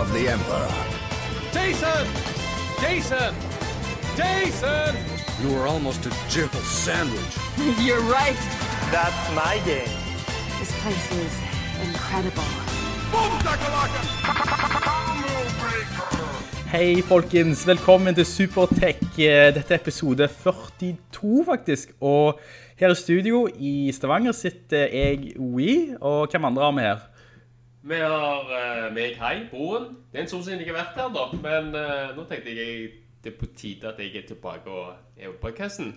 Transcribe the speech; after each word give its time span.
of 0.00 0.12
the 0.12 0.28
Emperor. 0.28 0.68
Jason! 1.52 2.06
Jason! 2.80 3.34
Jason! 4.16 4.94
You 5.42 5.54
were 5.54 5.66
almost 5.66 6.06
a 6.06 6.10
jibble 6.28 6.60
sandwich. 6.60 7.34
You're 7.86 8.02
right. 8.02 8.38
That's 8.90 9.24
my 9.34 9.60
game. 9.64 9.94
This 10.58 10.72
place 10.82 11.06
is 11.12 11.32
incredible. 11.86 12.50
Hei 16.72 17.02
folkens, 17.06 17.66
velkommen 17.66 18.14
til 18.14 18.26
Supertech. 18.26 18.98
Eh, 19.18 19.54
Dette 19.54 19.74
er 19.74 19.78
episode 19.78 20.28
42 20.28 21.44
faktisk, 21.46 21.92
og 22.00 22.40
her 22.76 22.90
i 22.90 22.94
studio 22.98 23.46
i 23.54 23.92
Stavanger 23.94 24.32
sitter 24.32 24.88
jeg, 24.90 25.36
Wii, 25.38 25.94
og 26.00 26.26
hvem 26.30 26.44
andre 26.44 26.62
har 26.62 26.72
vi 26.72 26.80
her? 26.80 26.98
Vi 27.84 28.00
har 28.00 28.48
uh, 28.48 28.86
meg, 28.96 29.18
hei, 29.20 29.44
Broen. 29.50 29.90
Det 30.10 30.22
er 30.22 30.24
en 30.24 30.30
stund 30.30 30.46
siden 30.46 30.62
jeg 30.62 30.72
har 30.72 30.80
vært 30.80 31.00
her, 31.02 31.10
da. 31.12 31.24
Men 31.44 31.74
uh, 31.76 32.14
nå 32.16 32.24
tenkte 32.30 32.54
jeg 32.56 32.92
det 33.24 33.32
er 33.32 33.38
på 33.40 33.48
tide 33.56 33.88
at 33.88 34.00
jeg 34.00 34.12
er 34.20 34.26
tilbake 34.28 34.68
og 34.68 34.92
er 35.16 35.32
på 35.32 35.46
podkasten. 35.46 35.94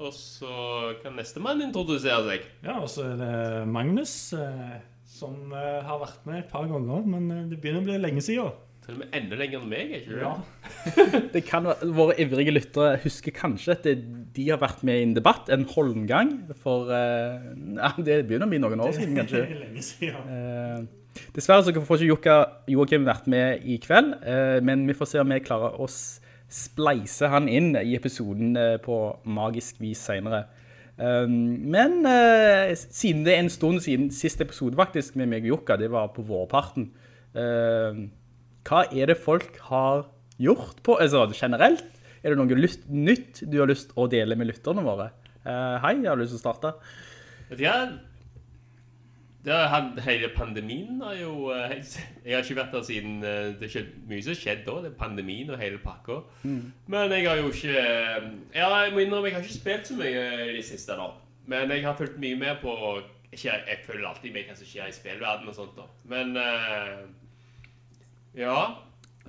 Og 0.00 0.14
så 0.16 0.54
kan 1.02 1.16
nestemann 1.18 1.60
introdusere 1.64 2.22
seg. 2.28 2.46
Ja, 2.64 2.78
og 2.78 2.88
så 2.88 3.08
er 3.10 3.16
det 3.20 3.34
Magnus, 3.68 4.14
eh, 4.32 4.78
som 5.10 5.50
eh, 5.52 5.80
har 5.84 5.98
vært 6.00 6.22
med 6.28 6.38
et 6.44 6.50
par 6.52 6.68
ganger, 6.70 7.02
men 7.04 7.26
eh, 7.34 7.46
det 7.50 7.58
begynner 7.60 7.82
å 7.82 7.88
bli 7.88 7.98
lenge 8.00 8.22
siden. 8.24 8.54
Til 8.86 8.94
og 8.96 9.02
med 9.02 9.18
enda 9.18 9.36
lenger 9.36 9.60
enn 9.60 9.72
meg, 9.74 9.90
er 9.92 10.00
ikke 10.00 10.14
det? 10.14 10.22
Ja, 10.22 11.18
Det 11.34 11.42
kan 11.48 11.68
være, 11.68 11.90
våre 11.98 12.16
ivrige 12.22 12.54
lyttere 12.54 12.94
husker 13.02 13.34
kanskje 13.36 13.74
at 13.74 13.84
det, 13.90 13.98
de 14.38 14.46
har 14.48 14.62
vært 14.62 14.86
med 14.86 15.02
i 15.02 15.04
en 15.10 15.18
debatt, 15.18 15.50
en 15.52 15.66
Holmgang, 15.74 16.32
for 16.62 16.94
eh, 16.96 17.50
ja, 17.82 17.92
det 17.98 18.22
begynner 18.30 18.48
å 18.48 18.54
bli 18.54 18.62
noen 18.62 18.86
år 18.86 18.96
siden 18.96 19.20
kanskje. 19.20 19.42
det 19.42 19.58
er 19.58 19.62
lenge 19.66 19.84
siden. 19.90 20.32
Eh, 20.38 20.99
dessverre 21.34 21.64
så 21.66 21.74
får 21.74 22.02
ikke 22.02 22.10
Jukka 22.10 22.36
Joakim 22.70 23.06
vært 23.08 23.28
med 23.30 23.64
i 23.66 23.78
kveld, 23.82 24.16
eh, 24.22 24.58
men 24.64 24.86
vi 24.88 24.96
får 24.96 25.12
se 25.12 25.22
om 25.22 25.32
vi 25.32 25.42
klarer 25.44 25.78
å 25.80 25.88
spleise 26.50 27.30
han 27.30 27.46
inn 27.50 27.74
i 27.78 27.94
episoden 27.98 28.56
eh, 28.58 28.76
på 28.82 28.96
magisk 29.30 29.78
vis 29.82 30.02
senere. 30.10 30.44
Um, 31.00 31.32
men 31.72 32.02
eh, 32.04 32.74
siden 32.76 33.22
det 33.24 33.32
er 33.32 33.44
en 33.44 33.52
stund 33.52 33.80
siden 33.80 34.10
siste 34.12 34.44
episode 34.44 34.76
faktisk 34.76 35.14
med 35.16 35.30
meg 35.30 35.46
og 35.46 35.54
Jukka, 35.54 35.78
det 35.80 35.88
var 35.94 36.10
på 36.12 36.24
vårparten, 36.28 36.90
eh, 37.32 38.02
hva 38.68 38.82
er 38.92 39.08
det 39.08 39.16
folk 39.22 39.56
har 39.70 40.04
gjort 40.40 40.82
på, 40.84 40.98
altså 41.00 41.24
generelt? 41.32 41.86
Er 42.20 42.34
det 42.34 42.36
noe 42.36 42.58
lyst, 42.58 42.84
nytt 42.92 43.40
du 43.48 43.62
har 43.62 43.70
lyst 43.70 43.94
å 43.96 44.04
dele 44.12 44.36
med 44.36 44.50
lytterne 44.50 44.84
våre? 44.84 45.08
Hei, 45.40 45.94
jeg 46.02 46.10
har 46.10 46.20
lyst 46.20 46.34
til 46.34 46.42
å 46.42 46.42
starte. 46.42 46.74
Vet 47.48 47.62
du? 47.62 48.09
Det 49.44 49.52
har, 49.52 50.00
hele 50.04 50.28
pandemien 50.36 51.00
har 51.00 51.14
jo 51.16 51.48
eh, 51.54 51.70
Jeg 52.24 52.34
har 52.34 52.42
ikke 52.44 52.56
vært 52.58 52.74
der 52.74 52.82
siden 52.84 53.22
eh, 53.24 53.54
Det 53.56 53.64
er 53.64 53.70
ikke 53.70 54.08
mye 54.10 54.24
som 54.24 54.34
har 54.34 54.40
skjedd 54.40 54.66
da. 54.66 54.74
Det 54.84 54.90
er 54.90 54.98
pandemien 54.98 55.50
og 55.50 55.62
hele 55.62 55.80
pakka. 55.80 56.18
Men 56.92 57.14
jeg 57.16 57.28
har 57.28 57.40
jo 57.40 57.48
ikke 57.48 57.78
eh, 57.78 58.28
Ja, 58.54 58.68
jeg 58.82 58.92
må 58.92 59.00
innrømme, 59.00 59.30
jeg 59.30 59.38
har 59.38 59.46
ikke 59.46 59.54
spilt 59.54 59.88
så 59.88 59.96
mye 59.96 60.26
i 60.50 60.58
det 60.58 60.66
siste, 60.68 60.92
da. 60.92 61.08
Men 61.48 61.72
jeg 61.72 61.86
har 61.86 61.96
fulgt 61.96 62.20
mye 62.20 62.36
med 62.36 62.60
på 62.60 62.76
ikke, 63.32 63.48
Jeg 63.48 63.80
følger 63.86 64.08
alltid 64.08 64.32
med 64.32 64.44
hva 64.50 64.58
som 64.58 64.68
skjer 64.68 64.90
i 64.90 64.98
spillverdenen 64.98 65.48
og 65.48 65.56
sånt, 65.56 65.76
da. 65.78 65.88
Men 66.04 66.36
uh, 66.36 67.08
Ja. 68.36 68.60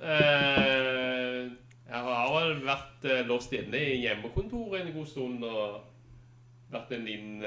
Uh, 0.02 1.48
jeg 1.92 2.00
har 2.04 2.32
vel 2.32 2.58
vært 2.66 3.04
uh, 3.04 3.20
låst 3.28 3.52
inne 3.52 3.80
i 3.80 4.00
hjemmekontoret 4.02 4.82
en 4.82 4.92
god 4.92 5.06
stund 5.06 5.44
og 5.44 5.80
vært 6.72 6.92
en 6.96 7.04
liten 7.06 7.44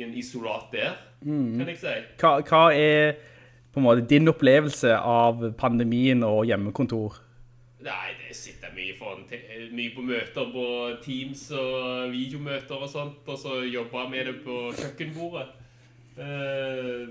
i 0.00 0.06
en 0.06 0.14
isolat 0.16 0.72
der, 0.72 0.96
kan 1.22 1.68
jeg 1.68 1.80
si. 1.80 1.96
Hva, 2.20 2.38
hva 2.48 2.62
er 2.74 3.18
på 3.70 3.80
en 3.80 3.86
måte 3.86 4.06
din 4.10 4.28
opplevelse 4.30 4.96
av 4.96 5.44
pandemien 5.60 6.24
og 6.26 6.42
hjemmekontor? 6.48 7.20
Nei, 7.80 8.12
det 8.20 8.34
sitter 8.36 8.72
mye, 8.76 8.92
foran 8.98 9.22
mye 9.72 9.92
på 9.94 10.02
møter 10.04 10.50
på 10.52 10.66
Teams 11.04 11.46
og 11.56 12.10
videomøter 12.12 12.76
og 12.76 12.90
sånt, 12.92 13.22
og 13.24 13.38
så 13.40 13.62
jobber 13.64 14.10
med 14.12 14.28
det 14.28 14.34
på 14.44 14.56
kjøkkenbordet. 14.76 15.46
Eh, 16.20 17.06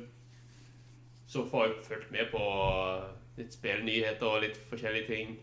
så 1.30 1.46
får 1.50 1.66
jeg 1.66 1.88
fulgt 1.88 2.12
med 2.14 2.30
på 2.34 2.44
litt 3.40 3.56
spillnyheter 3.56 4.28
og 4.28 4.44
litt 4.44 4.60
forskjellige 4.70 5.08
ting. 5.10 5.34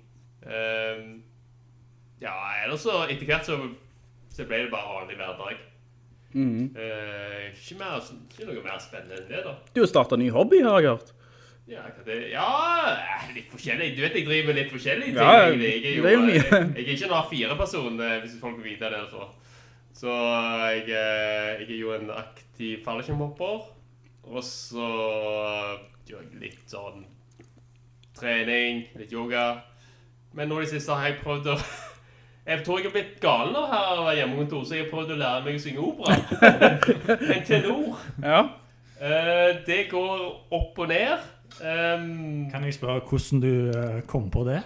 Eh, 0.47 1.03
ja, 2.23 2.37
ellers 2.63 2.87
så 2.87 3.03
etter 3.09 3.27
hvert 3.27 3.49
så, 3.49 3.59
så 4.31 4.47
ble 4.47 4.67
det 4.67 4.75
bare 4.75 5.01
vanlig 5.01 5.19
hverdag. 5.19 5.65
Eh, 6.35 7.53
ikke, 7.53 7.79
mer, 7.79 8.01
ikke 8.03 8.49
noe 8.49 8.65
mer 8.65 8.81
spennende 8.83 9.21
enn 9.21 9.29
det, 9.31 9.45
da. 9.47 9.55
Du 9.75 9.81
har 9.83 9.89
startet 9.91 10.19
en 10.19 10.25
ny 10.25 10.31
hobby, 10.35 10.63
har 10.65 10.81
jeg 10.83 10.97
hørt. 10.97 11.13
Ja, 11.67 11.83
det, 12.07 12.17
ja, 12.31 12.51
eh, 12.93 13.31
litt 13.35 13.49
forskjellig. 13.51 13.89
Du 13.97 14.03
vet, 14.05 14.15
jeg 14.15 14.27
driver 14.29 14.55
litt 14.55 14.71
forskjellige 14.71 15.17
ting. 15.17 15.19
Ja, 15.19 15.49
jeg, 15.51 15.63
jeg, 15.65 15.95
er 15.95 15.97
jo, 15.97 16.13
jo 16.15 16.21
mye. 16.29 16.37
Jeg, 16.39 16.69
jeg 16.77 16.85
er 16.85 16.93
ikke 16.93 17.09
en 17.09 17.17
A4-person, 17.19 17.97
eh, 18.07 18.19
hvis 18.23 18.37
folk 18.43 18.61
vil 18.61 18.69
vite 18.71 18.91
det. 18.93 19.03
Så, 19.11 19.27
Så 19.97 20.13
jeg, 20.13 20.85
eh, 20.87 21.65
jeg 21.65 21.67
er 21.67 21.81
jo 21.81 21.95
en 21.97 22.13
aktiv 22.15 22.85
fallskjermhopper. 22.85 23.67
Og 24.27 24.43
så 24.47 24.91
gjør 26.07 26.23
jeg 26.23 26.41
litt 26.43 26.71
sånn 26.71 27.03
trening, 28.17 28.87
litt 28.99 29.13
yoga. 29.15 29.49
Men 30.37 30.51
nå 30.51 30.61
i 30.61 30.67
det 30.67 30.77
siste 30.77 30.95
har 30.95 31.11
jeg 31.11 31.21
prøvd 31.25 31.51
å 31.51 31.59
Jeg 32.47 32.63
tror 32.65 32.79
jeg 32.79 32.87
har 32.87 32.93
blitt 32.95 33.17
gal 33.21 33.49
nå 33.55 33.63
her 33.73 33.89
av 34.05 34.13
hjemmekontor, 34.15 34.63
så 34.69 34.77
jeg 34.77 34.85
har 34.85 34.91
prøvd 34.93 35.15
å 35.17 35.19
lære 35.19 35.45
meg 35.47 35.57
å 35.59 35.63
synge 35.65 35.83
opera. 35.83 36.19
en 37.35 37.47
tenor. 37.49 38.05
Ja. 38.23 38.41
Eh, 39.03 39.57
det 39.67 39.81
går 39.91 40.23
opp 40.55 40.79
og 40.85 40.89
ned. 40.93 41.25
Um, 41.57 42.47
Kan 42.53 42.65
jeg 42.69 42.77
spørre 42.77 43.01
hvordan 43.09 43.41
du 43.43 43.53
eh, 43.73 44.01
kom 44.11 44.31
på 44.31 44.45
det? 44.47 44.61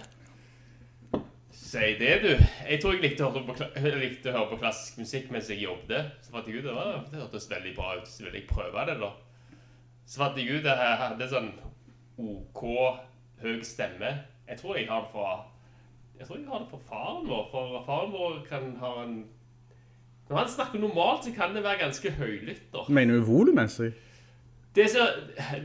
si 1.71 1.77
det, 1.99 2.15
du. 2.23 2.31
Jeg 2.67 2.81
tror 2.81 2.93
jeg 2.97 3.01
likte 3.05 3.23
å 3.23 3.29
høre 3.31 3.45
på, 3.47 3.53
kla- 3.55 3.95
likte 3.95 4.27
å 4.27 4.33
høre 4.35 4.49
på 4.51 4.57
klassisk 4.59 4.97
musikk 4.99 5.29
mens 5.31 5.47
jeg 5.49 5.61
jobbet. 5.63 6.17
Så 6.25 6.33
fant 6.33 6.47
jeg 6.49 6.59
ut 6.59 6.65
det, 6.67 6.73
var, 6.75 6.97
det 7.07 7.21
hørtes 7.21 7.45
veldig 7.47 7.71
bra 7.77 7.93
ut, 7.95 8.09
så 8.11 8.25
ville 8.25 8.41
jeg 8.41 8.47
prøve 8.49 8.83
det, 8.89 8.97
da. 8.99 9.11
Så 10.03 10.19
fant 10.19 10.37
jeg 10.41 10.57
ut 10.59 10.67
at 10.67 10.81
jeg 10.83 10.97
hadde 10.99 11.29
sånn 11.31 11.47
OK 12.19 12.63
høy 13.45 13.61
stemme. 13.63 14.11
Jeg 14.49 14.59
tror 14.59 14.77
jeg 14.81 14.89
har 14.91 15.05
det 15.05 15.13
fra 15.13 15.29
Jeg 16.21 16.27
tror 16.27 16.37
jeg 16.37 16.45
har 16.47 16.59
det 16.59 16.67
for 16.69 16.81
faren 16.89 17.29
vår. 17.29 17.47
For 17.51 17.83
faren 17.85 18.11
vår 18.13 18.33
kan 18.49 18.75
ha 18.79 19.03
en 19.03 19.25
Når 20.29 20.37
han 20.37 20.49
snakker 20.49 20.79
normalt, 20.79 21.25
så 21.25 21.31
kan 21.33 21.55
det 21.55 21.63
være 21.63 21.77
ganske 21.79 22.11
høylytt. 22.11 22.61
Mener 22.89 23.15
du 23.15 23.23
volumessig? 23.25 23.91
Det 24.75 24.83
er 24.83 24.87
så 24.87 25.07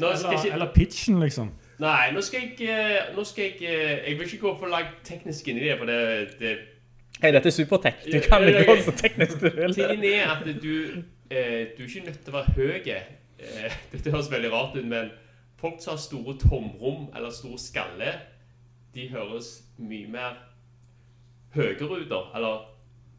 Nå 0.01 0.07
Eller, 0.07 0.33
ikke 0.33 0.53
eller 0.53 0.73
pitchen, 0.75 1.21
liksom? 1.21 1.51
Nei, 1.79 2.11
nå 2.13 2.21
skal 2.21 2.41
jeg 2.41 2.51
ikke 2.51 2.77
Nå 3.17 3.25
skal 3.25 3.45
jeg 3.45 3.63
Jeg 4.07 4.19
vil 4.19 4.25
ikke 4.25 4.39
gå 4.39 4.59
for 4.59 4.67
langt 4.67 4.97
teknisk 5.05 5.49
inn 5.49 5.59
i 5.59 5.69
det, 5.69 5.79
for 5.79 5.85
det, 5.87 6.29
det 6.41 6.57
Hei, 7.23 7.31
dette 7.33 7.49
er 7.49 7.53
Supertech. 7.53 8.01
Du 8.13 8.19
kan 8.29 8.49
ikke 8.49 8.65
gå 8.65 8.77
så 8.85 8.93
teknisk 8.97 9.41
du 9.41 9.51
vil. 9.61 9.75
Tingen 9.75 10.05
er 10.05 10.33
at 10.33 10.63
du 10.63 10.73
eh, 11.31 11.69
Du 11.77 11.83
er 11.83 11.89
ikke 11.89 12.07
nødt 12.07 12.25
til 12.25 12.33
å 12.33 12.37
være 12.41 12.53
høy. 12.57 12.89
Eh, 12.89 13.77
dette 13.93 14.11
høres 14.11 14.33
veldig 14.33 14.53
rart 14.53 14.77
ut, 14.77 14.89
men 14.89 15.13
folk 15.61 15.79
som 15.85 15.95
har 15.95 16.01
store 16.01 16.39
tomrom 16.41 17.09
eller 17.17 17.31
store 17.31 17.59
skalle, 17.59 18.13
de 18.95 19.09
høres 19.13 19.66
mye 19.79 20.09
mer 20.11 20.39
høyere 21.55 22.01
ut, 22.01 22.09
da. 22.11 22.21
Eller 22.35 22.69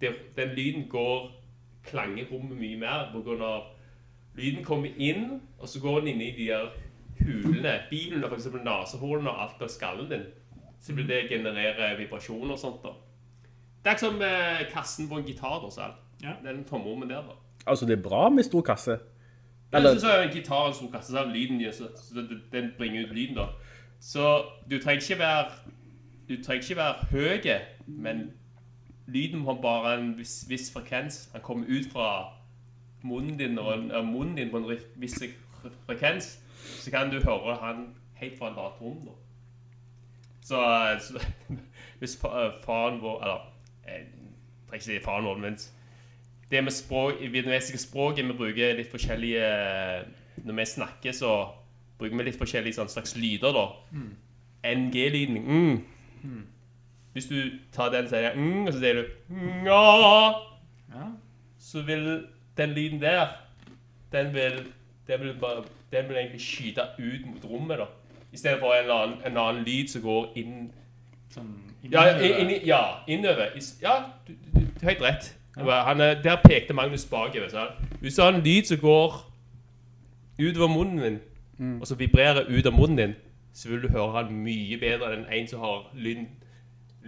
det, 0.02 0.14
den 0.38 0.56
lyden 0.56 0.88
går 0.90 1.34
Klanger 1.88 2.26
rommet 2.28 2.58
mye 2.60 2.76
mer 2.76 3.14
av 3.16 3.68
Lyden 4.38 4.64
kommer 4.66 4.90
inn, 4.98 5.40
og 5.60 5.70
så 5.70 5.80
går 5.82 6.02
den 6.02 6.08
inn 6.08 6.22
i 6.22 6.34
de 6.36 6.48
der 6.52 6.68
hulene. 7.24 7.80
Bilen 7.90 8.24
og 8.24 8.30
for 8.30 8.38
eksempel 8.38 8.62
nasehålene 8.66 9.32
og 9.32 9.44
alt 9.44 9.62
av 9.66 9.72
skallen 9.72 10.10
din. 10.12 10.26
Så 10.84 10.94
vil 10.94 11.08
det 11.10 11.30
generere 11.30 11.96
vibrasjoner 11.98 12.54
og 12.54 12.60
sånt, 12.62 12.84
da. 12.84 12.92
Det 13.82 13.90
er 13.90 13.96
ikke 13.96 14.04
som 14.04 14.22
eh, 14.22 14.66
kassen 14.74 15.10
på 15.10 15.18
en 15.18 15.26
gitar, 15.26 15.58
da, 15.64 15.72
selv. 15.74 15.98
Ja. 16.22 16.36
Den 16.44 16.66
tomrommet 16.70 17.10
der, 17.10 17.24
da. 17.26 17.38
Altså, 17.66 17.86
det 17.86 17.98
er 17.98 18.04
bra 18.04 18.28
med 18.30 18.44
stor 18.46 18.62
kasse. 18.62 19.00
Jeg 19.72 19.80
Eller, 19.80 19.98
synes 19.98 20.04
jo 20.04 20.22
en 20.22 20.36
gitar 20.36 20.68
en 20.68 20.74
stor 20.74 20.92
kasse, 20.92 21.12
så 21.12 21.24
er 21.24 21.34
lyden, 21.34 21.74
så, 21.74 21.90
så 21.96 22.28
den 22.52 22.72
bringer 22.78 23.08
ut 23.08 23.16
lyden, 23.16 23.36
da. 23.36 23.48
Så 24.00 24.44
du 24.70 24.78
trenger 24.78 25.02
ikke 25.02 25.20
være, 25.20 25.46
du 26.30 26.36
trenger 26.44 26.62
ikke 26.64 26.76
være 26.76 27.06
høy, 27.12 27.60
men 27.88 28.32
lyden 29.08 29.46
har 29.46 29.54
bare 29.62 29.94
en 30.00 30.18
viss, 30.18 30.46
viss 30.50 30.72
frekvens. 30.74 31.30
Den 31.34 31.42
kommer 31.42 31.66
ut 31.70 31.86
fra 31.92 32.08
munnen 33.04 33.38
din, 33.40 33.58
og 33.60 33.74
en- 33.74 33.92
munnen 34.12 34.36
din 34.38 34.50
på 34.52 34.58
en 34.58 34.78
viss 34.96 35.20
frekvens, 35.86 36.40
så 36.80 36.92
kan 36.92 37.10
du 37.12 37.20
høre 37.24 37.56
han 37.62 37.96
helt 38.16 38.38
fra 38.40 38.48
et 38.52 38.58
annet 38.58 38.82
rom, 38.82 39.06
da. 39.06 39.12
Så, 40.42 40.60
så 41.00 41.26
hvis 42.00 42.18
fa- 42.22 42.52
faren 42.66 43.02
vår 43.02 43.22
Eller 43.24 43.40
jeg 43.88 44.06
trenger 44.68 44.74
ikke 44.74 44.86
si 44.86 45.00
faren 45.04 45.26
vår, 45.26 45.38
men 45.38 45.58
det 46.52 46.64
med 46.64 46.72
språk, 46.72 47.14
i 47.22 47.28
vietnamesiske 47.28 47.78
språket 47.78 48.26
vi 48.28 48.34
bruker 48.34 48.74
litt 48.78 48.92
forskjellige 48.92 49.42
Når 50.46 50.54
vi 50.54 50.66
snakker, 50.66 51.12
så 51.12 51.48
bruker 52.00 52.18
vi 52.18 52.24
litt 52.24 52.38
forskjellige 52.40 52.74
sånn 52.78 52.90
slags 52.90 53.16
lyder, 53.18 53.52
da. 53.52 53.66
NG-lyden. 54.64 55.38
Mm. 55.44 55.78
Hvis 57.14 57.26
du 57.26 57.36
tar 57.74 57.90
den 57.90 58.08
serien 58.10 58.38
mm, 58.40 58.66
og 58.68 58.74
så 58.74 58.80
sier 58.80 58.94
du 58.94 59.04
Ja. 59.66 61.04
så 61.60 61.82
vil 61.82 62.24
den 62.58 62.70
lyden 62.70 63.02
der 63.02 63.28
Den 64.12 64.34
vil, 64.34 64.64
den 65.08 65.20
vil, 65.20 65.34
bare, 65.42 65.64
den 65.92 66.08
vil 66.10 66.18
egentlig 66.18 66.42
skyte 66.42 66.82
ut 67.00 67.26
mot 67.26 67.46
rommet, 67.52 67.78
da. 67.78 67.86
I 68.34 68.38
stedet 68.38 68.60
for 68.60 68.74
en 68.74 68.90
annen, 68.92 69.18
en 69.26 69.38
annen 69.38 69.64
lyd 69.66 69.88
som 69.88 70.02
går 70.02 70.32
inn 70.36 70.72
Sånn 71.34 71.54
Ja, 71.92 72.06
innover. 72.20 72.38
inn, 72.40 72.68
ja 72.68 72.82
Ja, 73.82 74.04
du, 74.28 74.34
du, 74.34 74.60
du 74.82 74.86
helt 74.86 75.02
rett. 75.02 75.34
Ja. 75.58 75.84
Han, 75.84 76.02
er- 76.02 76.22
der 76.22 76.36
pekte 76.46 76.74
Magnus 76.74 77.06
bakover. 77.06 77.76
Hvis 78.02 78.16
du 78.16 78.22
har 78.22 78.34
en 78.34 78.42
lyd 78.44 78.64
som 78.66 78.78
går 78.78 79.14
utover 80.40 80.68
munnen 80.68 81.00
din, 81.04 81.20
Mm. 81.60 81.82
og 81.82 81.88
så 81.88 81.96
vibrerer 81.96 82.46
ut 82.50 82.66
av 82.66 82.74
munnen 82.74 82.98
din, 82.98 83.16
så 83.58 83.72
vil 83.72 83.82
du 83.82 83.90
høre 83.90 84.12
han 84.14 84.34
mye 84.46 84.78
bedre 84.78 85.16
enn 85.16 85.26
en 85.34 85.48
som 85.50 85.64
har 85.64 85.88
lyden, 85.98 86.28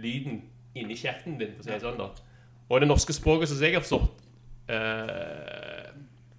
lyden 0.02 0.40
inni 0.74 0.96
kjeften 0.98 1.38
din, 1.38 1.52
for 1.54 1.62
å 1.62 1.68
si 1.68 1.74
det 1.76 1.84
sånn. 1.84 2.00
da. 2.00 2.08
Og 2.70 2.82
det 2.82 2.88
norske 2.90 3.14
språket, 3.14 3.50
som 3.50 3.62
jeg 3.62 3.76
har 3.76 3.84
forstått 3.84 4.24
uh, 4.70 5.90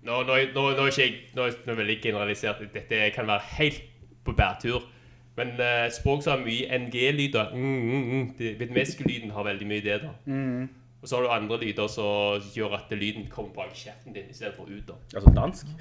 nå, 0.08 0.18
nå, 0.28 0.40
nå, 0.56 0.66
nå 0.76 0.88
er 0.88 0.92
ikke 0.92 1.06
jeg 1.06 1.16
nå 1.36 1.46
er 1.46 1.56
nå 1.56 1.70
er 1.70 1.72
jeg 1.72 1.80
veldig 1.80 1.96
generalisert. 2.04 2.66
Dette 2.74 3.00
kan 3.16 3.30
være 3.30 3.48
helt 3.60 3.88
på 4.26 4.36
bærtur. 4.36 4.84
Men 5.40 5.56
uh, 5.60 5.88
språk 5.94 6.26
som 6.26 6.36
har 6.36 6.44
mye 6.44 6.80
NG-lyder 6.82 7.56
mm, 7.56 7.64
mm, 7.64 8.06
mm, 8.12 8.28
Det 8.40 8.54
vietnamesiske 8.60 9.08
lyden 9.08 9.32
har 9.32 9.48
veldig 9.48 9.68
mye 9.68 9.86
det. 9.86 10.02
da. 10.04 10.12
Og 11.02 11.08
så 11.08 11.18
har 11.18 11.24
du 11.24 11.32
andre 11.34 11.60
lyder 11.64 11.88
som 11.90 12.52
gjør 12.56 12.76
at 12.78 12.92
lyden 12.94 13.30
kommer 13.32 13.54
bak 13.56 13.72
kjeften 13.74 14.14
din 14.14 14.28
i 14.30 14.36
stedet 14.36 14.54
for 14.60 14.68
ut. 14.68 14.84
da. 14.88 15.00
Altså 15.16 15.34
dansk. 15.40 15.72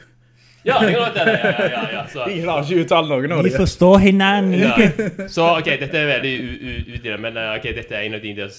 Ja, 0.65 0.77
det 0.83 0.91
kan 0.93 1.03
være 1.07 1.25
det. 1.25 1.35
Ja, 1.41 1.51
ja, 1.51 1.69
ja, 1.73 1.83
ja. 1.95 2.01
Så, 2.13 2.25
De 2.29 2.41
klarer 2.43 2.67
ikke 2.67 2.77
å 2.81 2.85
uttale 2.85 3.09
noe 3.15 3.29
nå. 3.33 3.39
De. 3.47 3.53
forstår 3.55 3.95
hverandre. 4.05 4.59
ja. 4.61 5.29
så 5.33 5.47
ok, 5.59 5.71
dette 5.81 5.97
er 6.03 6.11
veldig 6.11 6.33
u- 6.41 6.59
u- 6.61 6.83
ut 6.91 6.99
i 6.99 7.05
det, 7.07 7.17
men 7.23 7.39
eh, 7.41 7.53
ok, 7.57 7.69
dette 7.79 7.97
er 7.97 8.05
en 8.09 8.19
av 8.19 8.25
de 8.27 8.35
der 8.43 8.59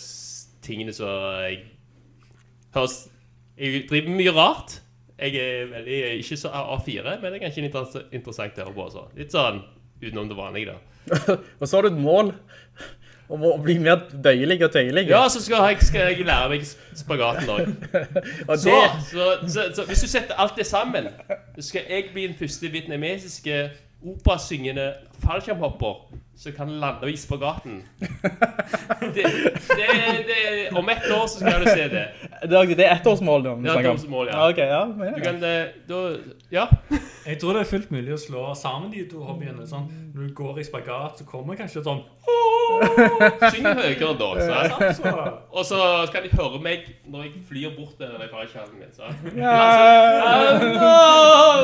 tingene 0.66 0.94
som 0.98 1.12
jeg 1.46 1.60
høres 2.76 2.96
Jeg 3.62 3.84
driver 3.90 4.16
mye 4.18 4.34
rart. 4.34 4.80
Jeg 5.22 5.36
er 5.38 5.68
veldig 5.70 6.00
ikke 6.24 6.38
så 6.42 6.50
A4, 6.50 7.04
men 7.22 7.28
det 7.30 7.38
er 7.38 7.44
kanskje 7.46 7.66
inter 7.68 8.08
interessant 8.18 8.58
å 8.58 8.66
høre 8.66 8.74
på. 8.80 8.88
Så. 8.96 9.04
Litt 9.20 9.36
sånn 9.36 9.62
utenom 10.02 10.32
det 10.32 10.38
vanlige, 10.40 10.74
da. 10.74 11.36
Og 11.62 11.68
så 11.70 11.78
har 11.78 11.86
du 11.86 11.92
et 11.92 12.02
mål 12.02 12.32
om 13.32 13.44
å 13.48 13.52
bli 13.64 13.78
mer 13.80 14.02
bøyelig 14.24 14.58
og 14.66 14.74
tøyelig. 14.74 15.06
Ja, 15.10 15.22
så 15.32 15.42
skal 15.44 15.70
jeg, 15.70 15.86
skal 15.88 16.12
jeg 16.12 16.26
lære 16.28 16.50
meg 16.52 16.66
spagaten 17.00 17.52
òg. 17.54 17.70
Så, 18.62 18.76
så, 19.08 19.28
så, 19.48 19.64
så 19.76 19.86
hvis 19.88 20.04
du 20.04 20.10
setter 20.12 20.36
alt 20.42 20.58
det 20.60 20.66
sammen, 20.68 21.08
så 21.56 21.64
skal 21.70 21.88
jeg 21.90 22.10
bli 22.14 22.28
den 22.28 22.36
første 22.40 22.68
vietnamesiske 22.74 23.62
operasyngende 24.02 24.92
fallskjermhopper 25.24 25.96
som 26.42 26.52
kan 26.58 26.72
lande 26.82 27.12
i 27.12 27.18
spagaten. 27.18 27.82
Det, 29.02 29.24
det, 29.24 29.88
det, 30.28 30.70
om 30.78 30.90
ett 30.90 31.12
år 31.12 31.28
så 31.28 31.40
skal 31.40 31.64
du 31.64 31.70
se 31.70 31.88
det. 31.90 32.04
det, 32.50 32.58
er- 32.58 32.76
det 32.78 32.86
er 32.86 32.92
ettårsmål 32.96 33.44
nå. 33.44 33.54
Ja, 33.66 33.74
ettårsmål, 33.82 34.28
ja. 34.30 34.38
ja. 34.38 34.50
ok, 34.50 34.58
ja. 34.58 34.82
Du 35.18 35.22
kan 35.24 35.44
eh, 35.44 35.74
da 35.90 36.00
Ja. 36.54 36.66
Jeg 37.26 37.40
tror 37.42 37.54
det 37.58 37.62
er 37.66 37.70
fullt 37.70 37.92
mulig 37.92 38.14
å 38.16 38.20
slå 38.22 38.44
sammen 38.58 38.92
de 38.94 39.04
to 39.12 39.22
hobbyene. 39.26 39.66
Sånn, 39.68 39.88
når 40.16 40.30
du 40.30 40.34
går 40.38 40.62
i 40.62 40.66
spagat, 40.66 41.20
så 41.20 41.28
kommer 41.28 41.58
kanskje 41.60 41.84
sånn 41.86 42.02
Syng 43.52 43.66
høyere 43.68 44.14
da. 44.22 44.30
Så. 44.40 44.92
så, 45.02 45.14
Og 45.52 45.66
så 45.68 45.80
skal 46.10 46.26
de 46.26 46.32
høre 46.38 46.62
meg 46.64 46.88
når 47.12 47.28
jeg 47.28 47.44
flyr 47.50 47.74
bort 47.78 47.98
til 48.00 48.14
den 48.16 48.32
fallskjermen 48.32 48.78
min. 48.80 48.94
Så. 48.96 49.12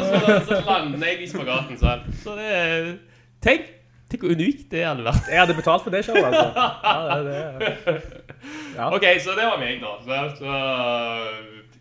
Så, 0.08 0.40
så 0.50 0.64
lander 0.68 1.08
jeg 1.08 1.22
i 1.24 1.30
spagaten. 1.32 1.78
Så, 1.80 1.96
så 2.24 2.36
det 2.40 2.50
er 2.58 2.92
Tenk 3.44 3.74
Tenk 4.08 4.24
hvor 4.24 4.32
unikt 4.32 4.70
det 4.72 4.86
hadde 4.88 5.04
vært. 5.04 5.26
Jeg 5.28 5.42
hadde 5.42 5.56
betalt 5.58 5.84
for 5.84 5.92
det 5.92 6.00
selv, 6.08 6.24
altså. 6.24 6.48
Ja, 6.88 7.18
det, 7.28 7.40
det. 7.60 7.96
Ja. 8.78 8.88
Ok, 8.96 9.04
så 9.20 9.34
det 9.36 9.48
var 9.50 9.60
meg, 9.60 9.82
da. 9.84 9.92
Så, 10.06 10.20
så 10.40 10.54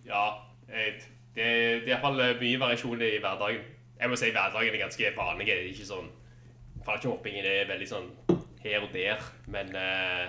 ja. 0.09 0.25
Jeg, 0.67 0.97
det, 1.37 1.45
det 1.85 1.93
er 1.93 1.93
iallfall 1.93 2.19
mye 2.41 2.59
variasjon 2.65 3.05
i 3.07 3.13
hverdagen. 3.23 3.63
Jeg 4.01 4.11
må 4.11 4.19
si 4.19 4.33
hverdagen 4.35 4.75
er 4.75 4.83
ganske 4.83 5.13
vanlig. 5.17 5.47
Det 5.47 5.55
er 5.61 5.71
ikke 5.71 5.87
sånn 5.93 6.11
Fallskjermhoppingen 6.87 7.47
er 7.51 7.71
veldig 7.71 7.89
sånn 7.91 8.11
her 8.63 8.83
og 8.83 8.91
der. 8.95 9.23
Men 9.51 9.71
eh, 9.79 10.27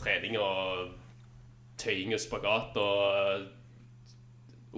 trening 0.00 0.40
og 0.40 0.96
tøying 1.80 2.16
og 2.16 2.20
spagat 2.20 2.76
og 2.80 3.46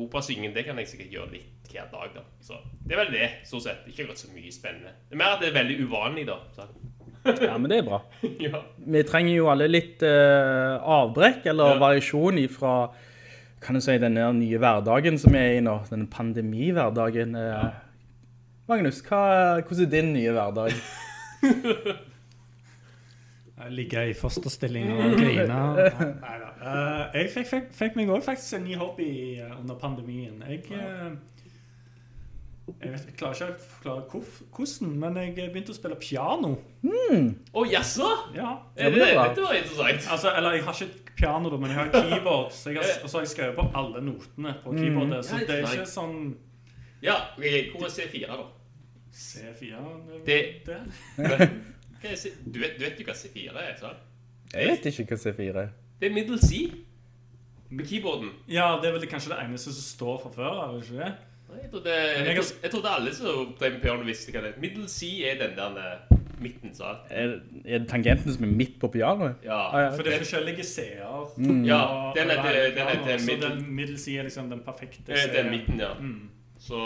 operasynging, 0.03 0.55
det 0.55 0.67
kan 0.67 0.79
jeg 0.79 0.91
sikkert 0.91 1.17
gjøre 1.17 1.35
litt 1.37 1.52
hver 1.73 1.91
dag, 1.93 2.15
da. 2.15 2.25
Så 2.45 2.59
det 2.85 2.97
er 2.97 3.03
vel 3.05 3.13
det, 3.15 3.29
stort 3.49 3.67
sett. 3.67 3.87
Ikke 3.91 4.09
gått 4.11 4.23
så 4.23 4.31
mye 4.33 4.53
spennende. 4.55 4.95
Det 5.09 5.17
er 5.17 5.23
mer 5.23 5.37
at 5.37 5.45
det 5.45 5.51
er 5.51 5.59
veldig 5.59 5.79
uvanlig, 5.87 6.27
da. 6.29 6.39
Så. 6.57 6.69
ja, 7.49 7.57
men 7.57 7.71
det 7.71 7.81
er 7.81 7.87
bra. 7.87 8.03
ja. 8.47 8.63
Vi 8.97 9.03
trenger 9.09 9.35
jo 9.37 9.49
alle 9.53 9.71
litt 9.71 10.05
uh, 10.07 10.77
avbrekk 11.01 11.49
eller 11.53 11.77
Ja. 11.77 11.81
variasjon 11.87 12.43
ifra 12.43 12.77
kan 13.63 13.77
du 13.79 13.81
si, 13.81 13.95
den 14.03 14.17
nye 14.19 14.59
hverdagen 14.59 15.19
som 15.23 15.37
vi 15.37 15.39
er 15.39 15.61
i 15.61 15.63
nå, 15.63 15.77
denne 15.87 16.09
pandemihverdagen. 16.11 17.37
Ja. 17.39 17.69
Magnus, 18.67 18.99
hva, 19.07 19.61
hvordan 19.63 19.87
er 19.87 19.93
din 19.93 20.13
nye 20.17 20.33
hverdag? 20.35 20.75
Ligge 23.71 24.09
i 24.11 24.15
fosterstilling 24.19 24.89
og 24.91 25.15
grine. 25.21 25.59
Nei 26.19 26.37
da. 26.41 26.49
jeg 27.15 27.29
fikk, 27.31 27.47
fikk, 27.51 27.69
fikk 27.79 27.99
meg 27.99 28.11
også 28.11 28.33
faktisk 28.33 28.57
en 28.59 28.65
ny 28.67 28.79
hobby 28.81 29.11
eh, 29.39 29.53
under 29.61 29.79
pandemien. 29.79 30.43
Jeg, 30.49 30.65
eh, 30.75 31.13
jeg, 32.67 32.93
vet, 32.93 33.05
jeg 33.09 33.15
klarer 33.19 33.35
ikke 33.35 33.47
helt 33.49 33.63
å 33.63 33.71
forklare 33.73 34.03
hvordan, 34.55 34.93
men 35.03 35.17
jeg 35.19 35.35
begynte 35.53 35.73
å 35.75 35.77
spille 35.77 35.97
piano. 35.99 36.53
Å, 36.87 37.65
jaså? 37.67 38.09
Ja. 38.37 38.53
Det, 38.77 38.93
det 38.95 39.09
dette 39.09 39.43
var 39.45 39.59
interessant. 39.59 40.07
Altså, 40.15 40.31
eller 40.37 40.57
jeg 40.57 40.65
har 40.69 40.83
ikke 40.87 41.17
piano, 41.19 41.51
da, 41.51 41.59
men 41.59 41.73
jeg 41.73 41.79
har 41.81 41.91
keyboard. 41.97 42.53
Så 42.55 42.71
jeg 42.71 42.79
har, 42.81 42.95
og 43.03 43.11
så 43.11 43.19
har 43.19 43.27
jeg 43.27 43.33
skrevet 43.35 43.59
på 43.59 43.67
alle 43.83 44.03
notene 44.07 44.55
på 44.63 44.75
keyboardet. 44.79 45.25
Så 45.27 45.41
det 45.43 45.59
er 45.59 45.67
ikke 45.67 45.89
sånn 45.91 46.19
Ja, 47.03 47.17
hvor 47.35 47.87
er 47.89 47.95
C4 47.97 48.31
da? 48.31 48.47
C4 49.13 49.83
Det- 50.27 50.63
det. 50.67 50.81
Du, 52.03 52.09
vet, 52.59 52.73
du 52.75 52.83
vet 52.83 52.99
jo 52.99 53.05
hva 53.07 53.15
C4 53.15 53.53
er, 53.63 53.77
sant? 53.79 54.01
Jeg 54.51 54.73
vet 54.73 54.87
ikke 54.91 55.05
hva 55.13 55.19
C4 55.23 55.61
er. 55.61 55.69
Det 56.01 56.09
er 56.09 56.15
middle 56.17 56.39
C 56.43 56.65
Med 57.71 57.87
keyboarden. 57.87 58.33
Ja, 58.51 58.73
det 58.83 58.89
er 58.91 58.97
vel 58.97 59.07
kanskje 59.07 59.31
det 59.31 59.39
eneste 59.45 59.71
som 59.71 59.85
står 59.87 60.17
fra 60.25 60.33
før, 60.35 60.57
er 60.65 60.73
det 60.75 60.83
ikke 60.83 60.99
det? 60.99 61.13
Jeg 61.63 61.71
trodde, 61.71 61.93
jeg, 61.93 62.27
jeg 62.27 62.37
trodde, 62.37 62.59
jeg 62.63 62.71
trodde 62.71 62.89
alle 62.97 63.15
som 63.15 63.55
drev 63.61 63.73
med 63.73 63.81
piano 63.83 64.05
visste 64.07 64.33
hva 64.33 64.41
det 64.45 64.51
er. 64.55 64.61
Middle 64.61 64.89
C 64.89 65.09
er 65.29 65.39
den 65.41 65.57
der 65.57 66.21
midten, 66.43 66.73
sa 66.75 66.85
Er, 67.11 67.37
er 67.65 67.79
det 67.79 67.89
tangenten 67.89 68.33
som 68.35 68.45
er 68.45 68.55
midt 68.59 68.79
på 68.83 68.89
pianoet? 68.91 69.35
Ja, 69.45 69.59
Ah, 69.71 69.81
ja. 69.85 69.91
For 69.97 70.03
det 70.03 70.15
er 70.15 70.23
forskjellige 70.25 70.65
C-er. 70.67 71.03
Ja, 71.69 71.83
den 72.17 72.31
er 72.35 72.41
hele 72.47 72.65
den 72.75 72.89
er 72.89 73.05
til 73.07 73.21
Så 73.21 73.27
middel. 73.31 73.51
den 73.51 73.75
middel 73.77 73.99
C 73.99 74.17
er 74.19 74.23
liksom 74.27 74.51
den 74.51 74.61
perfekte 74.67 75.13
eh, 75.13 75.19
C-en. 75.19 75.35
den 75.37 75.51
midten, 75.51 75.81
ja. 75.81 75.93
Mm. 76.01 76.29
Så 76.59 76.79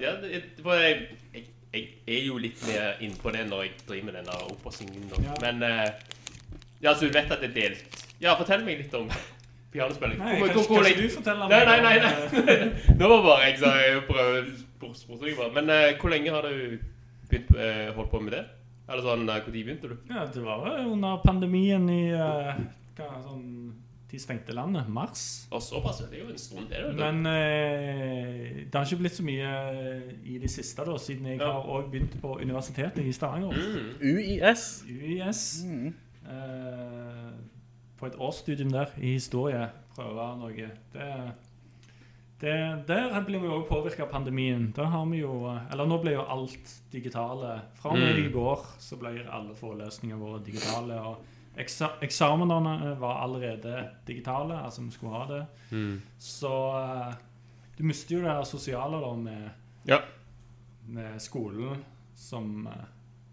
ja, 0.00 0.12
det, 0.22 0.42
for 0.62 0.74
jeg, 0.74 1.08
jeg, 1.34 1.44
jeg 1.72 1.88
er 2.18 2.26
jo 2.26 2.36
litt 2.40 2.60
mer 2.68 3.00
inn 3.04 3.16
på 3.22 3.30
det 3.30 3.46
når 3.48 3.62
jeg 3.62 3.72
driver 3.88 4.04
med 4.10 4.14
denne 4.20 4.36
operasyngingen. 4.52 5.24
Ja. 5.24 5.34
Men 5.52 5.62
eh, 5.62 5.90
ja, 6.82 6.94
så 6.94 7.06
du 7.06 7.12
vet 7.12 7.32
at 7.32 7.40
det 7.42 7.50
er 7.50 7.56
delt. 7.68 8.04
Ja, 8.20 8.34
fortell 8.38 8.64
meg 8.64 8.78
litt 8.84 8.94
om 8.94 9.08
pianospilling. 9.72 10.18
Nei, 10.18 10.36
Hvor- 10.38 10.48
kanskje, 10.48 10.68
hvor- 10.68 10.84
kanskje 10.84 11.02
du 11.02 11.08
forteller 11.16 11.48
meg 11.48 11.50
nei, 11.50 11.80
nei, 11.82 11.98
nei. 11.98 12.44
nei. 12.44 12.68
Nå 12.98 13.08
var 13.12 13.22
bare 13.26 13.48
jeg 13.50 13.58
så 13.58 13.72
jeg 13.76 14.04
prøver. 14.08 15.52
Men 15.54 15.70
uh, 15.70 15.98
hvor 16.00 16.08
lenge 16.14 16.30
har 16.30 16.42
du 16.42 16.78
begynt, 17.28 17.50
uh, 17.56 17.92
holdt 17.96 18.10
på 18.10 18.20
med 18.22 18.32
det? 18.38 18.44
Eller 18.88 19.02
sånn, 19.04 19.26
eh, 19.28 19.42
hvor 19.44 19.52
tid 19.52 19.64
begynte 19.66 19.88
du? 19.90 19.96
Ja, 20.08 20.22
det 20.32 20.40
var 20.46 20.62
jo 20.80 20.92
under 20.94 21.18
pandemien 21.20 21.82
i 21.92 22.06
eh, 22.16 22.54
hva, 22.96 23.08
sånn, 23.20 23.74
De 24.08 24.16
stengte 24.16 24.54
landet. 24.56 24.86
Mars. 24.88 25.46
Og 25.52 25.60
såpass, 25.60 25.98
det 26.08 26.16
er 26.16 26.22
jo 26.24 26.30
en 26.32 26.38
stund 26.40 26.70
det. 26.70 26.78
du. 26.86 26.94
Men 26.96 27.18
eh, 27.28 28.64
det 28.64 28.72
har 28.72 28.86
ikke 28.88 29.02
blitt 29.02 29.18
så 29.18 29.26
mye 29.26 29.50
eh, 29.74 30.06
i 30.32 30.38
det 30.40 30.48
siste, 30.48 30.86
da, 30.88 30.94
siden 30.96 31.26
jeg 31.34 31.36
Ja. 31.42 31.50
har 31.58 31.68
også 31.68 31.90
begynt 31.92 32.16
på 32.22 32.38
universitetet 32.40 33.04
i 33.04 33.12
Stavanger. 33.12 33.52
Mm. 33.52 33.90
UiS. 34.00 34.64
UiS. 34.88 35.42
Mm. 35.68 35.92
Eh, 36.24 36.97
på 37.98 38.06
et 38.06 38.14
årsstudium 38.18 38.70
der 38.72 38.86
i 38.98 39.12
historie. 39.16 39.68
Prøve 39.96 40.26
noe. 40.38 40.70
Det, 40.92 41.06
det, 42.40 42.52
der 42.88 43.24
blir 43.26 43.40
vi 43.42 43.48
også 43.50 43.68
påvirka 43.68 44.04
av 44.06 44.12
pandemien. 44.12 44.68
Da 44.76 44.84
har 44.92 45.06
vi 45.10 45.18
jo 45.24 45.32
Eller 45.72 45.86
nå 45.90 45.98
ble 46.02 46.12
jo 46.14 46.22
alt 46.30 46.74
digitale. 46.92 47.56
Fra 47.80 47.90
og 47.90 47.98
med 47.98 48.14
Mm. 48.14 48.26
i 48.28 48.32
går 48.32 48.66
så 48.78 48.96
ble 48.96 49.24
alle 49.30 49.54
forelesningene 49.58 50.20
våre 50.20 50.42
digitale. 50.44 51.00
og 51.00 51.16
eksa 51.58 51.88
Eksamenene 52.02 52.96
var 53.00 53.22
allerede 53.24 53.88
digitale, 54.06 54.60
altså 54.64 54.82
vi 54.82 54.90
skulle 54.90 55.12
ha 55.12 55.26
det. 55.34 55.46
Mm. 55.70 56.00
Så 56.18 56.52
eh, 57.08 57.14
du 57.78 57.82
mister 57.84 58.14
jo 58.16 58.22
det 58.22 58.30
her 58.30 58.44
sosiale 58.44 59.00
da 59.02 59.14
med, 59.16 59.50
Ja. 59.86 59.98
med 60.86 61.20
skolen 61.20 61.76
som 62.14 62.66
eh, 62.66 62.84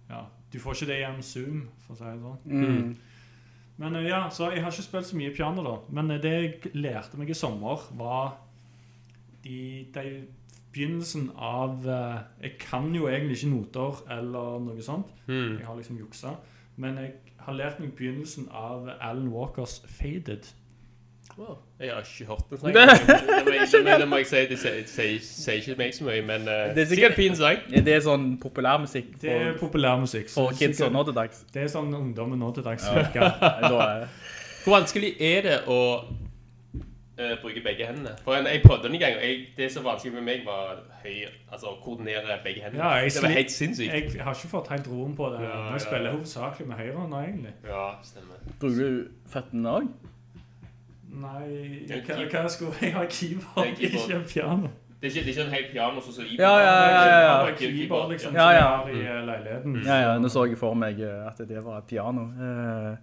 Ja, 0.09 0.25
Du 0.53 0.59
får 0.59 0.73
ikke 0.73 0.85
det 0.85 0.99
gjennom 0.99 1.21
Zoom, 1.21 1.67
for 1.85 1.93
å 1.93 1.97
si 1.97 2.03
det 2.03 2.21
sånn. 2.21 2.37
Mm. 2.45 2.95
Men 3.77 3.95
eh, 3.95 4.07
ja, 4.07 4.25
så 4.31 4.49
jeg 4.53 4.63
har 4.63 4.71
ikke 4.71 4.87
spilt 4.87 5.09
så 5.09 5.19
mye 5.19 5.33
piano 5.35 5.65
da. 5.65 5.75
Men 5.95 6.11
eh, 6.11 6.21
det 6.23 6.33
jeg 6.33 6.73
lærte 6.77 7.19
meg 7.19 7.31
i 7.31 7.37
sommer 7.37 7.85
var 7.99 8.35
de, 9.43 9.85
de 9.93 10.23
begynnelsen 10.75 11.29
av 11.35 11.85
eh, 11.87 12.19
Jeg 12.47 12.57
kan 12.59 12.89
jo 12.95 13.07
egentlig 13.11 13.39
ikke 13.39 13.53
noter 13.53 14.03
eller 14.17 14.59
noe 14.63 14.85
sånt. 14.85 15.11
Mm. 15.27 15.59
Jeg 15.59 15.67
har 15.67 15.79
liksom 15.79 15.99
juksa. 15.99 16.35
Men 16.75 16.99
jeg 16.99 17.13
har 17.45 17.55
lært 17.55 17.79
meg 17.79 17.95
begynnelsen 17.95 18.49
av 18.51 18.89
Alan 18.99 19.31
Walkers 19.33 19.81
Faded. 19.87 20.47
Wow. 21.37 21.57
Jeg 21.79 21.91
har 21.91 21.99
ikke 21.99 22.25
hørt 22.29 22.43
den 22.49 22.57
sangen. 22.57 22.75
Det 22.75 24.07
må 24.09 24.17
jeg- 24.21 24.25
si, 24.27 24.45
det 24.47 24.59
sier- 24.87 25.55
ikke 25.59 25.75
meg 25.77 25.93
så 25.93 26.03
mye, 26.07 26.21
men 26.23 26.41
uh, 26.47 26.75
Det 26.75 26.77
er 26.77 26.85
sikkert 26.85 27.11
en 27.11 27.15
fin 27.15 27.35
sang. 27.35 27.57
Det 27.69 27.87
er 27.95 27.99
sånn 28.05 28.37
populærmusikk 28.39 29.09
Det 29.21 29.31
er 29.31 29.39
populær 29.39 29.59
populærmusikk. 29.59 30.29
for 30.33 30.51
kids 30.59 30.79
og 30.81 30.91
nå 30.95 31.03
til 31.03 31.13
dags. 31.17 31.43
Det 31.53 31.63
er 31.63 31.67
sånn 31.67 31.91
ungdommen 31.93 32.39
nå 32.39 32.53
til 32.55 32.63
dags 32.63 32.85
Ja. 32.87 33.01
liker. 33.01 33.21
Er- 33.65 34.07
Hvor 34.63 34.79
vanskelig 34.79 35.11
er 35.21 35.41
det 35.41 35.57
å 35.67 35.79
uh, 37.19 37.35
bruke 37.41 37.61
begge 37.63 37.85
hendene? 37.85 38.15
For 38.23 38.35
en, 38.39 38.47
jeg 38.47 38.61
prøvde 38.63 38.83
den 38.87 38.95
en 38.95 38.99
gang, 39.03 39.15
og 39.19 39.21
jeg, 39.27 39.45
det 39.57 39.71
som 39.71 39.83
var 39.83 39.91
vanskelig 39.97 40.13
med 40.15 40.23
meg 40.31 40.41
var 40.47 40.79
høy, 41.03 41.27
altså 41.51 41.67
å 41.75 41.77
koordinere 41.83 42.39
begge 42.43 42.63
hendene. 42.63 42.81
Ja, 42.83 42.95
jeg 43.03 43.11
det 43.11 43.21
var 43.27 43.35
helt 43.35 43.51
sinnssykt. 43.51 43.93
Jeg 44.15 44.23
har 44.23 44.33
ikke 44.39 44.51
fått 44.55 44.71
helt 44.73 44.87
roen 44.87 45.13
på 45.19 45.29
det. 45.35 45.43
Ja, 45.43 45.51
jeg 45.67 45.71
ja, 45.71 45.77
spiller 45.83 46.09
ja. 46.09 46.15
hovedsakelig 46.15 46.67
med 46.71 46.77
høyre 46.81 47.07
nå, 47.11 47.21
egentlig. 47.27 47.53
Ja, 47.67 47.85
stemmer. 48.03 48.41
Bruker 48.59 48.83
du 48.89 49.07
fettene 49.35 49.69
også? 49.79 50.11
Nei, 51.15 51.85
hva, 51.87 52.17
hva 52.31 52.47
skulle 52.51 52.73
jeg 52.81 52.93
ha 52.95 53.05
keyboard, 53.07 53.67
er 53.67 53.87
ikke 53.87 54.19
piano? 54.27 54.71
Det 55.01 55.11
er 55.11 55.11
ikke, 55.11 55.25
det 55.25 55.27
er 55.27 55.33
ikke 55.35 55.43
en 55.45 55.53
helt 55.53 55.71
piano 55.71 56.01
som 56.01 56.13
ser 56.15 56.25
i 56.31 56.35
Ja, 56.39 56.51
ja, 56.59 56.73
ja, 56.73 57.01
ja, 57.05 57.19
ja. 57.19 57.33
Det 57.45 57.51
er 57.51 57.53
ikke 57.53 57.71
Keyboard, 57.75 58.11
liksom, 58.11 58.33
Ja, 58.33 58.49
ja. 58.55 58.63
som 58.63 58.87
har 58.87 58.89
i 58.89 59.03
eh, 59.03 59.21
leiligheten. 59.27 59.75
Ja, 59.85 59.97
ja, 60.01 60.13
nå 60.23 60.31
så 60.33 60.45
jeg 60.47 60.57
for 60.57 60.73
meg 60.79 60.99
eh, 61.03 61.27
at 61.27 61.39
det 61.45 61.63
var 61.63 61.81
et 61.83 61.87
piano. 61.91 62.23
Eh, 62.31 62.95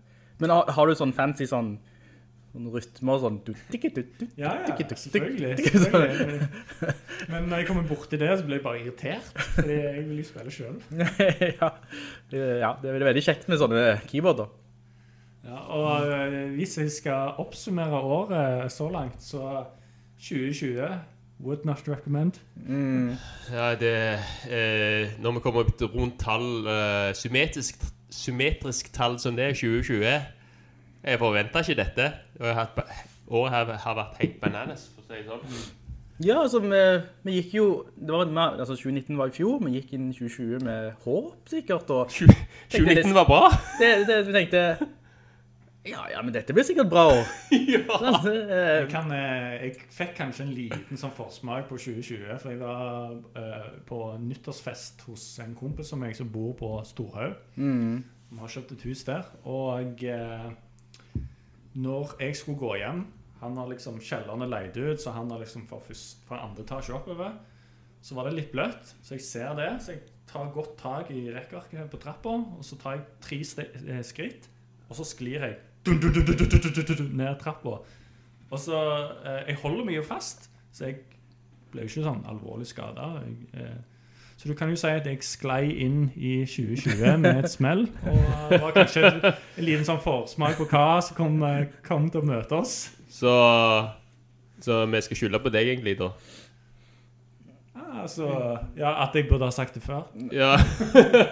Men 0.42 0.50
har, 0.50 0.72
har 0.74 0.88
du 0.90 0.94
sånn 0.98 1.12
fancy 1.14 1.46
sånn, 1.46 1.76
sånn 2.52 2.70
rytmer, 2.74 3.20
sånn 3.22 3.36
du, 3.46 3.52
tikki, 3.70 3.92
du, 3.94 4.00
du, 4.18 4.24
Ja, 4.40 4.56
ja, 4.66 4.74
selvfølgelig. 5.04 5.52
selvfølgelig. 5.68 6.48
Men 7.30 7.46
når 7.52 7.62
jeg 7.62 7.68
kommer 7.68 7.86
borti 7.92 8.18
det, 8.18 8.32
så 8.40 8.48
blir 8.48 8.58
jeg 8.58 8.64
bare 8.64 8.80
irritert. 8.82 9.30
Fordi 9.60 9.78
jeg 9.78 10.08
vil 10.08 10.24
jo 10.24 10.26
spille 10.32 10.56
selv. 10.56 10.82
ja, 11.60 11.70
ja, 12.32 12.74
det 12.82 12.90
er 12.96 13.06
veldig 13.12 13.24
kjekt 13.28 13.46
med 13.52 13.62
sånne 13.62 13.86
keyboarder. 14.10 14.50
Ja, 15.44 15.58
og 15.74 16.06
eh, 16.06 16.50
hvis 16.54 16.78
jeg 16.78 16.90
skal 16.90 17.38
oppsummere 17.42 18.00
året 18.00 18.72
så 18.72 18.88
langt, 18.90 19.22
så 19.22 19.64
2020 20.18 20.88
would 21.42 21.64
not 21.64 21.82
recommend. 21.88 22.38
Mm. 22.66 23.16
Ja, 23.52 23.74
det 23.74 24.18
eh, 24.50 25.10
Når 25.22 25.32
vi 25.32 25.40
kommer 25.40 25.64
opp 25.64 25.78
til 25.78 25.86
rundt 25.86 26.20
tall 26.20 26.66
eh, 26.66 27.14
symmetrisk, 27.14 27.82
symmetrisk 28.10 28.92
tall 28.94 29.18
som 29.18 29.36
det 29.36 29.44
er 29.44 29.54
2020 29.54 30.04
Jeg 31.02 31.18
forventa 31.18 31.58
ikke 31.58 31.82
dette. 31.82 32.12
Og 32.40 32.46
jeg 32.46 32.54
har 32.54 32.70
Året 33.32 33.52
har, 33.52 33.64
har 33.64 33.94
vært 33.96 34.18
helt 34.20 34.40
bananas, 34.42 34.90
for 34.94 35.02
å 35.02 35.06
si 35.08 35.22
det 35.22 35.28
sånn. 35.30 35.70
Ja, 36.22 36.42
altså, 36.42 36.60
vi, 36.60 36.80
vi 37.24 37.36
gikk 37.38 37.54
jo, 37.56 37.66
det 37.96 38.12
var, 38.12 38.28
altså 38.60 38.76
2019 38.76 39.16
var 39.18 39.30
i 39.30 39.34
fjor, 39.34 39.54
vi 39.64 39.78
gikk 39.78 39.94
inn 39.96 40.10
2020 40.12 40.66
med 40.66 40.90
håp, 41.06 41.38
sikkert, 41.48 41.90
og 41.90 42.12
2019 42.12 43.14
var 43.16 43.26
bra. 43.30 43.40
det, 43.80 43.92
det, 44.10 44.18
vi 44.28 44.34
tenkte, 44.36 44.62
ja, 45.82 46.04
ja, 46.12 46.20
men 46.22 46.30
dette 46.34 46.54
blir 46.54 46.66
sikkert 46.66 46.90
bra 46.92 47.04
år. 47.10 47.30
ja. 47.50 47.82
Jeg, 48.22 48.42
Eh, 48.52 48.88
kan, 48.90 49.10
eh, 49.10 49.54
jeg 49.64 49.86
fikk 49.90 50.12
kanskje 50.18 50.44
en 50.46 50.52
liten 50.54 51.00
sånn 51.00 51.14
forsmak 51.16 51.66
på 51.70 51.78
2020, 51.80 52.36
for 52.38 52.52
jeg 52.52 52.60
var 52.60 53.16
eh, 53.38 53.70
på 53.88 53.98
nyttårsfest 54.22 55.02
hos 55.08 55.24
en 55.42 55.56
kompis 55.58 55.90
som 55.90 56.04
jeg 56.06 56.18
som 56.18 56.30
bor 56.30 56.52
på 56.58 56.70
Storhaug. 56.86 57.34
Mm. 57.56 58.02
Vi 58.32 58.38
har 58.40 58.52
kjøpt 58.54 58.76
et 58.76 58.84
hus 58.88 59.02
der, 59.08 59.26
og 59.44 60.06
når 61.74 62.14
jeg 62.20 62.38
skulle 62.38 62.60
gå 62.60 62.76
hjem, 62.80 63.02
han 63.42 63.58
har 63.58 63.68
liksom 63.72 63.98
kjellerne 64.00 64.46
leid 64.48 64.78
ut, 64.78 65.00
så 65.02 65.12
han 65.16 65.30
har 65.34 65.42
liksom 65.42 65.66
fra, 65.68 65.80
først, 65.82 66.22
fra 66.28 66.44
andre 66.46 66.62
etasje 66.64 66.94
oppover, 66.94 67.34
så 68.02 68.16
var 68.16 68.28
det 68.28 68.36
litt 68.38 68.54
bløtt, 68.54 68.94
så 69.02 69.16
jeg 69.16 69.24
ser 69.26 69.52
det, 69.58 69.68
så 69.82 69.96
jeg 69.96 70.04
tar 70.30 70.52
godt 70.54 70.76
tak 70.80 71.10
i 71.14 71.26
rekkearket 71.34 71.90
på 71.90 72.00
trappa, 72.02 72.38
og 72.56 72.64
så 72.66 72.78
tar 72.80 72.96
jeg 73.00 73.04
tre 73.26 74.00
skritt, 74.06 74.48
og 74.88 74.96
så 74.98 75.06
sklir 75.08 75.44
jeg 75.48 75.58
dun, 75.86 76.00
dun, 76.00 76.12
dun, 76.14 77.10
ned 77.16 77.38
trappa. 77.40 77.80
Og 78.52 78.58
så 78.60 78.78
eh, 79.24 79.48
Jeg 79.48 79.56
holder 79.62 79.84
meg 79.84 79.96
jo 79.96 80.04
fast, 80.06 80.50
så 80.72 80.90
jeg 80.90 81.00
ble 81.72 81.86
jo 81.86 81.90
ikke 81.90 82.04
sånn 82.04 82.22
alvorlig 82.28 82.68
skada. 82.68 83.14
Eh, 83.56 83.80
så 84.42 84.48
du 84.50 84.56
kan 84.58 84.72
jo 84.72 84.76
si 84.76 84.90
at 84.90 85.06
jeg 85.06 85.22
sklei 85.22 85.68
inn 85.84 86.08
i 86.18 86.40
2020 86.50 87.20
med 87.22 87.44
et 87.44 87.50
smell. 87.52 87.84
Og 88.02 88.10
eh, 88.10 88.48
det 88.50 88.60
var 88.64 88.72
kanskje 88.74 89.10
en 89.12 89.66
liten 89.68 89.86
sånn 89.86 90.00
forsmak 90.02 90.56
på 90.58 90.66
hva 90.72 90.98
som 91.04 91.18
kom, 91.18 91.36
eh, 91.46 91.68
kom 91.86 92.08
til 92.10 92.24
å 92.24 92.26
møte 92.26 92.58
oss. 92.58 92.76
Så, 93.12 93.32
så 94.64 94.80
vi 94.90 95.02
skal 95.06 95.20
skylde 95.20 95.42
på 95.44 95.52
deg, 95.54 95.70
egentlig, 95.70 95.94
da? 96.00 96.10
Ja, 97.92 98.02
altså, 98.02 98.28
ja, 98.78 98.92
at 99.04 99.14
jeg 99.14 99.26
burde 99.28 99.44
ha 99.44 99.50
sagt 99.52 99.74
det 99.74 99.82
før. 99.82 100.06
Ja. 100.32 100.54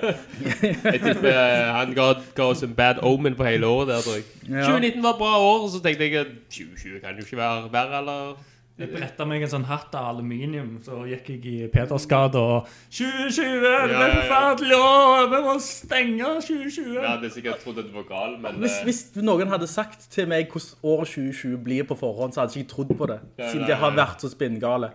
jeg 0.93 1.01
tipper 1.01 1.31
eh, 1.31 1.73
han 1.75 1.95
ga, 1.97 2.13
ga 2.37 2.51
oss 2.53 2.63
en 2.67 2.75
bad 2.77 3.01
omen 3.03 3.35
på 3.39 3.45
hele 3.49 3.67
året 3.67 3.89
der, 3.95 4.05
tror 4.05 4.19
jeg. 4.21 4.29
Ja. 4.49 4.67
2019 4.69 5.03
var 5.03 5.17
et 5.17 5.19
bra 5.25 5.35
år, 5.39 5.67
så 5.73 5.83
tenkte 5.85 6.05
jeg 6.09 6.21
at 6.21 6.33
2020 6.51 7.01
kan 7.01 7.17
jo 7.17 7.27
ikke 7.27 7.41
være 7.41 7.73
verre, 7.73 7.99
eller? 8.05 8.47
Jeg 8.81 8.89
bretta 8.95 9.27
meg 9.29 9.43
en 9.45 9.51
sånn 9.53 9.67
hatt 9.69 9.93
av 9.99 10.07
aluminium, 10.15 10.79
så 10.81 11.03
gikk 11.05 11.27
jeg 11.35 11.43
i 11.51 11.57
Petersgade 11.69 12.41
og 12.41 12.69
2020, 12.97 13.59
det 13.61 13.73
Ja, 13.73 13.83
ble 13.85 13.99
ja, 13.99 14.07
ja. 14.07 14.15
forferdelig 14.23 14.79
år, 14.81 15.27
vi 15.35 15.41
må 15.45 15.57
stenge 15.61 16.31
2020. 16.47 16.95
Jeg 16.95 17.05
hadde 17.05 17.31
sikkert 17.35 17.61
trodd 17.61 17.83
at 17.83 17.91
du 17.91 17.99
var 17.99 18.07
gal, 18.09 18.39
men 18.41 18.63
Hvis, 18.63 18.79
eh, 18.79 18.87
hvis 18.89 19.03
noen 19.21 19.53
hadde 19.53 19.69
sagt 19.69 20.09
til 20.15 20.31
meg 20.33 20.49
hvordan 20.49 20.81
året 20.95 21.13
2020 21.13 21.59
blir 21.67 21.85
på 21.91 21.99
forhånd, 22.01 22.33
så 22.33 22.41
hadde 22.41 22.57
jeg 22.57 22.65
ikke 22.65 22.73
trodd 22.73 22.95
på 23.03 23.11
det. 23.13 23.19
Ja, 23.37 23.51
Siden 23.53 23.69
det 23.69 23.77
har 23.83 23.93
vært 24.01 24.25
så 24.25 24.33
spinngale. 24.33 24.95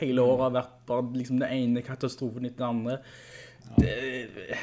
Hele 0.00 0.24
året 0.24 0.48
har 0.48 0.56
vært 0.56 0.74
bare 0.88 1.06
liksom 1.14 1.38
den 1.42 1.52
ene 1.54 1.84
katastrofen 1.86 2.48
etter 2.48 2.64
den 2.64 2.80
andre. 2.80 2.98
Det, 3.78 4.58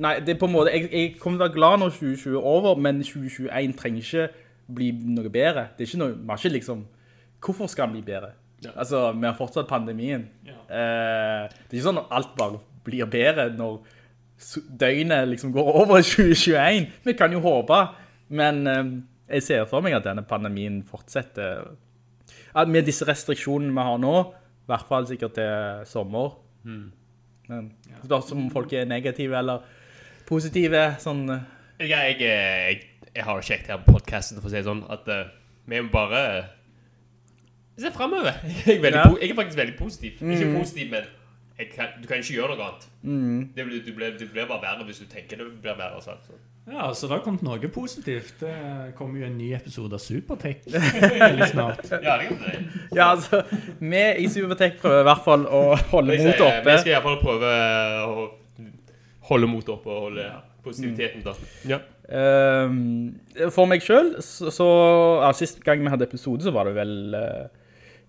nei, 0.00 0.14
det 0.24 0.34
er 0.34 0.40
på 0.40 0.48
en 0.48 0.54
måte, 0.54 0.74
jeg, 0.74 0.90
jeg 0.92 1.14
kommer 1.20 1.38
til 1.38 1.44
å 1.44 1.46
være 1.48 1.56
glad 1.56 1.80
når 1.82 1.94
2020 1.96 2.36
er 2.36 2.48
over, 2.52 2.80
men 2.80 3.00
2021 3.02 3.76
trenger 3.80 4.04
ikke 4.04 4.26
bli 4.74 4.90
noe 5.16 5.32
bedre. 5.32 5.70
Det 5.76 5.84
er 5.84 5.90
ikke 5.90 6.02
noe, 6.02 6.16
man 6.18 6.34
har 6.34 6.42
ikke 6.42 6.56
liksom, 6.58 6.84
hvorfor 7.44 7.70
skal 7.72 7.88
den 7.88 7.98
bli 7.98 8.06
bedre? 8.12 8.34
Ja. 8.64 8.74
Altså, 8.76 9.06
vi 9.16 9.26
har 9.26 9.38
fortsatt 9.38 9.70
pandemien. 9.70 10.26
Ja. 10.46 10.58
Eh, 10.68 11.46
det 11.48 11.72
er 11.72 11.80
ikke 11.80 11.88
sånn 11.88 12.02
at 12.02 12.12
alt 12.18 12.34
bare 12.36 12.60
blir 12.84 13.08
bedre 13.10 13.48
når 13.56 13.80
døgnet 14.80 15.28
liksom 15.28 15.52
går 15.56 15.70
over 15.82 16.00
i 16.00 16.04
2021. 16.04 16.90
Vi 17.06 17.16
kan 17.16 17.32
jo 17.32 17.40
håpe, 17.44 17.80
men 18.36 18.60
eh, 18.68 18.92
jeg 19.36 19.46
ser 19.46 19.70
for 19.70 19.84
meg 19.84 19.96
at 19.96 20.06
denne 20.06 20.26
pandemien 20.28 20.82
fortsetter. 20.86 21.72
At 22.52 22.68
med 22.68 22.88
disse 22.88 23.06
restriksjonene 23.08 23.72
vi 23.74 23.86
har 23.88 24.00
nå, 24.02 24.14
i 24.60 24.70
hvert 24.70 24.86
fall 24.88 25.06
sikkert 25.08 25.34
til 25.38 25.84
sommer. 25.90 26.36
Men 26.64 27.72
det 27.82 28.04
spørs 28.04 28.32
om 28.36 28.50
folk 28.52 28.72
er 28.78 28.84
negative 28.86 29.38
eller 29.38 29.64
positive, 30.28 30.84
sånn... 31.02 31.24
eh, 31.34 31.40
jeg, 31.80 31.90
jeg, 31.90 32.16
jeg, 32.22 33.08
jeg 33.16 33.24
har 33.26 33.40
det 33.40 33.46
kjekt 33.48 33.70
her 33.72 33.80
på 33.82 33.96
podcasten, 33.96 34.38
for 34.38 34.46
å 34.46 34.52
si 34.52 34.60
det 34.60 34.66
sånn, 34.68 34.84
at 34.92 35.08
uh, 35.10 35.24
vi 35.66 35.80
må 35.82 35.90
bare 35.90 36.20
se 37.80 37.90
fremover. 37.94 38.36
Jeg 38.66 38.76
er, 38.76 38.82
veldig, 38.84 38.98
Ja. 39.00 39.08
jeg 39.22 39.30
er 39.32 39.38
faktisk 39.38 39.56
veldig 39.58 39.76
positiv. 39.78 40.20
Ikke 40.20 40.50
positiv, 40.58 40.90
men 40.92 41.08
kan, 41.72 41.94
du 42.02 42.06
kan 42.08 42.20
ikke 42.20 42.34
gjøre 42.36 42.56
noe 42.58 42.66
annet. 42.68 42.86
Det, 43.56 43.64
blir, 43.66 43.80
du 43.86 43.92
blir, 43.96 44.14
det 44.20 44.28
blir 44.32 44.46
bare 44.48 44.60
verre 44.62 44.84
hvis 44.88 45.00
du 45.00 45.06
tenker 45.08 45.40
det 45.40 45.46
blir 45.64 45.78
verre. 45.78 46.00
Sant? 46.04 46.28
Ja, 46.70 46.90
så 46.94 47.08
det 47.08 47.16
har 47.16 47.22
kommet 47.24 47.42
noe 47.42 47.70
positivt. 47.72 48.36
Det 48.40 48.92
kommer 48.98 49.20
jo 49.20 49.26
en 49.26 49.38
ny 49.38 49.50
episode 49.56 49.96
av 49.96 50.02
Supertech 50.02 50.62
veldig 50.70 51.48
snart. 51.50 51.88
Ja, 51.90 52.18
det 52.20 52.28
kan 52.28 52.42
det. 52.44 52.58
Ja, 52.94 53.08
altså, 53.10 53.42
vi 53.80 54.04
i 54.22 54.28
Supertech 54.30 54.78
prøver 54.82 55.02
i 55.02 55.08
hvert 55.08 55.24
fall 55.26 55.48
å 55.48 55.62
holde 55.90 56.14
mot 56.14 56.28
motet 56.30 56.44
oppe. 56.46 56.68
Vi 56.68 56.76
skal 56.84 56.92
i 56.92 56.96
hvert 56.98 57.08
fall 57.08 57.18
prøve 57.24 57.54
å 58.06 58.28
holde 59.30 59.50
motet 59.50 59.74
oppe 59.74 59.90
og 59.94 60.06
holde 60.08 60.28
positiviteten 60.64 61.24
da. 61.24 61.34
Ja. 61.70 61.80
Ehm, 62.10 63.20
for 63.54 63.70
meg 63.70 63.82
selv, 63.86 64.18
så, 64.24 64.50
så 64.54 64.68
ja, 65.22 65.30
sist 65.36 65.62
gang 65.66 65.82
vi 65.84 65.92
hadde 65.92 66.06
episode, 66.08 66.44
så 66.44 66.52
var 66.54 66.68
det 66.68 66.76
vel 66.78 67.16
eh, 67.16 67.48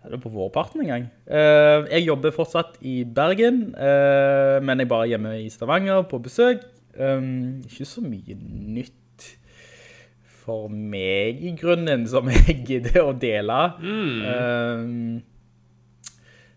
ja, 0.01 0.09
det 0.09 0.17
var 0.17 0.23
på 0.23 0.33
vårparten 0.33 0.83
en 0.83 0.91
gang. 0.91 1.07
Eh, 1.29 1.87
jeg 1.93 2.07
jobber 2.07 2.33
fortsatt 2.35 2.79
i 2.81 3.01
Bergen, 3.05 3.63
eh, 3.77 4.57
men 4.65 4.81
jeg 4.81 4.89
bare 4.91 5.07
er 5.07 5.13
hjemme 5.15 5.35
i 5.43 5.49
Stavanger 5.53 6.05
på 6.09 6.21
besøk. 6.25 6.65
Ehm, 6.99 7.61
ikke 7.67 7.87
så 7.87 8.03
mye 8.03 8.35
nytt 8.35 9.27
for 10.41 10.71
meg 10.73 11.41
i 11.45 11.53
grunnen 11.57 12.07
som 12.09 12.29
jeg 12.31 12.57
gidder 12.67 13.03
å 13.03 13.13
dele. 13.17 13.59
Ehm, 13.81 15.21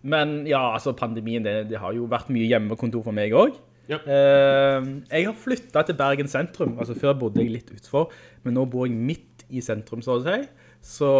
men 0.04 0.34
ja, 0.48 0.62
altså 0.74 0.92
pandemien, 0.96 1.44
det, 1.44 1.68
det 1.70 1.80
har 1.80 1.94
jo 1.96 2.08
vært 2.10 2.32
mye 2.34 2.48
hjemmekontor 2.48 3.04
for 3.06 3.16
meg 3.16 3.36
også. 3.36 3.62
Ja. 3.84 3.98
Uh, 4.00 5.04
jeg 5.10 5.26
har 5.26 5.34
flyttet 5.36 5.90
til 5.90 5.96
Bergen 5.98 6.28
sentrum, 6.32 6.78
altså 6.80 6.94
før 6.96 7.18
bodde 7.20 7.42
jeg 7.42 7.52
litt 7.52 7.72
utfor, 7.74 8.08
men 8.44 8.56
nå 8.56 8.64
bor 8.72 8.88
jeg 8.88 8.96
midt 8.96 9.44
i 9.52 9.60
sentrum, 9.64 10.00
så 10.04 10.16
å 10.16 10.22
si. 10.24 10.38
Så 10.84 11.10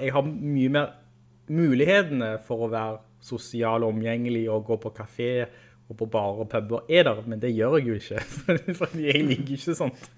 jeg 0.00 0.12
har 0.12 0.26
mye 0.28 0.72
mer 0.72 0.92
mulighetene 1.48 2.34
for 2.44 2.66
å 2.66 2.70
være 2.72 3.00
sosial 3.24 3.84
og 3.84 3.94
omgjengelig 3.94 4.46
og 4.52 4.66
gå 4.68 4.78
på 4.82 4.92
kafé 4.96 5.30
og 5.88 5.98
på 5.98 6.06
barer 6.08 6.40
og 6.44 6.48
puber 6.48 6.86
er 6.88 7.04
der, 7.04 7.20
men 7.26 7.42
det 7.42 7.50
gjør 7.54 7.76
jeg 7.76 7.88
jo 7.88 7.94
ikke. 7.94 8.22
Fordi 8.80 9.06
jeg 9.06 9.24
liker 9.28 9.58
ikke 9.58 9.74
sånt. 9.76 10.10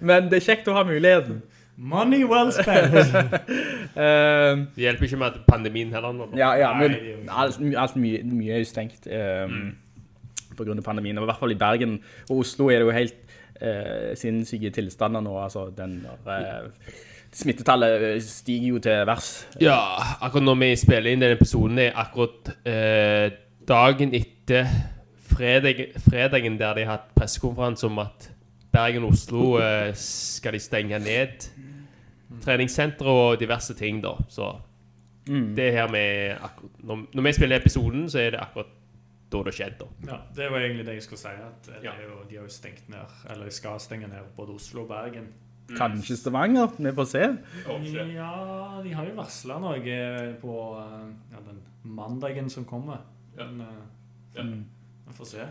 Men 0.00 0.30
det 0.30 0.40
er 0.40 0.46
kjekt 0.46 0.70
å 0.72 0.76
ha 0.78 0.84
muligheten. 0.88 1.42
Money 1.76 2.22
well 2.24 2.52
spent! 2.54 2.94
um, 2.94 4.66
Det 4.76 4.84
hjelper 4.84 5.08
ikke 5.08 5.20
med 5.20 5.40
pandemien 5.48 5.90
heller 5.92 6.14
nå. 6.14 6.28
ja, 6.38 6.52
ja, 6.54 6.70
men 6.78 6.94
alt, 7.28 7.58
alt 7.58 7.96
mye, 7.98 8.20
mye 8.30 8.54
er 8.54 8.62
jo 8.62 8.68
stengt 8.68 9.08
eh, 9.10 9.56
på 10.54 10.66
grunn 10.66 10.78
av 10.78 10.86
pandemien. 10.86 11.18
Og 11.18 11.26
i 11.26 11.30
hvert 11.32 11.42
fall 11.42 11.54
i 11.54 11.58
Bergen 11.58 11.98
og 12.28 12.44
Oslo 12.44 12.70
er 12.70 12.80
det 12.80 12.86
jo 12.86 12.94
helt 12.94 13.18
uh, 13.58 14.12
sinnssyke 14.18 14.70
tilstander 14.74 15.24
nå. 15.24 15.34
Altså, 15.42 15.68
den 15.74 15.98
der, 16.06 16.70
Uh, 16.84 17.02
smittetallet 17.34 18.22
stiger 18.22 18.68
jo 18.68 18.78
til 18.78 19.06
vers. 19.08 19.30
Ja, 19.60 19.78
akkurat 20.22 20.46
når 20.46 20.60
vi 20.60 20.68
spiller 20.78 21.10
inn 21.10 21.24
denne 21.24 21.34
episoden, 21.34 21.80
er 21.82 21.96
akkurat 21.98 22.52
eh, 22.62 23.34
dagen 23.68 24.14
etter 24.14 24.33
fredag, 25.34 25.84
fredagen 26.04 26.58
der 26.60 26.74
de 26.74 26.84
har 26.84 26.98
hatt 26.98 27.10
pressekonferanse 27.16 27.86
om 27.86 27.98
at 28.04 28.30
Bergen 28.74 29.04
og 29.06 29.12
Oslo 29.14 29.56
eh, 29.62 29.92
skal 29.98 30.52
de 30.56 30.60
stenge 30.62 30.98
ned 30.98 31.48
treningssentre 32.42 33.06
og 33.06 33.36
diverse 33.40 33.74
ting, 33.78 34.00
da. 34.02 34.16
Så 34.28 34.48
det 35.26 35.70
her 35.72 35.86
med 35.88 36.34
akkurat, 36.42 36.80
når, 36.84 37.04
når 37.14 37.22
vi 37.28 37.32
spiller 37.32 37.56
episoden, 37.62 38.08
så 38.10 38.18
er 38.20 38.34
det 38.34 38.40
akkurat 38.42 38.72
da 39.32 39.40
det 39.46 39.54
skjedde. 39.56 39.78
da. 39.80 40.10
Ja, 40.12 40.18
det 40.36 40.50
var 40.52 40.60
egentlig 40.66 40.84
det 40.86 40.94
jeg 40.98 41.02
skulle 41.06 41.22
si. 41.22 41.28
At 41.28 41.68
eh, 41.70 41.78
det 41.80 41.84
Ja. 41.88 41.94
er 41.94 42.02
jo, 42.10 42.18
de 42.30 42.36
har 42.36 42.44
jo 42.44 42.52
stengt 42.52 42.88
ned, 42.92 43.14
eller 43.30 43.44
de 43.48 43.50
skal 43.54 43.80
stenge 43.80 44.08
ned 44.10 44.28
både 44.36 44.52
Oslo 44.58 44.82
og 44.82 44.88
Bergen. 44.88 45.30
Kanskje 45.78 46.16
Stavanger, 46.20 46.68
vi 46.78 46.92
får 46.92 47.04
se. 47.08 47.22
Ja, 48.12 48.80
de 48.84 48.92
har 48.92 49.06
jo 49.08 49.14
varsla 49.16 49.56
noe 49.62 50.34
på 50.42 50.56
eh, 50.82 51.06
ja, 51.32 51.40
den 51.46 51.62
mandagen 51.84 52.50
som 52.50 52.64
kommer. 52.68 53.00
Ja. 53.38 53.46
Men 53.46 53.60
eh, 53.64 53.84
Ja. 54.36 54.42
vi 54.42 55.14
får 55.18 55.26
se. 55.26 55.46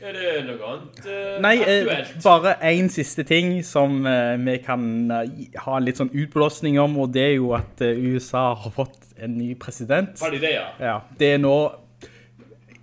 Er 0.00 0.12
det 0.14 0.44
noe 0.46 0.62
annet 0.62 1.06
eh, 1.10 1.40
Nei, 1.42 1.56
eh, 1.58 1.80
aktuelt? 1.82 2.22
bare 2.22 2.52
en 2.70 2.86
siste 2.94 3.24
ting 3.26 3.56
som 3.66 4.06
eh, 4.06 4.36
vi 4.46 4.54
kan 4.62 4.84
eh, 5.10 5.58
ha 5.64 5.80
litt 5.82 5.98
sånn 5.98 6.12
utblåsning 6.14 6.78
om, 6.78 6.94
og 7.02 7.10
det 7.16 7.24
er 7.24 7.34
jo 7.34 7.48
at 7.56 7.82
eh, 7.82 7.98
USA 8.14 8.52
har 8.62 8.70
fått 8.76 9.08
en 9.18 9.34
ny 9.34 9.56
president. 9.58 10.14
Var 10.20 10.30
det 10.36 10.40
det, 10.44 10.52
ja? 10.54 10.68
Ja, 10.78 10.94
det 11.18 11.32
er 11.34 11.40
nå 11.42 11.56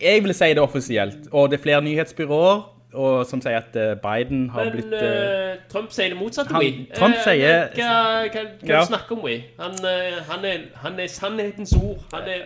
Jeg 0.02 0.26
vil 0.26 0.34
si 0.36 0.50
det 0.52 0.60
offisielt, 0.60 1.30
og 1.32 1.54
det 1.54 1.62
er 1.62 1.64
flere 1.64 1.86
nyhetsbyråer 1.88 2.66
og, 2.96 3.24
som 3.28 3.40
sier 3.44 3.62
at 3.62 3.76
eh, 3.80 3.94
Biden 4.04 4.50
har 4.52 4.68
Men 4.68 4.76
blitt 4.76 4.92
Men 4.92 5.56
uh, 5.56 5.64
Trump 5.72 5.96
sier 5.96 6.12
det 6.12 6.20
motsatte, 6.20 6.52
han- 6.52 6.64
We. 6.68 6.86
Trump 7.00 7.16
Eh, 7.16 7.24
sier- 7.24 7.72
Hva, 7.80 7.96
hva, 8.28 8.44
hva 8.60 8.76
Ja. 8.76 8.84
snakker 8.92 9.16
om, 9.16 9.24
We? 9.24 9.40
Han, 9.60 9.80
eh, 9.88 10.20
han, 10.28 10.44
er, 10.52 10.68
han 10.84 11.00
er 11.00 11.08
sannhetens 11.08 11.72
ord. 11.80 12.04
Han 12.12 12.28
er, 12.28 12.46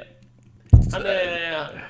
han 0.94 1.06
er 1.06 1.20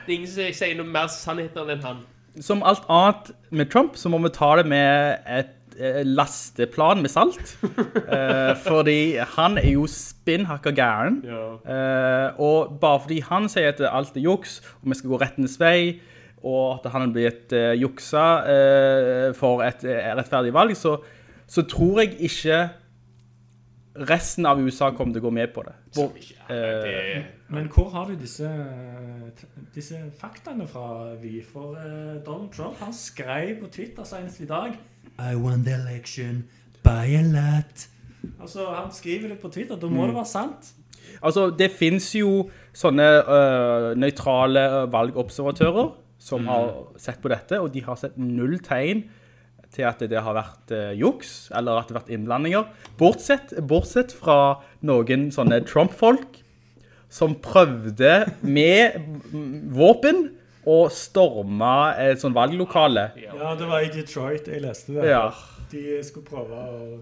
Det 0.06 0.14
er 0.14 0.18
ingen 0.18 0.32
som 0.32 0.58
sier 0.62 0.76
noe 0.80 0.90
mer 0.90 1.08
sannheter 1.14 1.70
enn 1.74 1.86
han. 1.86 2.04
Som 2.42 2.64
alt 2.64 2.86
annet 2.90 3.32
med 3.52 3.72
Trump, 3.72 3.98
så 3.98 4.10
må 4.12 4.20
vi 4.24 4.32
ta 4.34 4.52
det 4.60 4.66
med 4.70 5.26
et 5.28 5.80
eh, 5.80 6.02
lasteplan 6.06 7.04
med 7.04 7.14
salt. 7.14 7.56
Eh, 8.10 8.56
fordi 8.58 9.20
han 9.36 9.60
er 9.62 9.76
jo 9.76 9.84
spinnhakka 9.86 10.72
gæren. 10.74 11.20
Eh, 11.30 12.40
og 12.42 12.80
bare 12.82 13.04
fordi 13.04 13.20
han 13.28 13.46
sier 13.52 13.70
at 13.70 13.84
alt 13.86 14.18
er 14.18 14.26
juks, 14.26 14.60
og 14.82 14.90
vi 14.90 14.98
skal 14.98 15.14
gå 15.14 15.20
rettens 15.22 15.60
vei, 15.62 16.00
og 16.44 16.80
at 16.80 16.92
han 16.94 17.08
er 17.08 17.14
blitt 17.14 17.56
uh, 17.56 17.74
juksa 17.76 18.26
eh, 18.48 19.30
for 19.38 19.64
et 19.66 19.84
eh, 19.88 20.12
rettferdig 20.18 20.54
valg, 20.56 20.76
så, 20.78 20.98
så 21.48 21.66
tror 21.68 22.04
jeg 22.04 22.16
ikke 22.30 22.62
resten 24.08 24.46
av 24.46 24.60
USA 24.62 24.92
kommer 24.96 25.14
til 25.14 25.24
å 25.24 25.28
gå 25.28 25.32
med 25.34 25.52
på 25.54 25.64
det. 25.66 25.74
Hvor, 25.96 26.16
eh, 26.50 26.56
Det, 26.56 27.26
Men 27.50 27.68
hvor 27.68 27.90
har 27.90 28.06
du 28.06 28.16
disse, 28.16 28.50
disse 29.76 30.00
faktaene 30.20 30.68
fra, 30.68 31.16
Vy? 31.22 31.42
For 31.44 31.76
eh, 31.76 32.24
Donald 32.26 32.52
Trump 32.52 32.80
han 32.80 32.94
skrev 32.94 33.60
på 33.62 33.72
Twitter 33.72 34.04
senest 34.04 34.42
i 34.42 34.46
dag 34.46 34.78
I 35.20 35.36
won 35.36 35.66
the 35.66 35.74
election 35.74 36.46
by 36.84 37.16
a 37.16 37.22
lot. 37.22 37.88
Altså, 38.40 38.66
Han 38.66 38.92
skriver 38.92 39.30
det 39.30 39.40
på 39.40 39.50
Twitter. 39.50 39.76
Da 39.76 39.88
må 39.88 40.08
det 40.08 40.16
være 40.16 40.26
sant. 40.26 40.74
Altså, 41.22 41.50
det 41.50 41.72
finnes 41.72 42.16
jo 42.16 42.50
sånne 42.74 43.08
uh, 43.28 43.96
nøytrale 44.00 44.92
valgobservatører 44.92 45.90
som 46.20 46.48
har 46.48 46.72
sett 47.00 47.22
på 47.24 47.32
dette, 47.32 47.60
og 47.60 47.74
de 47.74 47.84
har 47.84 47.96
sett 48.00 48.18
null 48.20 48.60
tegn 48.64 49.06
til 49.74 49.86
at 49.86 50.00
det 50.10 50.22
har 50.26 50.34
vært 50.34 50.72
eh, 50.74 50.92
juks, 50.98 51.50
eller 51.56 51.78
at 51.80 51.88
det 51.90 51.96
har 51.96 52.02
vært 52.02 52.14
innblandinger. 52.16 52.68
Bortsett, 52.98 53.54
bortsett 53.70 54.12
fra 54.18 54.38
noen 54.86 55.30
sånne 55.36 55.62
Trump-folk 55.70 56.40
som 57.10 57.36
prøvde 57.42 58.12
med 58.46 58.98
mm, 59.34 59.70
våpen 59.78 60.28
å 60.70 60.82
storme 60.94 61.70
et 62.02 62.22
sånn 62.22 62.36
valglokale. 62.36 63.08
Ja, 63.18 63.54
det 63.58 63.70
var 63.70 63.86
i 63.86 63.90
Detroit 63.94 64.50
jeg 64.52 64.62
leste 64.66 64.98
det. 65.00 65.08
Ja. 65.10 65.24
De 65.72 66.02
skulle 66.06 66.28
prøve 66.28 66.60
å 66.60 67.00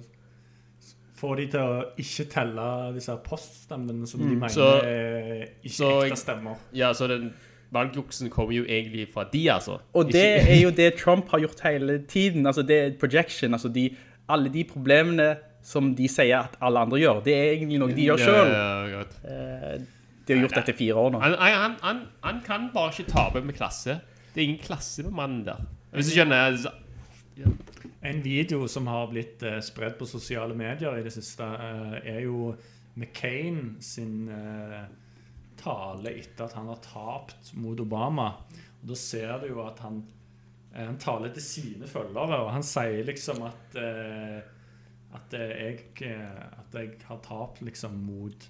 få 1.17 1.33
de 1.39 1.47
til 1.49 1.59
å 1.63 1.77
ikke 1.97 2.27
telle 2.29 2.65
disse 2.93 3.15
poststemmene 3.25 4.05
som 4.07 4.21
de 4.21 4.35
mener 4.35 4.53
Så- 4.53 4.67
er 4.85 5.47
ikke 5.63 5.73
så 5.79 5.91
ekte 6.05 6.19
stemmer. 6.21 6.59
ja, 6.77 6.91
så 6.93 7.07
den 7.09 7.31
valgjuksen 7.73 8.29
kommer 8.33 8.55
jo 8.55 8.63
egentlig 8.63 9.07
fra 9.13 9.25
de, 9.31 9.43
altså. 9.51 9.79
Og 9.93 10.11
det 10.11 10.25
er 10.43 10.61
jo 10.61 10.69
det 10.71 10.93
Trump 10.99 11.29
har 11.33 11.39
gjort 11.43 11.59
hele 11.65 11.99
tiden. 12.07 12.45
Altså 12.47 12.63
det 12.63 12.77
er 12.79 12.95
projection. 12.99 13.53
Altså 13.53 13.69
de, 13.73 13.89
alle 14.29 14.49
de 14.53 14.63
problemene 14.63 15.35
som 15.67 15.91
de 15.95 16.07
sier 16.07 16.37
at 16.45 16.55
alle 16.63 16.79
andre 16.79 16.99
gjør, 17.01 17.21
det 17.25 17.35
er 17.35 17.51
egentlig 17.57 17.79
noe 17.81 17.91
de 17.95 18.05
gjør 18.07 18.21
selv. 18.23 18.53
Ja, 18.55 18.85
ja. 18.93 19.77
De 20.27 20.33
har 20.35 20.41
gjort 20.43 20.55
dette 20.59 20.71
i 20.71 20.77
fire 20.77 20.95
år 20.99 21.11
nå. 21.11 21.19
Han, 21.23 21.35
han, 21.39 21.75
han, 21.83 21.99
han 22.23 22.39
kan 22.45 22.69
bare 22.73 22.91
ikke 22.95 23.11
tape 23.11 23.41
med 23.43 23.55
klasse. 23.55 23.99
Det 24.33 24.41
er 24.41 24.49
ingen 24.49 24.63
klasse 24.63 25.03
på 25.03 25.11
mannen 25.11 25.43
der. 25.47 25.63
Hvis 25.95 26.11
du 26.11 26.17
skjønner 26.17 26.57
så- 26.63 26.75
En 28.03 28.23
video 28.23 28.67
som 28.67 28.87
har 28.87 29.07
blitt 29.11 29.43
uh, 29.43 29.59
spredd 29.61 29.97
på 29.99 30.05
sosiale 30.05 30.55
medier 30.55 30.95
i 30.97 31.03
det 31.03 31.11
siste, 31.13 31.43
uh, 31.43 31.97
er 32.03 32.21
jo 32.23 32.55
McCain 32.97 33.75
sin 33.81 34.29
eh, 34.29 34.85
tale 35.67 36.13
etter 36.17 36.45
at 36.47 36.55
han 36.57 36.67
har 36.71 36.79
tapt 36.83 37.53
mot 37.59 37.79
Obama. 37.83 38.29
Og 38.81 38.87
Da 38.91 38.95
ser 38.95 39.39
du 39.43 39.49
jo 39.51 39.61
at 39.67 39.79
han, 39.83 40.01
eh, 40.73 40.85
han 40.85 40.97
taler 40.97 41.33
til 41.35 41.43
sine 41.43 41.87
følgere, 41.87 42.41
og 42.45 42.51
han 42.55 42.63
sier 42.63 43.03
liksom 43.07 43.43
at 43.47 43.75
eh, 43.81 44.53
at 45.17 45.33
jeg, 45.33 45.79
eh, 46.03 46.41
at 46.59 46.73
jeg 46.75 46.97
har 47.07 47.19
tapt 47.23 47.61
liksom 47.63 47.93
mot 48.05 48.49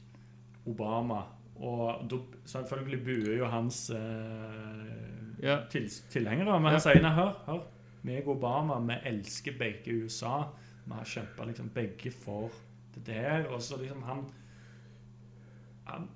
Obama. 0.68 1.20
Og 1.58 2.08
da, 2.10 2.18
selvfølgelig 2.50 3.00
buer 3.06 3.38
jo 3.38 3.46
hans 3.50 3.90
eh, 3.94 5.44
Ja. 5.44 5.60
til, 5.70 5.86
tilhengere. 6.10 6.60
Men 6.60 6.72
han 6.74 6.82
sier 6.82 7.02
nei, 7.02 7.14
hør, 7.14 7.36
hør. 7.46 7.62
Meg 8.08 8.26
og 8.28 8.38
Obama, 8.38 8.80
vi 8.90 8.98
elsker 9.12 9.58
begge 9.60 9.94
USA. 10.04 10.40
Vi 10.88 10.94
har 10.98 11.06
kjempa 11.06 11.46
liksom 11.46 11.70
begge 11.76 12.12
for 12.12 12.50
det 12.96 13.06
der. 13.12 13.48
Og 13.54 13.62
så 13.62 13.78
liksom 13.78 14.02
han 14.08 14.26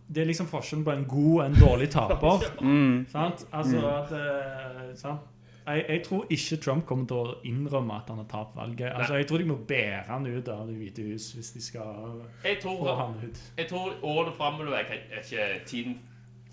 Det 0.07 0.21
er 0.21 0.25
liksom 0.29 0.47
forskjellen 0.51 0.85
på 0.85 0.91
en 0.91 1.05
god 1.07 1.33
og 1.39 1.45
en 1.45 1.59
dårlig 1.59 1.89
taper. 1.93 2.47
Sant? 3.15 3.45
Altså 3.51 3.83
at 3.87 4.11
eh, 4.17 4.95
sant? 4.99 5.27
Jeg, 5.67 5.85
jeg 5.89 6.01
tror 6.07 6.25
ikke 6.29 6.57
Trump 6.57 6.85
kommer 6.89 7.05
til 7.07 7.15
å 7.21 7.33
innrømme 7.45 7.93
at 8.01 8.07
han 8.09 8.17
har 8.17 8.25
tapt 8.31 8.55
valget. 8.57 8.89
Altså, 8.97 9.19
jeg 9.21 9.27
tror 9.29 9.37
de 9.37 9.45
må 9.45 9.57
bære 9.69 10.03
han 10.07 10.25
ut 10.25 10.47
av 10.49 10.63
Det 10.67 10.75
hvite 10.79 11.05
hus 11.05 11.27
hvis 11.37 11.51
de 11.53 11.61
skal 11.61 12.23
Jeg 12.43 12.57
få 12.63 12.95
han 12.97 13.13
ut. 13.21 13.41
jeg 13.57 13.67
tror 13.69 13.93
årene 14.01 14.33
framover 14.37 14.73
er 14.79 14.95
ikke 15.21 15.47
tiden 15.69 15.99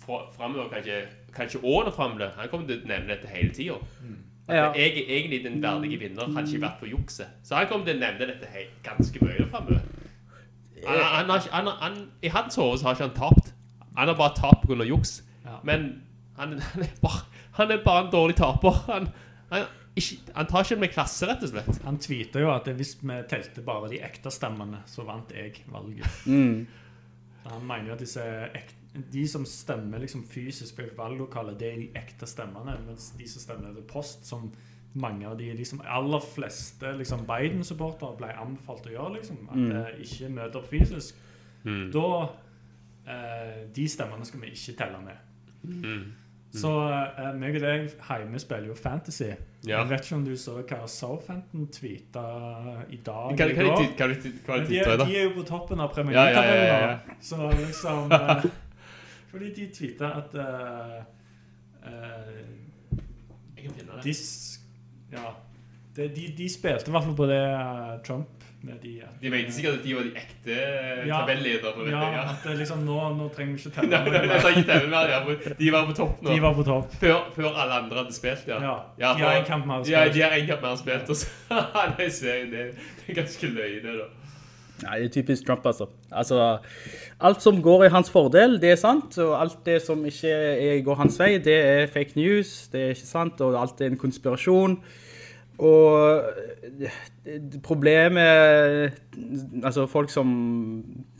framover, 0.05 0.69
kanskje, 0.69 1.01
kanskje 1.35 1.59
årene 1.63 1.91
framover. 1.91 2.29
Han 2.37 2.49
kommer 2.49 2.67
til 2.69 2.83
å 2.83 2.87
nevne 2.89 3.15
dette 3.15 3.27
hele 3.33 3.53
tida. 3.53 3.79
Ja. 4.49 4.71
Jeg 4.73 4.93
er 4.97 5.11
egentlig 5.17 5.43
den 5.43 5.59
verdige 5.61 5.99
vinner, 6.01 6.29
hadde 6.33 6.49
ikke 6.49 6.63
vært 6.63 6.79
på 6.81 6.89
jukset. 6.89 7.33
Så 7.45 7.55
han 7.57 7.67
kommer 7.69 7.85
til 7.85 7.97
å 7.97 8.01
nevne 8.01 8.29
dette 8.31 8.65
ganske 8.85 9.25
mye 9.25 9.45
fremover. 9.51 9.83
Han, 10.87 10.99
han, 11.03 11.29
har 11.29 11.47
han, 11.51 11.67
har- 11.67 11.81
han, 11.81 11.97
I 12.21 12.27
hans 12.33 12.55
hode 12.55 12.83
har 12.83 12.95
ikke 12.95 13.07
han 13.07 13.15
tapt. 13.17 13.53
Han 13.97 14.07
har 14.07 14.15
bare 14.15 14.35
tapt 14.37 14.67
pga. 14.67 14.83
juks. 14.87 15.23
Ja. 15.45 15.59
Men 15.63 15.89
han, 16.37 16.59
han, 16.59 16.83
er 16.83 16.95
bare, 17.01 17.21
han 17.59 17.71
er 17.71 17.83
bare 17.85 18.05
en 18.05 18.11
dårlig 18.13 18.35
taper. 18.39 18.81
Han, 18.87 19.09
han, 19.51 19.65
ikke, 19.99 20.17
han 20.35 20.47
tar 20.47 20.63
ikke 20.63 20.79
med 20.79 20.93
klasse, 20.93 21.27
rett 21.27 21.43
og 21.43 21.49
slett. 21.51 21.79
Han 21.83 21.97
tweeter 21.99 22.45
jo 22.45 22.51
at 22.53 22.67
hvis 22.77 22.95
vi 23.01 23.17
telte 23.29 23.61
bare 23.65 23.89
de 23.91 23.99
ekte 24.05 24.31
stemmene, 24.31 24.83
så 24.87 25.03
vant 25.07 25.31
jeg 25.35 25.63
valget. 25.73 26.21
Mm. 26.29 26.67
Han 27.49 27.65
mener 27.65 27.87
jo 27.91 27.97
at 27.97 28.03
disse 28.05 28.23
ekte 28.53 28.75
de 29.13 29.21
som 29.29 29.43
stemmer 29.45 30.01
liksom 30.01 30.23
fysisk 30.25 30.79
på 30.79 30.87
valglokalet, 30.97 31.59
det 31.59 31.67
er 31.69 31.75
de 31.77 31.89
ekte 31.99 32.25
stemmene, 32.27 32.73
mens 32.87 33.11
de 33.19 33.27
som 33.29 33.43
stemmer 33.43 33.75
til 33.75 33.83
post, 33.87 34.23
som 34.25 34.47
mange 34.93 35.27
av 35.29 35.37
de 35.37 35.51
liksom, 35.53 35.81
aller 35.85 36.23
fleste 36.33 36.95
liksom, 36.97 37.25
Biden-supportere 37.29 38.17
ble 38.17 38.31
anbefalt 38.33 38.87
å 38.89 38.93
gjøre, 38.93 39.17
liksom, 39.19 39.43
at 39.53 39.75
eh, 39.81 39.99
ikke 40.05 40.31
møte 40.33 40.61
opp 40.61 40.69
fysisk, 40.71 41.19
da 41.93 42.07
eh, 43.05 43.59
De 43.75 43.85
stemmene 43.91 44.25
skal 44.25 44.41
vi 44.45 44.53
ikke 44.55 44.77
telle 44.79 45.01
med. 45.03 45.25
Så 46.55 46.71
eh, 46.81 47.33
meg 47.37 47.59
og 47.59 47.61
deg 47.61 47.91
hjemme 47.93 48.39
spiller 48.41 48.71
jo 48.71 48.75
Fantasy. 48.77 49.29
Ja. 49.67 49.81
Jeg 49.81 49.89
vet 49.89 50.07
ikke 50.07 50.15
om 50.15 50.23
du 50.25 50.31
så 50.39 50.55
hva 50.63 50.79
Southampton 50.89 51.67
tweeta 51.73 52.23
i 52.89 52.97
dag 53.05 53.35
kan 53.37 54.13
Men 54.47 54.63
jeg 54.63 54.69
de, 54.69 54.79
er, 54.79 55.03
de 55.03 55.17
er 55.19 55.27
jo 55.27 55.33
på 55.35 55.43
toppen 55.49 55.83
av 55.83 55.91
Premier 55.93 56.15
Ja, 56.15 56.23
ja, 56.29 56.43
ja, 56.47 56.53
League-tabellen 56.55 56.69
ja, 56.71 56.77
ja. 56.87 56.95
nå. 56.95 57.17
Så 57.21 57.49
liksom 57.59 58.11
eh, 58.17 58.45
Fordi 59.29 59.51
de 59.57 59.67
tweeta 59.75 60.13
at 60.21 60.37
eh, 60.45 60.95
eh, 61.91 62.39
Jeg 63.57 63.67
kan 63.67 63.75
finne 63.75 63.99
det. 63.99 64.05
Ja, 65.13 65.31
det, 65.95 66.11
de, 66.15 66.27
de 66.37 66.49
spilte 66.49 66.87
i 66.89 66.93
hvert 66.93 67.03
fall 67.07 67.15
på 67.17 67.25
det 67.29 67.39
eh, 67.45 67.95
Trump 68.05 68.27
med 68.61 68.75
de 68.83 68.91
at- 69.01 69.21
De 69.21 69.29
mente 69.31 69.51
sikkert 69.55 69.77
at 69.79 69.83
de 69.85 69.93
var 69.95 70.03
de 70.03 70.11
ekte 70.19 70.55
Ja. 71.07 71.19
tabellederne. 71.21 71.85
Ja, 71.91 72.01
ja. 72.11 72.23
at 72.33 72.57
liksom 72.59 72.81
nå, 72.83 72.97
nå 73.15 73.29
trenger 73.35 73.55
vi 73.55 73.59
ikke 73.63 73.71
telle. 73.79 75.55
De 75.59 75.71
var 75.71 75.85
på 75.87 75.93
topp 75.95 76.21
nå. 76.21 76.33
De 76.33 76.41
var 76.43 76.53
på 76.57 76.63
topp. 76.67 76.93
Før, 76.99 77.29
før 77.35 77.49
alle 77.55 77.73
andre 77.83 78.01
hadde 78.03 78.13
spilt, 78.13 78.47
ja. 78.47 78.59
Ja, 78.63 78.75
Ja, 78.99 79.13
de 79.15 79.23
har 79.23 79.37
en 79.39 79.45
kamp 79.47 79.65
mer 79.65 79.87
Ja, 79.87 80.07
de 80.11 80.21
har 80.21 80.35
en 80.35 80.47
kamp 80.47 80.61
mer 80.61 80.75
spilt. 80.75 81.09
Og 81.09 81.15
så, 81.15 81.27
det, 81.97 82.65
er 83.07 83.13
ganske 83.15 83.47
løye, 83.47 83.79
det, 83.83 83.95
da. 84.01 84.09
Nei, 84.85 84.95
det 85.01 85.09
er 85.09 85.13
typisk 85.17 85.47
Trump, 85.47 85.65
altså. 85.67 85.89
Altså, 86.11 86.57
alt 87.19 87.43
som 87.43 87.59
går 87.63 87.85
i 87.85 87.91
hans 87.91 88.11
fordel, 88.11 88.57
det 88.61 88.73
er 88.73 88.79
sant, 88.79 89.17
og 89.19 89.35
alt 89.35 89.59
det 89.65 89.81
som 89.83 90.05
ikke 90.07 90.31
er, 90.31 90.79
går 90.85 90.99
hans 91.01 91.19
vei, 91.19 91.33
det 91.43 91.57
er 91.57 91.91
fake 91.91 92.15
news, 92.19 92.69
det 92.71 92.81
er 92.81 92.95
ikke 92.95 93.09
sant, 93.09 93.41
og 93.43 93.57
alt 93.59 93.81
er 93.81 93.91
en 93.91 93.99
konspirasjon. 93.99 94.77
Og 95.59 96.23
eh, 96.79 96.99
problemet, 97.63 98.95
altså 99.59 99.87
folk 99.91 100.11
som 100.13 100.29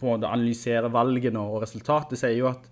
analyserer 0.07 0.87
valgene 0.93 1.43
og 1.43 1.65
resultatet, 1.65 2.19
sier 2.21 2.37
jo 2.37 2.51
at 2.53 2.69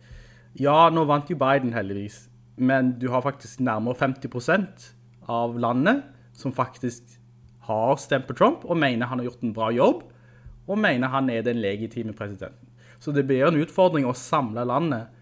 ja, 0.57 0.87
nå 0.89 1.03
vant 1.09 1.27
jo 1.29 1.37
Biden 1.37 1.75
heldigvis, 1.75 2.23
men 2.57 2.95
du 2.97 3.09
har 3.11 3.25
faktisk 3.25 3.59
nærmere 3.61 3.99
50% 3.99 4.87
av 5.27 5.59
landet 5.59 6.05
som 6.37 6.55
faktisk 6.55 7.17
har 7.67 7.97
stemt 7.99 8.29
på 8.29 8.35
Trump 8.37 8.63
og 8.65 8.79
mener 8.79 9.09
han 9.09 9.19
har 9.19 9.27
gjort 9.27 9.43
en 9.43 9.53
bra 9.53 9.67
jobb, 9.75 10.05
og 10.67 10.79
mener 10.79 11.11
han 11.13 11.29
er 11.31 11.45
den 11.45 11.61
legitime 11.63 12.15
presidenten. 12.15 12.67
Så 12.99 13.13
det 13.13 13.27
blir 13.29 13.45
en 13.47 13.59
utfordring 13.61 14.07
å 14.09 14.15
samle 14.17 14.65
landet 14.67 15.13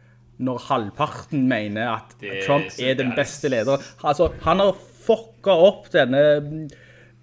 når 0.43 0.63
halvparten 0.67 1.45
mener 1.47 1.93
at 1.93 2.15
Det 2.19 2.41
Trump 2.45 2.67
er 2.81 2.97
den 2.99 3.13
beste 3.15 3.51
lederen. 3.51 3.84
Altså, 4.03 4.31
han 4.43 4.63
har 4.63 4.75
fucka 5.05 5.53
opp 5.67 5.91
denne 5.93 6.67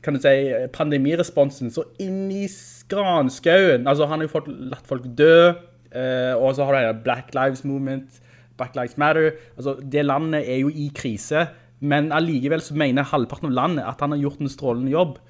kan 0.02 0.16
du 0.16 0.22
si, 0.22 0.50
pandemiresponsen 0.74 1.70
så 1.70 1.84
inn 2.02 2.26
i 2.34 2.46
granskauen. 2.90 3.86
Altså, 3.86 4.08
han 4.10 4.18
har 4.18 4.26
jo 4.26 4.32
fått 4.32 4.48
latt 4.50 4.88
folk 4.88 5.04
dø, 5.18 5.52
eh, 5.94 6.32
og 6.34 6.56
så 6.56 6.66
har 6.66 6.74
du 6.74 6.78
denne 6.80 7.02
Black 7.04 7.30
Lives 7.36 7.62
Movement, 7.68 8.18
Black 8.58 8.74
Lives 8.78 8.98
Matter. 8.98 9.36
Altså, 9.56 9.76
det 9.78 10.02
landet 10.08 10.42
er 10.42 10.64
jo 10.64 10.72
i 10.74 10.88
krise, 10.94 11.46
men 11.78 12.10
allikevel 12.14 12.62
så 12.62 12.74
mener 12.78 13.06
halvparten 13.06 13.50
av 13.52 13.54
landet 13.58 13.86
at 13.86 14.02
han 14.02 14.14
har 14.14 14.24
gjort 14.24 14.42
en 14.42 14.50
strålende 14.50 14.94
jobb. 14.94 15.20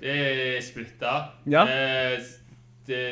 Det 0.00 0.14
er 0.14 0.60
splitta. 0.64 1.12
Ja. 1.46 1.62
Eh, 1.66 2.18
det, 2.86 3.02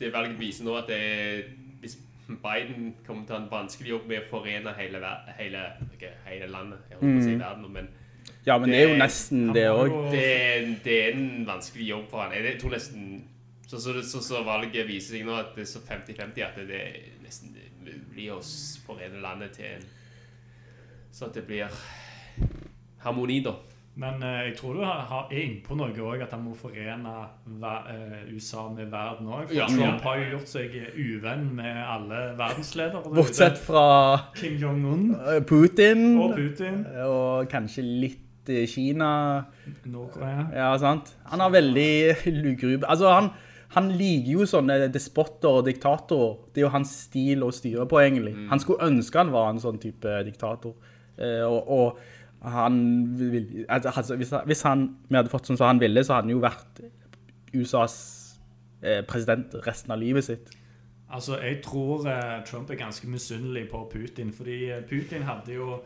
det 0.00 0.12
valget 0.14 0.38
viser 0.40 0.64
nå 0.66 0.74
at 0.80 0.88
det 0.90 0.96
er, 0.98 1.42
hvis 1.82 1.96
Biden 2.28 2.94
kommer 3.06 3.26
til 3.26 3.34
å 3.34 3.38
ha 3.38 3.42
en 3.44 3.50
vanskelig 3.52 3.90
jobb 3.92 4.06
med 4.10 4.22
å 4.24 4.28
forene 4.30 4.72
hele, 4.78 5.00
hele, 5.38 5.64
ikke 5.94 6.10
hele 6.26 6.48
landet, 6.50 6.78
jeg 6.90 6.98
holdt 7.00 7.16
på 7.18 7.20
å 7.20 7.26
si 7.28 7.34
verden, 7.40 7.72
men 7.74 7.88
Ja, 8.46 8.56
men 8.58 8.70
det 8.72 8.78
er 8.80 8.88
jo 8.88 8.96
nesten 9.00 9.52
det 9.54 9.66
òg. 9.70 9.94
det, 10.12 10.24
er- 10.24 10.74
det 10.84 10.96
er 11.04 11.12
en 11.18 11.46
vanskelig 11.46 11.88
jobb 11.90 12.06
for 12.10 12.22
han. 12.24 12.32
Jeg 12.32 12.58
tror 12.60 12.70
nesten 12.74 13.24
så, 13.68 13.78
så, 13.78 13.94
så, 14.02 14.20
så 14.24 14.42
valget 14.46 14.86
viser 14.88 15.14
seg 15.18 15.26
nå 15.28 15.36
at 15.38 15.52
det 15.54 15.62
er 15.62 15.70
så 15.70 15.78
50-50 15.86 16.42
at 16.46 16.56
det, 16.58 16.66
det 16.68 16.80
er 16.80 17.00
nesten 17.22 17.52
mulig 17.84 18.30
å 18.34 18.40
forene 18.86 19.20
landet 19.22 19.52
til 19.60 19.76
en 19.76 19.84
Så 21.12 21.26
at 21.28 21.34
det 21.34 21.44
blir 21.46 21.68
harmoni, 23.04 23.40
da. 23.44 23.54
Men 23.98 24.22
eh, 24.22 24.46
jeg 24.48 24.54
tror 24.60 24.76
du 24.78 24.84
har, 24.84 25.02
har, 25.10 25.26
er 25.32 25.42
innpå 25.42 25.74
noe 25.76 25.90
òg, 25.90 26.22
at 26.22 26.30
han 26.32 26.44
må 26.44 26.54
forene 26.56 27.14
ver, 27.60 27.88
eh, 27.90 28.30
USA 28.30 28.68
med 28.70 28.88
verden 28.92 29.28
òg. 29.28 29.50
Ja. 29.54 29.66
Trump 29.68 30.04
har 30.06 30.20
jo 30.20 30.28
gjort 30.36 30.52
seg 30.52 30.76
uvenn 30.94 31.48
med 31.58 31.80
alle 31.82 32.20
verdensledere. 32.38 33.02
der 33.02 33.16
Bortsett 33.18 33.58
fra 33.60 33.84
Kim 34.38 34.56
Jong-un 34.62 35.04
eh, 35.18 35.40
Putin, 35.42 36.04
og 36.22 36.36
Putin. 36.38 36.84
og 37.04 37.50
kanskje 37.50 37.84
litt 37.84 38.48
eh, 38.48 38.64
Kina. 38.70 39.10
Nord-Korea. 39.84 40.46
Ja, 40.54 40.70
sant? 40.78 41.16
Han 41.32 41.42
har 41.44 41.50
veldig 41.58 41.90
lugrub... 42.44 42.86
Altså, 42.86 43.10
han, 43.10 43.32
han 43.74 43.90
liker 43.98 44.38
jo 44.38 44.46
sånne 44.48 44.86
despotter 44.94 45.60
og 45.60 45.66
diktatorer. 45.66 46.38
Det 46.54 46.62
er 46.62 46.68
jo 46.68 46.72
hans 46.78 46.94
stil 47.08 47.42
å 47.46 47.50
styre 47.54 47.84
på, 47.90 48.00
egentlig. 48.02 48.32
Han 48.54 48.62
skulle 48.62 48.86
ønske 48.86 49.18
han 49.18 49.34
var 49.34 49.50
en 49.50 49.60
sånn 49.62 49.82
type 49.82 50.22
diktator. 50.30 50.78
Eh, 51.20 51.44
og, 51.44 51.68
og 51.68 52.00
han 52.42 52.78
vil... 53.18 53.64
Altså, 53.68 54.16
hvis, 54.16 54.30
han- 54.30 54.46
hvis 54.46 54.62
han 54.62 54.86
vi 55.08 55.16
hadde 55.16 55.28
fått 55.32 55.46
sånn 55.50 55.56
som 55.60 55.66
han 55.66 55.80
ville, 55.82 56.04
så 56.04 56.14
hadde 56.16 56.28
han 56.30 56.36
jo 56.36 56.40
vært 56.44 56.80
USAs 57.52 57.96
eh, 58.82 59.02
president 59.08 59.54
resten 59.66 59.92
av 59.92 60.00
livet 60.00 60.24
sitt. 60.24 60.50
Altså, 61.10 61.36
jeg 61.42 61.58
tror 61.66 62.06
eh, 62.08 62.38
Trump 62.46 62.70
er 62.70 62.78
ganske 62.80 63.08
misunnelig 63.10 63.66
på 63.72 63.82
Putin, 63.92 64.30
fordi 64.32 64.70
eh, 64.70 64.82
Putin 64.86 65.22
hadde 65.26 65.56
jo 65.58 65.80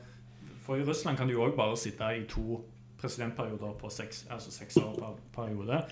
For 0.64 0.76
i 0.80 0.84
Russland 0.84 1.16
kan 1.18 1.28
du 1.28 1.34
jo 1.34 1.42
òg 1.44 1.56
bare 1.58 1.76
sitte 1.76 2.06
i 2.16 2.22
to 2.28 2.60
presidentperioder 3.04 3.74
på 3.76 3.90
seks, 3.92 4.22
altså 4.32 4.48
seks 4.54 4.78
år 4.80 4.94
per 4.96 5.16
periode. 5.34 5.82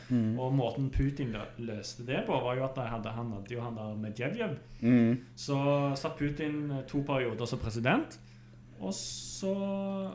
Og 0.41 0.55
måten 0.57 0.87
Putin 0.95 1.35
løste 1.59 2.07
det 2.09 2.23
på, 2.25 2.33
var 2.41 2.55
jo 2.57 2.65
at 2.65 2.79
hadde, 2.89 3.11
han 3.13 3.35
hadde 3.35 3.53
jo 3.53 3.61
han 3.61 3.77
der 3.77 3.99
Medvedev. 4.01 4.55
Så 5.37 5.59
satt 6.01 6.17
Putin 6.17 6.71
to 6.89 7.03
perioder 7.05 7.45
som 7.45 7.59
president, 7.61 8.17
og 8.83 8.93
så 8.95 9.53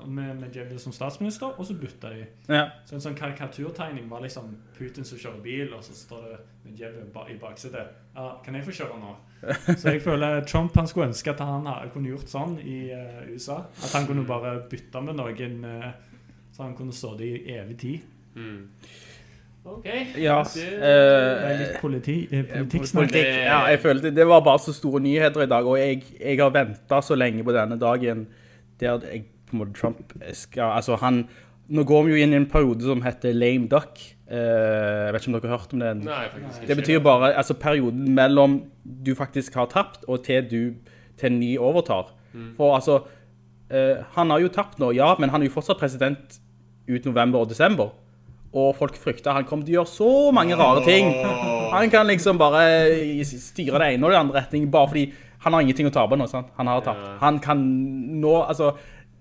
med 0.07 0.35
Medvedev 0.41 0.77
som 0.79 0.91
statsminister, 0.95 1.53
og 1.59 1.65
så 1.65 1.73
bytta 1.79 2.09
de. 2.13 2.25
Ja. 2.51 2.65
Så 2.87 2.95
en 2.97 3.01
sånn 3.03 3.15
karikaturtegning 3.15 4.09
var 4.11 4.21
liksom 4.23 4.53
Putin 4.77 5.05
som 5.07 5.17
kjører 5.19 5.41
bil, 5.43 5.73
og 5.75 5.83
så 5.83 5.95
står 5.95 6.25
det 6.27 6.37
Medvedev 6.65 7.09
ba 7.13 7.23
i 7.31 7.37
baksetet. 7.39 7.93
Ja, 8.15 8.29
kan 8.45 8.55
jeg 8.59 8.65
få 8.67 8.75
kjøre 8.75 8.99
nå? 8.99 9.15
Så 9.77 9.91
jeg 9.93 10.01
føler 10.01 10.41
Trump 10.49 10.73
han 10.75 10.87
skulle 10.89 11.07
ønske 11.11 11.29
at 11.29 11.39
han 11.45 11.67
ha- 11.69 11.83
kunne 11.93 12.09
gjort 12.09 12.27
sånn 12.31 12.55
i 12.59 12.77
uh, 12.89 13.19
USA. 13.29 13.59
At 13.83 13.91
han 13.93 14.07
kunne 14.09 14.23
bare 14.25 14.55
bytte 14.71 15.01
med 15.05 15.19
noen, 15.19 15.59
uh, 15.63 15.91
så 16.55 16.63
han 16.65 16.73
kunne 16.79 16.95
stå 16.97 17.11
det 17.19 17.27
i 17.35 17.53
evig 17.59 17.77
tid. 17.83 17.99
OK. 19.67 19.85
Ja, 20.17 20.43
Det- 20.43 20.55
Det 20.55 20.79
er 20.81 21.51
eh, 21.51 21.59
litt 21.59 21.81
politi, 21.81 22.27
eh. 22.31 22.65
Politikk, 22.93 23.25
ja, 23.45 23.65
jeg 23.67 23.79
følte 23.79 24.11
det 24.15 24.25
var 24.27 24.39
bare 24.41 24.59
så 24.59 24.73
store 24.73 24.99
nyheter 25.01 25.41
i 25.43 25.45
dag, 25.45 25.65
og 25.67 25.77
jeg, 25.77 26.03
jeg 26.19 26.37
har 26.39 26.49
ventet 26.49 27.03
så 27.03 27.15
lenge 27.15 27.43
på 27.43 27.51
denne 27.51 27.77
dagen 27.79 28.27
der 28.79 29.03
jeg, 29.07 29.25
på 29.47 29.55
en 29.55 29.63
måte 29.63 29.77
Trump 29.77 30.13
skal, 30.35 30.75
altså 30.75 30.97
han, 31.01 31.23
nå 31.67 31.83
går 31.87 32.05
vi 32.05 32.15
jo 32.15 32.23
inn 32.23 32.35
i 32.35 32.39
en 32.41 32.49
periode 32.51 32.83
som 32.87 33.03
heter 33.05 33.35
lame 33.35 33.69
duck, 33.71 34.01
Eh, 34.27 35.05
jeg 35.07 35.13
vet 35.15 35.23
ikke 35.23 35.31
om 35.31 35.35
dere 35.37 35.47
har 35.49 35.61
hørt 35.61 35.73
om 35.73 35.83
den. 35.83 35.99
Nei, 36.03 36.23
faktisk 36.33 36.57
ikke. 36.61 36.67
Det 36.67 36.77
betyr 36.81 37.03
bare, 37.03 37.29
altså 37.39 37.55
perioden 37.55 38.09
mellom 38.15 38.57
du 38.83 39.13
faktisk 39.15 39.55
har 39.55 39.69
tapt, 39.71 40.03
og 40.07 40.25
til 40.25 40.49
du, 40.51 40.63
til 41.19 41.31
en 41.31 41.39
ny 41.39 41.53
overtar. 41.57 42.11
For 42.57 42.75
altså, 42.75 42.99
eh, 43.71 44.03
han 44.13 44.29
har 44.29 44.43
jo 44.43 44.51
tapt 44.53 44.81
nå, 44.83 44.91
ja, 44.93 45.15
men 45.17 45.31
han 45.33 45.41
er 45.41 45.49
jo 45.49 45.55
fortsatt 45.55 45.79
president 45.79 46.41
ut 46.89 47.07
november 47.07 47.39
og 47.39 47.49
desember. 47.49 47.95
Og 48.53 48.75
folk 48.75 48.97
frykter 48.99 49.35
han 49.35 49.47
kommer 49.47 49.65
til 49.65 49.75
å 49.75 49.79
gjøre 49.79 49.93
så 49.93 50.11
mange 50.35 50.57
rare 50.59 50.83
ting. 50.85 51.09
Han 51.71 51.89
kan 51.91 52.07
liksom 52.07 52.37
bare 52.39 53.23
styre 53.27 53.79
det 53.79 53.89
ene 53.95 54.07
og 54.07 54.13
det 54.13 54.19
andre 54.19 54.39
retning, 54.41 54.69
bare 54.71 54.91
fordi 54.91 55.07
han 55.43 55.53
har 55.53 55.63
ingenting 55.63 55.89
å 55.89 55.93
tape 55.93 56.17
nå, 56.17 56.27
sant? 56.29 56.49
Han 56.57 56.69
har 56.69 56.81
tapt. 56.85 57.03
Ja. 57.03 57.17
Han 57.21 57.39
kan 57.43 57.61
nå, 58.21 58.33
altså, 58.41 58.71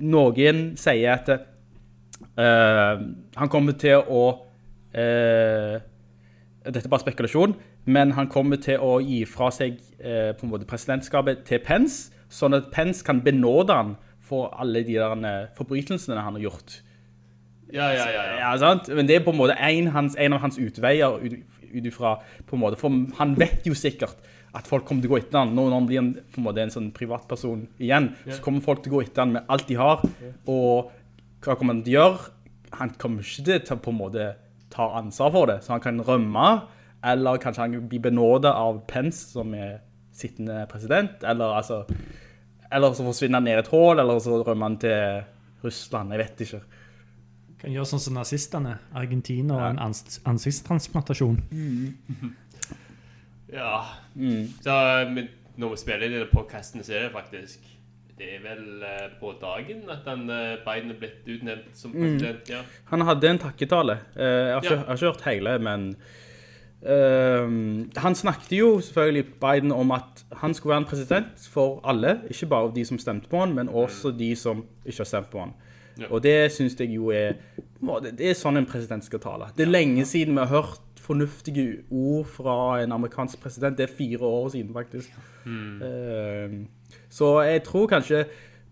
noen 0.01 0.71
sier 0.81 1.13
at 1.17 1.29
uh, 1.33 3.05
han 3.37 3.53
kommer 3.53 3.77
til 3.81 4.01
å 4.01 4.23
uh, 4.97 5.77
dette 6.67 6.83
er 6.83 6.91
bare 6.91 7.05
spekulasjon, 7.05 7.55
men 7.87 8.17
han 8.17 8.31
kommer 8.33 8.59
til 8.63 8.83
å 8.83 8.97
gi 9.05 9.21
fra 9.29 9.53
seg 9.55 9.79
uh, 10.01 10.33
på 10.37 10.47
en 10.47 10.53
måte 10.55 10.69
presidentskapet 10.69 11.45
til 11.47 11.63
Pence, 11.65 12.11
sånn 12.33 12.57
at 12.57 12.73
Pence 12.75 13.05
kan 13.07 13.23
benåde 13.23 13.77
han 13.77 13.95
for 14.27 14.51
alle 14.59 14.83
de 14.83 14.97
der 14.99 15.53
forbrytelsene 15.55 16.19
han 16.19 16.39
har 16.39 16.49
gjort. 16.49 16.81
Ja, 17.73 17.91
ja, 17.91 18.07
ja. 18.11 18.23
ja. 18.23 18.39
Ja, 18.41 18.57
sant? 18.59 18.89
Men 18.95 19.07
det 19.09 19.17
er 19.17 19.25
på 19.27 19.35
en 19.35 19.39
måte 19.39 19.57
en, 19.59 19.91
hans, 19.95 20.17
en 20.19 20.35
av 20.35 20.43
hans 20.43 20.59
utveier 20.59 21.19
ut, 21.23 21.39
ut 21.67 21.87
ifra, 21.87 22.17
på 22.47 22.57
en 22.57 22.63
måte, 22.63 22.79
for 22.81 22.95
han 23.19 23.35
vet 23.39 23.67
jo 23.67 23.75
sikkert 23.79 24.19
at 24.57 24.69
folk 24.69 24.87
kommer 24.89 25.05
til 25.05 25.11
å 25.11 25.15
gå 25.15 25.19
etter 25.21 25.43
han. 25.43 25.53
Når 25.57 25.75
han 25.75 25.89
blir 25.89 26.01
en, 26.01 26.13
på 26.33 26.41
en 26.41 26.47
måte 26.47 26.63
en 26.65 26.73
sånn 26.73 26.89
privatperson 26.97 27.67
igjen, 27.83 28.11
så 28.25 28.39
kommer 28.45 28.65
folk 28.65 28.83
til 28.85 28.95
å 28.95 28.97
gå 28.97 29.03
etter 29.05 29.25
han 29.25 29.35
med 29.37 29.53
alt 29.53 29.69
de 29.69 29.77
har, 29.81 30.05
og 30.49 30.95
hva 31.45 31.55
kommer 31.55 31.77
han 31.77 31.83
til 31.87 31.97
å 31.97 31.99
gjøre? 32.01 32.33
Han 32.81 32.95
kommer 33.01 33.27
ikke 33.27 33.61
til 33.63 33.77
å 33.77 33.83
på 33.85 33.93
en 33.93 34.01
måte 34.01 34.31
ta 34.73 34.89
ansvar 34.99 35.31
for 35.35 35.51
det, 35.53 35.61
så 35.65 35.77
han 35.77 35.85
kan 35.85 36.01
rømme, 36.05 36.47
eller 37.07 37.39
kanskje 37.43 37.67
han 37.67 37.77
blir 37.91 38.03
benådet 38.09 38.51
av 38.51 38.81
Pence, 38.91 39.29
som 39.37 39.53
er 39.55 39.79
sittende 40.17 40.65
president, 40.71 41.23
eller 41.23 41.59
altså, 41.61 41.83
eller 42.73 42.97
så 42.97 43.05
forsvinner 43.07 43.39
han 43.39 43.47
ned 43.47 43.61
et 43.61 43.71
hål, 43.71 44.01
eller 44.01 44.19
så 44.25 44.41
rømmer 44.41 44.71
han 44.71 44.81
til 44.83 45.23
Russland, 45.65 46.17
jeg 46.17 46.23
vet 46.25 46.43
ikke. 46.47 46.63
Kan 47.61 47.73
gjøre 47.73 47.89
sånn 47.89 48.03
som 48.05 48.17
nazistene. 48.19 48.75
Argentina 48.97 49.57
og 49.57 49.69
en 49.71 49.79
ansiktstransplantasjon. 49.87 51.39
ansiktstransplantasjon. 51.45 52.35
ja. 53.57 53.81
Mm. 54.15 54.45
Så 54.63 54.77
men, 55.15 55.29
når 55.57 55.73
vi 55.75 55.77
spiller 55.81 56.07
inn 56.07 56.13
i 56.13 56.19
denne 56.21 56.31
podcasten, 56.33 56.85
så 56.85 56.95
er 56.99 57.03
det 57.09 57.13
faktisk 57.17 57.73
Det 58.19 58.31
er 58.33 58.39
vel 58.41 58.83
eh, 58.83 59.11
på 59.21 59.35
dagen 59.43 59.83
at 59.93 60.07
han, 60.09 60.23
eh, 60.31 60.55
Biden 60.65 60.91
er 60.95 60.97
blitt 61.01 61.27
utnevnt 61.29 61.75
som 61.77 61.91
Mm. 61.93 62.01
president. 62.19 62.49
Ja. 62.49 62.63
Han 62.89 63.01
hadde 63.05 63.29
en 63.29 63.39
takketale. 63.39 63.99
Eh, 64.17 64.25
Jeg 64.25 64.55
har 64.55 64.61
ikke, 64.63 64.71
Ja. 64.73 64.77
jeg 64.77 64.87
har 64.87 64.95
ikke 64.97 65.07
hørt 65.13 65.25
hele, 65.35 65.59
men 65.59 65.97
han 67.97 68.15
snakket 68.15 68.53
jo 68.59 68.81
selvfølgelig 68.81 69.25
Biden 69.41 69.73
om 69.73 69.91
at 69.91 70.25
han 70.33 70.55
skulle 70.55 70.71
være 70.71 70.79
en 70.79 70.85
president 70.89 71.49
for 71.51 71.81
alle, 71.85 72.21
ikke 72.31 72.47
bare 72.47 72.73
de 72.75 72.85
som 72.85 72.99
stemte 72.99 73.29
på 73.29 73.41
han, 73.41 73.55
men 73.55 73.69
også 73.69 74.11
de 74.19 74.37
som 74.37 74.65
ikke 74.87 74.99
har 74.99 75.05
stemt 75.05 75.31
på 75.31 75.41
han. 75.41 75.53
Og 76.11 76.23
det 76.23 76.53
synes 76.53 76.75
jeg 76.81 76.89
jo 76.95 77.09
er, 77.11 77.33
det 78.13 78.21
er 78.31 78.35
sånn 78.37 78.57
en 78.61 78.67
president 78.67 79.05
skal 79.05 79.19
tale. 79.19 79.49
Det 79.57 79.67
er 79.67 79.71
lenge 79.71 80.05
siden 80.05 80.35
vi 80.37 80.41
har 80.45 80.53
hørt 80.63 80.81
fornuftige 81.07 81.85
ord 81.91 82.27
fra 82.27 82.57
en 82.83 82.93
amerikansk 82.93 83.41
president. 83.43 83.79
Det 83.79 83.87
er 83.89 83.97
fire 83.97 84.27
år 84.27 84.49
siden 84.55 84.75
faktisk. 84.75 85.15
Mm. 85.47 86.67
så 87.09 87.41
jeg 87.47 87.63
tror 87.63 87.87
kanskje 87.87 88.25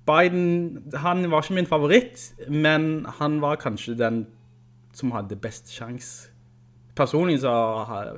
Biden, 0.06 0.82
han 0.94 1.30
var 1.30 1.42
ikke 1.42 1.54
min 1.54 1.66
favoritt, 1.66 2.34
men 2.48 3.06
han 3.18 3.40
var 3.40 3.56
kanskje 3.56 3.94
den 3.98 4.26
som 4.92 5.10
hadde 5.14 5.36
best 5.36 5.70
sjans. 5.72 6.30
Personlig 6.94 7.40
så 7.40 7.52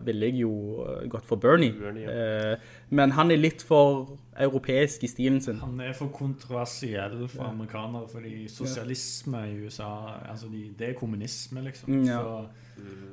ville 0.04 0.26
jeg 0.26 0.42
jo 0.42 0.50
eh, 0.84 1.06
gått 1.08 1.24
for 1.24 1.36
Bernie. 1.40 1.72
Bernie, 1.72 2.04
Eh, 2.10 2.56
men 2.90 3.10
han 3.12 3.30
er 3.30 3.36
litt 3.36 3.62
for 3.62 4.16
europeisk 4.38 5.02
i 5.04 5.08
stilen 5.08 5.40
sin. 5.40 5.58
Han 5.60 5.80
er 5.80 5.92
for 5.96 6.08
kontroversiell 6.14 7.28
for 7.28 7.44
amerikanere, 7.48 8.08
fordi 8.12 8.48
sosialisme 8.48 9.40
i 9.50 9.64
USA 9.64 9.88
altså 10.28 10.46
de, 10.52 10.74
Det 10.78 10.88
er 10.90 10.92
kommunisme, 10.94 11.62
liksom. 11.64 11.90
Mm, 11.94 12.04
ja. 12.04 12.20
Så 12.20 12.48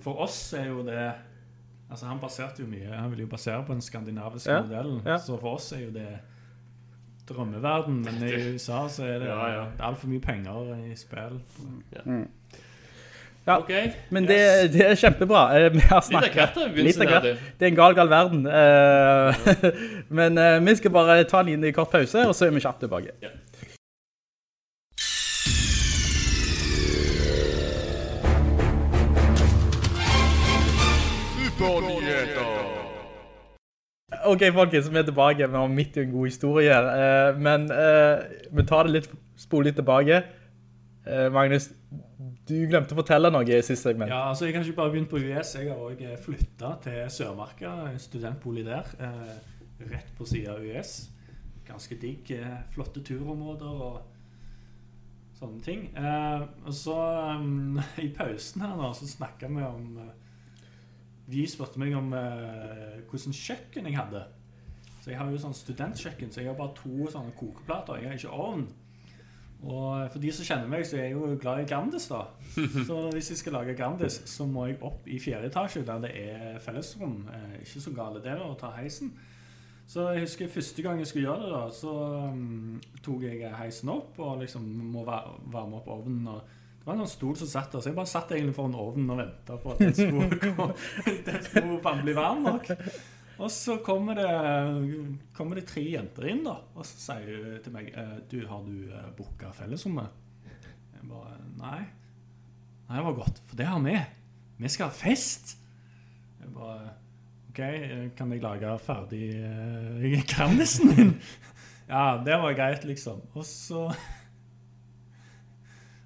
for 0.03 0.13
oss 0.21 0.53
er 0.53 0.67
jo 0.67 0.83
det 0.85 1.13
Altså 1.89 2.05
Han 2.05 2.19
baserte 2.19 2.63
jo 2.63 2.67
mye 2.67 2.89
Han 2.97 3.09
ville 3.11 3.21
jo 3.23 3.27
basere 3.29 3.63
på 3.65 3.73
den 3.73 3.81
skandinaviske 3.81 4.51
Ja, 4.51 4.61
modellen. 4.61 5.01
ja. 5.05 5.17
Så 5.17 5.37
for 5.39 5.53
oss 5.55 5.71
er 5.71 5.79
jo 5.85 5.91
det 5.91 6.07
drømmeverden, 7.29 8.01
men 8.03 8.23
i 8.29 8.33
USA 8.53 8.87
så 8.89 9.03
er 9.05 9.19
det, 9.19 9.27
Ja, 9.27 9.47
ja. 9.53 9.63
det 9.77 9.79
altfor 9.81 10.07
mye 10.11 10.19
penger 10.19 10.73
i 10.91 10.95
spill. 10.95 11.39
Ja, 11.93 12.01
Ok. 13.47 13.71
men 14.09 14.23
det, 14.27 14.37
det 14.71 14.85
er 14.87 14.95
kjempebra. 14.95 15.41
Eh, 15.57 15.71
Vi 15.73 15.79
har 15.89 16.01
snakket 16.01 16.55
Litt 16.77 17.01
av 17.01 17.09
hvert. 17.09 17.23
det. 17.23 17.33
Er 17.59 17.67
en 17.67 17.75
gal, 17.75 17.95
gal 17.97 18.09
verden. 18.09 18.45
Eh, 18.47 19.71
men 20.19 20.37
eh, 20.37 20.59
vi 20.63 20.75
skal 20.79 20.91
bare 20.95 21.23
ta 21.27 21.41
en 21.43 21.51
liten 21.51 21.73
kort 21.75 21.91
pause, 21.91 22.27
og 22.27 22.35
så 22.35 22.47
er 22.47 22.55
vi 22.55 22.63
kjapt 22.63 22.79
tilbake. 22.85 23.11
Ja. 23.21 23.33
Ok, 34.25 34.43
folkens, 34.53 34.87
vi 34.91 34.97
er 35.01 35.03
tilbake. 35.07 35.47
Vi 35.49 35.57
har 35.57 35.67
midt 35.67 35.97
i 35.97 36.03
en 36.05 36.11
god 36.11 36.25
historie 36.29 36.73
her. 36.73 37.35
Men 37.37 37.67
vi 38.51 38.65
tar 38.69 38.87
det 38.87 38.93
litt, 38.97 39.09
spol 39.39 39.65
litt 39.67 39.75
tilbake. 39.79 40.21
Magnus, 41.33 41.69
du 42.47 42.55
glemte 42.69 42.95
å 42.95 42.99
fortelle 42.99 43.31
noe 43.33 43.45
i 43.47 43.59
siste 43.61 43.89
segment. 43.89 44.11
Ja, 44.11 44.29
altså 44.29 44.47
Jeg 44.47 44.57
har 44.57 44.67
ikke 44.67 44.81
bare 44.81 44.93
begynt 44.93 45.11
på 45.11 45.21
US, 45.23 45.55
jeg 45.57 45.71
har 45.71 45.81
òg 45.81 46.03
flytta 46.23 46.75
til 46.85 47.01
Sørmarka, 47.11 47.73
en 47.91 47.99
studentbolig 48.01 48.65
der. 48.67 48.89
Eh, 48.99 49.35
rett 49.91 50.11
på 50.17 50.27
sida 50.29 50.55
av 50.55 50.65
US. 50.65 51.09
Ganske 51.67 51.97
digg. 51.99 52.31
Eh, 52.35 52.57
flotte 52.75 53.03
turområder 53.05 53.85
og 53.87 54.01
sånne 55.39 55.63
ting. 55.63 55.87
Eh, 55.97 56.45
og 56.65 56.75
så 56.75 56.97
um, 57.39 57.79
I 58.05 58.11
pausen 58.15 58.63
her 58.63 58.77
nå 58.79 58.93
så 58.97 59.09
snakka 59.09 59.49
vi 59.51 59.65
om 59.65 59.97
eh, 60.03 60.13
De 61.33 61.43
spurte 61.49 61.79
meg 61.81 61.95
om 61.97 62.13
eh, 62.17 63.01
hvordan 63.09 63.35
kjøkken 63.35 63.89
jeg 63.89 63.99
hadde. 63.99 64.23
Så 65.03 65.11
jeg 65.11 65.19
har 65.19 65.31
jo 65.31 65.39
sånn 65.39 65.55
studentkjøkken, 65.55 66.31
så 66.31 66.39
jeg 66.41 66.51
har 66.51 66.59
bare 66.59 66.75
to 66.77 67.09
sånne 67.11 67.33
kokeplater. 67.35 67.99
Jeg 67.99 68.11
har 68.11 68.19
ikke 68.19 68.43
ovn. 68.45 68.67
Og 69.63 70.11
for 70.11 70.19
de 70.19 70.31
som 70.35 70.45
kjenner 70.47 70.67
meg, 70.67 70.83
så 70.87 70.97
er 70.97 71.05
jeg 71.07 71.13
jo 71.15 71.37
glad 71.39 71.61
i 71.63 71.67
Grandis, 71.67 72.09
da. 72.11 72.25
Så 72.87 72.97
hvis 73.13 73.29
jeg 73.31 73.39
skal 73.39 73.55
lage 73.55 73.75
Grandis, 73.79 74.19
så 74.27 74.47
må 74.47 74.65
jeg 74.67 74.81
opp 74.83 75.07
i 75.07 75.19
fjerde 75.23 75.47
etasje, 75.47 75.85
der 75.87 76.01
det 76.03 76.11
er 76.19 76.57
fellesrom. 76.63 77.21
Eh, 77.31 77.61
ikke 77.61 77.83
så 77.85 77.93
gale 77.95 78.23
det, 78.23 78.35
å 78.43 78.57
ta 78.59 78.73
heisen. 78.75 79.13
Så 79.87 80.09
jeg 80.11 80.25
husker 80.25 80.51
første 80.51 80.83
gang 80.83 80.99
jeg 80.99 81.07
skulle 81.07 81.29
gjøre 81.29 81.45
det, 81.45 81.53
da, 81.53 81.63
så 81.75 81.93
um, 82.31 82.75
tok 83.03 83.23
jeg 83.27 83.55
heisen 83.59 83.91
opp 83.91 84.19
og 84.23 84.37
liksom 84.41 84.67
må 84.93 85.03
varme 85.03 85.79
opp 85.79 85.89
ovnen. 85.91 86.27
og 86.27 86.61
det 86.83 86.87
var 86.87 86.95
en 86.97 87.03
sånn 87.05 87.13
stol 87.13 87.35
som 87.39 87.47
satt 87.47 87.71
der, 87.71 87.83
så 87.83 87.91
jeg 87.91 87.95
bare 87.95 88.11
satt 88.11 88.31
egentlig 88.35 88.55
foran 88.57 88.73
ovnen 88.79 89.11
og 89.13 89.19
venta 89.21 89.55
på 89.59 89.71
at 89.71 89.83
den 89.83 89.93
skulle, 89.95 90.55
den 91.27 91.43
skulle 91.45 91.93
bli 92.03 92.15
varm 92.17 92.43
nok. 92.47 92.71
Og 93.41 93.49
så 93.51 93.79
kommer 93.81 94.17
det, 94.19 94.29
kommer 95.33 95.57
det 95.57 95.65
tre 95.69 95.83
jenter 95.95 96.27
inn, 96.29 96.43
da, 96.45 96.57
og 96.75 96.85
så 96.85 96.99
sier 97.01 97.31
hun 97.33 97.61
til 97.65 97.73
meg 97.73 97.89
eh, 97.97 98.17
Du, 98.29 98.39
har 98.49 98.65
du 98.65 98.91
uh, 98.93 99.07
booka 99.17 99.49
fellesrommet? 99.57 100.19
Jeg 100.93 101.07
bare 101.09 101.37
Nei. 101.57 101.79
Nei, 102.89 102.97
det 102.99 103.05
var 103.07 103.15
godt, 103.17 103.39
for 103.47 103.57
det 103.57 103.69
har 103.69 103.79
vi. 103.81 103.95
Vi 104.59 104.69
skal 104.69 104.91
ha 104.91 104.95
fest. 104.95 105.55
Jeg 106.41 106.51
bare 106.53 106.91
OK, 107.49 107.61
eh, 107.63 108.03
kan 108.17 108.33
jeg 108.33 108.43
lage 108.43 108.73
ferdig 108.85 109.23
uh, 109.41 110.19
Grandisen 110.29 110.93
min? 110.93 111.15
ja, 111.89 112.21
det 112.25 112.37
var 112.43 112.59
greit, 112.59 112.85
liksom. 112.85 113.23
Og 113.33 113.45
så 113.49 113.87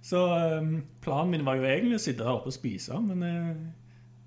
Så 0.08 0.22
um, 0.62 0.78
planen 1.04 1.34
min 1.34 1.44
var 1.44 1.60
jo 1.60 1.68
egentlig 1.68 1.98
å 1.98 2.00
sitte 2.00 2.24
her 2.24 2.38
oppe 2.38 2.48
og 2.48 2.56
spise, 2.56 2.96
men 3.04 3.26
det 3.26 3.34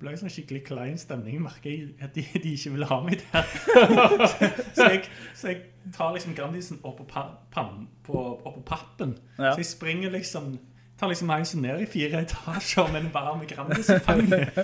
ble 0.01 0.15
sånn 0.17 0.33
skikkelig 0.33 0.63
klein 0.69 0.99
stemning. 1.01 1.37
Jeg 1.37 1.45
merker 1.45 2.07
at 2.07 2.17
de, 2.17 2.25
de 2.43 2.55
ikke 2.57 2.73
ville 2.75 2.89
ha 2.89 2.99
meg 3.05 3.21
der. 3.21 3.53
så, 3.67 4.49
så, 4.77 4.87
jeg, 4.87 5.03
så 5.37 5.53
jeg 5.53 5.93
tar 5.97 6.15
liksom 6.15 6.35
Grandisen 6.39 6.81
opp 6.83 7.03
på, 7.03 7.07
pannen, 7.53 7.87
på, 8.07 8.17
opp 8.39 8.57
på 8.59 8.65
pappen. 8.73 9.17
Ja. 9.37 9.53
Så 9.53 9.65
jeg 9.65 9.73
springer 9.75 10.17
liksom 10.17 10.57
Tar 11.01 11.09
liksom 11.09 11.31
heisen 11.33 11.63
ned 11.65 11.81
i 11.81 11.87
fire 11.89 12.19
etasjer 12.27 12.91
med 12.93 13.07
en 13.07 13.13
varm 13.15 13.41
Grandis 13.49 13.89
i 13.89 13.95
fanget. 14.05 14.59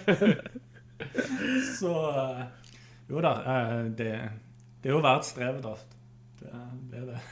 så 1.79 1.93
uh, 2.13 2.43
Jo 3.09 3.23
da, 3.25 3.31
uh, 3.41 3.87
det, 3.89 4.11
det 4.83 4.91
er 4.91 4.93
jo 4.93 5.01
verdt 5.01 5.25
strevet, 5.31 5.65
da. 5.65 5.73
Det, 6.43 6.51
det 6.91 7.01
er 7.01 7.07
det. 7.15 7.23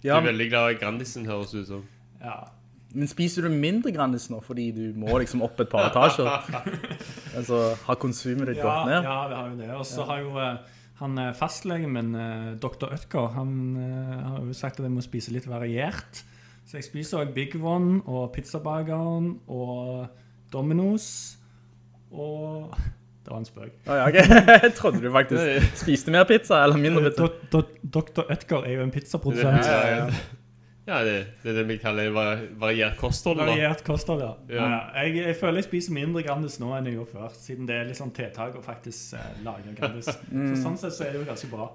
Du 0.00 0.08
er 0.08 0.24
veldig 0.30 0.46
glad 0.48 0.70
i 0.72 0.78
Grandisen, 0.80 1.28
høres 1.28 1.52
det 1.52 1.66
ut 1.66 1.68
som. 1.74 1.84
Ja. 2.22 2.38
Men 2.94 3.10
spiser 3.10 3.46
du 3.46 3.52
mindre 3.52 3.90
Grandis 3.94 4.28
nå, 4.30 4.38
fordi 4.44 4.68
du 4.74 4.84
må 4.98 5.18
liksom 5.18 5.42
opp 5.46 5.58
et 5.60 5.70
par 5.72 5.88
etasjer? 5.90 6.30
altså, 7.38 7.60
har 7.88 7.98
konsumet 8.02 8.48
ditt 8.52 8.60
Ja, 8.62 8.68
gått 8.68 8.90
ned? 8.92 9.08
ja, 9.08 9.18
vi 9.28 9.38
har 9.40 9.50
jo 9.50 9.58
det. 9.58 9.70
Og 9.74 9.86
så 9.88 10.06
har 10.08 10.22
jo 10.22 10.34
eh, 10.38 10.80
han 11.00 11.18
eh, 11.18 11.32
fastlegen 11.34 11.90
min, 11.94 12.14
eh, 12.14 12.52
dr. 12.62 12.92
Ødker, 12.94 13.32
han 13.34 13.54
har 14.22 14.40
jo 14.46 14.54
sagt 14.54 14.78
at 14.78 14.86
jeg 14.86 14.94
må 14.94 15.02
spise 15.04 15.34
litt 15.34 15.48
variert. 15.50 16.22
Så 16.64 16.78
jeg 16.78 16.86
spiser 16.86 17.20
også 17.20 17.34
Big 17.36 17.56
One 17.60 18.00
og 18.06 18.30
Pizzabageren 18.32 19.34
og 19.52 20.06
Domino's 20.54 21.08
og 22.14 22.74
Det 23.24 23.32
var 23.32 23.38
en 23.40 23.46
spøk. 23.48 23.72
Ah, 23.88 23.96
ja, 23.96 24.06
ok. 24.08 24.16
Jeg 24.62 24.72
trodde 24.76 25.00
du 25.00 25.06
faktisk 25.12 25.68
spiste 25.82 26.12
mer 26.12 26.26
pizza, 26.28 26.58
eller 26.62 26.76
mindre 26.76 27.08
pizza. 27.08 27.28
Dr. 27.94 28.26
Ødker 28.30 28.66
er 28.68 28.72
jo 28.74 28.82
en 28.84 28.90
pizzaprodusent. 28.92 29.64
Ja, 29.66 29.78
ja, 29.96 30.10
ja. 30.86 30.98
Det, 31.06 31.14
det 31.42 31.50
er 31.52 31.58
det 31.60 31.64
vi 31.68 31.76
kaller 31.82 32.10
variert 32.60 32.96
kosthold. 33.00 33.38
da. 33.40 33.46
Variert 33.50 33.84
kosthold, 33.86 34.20
ja. 34.24 34.32
Ja. 34.52 34.68
Jeg, 35.04 35.16
jeg 35.22 35.36
føler 35.40 35.62
jeg 35.62 35.68
spiser 35.70 35.96
mindre 35.96 36.22
Grandis 36.26 36.58
nå 36.62 36.72
enn 36.76 36.86
jeg 36.90 36.98
gjorde 36.98 37.14
før, 37.16 37.34
siden 37.40 37.66
det 37.70 37.78
er 37.80 37.88
litt 37.88 38.00
sånn 38.00 38.12
tiltak 38.16 38.56
å 38.58 38.62
faktisk 38.64 39.16
eh, 39.18 39.30
lage 39.46 39.74
Grandis. 39.78 40.10
Mm. 40.34 40.50
Så 40.54 40.62
sånn 40.64 40.76
sett 40.80 40.94
så 40.96 41.04
er 41.06 41.14
det 41.14 41.22
jo 41.22 41.28
ganske 41.30 41.50
bra. 41.52 41.70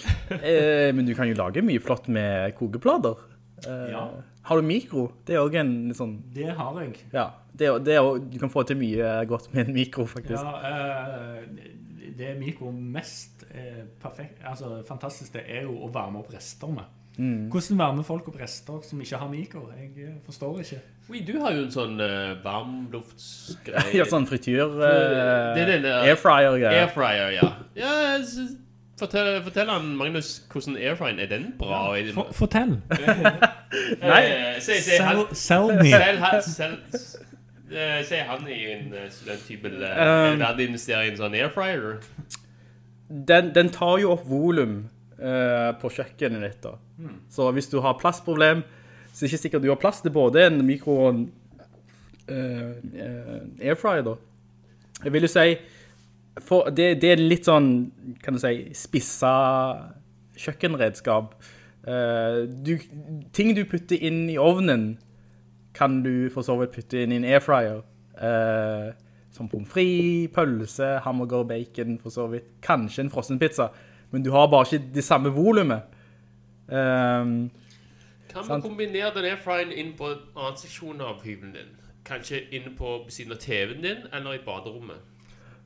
Eh, 0.40 0.88
men 0.96 1.04
du 1.04 1.12
kan 1.16 1.28
jo 1.28 1.34
lage 1.36 1.60
mye 1.64 1.80
flott 1.82 2.06
med 2.08 2.54
kokeplater. 2.58 3.18
Eh, 3.66 3.88
Ja. 3.92 4.04
Har 4.48 4.56
du 4.56 4.64
mikro? 4.64 5.02
Det 5.28 5.34
er 5.36 5.42
også 5.44 5.58
en 5.60 5.72
sånn... 5.94 6.14
Det 6.32 6.46
har 6.56 6.78
jeg. 6.80 6.94
Ja, 7.12 7.26
det 7.52 7.66
er, 7.68 7.74
det 7.84 7.96
er, 7.98 8.06
du 8.32 8.38
kan 8.40 8.50
få 8.50 8.62
til 8.66 8.78
mye 8.80 9.10
godt 9.28 9.50
med 9.52 9.68
en 9.68 9.74
mikro, 9.76 10.06
faktisk. 10.08 10.40
Ja, 10.40 10.54
eh, 10.64 11.68
det 12.16 12.32
mikro 12.40 12.70
mest 12.72 13.44
eh, 13.52 13.84
perfekt, 14.00 14.40
altså 14.48 14.80
fantastisk, 14.88 15.34
det 15.36 15.44
er 15.44 15.66
jo 15.68 15.76
å 15.84 15.90
varme 15.92 16.22
opp 16.22 16.32
rester 16.32 16.72
med. 16.72 16.88
Mm. 17.18 17.50
Hvordan 17.50 17.78
varmer 17.78 18.06
folk 18.06 18.28
opp 18.30 18.38
rester 18.40 18.80
som 18.86 19.00
ikke 19.02 19.18
har 19.20 19.28
mikro? 19.28 19.66
Jeg 19.76 19.90
eh, 20.06 20.14
forstår 20.24 20.60
ikke. 20.62 20.80
Oui, 21.10 21.24
du 21.26 21.34
har 21.42 21.52
jo 21.52 21.64
en 21.66 21.72
sånn 21.74 22.00
uh, 22.00 22.38
varmluftsgreie. 22.44 23.92
Ja, 23.98 24.06
sånn 24.08 24.28
frityr, 24.30 24.62
Det 24.78 24.90
eh, 24.94 25.62
er 25.64 25.72
den 25.74 25.88
airfryer-greie. 25.90 26.84
Airfryer, 26.86 27.34
ja. 27.34 27.50
ja 27.76 27.94
fortell, 29.00 29.42
fortell 29.42 29.70
han, 29.72 29.96
Magnus, 29.96 30.30
hvordan 30.52 30.76
airfryen 30.76 31.18
er 31.18 31.26
den 31.30 31.48
bra? 31.58 31.96
Er 31.96 32.12
For, 32.14 32.30
fortell. 32.36 32.76
Nei. 34.12 34.22
Eh, 34.22 34.60
Si, 34.60 34.76
si, 34.84 34.96
Sell, 34.96 35.26
sell 35.32 35.70
me. 35.80 35.90
selv, 35.90 36.18
han, 36.20 36.78
eh, 37.72 38.24
han 38.28 38.48
i 38.48 38.60
en 38.74 38.92
uh, 38.92 39.06
studenthybel. 39.10 39.82
Uh, 39.82 39.90
Um, 39.90 40.40
verdt 40.44 40.88
å 40.88 41.02
i 41.02 41.10
en 41.10 41.20
sånn 41.20 41.36
airfryer? 41.38 42.00
Den, 43.10 43.54
den 43.56 43.72
tar 43.74 43.98
jo 44.02 44.12
opp 44.14 44.26
volum 44.28 44.84
eh, 45.20 45.70
på 45.80 45.90
kjøkkenet 45.92 46.46
ditt 46.46 46.62
da. 46.64 46.74
Så 47.32 47.50
hvis 47.56 47.70
du 47.72 47.78
har 47.84 47.98
plassproblem, 48.00 48.64
så 49.10 49.24
er 49.24 49.26
det 49.26 49.30
ikke 49.32 49.42
sikkert 49.44 49.64
du 49.64 49.70
har 49.72 49.80
plass 49.80 50.02
til 50.04 50.14
både 50.14 50.46
en 50.46 50.60
mikro 50.66 50.96
og 51.04 51.08
en 51.12 51.22
eh, 52.28 52.72
eh, 53.04 53.70
airfryer 53.70 54.04
da. 54.06 54.16
Jeg 55.04 55.14
vil 55.14 55.24
jo 55.24 55.32
si, 55.32 55.54
for 56.44 56.70
det, 56.74 56.92
det 57.02 57.14
er 57.14 57.22
litt 57.22 57.48
sånn, 57.48 57.70
kan 58.22 58.36
du 58.36 58.42
si, 58.42 58.70
spissa 58.76 59.32
kjøkkenredskap. 60.40 61.36
Eh, 61.88 62.42
du, 62.46 62.74
ting 63.36 63.54
du 63.56 63.64
putter 63.68 64.00
inn 64.00 64.26
i 64.30 64.38
ovnen, 64.40 64.92
kan 65.76 66.02
du 66.04 66.28
for 66.34 66.44
så 66.44 66.58
vidt 66.60 66.74
putte 66.74 67.04
inn 67.04 67.14
i 67.14 67.20
en 67.20 67.28
airfryer. 67.28 67.80
Eh, 68.20 68.90
som 69.30 69.48
pommes 69.48 69.70
frites, 69.70 70.32
pølse, 70.34 70.98
hamburger, 71.04 71.46
bacon, 71.48 71.98
for 72.02 72.12
så 72.12 72.26
vidt. 72.32 72.50
Kanskje 72.66 73.06
en 73.06 73.12
frossenpizza, 73.12 73.70
men 74.10 74.24
du 74.24 74.30
har 74.30 74.46
bare 74.50 74.66
ikke 74.68 74.94
det 74.94 75.04
samme 75.04 75.32
volumet. 75.34 75.82
Um, 76.68 77.50
Kan 78.30 78.42
vi 78.42 78.46
Sant. 78.46 78.64
kombinere 78.64 79.10
den 79.14 79.24
airfryeren 79.24 79.72
inn 79.72 79.94
på 79.98 80.06
en 80.12 80.18
annen 80.36 80.58
seksjon 80.58 81.00
av 81.02 81.22
hybelen 81.24 81.54
din? 81.54 81.72
Kanskje 82.06 82.44
inne 82.54 82.70
på 82.78 83.00
siden 83.08 83.32
av 83.32 83.38
TV-en 83.42 83.82
din, 83.82 84.04
eller 84.12 84.38
i 84.38 84.44
baderommet? 84.44 85.00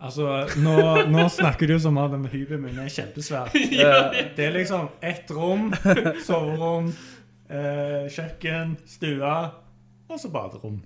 Altså, 0.00 0.48
nå, 0.60 0.76
nå 1.08 1.28
snakker 1.28 1.68
du 1.70 1.78
som 1.80 1.96
om 2.00 2.10
den 2.12 2.24
hybelen 2.32 2.64
min 2.64 2.80
er 2.82 2.88
kjempesvær. 2.92 3.52
ja. 3.82 4.10
Det 4.36 4.46
er 4.48 4.56
liksom 4.56 4.88
ett 5.02 5.30
rom, 5.32 5.70
soverom, 6.24 6.90
eh, 7.48 8.08
kjøkken, 8.12 8.76
stue, 8.88 9.36
og 10.08 10.20
så 10.20 10.32
baderom. 10.32 10.82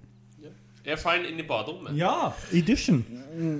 Airfryeren 0.88 1.26
inn 1.28 1.40
i 1.42 1.46
baderommet? 1.46 1.92
Ja, 1.98 2.30
i 2.56 2.62
dusjen. 2.64 3.02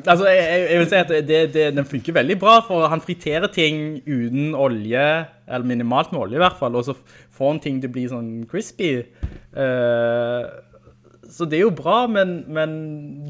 altså, 0.07 0.27
jeg, 0.31 0.45
jeg- 0.45 0.69
jeg 0.73 0.79
vil 0.83 0.89
si 0.89 0.95
at 1.01 1.13
det, 1.29 1.39
det, 1.55 1.67
den 1.77 1.85
funker 1.89 2.17
veldig 2.17 2.39
bra, 2.41 2.59
for 2.67 2.89
han 2.89 3.01
friterer 3.05 3.47
ting 3.53 3.99
uten 4.07 4.55
olje, 4.57 5.05
eller 5.49 5.67
minimalt 5.69 6.13
med 6.13 6.21
olje 6.25 6.39
i 6.41 6.45
hvert 6.45 6.59
fall, 6.61 6.75
og 6.81 6.85
så 6.89 6.95
får 7.37 7.53
han 7.53 7.61
ting 7.61 7.81
til 7.83 7.91
å 7.91 7.97
bli 7.99 8.07
sånn 8.11 8.31
crispy. 8.51 8.95
Uh, 9.53 10.49
så 11.29 11.45
det 11.45 11.59
er 11.59 11.67
jo 11.67 11.75
bra, 11.77 12.07
men, 12.09 12.39
men 12.49 12.73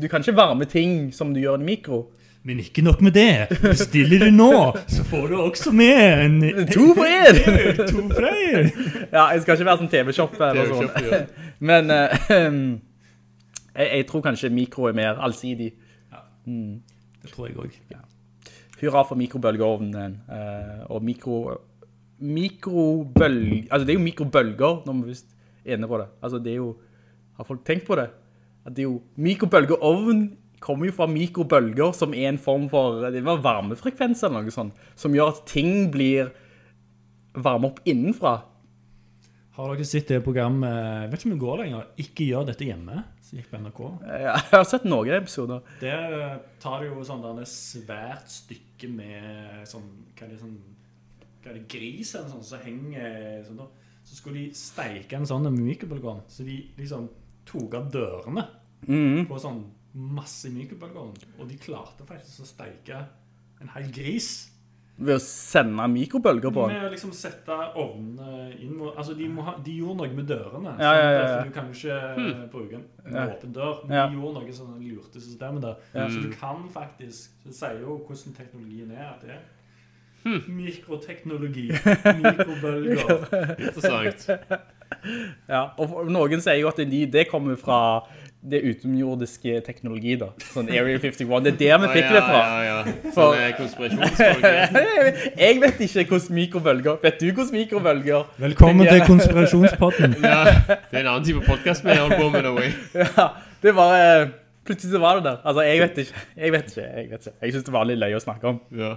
du 0.00 0.06
kan 0.08 0.22
ikke 0.22 0.36
varme 0.38 0.64
ting 0.70 1.10
som 1.12 1.34
du 1.34 1.40
gjør 1.42 1.58
i 1.58 1.66
mikro. 1.72 2.04
Men 2.46 2.60
ikke 2.62 2.84
nok 2.86 3.00
med 3.04 3.12
det. 3.18 3.48
Bestiller 3.60 4.22
du 4.22 4.30
nå, 4.32 4.52
så 4.88 5.02
får 5.10 5.24
du 5.28 5.34
også 5.42 5.72
med 5.74 6.22
en 6.22 6.36
To 6.70 6.92
for 6.96 7.04
en! 7.04 7.40
to 7.90 8.04
for 8.14 8.28
en. 8.30 8.70
Ja, 9.12 9.24
jeg 9.34 9.42
skal 9.42 9.58
ikke 9.58 9.66
være 9.68 9.80
sånn 9.82 9.90
TV-shop 9.92 10.38
eller 10.38 10.70
sånn. 10.70 10.86
TV-shop, 10.94 11.10
ja. 11.10 11.24
Men 11.68 11.90
eh, 11.92 12.30
jeg, 13.78 13.88
jeg 14.00 14.06
tror 14.10 14.26
kanskje 14.26 14.50
mikro 14.52 14.88
er 14.90 14.96
mer 14.98 15.22
allsidig. 15.22 15.72
Det 16.44 17.32
tror 17.32 17.48
jeg 17.48 17.58
òg. 17.62 17.80
Hurra 18.78 19.02
for 19.06 19.18
mikrobølgeovnen. 19.18 20.20
Uh, 20.28 20.84
og 20.94 21.02
mikro... 21.06 21.38
Mikrobølg... 22.18 23.68
Altså, 23.70 23.84
det 23.86 23.94
er 23.94 23.98
jo 23.98 24.02
mikrobølger 24.04 24.82
når 24.86 24.98
vi 24.98 25.12
først 25.12 25.32
er 25.64 25.76
inne 25.76 25.90
på 25.90 25.98
det. 26.00 26.08
Altså, 26.22 26.42
det 26.42 26.52
er 26.52 26.60
jo... 26.60 26.72
Har 27.38 27.46
folk 27.46 27.64
tenkt 27.66 27.86
på 27.86 27.98
det? 27.98 28.08
At 28.66 28.74
det 28.74 28.82
er 28.82 28.88
jo... 28.88 29.00
Mikrobølgeovn 29.22 30.24
kommer 30.62 30.88
jo 30.88 30.94
fra 30.96 31.06
mikrobølger 31.10 31.92
som 31.94 32.14
er 32.14 32.32
en 32.32 32.40
form 32.42 32.66
for... 32.70 33.04
Det 33.14 33.22
var 33.26 33.42
varmefrekvens 33.44 34.24
eller 34.26 34.46
noe 34.46 34.54
sånt. 34.54 34.78
Som 34.98 35.14
gjør 35.14 35.34
at 35.34 35.44
ting 35.50 35.90
blir 35.94 36.32
varme 37.38 37.70
opp 37.70 37.78
innenfra. 37.86 38.40
Har 39.58 39.74
dere 39.74 39.86
sett 39.86 40.10
det 40.10 40.22
programmet 40.22 41.10
vet 41.10 41.18
ikke 41.18 41.30
om 41.30 41.36
det 41.36 41.44
går 41.44 41.62
lenger. 41.64 41.86
Ikke 42.02 42.26
gjør 42.26 42.46
dette 42.50 42.66
hjemme. 42.66 43.02
Som 43.28 43.38
gikk 43.42 43.50
på 43.52 43.58
NRK. 43.60 43.80
Ja, 44.08 44.34
Jeg 44.50 44.54
har 44.54 44.64
sett 44.64 44.86
noen 44.88 45.12
episoder. 45.18 45.60
Der 45.82 46.14
eh, 46.16 46.36
tar 46.62 46.86
jo 46.86 47.02
sånn 47.04 47.20
der 47.24 47.42
et 47.42 47.50
svært 47.52 48.30
stykke 48.32 48.88
med 48.88 49.66
sånn 49.68 49.88
Hva 50.16 50.24
er 50.24 50.32
det 50.32 50.38
sånn 50.40 50.54
Hva 51.42 51.52
er 51.52 51.58
det, 51.58 51.66
gris 51.68 52.14
eller 52.16 52.32
sånn 52.32 52.46
som 52.48 52.62
henger 52.64 53.42
sånn 53.44 53.60
da. 53.60 53.68
Så 54.08 54.16
skulle 54.16 54.46
de 54.46 54.56
steike 54.56 55.18
en 55.18 55.28
sånn 55.28 55.50
mykebølgeovn. 55.52 56.24
Så 56.32 56.46
de 56.48 56.62
liksom 56.78 57.10
tok 57.48 57.76
av 57.76 57.90
dørene 57.92 58.46
på 59.28 59.40
sånn 59.42 59.60
masse 59.98 60.48
mykebølgeovn, 60.54 61.12
Og 61.36 61.48
de 61.50 61.58
klarte 61.60 62.06
faktisk 62.08 62.44
å 62.44 62.48
steike 62.48 63.02
en 63.60 63.72
hel 63.74 63.90
gris. 63.92 64.48
Ved 64.98 65.14
å 65.14 65.22
sende 65.22 65.84
mikrobølger 65.92 66.50
på 66.50 66.64
den. 66.66 66.74
Med 66.74 66.88
å 66.88 66.92
liksom 66.92 67.12
sette 67.14 67.54
ovnene 67.78 68.48
inn 68.58 68.80
Altså, 68.88 69.14
de, 69.14 69.28
må 69.30 69.44
ha, 69.46 69.54
de 69.62 69.76
gjorde 69.78 70.00
noe 70.00 70.16
med 70.16 70.26
dørene. 70.26 70.72
Ja, 70.82 70.94
ja, 70.96 71.04
ja, 71.04 71.12
ja. 71.12 71.28
For 71.30 71.50
du 71.50 71.54
kan 71.54 71.68
jo 71.68 71.76
ikke 71.76 71.98
hmm. 72.16 72.40
bruke 72.50 72.80
en 72.80 72.88
en 73.04 73.20
åpen 73.28 73.52
dør. 73.54 73.84
Men 73.84 73.96
Ja. 73.96 74.06
de 74.08 74.18
gjorde 74.18 74.40
noe 74.40 74.56
sånn 74.56 74.80
lurte 74.82 75.22
systemet 75.22 75.62
der. 75.62 76.08
Så 76.10 76.24
du 76.24 76.32
kan 76.34 76.66
faktisk 76.74 77.30
Så 77.44 77.52
det 77.52 77.54
sier 77.60 77.78
jo 77.84 78.00
hvordan 78.02 78.34
teknologien 78.36 78.90
er. 78.90 79.14
At 79.14 79.22
det 79.22 79.36
er 79.36 79.46
mikroteknologi. 80.48 81.70
Mikrobølger. 82.22 83.24
Interessant. 83.66 84.28
Ja, 85.48 85.62
og 85.78 86.10
noen 86.10 86.42
sier 86.42 86.58
jo 86.62 86.70
at 86.70 86.80
de, 86.80 87.04
det 87.06 87.28
kommer 87.30 87.58
fra 87.60 87.80
det 88.42 88.60
utomjordiske 88.62 89.60
teknologi 89.66 90.14
da. 90.20 90.28
Sånn 90.52 90.68
Area 90.70 90.98
51. 91.02 91.42
Det 91.44 91.52
er 91.52 91.56
der 91.58 91.80
vi 91.82 91.88
fikk 91.96 92.10
det 92.14 92.20
fra. 92.22 92.38
Ja, 92.38 92.58
ja, 92.62 92.76
ja. 92.86 92.92
For- 93.14 93.34
Sånn 93.34 93.42
er 93.42 93.54
konspirasjonsfolk. 93.58 94.44
Jeg 95.42 95.60
vet 95.64 95.80
ikke 95.88 96.04
hvordan 96.12 96.36
mikrobølger. 96.38 97.00
Vet 97.02 97.18
du 97.20 97.26
hvordan 97.32 97.52
mikrobølger? 97.56 98.28
Velkommen 98.38 98.86
til 98.86 99.02
konspirasjonspodden. 99.08 100.16
Ja, 100.22 100.44
det 100.68 100.78
er 100.92 101.00
en 101.02 101.10
annen 101.16 101.26
type 101.26 101.42
podcast 101.48 101.84
vi 101.86 101.96
holder 101.98 102.20
på 102.22 102.30
med 102.36 102.46
nå. 102.46 102.54
Ja, 103.18 103.28
det 103.64 103.74
var 103.74 103.96
eh, 103.98 104.28
Plutselig 104.68 104.92
så 104.92 104.98
var 105.00 105.16
det 105.18 105.24
der. 105.24 105.38
Altså, 105.48 105.62
jeg 105.64 105.80
vet 105.80 105.98
ikke. 106.02 106.24
Jeg 106.36 106.52
vet 106.52 106.66
ikke. 106.72 106.82
Jeg, 106.84 107.06
vet 107.10 107.26
ikke. 107.26 107.36
jeg 107.42 107.52
synes 107.54 107.64
det 107.64 107.72
var 107.72 107.86
litt 107.88 107.98
løy 108.02 108.14
å 108.18 108.20
snakke 108.20 108.50
om. 108.52 108.58
Ja. 108.76 108.90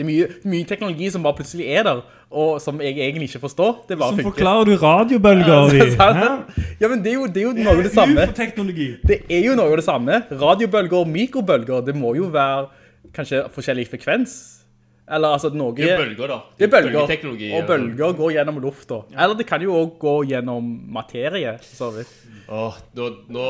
Det 0.00 0.06
er 0.06 0.08
mye, 0.08 0.26
mye 0.48 0.64
teknologi 0.64 1.10
som 1.12 1.24
bare 1.26 1.36
plutselig 1.36 1.66
er 1.76 1.82
der, 1.84 1.98
og 2.32 2.54
som 2.64 2.78
jeg 2.80 2.94
egentlig 2.96 3.26
ikke 3.28 3.42
forstår. 3.42 3.82
Det 3.88 3.98
bare 4.00 4.14
Som 4.14 4.20
funker. 4.22 4.30
forklarer 4.30 4.64
du 4.64 4.76
radiobølger 4.80 5.74
i? 5.76 5.88
Ja, 6.80 6.88
men 6.88 7.02
det 7.04 7.10
er 7.12 7.18
jo, 7.18 7.26
det 7.28 7.42
er 7.42 7.44
jo 7.44 7.52
noe 7.58 7.74
av 7.74 7.82
det 7.84 7.90
samme. 7.92 8.24
UFO-teknologi. 8.24 8.86
Det 9.10 9.18
er 9.28 9.42
jo 9.44 9.56
noe 9.58 9.68
av 9.68 9.76
det 9.76 9.84
samme. 9.84 10.22
Radiobølger 10.40 11.02
og 11.02 11.10
mikrobølger, 11.12 11.82
det 11.84 11.94
må 12.00 12.14
jo 12.16 12.30
være 12.32 12.70
kanskje 13.18 13.42
forskjellig 13.52 13.84
frekvens. 13.92 14.38
Eller 15.10 15.36
altså 15.36 15.50
noe... 15.52 15.74
Det 15.76 15.90
er 15.90 16.00
bølger, 16.00 16.32
da. 16.32 16.38
Det 16.56 16.68
er 16.68 16.72
bølger, 16.78 16.96
Bølgeteknologi, 16.96 17.50
og 17.50 17.58
altså. 17.60 17.68
bølger 17.74 18.16
går 18.22 18.32
gjennom 18.38 18.62
lufta. 18.64 19.02
Eller 19.18 19.36
det 19.42 19.46
kan 19.52 19.66
jo 19.68 19.76
også 19.82 19.98
gå 20.06 20.16
gjennom 20.32 20.72
materie, 20.96 21.56
så 21.66 21.90
vidt. 21.98 22.16
Åh, 22.48 22.80
nå, 22.96 23.10
nå, 23.36 23.46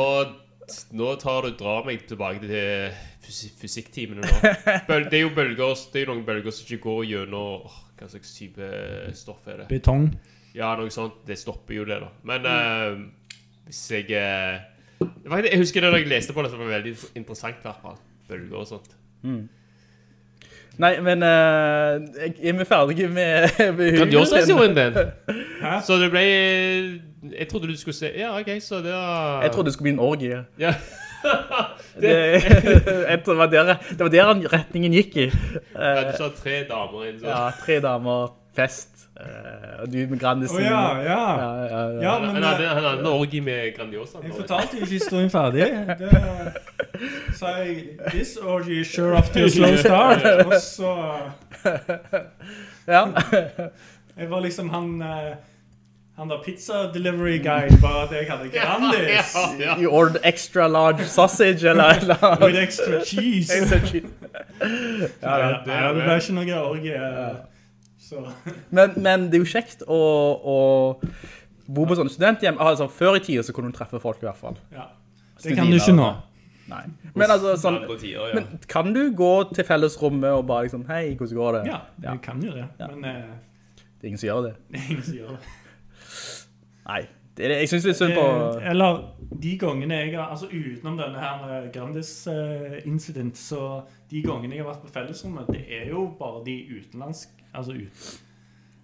nå 0.98 1.14
tar 1.22 1.46
du 1.46 1.54
drar 1.62 1.86
meg 1.86 2.02
tilbake 2.10 2.42
til 2.42 2.90
fysikktimene 3.24 4.24
nå. 4.24 4.54
Bøl, 4.88 5.06
det 5.10 5.20
er 5.20 5.24
jo 5.26 5.30
bølger, 5.36 5.78
det 5.92 6.00
er 6.00 6.06
jo 6.06 6.12
noen 6.14 6.26
bølger 6.26 6.54
som 6.54 6.66
ikke 6.66 6.82
går 6.86 7.04
gjennom 7.10 7.66
oh, 7.68 7.78
hva 8.00 8.08
slags 8.08 8.32
type 8.36 8.72
stoff 9.16 9.48
er 9.50 9.62
det? 9.62 9.70
Betong. 9.70 10.08
Ja, 10.56 10.72
noe 10.78 10.90
sånt. 10.90 11.20
Det 11.28 11.38
stopper 11.38 11.76
jo 11.76 11.86
det, 11.86 12.00
da. 12.02 12.10
Men 12.26 12.48
eh, 12.48 13.36
hvis 13.68 13.84
jeg 13.92 14.08
uh, 14.10 15.44
Jeg 15.44 15.60
husker 15.60 15.84
det 15.84 15.92
da 15.92 16.00
jeg 16.00 16.10
leste 16.10 16.34
på 16.34 16.42
det, 16.42 16.50
som 16.50 16.62
var 16.62 16.72
veldig 16.74 16.94
interessant, 17.14 17.60
i 17.60 17.68
hvert 17.68 17.82
fall. 17.84 17.98
Bølger 18.28 18.62
og 18.62 18.66
sånt. 18.66 18.96
Nei, 20.80 20.94
men 21.04 21.22
uh, 21.22 22.00
er 22.40 22.56
vi 22.56 22.64
ferdige 22.64 23.08
med, 23.08 23.48
med 23.78 23.98
Grandiosa-historien 23.98 24.76
din. 24.76 24.96
Hæ? 25.64 25.80
Så 25.84 26.00
det 26.00 26.08
ble 26.10 26.24
Jeg 27.36 27.48
trodde 27.50 27.68
du 27.68 27.76
skulle 27.76 27.94
se 27.94 28.12
Ja, 28.16 28.32
OK, 28.40 28.48
så 28.64 28.80
det 28.80 28.92
var 28.94 29.42
Jeg 29.42 29.52
trodde 29.52 29.66
det 29.66 29.74
skulle 29.74 29.90
bli 29.90 29.92
en 29.92 29.98
orgie. 29.98 30.44
ja. 30.58 30.74
Det, 32.00 32.14
det, 33.26 33.36
var 33.36 33.46
der, 33.52 33.74
det 33.90 34.00
var 34.00 34.08
der 34.14 34.34
retningen 34.52 34.92
gikk 34.92 35.16
i. 35.16 35.26
ja, 35.30 35.60
Eh, 35.80 36.12
Du 36.12 36.16
sa 36.18 36.28
tre 36.36 36.62
damer 36.68 37.06
inn, 37.10 37.20
så 37.20 37.26
ja, 37.30 37.42
tre 37.64 37.76
damer, 37.84 38.30
fest, 38.56 39.06
eh, 39.20 39.82
og 39.82 39.92
du 39.92 39.98
med 40.10 40.18
Grandisen. 40.20 40.58
Å 40.58 40.64
ja, 40.64 40.80
ja. 41.04 41.18
Ja, 41.40 41.50
ja, 41.70 41.82
ja. 41.94 42.00
Ja, 42.02 42.14
Han 42.18 42.34
men 42.34 42.42
hadde, 42.44 42.64
eh, 42.64 42.72
han 42.74 42.84
hadde 42.88 43.00
en 43.04 43.10
orgi 43.12 43.40
med 43.40 43.74
Grandiosa. 43.76 44.18
jeg 44.24 44.34
fortalte 44.36 44.76
jo 44.80 44.84
ikke 44.84 44.96
historien 44.98 45.30
ferdig. 45.30 45.68
Det 46.00 47.36
sa 47.38 47.54
jeg 47.60 47.76
This 48.10 48.36
orgy 48.36 48.80
is 48.82 48.88
sure 48.92 49.14
off 49.16 49.30
to 49.32 49.44
a 49.44 49.48
slow 49.48 49.76
start. 49.76 50.24
Og 50.46 50.54
så 50.60 50.92
Ja. 52.88 53.04
Jeg 54.18 54.30
var 54.30 54.40
liksom 54.44 54.68
han 54.74 55.02
eh, 55.02 55.32
Han 56.20 56.28
der 56.28 56.42
pizza 56.44 56.92
delivery 56.92 57.38
guy, 57.38 57.70
bare 57.80 58.02
at 58.02 58.10
jeg 58.12 58.26
hadde 58.28 58.50
Grandis. 58.52 59.34
Ja, 59.34 59.44
ja. 59.58 59.76
You 59.80 59.88
ordered 59.88 60.20
extra 60.24 60.66
large 60.68 61.04
sausage, 61.04 61.68
eller? 61.68 61.84
eller 62.00 62.44
With 62.44 62.62
extra 62.62 63.04
cheese. 63.04 63.52
ja, 65.22 65.36
ja. 65.38 65.48
Ja, 65.66 65.92
det 65.94 66.02
ble 66.04 66.16
ikke 66.20 66.34
noe 66.36 66.58
orgie. 66.60 66.98
Men, 68.68 68.92
men 68.96 69.26
det 69.30 69.38
er 69.38 69.44
jo 69.46 69.48
kjekt 69.48 69.86
å, 69.88 70.00
å 70.44 70.58
bo 71.72 71.86
på 71.88 71.96
sånne 71.96 72.12
studenthjem. 72.12 72.60
Altså, 72.60 72.90
før 72.92 73.16
i 73.16 73.22
tida 73.24 73.46
så 73.46 73.54
kunne 73.56 73.72
du 73.72 73.78
treffe 73.78 74.00
folk 74.02 74.20
i 74.20 74.28
hvert 74.28 74.40
fall. 74.40 74.58
ja. 74.76 74.90
Det 75.40 75.56
kan 75.56 75.70
du 75.72 75.78
ikke 75.78 75.94
nå. 75.96 76.10
Nei. 76.68 76.82
Men 77.16 77.32
altså, 77.32 77.54
sånn, 77.58 77.78
ja. 78.04 78.26
men 78.36 78.60
kan 78.68 78.92
du 78.92 79.06
gå 79.16 79.30
til 79.54 79.64
fellesrommet 79.66 80.36
og 80.36 80.44
bare 80.50 80.68
liksom, 80.68 80.84
hei, 80.90 81.14
hvordan 81.16 81.38
går 81.38 81.56
det? 81.56 81.62
Ja, 81.70 81.80
du 82.04 82.20
kan 82.22 82.44
jo 82.44 82.52
det. 82.54 82.66
Men 82.82 83.08
eh, 83.08 83.32
Det 83.96 84.04
er 84.04 84.12
ingen 84.12 84.20
som 84.20 84.28
gjør 84.28 84.44
det. 84.50 84.52
det 84.70 84.82
er 84.82 84.92
ingen 84.92 85.06
som 85.08 85.16
gjør 85.16 85.32
det. 85.32 85.56
Nei, 86.90 87.06
det 87.38 87.46
er, 87.46 87.56
jeg 87.62 87.70
synes 87.70 87.84
det 87.86 87.90
er 87.92 87.98
synd 88.00 88.14
på... 88.16 88.24
Eh, 88.26 88.70
Eller 88.70 89.02
de 89.42 89.52
gangene 89.58 89.94
jeg 90.00 90.16
har 90.16 90.32
Altså 90.34 90.48
utenom 90.50 90.98
denne 90.98 91.22
her 91.22 91.44
eh, 91.46 91.68
Grandis-incident, 91.74 93.38
så 93.38 93.60
de 94.10 94.22
gangene 94.26 94.56
jeg 94.56 94.64
har 94.64 94.72
vært 94.72 94.82
på 94.84 94.92
fellesrommet, 94.96 95.52
det 95.54 95.62
er 95.78 95.92
jo 95.92 96.08
bare 96.18 96.42
de 96.48 96.56
utenlandske 96.74 97.46
Altså 97.54 97.76
ut... 97.78 98.10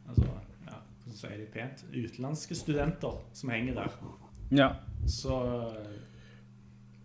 Altså, 0.08 0.28
ja, 0.66 0.78
hvordan 1.02 1.18
sier 1.18 1.36
de 1.40 1.46
pent? 1.50 1.84
Utenlandske 1.90 2.54
studenter 2.54 3.18
som 3.34 3.50
henger 3.50 3.74
der. 3.74 3.98
Ja. 4.54 4.68
Så 5.10 5.36
eh, 5.42 6.00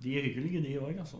de 0.03 0.17
er 0.17 0.29
hyggelige, 0.29 0.61
de 0.65 0.79
òg, 0.81 0.99
altså. 0.99 1.17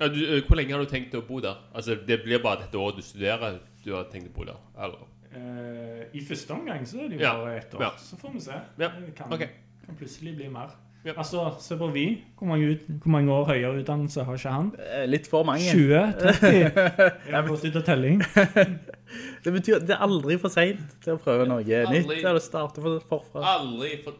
Ja, 0.00 0.08
du, 0.08 0.18
eh, 0.26 0.42
hvor 0.46 0.58
lenge 0.58 0.74
har 0.74 0.82
du 0.82 0.90
tenkt 0.90 1.14
å 1.14 1.22
bo 1.26 1.38
der? 1.42 1.58
Altså, 1.74 1.94
Det 2.06 2.22
blir 2.24 2.42
bare 2.42 2.64
dette 2.64 2.78
året 2.78 2.98
du 2.98 3.06
studerer 3.06 3.60
du 3.84 3.94
har 3.94 4.06
tenkt 4.10 4.30
å 4.30 4.36
bo 4.36 4.46
der? 4.46 4.58
Eller? 4.78 5.06
Eh, 5.32 6.04
I 6.18 6.20
første 6.28 6.50
omgang 6.52 6.86
så 6.88 6.98
er 7.00 7.08
det 7.08 7.16
jo 7.18 7.24
Ja, 7.24 7.34
bare 7.40 7.56
ett 7.58 7.74
år. 7.74 7.80
ja. 7.86 7.90
Så 7.98 8.16
får 8.20 8.32
vi 8.34 8.40
se. 8.40 8.52
Ja, 8.78 8.88
Det 9.00 9.14
kan, 9.16 9.32
okay. 9.32 9.48
kan 9.86 9.96
plutselig 9.96 10.34
bli 10.36 10.48
mer. 10.52 10.74
Ja. 11.04 11.12
Altså, 11.18 11.56
se 11.58 11.74
på 11.76 11.88
vi. 11.92 12.22
Hvor 12.38 12.46
mange, 12.46 12.66
ut, 12.76 12.82
hvor 13.02 13.10
mange 13.10 13.32
år 13.32 13.44
høyere 13.48 13.80
utdannelse 13.80 14.22
har 14.24 14.36
ikke 14.38 14.52
han? 14.54 14.68
Eh, 14.78 15.06
Litt 15.08 15.26
for 15.26 15.42
mange. 15.44 15.64
20? 15.72 16.12
30? 16.20 16.52
Jeg 17.26 17.34
har 17.34 17.46
gått 17.48 17.64
ut 17.64 17.76
av 17.76 17.82
telling. 17.88 18.22
Det 19.44 19.52
betyr 19.52 19.74
at 19.80 19.86
det 19.88 19.96
er 19.96 20.04
aldri 20.06 20.36
for 20.40 20.48
sent 20.54 20.78
til 21.04 21.16
å 21.16 21.18
prøve 21.20 21.44
noe 21.50 21.60
nytt, 21.64 21.88
Aldri. 21.90 22.20
eller 22.22 22.40
starte 22.40 22.80
for, 22.80 23.00
forfra. 23.10 23.42
Aldri 23.58 23.96
for... 24.04 24.14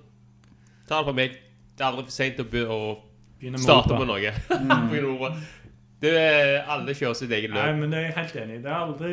Ta 0.89 0.99
det 0.99 1.07
fra 1.07 1.15
meg. 1.17 1.37
Det 1.79 1.85
er 1.85 1.89
aldri 1.93 2.05
for 2.09 2.13
sent 2.17 2.41
å, 2.43 2.45
be- 2.51 2.67
å 2.69 2.81
starte 3.63 3.95
på 3.97 4.05
noe. 4.09 4.33
Mm. 4.51 5.41
Det 6.03 6.11
er 6.19 6.65
alle 6.67 6.97
kjører 6.99 7.15
sitt 7.15 7.31
eget 7.31 7.53
Nei, 7.55 7.69
men 7.79 7.93
det 7.93 7.99
er 8.01 8.09
jeg 8.09 8.15
helt 8.17 8.37
enig 8.43 8.57
i. 8.59 8.63
Det 8.65 8.71
er 8.73 8.81
aldri 8.83 9.11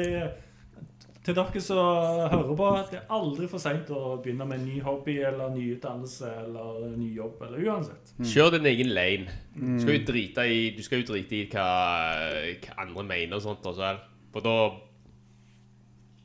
Til 1.30 1.36
dere 1.38 1.62
som 1.62 1.78
hører 2.34 2.56
på, 2.58 2.68
at 2.74 2.88
det 2.90 2.98
er 3.04 3.12
aldri 3.14 3.46
for 3.52 3.62
seint 3.62 3.90
å 3.94 4.16
begynne 4.18 4.48
med 4.50 4.58
en 4.64 4.64
ny 4.66 4.80
hobby 4.82 5.20
eller 5.22 5.52
ny 5.54 5.68
utdannelse 5.76 6.26
eller 6.42 6.88
ny 6.98 7.12
jobb, 7.14 7.44
eller 7.46 7.68
uansett. 7.70 8.14
Kjør 8.26 8.56
din 8.56 8.66
egen 8.72 8.90
lane. 8.98 9.36
Du 9.54 9.76
skal 9.84 10.00
jo 10.00 10.06
drite 10.08 10.46
i, 10.50 10.64
du 10.74 10.82
skal 10.82 11.04
jo 11.04 11.12
drite 11.12 11.38
i 11.38 11.44
hva, 11.52 11.68
hva 12.64 12.78
andre 12.82 13.04
mener 13.12 13.38
og 13.38 13.44
sånt 13.46 13.68
også. 13.70 13.84
vel. 13.84 14.00
For 14.34 14.46
da 14.46 14.56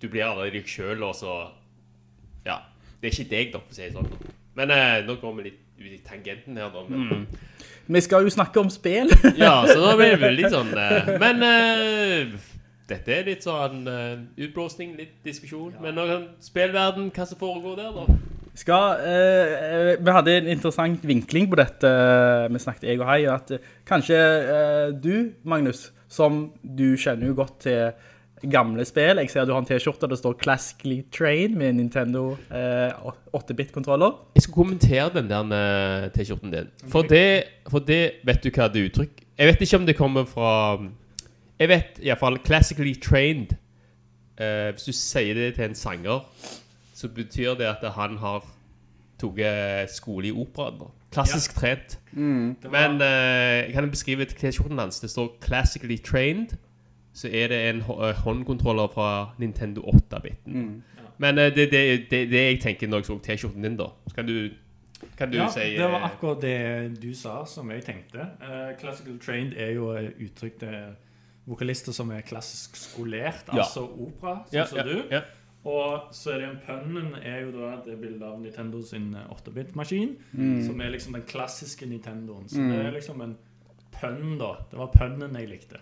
Du 0.00 0.08
blir 0.12 0.24
aldri 0.24 0.54
deg 0.56 0.72
sjøl, 0.72 1.04
og 1.04 1.12
så 1.20 1.34
Ja. 2.48 2.62
Det 3.02 3.10
er 3.10 3.18
ikke 3.18 3.30
deg, 3.30 3.52
da, 3.52 3.60
for 3.60 3.72
å 3.72 3.76
si 3.76 3.84
det 3.84 3.92
sånn. 3.92 4.32
Men 4.56 4.70
eh, 4.72 5.02
nå 5.04 5.18
går 5.20 5.36
vi 5.36 5.46
litt 5.50 5.60
ut 5.76 5.92
i 5.92 6.00
tangenten 6.08 6.56
her, 6.56 6.72
da. 6.72 6.86
Men, 6.88 7.26
Vi 7.86 8.00
skal 8.00 8.24
jo 8.24 8.32
snakke 8.32 8.60
om 8.64 8.72
spill. 8.72 9.12
Ja, 9.36 9.66
så 9.68 9.76
da 9.84 9.92
blir 10.00 10.14
det 10.16 10.22
veldig 10.24 10.48
sånn 10.48 10.70
eh, 10.72 11.10
Men 11.20 11.42
eh, 11.44 12.36
dette 12.90 13.14
er 13.14 13.28
litt 13.30 13.46
sånn 13.46 13.86
uh, 13.88 14.20
utblåsning, 14.36 14.94
litt 14.98 15.18
diskusjon. 15.24 15.72
Men 15.80 15.96
nå 15.96 16.04
spillverden, 16.44 17.10
hva 17.14 17.26
som 17.28 17.40
foregår 17.40 17.78
der, 17.80 17.94
da? 17.96 18.18
Skal, 18.54 19.00
eh, 19.02 19.52
eh, 19.66 19.96
vi 19.98 20.12
hadde 20.14 20.36
en 20.38 20.48
interessant 20.48 21.02
vinkling 21.02 21.48
på 21.50 21.58
dette, 21.58 21.90
vi 22.52 22.60
snakket 22.62 22.86
jeg 22.86 23.00
og 23.00 23.08
hei, 23.08 23.24
at 23.26 23.50
eh, 23.50 23.70
kanskje 23.86 24.18
eh, 24.54 24.90
du, 24.94 25.32
Magnus, 25.42 25.88
som 26.06 26.52
du 26.62 26.92
kjenner 26.94 27.32
jo 27.32 27.34
godt 27.40 27.56
til 27.66 27.90
gamle 28.50 28.84
spill, 28.86 29.18
jeg 29.18 29.32
ser 29.32 29.48
du 29.48 29.54
har 29.56 29.64
en 29.64 29.66
t-skjorte, 29.66 30.06
det 30.06 30.20
står 30.20 30.36
Classically 30.38 31.00
Train 31.10 31.58
med 31.58 31.80
Nintendo 31.80 32.36
eh, 32.46 32.94
8-bit-kontroller. 33.34 34.20
Jeg 34.38 34.46
skal 34.46 34.54
kommentere 34.54 35.10
den 35.16 35.32
der 35.32 35.54
eh, 35.58 36.10
T-skjorten 36.14 36.54
din. 36.54 36.70
For 36.92 37.02
det, 37.10 37.26
for 37.66 37.82
det 37.82 38.20
vet 38.22 38.44
du 38.44 38.52
hva 38.54 38.68
det 38.70 38.86
uttrykk 38.90 39.24
Jeg 39.34 39.50
vet 39.50 39.66
ikke 39.66 39.80
om 39.80 39.86
det 39.88 39.98
kommer 39.98 40.30
fra 40.30 40.52
Jeg 41.58 41.68
vet 41.68 42.00
iallfall 42.02 42.38
classically 42.44 42.94
trained. 42.94 43.56
Eh, 44.40 44.70
hvis 44.74 44.88
du 44.88 44.92
sier 44.92 45.34
det 45.34 45.54
til 45.54 45.64
en 45.64 45.74
sanger, 45.74 46.20
så 46.94 47.08
betyr 47.08 47.54
det 47.54 47.70
at 47.70 47.92
han 47.94 48.18
har 48.18 48.44
tatt 49.18 49.90
skole 49.90 50.28
i 50.28 50.32
operaen. 50.32 50.90
Klassisk 51.14 51.54
Klassisk 51.54 51.54
trent. 51.54 51.98
Men 52.12 53.00
eh, 53.02 53.72
kan 53.72 53.84
jeg 53.84 53.90
beskrive 53.90 54.24
T-skjorten 54.24 54.78
hans? 54.78 55.00
Det 55.00 55.10
står 55.10 55.36
'classically 55.40 55.96
trained'. 55.96 56.56
Så 57.14 57.28
er 57.28 57.48
det 57.48 57.68
en 57.68 57.76
eh, 57.76 58.14
håndkontroller 58.14 58.88
fra 58.94 59.34
Nintendo 59.38 59.80
8-biten. 59.80 60.82
Men 61.18 61.38
eh, 61.38 61.44
det 61.54 61.62
er 61.62 61.70
det, 61.70 62.10
det, 62.10 62.30
det 62.30 62.44
jeg 62.44 62.60
tenker 62.60 62.88
når 62.88 62.98
jeg 62.98 63.06
så 63.06 63.18
T-skjorten 63.18 63.62
din, 63.62 63.76
da. 63.76 63.84
Så 64.08 64.14
kan 64.14 64.26
du, 64.26 64.48
kan 65.18 65.30
du 65.30 65.36
Ja, 65.36 65.48
si 65.50 65.60
det 65.60 65.84
var 65.84 65.98
eh, 65.98 66.04
akkurat 66.04 66.42
det 66.42 67.02
du 67.02 67.14
sa, 67.14 67.44
som 67.46 67.70
jeg 67.70 67.84
tenkte. 67.84 68.18
Uh, 68.18 68.80
classical 68.80 69.18
trained 69.18 69.52
er 69.56 69.70
jo 69.70 69.90
et 69.90 70.12
uttrykk 70.20 70.58
til 70.58 70.74
vokalister 71.46 71.92
som 71.92 72.10
er 72.10 72.22
klassisk 72.26 72.76
skolert, 72.80 73.48
Ja. 73.52 73.62
altså 73.64 73.84
opera, 73.88 74.44
sånn 74.48 74.58
ja, 74.58 74.66
som 74.66 74.78
ja, 74.78 74.84
du. 74.84 75.02
Ja. 75.10 75.22
Og 75.64 76.12
så 76.12 76.34
er 76.34 76.38
det 76.42 76.48
en 76.50 76.60
pønnen 76.66 77.14
er 77.22 77.40
jo 77.46 77.52
da 77.54 77.76
det 77.86 77.96
bildet 78.00 78.22
av 78.28 78.40
Nintendo 78.40 78.82
sin 78.84 79.14
8-bit-maskin, 79.16 80.16
som 80.66 80.80
er 80.80 80.90
liksom 80.92 81.16
den 81.16 81.24
klassiske 81.24 81.86
Nintendoen. 81.88 82.48
Så 82.48 82.60
det 82.60 82.82
er 82.84 82.92
liksom 82.92 83.22
en 83.24 83.36
pønn, 83.96 84.36
da. 84.38 84.50
Det 84.70 84.76
var 84.76 84.90
pønnen 84.92 85.38
jeg 85.40 85.48
likte. 85.48 85.80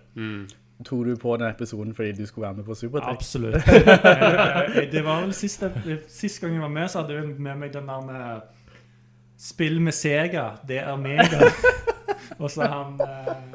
Tog 0.85 1.05
du 1.07 1.17
på 1.17 1.37
den 1.37 1.51
episoden 1.51 1.95
fordi 1.95 2.13
du 2.13 2.27
skulle 2.27 2.47
være 2.47 2.61
med 2.61 2.65
på 2.65 2.75
Supertech? 2.75 3.19
Absolutt. 3.19 3.63
Eh, 4.73 4.91
det 4.93 5.05
var 5.05 5.21
vel 5.23 5.33
siste, 5.35 5.69
sist 6.09 6.41
gang 6.41 6.55
jeg 6.55 6.63
var 6.63 6.71
med, 6.73 6.89
så 6.91 7.03
hadde 7.03 7.15
jeg 7.19 7.35
med 7.39 7.59
meg 7.59 7.73
den 7.75 7.89
der 7.89 8.07
med 8.07 8.41
Spill 9.39 9.81
med 9.83 9.93
Sega, 9.93 10.53
det 10.69 10.79
er 10.79 10.97
mega. 10.97 11.49
Og 12.43 12.51
så 12.51 12.67
han 12.71 13.01
eh, 13.03 13.52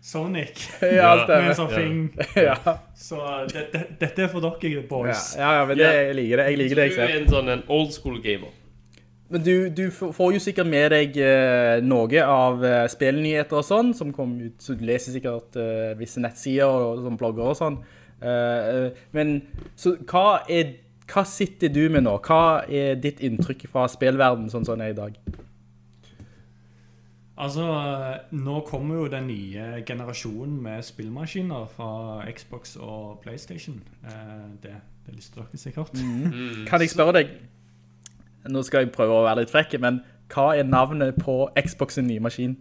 Sonic 0.00 0.62
Ja, 1.00 1.12
med 1.28 1.50
en 1.50 1.58
sånn 1.58 1.74
fing. 1.74 1.98
Ja, 2.48 2.56
Så 2.96 3.20
det, 3.52 3.66
det, 3.74 3.82
dette 4.00 4.24
er 4.24 4.32
for 4.32 4.44
dere, 4.44 4.82
boys. 4.88 5.34
ja, 5.36 5.58
ja, 5.60 5.66
men 5.68 5.78
det, 5.78 5.90
jeg 5.90 6.16
liker 6.16 6.40
det, 6.40 6.48
jeg 6.48 6.62
liker 6.62 6.80
det 6.80 6.88
jeg 6.88 6.96
Du 6.96 7.04
er 7.04 7.18
en 7.18 7.30
sånn 7.34 7.52
en 7.52 7.64
old 7.68 7.92
school 7.96 8.18
gamer. 8.24 8.56
Men 9.30 9.44
du, 9.46 9.54
du 9.70 9.84
får 9.94 10.32
jo 10.34 10.40
sikkert 10.42 10.66
med 10.66 10.88
deg 10.90 11.14
eh, 11.22 11.76
noe 11.86 12.22
av 12.24 12.64
eh, 12.66 12.86
spillnyheter 12.90 13.60
og 13.60 13.66
sånn, 13.66 13.92
som 13.94 14.10
kommer 14.14 14.48
ut, 14.48 14.56
så 14.58 14.74
du 14.74 14.82
leser 14.88 15.14
sikkert 15.14 15.54
eh, 15.60 15.92
visse 16.00 16.18
nettsider 16.22 16.66
og 16.66 17.04
sånn 17.04 17.18
blogger 17.20 17.52
og 17.52 17.58
sånn. 17.60 17.76
Uh, 18.20 18.26
eh, 18.28 19.04
men, 19.16 19.36
så 19.78 19.94
hva 20.10 20.42
er, 20.50 20.74
hva 21.08 21.22
sitter 21.28 21.70
du 21.72 21.84
med 21.94 22.04
nå? 22.08 22.16
Hva 22.26 22.66
er 22.66 22.98
ditt 23.00 23.22
inntrykk 23.24 23.68
fra 23.70 23.86
spillverdenen 23.88 24.50
sånn 24.52 24.66
som 24.66 24.80
den 24.80 24.88
er 24.88 24.96
i 24.96 24.98
dag? 24.98 25.14
Altså, 27.40 27.64
nå 28.36 28.60
kommer 28.68 28.94
jo 28.94 29.06
den 29.08 29.26
nye 29.26 29.82
generasjonen 29.86 30.58
med 30.62 30.82
spillmaskiner 30.84 31.66
fra 31.72 32.24
Xbox 32.36 32.76
og 32.76 33.20
PlayStation. 33.22 33.78
Eh, 34.04 34.42
det, 34.62 34.74
det 35.06 35.14
lyster 35.14 35.40
dere 35.40 35.58
sikkert. 35.58 35.94
Kan 36.68 36.80
jeg 36.84 36.90
spørre 36.92 37.14
deg, 37.16 37.30
nå 38.48 38.62
skal 38.62 38.84
jeg 38.84 38.92
prøve 38.92 39.22
å 39.22 39.24
være 39.24 39.40
litt 39.40 39.52
frekk, 39.52 39.78
men 39.80 40.02
hva 40.34 40.50
er 40.58 40.68
navnet 40.68 41.16
på 41.16 41.46
Xbox 41.66 41.96
sin 41.96 42.10
nye 42.10 42.20
maskin? 42.20 42.58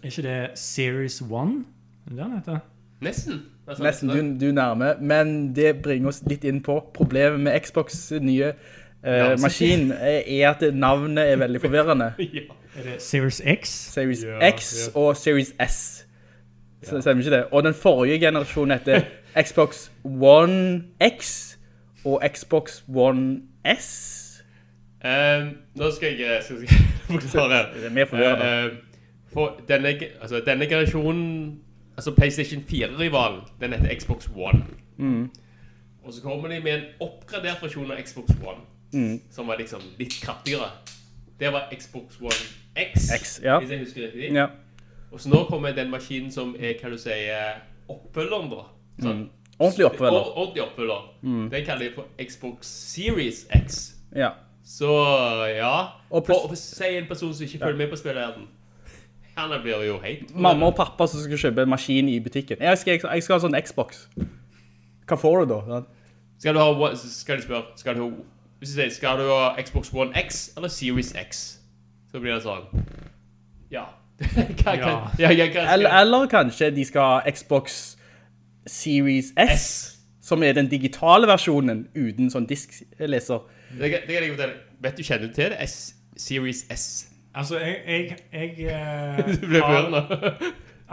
Er 0.00 0.08
ikke 0.08 0.24
det 0.24 0.38
Series 0.58 1.20
1? 1.20 1.28
Er 2.06 2.08
det 2.08 2.18
den 2.18 2.38
heter? 2.38 2.64
Nesten. 3.04 3.42
Nesten 3.80 4.08
du, 4.08 4.46
du 4.46 4.52
nærmer. 4.52 4.94
men 5.00 5.54
det 5.56 5.82
bringer 5.82 6.08
oss 6.08 6.22
litt 6.28 6.44
inn 6.44 6.62
på 6.62 6.78
problemet 6.94 7.40
med 7.40 7.60
Xbox 7.60 8.10
nye 8.20 8.52
eh, 8.52 8.74
Ja, 9.04 9.36
maskin, 9.36 9.92
er 9.92 10.50
at 10.50 10.74
navnet 10.74 11.32
er 11.32 11.36
veldig 11.36 11.60
forvirrende. 11.60 12.12
Ja. 12.34 12.40
Er 12.76 12.82
det 12.82 13.02
Series 13.02 13.42
X? 13.60 13.68
Series 13.68 14.24
Ja, 14.24 14.50
X 14.50 14.88
ja. 14.88 15.00
og 15.00 15.16
Series 15.16 15.54
S. 15.70 16.06
Så 16.82 17.00
stemmer 17.00 17.22
ikke 17.24 17.36
det. 17.36 17.44
Og 17.44 17.62
den 17.62 17.74
forrige 17.74 18.18
generasjonen 18.18 18.78
heter 18.78 19.00
Xbox 19.42 19.90
One 20.04 20.82
X 21.18 21.54
og 22.04 22.22
Xbox 22.34 22.82
One 22.94 23.40
S. 23.80 24.20
Um, 25.04 25.48
nå 25.74 25.90
skal 25.90 26.18
jeg 26.18 26.40
skal 26.42 26.56
jeg 26.60 26.68
forklare. 27.20 27.66
Det 27.76 27.86
er 27.86 27.90
mer 27.90 28.04
forvirrende. 28.04 28.44
Eh, 28.44 28.64
eh, 28.64 28.70
for 29.32 29.60
denne, 29.68 29.88
altså, 30.20 30.42
denne 30.46 30.66
generasjonen 30.66 31.60
Altså 31.96 32.14
PlayStation 32.14 32.64
4-rivalen, 32.70 33.40
den 33.60 33.72
heter 33.72 34.00
Xbox 34.00 34.28
One. 34.36 34.64
Mm. 34.96 35.30
Og 36.04 36.12
så 36.12 36.22
kommer 36.22 36.48
de 36.48 36.60
med 36.60 36.74
en 36.74 36.80
oppgradert 37.00 37.62
versjon 37.62 37.90
av 37.90 37.96
Xbox 38.02 38.30
One, 38.42 38.60
Mm. 38.94 39.20
som 39.30 39.48
var 39.50 39.58
liksom 39.58 39.82
litt 39.98 40.14
kraftigere. 40.22 40.70
Det 41.40 41.50
var 41.52 41.68
Xbox 41.74 42.20
One 42.22 42.44
X, 42.76 43.10
X, 43.10 43.40
ja. 43.42 43.58
hvis 43.58 43.70
jeg 43.70 43.80
husker 43.82 44.02
riktig. 44.06 44.32
Ja. 44.34 44.46
Og 45.10 45.20
så 45.20 45.30
nå 45.30 45.44
kommer 45.50 45.74
den 45.74 45.90
maskinen 45.90 46.30
som 46.34 46.54
er, 46.58 46.74
hva 46.80 46.90
du 46.90 46.98
sier, 46.98 47.60
oppfølgeren 47.90 48.50
da. 48.50 48.68
Sånn, 49.02 49.24
Mm. 49.24 49.30
Ordentlig 49.58 49.86
oppfølger. 49.86 50.36
Ordentlig 50.36 50.62
oppfølger. 50.62 51.02
Mm. 51.22 51.50
Den 51.50 51.64
kaller 51.66 51.88
de 51.88 51.94
for 51.94 52.04
Xbox 52.18 52.66
Series 52.66 53.46
X. 53.54 53.94
Ja. 54.16 54.30
Så 54.64 54.90
ja, 55.54 55.86
Og 56.10 56.26
for, 56.26 56.54
si 56.56 56.84
en 56.96 57.06
person 57.06 57.34
som 57.34 57.44
ikke 57.44 57.58
følger 57.58 57.76
med 57.76 57.90
på 57.90 57.96
spillverden. 57.96 58.48
Han 59.36 59.62
blir 59.62 59.82
jo 59.86 59.98
helt... 60.02 60.34
Mamma 60.34 60.66
og 60.66 60.76
pappa 60.78 61.06
som 61.06 61.20
skal 61.20 61.38
kjøpe 61.38 61.62
en 61.62 61.68
maskin 61.68 62.08
i 62.08 62.20
butikken. 62.20 62.56
Jeg 62.60 62.78
skal, 62.78 62.98
jeg 63.02 63.22
skal 63.22 63.34
ha 63.34 63.42
sånn 63.42 63.56
Xbox. 63.66 64.06
Hva 65.06 65.18
får 65.20 65.44
du 65.44 65.54
da? 65.54 65.80
Skal 66.38 66.54
du 66.54 66.60
ha, 66.62 66.90
skal 66.94 67.38
du 67.38 67.46
spørre, 67.46 67.64
skal 67.76 67.98
du 67.98 68.02
ha, 68.04 68.10
hvis 68.64 68.72
du 68.72 68.80
sier, 68.80 68.90
skal 68.96 69.18
du 69.20 69.28
ha 69.28 69.50
Xbox 69.60 69.92
One 69.92 70.16
X 70.16 70.50
eller 70.56 70.68
Series 70.72 71.12
X? 71.20 71.42
Så 72.10 72.20
blir 72.22 72.34
det 72.36 72.42
sånn, 72.46 72.64
ja. 73.70 73.84
hva, 74.64 74.74
Ja. 74.78 74.90
ja, 75.18 75.30
ja, 75.34 75.46
hva, 75.50 75.64
Eller, 75.74 75.90
eller 76.00 76.26
kanskje 76.30 76.68
de 76.76 76.84
skal 76.86 77.02
ha 77.16 77.30
Xbox 77.34 77.96
Series 78.66 79.32
S, 79.36 79.50
S. 79.50 79.98
som 80.22 80.42
er 80.42 80.52
den 80.56 80.68
digitale 80.70 81.26
versjonen 81.28 81.86
uten 81.94 82.30
sånn 82.32 82.46
diskleser. 82.48 83.42
Det, 83.74 83.90
kan- 83.90 84.06
det 84.06 84.14
kan 84.14 84.22
jeg 84.22 84.30
fortelle. 84.36 84.54
Vet 84.84 84.96
du, 84.98 85.02
kjenner 85.02 85.26
du 85.28 85.34
til 85.34 85.50
det? 85.52 85.58
S, 85.68 85.94
Series 86.16 86.64
S. 86.70 86.86
Altså, 87.34 87.58
jeg, 87.58 87.80
jeg, 87.86 88.18
jeg 88.32 88.68
eh, 89.18 89.34
Du 89.40 89.46
ble 89.50 89.60
har- 89.60 89.90
nå. 89.90 90.04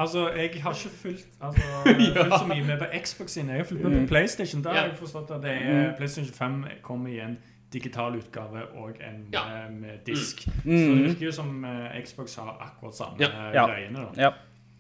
Altså, 0.01 0.30
jeg 0.34 0.49
har 0.63 0.74
ikke 0.74 0.89
fulgt, 1.03 1.28
altså, 1.41 1.61
fulgt 1.86 2.34
så 2.39 2.45
mye 2.49 2.63
med 2.65 2.78
på 2.82 2.86
Xbox 3.03 3.32
sin. 3.38 3.49
Jeg 3.49 3.57
har 3.57 3.63
fulgt 3.69 3.84
med 3.84 3.99
på 4.01 4.07
PlayStation. 4.07 4.63
Da 4.65 4.69
har 4.74 4.88
jeg 4.89 4.97
forstått 4.97 5.32
at 5.38 5.43
det 5.43 5.51
er, 5.61 5.95
PlayStation 5.97 6.34
5 6.34 6.63
kommer 6.82 7.09
i 7.13 7.19
en 7.19 7.38
digital 7.74 8.15
utgave 8.15 8.61
og 8.76 8.89
en 8.89 9.28
Ja. 9.34 9.39
med, 9.69 9.80
med 9.82 9.89
disk. 10.05 10.41
Så 10.41 10.49
det 10.65 11.03
virker 11.03 11.26
jo 11.26 11.32
som 11.32 11.65
eh, 11.65 12.03
Xbox 12.05 12.36
har 12.36 12.57
akkurat 12.61 12.95
samme 12.95 13.15
Ja. 13.19 13.28
eh, 13.49 13.53
Ja. 13.53 13.67
greiene. 13.67 13.99
da. 14.15 14.22
Ja. 14.24 14.30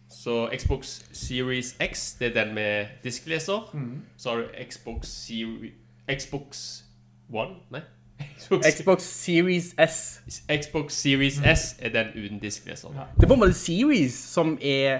Så 0.09 0.49
Xbox 0.57 1.01
Series 1.13 1.75
X, 1.93 2.13
det 2.19 2.37
er 2.37 2.43
den 2.45 2.55
med 2.55 2.85
diskleser. 3.03 3.69
Mm. 3.73 4.01
Så 4.17 4.29
har 4.29 4.37
du 4.37 4.45
Xbox 4.69 5.07
Series... 5.07 5.73
Xbox 6.19 6.83
One? 7.33 7.51
Nei. 7.71 7.79
Xbox, 8.39 8.65
Xbox 8.77 9.01
Series 9.03 9.75
S. 9.87 10.21
Xbox 10.61 10.93
Series 10.93 11.37
S 11.57 11.75
er 11.79 11.89
den 11.89 12.07
uten 12.25 12.39
diskleser. 12.39 12.89
Ja. 12.95 13.01
Det 13.15 13.23
er 13.23 13.27
på 13.27 13.33
en 13.33 13.39
måte 13.39 13.53
Series 13.53 14.13
som 14.13 14.57
er 14.61 14.99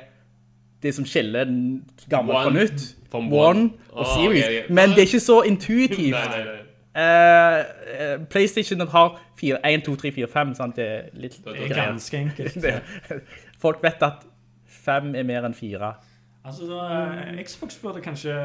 det 0.84 0.96
som 0.96 1.06
skiller 1.06 1.44
den 1.44 1.84
gamle 2.10 2.34
fra 2.34 2.50
nytt. 2.54 2.96
One 3.14 3.36
one. 3.36 3.70
og 3.92 4.06
Ah, 4.08 4.16
Series. 4.16 4.46
Okay, 4.46 4.64
okay. 4.64 4.74
Men 4.74 4.90
det 4.90 4.98
er 4.98 5.02
ikke 5.02 5.20
så 5.20 5.42
intuitivt. 5.42 6.12
Nei, 6.12 6.28
nei, 6.38 6.44
nei. 6.46 6.58
Eh, 6.96 7.60
eh, 7.60 8.20
PlayStation 8.30 8.88
har 8.88 9.22
4, 9.40 9.66
1, 9.66 9.84
2, 9.86 9.96
3, 9.96 10.12
4, 10.12 10.28
5, 10.28 10.56
sant? 10.56 10.76
Det 10.76 10.88
er 10.88 11.10
litt 11.14 11.38
Det 11.46 11.72
er 11.72 11.76
ganske 11.76 12.18
enkelt. 12.18 12.56
det, 12.64 12.82
Folk 13.62 13.84
vet 13.84 14.04
at 14.04 14.26
5 14.68 15.16
er 15.16 15.24
mer 15.24 15.48
enn 15.48 15.56
4. 15.56 15.94
Altså, 16.44 16.68
da, 16.68 16.82
eh, 17.22 17.44
Xbox 17.46 17.78
burde 17.80 18.02
kanskje, 18.02 18.36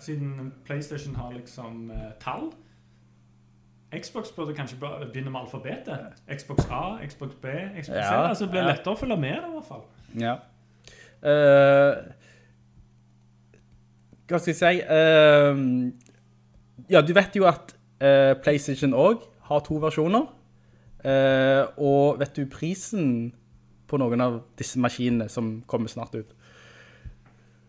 siden 0.00 0.52
PlayStation 0.64 1.16
har 1.16 1.32
liksom 1.32 1.90
uh, 1.90 2.12
tall 2.20 2.52
Xbox 3.90 4.30
burde 4.30 4.54
kanskje 4.54 4.76
begynne 4.78 5.30
med 5.30 5.40
alfabetet. 5.40 5.98
Xbox 6.38 6.64
A, 6.70 7.06
Xbox 7.08 7.34
B, 7.42 7.46
Xbox 7.82 7.86
C. 7.86 7.92
Ja, 7.92 8.28
altså, 8.28 8.44
det 8.44 8.50
blir 8.50 8.60
ja. 8.60 8.66
lettere 8.70 8.94
å 8.94 8.98
følge 9.00 9.16
med, 9.16 9.34
i 9.34 9.50
hvert 9.50 9.66
fall. 9.66 9.82
Ja. 10.14 10.36
Uh, 11.20 11.96
hva 14.30 14.38
skal 14.38 14.52
jeg 14.52 14.60
si? 14.60 14.78
Uh, 14.86 15.90
ja, 16.90 17.02
du 17.02 17.12
vet 17.18 17.34
jo 17.36 17.48
at 17.50 17.74
eh, 18.00 18.34
PlayStation 18.42 18.94
også 18.94 19.28
har 19.50 19.62
to 19.66 19.78
versjoner. 19.82 20.26
Eh, 21.04 21.64
og 21.80 22.20
vet 22.20 22.36
du 22.36 22.44
prisen 22.50 23.32
på 23.88 23.98
noen 23.98 24.20
av 24.22 24.42
disse 24.58 24.78
maskinene 24.80 25.28
som 25.32 25.60
kommer 25.70 25.90
snart 25.90 26.14
ut? 26.14 26.34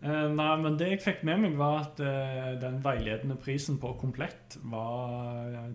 Eh, 0.02 0.28
nei, 0.34 0.50
men 0.58 0.76
det 0.78 0.90
jeg 0.96 1.00
fikk 1.04 1.22
med 1.26 1.40
meg, 1.44 1.56
var 1.58 1.84
at 1.84 2.02
eh, 2.02 2.52
den 2.62 2.80
veiledende 2.82 3.38
prisen 3.38 3.78
på 3.82 3.94
komplett 4.00 4.58
var 4.66 5.46
eh, 5.46 5.72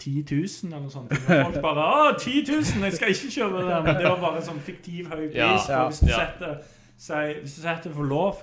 10 0.00 0.24
000 0.30 0.70
eller 0.70 0.86
noe 0.86 0.92
sånt. 0.92 1.12
Og 1.12 1.26
Folk 1.28 1.58
bare 1.60 1.84
Å, 1.84 2.12
10 2.16 2.44
000! 2.48 2.86
Jeg 2.88 2.96
skal 2.96 3.12
ikke 3.12 3.32
kjøpe 3.34 3.64
det! 3.66 3.80
Men 3.84 3.98
det 4.00 4.06
var 4.06 4.22
bare 4.22 4.40
en 4.40 4.46
sånn 4.46 4.62
fiktiv 4.64 5.10
høy 5.12 5.26
pris. 5.26 5.36
Ja, 5.36 5.50
for 5.66 5.92
hvis, 5.92 6.00
du 6.00 6.08
ja. 6.08 6.22
setter, 6.24 6.56
sier, 6.96 7.34
hvis 7.42 7.58
du 7.58 7.62
setter 7.66 7.94
for 7.98 8.08
lov, 8.08 8.40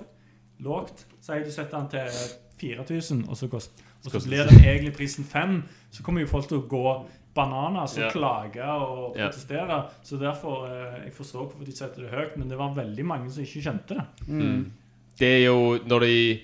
lågt, 0.62 1.02
sier 1.26 1.42
du 1.42 1.50
setter 1.50 1.80
den 1.80 1.90
til 1.96 2.22
4000, 2.62 3.24
og 3.26 3.38
så, 3.38 3.50
kost, 3.50 3.82
og 4.04 4.10
så 4.12 4.20
blir 4.28 4.44
den 4.48 4.60
egentlig 4.64 4.92
prisen 4.96 5.24
5, 5.24 5.62
så 5.90 6.02
kommer 6.02 6.20
jo 6.20 6.26
folk 6.30 6.48
til 6.48 6.58
å 6.58 6.68
gå 6.68 7.06
bananas 7.34 7.96
og 7.98 8.02
Ja. 8.04 8.10
klage 8.10 8.62
og 8.64 9.16
Ja. 9.16 9.30
Så 10.02 10.16
derfor 10.18 10.66
eh, 10.66 11.04
Jeg 11.04 11.12
forstår 11.12 11.46
hvorfor 11.46 11.64
de 11.64 11.72
setter 11.76 12.02
det 12.02 12.10
høyt, 12.10 12.36
men 12.36 12.48
det 12.48 12.58
var 12.58 12.74
veldig 12.74 13.04
mange 13.04 13.30
som 13.30 13.42
ikke 13.44 13.62
skjønte 13.62 13.94
det. 13.98 14.04
Det 15.18 15.28
er 15.28 15.44
jo 15.46 15.78
når 15.86 16.00
de 16.00 16.40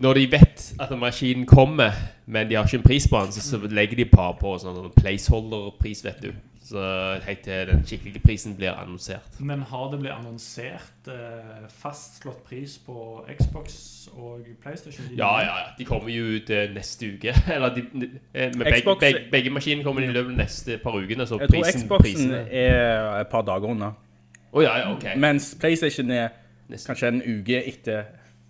Når 0.00 0.14
de 0.14 0.26
vet 0.32 0.74
at 0.80 0.90
maskinen 0.98 1.46
kommer, 1.46 1.92
men 2.26 2.48
de 2.48 2.54
har 2.56 2.64
ikke 2.64 2.76
en 2.78 2.82
pris 2.82 3.06
på 3.08 3.20
den, 3.22 3.32
så, 3.32 3.40
så 3.40 3.68
legger 3.70 3.96
de 3.96 4.04
bare 4.04 4.34
på 4.40 4.58
sånn 4.58 4.90
placeholder-pris, 4.90 6.04
vet 6.04 6.20
du. 6.22 6.32
Så 6.64 6.80
helt 7.26 7.42
til 7.44 7.66
den 7.68 7.82
skikkelige 7.84 8.22
prisen 8.24 8.54
blir 8.56 8.72
annonsert. 8.72 9.40
Men 9.40 9.60
har 9.68 9.90
det 9.92 9.98
blitt 10.00 10.14
annonsert 10.14 11.10
eh, 11.12 11.66
fastslått 11.68 12.40
pris 12.48 12.78
på 12.86 13.26
Xbox 13.38 13.74
og 14.16 14.46
PlayStation? 14.62 15.10
Ja, 15.12 15.28
ja, 15.42 15.58
ja. 15.58 15.66
De 15.78 15.84
kommer 15.84 16.08
jo 16.08 16.24
ut 16.38 16.50
eh, 16.50 16.70
neste 16.72 17.10
uke. 17.12 17.34
Eller 17.54 17.74
de, 17.74 17.84
de, 17.92 18.08
eh, 18.32 18.48
med 18.56 18.64
begge, 18.64 18.80
Xbox- 18.80 19.00
begge, 19.00 19.20
begge 19.32 19.50
maskinene 19.50 19.84
kommer 19.84 20.02
i 20.02 20.08
løpet 20.08 20.32
av 20.32 20.38
neste 20.40 20.78
par 20.80 20.96
ukene. 20.96 21.26
Så 21.26 21.38
Jeg 21.40 21.52
tror 21.52 21.68
Xboxen 21.68 22.00
prisen, 22.00 22.32
er 22.32 23.20
et 23.20 23.28
par 23.28 23.44
dager 23.44 23.68
unna. 23.68 23.92
Oh, 24.52 24.62
ja, 24.62 24.78
ja, 24.78 24.92
ok. 24.94 25.04
Mens 25.16 25.56
PlayStation 25.60 26.10
er 26.10 26.28
neste. 26.68 26.86
kanskje 26.86 27.08
en 27.08 27.22
uke 27.40 27.60
etter. 27.60 28.04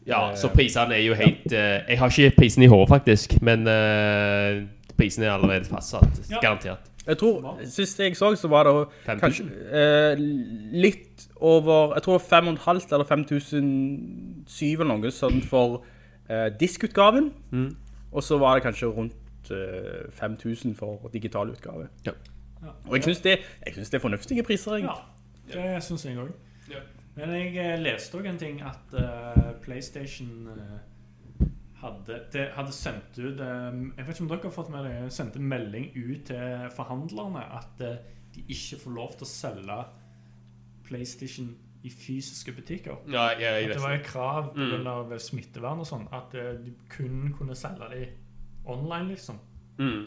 Ja, 0.06 0.34
så 0.36 0.48
prisene 0.52 0.94
er 0.94 1.00
jo 1.02 1.14
helt 1.16 1.52
eh, 1.52 1.80
Jeg 1.88 1.98
har 1.98 2.12
ikke 2.18 2.36
prisen 2.36 2.62
i 2.62 2.66
håret, 2.66 2.88
faktisk, 2.88 3.40
men 3.42 3.66
uh, 3.66 4.62
prisene 4.98 5.28
er 5.28 5.36
allerede 5.36 5.68
fastsatt. 5.68 6.20
Ja. 6.30 6.40
Garantert. 6.42 6.90
Jeg 7.04 7.18
tror, 7.20 7.58
Sist 7.68 8.00
jeg 8.00 8.16
så, 8.16 8.30
så 8.40 8.48
var 8.48 8.64
det 8.64 9.18
kanskje 9.20 9.44
eh, 9.76 10.20
litt 10.72 11.26
over 11.36 11.92
Jeg 11.98 12.02
tror 12.06 12.18
5500 12.18 12.94
eller 12.96 13.04
5007 13.04 14.62
eller 14.64 14.88
noe 14.88 15.12
sånn 15.12 15.42
for 15.44 15.82
eh, 16.28 16.48
diskutgaven. 16.60 17.28
Mm. 17.52 17.74
Og 18.14 18.24
så 18.24 18.38
var 18.40 18.56
det 18.56 18.64
kanskje 18.64 18.88
rundt 18.88 19.52
eh, 19.52 20.08
5000 20.16 20.72
for 20.78 21.10
digital 21.12 21.52
utgave. 21.52 21.90
Ja. 22.06 22.16
Og 22.88 22.96
jeg 22.96 23.04
syns 23.10 23.20
det, 23.20 23.38
det 23.76 23.94
er 23.94 24.00
fornuftige 24.00 24.42
priser. 24.42 24.78
Egentlig. 24.78 25.04
Ja, 25.52 25.74
det 25.74 25.84
syns 25.84 26.06
jeg 26.06 26.16
òg. 26.18 26.32
Ja. 26.70 26.80
Men 27.18 27.34
jeg 27.36 27.54
eh, 27.62 27.76
leste 27.82 28.18
òg 28.18 28.26
en 28.26 28.40
ting 28.40 28.62
at 28.66 28.94
uh, 28.96 29.52
PlayStation 29.62 30.48
eh, 30.50 30.78
hadde, 31.84 32.16
det 32.32 32.46
hadde 32.56 32.72
sendt 32.74 33.18
ut 33.20 33.40
eh, 33.44 33.76
Jeg 33.98 34.06
vet 34.06 34.14
ikke 34.16 34.24
om 34.24 34.30
dere 34.32 34.46
har 34.48 34.54
fått 34.56 34.70
med 34.72 34.86
det, 34.88 34.94
sendte 35.12 35.42
melding 35.42 35.90
ut 35.94 36.24
til 36.30 36.64
forhandlerne 36.76 37.44
at 37.60 37.84
eh, 37.84 38.00
de 38.34 38.42
ikke 38.50 38.80
får 38.82 38.96
lov 38.96 39.12
til 39.18 39.26
å 39.28 39.30
selge 39.30 39.76
PlayStation 40.88 41.52
i 41.84 41.90
fysiske 41.92 42.52
butikker. 42.56 42.96
Ja, 43.12 43.28
jeg, 43.36 43.40
jeg 43.44 43.70
At 43.70 43.74
det 43.76 43.82
var 43.82 43.92
et 43.98 44.06
krav 44.06 44.52
Mm. 44.56 44.70
pga. 44.84 45.18
smittevern 45.20 45.80
og 45.84 45.86
sånn, 45.86 46.06
at 46.12 46.34
eh, 46.34 46.54
du 46.64 46.72
kun 46.88 47.32
kunne 47.38 47.54
selge 47.54 47.88
de 47.92 48.06
online, 48.64 49.08
liksom. 49.12 49.38
Mm. 49.78 50.06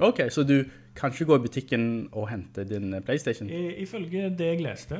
Ok, 0.00 0.20
så 0.30 0.44
du 0.46 0.62
kan 0.94 1.10
ikke 1.10 1.24
gå 1.26 1.36
i 1.36 1.42
butikken 1.48 2.08
og 2.12 2.28
hente 2.30 2.64
din 2.64 2.94
eh, 2.94 3.00
PlayStation? 3.02 3.50
I, 3.50 3.82
ifølge 3.82 4.30
det 4.38 4.46
jeg 4.46 4.62
leste. 4.62 4.98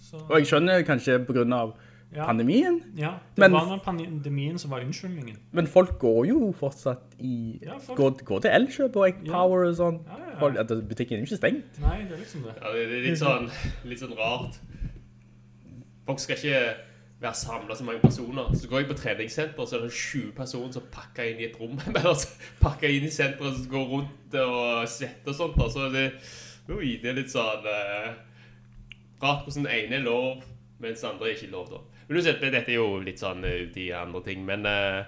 Så, 0.00 0.16
Og 0.28 0.38
jeg 0.38 0.46
skjønner 0.46 0.82
kanskje 0.88 1.18
av 1.52 1.74
ja, 2.14 2.24
pandemien, 2.24 2.78
ja, 2.96 3.10
det 3.36 3.38
Men- 3.42 3.52
var 3.52 3.66
når 3.66 3.78
pandemien 3.84 4.58
som 4.58 4.70
var 4.70 4.80
unnskyldningen. 4.80 5.36
men 5.52 5.66
folk 5.66 5.98
går 5.98 6.26
jo 6.28 6.52
fortsatt 6.58 7.14
i 7.20 7.58
Ja, 7.62 7.76
folk- 7.78 7.98
Går, 7.98 8.24
går 8.24 8.40
til 8.40 8.50
Elkjøp 8.50 8.96
og 8.96 9.24
Power 9.26 9.64
og 9.68 9.74
sånn. 9.76 10.00
Ja, 10.06 10.16
ja, 10.18 10.30
ja. 10.32 10.38
Folk, 10.38 10.88
butikken 10.88 11.18
er 11.18 11.20
jo 11.20 11.26
ikke 11.26 11.36
stengt. 11.36 11.80
Nei, 11.80 12.02
det 12.04 12.12
er 12.12 12.16
liksom 12.22 12.42
det. 12.42 12.54
Ja, 12.62 12.72
det, 12.72 12.88
det 12.88 12.98
er 12.98 13.10
litt 13.10 13.18
sånn, 13.18 13.50
litt 13.84 14.00
sånn 14.00 14.16
rart. 14.16 14.58
Folk 16.06 16.18
skal 16.20 16.36
ikke 16.36 16.74
være 17.20 17.34
samlet 17.34 17.76
så 17.78 17.84
mange 17.84 18.00
personer. 18.00 18.52
Så 18.54 18.68
går 18.70 18.78
jeg 18.84 18.88
på 18.88 18.96
treningssenter, 18.96 19.66
så 19.66 19.76
er 19.76 19.80
det 19.82 19.92
20 19.92 20.32
personer 20.36 20.72
som 20.72 20.82
pakker 20.94 21.22
inn 21.32 21.40
i 21.42 21.48
et 21.50 21.56
rom. 21.60 21.78
Eller 21.88 22.14
så 22.14 22.28
pakker 22.62 22.88
inn 22.94 23.04
i 23.08 23.10
senteret, 23.12 23.58
så 23.58 23.68
går 23.72 23.88
rundt 23.92 24.34
og 24.44 24.88
svetter 24.88 25.34
og 25.34 25.34
sånt. 25.34 25.58
Så 25.74 25.88
det, 25.92 26.06
oi, 26.70 26.94
det 27.02 27.10
er 27.12 27.18
litt 27.20 27.32
sånn 27.34 27.66
eh, 27.68 28.14
rart 29.20 29.44
hvordan 29.44 29.66
den 29.66 29.72
ene 29.74 29.98
er 30.00 30.06
lov, 30.06 30.44
mens 30.80 31.04
andre 31.04 31.28
er 31.32 31.34
ikke 31.36 31.50
lov. 31.52 31.68
da. 31.74 31.82
Dette 32.08 32.64
er 32.64 32.76
jo 32.78 32.98
litt 33.04 33.20
sånn 33.20 33.44
ut 33.44 33.76
i 33.76 33.90
andre 33.92 34.22
ting. 34.24 34.44
Men 34.48 34.66
eh, 34.68 35.00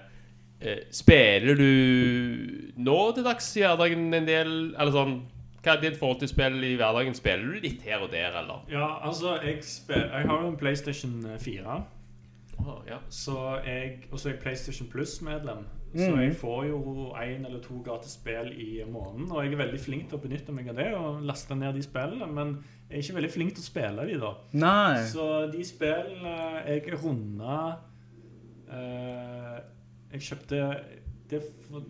eh, 0.61 0.83
spiller 0.93 1.57
du 1.57 2.73
nå 2.77 2.97
til 3.15 3.25
dags 3.25 3.47
i 3.57 3.63
hverdagen 3.65 4.11
en 4.13 4.27
del? 4.29 4.51
Eller 4.75 4.93
sånn 4.93 5.15
Hva 5.61 5.75
er 5.75 5.81
ditt 5.81 5.97
forhold 5.97 6.21
til 6.21 6.31
spill 6.31 6.61
i 6.65 6.75
hverdagen? 6.77 7.17
Spiller 7.17 7.53
du 7.53 7.65
litt 7.65 7.83
her 7.85 8.01
og 8.05 8.13
der, 8.13 8.37
eller? 8.43 8.63
Ja, 8.71 8.99
altså, 9.05 9.35
jeg, 9.45 9.63
spiller, 9.65 10.09
jeg 10.13 10.29
har 10.29 10.45
jo 10.45 10.53
en 10.53 10.57
PlayStation 10.57 11.17
4. 11.39 11.81
Oh, 12.61 12.81
ja. 12.87 12.97
Så 13.09 13.37
jeg, 13.65 14.03
og 14.11 14.19
så 14.19 14.29
er 14.29 14.35
jeg 14.35 14.41
PlayStation 14.41 14.89
Plus-medlem. 14.89 15.65
Så 15.93 16.11
Mhm. 16.11 16.21
jeg 16.21 16.35
får 16.35 16.65
jo 16.67 17.13
én 17.19 17.45
eller 17.45 17.59
to 17.59 17.81
gratis 17.83 18.11
spill 18.11 18.51
i 18.53 18.83
måneden. 18.87 19.31
Og 19.31 19.43
jeg 19.43 19.53
er 19.53 19.57
veldig 19.65 19.79
flink 19.79 20.09
til 20.09 20.17
å 20.17 20.21
benytte 20.21 20.51
meg 20.53 20.69
av 20.69 20.75
det 20.75 20.93
og 20.95 21.21
laste 21.23 21.55
ned 21.55 21.73
de 21.75 21.81
spillene. 21.81 22.27
Men 22.33 22.63
jeg 22.89 22.97
er 22.97 23.01
ikke 23.01 23.15
veldig 23.21 23.31
flink 23.31 23.53
til 23.55 23.61
å 23.61 23.69
spille 23.71 24.05
de, 24.07 24.19
da. 24.19 24.33
Nei. 24.53 25.03
Så 25.03 25.51
de 25.51 25.63
spillene 25.63 26.65
jeg 26.67 26.93
runda 27.03 27.77
eh, 28.71 29.59
Jeg 30.13 30.21
kjøpte 30.21 30.61
Det, 31.29 31.41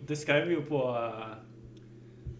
det 0.08 0.18
skrev 0.18 0.48
jeg 0.48 0.56
jo 0.58 0.64
på 0.68 0.82
eh, 0.96 1.36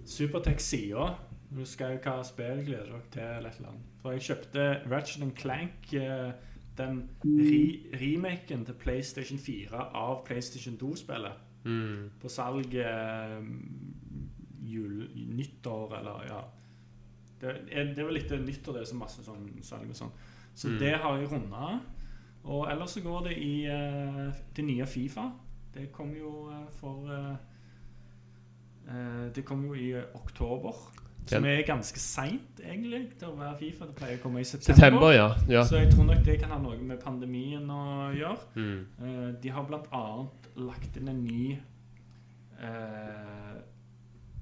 Supertech-sida. 0.06 1.14
Du 1.52 1.64
skrev 1.68 1.98
hva 2.02 2.22
spill 2.24 2.62
gleder 2.66 2.86
dere 2.90 3.02
til, 3.12 3.22
eller 3.22 3.50
et 3.50 3.58
eller 3.58 3.68
annet. 3.72 3.88
For 4.02 4.12
jeg 4.16 4.24
kjøpte 4.26 4.90
Ratchet 4.90 5.34
Clank, 5.36 5.92
eh, 5.94 6.32
den 6.78 7.02
re 7.24 7.98
remaken 8.00 8.64
til 8.64 8.74
PlayStation 8.80 9.38
4 9.38 9.90
av 9.94 10.24
PlayStation 10.26 10.78
2-spillet. 10.80 11.32
Mm. 11.64 12.10
På 12.20 12.28
salg 12.28 12.74
eh, 12.74 13.42
jul, 14.66 15.08
nyttår, 15.36 15.94
eller 15.98 16.24
ja 16.28 16.40
det, 17.40 17.52
er- 17.70 17.94
det 17.94 18.04
var 18.04 18.12
litt 18.14 18.30
nyttår, 18.30 18.72
det 18.74 18.80
er 18.82 18.90
så 18.92 18.96
masse 18.98 19.22
sånn 19.26 19.48
salg 19.62 19.88
og 19.90 19.96
sånn. 19.98 20.12
Så 20.54 20.68
Mm. 20.68 20.78
det 20.78 20.92
har 21.02 21.18
jeg 21.18 21.30
runda. 21.32 21.80
Og 22.44 22.68
ellers 22.70 22.90
så 22.90 23.00
går 23.02 23.24
det 23.28 23.36
i 23.38 23.64
eh, 23.66 24.32
det 24.56 24.64
nye 24.64 24.86
Fifa. 24.86 25.32
Det 25.74 25.90
kom 25.92 26.12
jo 26.14 26.50
eh, 26.50 26.66
for 26.80 27.10
eh, 27.10 27.36
Det 29.34 29.44
kom 29.44 29.64
jo 29.66 29.74
i 29.74 29.94
oktober. 30.14 30.74
Som 31.26 31.44
er 31.44 31.62
ganske 31.66 32.00
seint, 32.00 32.60
egentlig, 32.60 33.04
til 33.18 33.28
å 33.28 33.36
være 33.38 33.56
Fifa. 33.60 33.86
Det 33.86 33.94
pleier 33.96 34.18
å 34.18 34.22
komme 34.22 34.40
i 34.42 34.44
September, 34.44 35.12
ja. 35.14 35.28
ja. 35.48 35.62
Så 35.64 35.78
jeg 35.78 35.92
tror 35.92 36.04
nok 36.08 36.24
det 36.26 36.38
kan 36.42 36.50
ha 36.50 36.58
noe 36.58 36.76
med 36.82 36.98
pandemien 37.00 37.70
å 37.70 38.10
gjøre. 38.16 38.38
Mm. 38.54 38.80
Eh, 39.02 39.28
de 39.42 39.52
har 39.54 39.66
blant 39.68 39.86
annet 39.94 40.48
lagt 40.56 40.96
inn 40.98 41.08
en 41.08 41.22
ny 41.24 41.58
uh, 42.60 43.60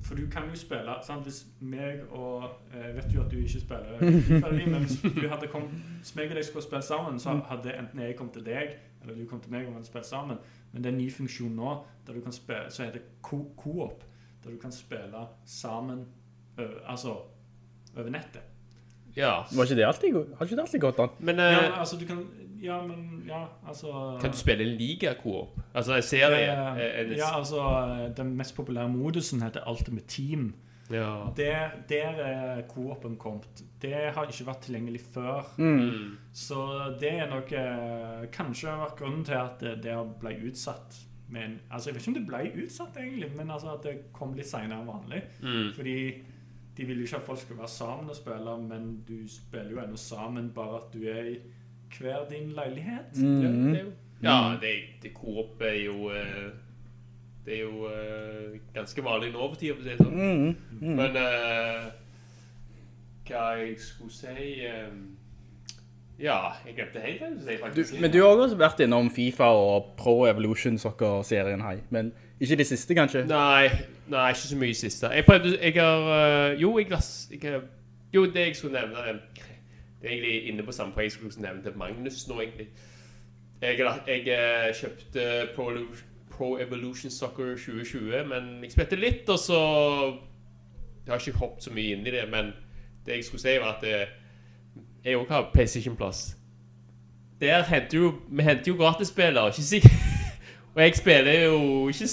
For 0.02 0.14
du 0.18 0.24
kan 0.32 0.48
jo 0.50 0.56
spille 0.58 0.96
sant? 1.06 1.22
Hvis 1.28 1.44
meg 1.60 2.00
og 2.10 2.48
Jeg 2.74 2.94
vet 2.96 3.14
jo 3.14 3.22
at 3.22 3.30
du 3.30 3.36
ikke 3.38 3.60
spiller 3.60 4.00
FIFA, 4.28 4.50
men 4.56 4.84
hvis 4.84 4.96
du 5.04 5.28
hadde 5.28 5.50
kommet 5.52 5.76
Hvis 6.00 6.14
meg 6.16 6.32
og 6.32 6.40
deg 6.40 6.44
skulle 6.48 6.64
spille 6.66 6.82
sammen, 6.82 7.20
så 7.20 7.36
hadde 7.50 7.76
enten 7.78 8.00
jeg 8.02 8.16
kommet 8.18 8.32
til 8.38 8.46
deg, 8.46 8.74
eller 9.02 9.14
du 9.14 9.26
kom 9.28 9.40
til 9.40 9.52
meg 9.52 9.66
og 9.66 9.74
vi 9.74 9.78
hadde 9.78 9.90
spilt 9.92 10.08
sammen. 10.08 10.40
Men 10.72 10.82
det 10.82 10.90
er 10.90 10.96
en 10.96 11.02
ny 11.04 11.10
funksjon 11.12 11.52
nå 11.56 11.76
der 12.06 12.16
du 12.16 12.24
kan 12.24 12.34
spille, 12.34 12.70
så 12.70 12.84
heter 12.84 12.98
det 12.98 13.06
co- 13.22 13.52
co-op. 13.56 14.02
der 14.44 14.50
du 14.50 14.56
kan 14.56 14.72
spille 14.72 15.26
sammen 15.44 16.06
altså, 16.86 17.16
over 17.96 18.10
nettet. 18.10 18.46
Ja. 19.16 19.32
Var 19.50 19.64
ikke 19.66 19.76
det 19.80 19.86
alltid, 19.88 20.14
har 20.38 20.46
ikke 20.46 20.56
det 20.56 20.62
alltid 20.62 20.80
gått 20.80 20.98
an? 21.02 21.08
Men 21.18 21.40
Ja, 21.42 21.80
altså 21.80 21.96
du 21.98 22.06
kan 22.06 22.20
Ja, 22.62 22.76
men 22.86 23.24
Ja, 23.26 23.44
altså 23.66 24.18
kan 24.20 24.30
du 24.30 24.36
spille 24.36 24.62
en 24.62 24.76
liga-coop? 24.78 25.58
Altså 25.74 25.96
en 25.96 26.02
serie? 26.02 26.52
Eh, 26.78 27.00
En, 27.00 27.12
ja, 27.16 27.30
altså 27.38 28.12
Den 28.16 28.36
mest 28.36 28.54
populære 28.56 28.88
modusen 28.88 29.42
heter 29.42 29.66
Ultimate 29.70 30.06
Team. 30.06 30.54
ja. 30.90 31.26
Der, 31.36 31.70
der 31.88 32.22
er 32.22 32.62
co-open 32.68 33.16
kommet. 33.16 33.62
Det 33.82 33.94
har 34.14 34.26
ikke 34.26 34.46
vært 34.46 34.60
tilgjengelig 34.62 35.00
før. 35.14 35.42
Mm. 35.58 36.16
Så 36.32 36.56
det 37.00 37.12
er 37.12 37.28
nok 37.30 37.52
eh, 37.52 38.26
kanskje 38.32 38.68
vært 38.78 38.96
grunnen 38.98 39.24
til 39.24 39.34
at 39.38 39.60
det, 39.60 39.76
det 39.82 39.96
ble 40.20 40.36
utsatt. 40.50 40.98
Men, 41.28 41.60
altså 41.70 41.90
Jeg 41.90 41.94
vet 41.94 42.02
ikke 42.06 42.10
om 42.10 42.14
det 42.14 42.26
ble 42.26 42.64
utsatt, 42.64 42.96
egentlig, 42.96 43.30
men 43.36 43.50
altså 43.50 43.74
at 43.74 43.82
det 43.86 44.12
kom 44.12 44.34
litt 44.34 44.46
seinere 44.50 44.80
enn 44.82 44.86
vanlig. 44.90 45.22
Mm. 45.42 45.72
Fordi 45.76 45.98
de 46.80 46.86
vil 46.86 46.96
jo 46.96 47.02
ikke 47.02 47.16
at 47.16 47.22
folk 47.22 47.38
skal 47.38 47.58
være 47.58 47.68
sammen 47.68 48.10
og 48.10 48.16
spille, 48.16 48.52
men 48.68 49.04
du 49.08 49.18
spiller 49.28 49.70
jo 49.70 49.80
ennå 49.82 49.96
sammen, 50.00 50.50
bare 50.54 50.76
at 50.76 50.94
du 50.94 51.02
er 51.04 51.24
i 51.34 51.34
hver 51.98 52.24
din 52.30 52.52
leilighet. 52.56 53.16
Mm. 53.16 53.40
Det, 53.40 53.52
det 53.52 53.80
er 53.80 53.90
ja, 54.22 54.56
det, 54.60 54.72
det 55.02 55.12
Coop 55.14 55.60
er 55.60 55.84
jo 55.84 56.10
eh, 56.10 56.50
Det 57.44 57.56
er 57.56 57.60
jo 57.60 57.86
eh, 57.88 58.60
ganske 58.74 59.04
vanlig 59.04 59.32
nå 59.32 59.48
for 59.48 59.56
tida, 59.60 59.74
for 59.74 59.80
å 59.80 59.84
si 59.84 59.90
det 59.90 60.04
sånn. 60.04 60.16
Mm. 60.16 60.56
-hmm. 60.80 60.96
Men 60.96 61.16
uh, 61.16 61.92
hva 63.28 63.44
jeg 63.58 63.78
skulle 63.80 64.12
si 64.12 64.66
um, 64.66 65.16
Ja, 66.18 66.52
jeg 66.66 66.74
glemte 66.74 67.00
helt 67.00 67.60
faktisk. 67.60 68.00
men 68.00 68.12
du 68.12 68.22
har 68.22 68.36
også 68.36 68.56
vært 68.56 68.80
innom 68.80 69.10
FIFA 69.10 69.44
og 69.44 69.94
Pro 69.96 70.26
Evolution 70.26 70.78
Soccer-serien, 70.78 71.60
hei. 71.60 71.80
Men 71.90 72.12
ikke 72.40 72.56
de 72.56 72.64
siste, 72.64 72.94
kanskje? 72.94 73.26
Nei, 73.26 73.68
nei, 74.08 74.28
ikke 74.28 74.38
så 74.38 74.56
mye 74.56 74.74
siste. 74.74 75.06
Jeg 75.06 75.24
prøvde 75.24 75.58
Jeg 75.62 75.74
har 75.74 76.50
eh, 76.50 76.60
Jo, 76.60 76.78
jeg 76.78 76.86
jeg, 77.42 77.60
Jo, 78.14 78.24
det 78.24 78.36
jeg 78.36 78.56
skulle 78.56 78.80
nevne 78.80 78.98
eh, 79.08 79.14
Det 80.02 80.08
er 80.08 80.10
egentlig 80.10 80.48
inne 80.48 80.62
på 80.62 80.72
samme 80.72 80.92
poeng 80.92 81.04
jeg 81.04 81.12
skulle 81.12 81.32
nevne 81.38 81.62
til 81.62 81.76
Magnus 81.76 82.28
nå, 82.28 82.40
egentlig. 82.40 82.68
Jeg, 83.62 83.78
jeg 84.06 84.20
eh, 84.68 84.74
kjøpte 84.74 85.48
Pro, 85.54 85.70
Pro 86.30 86.58
Evolution 86.58 87.10
Soccer 87.10 87.56
2020, 87.56 88.24
men 88.28 88.64
jeg 88.64 88.72
spilte 88.72 88.96
litt, 88.96 89.28
og 89.28 89.38
så 89.38 89.60
Jeg 91.06 91.12
har 91.12 91.18
ikke 91.18 91.38
hoppet 91.38 91.64
så 91.64 91.70
mye 91.70 91.96
inn 91.96 92.06
i 92.06 92.10
det, 92.10 92.24
men 92.30 92.52
det 93.06 93.14
jeg 93.14 93.24
skulle 93.24 93.40
si, 93.40 93.58
var 93.60 93.76
at 93.76 94.08
jeg 95.04 95.16
òg 95.16 95.28
har 95.28 95.50
PlayStation-plass. 95.52 96.36
Der 97.40 97.62
henter 97.62 97.98
jo 97.98 98.14
Vi 98.30 98.42
henter 98.42 98.64
jo 98.72 98.76
gratisspillere, 98.76 99.48
ikke 99.48 99.62
sikkert 99.62 100.09
Og 100.74 100.82
jeg 100.82 100.94
spiller 100.96 101.44
jo 101.44 101.88
ikke 101.88 102.06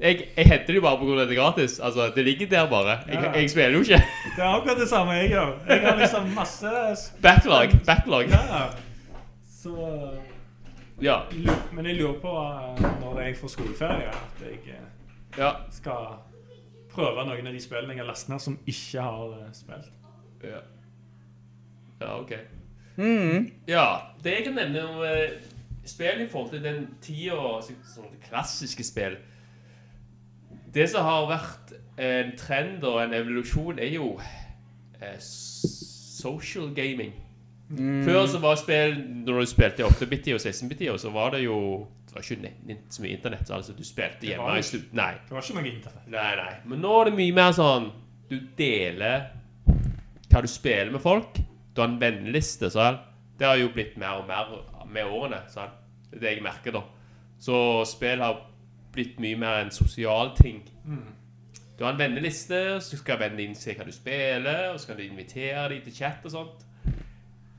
jeg, 0.00 0.28
jeg 0.36 0.46
henter 0.46 0.66
det 0.66 0.74
jo 0.76 0.80
bare 0.84 0.98
pga. 0.98 1.24
det 1.24 1.30
er 1.38 1.42
gratis. 1.42 1.78
Altså, 1.80 2.12
det 2.14 2.24
ligger 2.24 2.46
der 2.46 2.68
bare. 2.70 2.88
Jeg, 3.08 3.14
Ja. 3.22 3.30
jeg 3.32 3.50
spiller 3.50 3.70
jo 3.70 3.78
ikke. 3.78 4.02
Det 4.36 4.42
er 4.44 4.48
akkurat 4.56 4.76
det 4.78 4.88
samme 4.88 5.12
jeg 5.12 5.28
gjør. 5.30 5.52
Jeg 5.68 5.80
har 5.80 5.96
liksom 5.96 6.26
masse 6.34 6.66
Backlog. 7.22 7.68
Backlog. 7.86 8.22
Ja. 8.28 8.66
Så 9.62 10.10
Ja. 11.02 11.16
Men 11.72 11.86
jeg 11.86 11.94
lurer 11.96 12.20
på 12.20 12.28
eh, 12.28 13.00
når 13.00 13.20
jeg 13.20 13.36
får 13.36 13.48
skoleferie, 13.48 14.08
at 14.08 14.40
jeg 14.40 14.58
eh, 14.66 15.38
Ja. 15.38 15.50
skal 15.70 16.06
prøve 16.94 17.24
noen 17.26 17.46
av 17.46 17.52
de 17.52 17.60
spillene 17.60 17.92
jeg 17.92 17.98
har 18.00 18.06
lastet 18.08 18.28
ned 18.28 18.38
som 18.40 18.58
ikke 18.66 19.00
har 19.02 19.24
eh, 19.40 19.50
spilt. 19.52 19.90
Ja, 20.44 20.60
ja 22.00 22.20
OK. 22.20 22.32
Mm. 22.96 23.50
Ja, 23.68 23.86
det 24.24 24.30
jeg 24.32 24.44
kan 24.44 24.54
nevne 24.54 24.84
om 24.88 25.02
spill 25.90 26.22
i 26.22 26.28
forhold 26.30 26.50
til 26.54 26.62
den 26.64 26.86
tida 27.02 27.58
sånn 27.62 28.16
klassiske 28.28 28.84
spill 28.86 29.16
Det 30.74 30.88
som 30.90 31.06
har 31.06 31.28
vært 31.30 31.76
en 31.96 32.32
trend 32.36 32.84
og 32.84 32.98
en 33.00 33.14
evolusjon, 33.16 33.78
er 33.80 33.94
jo 33.94 34.10
eh, 35.00 35.16
social 35.20 36.74
gaming. 36.76 37.14
Mm. 37.70 38.02
Før 38.04 38.26
så 38.30 38.38
var 38.38 38.58
spill 38.60 38.92
Når 39.26 39.40
du 39.40 39.46
spilte 39.50 39.82
i 39.82 39.86
8-bit-tida 39.86 40.36
og 40.36 40.42
16-bit-tida, 40.44 40.98
så 41.02 41.10
var 41.10 41.32
det 41.34 41.40
jo 41.42 41.56
Det 42.06 42.14
var 42.14 42.22
ikke 42.22 42.76
så 42.90 43.02
mye 43.02 43.16
internett. 43.16 43.48
så 43.48 43.54
Altså, 43.54 43.72
du 43.72 43.84
spilte 43.84 44.28
hjemme 44.28 44.58
i 44.58 44.62
slutt. 44.62 44.92
Nei. 44.94 45.14
Det 45.26 45.34
var 45.34 45.42
ikke 45.42 45.56
noe 45.58 45.72
internett. 45.72 46.06
Nei, 46.12 46.30
nei. 46.38 46.52
Men 46.70 46.84
nå 46.84 46.92
er 47.00 47.10
det 47.10 47.16
mye 47.18 47.34
mer 47.34 47.56
sånn 47.56 47.90
Du 48.30 48.38
deler 48.58 49.32
hva 50.30 50.42
du 50.42 50.48
spiller 50.50 50.92
med 50.92 51.00
folk. 51.00 51.38
Du 51.72 51.80
har 51.80 51.88
en 51.88 52.00
venneliste, 52.00 52.68
sånn. 52.72 52.98
Det 53.38 53.46
har 53.46 53.56
jo 53.56 53.70
blitt 53.72 53.96
mer 54.00 54.20
og 54.20 54.26
mer 54.28 54.50
med 54.92 55.04
årene. 55.06 55.42
Sånn. 55.52 55.74
Det 56.10 56.18
er 56.18 56.22
det 56.22 56.34
jeg 56.36 56.42
merker, 56.46 56.72
da. 56.76 56.82
Så 57.42 57.56
spill 57.88 58.22
har 58.24 58.44
blitt 58.94 59.18
mye 59.20 59.36
mer 59.36 59.60
en 59.64 59.70
sosial 59.74 60.32
ting. 60.38 60.62
Du 61.78 61.84
har 61.84 61.92
en 61.92 61.98
venneliste, 62.00 62.80
så 62.80 62.96
skal 62.96 63.18
vennen 63.20 63.36
din 63.42 63.54
se 63.54 63.74
hva 63.76 63.84
du 63.84 63.92
spiller, 63.92 64.70
og 64.72 64.80
så 64.80 64.86
kan 64.92 64.96
du 64.96 65.02
invitere 65.04 65.68
dem 65.68 65.82
til 65.84 65.92
chat 65.92 66.24
og 66.24 66.32
sånt. 66.32 66.62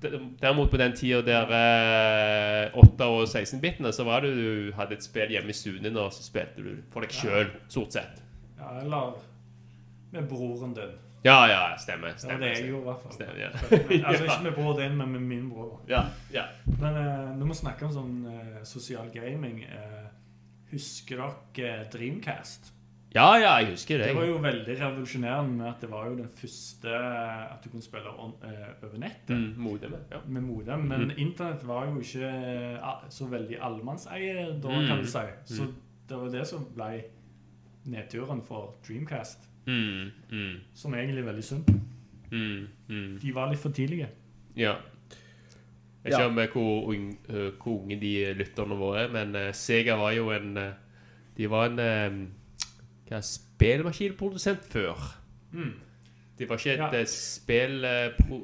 Derimot 0.02 0.70
på 0.72 0.78
den 0.78 0.94
tida 0.98 1.22
der 1.26 1.54
eh, 1.54 2.78
8- 2.78 3.04
og 3.04 3.24
16-bitene, 3.28 3.92
så 3.94 4.04
var 4.04 4.22
det 4.26 4.34
du 4.38 4.72
hadde 4.78 4.98
et 4.98 5.06
spill 5.06 5.30
hjemme 5.34 5.50
i 5.50 5.58
stuen 5.58 5.84
din, 5.84 5.98
og 5.98 6.14
så 6.14 6.26
spilte 6.26 6.62
du 6.66 6.76
for 6.94 7.06
deg 7.06 7.14
sjøl, 7.14 7.50
stort 7.70 7.94
sett. 7.98 8.22
Ja, 8.58 8.80
eller 8.82 9.18
med 10.12 10.30
broren 10.30 10.74
din. 10.78 10.98
Ja, 11.24 11.48
ja, 11.50 11.78
stemmer. 11.78 12.08
Det 12.08 12.14
var 12.14 12.20
stemmer 12.22 12.40
det 12.46 12.52
jeg 12.54 12.70
jo 12.70 12.76
gjorde, 12.76 12.82
i 12.82 12.90
hvert 12.92 13.02
fall. 13.02 13.14
Stemmer, 13.14 13.40
ja. 13.42 13.50
Altså 14.08 14.24
ikke 14.24 14.44
med 14.44 14.54
broren 14.56 14.78
din, 14.84 14.98
men 14.98 15.12
med 15.12 15.22
min 15.22 15.50
bror. 15.50 15.80
Ja, 15.90 16.04
ja. 16.32 16.44
Men 16.80 16.96
uh, 16.96 17.36
når 17.40 17.48
vi 17.48 17.54
snakker 17.64 17.86
om 17.90 17.92
sånn 17.96 18.16
uh, 18.30 18.64
sosial 18.64 19.10
gaming 19.14 19.64
uh, 19.66 20.08
Husker 20.72 21.22
dere 21.56 21.68
eh, 21.82 21.86
Dreamcast? 21.92 22.74
Ja, 23.16 23.38
ja, 23.40 23.54
jeg 23.64 23.70
husker 23.72 23.98
det. 24.02 24.10
Det 24.12 24.16
var 24.18 24.26
jo 24.28 24.38
veldig 24.44 24.74
revolusjonerende 24.82 25.54
med 25.62 25.68
at 25.70 25.80
det 25.82 25.90
var 25.90 26.10
jo 26.10 26.18
den 26.20 26.28
første 26.36 26.92
eh, 26.92 27.44
at 27.54 27.64
du 27.64 27.70
kunne 27.72 27.82
spille 27.86 28.12
on, 28.20 28.34
eh, 28.44 28.74
over 28.84 28.98
nettet. 29.00 29.32
Mm, 29.32 29.54
modem, 29.64 29.96
ja. 30.12 30.20
Med 30.28 30.44
modem. 30.44 30.84
Men 30.92 31.08
Mm. 31.08 31.14
internett 31.24 31.64
var 31.66 31.86
jo 31.88 32.00
ikke 32.04 32.28
eh, 32.28 33.06
så 33.10 33.30
veldig 33.32 33.58
allemannseie 33.64 34.60
da, 34.62 34.70
Mm. 34.76 34.88
kan 34.92 34.98
du 35.02 35.08
si. 35.08 35.24
Så 35.46 35.64
Mm. 35.64 35.74
det 36.10 36.18
var 36.18 36.30
det 36.36 36.46
som 36.48 36.66
ble 36.76 37.04
nedturen 37.88 38.42
for 38.44 38.76
Dreamcast. 38.88 39.48
Mm, 39.68 40.12
mm, 40.32 40.56
Som 40.74 40.94
egentlig 40.94 41.20
er 41.22 41.26
veldig 41.32 41.44
synd. 41.44 41.66
mm, 42.32 42.68
mm. 42.90 43.18
De 43.22 43.34
var 43.36 43.50
litt 43.52 43.60
for 43.60 43.70
tidlige. 43.76 44.08
Ja. 44.56 44.76
Jeg 46.04 46.04
vet 46.04 46.14
ikke 46.14 46.22
Ja. 46.22 46.28
om 46.28 46.36
hvor, 46.36 46.94
eh, 46.94 47.52
hvor 47.64 47.82
unge 47.84 48.00
de 48.00 48.34
lytterne 48.34 48.78
våre 48.80 49.02
er, 49.04 49.08
men 49.12 49.36
eh, 49.36 49.52
Sega 49.54 49.96
var 50.00 50.12
jo 50.16 50.30
en 50.32 50.58
eh, 50.58 50.72
De 51.38 51.50
var 51.50 51.66
en 51.70 52.32
hva, 53.10 53.20
spillmaskinprodusent 53.22 54.64
før. 54.72 54.96
Mm. 55.54 55.74
Det 56.40 56.50
var 56.50 56.58
ikke 56.58 56.74
et 56.74 56.80
Ja. 56.94 57.04
spill 57.06 57.82
de 57.82 58.12
pro, 58.24 58.40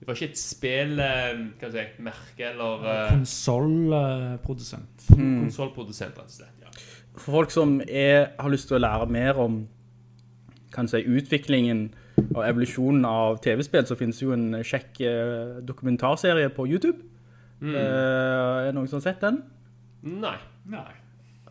Det 0.00 0.06
var 0.06 0.14
ikke 0.14 0.28
et 0.30 0.38
spill 0.38 0.96
Hva 0.96 1.56
skal 1.56 1.72
jeg 1.72 1.88
si 1.96 2.02
Merke 2.02 2.44
eller 2.50 3.08
Konsollprodusent. 3.10 5.10
Mm. 5.16 5.40
konsollprodusent, 5.42 6.16
rett 6.18 6.24
og 6.24 6.30
slett. 6.30 6.48
Ja. 6.62 6.66
For 7.18 7.32
folk 7.32 7.50
som 7.50 7.80
er, 7.88 8.26
har 8.38 8.48
lyst 8.50 8.68
til 8.68 8.76
å 8.78 8.80
lære 8.80 9.06
mer 9.10 9.34
om 9.42 9.66
kan 10.74 10.88
si, 10.90 11.00
utviklingen 11.06 11.88
og 12.34 12.42
evolusjonen 12.48 13.04
av 13.08 13.38
TV-spill, 13.44 13.86
så 13.86 13.96
finnes 13.96 14.18
jo 14.22 14.32
en 14.34 14.50
kjekk 14.66 15.00
eh, 15.06 15.58
dokumentarserie 15.68 16.48
på 16.54 16.66
YouTube. 16.68 16.98
Mm. 17.60 17.74
Eh, 17.74 17.82
er 17.82 18.64
det 18.68 18.74
noen 18.76 18.88
som 18.90 18.98
har 19.00 19.06
sett 19.12 19.20
den? 19.24 19.40
Nei. 20.02 20.36
Nei. 20.70 20.86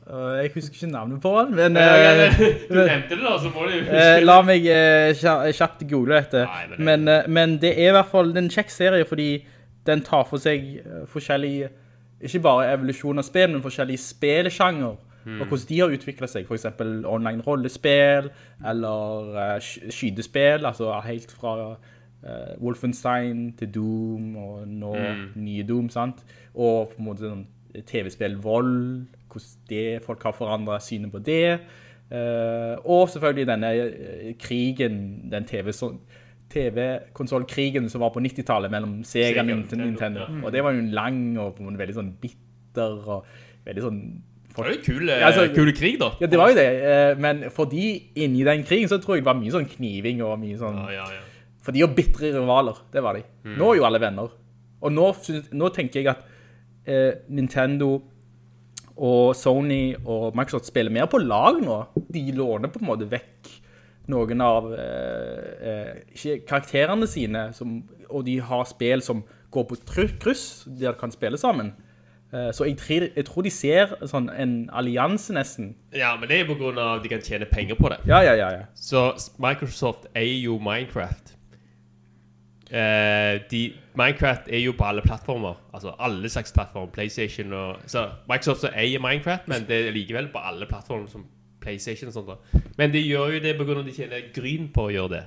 Eh, 0.08 0.36
jeg 0.44 0.52
husker 0.54 0.76
ikke 0.78 0.92
navnet 0.94 1.22
på 1.24 1.32
den, 1.40 1.56
men 1.58 1.76
Ja, 1.76 1.96
eh. 2.28 2.38
Du 2.70 2.78
nevnte 2.78 3.16
det, 3.16 3.24
da, 3.24 3.34
så 3.42 3.50
må 3.52 3.66
du 3.68 3.74
huske 3.80 4.04
Eh, 4.04 4.22
la 4.24 4.38
meg 4.48 4.68
eh, 4.72 5.52
kjapt 5.58 5.84
google 5.90 6.22
dette. 6.22 6.46
Nei, 6.46 6.68
men 6.68 6.78
det- 6.78 6.86
men, 6.86 7.08
eh, 7.16 7.28
men 7.40 7.58
det 7.64 7.74
er 7.78 7.90
i 7.90 7.96
hvert 7.98 8.12
fall 8.12 8.32
en 8.38 8.50
kjekk 8.50 8.70
serie, 8.72 9.06
fordi 9.08 9.30
den 9.88 10.02
tar 10.02 10.24
for 10.30 10.38
seg 10.40 10.78
eh, 10.84 11.04
forskjellige, 11.12 11.70
ikke 12.24 12.42
bare 12.44 12.72
evolusjon 12.76 13.20
av 13.20 13.24
spill, 13.28 13.52
men 13.52 13.62
forskjellige 13.64 14.00
spillsjanger, 14.04 14.96
Hmm. 15.28 15.42
og 15.42 15.50
hvordan 15.50 15.68
de 15.70 15.80
har 15.80 15.92
utviklet 15.92 16.32
seg. 16.32 16.46
For 16.48 16.56
eksempel 16.56 17.02
online 17.06 17.44
rollespill, 17.44 18.30
eller 18.72 19.32
uh, 19.36 19.56
sk- 19.60 19.92
skydespill, 19.92 20.66
altså 20.66 20.94
helt 21.04 21.34
fra 21.36 21.56
uh, 21.74 22.54
Wolfenstein 22.64 23.50
til 23.60 23.74
Doom, 23.76 24.30
og 24.40 24.68
nå 24.68 24.94
mm. 24.96 25.26
nye 25.36 25.66
Doom, 25.68 25.90
sant? 25.92 26.24
Og 26.56 26.94
på 26.94 27.02
en 27.02 27.10
måte 27.10 27.28
sånn 27.28 27.44
TV-spill 27.88 28.40
vold, 28.42 29.04
hvordan 29.28 29.68
det, 29.70 29.84
folk 30.06 30.24
har 30.24 30.38
forandret 30.38 30.86
synet 30.88 31.12
på 31.12 31.20
det. 31.20 31.60
uh, 32.08 32.80
og 32.88 33.10
selvfølgelig 33.12 33.48
denne 33.50 33.74
eh, 33.76 34.32
krigen, 34.40 35.28
den 35.32 35.46
TV 35.46 35.76
sånn- 35.76 36.00
TV-konsolkrigen 36.48 37.90
som 37.92 38.00
var 38.06 38.14
på 38.16 38.22
90-tallet 38.24 38.72
mellom 38.72 39.02
Sega 39.04 39.42
Sega 39.42 39.42
og 39.44 39.76
Nintendo. 39.82 40.22
Ja. 40.24 40.46
Og 40.46 40.54
det 40.56 40.64
var 40.64 40.72
jo 40.72 40.80
en 40.86 40.94
lang 40.96 41.20
og 41.36 41.58
på 41.58 41.60
en 41.60 41.68
måte 41.68 41.82
veldig 41.82 41.98
sånn 41.98 42.14
bitter 42.22 42.96
og 43.04 43.26
veldig 43.68 43.84
sånn... 43.84 44.02
Det 44.58 44.66
var 44.66 44.74
jo 44.74 44.82
kul, 44.84 45.10
altså- 45.14 45.48
kul 45.56 45.72
krig, 45.78 46.00
da. 46.02 46.12
Ja, 46.22 46.28
det 46.28 46.38
var 46.40 46.50
jo 46.50 46.56
det. 46.58 46.68
eh, 46.92 47.16
Men 47.22 47.44
for 47.54 47.66
de 47.70 47.84
inni 48.16 48.44
den 48.44 48.64
krigen 48.66 48.90
så 48.90 48.98
tror 49.00 49.16
jeg 49.16 49.24
det 49.24 49.30
var 49.30 49.38
mye 49.40 49.52
sånn 49.54 49.68
kniving 49.70 50.22
og 50.26 50.40
mye 50.42 50.58
sånn... 50.58 50.80
Ja, 50.88 50.92
ja, 51.04 51.06
ja. 51.14 51.22
For 51.62 51.72
de 51.76 51.82
var 51.84 51.94
bittre 51.96 52.32
rivaler, 52.34 52.78
det 52.94 53.04
var 53.04 53.14
de. 53.20 53.24
Mm. 53.46 53.58
Nå 53.60 53.72
er 53.74 53.78
jo 53.78 53.86
alle 53.86 54.00
venner. 54.00 54.30
Og 54.82 54.92
nå, 54.94 55.08
nå 55.52 55.70
tenker 55.76 56.00
jeg 56.02 56.08
at 56.14 56.22
eh, 56.88 57.14
Nintendo 57.30 58.02
og 58.98 59.36
Sony 59.38 59.96
og 60.06 60.34
Microsoft 60.36 60.66
spiller 60.72 60.90
mer 60.94 61.06
på 61.12 61.20
lag 61.22 61.60
nå. 61.62 61.82
de 62.10 62.32
låner 62.34 62.72
på 62.74 62.80
en 62.82 62.88
måte 62.88 63.08
vekk 63.12 63.52
noen 64.08 64.42
av 64.42 64.72
eh, 64.74 65.98
eh, 66.16 66.38
karakterene 66.48 67.06
sine, 67.12 67.50
som, 67.54 67.82
og 68.10 68.24
de 68.26 68.38
har 68.40 68.64
spill 68.66 69.04
som 69.04 69.22
går 69.52 69.68
på 69.68 69.78
kryss, 70.24 70.64
der 70.66 70.94
de 70.94 71.00
kan 71.00 71.12
spille 71.12 71.38
sammen. 71.38 71.74
Eh, 72.34 72.50
så 72.52 72.66
jeg, 72.68 72.76
tror- 72.78 73.12
jeg 73.16 73.26
tror 73.26 73.42
de 73.44 73.50
ser 73.50 73.94
sånn 74.08 74.30
en 74.34 74.70
allianse 74.76 75.32
nesten. 75.34 75.76
Ja, 75.96 76.16
men 76.20 76.28
det 76.28 76.42
er 76.42 76.46
på 76.50 76.58
grunn 76.60 76.78
av 76.78 76.98
at 76.98 77.04
de 77.04 77.10
kan 77.10 77.22
tjene 77.24 77.46
penger 77.48 77.76
på 77.80 77.90
det. 77.94 78.00
Ja, 78.10 78.20
ja, 78.26 78.34
ja, 78.36 78.50
ja. 78.52 78.66
Så 78.76 79.14
Microsoft 79.40 80.08
eier 80.16 80.42
jo 80.44 80.58
Minecraft. 80.60 81.34
Eh, 82.68 83.40
de, 83.52 83.62
Minecraft 83.96 84.50
er 84.52 84.60
jo 84.60 84.74
på 84.76 84.84
alle 84.84 85.02
plattformer. 85.06 85.56
Altså 85.74 85.94
alle 86.04 86.30
slags 86.30 86.52
plattformer. 86.52 86.92
PlayStation 86.92 87.54
og 87.54 87.78
Så 87.88 88.10
Microsoft 88.30 88.66
eier 88.76 89.00
Minecraft, 89.00 89.48
men 89.48 89.64
det 89.70 89.88
er 89.88 89.92
likevel 89.96 90.28
på 90.34 90.42
alle 90.44 90.68
plattformer 90.68 91.08
som 91.08 91.26
PlayStation 91.64 92.08
og 92.12 92.14
sånt. 92.14 92.64
Men 92.78 92.92
de 92.92 93.00
gjør 93.08 93.34
jo 93.38 93.40
det 93.40 93.56
av 93.60 93.72
at 93.80 93.86
de 93.88 93.92
tjener 93.96 94.28
gryn 94.36 94.68
på 94.76 94.90
å 94.90 94.92
gjøre 94.92 95.10
det. 95.16 95.24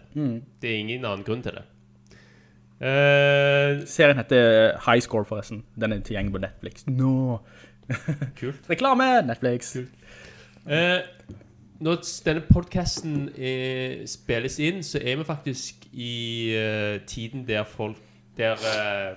Det 0.62 0.70
er 0.70 0.78
ingen 0.84 1.04
annen 1.04 1.24
grunn 1.24 1.42
til 1.42 1.52
det. 1.56 1.64
Eh, 2.80 3.86
Serien 3.86 4.16
heter 4.16 4.78
High 4.86 5.02
Score 5.02 5.24
forresten. 5.24 5.64
Den 5.80 5.92
er 5.92 6.00
tilgjengelig 6.00 6.32
på 6.32 6.38
Netflix. 6.38 6.86
No. 6.86 7.38
Kult. 8.40 8.70
Reklame! 8.70 9.26
Netflix. 9.26 9.76
Uh, 10.66 11.00
når 11.80 11.96
denne 12.26 12.42
podcasten 12.44 13.30
eh, 13.36 14.06
spilles 14.08 14.58
inn, 14.60 14.82
så 14.84 15.00
er 15.00 15.16
vi 15.16 15.24
faktisk 15.24 15.86
i 15.92 16.52
uh, 16.52 17.00
tiden 17.06 17.48
der 17.48 17.64
folk 17.64 17.96
Der 18.36 18.52
eh, 18.52 19.16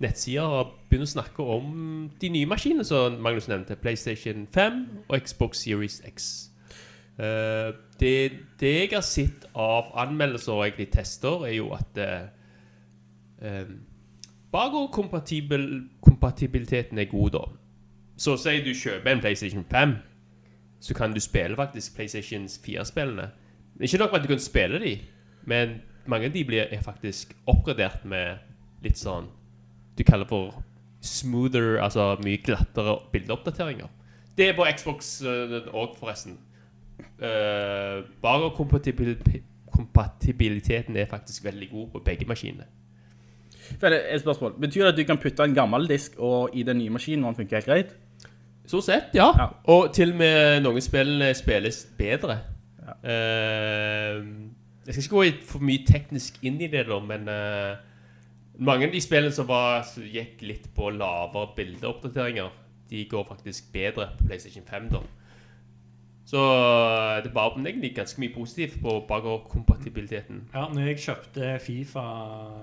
nettsider 0.00 0.70
begynner 0.88 1.08
å 1.08 1.10
snakke 1.10 1.44
om 1.56 1.72
de 2.20 2.28
nye 2.32 2.48
maskinene 2.48 2.84
som 2.86 3.18
Magnus 3.20 3.48
nevnte. 3.50 3.76
PlayStation 3.76 4.46
5 4.54 4.78
og 5.08 5.18
Xbox 5.20 5.64
Series 5.66 5.98
X. 6.06 6.28
Eh, 7.18 7.74
det, 8.00 8.14
det 8.60 8.72
jeg 8.72 8.92
har 8.94 9.04
sett 9.04 9.44
av 9.52 9.90
anmeldelser 10.00 10.54
og 10.54 10.64
egentlig 10.64 10.88
tester, 10.94 11.44
er 11.48 11.58
jo 11.58 11.74
at 11.76 12.00
eh, 13.44 13.60
eh, 13.60 13.66
Bakoverkompatibiliteten 14.54 16.98
er 16.98 17.04
god, 17.10 17.30
da. 17.30 17.38
Så 18.16 18.36
sier 18.38 18.64
du 18.64 18.74
kjøper 18.74 19.10
en 19.10 19.20
PlayStation 19.20 19.64
5 19.70 19.94
så 20.84 20.94
kan 20.94 21.14
du 21.14 21.20
spille 21.20 21.56
faktisk 21.56 21.94
PlayStation 21.94 22.44
4-spillene. 22.44 23.30
Ikke 23.80 23.98
nok 23.98 24.12
med 24.12 24.20
at 24.20 24.22
du 24.22 24.28
kan 24.28 24.38
spille 24.38 24.80
de, 24.80 24.98
men 25.44 25.68
mange 26.06 26.26
av 26.26 26.32
de 26.32 26.44
blir, 26.44 26.66
er 26.70 26.82
faktisk 26.82 27.32
oppgradert 27.46 28.04
med 28.04 28.36
litt 28.84 29.00
sånn 29.00 29.30
du 29.98 30.02
kaller 30.04 30.28
for 30.28 30.58
smoother, 31.00 31.78
altså 31.80 32.16
mye 32.24 32.42
glattere 32.42 32.98
bildeoppdateringer. 33.12 33.88
Det 34.36 34.48
er 34.48 34.56
på 34.58 34.66
Xbox 34.76 35.22
òg, 35.22 35.96
forresten. 35.96 36.36
Uh, 37.22 38.02
kompatibiliteten 39.72 40.96
er 40.96 41.06
faktisk 41.06 41.44
veldig 41.44 41.70
god 41.70 41.88
på 41.92 42.02
begge 42.10 42.28
maskinene. 42.28 42.66
Et 43.82 44.20
spørsmål. 44.20 44.56
Betyr 44.60 44.84
det 44.84 44.92
at 44.92 44.98
du 44.98 45.04
kan 45.08 45.20
putte 45.20 45.44
en 45.44 45.54
gammel 45.54 45.88
disk 45.88 46.18
og 46.18 46.50
i 46.54 46.62
den 46.62 46.78
nye 46.78 46.90
maskinen, 46.90 47.22
når 47.22 47.34
den 47.34 47.36
funker 47.42 47.56
helt 47.56 47.66
greit? 47.66 47.94
Så 48.66 48.80
sett, 48.80 49.12
ja. 49.14 49.28
Ja. 49.36 49.46
Og 49.68 49.92
til 49.94 50.14
og 50.14 50.20
med 50.20 50.62
noen 50.64 50.80
spillene 50.84 51.34
spilles 51.36 51.84
bedre. 51.98 52.38
Eh, 53.04 54.20
jeg 54.86 54.94
skal 54.94 55.02
ikke 55.02 55.16
gå 55.16 55.48
for 55.48 55.64
mye 55.64 55.84
teknisk 55.88 56.38
inn 56.44 56.60
i 56.60 56.68
det, 56.72 56.84
da, 56.88 56.98
men 57.00 57.28
uh, 57.28 57.76
mange 58.60 58.88
av 58.88 58.92
de 58.92 59.00
spillene 59.00 59.32
som, 59.32 59.48
var, 59.48 59.82
som 59.88 60.04
gikk 60.04 60.42
litt 60.44 60.68
på 60.76 60.90
lavere 60.92 61.54
bildeoppdateringer, 61.56 62.50
de 62.90 63.04
går 63.08 63.24
faktisk 63.28 63.72
bedre 63.72 64.10
på 64.18 64.28
PlayStation 64.28 64.66
5. 64.68 64.90
da. 64.92 65.00
Så 66.34 66.42
eh, 66.42 67.22
det 67.24 67.30
var 67.34 67.54
egentlig 67.54 67.92
ganske 67.94 68.20
mye 68.20 68.34
positivt 68.34 68.80
på 68.82 68.94
bakoverkompatibiliteten. 69.08 70.48
Ja, 70.54 70.66
når 70.72 70.88
jeg 70.88 70.98
kjøpte 71.04 71.58
Fifa 71.62 72.06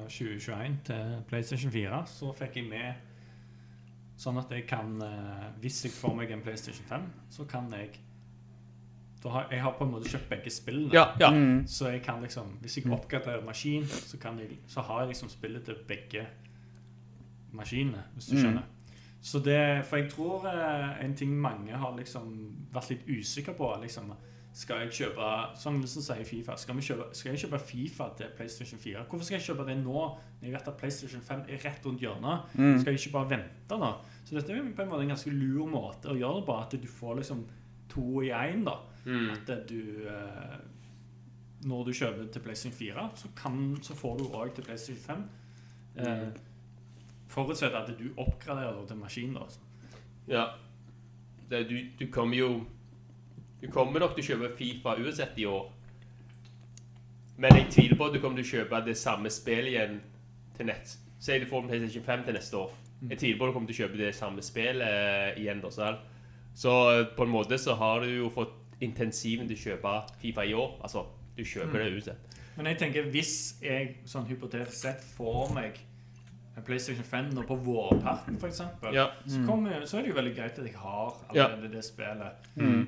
2021 0.09 0.75
til 0.89 1.13
PlayStation 1.29 1.71
4, 1.71 2.01
så 2.11 2.33
fikk 2.35 2.57
jeg 2.59 2.67
med 2.67 3.07
sånn 4.19 4.37
at 4.41 4.51
jeg 4.51 4.67
kan 4.69 4.97
eh, 5.01 5.45
Hvis 5.63 5.85
jeg 5.85 5.95
får 5.95 6.17
meg 6.19 6.33
en 6.35 6.43
PlayStation 6.43 6.85
5, 6.89 7.07
så 7.31 7.47
kan 7.47 7.71
jeg 7.77 7.95
da 9.23 9.29
har, 9.29 9.47
Jeg 9.51 9.61
har 9.61 9.73
på 9.77 9.85
en 9.85 9.91
måte 9.93 10.09
kjøpt 10.09 10.29
begge 10.33 10.51
spillene. 10.51 10.91
Ja, 10.93 11.05
ja. 11.21 11.31
Så 11.69 11.93
jeg 11.93 12.03
kan 12.03 12.21
liksom 12.21 12.57
Hvis 12.61 12.77
jeg 12.77 12.91
oppgraderer 12.91 13.45
maskin, 13.45 13.87
så, 13.87 14.17
kan 14.17 14.39
jeg, 14.39 14.59
så 14.67 14.81
har 14.81 15.05
jeg 15.05 15.13
liksom 15.13 15.29
spillet 15.29 15.63
til 15.63 15.79
begge 15.87 16.27
maskinene, 17.51 18.03
hvis 18.15 18.31
du 18.31 18.35
skjønner. 18.39 18.67
Så 19.21 19.39
det, 19.39 19.85
For 19.85 20.01
jeg 20.01 20.09
tror 20.09 20.47
eh, 20.49 21.05
en 21.05 21.15
ting 21.15 21.33
mange 21.37 21.77
har 21.77 21.97
liksom 21.97 22.29
vært 22.73 22.89
litt 22.89 23.07
usikre 23.07 23.53
på 23.53 23.67
liksom, 23.83 24.13
Skal 24.53 24.81
jeg 24.81 24.95
kjøpe 24.97 25.27
Som 25.61 25.77
Nilsen 25.77 26.01
sier 26.01 26.25
Fifa 26.25 26.55
Skal, 26.57 26.79
vi 26.79 26.87
kjøpe, 26.87 27.11
skal 27.13 27.35
jeg 27.35 27.43
kjøpe 27.43 27.59
Fifa 27.61 28.09
til 28.17 28.33
PlayStation 28.37 28.81
4? 28.81 29.05
Hvorfor 29.09 29.27
skal 29.27 29.37
jeg 29.37 29.45
kjøpe 29.51 29.67
det 29.69 29.77
nå 29.83 29.93
når 29.93 30.47
jeg 30.47 30.55
vet 30.55 30.71
at 30.73 30.79
PlayStation 30.81 31.21
5 31.21 31.45
er 31.53 31.61
rett 31.67 31.85
rundt 31.85 32.01
hjørnet? 32.01 32.55
Skal 32.81 32.95
jeg 32.95 33.03
ikke 33.03 33.17
bare 33.19 33.29
vente 33.35 33.77
nå? 33.77 33.91
Så 34.25 34.35
dette 34.35 34.55
er 34.55 34.73
på 34.73 34.81
en 34.81 34.89
måte 34.89 35.05
en 35.05 35.13
ganske 35.13 35.33
lur 35.35 35.69
måte 35.69 36.09
å 36.09 36.17
gjøre 36.17 36.39
det 36.39 36.47
på. 36.47 36.57
At 36.57 36.75
du 36.81 36.87
får 36.89 37.19
liksom 37.21 37.43
to 37.91 38.23
i 38.25 38.31
én. 38.33 38.65
Mm. 39.05 39.29
At 39.35 39.51
du 39.69 40.07
eh, 40.09 40.59
Når 41.69 41.83
du 41.85 41.93
kjøper 41.93 42.31
til 42.33 42.41
PlayStation 42.41 42.73
4, 42.73 43.09
så, 43.15 43.29
kan, 43.37 43.77
så 43.85 43.93
får 43.95 44.17
du 44.17 44.23
òg 44.33 44.55
til 44.55 44.65
PlayStation 44.65 45.03
5. 45.05 45.27
Eh, 46.01 46.27
Forutsatt 47.31 47.75
at 47.77 47.91
du 47.95 48.09
oppgraderer 48.19 48.75
det 48.79 48.87
til 48.89 48.99
maskin. 48.99 49.33
da 49.33 49.47
Ja. 50.27 50.45
Det, 51.49 51.69
du, 51.69 51.77
du 51.99 52.11
kommer 52.11 52.37
jo 52.37 52.65
Du 53.61 53.67
kommer 53.71 53.99
nok 53.99 54.15
til 54.15 54.23
å 54.23 54.27
kjøpe 54.27 54.55
Fifa 54.57 54.95
uansett 54.97 55.37
i 55.37 55.45
år. 55.45 55.67
Men 57.37 57.55
jeg 57.55 57.67
tviler 57.71 57.97
på 57.97 58.05
at 58.05 58.13
du 58.13 58.19
kommer 58.19 58.41
til 58.41 58.45
å 58.47 58.51
kjøpe 58.57 58.85
det 58.85 58.97
samme 58.97 59.29
spillet 59.29 59.69
igjen 59.69 59.99
til 60.57 60.65
nett. 60.65 60.95
Si 61.21 61.37
du 61.39 61.45
får 61.45 61.67
PlayStation 61.67 62.03
5 62.03 62.23
til 62.25 62.33
neste 62.33 62.57
år. 62.57 62.71
Jeg 63.09 63.19
tviler 63.19 63.37
på 63.37 63.45
at 63.45 63.51
du 63.51 63.53
kommer 63.53 63.69
til 63.69 63.75
å 63.75 63.81
kjøpe 63.83 64.01
det 64.01 64.15
samme 64.17 64.41
spillet 64.41 64.87
eh, 64.87 65.41
igjen. 65.41 65.61
da. 65.61 65.91
Så 66.53 66.73
eh, 66.91 67.05
på 67.17 67.23
en 67.23 67.33
måte 67.33 67.57
så 67.61 67.75
har 67.77 68.01
du 68.01 68.09
jo 68.09 68.29
fått 68.33 68.57
intensiven 68.81 69.47
til 69.49 69.57
å 69.57 69.63
kjøpe 69.67 69.93
Fifa 70.21 70.45
i 70.45 70.53
år. 70.57 70.79
Altså, 70.81 71.05
du 71.37 71.45
kjøper 71.45 71.83
det 71.83 71.91
uansett. 71.93 72.37
Men 72.57 72.71
jeg 72.73 72.81
tenker 72.81 73.09
hvis 73.13 73.35
jeg 73.61 73.95
sånn 74.09 74.25
hypotetisk 74.29 74.77
sett 74.83 75.05
får 75.15 75.53
meg 75.55 75.77
PlayStation 76.65 77.03
5 77.03 77.33
nå 77.33 77.41
på 77.47 77.55
vårparten, 77.55 78.35
f.eks., 78.35 78.61
Ja. 78.93 79.07
så, 79.27 79.39
kommer- 79.45 79.85
så 79.85 79.97
er 79.97 80.01
det 80.01 80.09
jo 80.09 80.15
veldig 80.15 80.35
greit 80.35 80.59
at 80.59 80.65
jeg 80.65 80.75
har 80.75 81.13
Ja. 81.35 81.45
allerede 81.45 81.75
det 81.75 81.83
spillet. 81.85 82.31
Um, 82.57 82.87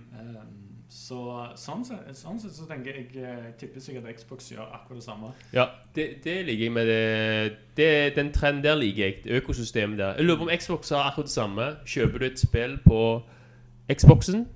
så 0.89 1.47
sånn 1.57 1.85
sett, 1.85 2.11
sånn 2.13 2.39
sett 2.39 2.53
så 2.53 2.67
tenker 2.69 2.93
jeg 2.93 3.07
Jeg 3.15 3.53
tipper 3.57 3.81
sikkert 3.81 4.15
Xbox 4.17 4.51
gjør 4.51 4.67
akkurat 4.75 4.99
det 4.99 5.03
samme. 5.03 5.31
Ja, 5.53 5.65
det, 5.95 6.23
det 6.23 6.45
liker 6.45 6.63
jeg 6.63 6.71
med 6.71 6.85
det, 6.87 7.57
det 7.77 8.15
Den 8.15 8.31
trenden 8.31 8.63
der 8.63 8.75
liker 8.75 9.03
jeg. 9.03 9.25
Økosystemet 9.25 9.97
der. 9.97 10.13
Jeg 10.19 10.25
lurer 10.25 10.37
på 10.37 10.49
om 10.49 10.57
Xbox 10.57 10.89
har 10.89 11.09
akkurat 11.09 11.25
det 11.25 11.33
samme. 11.33 11.69
Kjøper 11.85 12.19
du 12.19 12.25
et 12.25 12.39
spill 12.39 12.77
på 12.85 13.23
Xboxen, 13.89 14.47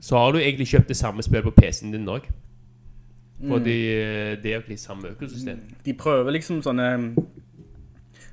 så 0.00 0.18
har 0.18 0.32
du 0.32 0.38
egentlig 0.38 0.66
kjøpt 0.66 0.88
det 0.88 0.96
samme 0.96 1.22
spillet 1.22 1.44
på 1.44 1.54
PC-en 1.60 1.92
din 1.92 2.08
òg. 2.08 2.26
Fordi 3.44 3.78
mm. 3.94 4.42
det 4.42 4.50
er 4.50 4.54
jo 4.54 4.60
ikke 4.64 4.68
det 4.68 4.80
samme 4.80 5.08
økosystemet. 5.08 5.78
De 5.84 5.94
prøver 5.94 6.30
liksom 6.30 6.62
sånne 6.62 7.14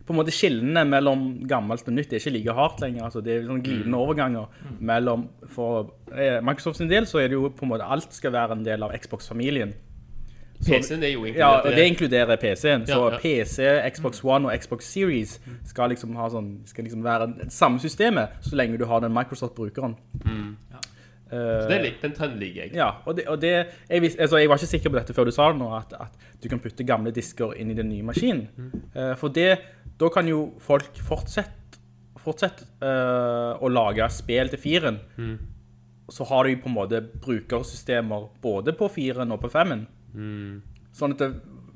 på 0.05 0.13
en 0.13 0.17
måte 0.17 0.33
skillene 0.33 0.83
mellom 0.87 1.27
gammelt 1.49 1.87
og 1.87 1.93
nytt 1.93 2.09
det 2.09 2.17
er 2.17 2.23
ikke 2.23 2.35
like 2.37 2.55
hardt 2.57 2.81
lenger. 2.81 3.05
Altså, 3.07 3.21
det 3.25 3.35
er 3.35 3.45
sånn 3.47 3.63
glidende 3.65 4.01
overganger 4.01 4.49
mellom 4.79 5.27
For 5.51 5.93
eh, 6.15 6.39
Microsoft 6.43 6.81
sin 6.81 6.89
del 6.91 7.07
så 7.09 7.21
er 7.21 7.31
det 7.31 7.37
jo 7.39 7.51
på 7.53 7.67
en 7.67 7.73
måte 7.73 7.87
alt 7.87 8.13
skal 8.15 8.33
være 8.35 8.57
en 8.57 8.65
del 8.65 8.83
av 8.83 8.93
Xbox-familien. 8.97 9.73
PC-en 10.61 11.03
er 11.03 11.15
jo 11.15 11.23
inkludert. 11.25 11.39
Ja, 11.41 11.61
og 11.65 11.75
det 11.75 11.85
inkluderer 11.89 12.35
PC-en. 12.37 12.85
Så 12.85 12.97
Ja, 12.97 13.11
ja. 13.11 13.17
PC, 13.17 13.65
Xbox 13.95 14.23
One 14.23 14.49
og 14.49 14.61
Xbox 14.61 14.91
Series 14.93 15.39
skal 15.65 15.89
liksom, 15.89 16.15
ha 16.15 16.29
sånn, 16.29 16.51
skal 16.69 16.85
liksom 16.85 17.03
være 17.03 17.49
samme 17.49 17.81
systemet 17.81 18.37
så 18.45 18.55
lenge 18.55 18.77
du 18.77 18.85
har 18.85 19.01
den 19.01 19.13
Microsoft-brukeren. 19.15 19.95
Eh, 20.25 20.77
Så 21.31 21.69
det 21.69 21.77
er 21.77 21.85
litt, 21.85 22.01
den 22.01 22.15
trenden 22.15 22.41
liker 22.41 22.65
jeg. 22.65 22.73
ja, 22.75 22.89
og 23.07 23.15
det, 23.15 23.23
og 23.31 23.37
det 23.39 23.51
jeg, 23.53 24.01
altså, 24.19 24.39
jeg 24.41 24.49
var 24.51 24.59
ikke 24.59 24.71
sikker 24.73 24.91
på 24.91 24.97
dette 24.99 25.15
før 25.15 25.29
du 25.29 25.31
sa 25.31 25.47
det 25.53 25.61
nå, 25.61 25.69
at, 25.77 25.93
at 25.95 26.25
du 26.43 26.49
kan 26.51 26.59
putte 26.59 26.83
gamle 26.87 27.13
disker 27.15 27.53
inn 27.61 27.71
i 27.71 27.77
den 27.77 27.87
nye 27.91 28.03
maskinen. 28.03 28.49
Eh, 28.91 29.13
for 29.19 29.31
det, 29.31 29.53
da 30.01 30.09
kan 30.11 30.27
jo 30.27 30.41
folk 30.59 30.99
fortsette, 31.07 31.79
fortsette 32.21 32.67
uh, 32.83 33.57
å 33.63 33.69
lage 33.71 34.05
spill 34.13 34.51
til 34.51 34.61
firen. 34.61 34.99
Så 36.11 36.27
har 36.27 36.45
du 36.45 36.59
på 36.59 36.69
en 36.69 36.75
måte 36.75 36.99
brukersystemer 37.01 38.27
både 38.43 38.75
på 38.77 38.91
firen 38.91 39.31
og 39.33 39.39
på 39.41 39.49
femmen. 39.53 39.87
Sånn 40.93 41.15
at 41.15 41.23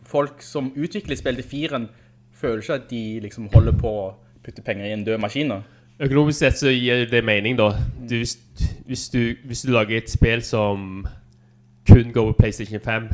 folk 0.05 0.43
som 0.43 0.73
utvikler 0.75 1.17
spill 1.17 1.39
til 1.39 1.47
firen 1.49 1.87
føler 2.35 2.61
ikke 2.61 2.77
at 2.81 2.89
de 2.91 3.03
liksom 3.23 3.47
holder 3.53 3.77
på 3.79 3.93
å 4.03 4.05
putte 4.45 4.63
penger 4.65 4.89
i 4.89 4.93
en 4.93 5.05
død 5.07 5.21
maskin. 5.23 5.55
Økonomisk 5.99 6.39
sett 6.39 6.57
så 6.59 6.71
gir 6.73 7.05
det 7.07 7.21
mening, 7.23 7.55
da. 7.57 7.69
Du, 8.09 8.17
hvis, 8.17 8.37
hvis, 8.85 9.09
du, 9.09 9.35
hvis 9.45 9.61
du 9.61 9.71
lager 9.71 9.97
et 9.97 10.09
spill 10.11 10.41
som 10.43 11.05
kun 11.87 12.11
går 12.11 12.31
på 12.31 12.37
PlayStation 12.39 12.79
5 12.79 13.09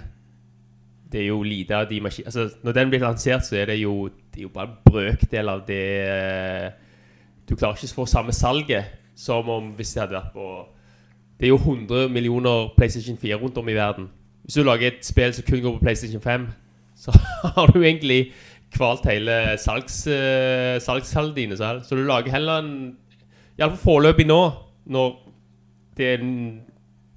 Det 1.11 1.21
er 1.21 1.25
jo 1.27 1.43
lite 1.43 1.75
av 1.75 1.89
de 1.89 2.01
maskinene 2.01 2.27
altså, 2.27 2.49
Når 2.63 2.71
den 2.71 2.89
blir 2.89 2.99
lansert, 2.99 3.45
så 3.45 3.55
er 3.55 3.65
det 3.65 3.75
jo, 3.81 4.07
det 4.07 4.39
er 4.39 4.41
jo 4.41 4.49
bare 4.49 4.69
en 4.69 4.77
brøkdel 4.85 5.49
av 5.49 5.61
det 5.67 5.83
eh, 6.07 6.71
Du 7.49 7.55
klarer 7.55 7.75
ikke 7.75 7.91
å 7.91 7.99
få 8.01 8.05
samme 8.05 8.33
salget 8.33 8.97
som 9.15 9.49
om 9.49 9.73
hvis 9.77 9.93
det 9.93 10.01
hadde 10.01 10.17
vært 10.17 10.33
på 10.33 10.47
Det 11.37 11.45
er 11.45 11.53
jo 11.53 11.59
100 11.59 12.09
millioner 12.09 12.71
PlayStation 12.77 13.17
4 13.17 13.35
rundt 13.35 13.57
om 13.57 13.69
i 13.69 13.73
verden. 13.73 14.09
Hvis 14.43 14.53
du 14.53 14.63
lager 14.63 14.87
et 14.87 15.05
spill 15.05 15.33
som 15.33 15.45
kun 15.45 15.61
går 15.61 15.77
på 15.77 15.83
PlayStation 15.83 16.21
5, 16.21 16.47
så 16.95 17.13
har 17.55 17.67
du 17.67 17.81
egentlig 17.81 18.31
kvalt 18.71 19.05
hele 19.09 19.57
salgs, 19.61 20.03
uh, 20.07 20.77
salgstallene 20.83 21.37
dine. 21.37 21.57
Så, 21.59 21.73
så 21.87 21.97
du 21.97 22.05
lager 22.07 22.31
heller 22.33 22.63
en 22.63 22.73
Iallfall 23.59 23.81
foreløpig 23.83 24.25
nå, 24.25 24.41
når 24.91 25.11
det 25.97 26.11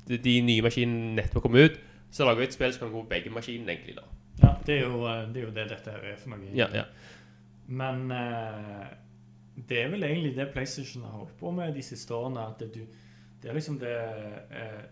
de, 0.09 0.19
de 0.19 0.35
nye 0.45 0.65
maskinene 0.65 1.15
nettopp 1.17 1.47
kommer 1.47 1.71
ut, 1.71 1.79
så 2.13 2.27
lager 2.27 2.43
vi 2.43 2.49
et 2.51 2.57
spill 2.57 2.75
som 2.75 2.85
kan 2.85 2.93
gå 2.93 3.05
på 3.05 3.13
begge 3.15 3.33
maskinene, 3.33 3.73
egentlig. 3.73 3.97
da. 3.97 4.05
Ja, 4.43 4.51
det 4.67 4.75
er, 4.77 4.83
jo, 4.89 5.05
eh, 5.09 5.23
det 5.33 5.41
er 5.41 5.47
jo 5.47 5.55
det 5.55 5.65
dette 5.71 5.95
her 5.95 6.11
er 6.11 6.19
for 6.21 6.35
noe. 6.35 6.51
Ja, 6.59 6.69
ja. 6.75 6.85
Men 7.67 8.11
uh, 8.13 8.85
det 9.57 9.81
er 9.81 9.89
vel 9.95 10.05
egentlig 10.05 10.35
det 10.37 10.51
PlayStation 10.53 11.07
har 11.07 11.15
holdt 11.21 11.37
på 11.41 11.53
med 11.55 11.73
de 11.75 11.85
siste 11.87 12.15
årene. 12.15 12.45
At 12.51 12.61
du, 12.75 12.83
det 13.43 13.51
er 13.51 13.57
liksom 13.57 13.79
det 13.81 13.95
uh, 14.53 14.83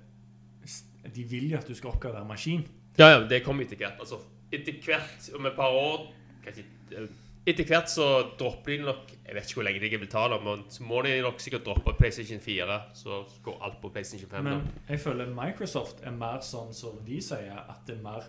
De 1.13 1.25
vil 1.29 1.51
jo 1.51 1.59
at 1.59 1.69
du 1.69 1.75
skal 1.77 1.93
oppgradere 1.93 2.25
maskin. 2.25 2.65
Ja, 2.99 3.11
ja, 3.13 3.21
det 3.29 3.43
kommer 3.45 3.67
etter 3.67 3.81
hvert. 3.81 4.01
Altså, 4.01 4.23
etter 4.53 4.79
hvert, 4.85 5.31
om 5.37 5.47
et 5.49 5.57
par 5.57 5.75
år 5.75 6.09
kanskje, 6.45 6.65
eh, 6.97 7.09
Etter 7.47 7.65
hvert 7.67 7.89
så 7.91 8.05
dropper 8.39 8.71
de 8.77 8.85
nok 8.85 9.09
Jeg 9.27 9.35
vet 9.35 9.49
ikke 9.49 9.55
hvor 9.59 9.65
lenge 9.67 9.81
de 9.83 9.99
vil 9.99 10.09
ta 10.13 10.29
det, 10.31 10.37
men 10.45 10.61
så 10.71 10.85
må 10.87 11.01
de 11.03 11.17
nok 11.25 11.41
sikkert 11.43 11.65
droppe 11.67 11.95
PlayStation 11.99 12.39
4, 12.41 12.77
så 12.95 13.25
går 13.43 13.59
alt 13.67 13.81
på 13.83 13.89
PlayStation 13.91 14.31
5. 14.31 14.45
Men 14.45 14.53
da. 14.61 14.93
jeg 14.93 15.01
føler 15.01 15.33
Microsoft 15.35 16.05
er 16.07 16.15
mer 16.15 16.39
sånn 16.47 16.71
som 16.75 17.01
de 17.07 17.19
sier, 17.21 17.59
at 17.69 17.81
det 17.87 17.97
er 17.99 18.03
mer 18.05 18.29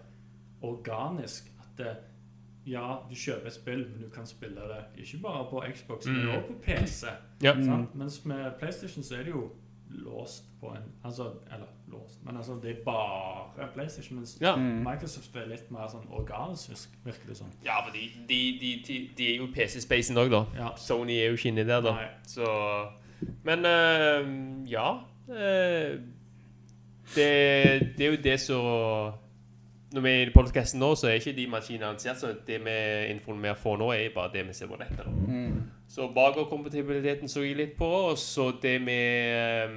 organisk. 0.66 1.52
At 1.60 1.78
det, 1.78 1.96
ja, 2.66 2.98
du 3.10 3.16
kjøper 3.16 3.48
et 3.52 3.54
spill, 3.58 3.84
men 3.92 4.02
du 4.06 4.10
kan 4.14 4.26
spille 4.30 4.62
det 4.72 4.82
ikke 5.04 5.22
bare 5.28 5.46
på 5.52 5.64
Xbox, 5.76 6.06
men 6.08 6.22
Mm. 6.26 6.30
også 6.30 6.48
på 6.48 6.60
PC. 6.66 7.08
Ja. 7.44 7.54
Sant? 7.64 7.96
Mens 7.96 8.26
med 8.26 8.52
PlayStation 8.60 9.04
så 9.04 9.16
er 9.20 9.24
det 9.24 9.32
jo 9.36 9.52
låst 9.90 10.44
på 10.62 10.72
en 10.76 10.84
Altså, 11.06 11.32
eller 11.52 11.68
låst, 11.94 12.20
men 12.26 12.38
altså 12.38 12.58
det 12.64 12.72
er 12.72 12.82
bare 12.86 13.68
PlayStation. 13.74 14.18
Mens 14.18 14.38
Ja. 14.42 14.56
Microsoft 14.58 15.36
er 15.36 15.48
litt 15.50 15.72
mer 15.72 15.88
sånn 15.92 16.08
organisk, 16.12 16.70
virk- 16.74 17.06
virker 17.06 17.30
det 17.32 17.38
som. 17.38 17.48
Ja, 17.66 17.80
for 17.86 17.94
de, 17.96 18.10
de, 18.30 18.42
de, 18.62 18.98
de, 19.18 19.30
er 19.34 19.38
jo 19.38 19.48
PC-spacen 19.56 20.18
òg, 20.18 20.30
da. 20.34 20.44
Ja. 20.58 20.74
Sony 20.78 21.18
er 21.20 21.32
jo 21.32 21.40
ikke 21.40 21.50
inni 21.54 21.64
der, 21.70 21.82
da. 21.86 21.96
Nei. 22.02 22.10
Så 22.28 22.46
Men 23.44 23.66
uh, 23.66 24.70
ja. 24.72 24.88
Uh, 25.30 26.00
det, 27.16 27.28
det 27.98 28.06
er 28.06 28.10
jo 28.10 28.18
det 28.24 28.40
som 28.40 29.14
Når 29.94 30.02
vi 30.02 30.10
er 30.10 30.28
i 30.28 30.34
podkasten 30.34 30.80
nå, 30.82 30.96
så 30.98 31.08
er 31.08 31.20
ikke 31.20 31.36
de 31.38 31.44
maskinene 31.48 31.86
annonsert. 31.86 32.18
Så 32.18 32.32
det 32.48 32.58
vi 32.66 32.78
informerer 33.14 33.54
for 33.56 33.78
nå, 33.78 33.92
er 33.94 34.10
bare 34.16 34.32
det 34.34 34.48
vi 34.48 34.54
ser 34.58 34.68
på 34.68 34.76
nettet. 34.80 35.06
Mm. 35.28 35.60
Så 35.88 36.08
bakoverkompatibiliteten 36.16 37.30
så 37.30 37.44
jeg 37.46 37.56
litt 37.60 37.76
på, 37.78 37.86
og 37.86 38.18
så 38.18 38.48
det 38.62 38.80
med 38.82 39.36
eh, 39.38 39.76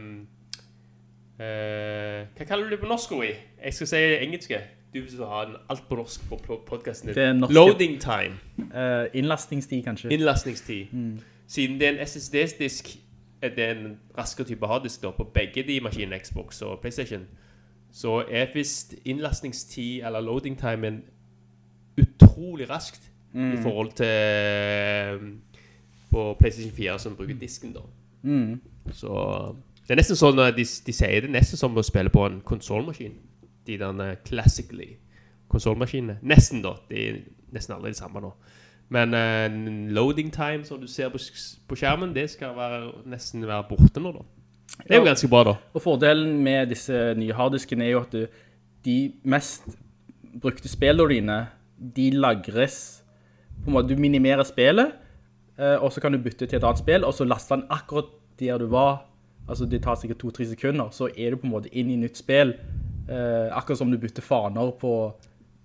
Hva 1.37 2.45
kaller 2.49 2.65
du 2.65 2.71
det 2.71 2.81
på 2.81 2.89
norsk, 2.89 3.13
Oi? 3.13 3.31
Jeg 3.65 3.75
skal 3.77 3.91
si 3.91 3.97
det 3.97 4.21
engelske. 4.25 4.61
Du 4.95 5.01
vil 5.01 5.25
ha 5.29 5.43
en 5.45 5.57
alt 5.69 5.83
på 5.89 5.97
norsk 5.99 6.29
på 6.31 6.61
podcasten 6.67 7.13
din. 7.15 7.41
Loading 7.51 7.99
time. 8.01 8.39
Uh, 8.59 9.07
innlastningstid, 9.13 9.83
kanskje. 9.85 10.13
Innlastningstid. 10.13 10.87
Siden 11.47 11.81
det 11.81 11.89
er 11.89 11.93
en 11.93 12.07
SSD-disk, 12.07 12.89
er 13.43 13.49
det 13.55 13.71
en 13.71 13.99
raskere 14.19 14.47
type 14.47 14.67
harddisk 14.67 15.03
da, 15.03 15.11
på 15.11 15.25
begge 15.35 15.63
de 15.67 15.81
maskinene, 15.81 16.19
Xbox 16.19 16.63
og 16.63 16.81
PlayStation, 16.81 17.27
så 17.93 18.25
er 18.31 18.47
visst 18.55 18.95
innlastningstid, 19.05 20.03
eller 20.07 20.21
loading 20.21 20.59
time, 20.59 21.03
utrolig 22.01 22.71
raskt 22.71 23.13
i 23.35 23.57
forhold 23.63 23.93
til 23.93 24.07
på 26.11 26.37
PlayStation 26.39 26.73
4 26.77 26.99
som 26.99 27.17
bruker 27.17 27.35
disken 27.35 27.73
da. 27.73 27.81
Mm. 28.23 28.61
Så 28.93 29.11
det 29.87 29.95
er 29.95 30.01
nesten 30.01 30.19
sånn 30.19 30.43
at 30.43 30.57
de, 30.57 30.65
de 30.67 30.95
sier 30.95 31.27
det 31.27 31.31
nesten 31.31 31.61
som 31.61 31.77
å 31.79 31.85
spille 31.87 32.11
på 32.11 32.25
en 32.27 32.41
konsolmaskin. 32.47 33.15
De 33.67 33.79
der 33.79 34.17
classically 34.27 34.97
konsolmaskinene. 35.51 36.19
Nesten, 36.27 36.63
da. 36.65 36.75
Det 36.91 37.03
er 37.03 37.21
nesten 37.55 37.77
aldri 37.77 37.95
det 37.95 38.01
samme 38.01 38.23
nå. 38.23 38.33
Men 38.95 39.15
uh, 39.15 39.47
loading 39.95 40.33
time, 40.35 40.65
som 40.67 40.81
du 40.81 40.87
ser 40.91 41.11
på, 41.11 41.19
på 41.69 41.79
skjermen, 41.79 42.15
det 42.15 42.29
skal 42.35 42.55
være, 42.57 42.81
nesten 43.11 43.47
være 43.47 43.67
borte 43.71 44.03
nå, 44.03 44.13
da. 44.15 44.27
Det 44.83 44.95
er 44.95 45.01
jo 45.01 45.07
ganske 45.07 45.31
bra, 45.31 45.43
da. 45.47 45.55
Og 45.75 45.83
fordelen 45.83 46.37
med 46.45 46.71
disse 46.75 47.15
nye 47.19 47.35
harddiskene 47.35 47.87
er 47.87 47.95
jo 47.95 48.03
at 48.03 48.15
du, 48.15 48.43
de 48.87 48.97
mest 49.27 49.71
brukte 50.43 50.71
spillene 50.71 51.15
dine, 51.15 51.39
de 51.97 52.11
lagres 52.15 52.79
på 53.63 53.71
en 53.71 53.77
måte, 53.77 53.95
Du 53.95 54.01
minimerer 54.01 54.45
spillet, 54.45 54.93
eh, 55.59 55.77
og 55.81 55.93
så 55.93 56.01
kan 56.01 56.13
du 56.13 56.19
bytte 56.23 56.47
til 56.47 56.59
et 56.59 56.65
annet 56.65 56.83
spill, 56.83 57.05
og 57.05 57.15
så 57.15 57.25
laster 57.25 57.57
den 57.57 57.67
akkurat 57.71 58.11
der 58.39 58.59
du 58.59 58.67
var. 58.67 59.07
Altså 59.49 59.67
det 59.71 59.83
tar 59.85 59.95
sikkert 60.01 60.19
to-tre 60.19 60.47
sekunder, 60.51 60.91
så 60.91 61.09
er 61.17 61.31
du 61.31 61.37
på 61.43 61.47
en 61.47 61.53
måte 61.55 61.71
inn 61.73 61.91
i 61.91 61.97
nytt 62.01 62.19
spill. 62.19 62.55
Eh, 63.07 63.49
akkurat 63.55 63.79
som 63.79 63.91
du 63.93 63.99
bytter 64.03 64.23
faner 64.27 64.73
på 64.81 64.93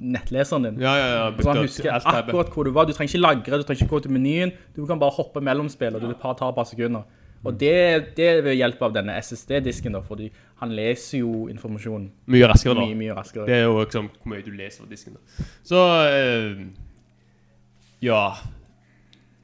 nettleseren 0.01 0.63
din. 0.67 0.81
Ja, 0.81 0.91
ja, 0.97 1.07
ja. 1.15 1.31
Så 1.41 1.49
han 1.49 1.57
husker 1.63 1.91
akkurat 1.97 2.49
hvor 2.53 2.63
du 2.65 2.71
var. 2.73 2.85
Du 2.85 2.93
trenger 2.93 3.09
ikke 3.15 3.21
lagre, 3.25 3.57
du 3.57 3.63
trenger 3.65 3.83
ikke 3.85 3.95
gå 3.95 3.99
til 4.05 4.13
menyen. 4.13 4.51
Du 4.75 4.85
kan 4.85 4.99
bare 5.01 5.13
hoppe 5.17 5.41
mellom 5.41 5.69
spill, 5.69 5.95
og 5.97 6.01
det 6.05 6.15
tar 6.21 6.37
et 6.49 6.55
par 6.55 6.69
sekunder. 6.69 7.01
Og 7.43 7.55
det, 7.57 7.73
det 8.17 8.25
er 8.29 8.41
ved 8.45 8.53
hjelp 8.53 8.81
av 8.85 8.93
denne 8.93 9.15
SSD-disken, 9.17 9.95
da, 9.97 10.03
fordi 10.05 10.27
han 10.61 10.73
leser 10.77 11.23
jo 11.23 11.47
informasjonen 11.49 12.11
Mye 12.29 12.49
raskere, 12.51 12.75
da. 12.77 12.83
mye, 12.85 12.97
mye 12.99 13.15
raskere. 13.17 13.47
Det 13.49 13.55
er 13.55 13.63
jo 13.65 13.79
liksom 13.79 14.11
hvor 14.13 14.29
mye 14.35 14.43
du 14.45 14.51
leser 14.53 14.83
av 14.85 14.91
disken. 14.93 15.17
Da. 15.17 15.45
Så 15.65 15.81
eh, 16.11 16.61
Ja. 18.05 18.21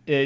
Det, 0.06 0.20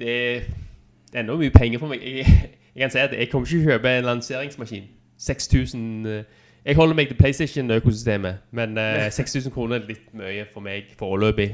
det 0.00 0.14
er 0.16 1.20
ennå 1.20 1.36
mye 1.40 1.52
penger 1.52 1.78
for 1.82 1.92
meg. 1.92 2.00
Jeg, 2.08 2.54
jeg 2.80 2.88
kan 2.88 2.90
si 2.90 2.98
at 2.98 3.18
jeg 3.18 3.28
kommer 3.28 3.46
ikke 3.46 3.58
til 3.58 3.66
å 3.66 3.72
kjøpe 3.72 3.90
en 3.98 4.04
lanseringsmaskin. 4.04 4.84
6000 5.18 6.06
eh, 6.06 6.22
Jeg 6.64 6.76
holder 6.76 6.94
meg 6.96 7.08
til 7.08 7.16
PlayStation-økosystemet, 7.16 8.34
men 8.52 8.78
eh, 8.78 9.10
6000 9.12 9.52
kroner 9.52 9.76
er 9.76 9.86
litt 9.88 10.14
mye 10.16 10.46
for 10.52 10.64
meg 10.64 10.88
foreløpig. 10.98 11.50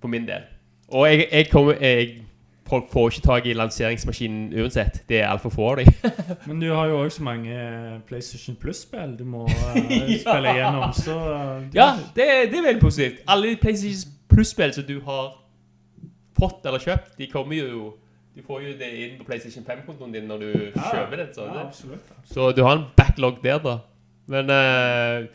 For 0.00 0.10
min 0.10 0.26
del. 0.26 0.42
Og 0.88 1.06
jeg, 1.10 1.26
jeg 1.32 1.50
kommer 1.50 1.78
jeg, 1.80 2.18
Folk 2.66 2.84
får 2.92 3.10
ikke 3.10 3.20
tak 3.26 3.46
i 3.46 3.52
lanseringsmaskinen 3.52 4.60
uansett. 4.62 5.02
Det 5.08 5.20
er 5.20 5.28
altfor 5.28 5.50
få 5.50 5.70
av 5.70 5.76
dem. 5.82 5.86
Men 6.46 6.60
du 6.60 6.72
har 6.72 6.86
jo 6.86 7.00
også 7.02 7.16
så 7.16 7.22
mange 7.22 7.56
PlayStation 8.06 8.56
Plus-spill 8.56 9.18
du 9.18 9.24
må 9.24 9.44
uh, 9.50 9.76
spille 10.20 10.54
igjennom, 10.54 10.92
så 10.92 11.16
uh, 11.18 11.62
Ja, 11.74 11.92
det, 12.16 12.26
det 12.50 12.58
er 12.58 12.66
veldig 12.66 12.80
positivt. 12.80 13.20
Alle 13.28 13.50
de 13.50 13.56
PlayStation 13.56 14.14
Plus-spill 14.28 14.72
som 14.72 14.84
du 14.88 15.00
har 15.04 15.34
fått 16.38 16.66
eller 16.66 16.78
kjøpt, 16.78 17.18
de 17.18 17.26
kommer 17.26 17.56
jo 17.56 17.92
Du 18.32 18.40
får 18.46 18.62
jo 18.64 18.74
det 18.80 18.88
inn 18.96 19.16
på 19.18 19.26
PlayStation 19.28 19.64
5-kontoen 19.66 20.12
din 20.14 20.24
når 20.30 20.38
du 20.40 20.50
Ja, 20.72 20.86
kjøper 20.88 21.20
den. 21.20 21.32
Så, 21.36 21.44
ja, 21.46 21.52
det. 21.58 21.64
absolutt. 21.66 22.12
så 22.24 22.50
du 22.56 22.62
har 22.64 22.78
en 22.78 22.86
backlog 22.96 23.42
der, 23.44 23.58
da. 23.60 23.78
Men 24.32 24.48
uh, 24.50 25.26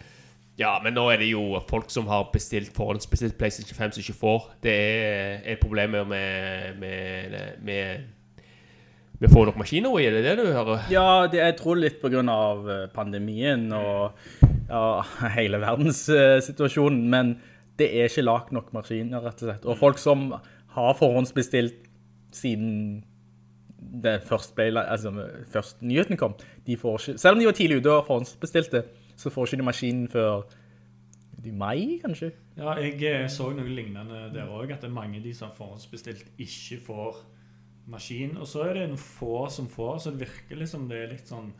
Ja, 0.58 0.80
men 0.82 0.96
nå 0.98 1.04
er 1.14 1.20
det 1.22 1.28
jo 1.30 1.60
folk 1.70 1.92
som 1.94 2.08
har 2.10 2.32
bestilt 2.34 2.72
forhåndsbestilt 2.74 3.36
PlayStation 3.38 3.78
5 3.78 3.92
som 3.94 4.02
ikke 4.02 4.18
får. 4.18 4.48
Det 4.66 4.74
er 4.74 5.44
et 5.54 5.60
problem 5.62 5.94
med 5.94 6.08
med, 6.10 7.36
med, 7.62 8.08
vi 9.20 9.28
får 9.28 9.34
få 9.34 9.46
nok 9.46 9.60
maskiner 9.62 10.00
er 10.02 10.12
det 10.18 10.24
det 10.26 10.34
du 10.40 10.52
hører? 10.54 10.82
Ja, 10.90 11.28
det, 11.30 11.38
jeg 11.44 11.58
tror 11.58 11.78
litt 11.78 12.02
på 12.02 12.10
grunn 12.14 12.30
av 12.30 12.68
eh, 12.70 12.84
pandemien 12.94 13.68
og 13.74 14.18
ja, 14.70 15.02
hele 15.38 15.58
verdenssituasjonen, 15.62 17.06
men 17.10 17.36
det 17.78 17.92
er 17.94 18.10
ikke 18.10 18.26
lagt 18.26 18.52
nok 18.54 18.70
maskiner, 18.74 19.22
rett 19.22 19.42
og 19.42 19.50
slett. 19.52 19.66
Og 19.66 19.78
folk 19.78 20.02
som 20.02 20.32
har 20.78 20.98
forhåndsbestilt 20.98 21.87
siden 22.32 23.04
det 24.04 24.22
først 24.26 24.56
ble, 24.56 24.72
altså, 24.82 25.12
først 25.54 25.82
nyheten 25.82 26.18
kom, 26.18 26.34
de 26.68 26.78
får 26.78 26.98
ikke, 27.00 27.18
selv 27.22 27.38
om 27.38 27.40
de 27.40 27.46
var 27.46 27.58
tidlig 27.58 27.78
ute 27.78 27.92
og 27.92 28.08
forhåndsbestilte, 28.08 28.84
så 29.18 29.30
får 29.30 29.46
ikke 29.46 29.62
de 29.62 29.68
maskinen 29.68 30.08
før 30.12 30.48
i 31.48 31.52
mai, 31.52 32.00
kanskje? 32.04 32.32
Ja, 32.58 32.74
jeg 32.82 32.98
eh, 33.08 33.28
så 33.32 33.52
noe 33.56 33.70
lignende 33.70 34.28
der 34.34 34.50
òg, 34.50 34.72
at 34.74 34.82
det 34.84 34.90
er 34.90 34.96
mange 34.96 35.22
de 35.24 35.34
som 35.36 35.48
har 35.48 35.56
forhåndsbestilt, 35.56 36.26
ikke 36.42 36.80
får 36.84 37.22
maskin. 37.88 38.38
Og 38.38 38.48
så 38.48 38.66
er 38.68 38.74
det 38.74 38.84
en 38.90 38.98
få 39.00 39.48
som 39.54 39.70
får, 39.72 39.98
så 39.98 40.12
det 40.12 40.26
virker 40.26 40.60
liksom 40.60 40.88
det 40.90 41.00
er 41.02 41.12
litt 41.14 41.32
sånn 41.32 41.52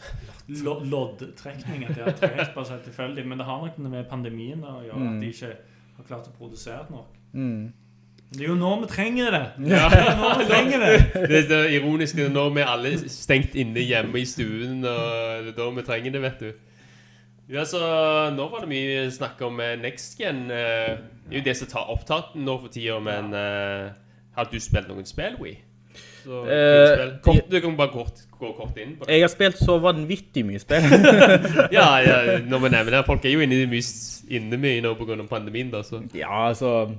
loddtrekning. 0.92 1.88
At 1.88 1.96
det 1.96 2.06
er 2.06 2.18
tregt 2.20 2.56
bare 2.56 2.72
helt 2.74 2.88
tilfeldig. 2.90 3.26
Men 3.28 3.42
det 3.42 3.48
har 3.48 3.64
nok 3.64 3.80
med 3.86 4.08
pandemien 4.12 4.64
å 4.68 4.80
gjøre, 4.86 5.12
at 5.14 5.22
de 5.24 5.34
ikke 5.34 5.54
har 5.98 6.10
klart 6.10 6.32
å 6.32 6.36
produsere 6.38 6.86
nok. 6.94 7.16
Mm. 7.34 7.62
Det 8.34 8.44
er 8.44 8.50
jo 8.50 8.58
nå 8.60 8.74
vi 8.82 8.88
trenger 8.92 9.32
det! 9.32 9.44
Det 9.64 9.78
er 9.80 10.40
vi 10.42 10.46
trenger 10.50 10.82
det! 10.84 10.96
Det 11.32 11.38
er 11.38 11.46
så 11.48 11.60
ironisk 11.78 12.18
det 12.18 12.26
er 12.26 12.34
når 12.36 12.50
vi 12.58 12.64
er 12.64 12.72
alle 12.74 12.92
stengt 13.10 13.56
inne 13.56 13.86
hjemme 13.88 14.20
i 14.20 14.26
stuen, 14.28 14.82
og 14.84 15.46
det 15.46 15.54
er 15.54 15.56
da 15.56 15.68
vi 15.78 15.86
trenger 15.88 16.16
det, 16.18 16.24
vet 16.26 16.44
du. 16.44 16.50
Ja, 17.48 17.64
så 17.64 17.80
nå 18.36 18.50
var 18.52 18.66
det 18.66 18.70
mye 18.74 19.06
snakk 19.16 19.40
om 19.48 19.62
NextGen. 19.62 19.80
Next 19.86 20.20
Gen. 20.20 20.44
eh, 20.52 20.98
Det 21.30 21.38
er 21.38 21.40
jo 21.40 21.46
det 21.46 21.56
som 21.62 21.72
tar 21.72 21.88
opptaten 21.94 22.44
nå 22.44 22.58
for 22.60 22.72
tida, 22.72 23.00
men 23.00 23.32
uh, 23.32 23.96
har 24.36 24.52
du 24.52 24.60
spilt 24.60 24.92
noen 24.92 25.08
spill, 25.08 25.40
We? 25.40 25.56
Så, 26.26 26.44
uh. 26.44 27.18
Kort, 27.24 27.48
du 27.48 27.60
kan 27.64 27.78
bare 27.80 27.94
kort, 27.96 28.26
gå 28.36 28.52
kort 28.60 28.78
inn 28.84 28.98
på 29.00 29.08
det. 29.08 29.16
Jeg 29.16 29.24
har 29.24 29.32
spilt 29.32 29.60
så 29.64 29.80
vanvittig 29.80 30.44
mye 30.48 30.60
spill. 30.60 30.84
Ja, 31.78 31.88
ja, 32.04 32.40
når 32.44 32.66
vi 32.66 32.76
nevner 32.76 32.98
det. 32.98 33.06
Folk 33.08 33.24
er 33.26 33.38
jo 33.38 33.48
inne, 33.48 33.64
mye, 33.72 33.84
inne 34.28 34.60
mye 34.60 34.84
nå 34.84 34.98
av 35.00 35.28
pandemien, 35.32 35.72
da, 35.72 35.84
så. 35.88 36.04
Ja, 36.16 36.50
altså 36.50 36.90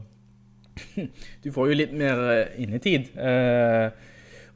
Du 1.44 1.50
får 1.54 1.70
jo 1.70 1.78
litt 1.78 1.94
mer 1.96 2.20
eh, 2.32 2.54
innetid. 2.62 3.10
Eh, 3.16 3.88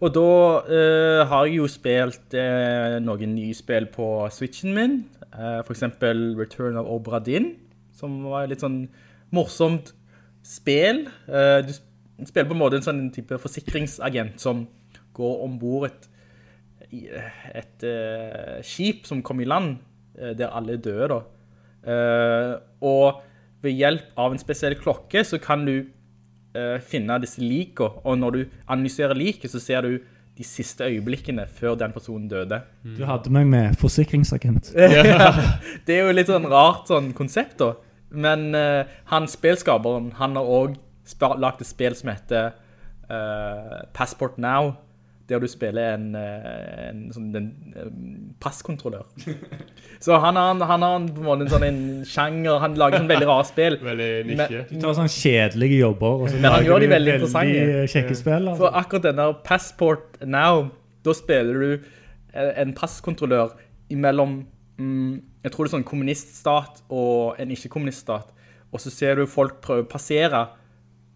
Og 0.03 0.11
da 0.17 0.29
eh, 0.67 1.21
har 1.31 1.47
jeg 1.47 1.61
jo 1.61 1.69
spilt 1.71 2.35
noen 3.05 3.37
nye 3.37 3.55
spill 3.55 3.87
på 3.93 4.07
Switchen 4.35 4.75
min. 4.75 4.97
For 5.33 5.73
eksempel 5.73 6.33
Return 6.37 6.77
of 6.77 6.91
Obra 6.91 7.21
Dinn, 7.23 7.53
som 7.97 8.19
var 8.27 8.51
litt 8.51 8.65
sånn 8.65 8.83
morsomt 9.33 9.95
spill. 10.45 11.07
Du 11.25 11.71
spiller 12.27 12.51
på 12.51 12.57
en 12.57 12.61
måte 12.61 12.81
en 12.81 12.85
sånn 12.85 13.07
type 13.15 13.39
forsikringsagent 13.41 14.43
som 14.43 14.67
går 15.17 15.41
ombord 15.47 15.87
et, 15.89 16.11
et 17.63 17.87
skip 18.67 19.07
som 19.09 19.23
kom 19.25 19.41
i 19.41 19.49
land, 19.49 19.79
der 20.19 20.53
alle 20.53 20.77
er 20.77 20.85
døde 20.85 21.09
da. 21.15 21.21
Og 22.85 23.23
ved 23.63 23.79
hjelp 23.79 24.13
av 24.19 24.35
en 24.35 24.43
spesiell 24.43 24.77
klokke 24.79 25.23
så 25.25 25.39
kan 25.41 25.65
du 25.65 25.77
eh, 26.55 26.79
finne 26.85 27.19
disse 27.23 27.43
likene, 27.43 28.03
og 28.05 28.19
når 28.19 28.37
du 28.37 28.43
analyserer 28.67 29.19
liket 29.19 29.53
så 29.53 29.61
ser 29.63 29.87
du 29.87 29.97
de 30.39 30.45
siste 30.47 30.87
øyeblikkene 30.89 31.45
før 31.47 31.75
den 31.77 31.93
personen 31.93 32.29
døde. 32.29 32.63
Du 32.97 33.05
hadde 33.05 33.31
meg 33.35 33.47
med 33.53 33.75
forsikringsagent. 33.81 34.73
Det 35.87 35.97
er 35.97 36.07
jo 36.07 36.15
litt 36.15 36.31
sånn 36.31 36.49
rart 36.49 36.89
sånn 36.89 37.11
konsept 37.17 37.59
da. 37.61 37.75
Men 38.13 38.51
uh, 38.57 38.89
han 39.13 39.29
spilskaperen, 39.29 40.11
han 40.17 40.37
har 40.37 40.49
også 40.49 41.35
lagt 41.41 41.61
et 41.65 41.69
spill 41.69 41.97
som 41.97 42.13
heter 42.13 42.53
uh, 43.09 43.85
Passport 43.97 44.41
Now, 44.41 44.75
der 45.33 45.43
du 45.43 45.49
spiller 45.51 45.97
en, 45.97 46.13
eh, 46.19 46.89
en 46.91 47.01
sånn 47.15 47.31
en, 47.39 47.49
eh, 47.77 47.89
passkontrollør. 48.43 49.07
Så 50.05 50.19
han 50.19 50.39
har, 50.39 50.61
han 50.69 50.85
har 50.85 51.07
på 51.09 51.23
en 51.23 51.27
måte 51.27 51.47
en 51.47 51.53
sånn 51.53 51.67
en 51.67 51.83
sjanger, 52.09 52.59
han 52.63 52.77
lager 52.81 53.03
sånn 53.03 53.11
veldig 53.11 53.29
rare 53.29 53.49
spill. 53.49 53.79
Veldig 53.83 54.11
nisje. 54.31 54.63
Du 54.71 54.79
tar 54.83 54.97
sånne 54.99 55.15
kjedelige 55.15 55.81
jobber, 55.83 56.25
og 56.25 56.31
så 56.31 56.39
Men 56.39 56.49
han 56.51 56.57
lager 56.59 56.71
gjør 56.71 56.85
de 56.85 56.93
veldig 56.93 57.17
veldig 57.23 57.67
kjekke 57.95 58.17
spill. 58.19 58.49
Altså. 58.53 58.59
For 58.65 58.81
akkurat 58.83 59.09
der 59.09 59.37
Passport 59.47 60.23
Now, 60.27 60.65
da 61.07 61.15
spiller 61.19 61.63
du 61.67 61.71
eh, 61.75 62.53
en 62.63 62.75
passkontrollør 62.79 63.55
imellom, 63.93 64.41
mm, 64.81 65.15
jeg 65.45 65.55
tror 65.55 65.67
det 65.67 65.73
er 65.73 65.77
sånn 65.77 65.87
kommuniststat 65.87 66.83
og 66.93 67.41
en 67.43 67.55
ikke-kommuniststat, 67.55 68.35
og 68.73 68.81
så 68.81 68.93
ser 68.93 69.21
du 69.21 69.29
folk 69.29 69.61
prøve 69.65 69.85
å 69.85 69.91
passere, 69.91 70.47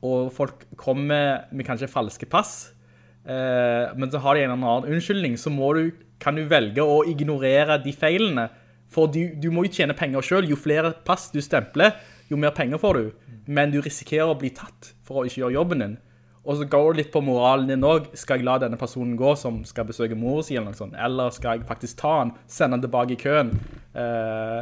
og 0.06 0.30
folk 0.34 0.66
kommer 0.78 1.46
med 1.50 1.66
kanskje 1.66 1.88
falske 1.90 2.28
pass, 2.30 2.75
eh, 3.26 3.92
men 3.98 4.10
så 4.12 4.22
har 4.22 4.36
de 4.36 4.44
en 4.44 4.54
eller 4.54 4.70
annen 4.70 4.96
unnskyldning, 4.96 5.36
så 5.40 5.52
må 5.52 5.72
du, 5.76 5.90
kan 6.22 6.38
du 6.38 6.46
velge 6.48 6.84
å 6.84 7.02
ignorere 7.08 7.78
de 7.84 7.94
feilene, 7.94 8.48
for 8.92 9.10
du, 9.10 9.34
du 9.36 9.50
må 9.52 9.66
jo 9.66 9.74
tjene 9.80 9.96
penger 9.98 10.24
selv, 10.24 10.50
jo 10.50 10.58
flere 10.58 10.94
pass 11.06 11.28
du 11.34 11.40
stempler, 11.42 11.96
jo 12.30 12.38
mer 12.40 12.54
penger 12.56 12.80
får 12.82 12.98
du, 12.98 13.36
men 13.46 13.74
du 13.74 13.80
risikerer 13.82 14.30
å 14.30 14.38
bli 14.38 14.50
tatt 14.54 14.94
for 15.06 15.20
å 15.20 15.26
ikke 15.26 15.42
gjøre 15.44 15.58
jobben 15.58 15.84
din. 15.84 15.96
Og 16.46 16.60
så 16.60 16.66
går 16.70 16.92
det 16.92 17.00
litt 17.00 17.12
på 17.14 17.22
moralen 17.26 17.66
din 17.70 17.84
også. 17.84 18.14
Skal 18.20 18.38
jeg 18.38 18.46
la 18.46 18.54
denne 18.62 18.78
personen 18.78 19.16
gå 19.18 19.32
som 19.38 19.64
skal 19.66 19.88
besøke 19.88 20.18
mor 20.18 20.44
si 20.46 20.54
eller 20.54 20.70
noe 20.70 20.78
sånt? 20.78 20.94
Eller 20.94 21.32
skal 21.34 21.56
jeg 21.56 21.66
faktisk 21.66 21.98
ta 21.98 22.12
han, 22.20 22.30
sende 22.46 22.78
han 22.78 22.84
tilbake 22.84 23.16
i 23.16 23.18
køen? 23.18 23.50
Eh, 23.98 24.60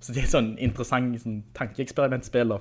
så 0.00 0.12
det 0.12 0.22
er 0.22 0.28
sånn 0.30 0.50
interessant 0.62 1.16
sånn, 1.22 1.38
tankeeksperimentspill 1.56 2.52
da. 2.52 2.58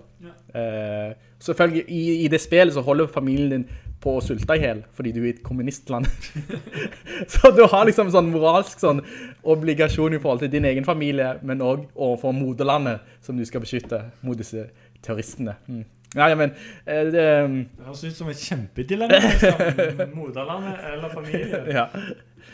Eh, 0.56 1.16
selvfølgelig, 1.44 1.84
i, 1.92 2.04
i 2.24 2.30
det 2.32 2.40
spillet 2.42 2.74
så 2.74 2.84
holder 2.86 3.12
familien 3.12 3.52
din 3.52 3.66
på 4.02 4.16
å 4.18 4.22
sulte 4.24 4.56
i 4.56 4.62
hel, 4.62 4.84
fordi 4.96 5.12
du 5.16 5.20
er 5.24 5.28
i 5.30 5.34
et 5.34 5.44
kommunistland. 5.46 6.08
så 7.34 7.52
du 7.56 7.64
har 7.72 7.88
liksom 7.90 8.12
sånn 8.14 8.32
moralsk 8.32 8.82
sånn 8.82 9.02
obligasjon 9.56 10.16
i 10.16 10.22
forhold 10.22 10.46
til 10.46 10.54
din 10.56 10.68
egen 10.70 10.88
familie, 10.88 11.36
men 11.44 11.64
også 11.66 11.90
overfor 11.96 12.36
moderlandet 12.38 13.20
som 13.26 13.38
du 13.38 13.46
skal 13.48 13.66
beskytte 13.66 14.02
mot 14.26 14.40
disse 14.40 14.68
terroristene. 15.06 15.58
Mm. 15.68 15.84
Ja, 16.16 16.30
ja, 16.32 16.36
men 16.40 16.54
eh, 16.86 17.04
det, 17.12 17.12
Det 17.12 17.86
høres 17.86 18.04
ut 18.06 18.16
som 18.16 18.32
et 18.32 18.40
kjempedilemma. 18.40 19.20
Liksom. 19.20 20.14
Moderlandet 20.22 20.86
eller 20.94 21.12
familie. 21.12 21.64
ja. 21.76 21.90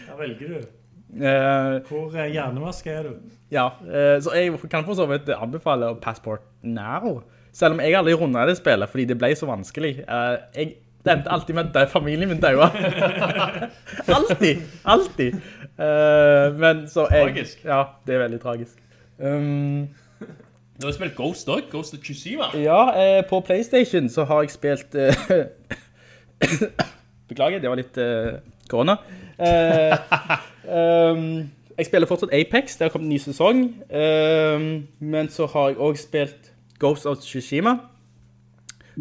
Hva 0.07 0.17
velger 0.23 0.55
du? 0.55 0.69
Eh, 1.12 1.82
Hvor 1.89 2.14
eh, 2.16 2.30
hjernevask 2.32 2.86
er 2.88 3.03
du? 3.03 3.16
Ja, 3.51 3.66
eh, 3.84 4.16
så 4.24 4.32
jeg 4.36 4.53
kan 4.72 4.86
for 4.88 4.95
så 4.95 5.03
vidt 5.09 5.28
anbefale 5.36 5.89
Passport 6.01 6.39
Now. 6.64 7.18
Selv 7.53 7.74
om 7.76 7.80
jeg 7.84 7.95
aldri 7.99 8.14
rundet 8.16 8.47
det 8.47 8.55
spillet, 8.62 8.88
fordi 8.89 9.05
det 9.09 9.18
ble 9.20 9.34
så 9.36 9.45
vanskelig. 9.49 9.97
Eh, 10.07 10.38
Jeg 10.55 10.76
det 11.03 11.12
endte 11.16 11.32
alltid 11.34 11.55
med 11.57 11.76
at 11.76 11.89
familien 11.89 12.30
min 12.30 12.38
døde. 12.39 12.68
alltid, 14.18 14.62
alltid. 14.86 15.34
Eh, 15.82 16.53
Men 16.62 16.84
så 16.88 17.07
jeg... 17.12 17.24
Tragisk. 17.26 17.64
Ja, 17.66 17.84
det 18.07 18.16
er 18.16 18.20
veldig 18.28 18.39
tragisk. 18.43 18.78
Um, 19.20 19.88
Du 20.82 20.86
har 20.88 20.93
spilt 20.93 21.16
Ghost 21.16 21.49
også, 21.49 21.66
Ghost 21.72 21.93
of 21.93 21.99
Tsushima. 21.99 22.43
ja, 22.57 22.84
eh, 23.18 23.24
på 23.30 23.39
Playstation 23.41 24.09
så 24.09 24.24
har 24.30 24.41
jeg 24.45 24.51
spilt... 24.51 24.95
Beklager, 27.30 27.59
det 27.62 27.70
var 27.70 27.78
litt 27.80 27.97
korona. 28.70 28.95
Um, 29.41 31.49
jeg 31.77 31.87
spiller 31.87 32.07
fortsatt 32.07 32.33
Apex, 32.35 32.75
det 32.77 32.85
har 32.85 32.91
kommet 32.93 33.07
en 33.07 33.13
ny 33.15 33.21
sesong. 33.21 33.63
Um, 33.89 34.67
men 34.99 35.29
så 35.33 35.47
har 35.49 35.71
jeg 35.71 35.77
også 35.77 36.03
spilt 36.03 36.51
Ghost 36.79 37.07
of 37.09 37.17
Tsushima, 37.17 37.77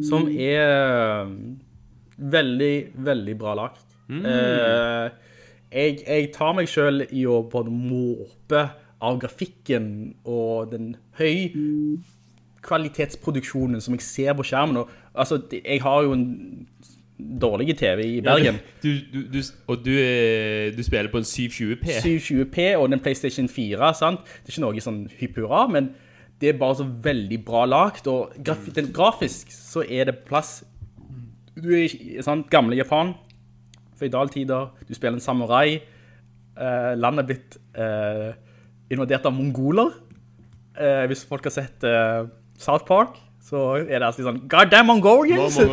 som 0.09 0.28
er 0.32 1.24
um, 1.24 1.61
veldig, 2.16 2.86
veldig 2.95 3.38
bra 3.38 3.55
lagt. 3.55 3.84
Eh, 4.11 5.11
jeg, 5.70 5.99
jeg 6.07 6.30
tar 6.34 6.55
meg 6.59 6.68
selv 6.68 7.12
i 7.14 7.22
å 7.30 7.45
både 7.47 7.70
måpe 7.70 8.64
av 9.01 9.20
grafikken 9.22 9.84
og 10.28 10.72
den 10.72 10.97
høy 11.20 11.53
kvalitetsproduksjonen 12.66 13.80
som 13.80 13.95
jeg 13.97 14.05
ser 14.05 14.34
på 14.36 14.45
skjermen. 14.51 14.82
Og, 14.82 14.91
altså, 15.14 15.38
jeg 15.55 15.78
har 15.84 16.03
jo 16.05 16.16
en 16.16 16.26
dårlig 17.41 17.77
TV 17.79 18.03
i 18.05 18.21
Bergen. 18.25 18.59
Du, 18.83 18.91
du, 19.12 19.18
du, 19.33 19.41
og 19.71 19.85
du, 19.85 19.93
eh, 19.93 20.71
du 20.77 20.83
spiller 20.87 21.11
på 21.12 21.21
en 21.21 21.27
720p. 21.27 21.87
720p 22.05 22.66
og 22.77 22.91
den 22.93 23.03
PlayStation 23.03 23.49
4, 23.49 23.93
sant? 23.99 24.25
Det 24.25 24.51
er 24.51 24.57
ikke 24.57 24.64
noe 24.66 24.85
sånn 24.85 25.03
hypp 25.21 25.41
hurra, 25.43 25.66
men 25.71 25.93
det 26.41 26.53
er 26.53 26.61
bare 26.61 26.79
så 26.81 26.87
veldig 27.05 27.39
bra 27.45 27.66
lagt, 27.68 28.09
og 28.09 28.33
graf 28.45 28.68
den, 28.75 28.91
grafisk 28.97 29.53
så 29.53 29.85
er 29.85 30.09
det 30.09 30.23
plass. 30.29 30.61
Du 31.57 31.68
er 31.77 31.93
sant, 32.25 32.49
gamle 32.53 32.79
Japan, 32.79 33.12
feudaltider, 34.01 34.71
du 34.89 34.95
spiller 34.97 35.18
en 35.18 35.25
samurai, 35.25 35.81
eh, 36.57 36.93
landet 36.97 37.29
blitt 37.29 37.59
eh, 37.77 38.31
invadert 38.91 39.29
av 39.29 39.37
mongoler. 39.37 39.93
Eh, 40.81 41.05
hvis 41.11 41.27
folk 41.29 41.45
har 41.45 41.55
sett 41.55 41.85
eh, 41.85 42.25
South 42.61 42.89
Park, 42.89 43.18
så 43.51 43.61
er 43.80 43.98
det 43.98 44.07
altså 44.07 44.22
sånn, 44.22 44.44
God 44.51 44.70
damn 44.70 44.90
Mongolians! 44.90 45.59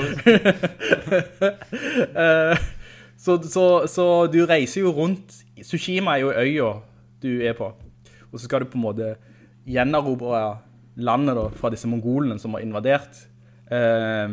Eh, 2.17 2.57
så, 3.17 3.37
så, 3.49 3.63
så 3.89 4.03
du 4.31 4.39
reiser 4.49 4.83
jo 4.83 4.91
rundt, 4.95 5.35
Tsushima 5.61 6.15
er 6.15 6.23
jo 6.23 6.31
øya 6.33 6.69
du 7.23 7.29
er 7.45 7.55
på, 7.57 7.69
og 8.31 8.35
så 8.35 8.45
skal 8.45 8.63
du 8.63 8.71
på 8.71 8.77
en 8.79 8.83
måte 8.83 9.11
gjenerobre 9.67 10.41
landet 11.05 11.37
da, 11.37 11.45
fra 11.57 11.71
disse 11.73 11.89
mongolene 11.89 12.37
som 12.41 12.57
har 12.57 12.65
invadert. 12.65 13.21
Eh, 13.69 14.27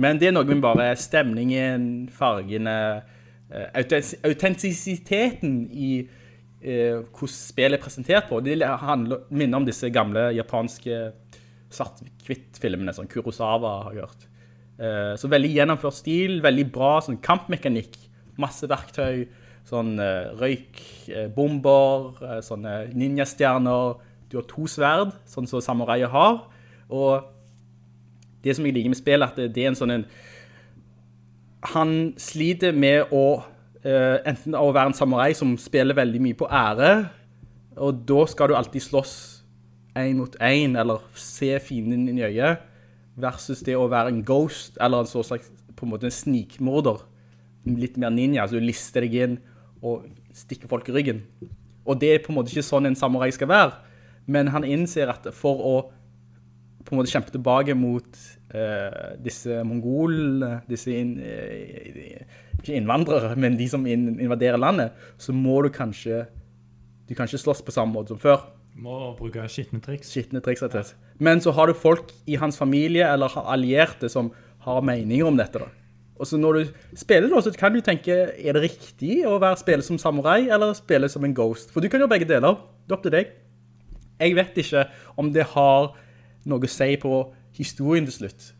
men 0.00 0.20
det 0.20 0.30
er 0.30 0.36
noe 0.36 0.48
med 0.48 0.62
bare 0.64 0.90
stemningen, 0.98 2.08
fargene, 2.14 2.76
eh, 3.50 3.82
autentisiteten 4.26 5.62
i 5.70 5.92
hvordan 6.60 7.32
spillet 7.32 7.78
er 7.78 7.82
presentert 7.82 8.26
på. 8.28 8.42
Det 8.44 8.58
handler, 8.60 9.24
minner 9.32 9.62
om 9.62 9.66
disse 9.68 9.88
gamle 9.94 10.28
japanske 10.36 11.06
svart-hvitt-filmene, 11.70 12.94
sånn 12.96 13.10
Kurosawa 13.10 13.76
har 13.88 14.00
hørt. 14.02 14.26
Eh, 14.80 15.14
så 15.20 15.30
veldig 15.30 15.52
gjennomført 15.54 15.98
stil, 15.98 16.40
veldig 16.44 16.66
bra 16.74 16.96
sånn 17.04 17.20
kampmekanikk, 17.24 17.98
masse 18.40 18.68
verktøy, 18.70 19.26
sånn 19.68 19.98
eh, 20.02 20.30
røyk, 20.40 20.80
eh, 21.12 21.28
eh, 21.28 22.40
sånne 22.44 22.74
ninjastjerner, 22.96 24.00
du 24.30 24.38
har 24.38 24.46
to 24.50 24.66
sverd, 24.70 25.14
sånn 25.26 25.48
som 25.50 25.62
samuraier 25.64 26.10
har, 26.10 26.44
og 26.90 27.30
det 28.44 28.54
som 28.56 28.66
jeg 28.66 28.76
liker 28.76 28.92
med 28.92 28.98
spillet, 28.98 29.26
at 29.26 29.38
det, 29.38 29.50
det 29.54 29.64
er 29.64 29.72
en 29.72 29.78
sånn 29.78 29.94
en, 29.98 30.04
han 31.74 31.96
sliter 32.16 32.72
med 32.72 33.10
å, 33.12 33.42
enten 33.84 34.54
å 34.56 34.70
være 34.72 34.92
en 34.92 34.96
samurai 34.96 35.34
som 35.36 35.52
spiller 35.60 35.98
veldig 35.98 36.22
mye 36.24 36.38
på 36.38 36.48
ære, 36.48 36.92
og 37.80 38.00
da 38.08 38.22
skal 38.30 38.48
du 38.48 38.56
alltid 38.56 38.86
slåss 38.86 39.14
en 39.98 40.18
mot 40.18 40.36
en, 40.40 40.76
eller 40.80 41.06
se 41.18 41.52
fienden 41.64 42.08
inn 42.08 42.20
i 42.20 42.26
øyet, 42.28 42.66
versus 43.20 43.62
det 43.66 43.76
å 43.76 43.88
være 43.90 44.12
en 44.14 44.24
ghost, 44.26 44.78
eller 44.80 45.04
en 45.04 45.10
slags, 45.10 45.50
på 45.76 45.86
en 45.86 45.92
måte 45.92 46.08
en 46.08 46.14
snikmorder, 46.14 47.02
litt 47.68 47.98
mer 48.00 48.12
ninja, 48.14 48.46
så 48.48 48.58
du 48.58 48.64
lister 48.64 49.04
deg 49.04 49.16
inn 49.20 49.38
og 49.84 50.06
stikker 50.36 50.70
folk 50.70 50.88
i 50.88 50.94
ryggen. 50.96 51.24
Og 51.84 51.98
det 52.00 52.14
er 52.14 52.22
på 52.24 52.32
en 52.32 52.38
måte 52.38 52.52
ikke 52.52 52.64
sånn 52.64 52.88
en 52.88 52.98
samurai 52.98 53.30
skal 53.34 53.50
være, 53.50 53.72
men 54.30 54.52
han 54.54 54.66
innser 54.68 55.10
at 55.12 55.26
for 55.36 55.64
å 55.64 55.74
på 56.80 56.94
en 56.94 57.00
måte 57.00 57.12
kjempe 57.12 57.32
tilbake 57.34 57.74
mot 57.76 58.20
uh, 58.54 59.16
disse 59.20 59.60
mongolene, 59.68 60.62
disse 60.68 60.94
inn, 60.96 61.12
eh, 61.20 62.22
ikke 62.56 62.74
innvandrere, 62.78 63.34
men 63.38 63.58
de 63.58 63.66
som 63.68 63.84
invaderer 63.86 64.60
landet, 64.60 64.96
så 65.20 65.34
må 65.36 65.58
du 65.62 65.68
kanskje, 65.74 66.24
du 67.06 67.12
kan 67.14 67.28
ikke 67.28 67.42
slåss 67.42 67.60
på 67.66 67.74
samme 67.74 67.94
måte 67.94 68.14
som 68.14 68.22
før. 68.22 68.48
Må 68.78 69.14
bruke 69.18 69.44
skitne 69.50 69.80
triks. 69.84 70.12
Skittende 70.12 70.42
triks, 70.44 70.62
rett 70.62 70.74
og 70.74 70.86
slett. 70.86 71.10
Men 71.20 71.42
så 71.42 71.52
har 71.56 71.68
du 71.68 71.76
folk 71.76 72.12
i 72.30 72.38
hans 72.40 72.58
familie, 72.58 73.04
eller 73.06 73.34
allierte, 73.42 74.08
som 74.08 74.30
har 74.64 74.84
meninger 74.84 75.26
om 75.26 75.38
dette 75.40 75.60
da. 75.62 75.68
Og 76.20 76.28
så 76.28 76.36
når 76.36 76.58
du 76.58 76.72
spiller 77.00 77.40
så 77.40 77.52
kan 77.56 77.72
du 77.72 77.80
tenke, 77.80 78.12
er 78.12 78.56
det 78.56 78.62
riktig 78.66 79.22
å 79.24 79.38
være 79.40 79.56
spille 79.60 79.84
som 79.84 79.98
samurai, 79.98 80.50
eller 80.52 80.74
spille 80.76 81.08
som 81.08 81.24
en 81.24 81.34
ghost? 81.34 81.72
For 81.72 81.80
du 81.80 81.88
kan 81.88 82.02
gjøre 82.02 82.12
begge 82.12 82.28
deler, 82.28 82.58
det 82.84 82.92
er 82.92 82.98
opp 82.98 83.06
til 83.06 83.14
deg. 83.14 83.30
Jeg 84.20 84.36
vet 84.36 84.58
ikke 84.60 84.84
om 85.16 85.30
det 85.32 85.46
har 85.54 85.94
noe 86.50 86.68
å 86.68 86.70
si 86.70 86.90
på 87.00 87.14
historien 87.56 88.04
til 88.08 88.18
slutt, 88.18 88.50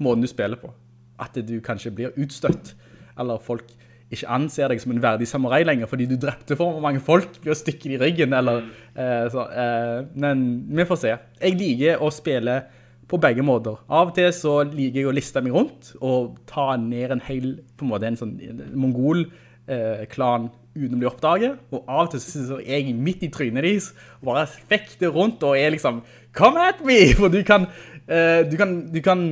måten 0.00 0.24
du 0.24 0.30
spiller 0.30 0.60
på. 0.60 0.72
At 1.20 1.36
du 1.36 1.58
kanskje 1.64 1.92
blir 1.92 2.16
utstøtt, 2.16 2.72
eller 3.20 3.42
folk 3.44 3.68
ikke 4.08 4.30
anser 4.32 4.72
deg 4.72 4.80
som 4.80 4.94
en 4.94 5.02
verdig 5.02 5.28
samurai 5.28 5.60
lenger, 5.68 5.88
fordi 5.90 6.06
du 6.08 6.16
drepte 6.20 6.56
for 6.56 6.80
mange 6.80 7.02
folk 7.04 7.38
ved 7.42 7.52
å 7.52 7.58
stikke 7.58 7.90
i 7.92 7.98
ryggen, 8.00 8.32
eller 8.36 8.62
eh, 8.94 9.26
så, 9.32 9.44
eh, 9.52 9.98
Men 10.16 10.44
vi 10.72 10.86
får 10.88 11.00
se. 11.02 11.16
Jeg 11.42 11.58
liker 11.60 12.04
å 12.04 12.08
spille 12.14 12.62
på 13.08 13.20
begge 13.20 13.44
måter. 13.44 13.76
Av 13.88 14.10
og 14.10 14.14
til 14.16 14.30
så 14.36 14.60
liker 14.68 15.02
jeg 15.02 15.10
å 15.10 15.16
liste 15.16 15.42
meg 15.44 15.56
rundt, 15.56 15.92
og 16.00 16.38
ta 16.48 16.70
ned 16.80 17.12
en 17.16 17.24
hel, 17.24 17.58
på 17.76 17.84
en 17.86 17.92
måte 17.92 18.08
en 18.08 18.18
sånn 18.20 18.34
mongol-klan 18.76 20.48
uten 20.78 20.96
å 20.96 21.00
bli 21.00 21.08
oppdaget, 21.08 21.60
og 21.72 21.84
av 21.84 22.06
og 22.06 22.14
til 22.14 22.22
så 22.22 22.60
er 22.60 22.80
jeg 22.80 22.96
midt 22.96 23.24
i 23.26 23.32
trynet 23.32 23.64
deres, 23.64 23.90
og 24.20 24.30
bare 24.30 24.46
fekter 24.48 25.12
rundt, 25.12 25.44
og 25.44 25.58
er 25.58 25.74
liksom, 25.74 26.02
come 26.36 26.68
at 26.68 26.80
me! 26.86 27.00
For 27.18 27.32
du 27.32 27.40
kan, 27.48 27.68
eh, 28.06 28.44
du 28.48 28.56
kan, 28.60 28.78
du 28.92 29.00
kan 29.04 29.22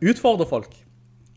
utfordre 0.00 0.48
folk. 0.48 0.72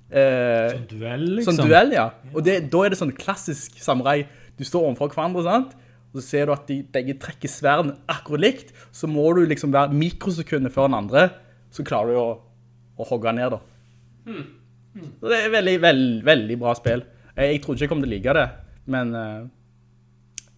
Eh, 0.08 0.70
Sånn 0.72 0.86
duell, 0.92 1.26
liksom. 1.40 1.58
Sånn 1.58 1.68
duell, 1.68 1.92
ja. 1.98 2.06
Og 2.34 2.44
det, 2.46 2.60
da 2.72 2.84
er 2.86 2.94
det 2.94 3.00
sånn 3.02 3.12
klassisk 3.18 3.76
samurai. 3.84 4.22
Du 4.58 4.64
står 4.68 4.86
overfor 4.88 5.12
hverandre, 5.14 5.44
sant? 5.48 5.74
Og 6.14 6.22
så 6.22 6.24
ser 6.30 6.48
du 6.48 6.54
at 6.56 6.70
de 6.70 6.80
begge 6.96 7.18
trekker 7.20 7.52
sverden 7.52 7.92
akkurat 8.10 8.42
likt, 8.46 8.72
så 8.96 9.10
må 9.12 9.26
du 9.36 9.44
liksom 9.50 9.74
være 9.76 9.92
mikrosekunder 9.94 10.72
før 10.74 10.88
den 10.88 10.96
andre, 11.02 11.26
så 11.76 11.84
klarer 11.86 12.16
du 12.16 12.22
å, 12.22 12.30
å 12.98 13.08
hogge 13.10 13.34
ned 13.36 13.52
da. 13.58 13.60
Så 15.20 15.30
det 15.30 15.38
er 15.44 15.52
veldig, 15.54 15.76
veldig, 15.84 16.24
veldig 16.26 16.58
bra 16.64 16.74
spill. 16.80 17.04
Jeg, 17.36 17.52
jeg 17.52 17.62
trodde 17.62 17.78
ikke 17.78 17.86
jeg 17.86 17.92
kom 17.92 18.02
til 18.02 18.10
å 18.10 18.16
like 18.16 18.34
det, 18.40 18.46
men 18.96 19.12
eh, 19.20 19.44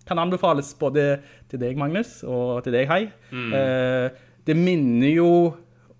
kan 0.07 0.21
anbefales 0.21 0.69
både 0.79 1.07
til 1.51 1.59
deg, 1.61 1.75
Magnus, 1.81 2.19
og 2.23 2.61
til 2.65 2.77
deg, 2.77 2.87
Hei. 2.89 3.01
Eh, 3.33 4.25
det 4.47 4.55
minner 4.57 5.11
jo, 5.11 5.31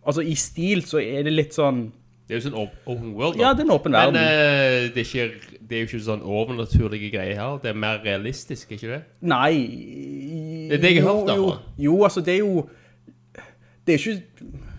altså 0.05 0.23
i 0.25 0.37
stil 0.39 0.85
så 0.87 1.01
er 1.03 1.25
det 1.27 1.33
litt 1.35 1.57
sånn, 1.57 1.89
Det 2.29 2.35
er 2.35 2.41
jo 2.43 2.43
sånn 2.45 2.57
open 2.61 3.13
world, 3.17 3.39
da. 3.39 3.41
ja, 3.41 3.53
det 3.57 3.63
er 3.63 3.65
en 3.65 3.71
åpen 3.73 3.91
Men 3.95 4.13
verden. 4.13 4.19
eh, 4.21 4.89
det, 4.93 5.01
er 5.01 5.07
ikke, 5.07 5.55
det 5.69 5.75
er 5.75 5.79
jo 5.81 5.87
ikke 5.89 5.99
sånn 6.05 6.21
overnaturlige 6.21 7.09
greier 7.15 7.39
her. 7.41 7.55
Det 7.63 7.71
er 7.71 7.77
mer 7.81 8.03
realistisk, 8.05 8.69
ikke 8.75 8.91
det? 8.91 8.99
Nei. 9.25 9.55
Det 10.69 10.77
er 10.77 10.83
det 10.83 10.91
jeg 10.93 11.03
har 11.03 11.09
hørt, 11.17 11.27
da. 11.31 11.35
Jo, 11.39 11.47
jo, 11.87 11.95
altså 12.05 12.21
det 12.21 12.35
er 12.35 12.43
jo, 12.43 12.67
det 13.87 13.95
er 13.95 13.97
ikke, 13.97 14.21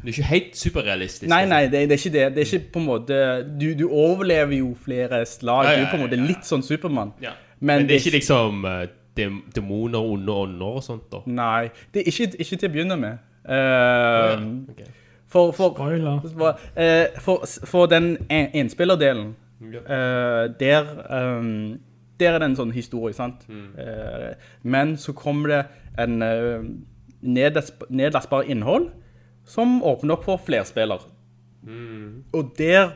Det 0.01 0.07
er 0.07 0.15
ikke 0.15 0.29
helt 0.31 0.55
superrealistisk. 0.57 1.27
nei, 1.29 1.41
altså. 1.43 1.51
nei, 1.57 1.63
det, 1.73 1.81
det 1.91 1.97
er 1.97 2.01
ikke 2.05 2.13
det. 2.19 2.23
Det 2.37 2.45
er 2.45 2.55
ikke 2.55 2.73
på 2.73 2.79
en 2.79 2.87
måte, 2.87 3.19
du, 3.61 3.67
du 3.83 3.85
overlever 3.91 4.57
jo 4.61 4.71
flere 4.85 5.25
slag. 5.27 5.65
Ja, 5.67 5.73
ja, 5.73 5.81
Du 5.81 5.85
er 5.89 5.91
på 5.91 5.99
en 5.99 6.05
måte 6.07 6.17
ja, 6.17 6.23
ja. 6.23 6.29
litt 6.31 6.47
sånn 6.49 6.63
Superman. 6.65 7.11
Ja. 7.21 7.35
Men 7.59 7.83
Men, 7.83 7.89
det 7.91 7.97
er 7.99 8.05
ikke 8.07 8.15
liksom 8.21 8.65
eh, 8.65 8.87
dem, 9.19 9.43
demoner, 9.55 9.99
onde 10.15 10.33
ånder 10.47 10.79
og 10.79 10.87
sånt, 10.87 11.11
da. 11.13 11.21
Nei, 11.27 11.67
det 11.93 12.05
er 12.07 12.13
ikke, 12.15 12.31
ikke 12.47 12.57
til 12.63 12.71
å 12.71 12.73
begynne 12.79 12.97
med. 13.03 13.19
Ja, 13.51 14.39
Ok. 14.71 14.87
For, 15.31 15.53
for, 15.55 15.75
Spoiler. 15.77 16.21
for, 16.37 16.59
eh, 16.77 17.21
for, 17.23 17.45
for 17.71 17.87
den 17.91 18.17
enspillerdelen, 18.31 19.37
Ja. 19.61 19.79
eh, 19.79 20.49
der, 20.61 20.89
ehm, 21.11 21.79
der 22.21 22.35
er 22.35 22.39
det 22.43 22.49
en 22.51 22.57
sånn 22.59 22.73
historie, 22.75 23.15
sant? 23.15 23.47
Eh, 23.51 24.33
men 24.63 24.97
så 24.99 25.13
kommer 25.15 25.49
det 25.49 25.61
en 25.99 26.19
nedlastbar 27.23 28.49
innhold 28.51 28.91
som 29.45 29.83
åpner 29.83 30.17
opp 30.17 30.25
for 30.25 30.41
flerspiller. 30.47 31.01
Og 32.33 32.53
der 32.59 32.95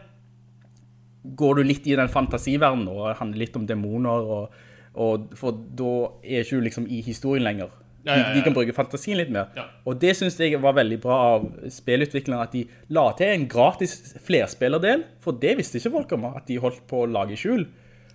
går 1.37 1.55
du 1.61 1.63
litt 1.65 1.87
i 1.87 1.97
den 1.97 2.09
fantasiverdenen 2.13 2.89
og 2.89 3.15
handler 3.19 3.39
litt 3.45 3.57
om 3.57 3.67
og, 4.11 4.51
og, 4.95 5.31
for 5.37 5.53
da 5.53 5.93
er 6.25 6.43
ikke 6.45 6.59
du 6.61 6.67
liksom 6.69 6.87
i 6.89 7.01
historien 7.05 7.45
lenger. 7.45 7.71
De, 8.05 8.11
Ja, 8.11 8.17
ja, 8.17 8.25
ja. 8.29 8.33
de 8.37 8.43
kan 8.45 8.57
bruke 8.57 8.75
fantasien 8.77 9.17
litt 9.17 9.31
mer. 9.33 9.49
Ja. 9.57 9.65
Og 9.89 9.97
det 10.01 10.13
synes 10.19 10.37
jeg 10.41 10.61
var 10.61 10.77
veldig 10.77 10.99
bra 11.01 11.21
av 11.35 11.47
spillutviklerne, 11.73 12.45
at 12.45 12.53
de 12.53 12.67
la 12.93 13.07
til 13.17 13.33
en 13.33 13.49
gratis 13.49 13.97
flerspillerdel, 14.27 15.07
for 15.25 15.41
det 15.41 15.57
visste 15.61 15.81
ikke 15.81 15.95
folk 15.97 16.13
om, 16.19 16.29
at 16.35 16.45
de 16.51 16.61
holdt 16.61 16.85
på 16.91 17.05
å 17.05 17.09
lage 17.09 17.39
skjul. 17.41 17.65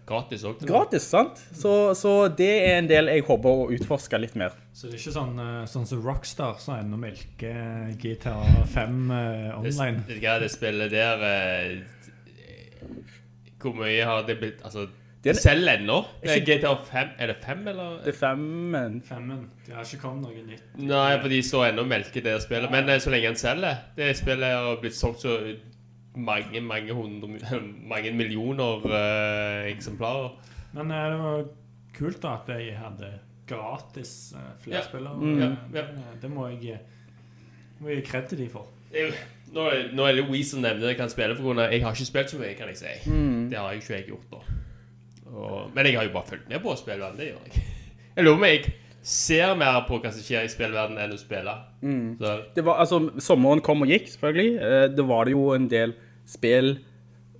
Gratis 0.10 0.44
òg. 0.48 0.62
Gratis, 0.66 1.06
sant? 1.06 1.38
Så, 1.54 1.94
så 1.98 2.12
det 2.34 2.50
er 2.64 2.80
en 2.80 2.88
del 2.90 3.12
jeg 3.12 3.26
håper 3.28 3.62
å 3.62 3.68
utforske 3.76 4.18
litt 4.18 4.34
mer. 4.40 4.56
Så 4.74 4.88
det 4.90 4.98
er 4.98 5.04
ikke 5.04 5.14
sånn, 5.14 5.36
eh, 5.44 5.60
sånn 5.70 5.86
som 5.86 6.02
Rockstar 6.06 6.58
som 6.62 6.80
ennå 6.80 6.98
melker 6.98 7.92
GTA 8.02 8.34
5 8.74 9.12
eh, 9.14 9.60
online. 9.60 10.02
Det, 10.08 10.18
det, 10.24 10.38
det 10.46 10.50
spillet 10.54 10.94
der 10.94 11.26
eh, 11.30 11.76
Hvor 13.62 13.76
mye 13.78 14.08
har 14.08 14.24
det 14.26 14.40
blitt 14.40 14.64
Altså, 14.66 14.88
Det 15.24 15.34
det 15.36 15.36
er- 15.36 15.42
selger 15.42 15.78
ennå. 15.78 16.06
Det 16.24 16.30
er 16.32 16.46
GTA 16.48 16.76
5 16.86 17.08
Er 17.20 17.28
det 17.28 17.36
5, 17.44 17.68
eller? 17.68 17.98
Det 18.06 18.14
er 18.14 18.18
fem, 18.18 18.40
men... 18.72 19.02
Femmen. 19.02 19.50
Det 19.66 19.74
har 19.76 19.84
ikke 19.84 20.02
kommet 20.02 20.22
noe 20.24 20.46
nytt. 20.48 20.64
Nei, 20.78 21.20
for 21.20 21.28
de 21.28 21.42
står 21.44 21.66
ennå 21.74 21.84
og 21.84 21.88
melker 21.92 22.24
det 22.24 22.42
spillet. 22.42 22.72
Men 22.72 22.90
eh, 22.90 23.00
så 23.04 23.12
lenge 23.12 23.28
en 23.28 23.36
selger 23.36 23.82
Det 23.98 24.16
spillet 24.16 24.54
har 24.56 24.78
blitt 24.80 24.96
solgt 24.96 25.22
så 25.26 25.34
mange, 26.16 26.62
mange 26.62 26.94
hundre 26.94 27.28
Mange 27.88 28.12
millioner 28.16 28.86
uh, 28.86 29.68
eksemplarer. 29.70 30.32
Men 30.74 30.92
eh, 30.92 31.10
det 31.12 31.20
var 31.20 31.44
kult 31.98 32.22
da 32.24 32.38
at 32.40 32.48
jeg 32.56 32.78
hadde 32.80 33.12
gratis 33.50 34.34
uh, 34.38 34.54
flerspillere. 34.64 35.20
Ja. 35.20 35.50
Mm. 35.50 35.76
Ja. 35.76 35.82
det- 35.82 36.22
Det 36.22 36.32
må 36.32 36.48
jeg 36.48 36.80
må 37.80 37.90
jeg 37.90 38.04
kredde 38.06 38.38
de 38.38 38.50
for. 38.50 38.68
Det 38.92 39.12
Nå 39.54 39.64
er, 39.66 39.88
nå 39.98 40.04
er 40.06 40.14
det 40.14 40.46
som 40.46 40.62
nevner 40.62 40.88
jeg 40.92 40.98
kan 40.98 41.10
spille 41.10 41.36
for 41.36 41.44
grunn 41.44 41.60
av 41.60 41.72
Jeg 41.72 41.82
har 41.82 41.92
ikke 41.96 42.06
spilt 42.06 42.30
så 42.30 42.38
mye, 42.38 42.54
kan 42.58 42.68
jeg 42.68 42.78
si. 42.78 43.10
Det 43.50 43.58
har 43.58 43.72
jeg 43.72 43.82
ikke 43.82 43.94
jeg 43.96 44.06
gjort, 44.08 44.28
da. 44.32 44.38
Og, 45.34 45.70
men 45.76 45.86
jeg 45.86 45.96
har 45.98 46.04
jo 46.08 46.14
bare 46.14 46.26
fulgt 46.30 46.50
med 46.50 46.62
på 46.64 46.76
spillverden. 46.80 47.18
Det 47.20 47.28
gjør 47.32 47.50
jeg. 47.50 47.64
Jeg 48.16 48.26
lover 48.26 48.40
meg, 48.42 48.66
jeg 48.70 48.74
ser 49.10 49.56
mer 49.56 49.82
på 49.88 50.00
hva 50.02 50.12
som 50.12 50.24
skjer 50.26 50.44
i 50.48 50.52
spillverden 50.52 50.98
enn 51.00 51.14
å 51.16 51.20
spille. 51.22 51.54
Så, 52.20 52.34
Det 52.56 52.66
var, 52.66 52.80
altså, 52.84 53.00
sommeren 53.24 53.62
kom 53.64 53.82
og 53.86 53.92
gikk, 53.94 54.10
selvfølgelig. 54.12 54.50
Eh, 54.60 54.88
Det 54.98 55.06
var 55.08 55.26
det 55.26 55.32
jo 55.38 55.46
en 55.56 55.68
del 55.72 55.94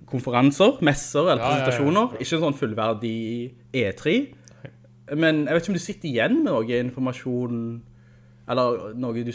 spillkonferanser, 0.06 0.80
messer 0.82 1.20
eller 1.30 1.42
Ja, 1.42 1.50
ja, 1.50 1.56
ja. 1.58 1.64
presentasjoner. 1.64 2.16
Ikke 2.20 2.40
sånn 2.42 2.56
fullverdig 2.58 3.52
E3. 3.72 4.14
Men 5.16 5.44
jeg 5.46 5.54
vet 5.56 5.62
ikke 5.64 5.72
om 5.74 5.78
du 5.80 5.82
sitter 5.82 6.08
igjen 6.10 6.36
med 6.44 6.52
noe 6.52 6.78
informasjon, 6.84 7.82
eller 8.50 8.94
noe 8.94 9.24
du 9.26 9.32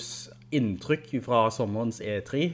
inntrykk 0.56 1.22
fra 1.24 1.50
sommerens 1.52 2.00
E 2.02 2.22
E3. 2.22 2.46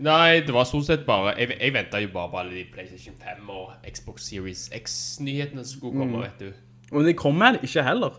Nei, 0.00 0.40
det 0.46 0.54
var 0.54 0.64
stort 0.68 0.86
sett 0.88 1.02
bare 1.06 1.34
Jeg, 1.38 1.52
jeg 1.60 1.72
venta 1.74 2.00
jo 2.02 2.08
bare 2.14 2.30
på 2.32 2.38
alle 2.40 2.54
de 2.56 2.64
PlayStation 2.72 3.14
5 3.20 3.48
og 3.52 3.70
Xbox 3.92 4.26
Series 4.30 4.66
X-nyhetene 4.74 5.64
som 5.64 5.78
skulle 5.78 5.98
komme, 6.00 6.24
vet 6.24 6.40
du. 6.40 6.50
Men 6.92 7.06
det 7.06 7.16
kom 7.20 7.38
vel 7.40 7.58
ikke 7.62 7.84
heller. 7.86 8.16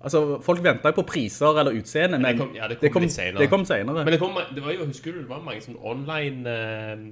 Altså, 0.00 0.38
folk 0.42 0.62
ventet 0.64 0.84
jo 0.88 0.96
på 1.02 1.06
priser 1.10 1.58
eller 1.60 1.76
utseende, 1.76 2.18
men 2.18 2.30
det 2.32 2.38
kom- 2.40 2.54
ja, 2.56 2.68
det 2.68 2.92
kom 2.92 3.02
litt 3.04 3.12
senere. 3.12 3.38
Det 3.44 3.50
kom 3.52 3.64
senere. 3.68 4.04
Men 4.04 4.12
det, 4.14 4.18
kom, 4.20 4.38
det 4.54 4.62
var 4.64 4.72
jo, 4.72 4.86
husker 4.88 5.12
du, 5.12 5.18
det 5.20 5.28
var 5.28 5.42
mange 5.44 5.60
sånne 5.60 5.80
online 5.84 6.46
uh, 6.48 7.02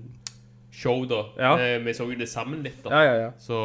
show 0.73 1.05
da. 1.09 1.23
Ja. 1.39 1.53
Uh, 1.59 1.85
vi 1.85 1.93
så 1.95 2.07
jo 2.09 2.16
det 2.19 2.29
sammen 2.29 2.62
litt 2.64 2.81
da. 2.85 2.91
ja, 2.97 3.03
ja, 3.05 3.19
ja. 3.27 3.31
Så 3.39 3.59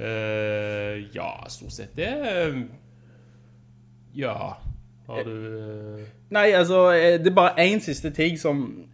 uh, 0.00 1.14
Ja, 1.14 1.30
stort 1.48 1.72
sett 1.72 1.96
det 1.96 2.08
eh, 2.08 2.60
Ja. 4.14 4.34
Har 5.08 5.24
du 5.24 5.32
eh, 5.32 6.04
Nei, 6.30 6.50
altså, 6.52 6.90
det 6.92 7.26
er 7.26 7.34
bare 7.34 7.56
en 7.64 7.80
siste 7.80 8.10
ting 8.12 8.36
som, 8.38 8.84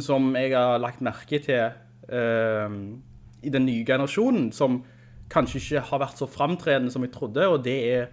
som 0.00 0.34
jeg 0.36 0.52
har 0.56 0.78
lagt 0.82 1.00
merke 1.04 1.38
til 1.44 1.70
uh, 2.12 2.78
i 3.42 3.52
den 3.54 3.66
nye 3.66 3.84
generasjonen, 3.86 4.52
som 4.52 4.80
kanskje 5.30 5.60
ikke 5.60 5.84
har 5.90 5.98
vært 6.02 6.18
så 6.18 6.26
fremtredende 6.26 6.90
som 6.90 7.02
jeg 7.04 7.12
trodde, 7.14 7.46
og 7.48 7.62
det 7.64 7.78
er, 7.92 8.06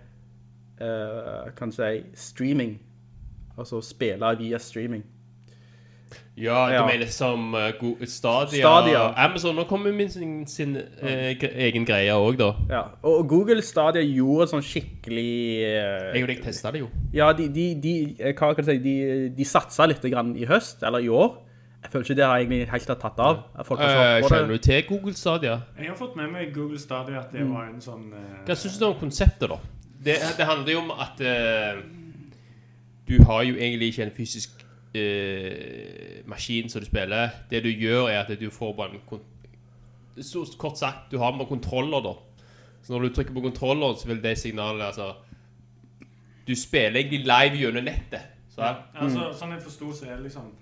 uh, 0.82 1.52
kan 1.58 1.72
du 1.72 1.76
si, 1.80 2.04
streaming. 2.16 2.78
Altså 3.58 3.82
spille 3.82 4.34
via 4.38 4.58
streaming. 4.60 5.04
Ja, 6.38 6.68
du 6.68 6.74
Ja. 6.74 6.86
mener 6.86 7.08
som 7.08 7.54
uh, 7.56 7.72
Stadia, 8.06 8.60
Stadia. 8.60 9.14
Amazon 9.26 9.56
nå 9.56 9.64
kommer 9.64 9.92
med 9.96 10.10
sin, 10.12 10.46
sin 10.48 10.76
uh, 10.76 11.32
egen 11.40 11.86
greie 11.88 12.12
òg, 12.12 12.36
da. 12.38 12.50
Ja, 12.70 12.82
og 13.04 13.30
Google 13.30 13.62
Stadia 13.64 14.04
gjorde 14.04 14.50
sånn 14.52 14.62
skikkelig... 14.64 15.64
uh, 15.64 16.12
Jeg 16.16 16.24
og 16.24 16.28
deg 16.34 16.44
testa 16.44 16.72
det 16.76 16.84
jo. 16.84 16.90
Ja, 17.16 17.32
de, 17.34 17.48
de, 17.48 17.66
de, 17.80 17.96
si, 18.68 18.78
de, 18.84 18.96
de 19.38 19.46
satsa 19.48 19.88
litt 19.88 20.04
grann 20.12 20.36
i 20.36 20.46
høst, 20.46 20.84
eller 20.84 21.00
i 21.00 21.10
år. 21.10 21.38
Jeg 21.86 21.91
føler 21.91 22.06
ikke 22.06 22.18
det 22.18 22.26
har 22.26 22.40
egentlig 22.41 22.70
helt 22.72 22.88
tatt 23.02 23.20
av. 23.22 23.41
på 23.68 23.76
Kjenner 23.78 24.48
du 24.49 24.57
til 24.57 24.86
Google 24.88 25.14
Stadia? 25.14 25.60
Jeg 25.78 25.91
har 25.91 25.98
fått 25.99 26.16
med 26.18 26.32
meg 26.34 26.49
Google 26.56 26.80
Stadia 26.82 27.20
at 27.22 27.36
det 27.36 27.45
var 27.45 27.68
en 27.70 27.78
sånn 27.84 28.07
uh... 28.10 28.40
Hva 28.48 28.56
syns 28.57 28.80
du 28.82 28.88
om 28.88 28.95
konseptet, 28.98 29.45
da? 29.52 29.60
Det, 30.07 30.16
det 30.38 30.48
handler 30.49 30.74
jo 30.74 30.82
om 30.82 30.90
at 30.98 31.22
uh, 31.22 31.84
du 33.06 33.16
har 33.30 33.45
jo 33.45 33.53
egentlig 33.53 33.91
ikke 33.94 34.07
en 34.07 34.16
fysisk 34.18 34.66
uh, 34.98 36.26
maskin 36.26 36.74
som 36.74 36.82
du 36.82 36.90
spiller. 36.90 37.38
Det 37.53 37.62
du 37.62 37.70
gjør, 37.70 38.10
er 38.10 38.24
at 38.24 38.34
du 38.41 38.49
får 38.49 38.74
bare 38.82 38.98
en 38.98 39.06
kon 39.06 39.22
så 40.16 40.45
Kort 40.57 40.80
sagt, 40.80 41.12
du 41.12 41.18
har 41.20 41.36
bare 41.36 41.45
kontroller, 41.45 41.99
da. 42.02 42.14
Så 42.82 42.94
når 42.94 43.07
du 43.07 43.14
trykker 43.14 43.34
på 43.36 43.41
kontroller, 43.41 43.98
så 43.99 44.07
vil 44.07 44.24
det 44.24 44.38
signalet 44.40 44.86
altså 44.86 45.14
Du 46.48 46.56
spiller 46.56 47.02
egentlig 47.02 47.26
live 47.28 47.57
gjennom 47.60 47.84
nettet. 47.84 48.32
Så, 48.49 48.74
Altså, 48.95 49.34
Sånn 49.36 49.52
jeg 49.52 49.62
forsto, 49.66 49.91
så 49.91 50.06
er 50.07 50.16
det 50.16 50.30
liksom 50.30 50.53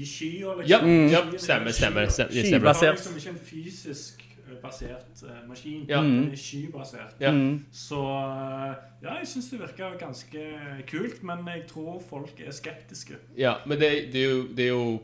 i 0.00 0.04
skya. 0.06 0.54
Liksom. 0.58 0.70
Ja, 0.70 0.78
Mm. 0.82 1.08
ja, 1.12 1.20
stemmer, 1.38 1.70
stemmer. 1.72 2.06
stemmer, 2.08 2.32
stemmer. 2.32 2.72
Det 2.72 2.88
er 2.88 2.92
liksom 2.92 3.16
ikke 3.16 3.30
en 3.30 3.38
fysisk 3.44 4.22
eh, 4.48 4.56
basert 4.62 5.22
eh, 5.24 5.48
maskin. 5.48 5.84
Ja. 5.88 6.00
Den 6.02 6.30
er 6.32 6.36
skybasert. 6.36 7.16
Ja. 7.20 7.30
Mm. 7.32 7.64
Så 7.72 8.00
eh, 8.00 8.74
ja, 9.02 9.14
jeg 9.18 9.26
syns 9.32 9.50
det 9.50 9.60
virker 9.60 9.98
ganske 10.00 10.44
kult, 10.90 11.22
men 11.22 11.46
jeg 11.54 11.64
tror 11.68 12.02
folk 12.10 12.40
er 12.46 12.52
skeptiske. 12.52 13.14
Ja, 13.38 13.54
men 13.66 13.78
det, 13.80 13.90
det 14.12 14.22
er 14.24 14.30
jo, 14.30 14.42
det 14.56 14.64
er 14.64 14.68
jo 14.68 15.00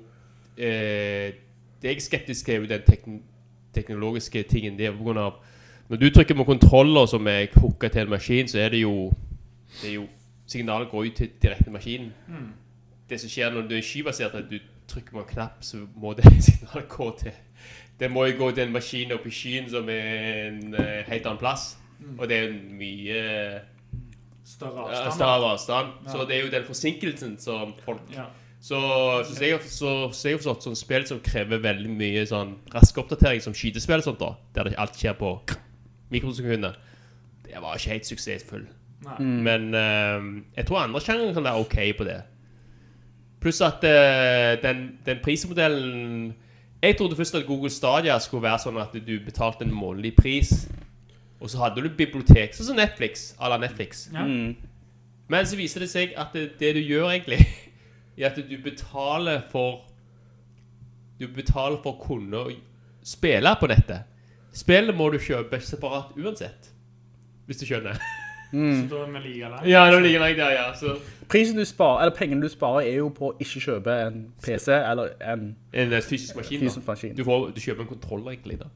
eh, 0.58 1.32
Det 1.82 1.88
jeg 1.90 1.96
er 1.96 2.00
skeptisk 2.00 2.44
til, 2.44 2.54
er 2.54 2.58
jo 2.60 2.66
den 2.66 2.82
tekn 2.86 3.22
teknologiske 3.74 4.42
tingen. 4.42 4.76
Det 4.78 4.86
er 4.86 4.92
på 4.92 5.02
grunn 5.04 5.18
av 5.18 5.32
Når 5.88 5.96
du 5.98 6.10
trykker 6.10 6.34
på 6.36 6.44
kontroller 6.44 7.06
som 7.06 7.26
er 7.26 7.46
hooka 7.56 7.88
til 7.88 8.02
en 8.02 8.10
maskin, 8.10 8.48
så 8.48 8.58
er 8.58 8.68
det 8.68 8.82
jo 8.82 9.12
Det 9.82 9.88
er 9.90 9.94
jo 9.94 10.06
Signalet 10.46 10.90
går 10.90 11.04
ut 11.06 11.14
til 11.16 11.30
direkte 11.42 11.70
maskinen. 11.70 12.12
Det 13.10 13.20
som 13.20 13.28
skjer 13.30 13.50
når 13.54 13.68
du 13.68 13.74
er 13.76 13.80
skybasert, 13.80 14.34
er 14.34 14.38
at 14.38 14.50
du 14.50 14.58
trykker 14.92 15.16
man 15.16 15.26
knapp, 15.28 15.62
så 15.64 15.82
må 15.96 16.12
det 16.18 16.28
signalet 16.46 16.88
gå 16.92 17.08
til 17.22 17.32
Det 18.00 18.10
må 18.10 18.24
jo 18.28 18.36
gå 18.38 18.50
til 18.56 18.66
en 18.66 18.72
maskin 18.74 19.12
oppe 19.16 19.28
i 19.30 19.34
skyen 19.34 19.68
som 19.72 19.88
er 19.92 20.48
en 20.48 20.74
uh, 20.74 21.02
helt 21.08 21.26
annen 21.26 21.38
plass. 21.40 21.72
Og 22.18 22.24
det 22.28 22.36
er 22.38 22.48
en 22.50 22.62
mye 22.78 23.20
Større 24.44 24.82
ja, 24.88 24.88
avstand. 24.90 25.14
større 25.14 25.50
avstand. 25.52 25.92
Ja. 26.06 26.12
Så 26.12 26.24
det 26.28 26.36
er 26.36 26.40
jo 26.46 26.50
den 26.50 26.64
forsinkelsen 26.66 27.36
som 27.40 27.74
folk 27.84 28.00
Ja. 28.16 28.24
så, 28.60 28.80
så, 29.24 29.36
jeg, 29.44 29.52
har- 29.54 30.28
jeg 30.28 30.40
forstått 30.40 30.66
sånn 30.66 30.76
spill 30.76 31.06
som 31.06 31.20
krever 31.24 31.62
veldig 31.62 31.90
mye 31.94 32.24
sånn 32.26 32.56
rask 32.74 32.98
oppdatering, 32.98 33.40
som 33.44 33.54
skytespill 33.54 34.02
og 34.02 34.06
sånt 34.08 34.20
da, 34.20 34.32
der 34.58 34.70
det 34.70 34.74
alt 34.82 34.98
skjer 34.98 35.14
på 35.18 35.30
mikrosekunder, 36.12 36.74
det 37.46 37.62
var 37.62 37.78
ikke 37.78 37.94
helt 37.94 38.06
suksessfull. 38.10 38.66
Nei. 39.06 39.16
Men 39.46 39.70
uh, 39.74 40.42
jeg 40.58 40.66
tror 40.68 40.82
andre 40.84 41.00
sjangere 41.02 41.34
kan 41.38 41.46
være 41.46 41.62
ok 41.64 41.78
på 41.98 42.04
det. 42.10 42.18
Pluss 43.42 43.60
at 43.60 43.82
uh, 43.82 44.62
den, 44.62 44.98
den 45.06 45.18
prismodellen 45.22 46.34
Jeg 46.82 46.96
trodde 46.96 47.16
først 47.16 47.34
at 47.34 47.46
Google 47.46 47.70
Stadia 47.70 48.18
skulle 48.18 48.42
være 48.42 48.58
sånn 48.62 48.78
at 48.82 48.94
du 48.94 49.12
betalte 49.22 49.66
en 49.66 49.74
månedlig 49.74 50.16
pris, 50.16 50.50
og 51.38 51.50
så 51.50 51.60
hadde 51.62 51.84
du 51.84 51.92
bibliotek, 51.94 52.54
sånn 52.54 52.72
som 52.72 52.78
Netflix, 52.78 53.32
à 53.38 53.50
la 53.50 53.58
Netflix. 53.62 54.08
Ja. 54.10 54.24
Mm. 54.26 54.56
Men 55.30 55.46
så 55.46 55.56
viser 55.56 55.84
det 55.84 55.90
seg 55.92 56.16
at 56.18 56.34
det, 56.34 56.56
det 56.58 56.72
du 56.74 56.80
gjør 56.82 57.12
egentlig, 57.12 57.38
er 58.18 58.32
at 58.32 58.40
du 58.42 58.56
betaler 58.64 59.44
for 59.52 59.84
Du 61.20 61.28
betaler 61.30 61.78
for 61.84 61.94
å 61.94 62.02
kunne 62.02 62.40
spille 63.06 63.54
på 63.60 63.70
dette. 63.70 64.00
Spillet 64.52 64.96
må 64.96 65.06
du 65.12 65.20
kjøpe 65.22 65.60
separat 65.62 66.16
uansett. 66.18 66.72
Hvis 67.46 67.62
du 67.62 67.66
skjønner. 67.68 68.02
Så 68.52 68.86
da 68.90 69.02
er 69.02 69.10
vi 69.12 69.18
like 69.28 69.48
langt. 69.48 69.66
Ja, 69.68 69.86
det 69.90 70.02
ligger 70.02 70.20
nok 70.20 70.36
der, 70.36 70.50
ja. 70.50 70.74
Så 70.76 70.96
Prisen 71.32 71.56
du 71.56 71.64
sparer, 71.64 72.02
eller 72.04 72.16
pengene 72.16 72.42
du 72.42 72.48
sparer, 72.52 72.80
er 72.84 72.98
jo 72.98 73.08
på 73.08 73.30
å 73.30 73.36
ikke 73.40 73.60
kjøpe 73.64 73.94
en 74.06 74.26
PC 74.44 74.68
eller 74.76 75.14
en 75.24 75.46
en 75.72 75.92
eh, 75.92 76.02
fysisk 76.04 76.36
maskin. 76.36 76.60
fysisk 76.60 76.86
maskin. 76.86 77.16
Du, 77.16 77.24
får, 77.24 77.46
du 77.56 77.60
kjøper 77.60 77.86
en 77.86 77.88
kontroller, 77.88 78.34
egentlig. 78.34 78.58
da. 78.60 78.68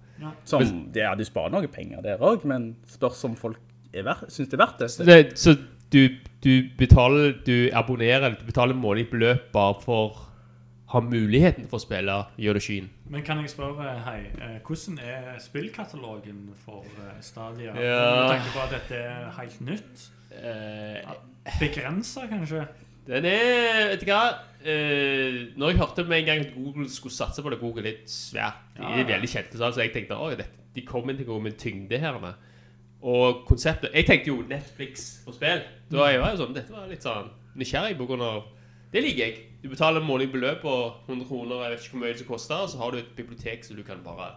Som, 0.45 0.65
ja, 0.97 1.15
du 1.15 1.25
sparer 1.25 1.53
noen 1.53 1.69
penger 1.69 2.01
der 2.01 2.17
også, 2.17 2.49
men 2.49 2.77
spørs 2.89 3.25
om 3.29 3.37
folk 3.37 3.61
er 3.93 4.25
synes 4.29 4.49
det 4.49 4.57
er 4.61 4.65
verdt 4.65 4.81
det. 4.81 4.91
Så, 4.91 5.05
det, 5.05 5.39
så 5.39 5.57
du, 5.93 6.09
du 6.45 6.69
betaler 6.79 7.35
Du 7.47 7.69
abonnerer, 7.73 8.35
du 8.41 8.45
betaler 8.47 8.75
månedlig 8.75 9.11
beløp 9.11 9.53
bare 9.53 9.75
for 9.85 10.26
ha 10.93 11.01
muligheten 11.03 11.67
for 11.71 11.81
å 11.81 11.83
spille 11.83 12.17
Geologien. 12.39 12.89
Men 13.11 13.25
kan 13.27 13.41
jeg 13.43 13.51
spørre, 13.51 13.89
hei, 14.07 14.21
eh, 14.39 14.59
hvordan 14.67 15.01
er 15.03 15.39
spillkatalogen 15.43 16.45
for 16.65 16.87
eh, 17.03 17.17
Stadia? 17.21 17.73
Ja. 17.75 18.03
Med 18.21 18.37
tanke 18.37 18.53
på 18.55 18.63
at 18.63 18.75
dette 18.77 19.01
er 19.03 19.31
helt 19.41 19.61
nytt. 19.67 20.05
Eh, 20.31 21.17
Begrenset, 21.61 22.29
kanskje? 22.31 22.67
Den 23.07 23.25
er 23.31 23.93
Vet 23.93 24.03
du 24.03 24.11
hva? 24.11 24.23
Når 24.67 25.71
jeg 25.71 25.79
hørte 25.79 26.05
med 26.05 26.19
en 26.19 26.27
gang 26.27 26.41
at 26.43 26.55
Google 26.57 26.89
skulle 26.91 27.15
satse 27.15 27.43
på 27.43 27.53
det 27.53 27.61
Google 27.61 27.85
er 27.85 27.93
litt 27.93 28.11
svært. 28.11 28.65
De 28.75 28.83
er 28.83 29.07
veldig 29.07 29.29
kjente, 29.31 29.59
så 29.61 29.71
jeg 29.79 29.93
tenkte 29.95 30.19
åh, 30.19 30.35
de 30.75 30.83
kommer 30.83 31.15
til 31.15 31.23
å 31.29 31.37
gå 31.37 31.43
med 31.45 31.55
tyngde 31.59 32.01
her. 32.03 32.19
med. 32.19 32.35
Og 33.07 33.45
konseptet 33.47 33.95
Jeg 33.95 34.07
tenkte 34.07 34.33
jo 34.33 34.43
Netflix 34.49 35.23
på 35.25 35.33
spill. 35.37 35.63
Da 35.91 36.01
var 36.01 36.11
jeg 36.11 36.19
jo 36.19 36.43
sånn, 36.43 36.55
Dette 36.57 36.75
var 36.75 36.89
litt 36.91 37.07
sånn 37.07 37.31
nysgjerrig 37.57 37.97
på 37.99 38.09
grunn 38.11 38.25
av 38.27 38.43
Det 38.93 39.03
liker 39.03 39.25
jeg. 39.25 39.43
Du 39.63 39.69
betaler 39.69 40.01
en 40.01 40.07
månedlig 40.07 40.33
beløp 40.33 40.61
på 40.63 40.73
100 41.09 41.27
kroner, 41.27 41.63
jeg 41.63 41.71
vet 41.73 41.85
ikke 41.85 41.97
hvor 41.97 42.03
mye 42.05 42.19
det 42.19 42.27
koster, 42.27 42.63
og 42.63 42.69
så 42.71 42.79
har 42.79 42.93
du 42.93 42.99
et 43.01 43.17
bibliotek 43.17 43.65
så 43.65 43.75
du 43.75 43.83
kan 43.83 44.03
bare 44.05 44.35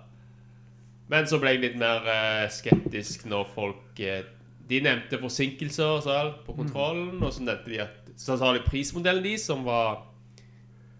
Men 1.09 1.27
så 1.27 1.37
ble 1.41 1.53
jeg 1.53 1.61
litt 1.61 1.77
mer 1.77 2.05
eh, 2.09 2.49
skeptisk 2.49 3.25
når 3.29 3.45
folk 3.53 3.99
eh, 3.99 4.23
De 4.69 4.81
nevnte 4.81 5.19
forsinkelser 5.21 6.01
så, 6.01 6.17
på 6.45 6.55
kontrollen, 6.57 7.21
og 7.21 7.33
så 7.33 7.43
nevnte 7.43 7.69
de 7.69 7.81
at 7.83 8.09
Så 8.17 8.37
sa 8.37 8.53
de 8.53 8.63
prismodellen 8.65 9.23
deres, 9.23 9.45
som 9.45 9.61
var 9.65 10.05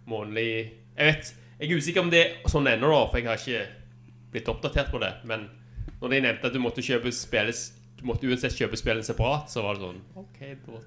månedlig 0.06 0.50
Jeg 0.98 1.06
vet 1.10 1.34
Jeg 1.60 1.72
er 1.72 1.78
usikker 1.78 2.02
om 2.02 2.12
det 2.14 2.22
er 2.26 2.52
sånn 2.54 2.70
ennå, 2.70 2.92
da, 2.94 3.02
for 3.10 3.18
jeg 3.18 3.28
har 3.28 3.42
ikke 3.42 3.66
blitt 4.32 4.50
oppdatert 4.52 4.92
på 4.94 5.00
det. 5.02 5.10
Men 5.26 5.48
når 6.00 6.14
de 6.14 6.22
nevnte 6.22 6.48
at 6.48 6.54
du 6.54 6.62
måtte 6.62 6.86
kjøpe 6.86 7.12
spilles 7.12 7.72
Du 7.98 8.06
måtte 8.06 8.30
uansett 8.30 8.56
kjøpe 8.56 8.78
spillene 8.78 9.04
separat, 9.04 9.50
så 9.50 9.66
var 9.66 9.76
det 9.76 9.88
sånn 9.88 10.04
OK, 10.22 10.40
da 10.68 10.84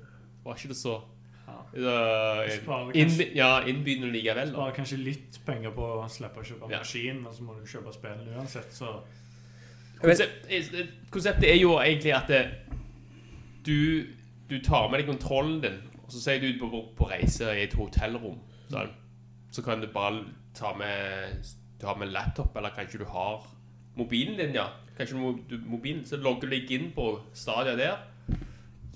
var 0.46 0.56
ikke 0.56 0.72
det 0.72 0.78
så 0.78 1.00
uh, 1.48 2.50
Sparer 2.62 2.96
inn, 2.96 3.10
Ja, 3.34 3.60
innbydende 3.66 4.10
likevel. 4.12 4.46
da. 4.52 4.52
Sparer 4.52 4.74
kanskje 4.76 4.98
litt 5.04 5.40
penger 5.46 5.70
på 5.76 5.88
å 6.02 6.08
slippe 6.10 6.40
å 6.40 6.44
kjøpe 6.44 6.70
Ja. 6.70 6.78
maskin, 6.78 7.26
og 7.26 7.34
så 7.34 7.42
må 7.42 7.54
du 7.58 7.66
kjøpe 7.66 7.92
spillene 7.94 8.36
uansett, 8.36 8.72
så 8.72 9.00
Konsept, 10.02 10.46
eh, 10.50 10.86
konseptet 11.14 11.44
er 11.46 11.58
jo 11.60 11.76
egentlig 11.78 12.10
at 12.16 12.26
det, 12.26 12.40
du, 13.66 14.06
du 14.50 14.58
tar 14.58 14.88
med 14.90 14.98
deg 14.98 15.06
kontrollen 15.12 15.60
din, 15.62 15.76
og 16.02 16.10
så 16.10 16.20
sier 16.24 16.40
du 16.42 16.48
ut 16.48 16.58
på, 16.60 16.80
på 16.98 17.08
reise 17.10 17.52
i 17.54 17.62
et 17.68 17.74
hotellrom. 17.78 18.40
Så, 18.68 18.86
så 19.52 19.62
kan 19.62 19.80
du 19.80 19.86
bare 19.92 20.24
ta 20.58 20.74
med 20.74 21.44
Du 21.80 21.86
har 21.86 21.96
med 21.98 22.10
laptop, 22.12 22.56
eller 22.56 22.70
kanskje 22.70 22.98
du 22.98 23.04
har 23.04 23.46
mobilen 23.96 24.36
din, 24.38 24.54
ja. 24.54 24.66
Kanskje 24.98 25.18
du, 25.18 25.38
du, 25.50 25.62
mobilen, 25.66 26.04
så 26.06 26.16
logger 26.16 26.48
du 26.48 26.56
deg 26.56 26.70
inn 26.70 26.90
på 26.94 27.20
Stadia 27.34 27.76
der. 27.76 27.96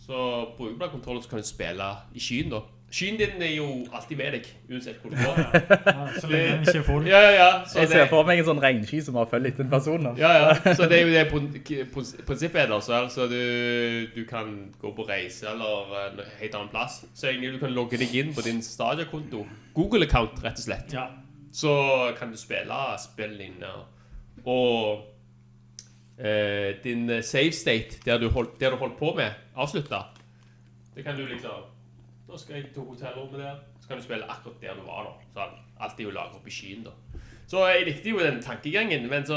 Så 0.07 0.17
bruker 0.57 0.73
du 0.73 0.79
bare 0.79 0.91
kontrollen, 0.95 1.23
så 1.23 1.29
kan 1.29 1.39
du 1.43 1.47
spille 1.47 1.91
i 2.15 2.21
skyen, 2.23 2.51
da. 2.53 2.61
Skyen 2.95 3.17
din 3.19 3.43
er 3.43 3.57
jo 3.57 3.65
alltid 3.93 4.17
med 4.21 4.33
deg, 4.37 4.45
uansett 4.71 5.01
hvor 5.03 5.11
du 5.11 5.17
går. 5.19 5.39
ja, 5.87 6.05
så 6.21 6.29
lenge 6.31 6.53
den 6.53 6.61
ikke 6.63 6.79
er 6.79 6.85
full. 6.87 7.07
Ja, 7.11 7.19
ja, 7.25 7.33
ja. 7.35 7.49
Så 7.67 7.81
Jeg 7.81 7.89
det- 7.89 7.97
ser 7.97 8.07
for 8.13 8.23
meg 8.29 8.39
en 8.39 8.47
sånn 8.47 8.61
regnsky 8.63 9.01
som 9.03 9.19
har 9.19 9.27
følt 9.27 9.49
etter 9.51 9.65
en 9.67 9.71
person. 9.73 10.05
da. 10.07 10.13
ja, 10.21 10.31
ja. 10.39 10.75
Så 10.79 10.87
det 10.87 11.01
er 11.01 11.03
jo 11.09 11.11
det 11.17 11.25
prin- 11.33 11.51
prin- 11.67 12.23
prinsippet 12.29 12.61
er 12.63 12.71
der. 12.71 12.81
Så 12.87 12.95
altså 13.01 13.27
du, 13.27 13.41
du 14.15 14.23
kan 14.31 14.53
gå 14.79 14.93
på 14.95 15.09
reise 15.09 15.49
eller 15.51 15.97
en 16.05 16.23
helt 16.39 16.55
annen 16.55 16.71
plass. 16.71 17.01
Så 17.15 17.27
egentlig 17.33 17.57
du 17.57 17.59
kan 17.67 17.75
logge 17.75 17.99
deg 17.99 18.15
inn 18.15 18.31
på 18.39 18.47
din 18.47 18.63
Stadia-konto. 18.63 19.43
Google-account, 19.75 20.39
rett 20.47 20.63
og 20.63 20.69
slett. 20.69 20.95
Ja. 20.95 21.09
Så 21.53 21.75
kan 22.21 22.31
du 22.31 22.39
spille 22.39 22.79
spillene. 23.03 23.75
Og 24.47 25.03
eh, 26.23 26.71
din 26.85 27.11
save 27.23 27.53
state, 27.53 27.99
der 28.07 28.19
du, 28.23 28.29
holdt, 28.31 28.61
der 28.61 28.71
du 28.71 28.77
holdt 28.77 28.97
på 28.99 29.11
med, 29.19 29.31
avslutta, 29.57 30.03
det 30.97 31.05
kan 31.05 31.17
du 31.17 31.27
liksom 31.27 31.73
Nå 32.27 32.39
skal 32.43 32.57
jeg 32.57 32.73
til 32.75 32.83
hotellrommet 32.83 33.39
der. 33.39 33.59
Så 33.79 33.87
kan 33.89 34.01
du 34.01 34.03
spille 34.03 34.27
akkurat 34.27 34.57
der 34.61 34.75
du 34.75 34.81
var, 34.83 35.05
da. 35.07 35.11
Så 35.35 35.85
alt 35.85 36.01
er 36.01 36.05
jo 36.05 36.11
laget 36.11 36.35
opp 36.35 36.49
i 36.49 36.51
skyen, 36.51 36.81
da. 36.83 37.21
Så 37.47 37.61
jeg 37.71 37.85
likte 37.87 38.11
jo 38.11 38.19
den 38.19 38.41
tankegangen, 38.43 39.07
men 39.11 39.27
så 39.27 39.37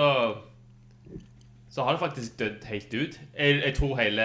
så 1.69 1.83
har 1.83 1.91
det 1.91 1.99
faktisk 1.99 2.39
dødd 2.39 2.65
helt 2.65 2.93
ut. 2.93 3.19
Jeg, 3.37 3.61
jeg 3.65 3.73
tror 3.77 3.97
hele 3.97 4.23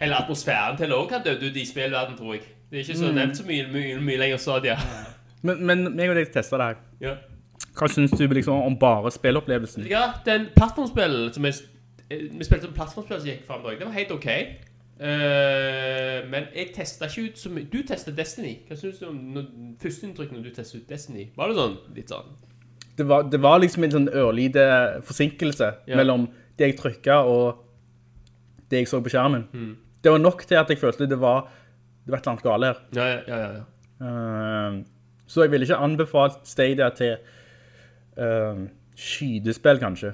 Hele 0.00 0.14
atmosfæren 0.16 0.76
til 0.76 0.90
det 0.90 0.96
òg 0.98 1.12
har 1.14 1.22
dødd 1.24 1.42
ut 1.48 1.56
i 1.56 1.64
spillverden, 1.66 2.16
tror 2.18 2.34
jeg. 2.34 2.42
Det 2.70 2.76
er 2.76 2.84
ikke 2.84 2.98
så 2.98 3.12
nevnt 3.12 3.36
så 3.36 3.44
mye, 3.46 3.66
mye, 3.72 4.00
mye 4.00 4.16
lenger 4.18 4.36
stadia. 4.36 4.76
Men, 5.42 5.66
men 5.66 5.84
meg 5.96 6.10
og 6.10 6.16
deg 6.18 6.32
testa 6.34 6.58
det 6.58 6.66
her. 6.66 6.80
Ja. 7.00 7.12
Hva 7.78 7.88
syns 7.88 8.12
du 8.18 8.26
liksom 8.26 8.62
om 8.66 8.76
bare 8.78 9.10
spillopplevelsen? 9.10 9.86
ja, 9.90 10.10
den 10.26 10.48
plattformspillet 10.56 11.34
som 11.34 11.46
jeg, 11.48 11.54
vi 12.10 12.44
spilte 12.44 12.68
en 12.68 12.76
plattformspill 12.76 13.20
som 13.20 13.28
gikk 13.28 13.46
frem 13.46 13.64
det 13.66 13.86
var 13.86 13.96
helt 13.96 14.14
ok. 14.14 14.28
Uh, 15.02 16.20
men 16.30 16.44
jeg 16.54 16.70
testa 16.76 17.08
ikke 17.08 17.32
ut 17.32 17.40
så 17.40 17.50
mye. 17.50 17.66
Du 17.72 17.80
testa 17.86 18.12
Destiny. 18.14 18.52
Hva 18.68 18.76
syns 18.78 19.00
du 19.00 19.08
om 19.08 19.16
når, 19.34 19.48
førsteinntrykk 19.82 20.34
når 20.34 20.44
du 20.44 20.50
testet 20.54 20.82
ut 20.82 20.92
Destiny? 20.92 21.30
Var 21.36 21.50
det 21.50 21.58
sånn 21.58 21.76
litt 21.96 22.12
sånn 22.12 22.28
Det 22.98 23.06
var, 23.08 23.24
det 23.32 23.40
var 23.42 23.58
liksom 23.62 23.86
en 23.88 23.96
sånn 23.96 24.08
ørlite 24.12 24.66
forsinkelse 25.08 25.72
Ja. 25.88 25.96
mellom 25.96 26.28
det 26.58 26.68
jeg 26.68 26.78
trykka 26.78 27.22
og 27.26 27.64
det 28.70 28.84
jeg 28.84 28.92
så 28.92 29.00
på 29.02 29.10
skjermen. 29.12 29.48
Mm. 29.52 29.76
Det 30.04 30.12
var 30.12 30.20
nok 30.22 30.44
til 30.46 30.60
at 30.60 30.70
jeg 30.70 30.78
følte 30.78 31.08
det 31.08 31.18
var, 31.20 31.48
det 32.04 32.12
var 32.12 32.18
et 32.18 32.26
eller 32.26 32.32
annet 32.32 32.46
gale 32.46 32.70
her. 32.70 32.82
Ja, 32.94 33.06
ja, 33.08 33.38
ja. 33.38 33.50
ja. 33.56 33.64
Eh, 34.02 34.82
så 35.26 35.46
jeg 35.46 35.52
ville 35.52 35.66
ikke 35.66 35.80
anbefalt 35.80 36.42
Stadia 36.44 36.90
til 36.92 37.16
uh, 38.18 38.66
skydespill, 38.98 39.78
kanskje. 39.80 40.12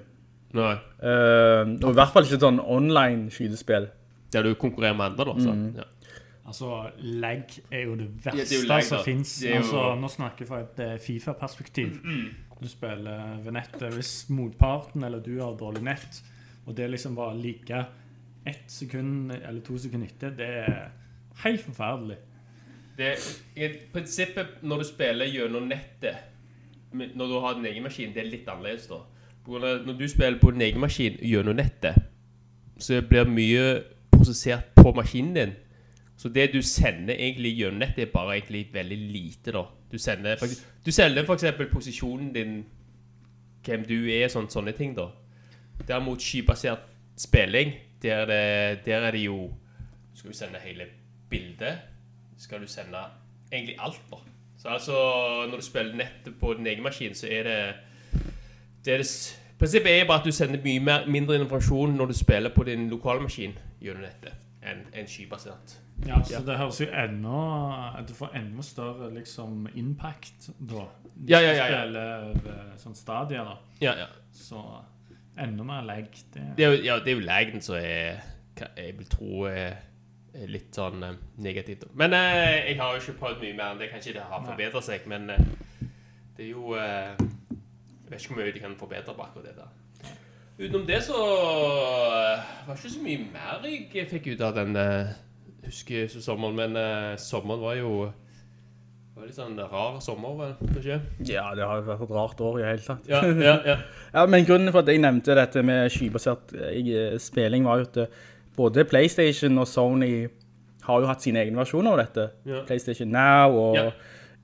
Nei. 0.57 0.75
Uh, 1.03 1.75
og 1.85 1.91
i 1.91 1.97
hvert 1.99 2.13
fall 2.15 2.25
ikke 2.25 2.41
sånn 2.41 2.61
online 2.65 3.29
skydespill. 3.35 3.89
Der 4.33 4.43
du 4.45 4.55
konkurrerer 4.61 4.97
med 4.97 5.11
andre, 5.13 5.25
da. 5.29 5.35
Så. 5.45 5.55
Ja. 5.77 5.85
Altså, 6.49 6.91
lag 7.21 7.43
er 7.71 7.83
jo 7.85 7.95
det 8.01 8.07
Ja, 8.25 8.31
det 8.33 8.33
er 8.33 8.39
verste 8.41 8.57
jo 8.63 8.69
lag, 8.69 8.83
som 8.85 9.03
fins. 9.05 9.35
Er 9.45 9.51
jo- 9.51 9.57
Altså, 9.59 9.83
nå 10.01 10.09
snakker 10.09 10.39
jeg 10.45 10.49
fra 10.49 10.61
et 10.61 10.79
eh, 10.81 10.99
Fifa-perspektiv. 10.99 11.99
Du 12.63 12.69
spiller 12.69 13.37
ved 13.45 13.53
nettet 13.53 13.93
hvis 13.95 14.13
motparten 14.35 15.05
eller 15.05 15.21
du 15.21 15.35
har 15.41 15.53
dårlig 15.61 15.83
nett, 15.83 16.23
og 16.67 16.75
det 16.75 16.89
liksom 16.91 17.15
bare 17.15 17.37
like 17.37 17.87
ett 18.47 18.65
sekund 18.73 19.31
eller 19.33 19.61
to 19.61 19.77
sekunder 19.79 20.09
etter, 20.09 20.31
det 20.31 20.49
er 20.65 20.91
helt 21.45 21.61
forferdelig. 21.61 22.17
Det, 22.97 23.13
I 23.57 23.69
prinsippet, 23.93 24.63
når 24.63 24.79
du 24.79 24.85
spiller 24.89 25.27
gjennom 25.31 25.69
nettet, 25.69 26.17
når 26.93 27.29
du 27.29 27.37
har 27.41 27.55
din 27.55 27.67
egen 27.67 27.83
maskin, 27.85 28.13
det 28.15 28.25
er 28.25 28.31
litt 28.31 28.49
annerledes 28.49 28.89
da. 28.89 29.03
Når 29.49 29.97
du 29.99 30.09
spiller 30.09 30.41
på 30.41 30.51
din 30.51 30.61
egen 30.61 30.81
maskin 30.81 31.17
gjennom 31.23 31.57
nettet, 31.57 31.97
så 32.79 33.01
blir 33.09 33.25
mye 33.25 33.83
prosessert 34.13 34.75
på 34.77 34.93
maskinen 34.93 35.35
din. 35.35 35.53
Så 36.17 36.29
det 36.29 36.51
du 36.53 36.63
sender 36.63 37.15
egentlig 37.15 37.55
gjennom 37.57 37.79
nettet, 37.79 38.09
er 38.09 38.13
bare 38.13 38.37
egentlig 38.37 38.69
veldig 38.73 38.99
lite, 38.99 39.53
da. 39.53 39.65
Du 39.93 39.99
sender 39.99 40.37
for, 41.25 41.35
eksempel 41.35 41.71
posisjonen 41.73 42.33
din, 42.35 42.67
hvem 43.65 43.85
du 43.89 44.11
er, 44.11 44.29
sånne, 44.29 44.51
sånne 44.51 44.73
ting, 44.77 44.97
da. 44.97 45.09
Derimot 45.89 46.23
skybasert 46.23 46.85
spilling, 47.17 47.73
der, 48.03 48.17
er 48.17 48.27
det, 48.27 48.87
der 48.87 49.07
er 49.07 49.11
det 49.11 49.25
jo 49.25 49.55
Skal 50.15 50.31
du 50.31 50.37
sende 50.37 50.59
hele 50.63 50.85
bildet? 51.31 51.79
Skal 52.39 52.61
du 52.61 52.67
sende 52.67 52.99
egentlig 53.53 53.77
alt, 53.79 54.03
da? 54.11 54.17
Så 54.59 54.69
altså, 54.69 54.93
når 55.51 55.57
du 55.57 55.63
spiller 55.63 55.95
nettet 55.97 56.35
på 56.41 56.55
din 56.55 56.67
egen 56.67 56.83
maskin, 56.83 57.15
så 57.15 57.27
er 57.31 57.43
det 57.43 57.75
det 58.89 58.95
er 58.95 59.03
det, 59.05 59.11
Prinsippet 59.59 59.91
er 59.93 60.07
bare 60.07 60.23
at 60.23 60.27
du 60.27 60.33
sender 60.33 60.61
mye 60.65 60.81
mer, 60.81 61.07
mindre 61.11 61.37
informasjon 61.37 61.97
når 61.99 62.07
du 62.13 62.15
spiller 62.15 62.53
på 62.55 62.65
din 62.65 62.87
lokale 62.89 63.21
maskin 63.25 63.57
gjennom 63.83 64.05
nettet, 64.07 64.37
enn 64.63 64.85
en 64.97 65.09
skybasert. 65.11 65.75
Ja, 66.07 66.21
så 66.23 66.41
det 66.47 66.55
høres 66.61 66.79
jo 66.81 66.87
enda 66.95 68.05
Du 68.07 68.13
får 68.15 68.37
enda 68.39 68.63
større 68.63 69.09
liksom 69.15 69.67
impact 69.75 70.47
da. 70.61 70.85
Du 71.17 71.33
Ja, 71.33 71.41
ja, 71.43 71.51
ja, 71.53 71.67
ja. 71.67 71.81
Spille 71.83 72.05
ved 72.45 72.79
sånn 72.79 72.95
stadier, 72.95 73.49
da. 73.49 73.57
Ja, 73.83 73.95
ja. 74.05 74.07
Så 74.33 74.63
enda 75.39 75.67
mer 75.67 75.83
lag. 75.83 76.07
Det, 76.35 76.45
Det 76.57 76.65
er 76.65 76.77
jo, 76.77 76.83
ja, 76.87 76.99
det 77.03 77.13
er 77.13 77.19
jo 77.19 77.27
lagden 77.27 77.61
som 77.61 77.75
er 77.81 78.23
Jeg 78.77 78.95
vil 78.99 79.11
tro 79.11 79.43
er, 79.51 79.75
litt 80.47 80.75
sånn 80.75 81.03
eh, 81.03 81.19
negativt. 81.43 81.89
Men 81.99 82.15
eh, 82.15 82.71
jeg 82.71 82.79
har 82.79 82.95
jo 82.95 83.03
ikke 83.03 83.19
prøvd 83.19 83.43
mye 83.43 83.59
mer 83.59 83.75
enn 83.75 83.83
det. 83.83 83.91
Kanskje 83.91 84.15
det 84.15 84.23
har 84.31 84.47
forbedret 84.47 84.87
seg, 84.87 85.07
men 85.11 85.31
eh, 85.35 85.45
det 86.37 86.47
er 86.47 86.51
jo 86.53 86.79
eh, 86.79 87.19
Jeg 88.09 88.15
vet 88.15 88.23
ikke 88.23 88.35
hvor 88.35 88.41
mye 88.43 88.53
de 88.55 88.63
kan 88.63 88.77
forbedre 88.81 89.15
på 89.15 89.25
akkurat 89.25 89.45
det 89.45 89.57
der. 89.59 90.15
Utenom 90.59 90.87
det 90.89 91.03
så 91.07 91.19
eh, 91.19 92.47
var 92.67 92.73
det 92.73 92.79
ikke 92.81 92.95
så 92.95 93.03
mye 93.05 93.27
mer 93.35 93.67
jeg 93.69 94.09
fikk 94.11 94.31
ut 94.33 94.41
av 94.43 94.57
den 94.57 94.79
eh, 94.81 95.13
husker 95.69 96.09
så 96.11 96.23
sommeren, 96.25 96.57
men 96.57 96.79
uh, 96.81 97.19
sommeren 97.21 97.63
var 97.63 97.77
jo 97.79 97.93
det 98.09 99.21
var 99.21 99.29
litt 99.29 99.37
sånn 99.37 99.59
rar 99.59 100.01
sommer, 100.01 100.35
vel, 100.39 100.53
Ikke? 100.79 100.99
Ja, 101.27 101.49
det 101.59 101.67
har 101.67 101.83
vært 101.85 102.05
et 102.07 102.13
rart 102.15 102.41
år 102.41 102.61
i 102.61 102.67
hele 102.69 102.85
tatt. 102.85 103.09
Ja, 103.11 103.23
ja, 103.27 103.57
ja. 103.67 103.79
Ja, 104.17 104.27
men 104.31 104.47
grunnen 104.47 104.71
for 104.73 104.87
at 104.87 104.93
jeg 104.93 105.03
nevnte 105.03 105.35
dette 105.35 105.65
med 105.67 105.91
skybasert 105.91 106.55
spilling 107.21 107.67
var 107.67 107.83
jo 107.83 107.89
at 107.91 108.21
både 108.57 108.87
PlayStation 108.87 109.59
og 109.59 109.67
Sony 109.67 110.29
har 110.87 111.03
jo 111.03 111.11
hatt 111.11 111.27
sine 111.27 111.43
egne 111.43 111.59
versjoner 111.59 111.97
av 111.97 112.05
dette. 112.05 112.29
Ja. 112.47 112.63
PlayStation 112.71 113.11
Now 113.13 113.59
og. 113.59 113.91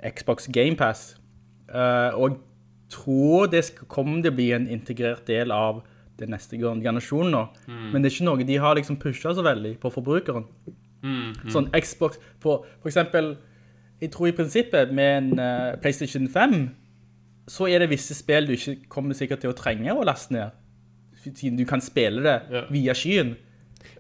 Xbox 0.05 0.49
Game 0.53 0.77
Pass. 0.77 1.17
Eh, 1.69 2.15
og 2.15 2.39
tror 2.95 3.51
det 3.53 3.65
skal 3.69 3.91
komme 3.91 4.21
til 4.23 4.33
å 4.33 4.37
bli 4.39 4.49
en 4.57 4.69
integrert 4.71 5.27
del 5.31 5.53
av 5.55 5.83
den 6.21 6.31
neste 6.31 6.59
generasjonen 6.61 7.33
nå. 7.35 7.43
Mm. 7.67 7.85
Men 7.93 8.03
det 8.05 8.11
er 8.11 8.15
ikke 8.15 8.29
noe 8.29 8.47
de 8.47 8.59
har 8.63 8.77
liksom 8.79 8.99
pushet 9.03 9.35
så 9.39 9.43
veldig 9.45 9.75
på 9.83 9.91
forbrukeren. 9.95 10.47
Mm, 11.05 11.33
Sånn 11.53 11.67
Xbox, 11.75 12.17
for, 12.41 12.63
for 12.81 12.89
eksempel, 12.89 13.35
jeg 14.01 14.13
tror 14.15 14.31
i 14.31 14.37
prinsippet 14.37 14.93
med 14.95 15.17
en 15.19 15.41
uh, 15.43 15.75
PlayStation 15.83 16.29
5, 16.33 16.55
så 17.51 17.67
er 17.69 17.83
det 17.85 17.91
visse 17.91 18.15
spill 18.17 18.47
du 18.49 18.55
ikke 18.57 18.79
kommer 18.89 19.17
sikkert 19.19 19.43
til 19.45 19.53
å 19.53 19.57
trenge 19.59 19.93
å 19.93 20.05
laste 20.07 20.33
ned. 20.33 20.55
Siden 21.25 21.59
du 21.61 21.65
kan 21.69 21.83
spille 21.85 22.23
det 22.25 22.39
Ja. 22.53 22.63
via 22.73 22.95
skyen. 22.97 23.35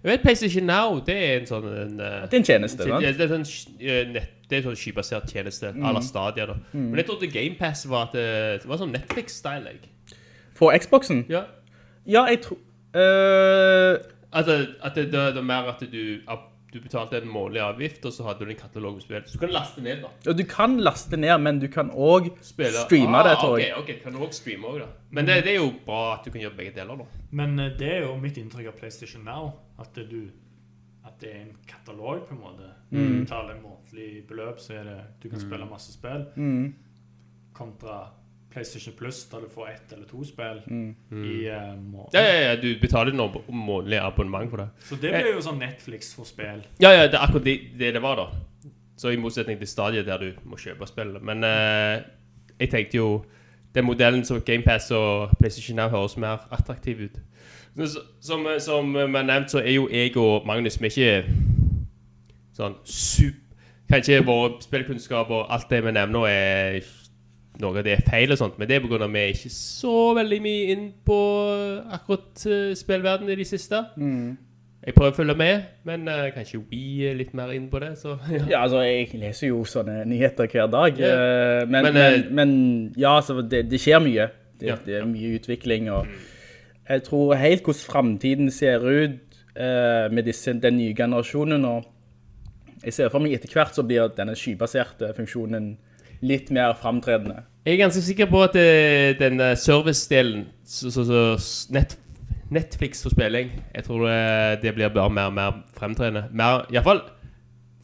Jeg 0.00 0.08
vet 0.08 0.22
PlayStation 0.24 0.64
Now, 0.68 1.00
det 1.04 1.16
er 1.16 1.34
en 1.42 1.46
sånn 1.50 1.66
en, 1.68 2.00
uh, 2.00 2.24
Det 2.28 2.38
er 2.38 2.40
en 2.40 2.48
tjeneste, 2.48 2.86
sant? 2.88 3.04
det, 3.04 3.20
er 3.20 3.34
sånn, 3.34 3.44
uh, 3.82 4.12
nett, 4.14 4.32
det 4.54 4.60
er 4.62 4.68
sånn 4.70 4.78
skybasert 4.78 5.34
tjeneste, 5.34 5.74
à 5.74 5.92
la 5.96 6.00
Stadia 6.04 6.46
da. 6.52 6.56
Men 6.72 6.96
jeg 7.02 7.08
trodde 7.10 7.28
Game 7.34 7.58
Pass 7.58 7.84
var, 7.90 8.06
at 8.08 8.14
det, 8.16 8.62
det 8.62 8.70
var 8.70 8.80
sånn 8.80 8.94
Netflix-style, 8.94 9.74
jeg. 9.74 10.18
For 10.54 10.70
Xboxen? 10.78 11.24
Ja. 11.32 11.44
Ja, 12.06 12.26
jeg 12.30 12.44
tror... 12.46 12.58
eh, 12.94 14.10
Altså, 14.34 14.54
at 14.82 14.96
det, 14.98 15.04
det, 15.12 15.20
det 15.36 15.38
er 15.38 15.46
mer 15.46 15.68
at 15.70 15.82
du, 15.92 16.18
at 16.26 16.38
du 16.74 16.80
betalte 16.82 17.20
en 17.22 17.28
månedlig 17.30 17.60
avgift, 17.62 18.02
og 18.08 18.12
så 18.16 18.24
hadde 18.26 18.42
du 18.42 18.50
en 18.50 18.58
katalog 18.58 18.96
med 18.96 19.04
spill. 19.04 19.22
Så 19.30 19.36
du 19.38 19.44
kan 19.44 19.52
laste 19.54 19.82
ned 19.84 20.00
da. 20.02 20.08
ja, 20.26 20.32
du 20.34 20.42
kan 20.50 20.72
laste 20.82 21.16
ned, 21.22 21.34
men 21.38 21.60
du 21.62 21.68
kan 21.70 21.90
også 21.94 22.32
Spille. 22.42 22.82
streame 22.88 23.20
det, 23.28 23.36
tror 23.38 23.52
ok, 23.54 23.60
jeg. 23.62 23.76
Ok, 23.78 23.92
kan 24.02 24.16
du 24.16 24.24
også 24.26 24.40
streame 24.40 24.66
også 24.72 24.80
da. 24.82 24.88
Men 25.14 25.28
det, 25.30 25.36
det 25.46 25.52
er 25.54 25.60
jo 25.60 25.68
bra 25.86 26.00
at 26.16 26.26
du 26.26 26.32
kan 26.34 26.42
gjøre 26.42 26.56
begge 26.58 26.74
deler 26.80 26.98
da. 27.04 27.06
Men 27.30 27.54
eh, 27.62 27.70
det 27.78 27.92
er 27.92 28.02
jo 28.08 28.16
mitt 28.24 28.40
inntrykk 28.42 28.72
av 28.72 28.78
PlayStation 28.80 29.22
Now. 29.28 29.52
At 29.78 29.94
du 29.94 30.18
At 31.14 31.22
det 31.22 31.30
er 31.30 31.40
en 31.44 31.54
katalog, 31.68 32.26
på 32.26 32.34
en 32.34 32.40
måte. 32.40 32.72
Mm. 32.90 32.98
Du 32.98 33.20
betaler 33.20 33.54
en 33.54 33.62
månedlig 33.62 34.26
beløp, 34.28 34.58
så 34.60 34.80
er 34.80 34.84
det 34.90 34.98
Du 35.22 35.28
kan 35.28 35.40
spille 35.40 35.66
masse 35.70 35.94
spill. 35.94 36.26
Mm. 36.36 36.74
Kontra 37.54 38.02
PlayStation 38.54 38.94
Plus, 38.98 39.24
der 39.24 39.38
du 39.38 39.48
får 39.50 39.68
ett 39.68 39.92
eller 39.92 40.06
to 40.06 40.24
spill 40.24 40.60
i 40.66 41.50
uh, 41.50 41.82
måneden. 41.82 42.10
Ja, 42.12 42.20
ja, 42.20 42.40
ja, 42.48 42.56
du 42.62 42.68
betaler 42.80 43.14
noe 43.14 43.42
månedlig 43.48 43.98
abonnement 43.98 44.50
for 44.50 44.62
det. 44.62 44.68
Så 44.86 44.98
det 45.02 45.10
blir 45.10 45.32
jo 45.34 45.42
sånn 45.42 45.58
Netflix 45.58 46.12
for 46.14 46.28
spill. 46.28 46.62
Ja, 46.82 46.92
ja, 46.94 47.08
det 47.08 47.18
er 47.18 47.24
akkurat 47.26 47.46
det 47.46 47.56
det, 47.78 47.90
det 47.96 48.02
var 48.02 48.20
da. 48.20 48.28
Så 48.96 49.10
i 49.10 49.18
motsetning 49.18 49.58
til 49.58 49.70
stadiet 49.70 50.06
der 50.06 50.22
du 50.22 50.46
må 50.46 50.58
kjøpe 50.60 50.86
spill. 50.86 51.16
Men 51.18 51.42
uh, 51.42 51.98
jeg 52.60 52.70
tenkte 52.70 53.00
jo, 53.00 53.08
den 53.74 53.88
modellen 53.88 54.22
som 54.24 54.38
Game 54.46 54.62
Pass 54.62 54.90
og 54.94 55.34
PlayStation 55.40 55.76
Now 55.76 55.90
høres 55.90 56.14
mer 56.16 56.46
attraktiv 56.54 57.08
ut. 57.08 57.18
Som, 57.74 58.46
som 58.62 58.92
vi 58.94 59.00
har 59.00 59.26
nevnt, 59.26 59.50
så 59.50 59.58
er 59.58 59.72
jo 59.74 59.88
jeg 59.90 60.16
og 60.16 60.46
Magnus, 60.46 60.76
vi 60.80 60.86
er 60.86 60.92
ikke 60.92 61.24
sånn 62.54 62.76
super 62.84 63.40
Kanskje 63.90 64.22
våre 64.24 64.62
spillkunnskap 64.64 65.28
og 65.28 65.50
alt 65.52 65.68
det 65.68 65.82
vi 65.84 65.92
nevner 65.92 66.24
er 66.24 66.86
noe 67.60 67.78
av 67.78 67.84
det 67.86 67.98
er 67.98 68.06
feil 68.08 68.32
og 68.32 68.40
sånt, 68.40 68.56
men 68.58 68.66
det 68.66 68.78
er 68.78 68.86
av 68.86 69.02
at 69.04 69.12
vi 69.12 69.20
er 69.20 69.34
ikke 69.34 69.50
så 69.52 70.14
veldig 70.16 70.38
mye 70.42 70.64
inn 70.72 70.86
på 71.06 71.18
akkurat 71.92 72.46
uh, 72.48 72.72
spillverden 72.74 73.30
i 73.30 73.36
de 73.38 73.46
siste. 73.46 73.78
Jeg 74.84 74.96
prøver 74.96 75.14
å 75.14 75.16
følge 75.16 75.36
med, 75.38 75.68
men 75.88 76.08
uh, 76.10 76.26
kanskje 76.34 76.60
vi 76.68 77.06
er 77.08 77.14
litt 77.16 77.36
mer 77.36 77.54
inn 77.54 77.70
på 77.72 77.80
det, 77.84 77.94
så 78.00 78.16
ja. 78.34 78.42
Ja, 78.50 78.64
altså, 78.64 78.82
jeg 78.84 79.20
leser 79.20 79.52
jo 79.52 79.62
sånne 79.68 80.02
nyheter 80.08 80.50
hver 80.50 80.68
dag. 80.72 80.98
yeah. 80.98 81.62
eh, 81.62 81.68
men, 81.68 81.86
Men, 81.86 81.94
men, 81.94 82.02
eh, 82.04 82.30
men, 82.40 82.56
ja, 82.96 83.14
altså, 83.20 83.38
det, 83.40 83.66
det 83.70 83.80
skjer 83.80 84.02
mye. 84.04 84.28
Det, 84.60 84.68
Ja, 84.68 84.76
det 84.86 84.98
er 85.00 85.06
mye 85.08 85.36
utvikling, 85.38 85.88
og 85.90 86.10
jeg 86.88 87.02
tror 87.06 87.34
helt 87.40 87.64
hvordan 87.64 87.86
fremtiden 87.86 88.50
ser 88.52 88.84
ut 88.84 89.40
eh, 89.56 90.12
med 90.12 90.24
disse, 90.28 90.52
den 90.52 90.78
nye 90.78 90.94
generasjonen, 90.96 91.64
og 91.64 91.84
jeg 92.84 92.92
ser 92.92 93.12
for 93.12 93.24
meg 93.24 93.36
etter 93.36 93.52
hvert 93.52 93.76
så 93.76 93.84
blir 93.86 94.12
denne 94.16 94.36
skybaserte 94.36 95.14
funksjonen 95.16 95.74
litt 96.24 96.50
mer 96.54 96.76
fremtredende. 96.80 97.42
Jeg 97.64 97.78
er 97.78 97.84
ganske 97.86 98.02
sikker 98.04 98.28
på 98.28 98.42
at 98.44 98.56
eh, 98.60 99.16
den 99.18 99.40
servicedelen, 99.56 100.48
service-delen, 100.64 102.00
Netflix 102.54 103.02
for 103.02 103.10
spilling, 103.10 103.50
jeg 103.74 103.84
tror 103.86 104.06
eh, 104.08 104.54
det 104.62 104.74
blir 104.76 104.92
bare 104.92 105.10
mer 105.10 105.30
og 105.30 105.36
mer 105.36 105.52
fremtredende. 105.76 106.28
Mer, 106.32 106.66
i 106.68 106.76
hvert 106.76 106.84
fall 106.84 107.00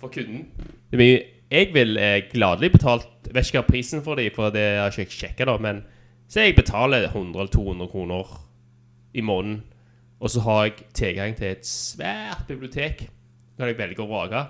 for 0.01 0.13
kunden. 0.13 0.47
Det 0.91 0.99
blir, 1.01 1.23
jeg 1.51 1.71
vil 1.75 1.97
eh, 1.99 2.23
gladelig 2.33 2.73
betalt, 2.77 3.09
jeg 3.27 3.35
vet 3.35 3.49
ikke 3.49 3.63
hva 3.63 3.71
prisen 3.71 4.05
for 4.05 4.21
dem, 4.21 4.31
for 4.35 4.53
det 4.55 4.67
har 4.79 4.93
ikke 4.93 5.07
jeg 5.07 5.17
sjekket 5.17 5.49
da, 5.49 5.57
men 5.61 5.83
så 6.31 6.45
jeg 6.45 6.57
betaler 6.59 7.09
100 7.09 7.41
eller 7.41 7.51
200 7.51 7.91
kroner 7.91 8.37
i 9.15 9.21
måneden, 9.21 9.63
og 10.21 10.31
så 10.31 10.41
har 10.41 10.65
jeg 10.65 10.73
tilgang 10.95 11.37
til 11.37 11.47
et 11.47 11.67
svært 11.67 12.45
bibliotek. 12.49 13.09
når 13.59 13.67
kan 13.67 13.69
jeg 13.69 13.79
velge 13.79 14.03
å 14.03 14.09
vrake. 14.09 14.47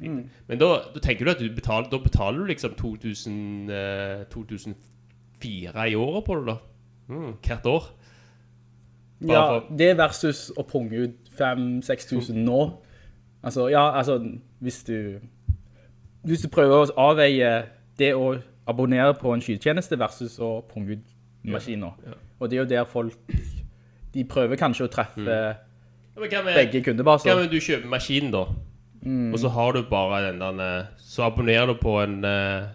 Men 0.00 0.58
da, 0.60 0.66
da 0.94 1.00
tenker 1.02 1.24
du 1.26 1.30
at 1.32 1.40
du 1.42 1.48
betaler, 1.54 1.88
da 1.90 1.98
betaler 1.98 2.38
du 2.38 2.46
liksom 2.52 2.74
2000, 2.78 3.70
eh, 3.70 4.24
2004 4.30 5.88
i 5.90 5.94
året 5.98 6.24
på 6.24 6.36
det 6.38 6.46
da. 6.46 6.54
Mm, 7.08 7.32
hvert 7.42 7.66
år. 7.66 7.88
Bare 9.20 9.32
Ja, 9.32 9.42
for- 9.60 9.76
det 9.76 9.96
versus 9.98 10.52
å 10.56 10.62
punge 10.62 10.92
ut 11.08 11.28
5-6 11.38 12.06
tusen 12.08 12.44
nå. 12.44 12.78
Altså, 13.42 13.68
ja, 13.70 13.90
altså, 13.98 14.18
hvis 14.62 14.84
du, 14.84 15.18
hvis 16.24 16.42
du 16.42 16.48
prøver 16.48 16.86
å 16.86 17.10
avveie 17.10 17.66
det 17.98 18.14
å 18.14 18.40
abonnere 18.66 19.14
på 19.18 19.34
en 19.34 19.40
skytjeneste 19.40 19.98
versus 19.98 20.38
å 20.38 20.62
punge 20.68 20.92
ut 20.92 21.04
maskiner. 21.44 21.92
ja. 22.06 22.12
Og 22.40 22.50
det 22.50 22.56
er 22.58 22.62
jo 22.62 22.68
der 22.70 22.84
folk, 22.84 23.16
de 24.14 24.24
prøver 24.24 24.56
kanskje 24.56 24.86
å 24.86 24.92
treffe 24.92 25.24
Ja, 25.26 25.54
men 26.18 26.30
hva 26.30 26.42
med, 26.44 26.54
begge 26.54 26.80
hva 26.80 26.84
kundebaser. 26.90 27.36
med 27.36 27.50
du 27.50 27.58
kjøper 27.60 27.88
maskinen 27.90 28.32
da? 28.34 28.46
Og 29.08 29.38
så 29.38 29.48
har 29.54 29.72
du 29.72 29.82
bare 29.90 30.22
den 30.26 30.40
der, 30.42 30.58
eh, 30.64 30.86
så 30.98 31.28
abonnerer 31.28 31.66
du 31.70 31.74
på 31.78 32.00
en, 32.02 32.24
eh, 32.24 32.66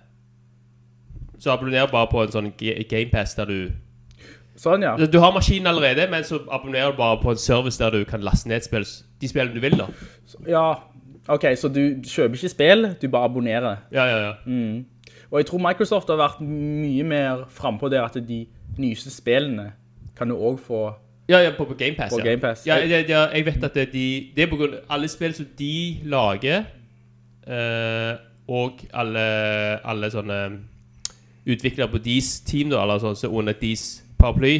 så 1.40 1.52
abonnerer 1.52 1.88
du 1.88 1.91
bare 1.91 2.07
på 2.11 2.23
en 2.23 2.31
sånn 2.31 2.52
Gamepass 2.57 3.35
der 3.35 3.45
du, 3.45 3.72
Sånn, 4.56 4.84
ja. 4.85 4.94
du 4.95 5.18
har 5.19 5.31
maskinen 5.34 5.68
allerede, 5.68 6.06
men 6.11 6.23
så 6.23 6.38
abonnerer 6.53 6.91
du 6.94 6.98
bare 6.98 7.18
på 7.19 7.31
en 7.34 7.38
service 7.41 7.80
der 7.81 7.90
du 7.91 8.03
kan 8.06 8.22
laste 8.22 8.48
ned 8.48 8.61
spill, 8.61 8.85
de 9.19 9.27
spillene 9.27 9.56
du 9.57 9.60
vil 9.64 9.77
da. 9.80 9.88
Ja, 10.48 10.65
ok, 11.27 11.48
så 11.57 11.72
du 11.73 12.02
kjøper 12.06 12.38
ikke 12.38 12.52
spill, 12.53 12.90
du 13.02 13.07
bare 13.10 13.31
abonnerer. 13.31 13.81
Ja, 13.91 14.06
ja, 14.06 14.19
ja. 14.27 14.34
Og 15.31 15.40
jeg 15.41 15.48
tror 15.49 15.64
Microsoft 15.65 16.11
har 16.14 16.19
vært 16.22 16.44
mye 16.45 17.03
mer 17.03 17.48
frempå 17.49 17.90
der 17.90 18.06
at 18.06 18.14
de 18.27 18.44
nyeste 18.78 19.12
spillene 19.12 19.72
kan 20.18 20.30
du 20.30 20.38
også 20.38 20.64
få 20.64 20.84
Ja, 21.30 21.40
ja, 21.40 21.54
på, 21.58 21.66
på 21.66 21.74
Game 21.74 21.95
Pass, 21.95 22.12
På 22.14 22.20
ja. 22.20 22.26
Game 22.26 22.41
Pass. 22.41 22.68
Ja, 22.68 22.78
ja, 22.78 23.00
ja, 23.08 23.28
jeg 23.32 23.45
vet 23.45 23.64
at 23.64 23.76
det, 23.76 23.94
de, 23.94 24.32
det 24.36 24.44
er 24.44 24.50
på 24.52 24.58
grunn 24.60 24.74
av 24.74 24.98
alle 24.98 25.08
spill 25.08 25.34
som 25.34 25.48
de 25.60 26.00
lager, 26.04 26.66
eh, 27.48 28.14
og 28.48 28.84
alle, 28.94 29.24
alle 29.88 30.10
sånne 30.12 30.40
utviklere 31.48 31.88
på 31.91 32.02
deres 32.04 32.41
team, 32.44 32.70
da, 32.72 32.82
eller 32.84 33.00
sånn, 33.00 33.16
så 33.16 33.32
under 33.32 33.56
deres 33.56 34.04
paraply. 34.20 34.58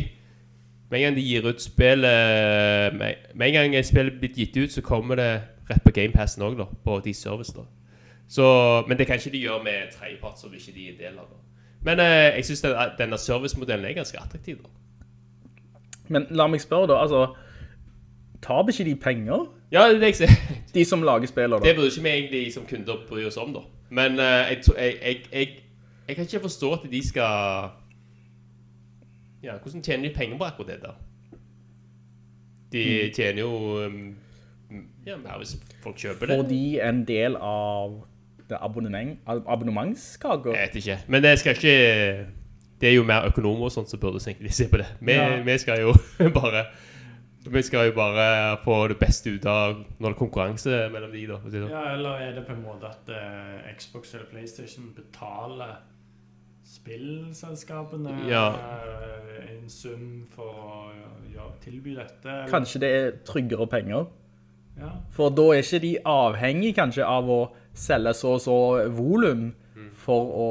Med 0.92 1.00
en 1.00 1.06
gang 1.08 1.16
de 1.18 1.24
gir 1.26 1.48
ut 1.48 1.62
spillet 1.62 2.94
Med, 2.94 3.30
med 3.34 3.48
en 3.48 3.54
gang 3.54 3.76
et 3.76 4.20
blir 4.20 4.30
gitt 4.36 4.58
ut, 4.58 4.72
så 4.72 4.82
kommer 4.86 5.18
det 5.18 5.32
rett 5.70 5.84
på 5.84 5.92
GamePassen 5.92 6.44
også, 6.44 6.58
da. 6.58 6.82
På 6.84 7.00
deres 7.04 7.18
service, 7.18 7.54
da. 7.56 7.66
Så, 8.28 8.46
men 8.88 8.98
det 8.98 9.08
kan 9.08 9.16
ikke 9.16 9.32
de 9.32 9.44
gjøre 9.44 9.64
med 9.64 9.92
tredjepart 9.92 10.40
som 10.40 10.54
ikke 10.54 10.72
de 10.76 10.90
er 10.90 11.00
del 11.00 11.20
av. 11.20 11.28
da. 11.28 11.40
Men 11.84 12.00
eh, 12.00 12.36
jeg 12.38 12.46
syns 12.46 12.62
den, 12.62 12.76
denne 12.98 13.18
servicemodellen 13.18 13.86
er 13.86 13.94
ganske 13.98 14.20
attraktiv. 14.22 14.62
da. 14.64 14.70
Men 16.08 16.28
la 16.32 16.48
meg 16.48 16.62
spørre 16.62 16.88
da, 16.92 17.02
altså, 17.04 17.36
tar 18.44 18.68
ikke 18.70 18.84
de 18.90 18.96
penger? 18.96 19.46
Ja, 19.72 19.88
det 19.90 20.04
er 20.04 20.14
sier. 20.14 20.30
De 20.74 20.86
som 20.86 21.04
lager 21.06 21.28
spiller 21.28 21.60
da. 21.60 21.68
Det 21.68 21.76
burde 21.76 21.90
ikke 21.92 22.04
vi 22.04 22.10
egentlig 22.10 22.54
som 22.54 22.66
kunder 22.70 23.04
bry 23.10 23.24
oss 23.28 23.38
om, 23.38 23.54
da. 23.54 23.62
Men 23.90 24.20
eh, 24.20 24.26
jeg, 24.54 24.64
jeg, 24.78 24.98
jeg, 25.34 25.50
jeg, 26.08 26.16
kan 26.16 26.26
ikke 26.26 26.40
forstå 26.48 26.74
at 26.74 26.86
de 26.92 27.08
skal 27.08 27.70
Ja, 29.44 29.58
hvordan 29.62 29.84
tjener 29.84 30.08
de 30.10 30.16
penger 30.16 30.38
på 30.38 30.44
akkurat 30.44 30.68
det 30.68 30.82
der? 30.82 30.96
De 32.74 32.84
Mm. 32.84 33.14
tjener 33.14 33.40
jo 33.40 33.86
um, 33.86 34.16
Ja, 35.06 35.18
mer 35.18 35.38
hvis 35.38 35.58
folk 35.84 35.96
kjøper 35.98 36.26
det. 36.26 36.36
Får 36.38 36.48
de 36.50 36.82
en 36.82 37.04
del 37.08 37.36
av 37.36 38.00
det 38.50 38.58
abonnement, 38.62 39.20
ab- 39.28 39.44
Jeg 40.54 40.68
vet 40.68 40.76
ikke. 40.76 40.98
Men 41.08 41.24
det 41.24 41.40
skal 41.40 41.56
ikke 41.56 42.26
Det 42.82 42.90
er 42.90 42.94
jo 42.96 43.04
mer 43.04 43.26
økonomer 43.30 43.64
og 43.66 43.72
sånt 43.72 43.90
som 43.90 44.00
burde 44.00 44.20
egentlig 44.28 44.52
se 44.54 44.68
på 44.68 44.78
det. 44.78 44.86
Vi, 45.02 45.12
Ja. 45.14 45.42
vi 45.44 45.58
skal 45.58 45.80
jo 45.82 45.94
bare 46.42 46.66
Vi 47.46 47.62
skal 47.62 47.86
jo 47.90 47.92
bare 47.96 48.58
få 48.64 48.88
det 48.88 48.98
beste 49.00 49.30
ut 49.36 49.46
av 49.46 49.74
når 50.00 50.10
det 50.10 50.16
er 50.16 50.20
konkurranse 50.20 50.90
mellom 50.92 51.12
de, 51.12 51.26
da. 51.28 51.38
sånn. 51.44 51.70
Ja, 51.70 51.94
eller 51.94 52.10
er 52.20 52.36
det 52.36 52.46
på 52.48 52.54
en 52.54 52.62
måte 52.64 52.86
at 52.88 53.10
uh, 53.10 53.74
Xbox 53.78 54.14
eller 54.14 54.26
PlayStation 54.32 54.94
betaler 54.96 55.74
spillselskapene 56.66 58.14
Ja. 58.30 58.48
eh, 58.56 59.56
en 59.58 59.70
sum 59.70 60.28
for 60.36 60.44
å 60.44 60.92
ja, 61.36 61.48
tilby 61.62 61.96
dette? 61.96 62.26
eller? 62.30 62.48
Kanskje 62.52 62.80
det 62.80 62.90
er 62.96 63.12
tryggere 63.26 63.68
penger? 63.68 64.06
Ja. 64.80 64.90
For 65.12 65.30
da 65.30 65.42
er 65.54 65.62
ikke 65.62 65.80
de 65.82 65.98
avhengig 66.06 66.74
kanskje 66.76 67.06
av 67.06 67.30
å 67.30 67.42
selge 67.74 68.14
så 68.14 68.36
og 68.38 68.42
så 68.44 68.58
volum 68.94 69.52
for 69.98 70.34
å, 70.38 70.50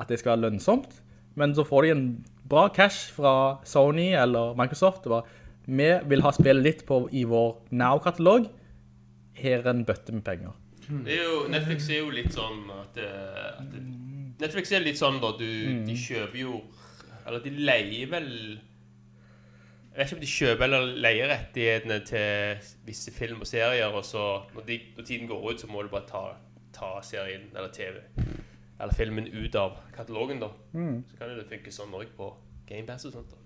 at 0.00 0.08
det 0.08 0.18
skal 0.20 0.36
være 0.36 0.50
lønnsomt. 0.50 1.02
Men 1.36 1.54
så 1.54 1.64
får 1.68 1.82
de 1.82 1.90
en 1.92 2.06
bra 2.48 2.68
cash 2.72 3.12
fra 3.12 3.58
Sony 3.64 4.12
eller 4.16 4.54
Microsoft. 4.56 5.06
og 5.06 5.10
bare, 5.10 5.22
Vi 5.66 5.90
vil 6.08 6.22
ha 6.22 6.30
spillet 6.32 6.62
litt 6.62 6.86
på, 6.86 7.08
i 7.12 7.24
vår 7.24 7.58
Now-katalog. 7.70 8.48
Her 9.36 9.58
er 9.58 9.70
en 9.70 9.84
bøtte 9.84 10.12
med 10.12 10.24
penger. 10.24 10.54
Det 10.86 11.18
er 11.18 11.24
jo, 11.24 11.48
Netflix 11.50 11.88
er 11.90 11.98
jo 11.98 12.10
litt 12.14 12.32
sånn 12.32 12.70
at, 12.70 12.96
eh, 13.02 13.58
at 13.58 13.70
det, 13.72 13.80
Netflix 14.38 14.70
er 14.72 14.84
litt 14.84 15.00
sånn 15.00 15.18
da 15.18 15.32
du, 15.34 15.48
De 15.82 15.96
kjøper 15.98 16.38
jo 16.38 16.60
Eller 17.26 17.40
de 17.42 17.50
leier 17.50 18.06
vel 18.12 18.28
Jeg 19.90 19.96
vet 19.96 20.06
ikke 20.06 20.16
om 20.18 20.22
de 20.22 20.30
kjøper 20.30 20.64
eller 20.68 20.92
leier 21.02 21.30
rettighetene 21.32 21.96
til 22.06 22.68
visse 22.86 23.10
film 23.16 23.40
og 23.42 23.48
serier, 23.48 23.88
og 23.90 24.04
så 24.04 24.44
når, 24.54 24.66
de, 24.68 24.76
når 24.94 25.08
tiden 25.08 25.26
går 25.30 25.46
ut, 25.50 25.62
så 25.62 25.70
må 25.72 25.82
du 25.82 25.88
bare 25.88 26.06
ta, 26.06 26.22
ta 26.76 26.92
serien 27.04 27.48
eller 27.54 27.72
TV 27.74 28.02
eller 28.76 28.92
filmen 28.92 29.26
ut 29.32 29.54
av 29.56 29.78
katalogen, 29.96 30.40
da. 30.42 30.50
Så 31.08 31.16
kan 31.18 31.32
det 31.32 31.48
funke 31.48 31.72
sånn 31.72 31.94
òg 31.96 32.10
på 32.16 32.28
GamePass 32.68 33.08
og 33.08 33.16
sånt. 33.16 33.32
da. 33.32 33.42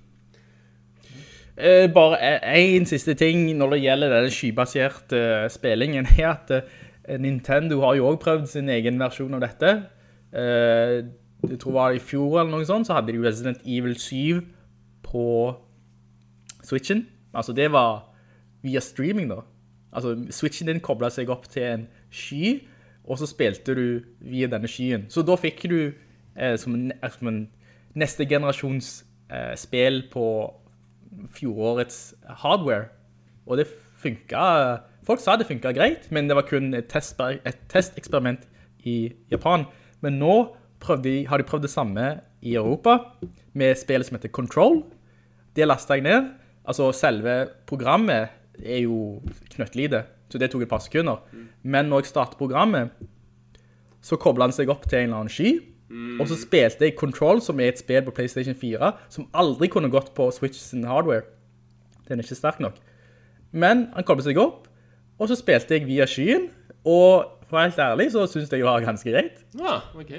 Eh, 1.57 1.87
bare 1.93 2.19
en 2.57 2.87
siste 2.87 3.15
ting 3.15 3.45
når 3.59 3.75
det 3.75 3.81
gjelder 3.85 4.15
denne 4.15 4.33
skybaserte 4.33 5.23
uh, 5.45 5.49
spillingen, 5.53 6.07
er 6.19 6.29
at 6.33 6.51
uh, 6.51 7.17
Nintendo 7.19 7.81
har 7.85 7.99
jo 7.99 8.07
også 8.09 8.23
prøvd 8.25 8.47
sin 8.47 8.69
egen 8.69 9.01
versjon 9.01 9.35
av 9.39 9.45
dette. 9.45 9.75
Uh, 10.33 11.07
jeg 11.49 11.59
tror 11.59 11.73
det 11.73 11.79
var 11.79 11.97
i 11.97 12.03
fjor 12.03 12.41
eller 12.41 12.53
noe 12.53 12.69
sånt, 12.69 12.87
så 12.87 12.99
hadde 12.99 13.13
de 13.13 13.23
Resident 13.23 13.63
Evil 13.65 13.97
7 13.99 14.43
på 15.07 15.27
Switchen. 16.65 17.07
Altså 17.35 17.53
det 17.57 17.71
var 17.73 18.11
via 18.63 18.81
streaming 18.81 19.31
da. 19.31 19.41
Altså 19.93 20.17
Switchen 20.31 20.69
din 20.69 20.83
koblet 20.85 21.15
seg 21.15 21.31
opp 21.33 21.49
til 21.51 21.65
en 21.67 21.87
sky, 22.13 22.61
og 23.11 23.19
så 23.19 23.27
spilte 23.27 23.75
du 23.75 23.85
via 24.23 24.47
denne 24.51 24.69
skyen. 24.71 25.09
Så 25.11 25.25
da 25.27 25.35
fikk 25.41 25.65
du 25.71 25.79
eh, 25.91 26.55
som, 26.61 26.77
en, 26.79 26.93
som 27.11 27.31
en 27.31 27.41
neste 27.99 28.23
generasjons 28.31 29.01
eh, 29.33 29.55
spill 29.59 30.05
på 30.13 30.25
fjorårets 31.35 31.99
hardware. 32.45 32.89
Og 33.51 33.59
det 33.59 33.67
funket, 34.01 34.87
folk 35.07 35.23
sa 35.23 35.35
det 35.37 35.49
funket 35.49 35.75
greit, 35.77 36.07
men 36.15 36.31
det 36.31 36.37
var 36.39 36.47
kun 36.49 36.71
et, 36.79 36.87
test, 36.93 37.19
testeksperiment 37.73 38.47
i 38.87 39.11
Japan. 39.33 39.67
Men 40.05 40.21
nå 40.23 40.35
de- 41.03 41.27
har 41.29 41.39
de 41.43 41.49
prøvd 41.51 41.67
det 41.67 41.75
samme 41.75 42.07
i 42.41 42.55
Europa, 42.57 42.95
med 43.53 43.75
spillet 43.77 44.07
som 44.07 44.17
heter 44.17 44.33
Control. 44.33 44.85
Det 45.57 45.67
lastet 45.67 45.99
jeg 45.99 46.07
ned. 46.07 46.31
Altså 46.65 46.93
selve 46.95 47.49
programmet 47.67 48.31
er 48.63 48.85
jo 48.85 49.19
knøttlite, 49.53 50.05
så 50.31 50.39
det 50.39 50.51
tok 50.53 50.63
et 50.65 50.71
par 50.71 50.83
sekunder. 50.85 51.23
Men 51.63 51.91
når 51.91 52.05
jeg 52.05 52.13
startet 52.13 52.39
programmet, 52.39 52.95
så 54.01 54.17
koblet 54.17 54.49
han 54.49 54.57
seg 54.57 54.71
opp 54.73 54.87
til 54.89 55.03
en 55.03 55.11
eller 55.11 55.25
annen 55.25 55.33
sky, 55.33 55.59
og 56.21 56.29
så 56.31 56.37
spilte 56.39 56.87
jeg 56.87 56.95
Control, 56.99 57.41
som 57.43 57.59
er 57.61 57.73
et 57.73 57.81
spill 57.83 58.05
på 58.07 58.15
PlayStation 58.15 58.55
4, 58.55 58.93
som 59.11 59.27
aldri 59.35 59.67
kunne 59.73 59.91
gått 59.91 60.13
på 60.15 60.29
Switch 60.31 60.59
sin 60.63 60.87
hardware. 60.87 61.27
Den 62.07 62.21
er 62.21 62.27
ikke 62.27 62.39
sterk 62.39 62.61
nok. 62.63 62.79
Men 63.51 63.89
han 63.97 64.07
koblet 64.07 64.29
seg 64.29 64.39
opp, 64.39 64.69
og 65.19 65.29
så 65.29 65.37
spilte 65.39 65.75
jeg 65.75 65.89
via 65.89 66.07
skyen, 66.09 66.47
og 66.87 67.41
for 67.51 67.59
å 67.59 67.59
være 67.59 67.73
helt 67.73 67.83
ærlig 67.83 68.07
så 68.15 68.25
synes 68.31 68.47
jeg 68.47 68.63
det 68.63 68.69
var 68.69 68.85
ganske 68.87 69.11
greit. 69.11 69.43
Ja, 69.59 69.81
ok. 69.99 70.13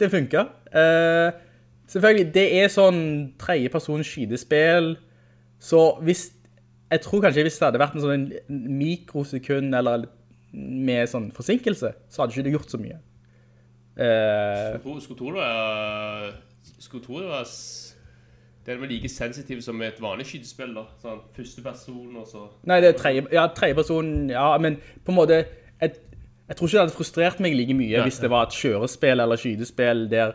Det 0.00 0.10
funket. 0.10 0.50
Uh, 0.74 1.30
selvfølgelig, 1.90 2.26
det 2.34 2.46
er 2.58 2.72
sånn 2.74 3.00
tredjepersons 3.40 4.10
skydespill, 4.10 4.96
så 5.62 5.84
hvis, 6.04 6.26
jeg 6.90 7.00
tror 7.00 7.22
kanskje 7.24 7.42
hvis 7.46 7.56
det 7.58 7.66
hadde 7.66 7.80
vært 7.80 7.94
en 7.96 8.04
sånn 8.04 8.26
mikrosekund 8.78 9.74
eller 9.74 10.06
med 10.54 11.08
sånn 11.10 11.30
forsinkelse, 11.34 11.90
så 12.08 12.22
hadde 12.22 12.34
ikke 12.36 12.46
det 12.46 12.54
gjort 12.54 12.74
så 12.74 12.78
mye. 12.82 13.00
Uh, 13.94 14.78
Skulle 15.00 15.18
tro- 15.18 15.30
det 15.30 15.38
var 15.38 16.32
Skulle 16.82 17.04
tro 17.04 17.20
det 17.20 17.28
var 17.30 17.44
Det 18.66 18.72
er 18.74 18.86
like 18.90 19.08
sensitivt 19.08 19.62
som 19.62 19.82
et 19.86 20.00
vanlig 20.02 20.26
skytespill, 20.26 20.72
da. 20.74 20.82
Sånn 21.02 21.20
første 21.36 21.62
person, 21.62 22.16
og 22.16 22.26
så 22.26 22.46
Nei, 22.66 22.80
det 22.82 22.88
er 22.94 22.98
tredje, 22.98 23.26
ja, 23.36 23.44
tredjeperson, 23.54 24.30
ja, 24.32 24.48
men 24.58 24.80
på 25.04 25.12
en 25.12 25.18
måte, 25.20 25.44
jeg, 25.80 25.92
jeg 26.48 26.56
tror 26.56 26.66
ikke 26.66 26.74
det 26.78 26.82
hadde 26.82 26.96
frustrert 26.96 27.40
meg 27.44 27.54
like 27.54 27.76
mye 27.76 28.02
hvis 28.06 28.18
det 28.24 28.30
var 28.32 28.48
et 28.48 28.56
kjørespill 28.56 29.20
eller 29.20 29.40
skydespill 29.40 30.06
der 30.10 30.34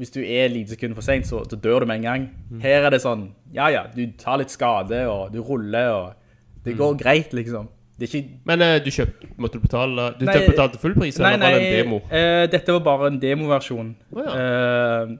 hvis 0.00 0.10
du 0.14 0.20
er 0.24 0.48
lite 0.48 0.74
sekund 0.74 0.96
for 0.96 1.04
sent, 1.04 1.28
så, 1.28 1.42
så 1.48 1.56
dør 1.56 1.82
du 1.82 1.90
med 1.90 2.00
en 2.00 2.08
gang. 2.08 2.24
Her 2.62 2.88
er 2.88 2.94
det 2.94 3.02
sånn, 3.04 3.28
ja, 3.54 3.68
ja, 3.72 3.84
du 3.92 4.06
tar 4.18 4.40
litt 4.40 4.52
skade, 4.52 5.04
og 5.10 5.34
du 5.34 5.42
ruller, 5.44 5.92
og 5.92 6.64
det 6.64 6.76
går 6.78 6.96
greit, 7.00 7.34
liksom. 7.36 7.68
Det 8.00 8.08
ikke... 8.08 8.38
Men 8.48 8.64
uh, 8.64 8.78
du 8.82 8.88
kjøpte 8.90 9.28
Måtte 9.36 9.58
du 9.60 9.66
betale 9.66 10.06
Du 10.16 10.24
Nei, 10.24 10.38
betalte 10.46 10.78
full 10.80 10.94
pris, 10.96 11.18
Nei, 11.20 11.34
eller 11.36 11.42
var 11.44 11.52
det 11.54 11.66
en 11.66 11.74
demo? 11.76 11.98
Uh, 12.08 12.44
dette 12.50 12.74
var 12.74 12.80
bare 12.86 13.10
en 13.12 13.18
demoversjon. 13.20 13.92
Å, 14.16 14.24
uh, 14.32 15.12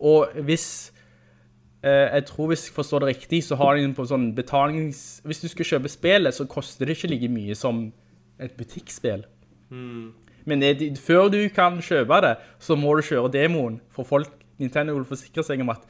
og 0.00 0.38
hvis, 0.46 0.66
eh, 1.84 2.06
jeg 2.14 2.24
tror 2.30 2.46
hvis 2.48 2.62
jeg 2.68 2.74
forstår 2.74 3.04
det 3.04 3.10
riktig, 3.10 3.42
så 3.44 3.58
har 3.60 3.76
de 3.76 3.90
på 3.92 4.06
sånn 4.08 4.30
betalings... 4.32 5.20
Hvis 5.28 5.42
du 5.42 5.48
skal 5.52 5.68
kjøpe 5.74 5.92
spillet, 5.92 6.32
så 6.32 6.46
koster 6.48 6.88
det 6.88 6.96
ikke 6.96 7.10
like 7.12 7.28
mye 7.28 7.56
som 7.58 7.82
et 8.40 8.54
butikkspill. 8.56 9.26
Men 10.50 10.64
det, 10.64 10.90
før 10.98 11.30
du 11.32 11.38
kan 11.54 11.78
kjøpe 11.84 12.20
det, 12.24 12.34
så 12.62 12.76
må 12.78 12.96
du 12.98 13.04
kjøre 13.06 13.30
demoen, 13.34 13.78
for 13.94 14.08
folk, 14.08 14.32
Nintendo 14.60 14.96
vil 14.98 15.06
forsikre 15.08 15.44
seg 15.46 15.62
om 15.64 15.72
at, 15.72 15.86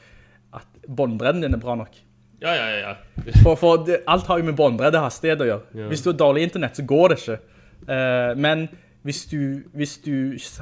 at 0.61 0.85
båndbredden 0.87 1.43
din 1.43 1.57
er 1.57 1.63
bra 1.63 1.75
nok. 1.81 1.97
Ja, 2.41 2.53
ja, 2.57 2.69
ja. 2.73 2.93
ja. 2.93 3.33
For, 3.43 3.57
for 3.61 3.83
det, 3.85 4.03
alt 4.09 4.29
har 4.31 4.41
jo 4.41 4.47
med 4.49 4.57
båndbredde 4.57 5.03
hastighet 5.03 5.43
å 5.45 5.49
gjøre. 5.49 5.89
Hvis 5.91 6.05
du 6.05 6.13
har 6.13 6.21
dårlig 6.21 6.47
internett, 6.49 6.79
så 6.79 6.87
går 6.89 7.13
det 7.13 7.19
ikke. 7.21 7.39
Uh, 7.89 8.33
men 8.41 8.69
hvis 9.09 9.25
du, 9.33 9.41
hvis 9.77 9.99
du 10.05 10.15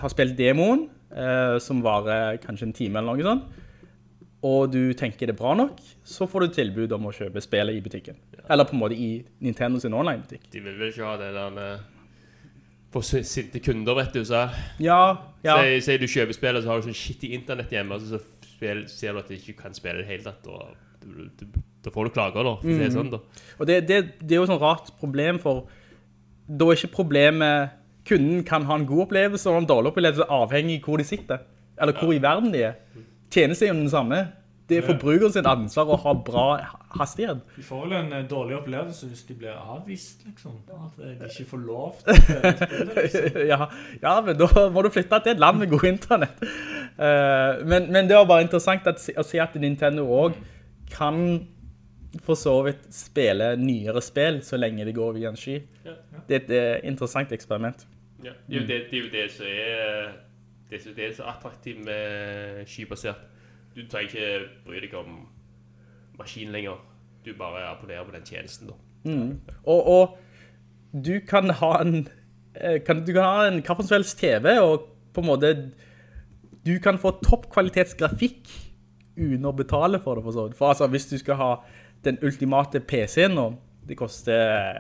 har 0.03 0.15
spilt 0.15 0.39
demoen, 0.39 0.89
uh, 1.13 1.59
som 1.63 1.83
varer 1.85 2.41
kanskje 2.43 2.71
en 2.71 2.77
time 2.77 3.03
eller 3.03 3.19
noe 3.19 3.29
sånt, 3.29 3.65
og 4.47 4.71
du 4.71 4.95
tenker 4.95 5.27
det 5.27 5.35
er 5.35 5.39
bra 5.41 5.53
nok, 5.59 5.79
så 6.07 6.27
får 6.31 6.47
du 6.47 6.59
tilbud 6.61 6.93
om 6.95 7.09
å 7.11 7.15
kjøpe 7.15 7.43
spillet 7.43 7.75
i 7.75 7.83
butikken. 7.83 8.19
Eller 8.47 8.69
på 8.69 8.77
en 8.77 8.83
måte 8.85 8.95
i 8.95 9.25
Nintendo 9.43 9.81
sin 9.83 9.97
online-butikk. 9.99 10.47
De 10.53 10.63
vil 10.63 10.77
vel 10.79 10.93
ikke 10.93 11.09
ha 11.09 11.17
det 11.19 11.33
der 11.35 11.59
eh, 11.65 11.81
For 12.93 13.05
si- 13.05 13.23
sinte 13.29 13.61
kunder, 13.61 13.95
vet 13.99 14.15
du. 14.15 14.23
Så 14.25 14.47
Ja, 14.81 15.17
ja. 15.45 15.57
Si, 15.63 15.81
si 15.85 15.97
du 16.01 16.07
kjøper 16.09 16.33
spillet, 16.37 16.65
så 16.65 16.71
har 16.73 16.81
du 16.81 16.89
sånn 16.89 16.97
shit 16.97 17.25
i 17.29 17.35
internett 17.37 17.73
hjemme, 17.75 17.95
og 17.99 18.01
så 18.01 18.21
spil, 18.43 18.87
ser 18.89 19.13
du 19.13 19.19
at 19.21 19.29
du 19.29 19.35
ikke 19.37 19.57
kan 19.63 19.75
spille 19.77 20.01
i 20.01 20.03
det 20.03 20.09
hele 20.09 20.25
tatt. 20.25 20.47
Og 20.49 20.75
da 21.85 21.93
får 21.93 22.09
du 22.09 22.15
klager, 22.15 22.45
da. 22.49 22.55
Mm. 22.63 22.79
Det, 22.79 22.87
er 22.87 22.95
sånn, 22.95 23.11
da. 23.13 23.21
Og 23.59 23.69
det, 23.69 23.77
det, 23.89 23.99
det 24.23 24.35
er 24.37 24.41
jo 24.43 24.49
sånn 24.49 24.63
rart 24.63 24.91
problem, 25.01 25.39
for 25.43 25.67
da 26.49 26.71
er 26.71 26.81
ikke 26.81 26.95
problemet 26.97 27.75
Kunden 28.09 28.41
kan 28.49 28.65
ha 28.65 28.79
en 28.79 28.87
god 28.89 29.03
opplevelse 29.05 29.51
og 29.53 29.59
en 29.61 29.67
dårlig 29.69 29.91
opplevelse 29.91 30.25
avhengig 30.33 30.79
av 30.81 30.87
hvor 30.89 30.97
de 30.97 31.05
sitter, 31.05 31.43
eller 31.77 31.93
hvor 32.01 32.15
i 32.17 32.21
verden 32.25 32.55
de 32.55 32.63
er. 32.71 32.79
Tjenesten 33.29 33.67
er 33.67 33.75
jo 33.75 33.81
den 33.83 33.91
samme. 33.93 34.21
Det 34.69 34.79
er 34.79 34.85
forbrukeren 34.85 35.33
sin 35.33 35.47
ansvar 35.49 35.89
å 35.89 35.97
ha 36.03 36.13
bra 36.25 36.47
hastighet. 36.99 37.41
De 37.57 37.65
får 37.65 37.85
vel 37.87 37.95
en 37.99 38.13
eh, 38.19 38.25
dårlig 38.29 38.59
opplevelse 38.59 39.09
hvis 39.09 39.25
de 39.29 39.37
blir 39.41 39.55
avvist, 39.57 40.25
liksom. 40.27 40.59
At 40.75 40.99
eh, 41.01 41.15
de 41.21 41.31
ikke 41.31 41.47
får 41.53 41.63
lov 41.65 42.03
til 42.03 42.13
å 42.13 42.23
spille 42.23 42.97
liksom. 42.99 43.39
ja, 43.49 43.61
ja, 44.03 44.15
men 44.27 44.39
da 44.41 44.67
må 44.75 44.85
du 44.85 44.91
flytte 44.93 45.23
til 45.25 45.37
et 45.37 45.43
land 45.43 45.63
med 45.63 45.73
god 45.73 45.89
internett. 45.89 46.45
Eh, 46.45 47.65
men, 47.65 47.89
men 47.93 48.11
det 48.11 48.19
var 48.19 48.29
bare 48.29 48.45
interessant 48.45 48.89
at, 48.91 49.01
å 49.01 49.27
se 49.27 49.41
at 49.41 49.57
Nintendo 49.61 50.05
også 50.05 50.45
kan 50.93 51.23
for 52.25 52.41
så 52.41 52.55
vidt 52.65 52.87
spille 52.93 53.53
nyere 53.61 54.01
spill 54.03 54.41
så 54.45 54.57
lenge 54.57 54.87
det 54.89 54.97
går 54.97 55.17
via 55.17 55.33
en 55.33 55.37
sky. 55.37 55.59
Det 56.29 56.39
er 56.39 56.45
et 56.45 56.89
interessant 56.89 57.33
eksperiment. 57.33 57.85
Ja, 58.25 58.33
det, 58.49 58.57
er 58.57 58.61
jo 58.61 58.67
det, 58.67 58.79
det 58.91 58.99
er 58.99 59.05
jo 59.05 59.11
det 59.13 59.27
som 59.31 59.47
er 59.49 60.09
det, 60.71 60.81
som, 60.83 60.93
er 60.97 61.13
så 61.17 61.29
attraktivt 61.29 61.85
med 61.85 62.67
skybasert. 62.67 63.21
Du 63.79 63.85
trenger 63.87 64.11
ikke 64.11 64.47
bry 64.67 64.81
deg 64.83 64.95
om 64.99 65.21
maskin 66.19 66.51
lenger. 66.51 66.81
Du 67.25 67.31
bare 67.39 67.63
abonnerer 67.71 68.07
på 68.07 68.15
den 68.17 68.25
tjenesten 68.27 68.73
da. 68.73 68.79
Og, 69.63 69.87
og 69.87 70.19
du 71.05 71.21
kan 71.29 71.51
ha 71.61 71.77
en 71.85 72.09
eh, 72.59 72.81
kan, 72.83 73.05
du 73.07 73.13
kan 73.15 73.23
ha 73.23 73.47
en 73.47 73.61
hva 73.63 73.77
som 73.79 73.95
helst 73.95 74.19
TV 74.19 74.57
og 74.59 74.89
på 75.15 75.23
en 75.23 75.29
måte 75.29 75.53
du 76.67 76.75
kan 76.83 76.99
få 76.99 77.15
toppkvalitetsgrafikk 77.23 78.51
uten 79.19 79.47
å 79.47 79.55
betale 79.57 80.01
for 80.03 80.19
det 80.19 80.25
for 80.27 80.35
så 80.35 80.49
vidt. 80.49 80.59
For 80.59 80.73
altså 80.73 80.89
hvis 80.91 81.07
du 81.11 81.15
skal 81.21 81.39
ha 81.39 81.51
den 82.05 82.19
ultimate 82.23 82.81
PC-en 82.81 83.35
nå, 83.39 83.47
det 83.89 83.97
koster 83.97 84.75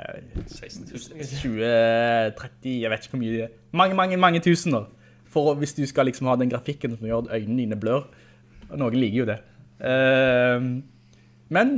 20-30, 0.50 2.82
jeg 2.82 2.90
vet 2.92 3.06
ikke 3.06 3.14
hvor 3.14 3.22
mye 3.22 3.32
det 3.32 3.44
er. 3.46 3.54
Mange, 3.72 3.96
mange, 3.96 4.18
mange 4.20 4.42
tusener. 4.44 4.90
For 5.28 5.54
hvis 5.60 5.74
du 5.78 5.84
skal 5.88 6.08
liksom 6.08 6.28
ha 6.28 6.36
den 6.40 6.52
grafikken 6.52 6.98
som 6.98 7.06
gjør 7.06 7.24
at 7.24 7.38
øynene 7.38 7.62
dine 7.62 7.78
blør. 7.80 8.04
Og 8.70 8.78
noen 8.78 8.98
liker 9.00 9.18
jo 9.22 9.26
det. 9.28 9.38
Ehm, 9.80 10.70
men 11.48 11.70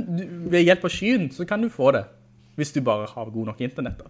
ved 0.51 0.65
hjelp 0.65 0.83
av 0.87 0.91
skyen 0.91 1.29
så 1.31 1.45
kan 1.47 1.61
du 1.63 1.69
få 1.71 1.91
det. 1.95 2.05
Hvis 2.59 2.73
du 2.75 2.81
bare 2.83 3.07
har 3.07 3.29
god 3.31 3.45
nok 3.51 3.61
internett 3.63 3.97
da. 4.01 4.09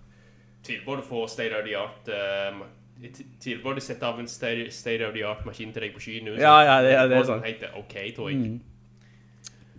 At 0.62 1.04
får 1.06 1.28
state 1.30 1.58
of 1.58 1.66
the 1.66 1.76
art 1.78 2.08
eh, 2.10 2.58
jeg 3.02 3.14
t- 3.14 3.26
Tviler 3.42 3.62
på 3.64 3.70
at 3.72 3.76
du 3.80 3.82
setter 3.82 4.08
av 4.08 4.20
en 4.20 4.28
state, 4.28 5.08
of 5.08 5.14
the 5.14 5.24
art 5.26 5.46
maskin 5.46 5.72
til 5.74 5.82
deg 5.82 5.94
på 5.96 6.00
skyen. 6.04 6.28
Ja, 6.40 6.62
ja, 6.66 6.82
det- 6.82 7.10
det 7.10 7.18
er 7.18 7.24
sånn. 7.24 7.44
Heter 7.44 7.78
ok, 7.78 7.96
tror 8.16 8.30
jeg. 8.30 8.60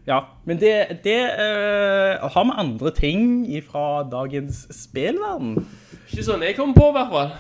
Ja, 0.07 0.21
men 0.45 0.59
det, 0.59 1.01
det 1.05 1.21
uh, 1.39 2.29
har 2.35 2.45
vi 2.45 2.51
andre 2.59 2.91
ting 2.91 3.47
fra 3.63 4.03
dagens 4.11 4.65
spillverden. 4.75 5.65
Ikke 6.11 6.25
sånn 6.27 6.43
jeg 6.43 6.57
kommer 6.57 6.75
på 6.75 6.89
i 6.89 6.97
hvert 6.97 7.13
fall. 7.13 7.31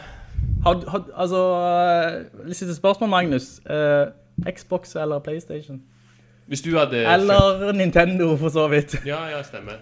Har, 0.62 0.84
har, 0.92 1.02
altså, 1.18 1.40
eh, 1.58 2.46
litt 2.46 2.76
spørsmål, 2.76 3.08
Magnus. 3.10 3.58
Eh, 3.66 4.12
Xbox 4.50 4.96
eller 4.96 5.18
Playstation? 5.18 5.82
Hvis 6.46 6.62
du 6.62 6.78
hadde 6.78 6.96
Eller 7.12 7.72
Nintendo, 7.72 8.36
for 8.36 8.48
så 8.48 8.68
vidt. 8.68 8.94
Ja, 9.06 9.24
ja, 9.24 9.42
stemmer. 9.42 9.72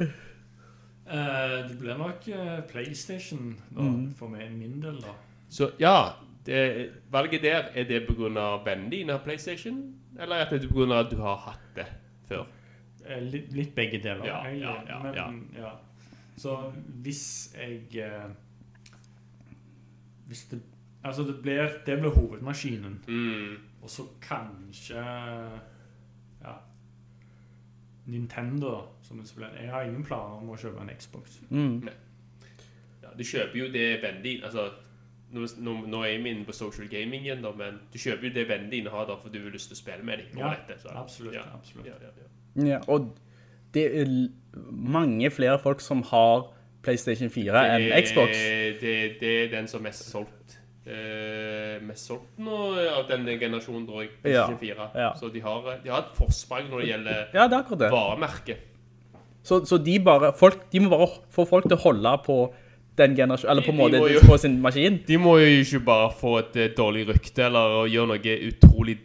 Uh, 1.10 1.68
det 1.68 1.78
ble 1.80 1.96
nok 1.98 2.28
uh, 2.28 2.60
PlayStation 2.70 3.56
da, 3.76 3.86
for 4.16 4.30
meg, 4.30 4.52
min 4.54 4.82
del, 4.82 5.00
da. 5.02 5.16
Så 5.50 5.70
ja, 5.80 6.12
det, 6.46 6.88
valget 7.10 7.42
der, 7.42 7.64
er 7.74 7.84
det 7.84 8.04
på 8.06 8.14
grunn 8.14 8.36
av 8.38 8.62
vennen 8.66 8.90
din 8.90 9.08
har 9.10 9.18
PlayStation? 9.24 9.94
Eller 10.20 10.36
er 10.36 10.50
det 10.50 10.68
på 10.68 10.74
grunn 10.74 10.92
av 10.92 11.06
at 11.06 11.10
du 11.10 11.16
har 11.16 11.36
hatt 11.48 11.76
det 11.76 11.86
før? 12.28 12.46
Uh, 13.02 13.18
Litt, 13.22 13.52
litt 13.52 13.74
begge 13.74 13.98
deler. 13.98 14.26
Ja, 14.26 14.44
egentlig. 14.46 14.62
ja, 14.88 15.14
ja, 15.16 15.30
Men, 15.30 15.48
ja. 15.58 15.72
Så 16.36 16.56
hvis 17.02 17.54
jeg 17.58 18.04
Hvis 20.28 20.44
det 20.50 20.60
Altså, 21.04 21.22
det 21.22 21.42
blir, 21.42 21.68
det 21.86 21.98
blir 22.00 22.10
hovedmaskinen. 22.10 22.98
Mm. 23.08 23.56
Og 23.82 23.88
så 23.90 24.04
kanskje 24.20 25.04
Ja. 26.42 26.54
Nintendo 28.06 28.82
som 29.02 29.20
spill. 29.26 29.44
Jeg 29.62 29.70
har 29.70 29.82
ingen 29.82 30.04
planer 30.04 30.38
om 30.40 30.48
å 30.50 30.56
kjøpe 30.58 30.80
en 30.82 30.90
Xbox. 30.98 31.38
Mm. 31.50 31.88
Ja, 33.02 33.08
du 33.16 33.22
kjøper 33.24 33.58
jo 33.58 33.68
det 33.72 34.02
vennen 34.02 34.22
din, 34.24 34.42
altså 34.44 34.68
nå, 35.32 35.46
nå, 35.86 36.00
er 36.02 36.08
jeg 36.16 36.24
inne 36.26 36.44
på 36.48 36.52
social 36.56 36.88
gaming 36.90 37.22
igjen 37.26 37.42
da, 37.44 37.52
men 37.54 37.78
du 37.92 37.98
kjøper 37.98 38.28
jo 38.28 38.32
det 38.34 38.46
vennen 38.48 38.70
din 38.72 38.86
har 38.90 39.06
da, 39.06 39.16
for 39.20 39.28
du 39.30 39.38
vil 39.38 39.52
lyst 39.54 39.70
til 39.70 39.76
å 39.76 39.82
spille 39.82 40.04
med 40.06 40.18
dem. 40.24 40.38
Ja, 40.40 40.54
dette, 40.56 40.80
så- 40.82 40.94
absolutt, 40.96 41.34
Ja, 41.34 41.42
absolutt. 41.54 41.86
Ja, 41.86 41.92
ja, 42.02 42.10
ja. 42.16 42.64
Ja, 42.66 42.78
og 42.88 43.12
det 43.72 43.84
er 44.00 44.28
mange 44.72 45.30
flere 45.30 45.58
folk 45.62 45.80
som 45.80 46.02
har 46.02 46.52
PlayStation 46.82 47.30
4 47.30 47.52
enn 47.76 47.88
Det- 47.90 48.04
Xbox. 48.08 48.32
Det, 48.80 49.20
det 49.20 49.44
er 49.44 49.48
den 49.56 49.68
som 49.68 49.80
er 49.80 49.90
mest 49.90 50.10
solgt. 50.10 50.58
Eh, 50.90 51.76
mest 51.86 52.08
solgt 52.08 52.38
nå 52.42 52.56
av 52.96 53.04
denne 53.08 53.36
generasjonen, 53.38 53.84
tror 53.86 54.02
jeg. 54.02 54.10
PlayStation 54.22 54.58
4. 54.58 54.88
ja. 54.98 55.10
Så 55.20 55.28
de 55.32 55.40
har, 55.44 55.68
de 55.84 55.92
har 55.92 56.00
et 56.02 56.16
forsprang 56.18 56.66
når 56.70 56.80
det 56.82 56.88
gjelder 56.88 57.20
Ja, 57.36 57.46
det 57.52 57.60
det. 57.78 57.90
varemerke. 57.92 58.56
Så, 59.42 59.60
så 59.64 59.78
de, 59.78 59.98
bare, 60.04 60.32
folk, 60.36 60.66
de 60.72 60.80
må 60.80 60.90
bare 60.90 61.06
få 61.32 61.46
folk 61.48 61.68
til 61.68 61.76
å 61.78 61.80
holde 61.84 62.14
på 62.26 62.38
den 62.98 63.14
generasjonen, 63.16 63.50
eller 63.52 63.62
på 63.64 63.72
en 63.72 63.78
måte 63.78 64.00
jo- 64.12 64.24
på 64.28 64.36
sin 64.38 64.58
maskin. 64.60 64.98
De 65.06 65.16
må 65.16 65.38
jo 65.40 65.46
ikke 65.62 65.84
bare 65.86 66.10
få 66.20 66.38
et 66.42 66.56
eh, 66.56 66.72
dårlig 66.76 67.06
rykte 67.08 67.46
eller 67.46 67.86
gjøre 67.88 68.10
noe 68.16 68.34
utrolig 68.50 68.98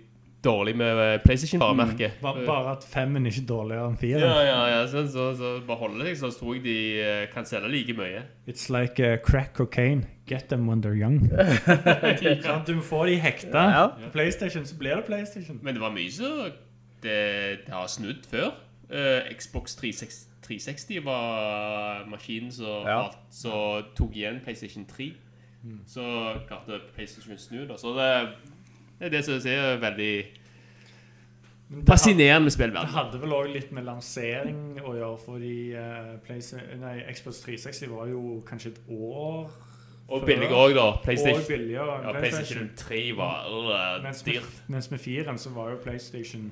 dårlig 0.46 0.76
med 0.78 1.00
eh, 1.04 1.16
PlayStation-varemerket. 1.24 2.20
Mm. 2.22 2.42
bare 2.48 2.76
at 2.76 2.86
femmen 2.90 3.26
er 3.26 3.34
ikke 3.34 3.48
dårligere 3.50 3.88
enn 3.90 3.98
fire. 4.00 4.20
Ja, 4.22 4.42
ja, 4.46 4.60
ja, 4.72 4.84
så, 4.92 5.06
så, 5.12 5.26
så 5.40 5.54
bare 5.68 5.82
holde 5.82 6.06
deg, 6.06 6.18
så 6.20 6.30
tror 6.34 6.56
jeg 6.58 6.64
de 6.66 6.76
eh, 7.02 7.24
kan 7.34 7.48
selge 7.50 7.72
like 7.74 7.96
mye. 7.98 8.22
It's 8.48 8.70
like 8.74 9.02
uh, 9.02 9.18
crack 9.26 9.56
cocaine. 9.58 10.06
Get 10.30 10.48
them 10.50 10.70
when 10.70 10.82
they're 10.82 10.98
young. 10.98 11.20
ja. 12.46 12.62
du 12.68 12.76
må 12.76 12.86
få 12.86 13.06
de 13.06 13.20
hekta. 13.22 13.66
Ja. 13.74 13.88
På 14.06 14.14
PlayStation 14.14 14.66
så 14.66 14.78
blir 14.78 14.96
det 14.96 15.06
PlayStation. 15.06 15.60
Men 15.62 15.78
det 15.78 15.84
var 15.84 15.94
mye 15.94 16.12
så 16.12 16.32
det, 17.04 17.20
det 17.66 17.74
har 17.74 17.88
snudd 17.88 18.26
før. 18.30 18.56
Uh, 18.90 19.26
Xbox 19.38 19.76
360, 19.76 20.26
360 20.46 21.06
var 21.06 22.06
maskinen 22.10 22.52
som 22.54 22.86
Ja. 22.86 23.10
tok 23.98 24.18
igjen 24.18 24.42
PlayStation 24.44 24.86
3. 24.86 25.14
Så 25.90 26.04
klarte 26.48 26.80
PlayStation 26.94 27.34
å 27.34 27.42
snu 27.42 27.64
da. 27.66 27.78
Så 27.82 27.94
det, 27.98 28.10
det 29.00 29.08
er 29.08 29.14
det 29.18 29.26
som 29.26 29.40
er 29.52 29.78
veldig 29.82 30.14
fascinerende 31.88 32.52
med 32.58 32.72
Det 32.72 32.88
hadde 32.94 33.22
vel 33.22 33.34
også 33.34 33.54
litt 33.54 33.72
med 33.74 33.88
lansering 33.88 34.60
å 34.84 34.94
gjøre, 34.96 35.18
fordi 35.26 35.56
uh, 35.74 36.82
nei, 36.82 36.98
Xbox 37.14 37.42
360 37.46 37.90
var 37.92 38.12
jo 38.12 38.42
kanskje 38.48 38.76
et 38.76 38.82
år 38.90 39.50
Og 40.08 40.20
før. 40.20 40.26
billigere 40.26 40.56
også 40.56 40.76
da. 40.78 40.86
Og 40.86 41.02
PlayStation, 41.04 41.48
billigere 41.48 41.96
ja, 42.04 42.14
PlayStation. 42.20 42.70
PlayStation 42.70 42.70
3 42.78 43.18
var 43.18 43.50
uh, 43.50 44.04
Mens 44.04 44.26
med, 44.26 44.34
dyrt. 44.34 44.62
mens 44.68 44.92
med 44.92 45.00
4 45.00 45.38
så 45.38 45.56
var 45.58 45.74
jo 45.74 45.82
PlayStation 45.84 46.52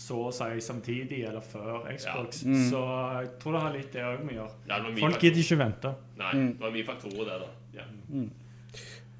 så 0.00 0.16
å 0.30 0.30
si 0.32 0.62
samtidig, 0.64 1.24
eller 1.28 1.44
før 1.44 1.82
Xbox. 1.92 2.44
Mm. 2.48 2.60
Så 2.70 2.78
jeg 3.20 3.26
tror 3.42 3.52
det 3.52 3.60
har 3.66 3.74
litt 3.74 3.90
det 3.92 4.04
òg 4.06 4.22
med 4.24 4.32
å 4.32 4.36
gjøre. 4.38 4.54
Ja, 4.70 4.78
Folk 5.02 5.24
gidder 5.26 5.42
ikke 5.42 5.58
vente. 5.60 5.90
Nei, 6.16 6.30
det 6.38 6.62
var 6.62 6.72
mye 6.72 6.86
faktorer 6.86 7.26
der 7.28 7.42
da. 7.42 7.50
Ja. 7.76 7.84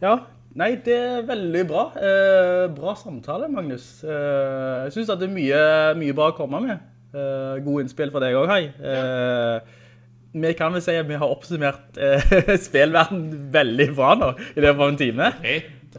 Ja, 0.01 0.14
nei, 0.59 0.70
det 0.85 0.97
er 0.97 1.27
veldig 1.28 1.64
bra. 1.68 1.85
Eh, 1.97 2.64
bra 2.74 2.94
samtale, 2.98 3.48
Magnus. 3.52 4.02
Eh, 4.05 4.86
jeg 4.86 4.94
synes 4.97 5.12
at 5.14 5.20
det 5.20 5.28
er 5.28 5.35
mye, 5.35 5.60
mye 6.01 6.16
bra 6.16 6.31
å 6.32 6.36
komme 6.39 6.62
med. 6.64 6.86
Eh, 7.10 7.60
god 7.66 7.85
innspill 7.85 8.12
for 8.14 8.22
deg 8.22 8.39
også, 8.39 8.55
hei. 8.55 8.70
Eh, 8.93 9.77
vi 10.40 10.52
kan 10.55 10.74
vel 10.74 10.82
si 10.85 10.94
at 10.94 11.09
vi 11.09 11.18
har 11.18 11.32
oppsummert 11.32 11.98
eh, 11.98 12.55
spillverden 12.68 13.51
veldig 13.55 13.89
bra 13.97 14.14
nå, 14.18 14.32
i 14.55 14.62
løpet 14.62 14.81
av 14.85 14.89
en 14.89 15.01
time. 15.01 15.31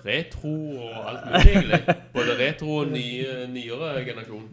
Retro 0.02 0.52
og 0.80 1.00
alt 1.12 1.26
mulig 1.28 1.52
egentlig. 1.52 1.96
Både 2.16 2.36
retro 2.40 2.78
og 2.80 2.94
nye, 2.94 3.42
nyere 3.52 4.06
generasjon. 4.08 4.46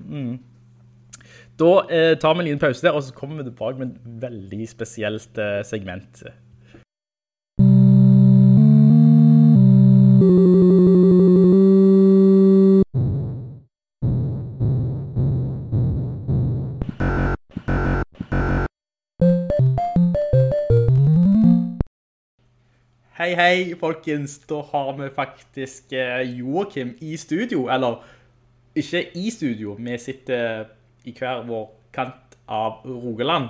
Da 1.58 1.70
eh, 1.90 2.12
tar 2.18 2.34
vi 2.34 2.42
en 2.42 2.48
liten 2.50 2.62
pause 2.62 2.82
der, 2.86 2.94
og 2.94 3.02
så 3.06 3.14
kommer 3.14 3.40
vi 3.40 3.48
tilbake 3.48 3.78
med 3.78 3.94
et 3.94 4.10
veldig 4.26 4.66
spesielt 4.70 5.38
eh, 5.42 5.60
segment. 5.66 6.22
Hei, 23.18 23.32
hei, 23.34 23.74
folkens. 23.74 24.36
Da 24.46 24.60
har 24.62 24.92
vi 24.94 25.08
faktisk 25.10 25.90
Joakim 25.90 26.36
Joachim 26.38 26.92
i 27.00 27.16
studio, 27.16 27.64
eller 27.66 28.04
ikke 28.78 29.00
i 29.18 29.30
studio. 29.30 29.74
Vi 29.74 29.96
sitter 29.98 30.68
i 31.02 31.14
hver 31.18 31.42
vår 31.48 31.64
kant 31.92 32.36
av 32.46 32.86
Rogaland. 32.86 33.48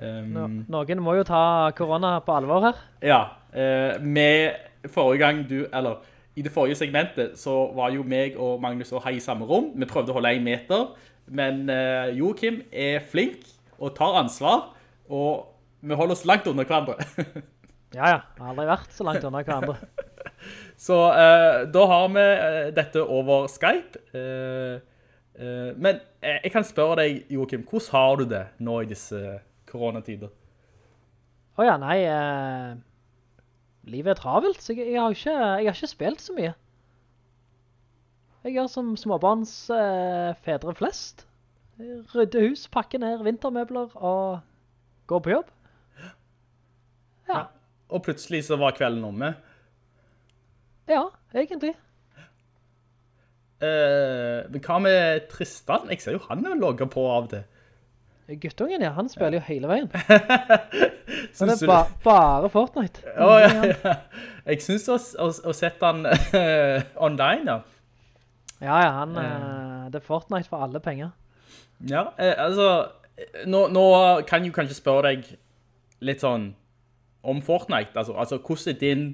Um, 0.00 0.32
Nå, 0.32 0.46
noen 0.72 1.04
må 1.04 1.18
jo 1.18 1.26
ta 1.28 1.42
korona 1.76 2.14
på 2.24 2.38
alvor 2.38 2.64
her. 2.70 2.80
Ja, 3.04 3.20
Uh, 3.50 3.98
med 3.98 4.54
forrige 4.86 5.18
gang 5.18 5.40
du, 5.50 5.66
eller 5.74 6.04
i 6.38 6.42
det 6.46 6.52
forrige 6.54 6.78
segmentet, 6.78 7.32
så 7.34 7.74
var 7.74 7.90
jo 7.90 8.04
meg 8.06 8.36
og 8.38 8.60
Magnus 8.62 8.92
og 8.94 9.02
Hei 9.02 9.16
i 9.16 9.20
samme 9.20 9.44
rom. 9.44 9.72
Vi 9.74 9.88
prøvde 9.90 10.14
å 10.14 10.20
holde 10.20 10.30
en 10.38 10.46
meter, 10.46 10.92
men 11.26 11.64
uh, 11.66 12.14
Joakim 12.14 12.62
er 12.70 13.02
flink 13.10 13.42
og 13.80 13.96
tar 13.98 14.22
ansvar, 14.22 14.70
og 15.10 15.50
vi 15.82 15.98
holder 15.98 16.14
oss 16.14 16.28
langt 16.30 16.46
under 16.46 16.64
hverandre. 16.64 16.94
Ja, 17.94 18.06
ja. 18.06 18.20
Jeg 18.36 18.44
har 18.44 18.52
aldri 18.52 18.68
vært 18.70 18.94
så 18.94 19.06
langt 19.06 19.24
unna 19.26 19.42
hverandre. 19.42 19.78
Så 20.80 20.96
eh, 21.12 21.66
da 21.68 21.82
har 21.90 22.06
vi 22.14 22.22
eh, 22.22 22.68
dette 22.72 23.02
over 23.04 23.44
Skype. 23.52 24.00
Eh, 24.16 24.78
Eh, 25.40 25.72
men 25.76 26.00
eh, 26.20 26.40
jeg 26.44 26.52
kan 26.52 26.66
spørre 26.66 26.98
deg, 27.00 27.22
Joachim, 27.32 27.62
hvordan 27.64 27.92
har 27.94 28.18
du 28.20 28.24
det 28.28 28.42
nå 28.60 28.80
i 28.82 28.88
disse 28.90 29.38
koronatider? 29.70 30.32
Å 31.56 31.66
ja, 31.66 31.76
nei, 31.80 31.96
eh, 32.04 32.74
livet 33.88 34.16
er 34.16 34.20
travelt, 34.20 34.60
så 34.60 34.74
jeg, 34.74 34.90
jeg, 34.92 35.00
har 35.00 35.16
ikke, 35.16 35.36
jeg 35.36 35.70
har 35.70 35.78
ikke 35.78 35.92
spilt 35.94 36.24
så 36.24 36.36
mye. 36.36 36.52
Jeg 38.44 38.56
gjør 38.56 38.68
som 38.72 38.92
småbarns 39.00 39.54
eh, 39.76 40.36
fedre 40.44 40.76
flest. 40.76 41.26
Rydde 42.12 42.44
hus, 42.44 42.66
pakke 42.72 43.00
ned 43.00 43.22
vintermøbler 43.24 43.96
og 43.96 44.40
gå 45.08 45.20
på 45.24 45.32
jobb. 45.32 45.48
Ja, 47.30 47.46
Og 47.90 48.02
plutselig 48.06 48.44
så 48.46 48.58
var 48.60 48.76
kvelden 48.76 49.04
omme. 49.04 49.34
ja, 50.88 51.04
egentlig. 51.34 51.74
Uh, 53.60 54.46
men 54.48 54.62
hva 54.64 54.78
med 54.80 55.26
Tristan? 55.28 55.90
Jeg 55.92 56.00
ser 56.00 56.16
jo 56.16 56.22
han 56.30 56.46
er 56.48 56.56
logget 56.56 56.90
på 56.90 57.04
av 57.12 57.28
det. 57.32 57.42
Guttungen, 58.40 58.80
ja, 58.82 58.92
han 58.94 59.08
spiller 59.10 59.40
jo 59.40 59.42
hele 59.48 59.68
veien. 59.68 59.88
Så 61.36 61.46
det 61.48 61.56
er 61.58 61.66
ba 61.68 61.80
bare 62.04 62.48
Fortnite. 62.48 63.02
Oh, 63.18 63.36
ja, 63.42 63.50
ja. 63.66 63.94
Jeg 64.46 64.62
synes 64.62 64.86
å, 64.88 64.96
å, 65.26 65.28
å 65.50 65.54
sette 65.54 65.86
han 65.86 66.06
uh, 66.06 66.86
online, 67.02 67.44
ja. 67.50 67.58
Ja, 68.60 68.78
ja, 68.84 68.90
han, 69.00 69.18
uh, 69.18 69.90
det 69.90 70.00
er 70.00 70.06
Fortnite 70.06 70.48
for 70.48 70.62
alle 70.64 70.80
penger. 70.80 71.10
Ja, 71.90 72.06
altså, 72.16 72.70
nå, 73.50 73.66
nå 73.72 73.84
kan 74.28 74.44
jeg 74.44 74.52
jo 74.52 74.56
kanskje 74.56 74.78
spørre 74.78 75.10
deg 75.10 75.28
litt 76.04 76.22
sånn 76.24 76.52
om 77.22 77.42
Fortnite. 77.44 77.94
Altså, 77.94 78.14
altså 78.16 78.38
hvordan 78.38 78.74
er 78.74 78.80
din 78.80 79.04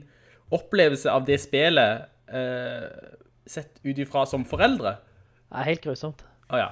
opplevelse 0.55 1.11
av 1.11 1.27
det 1.27 1.41
spillet 1.43 2.07
eh, 2.31 3.15
sett 3.47 3.81
ut 3.85 3.99
ifra 3.99 4.25
som 4.27 4.47
foreldre? 4.47 4.97
Det 5.47 5.61
er 5.61 5.71
helt 5.71 5.85
grusomt. 5.85 6.25
Å 6.51 6.61
ja. 6.61 6.71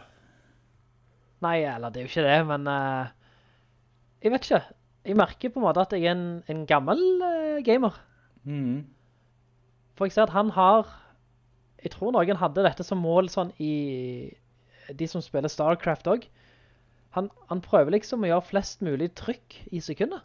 Nei, 1.45 1.61
eller 1.69 1.93
det 1.93 2.01
er 2.01 2.07
jo 2.07 2.13
ikke 2.13 2.27
det, 2.27 2.41
men 2.49 2.67
eh, 2.71 3.13
jeg 4.25 4.35
vet 4.35 4.49
ikke. 4.49 4.63
Jeg 5.05 5.19
merker 5.21 5.53
på 5.53 5.61
en 5.61 5.67
måte 5.67 5.83
at 5.85 5.93
jeg 5.93 6.07
er 6.07 6.15
en, 6.15 6.29
en 6.49 6.63
gammel 6.69 7.03
eh, 7.29 7.63
gamer. 7.67 7.99
Mm. 8.45 8.85
For 9.95 10.09
jeg 10.09 10.17
ser 10.17 10.29
at 10.29 10.37
han 10.37 10.53
har, 10.55 10.89
jeg 11.83 11.93
tror 11.95 12.15
noen 12.15 12.41
hadde 12.41 12.65
dette 12.65 12.87
som 12.87 13.03
mål 13.05 13.29
sånn 13.33 13.53
i 13.63 13.75
de 14.93 15.09
som 15.09 15.23
spiller 15.25 15.53
StarCraft 15.53 16.09
også. 16.11 16.31
Han, 17.15 17.29
han 17.47 17.61
prøver 17.63 17.95
liksom 17.95 18.25
å 18.25 18.31
gjøre 18.31 18.49
flest 18.49 18.81
mulig 18.83 19.13
trykk 19.15 19.61
i 19.71 19.81
sekundet. 19.85 20.25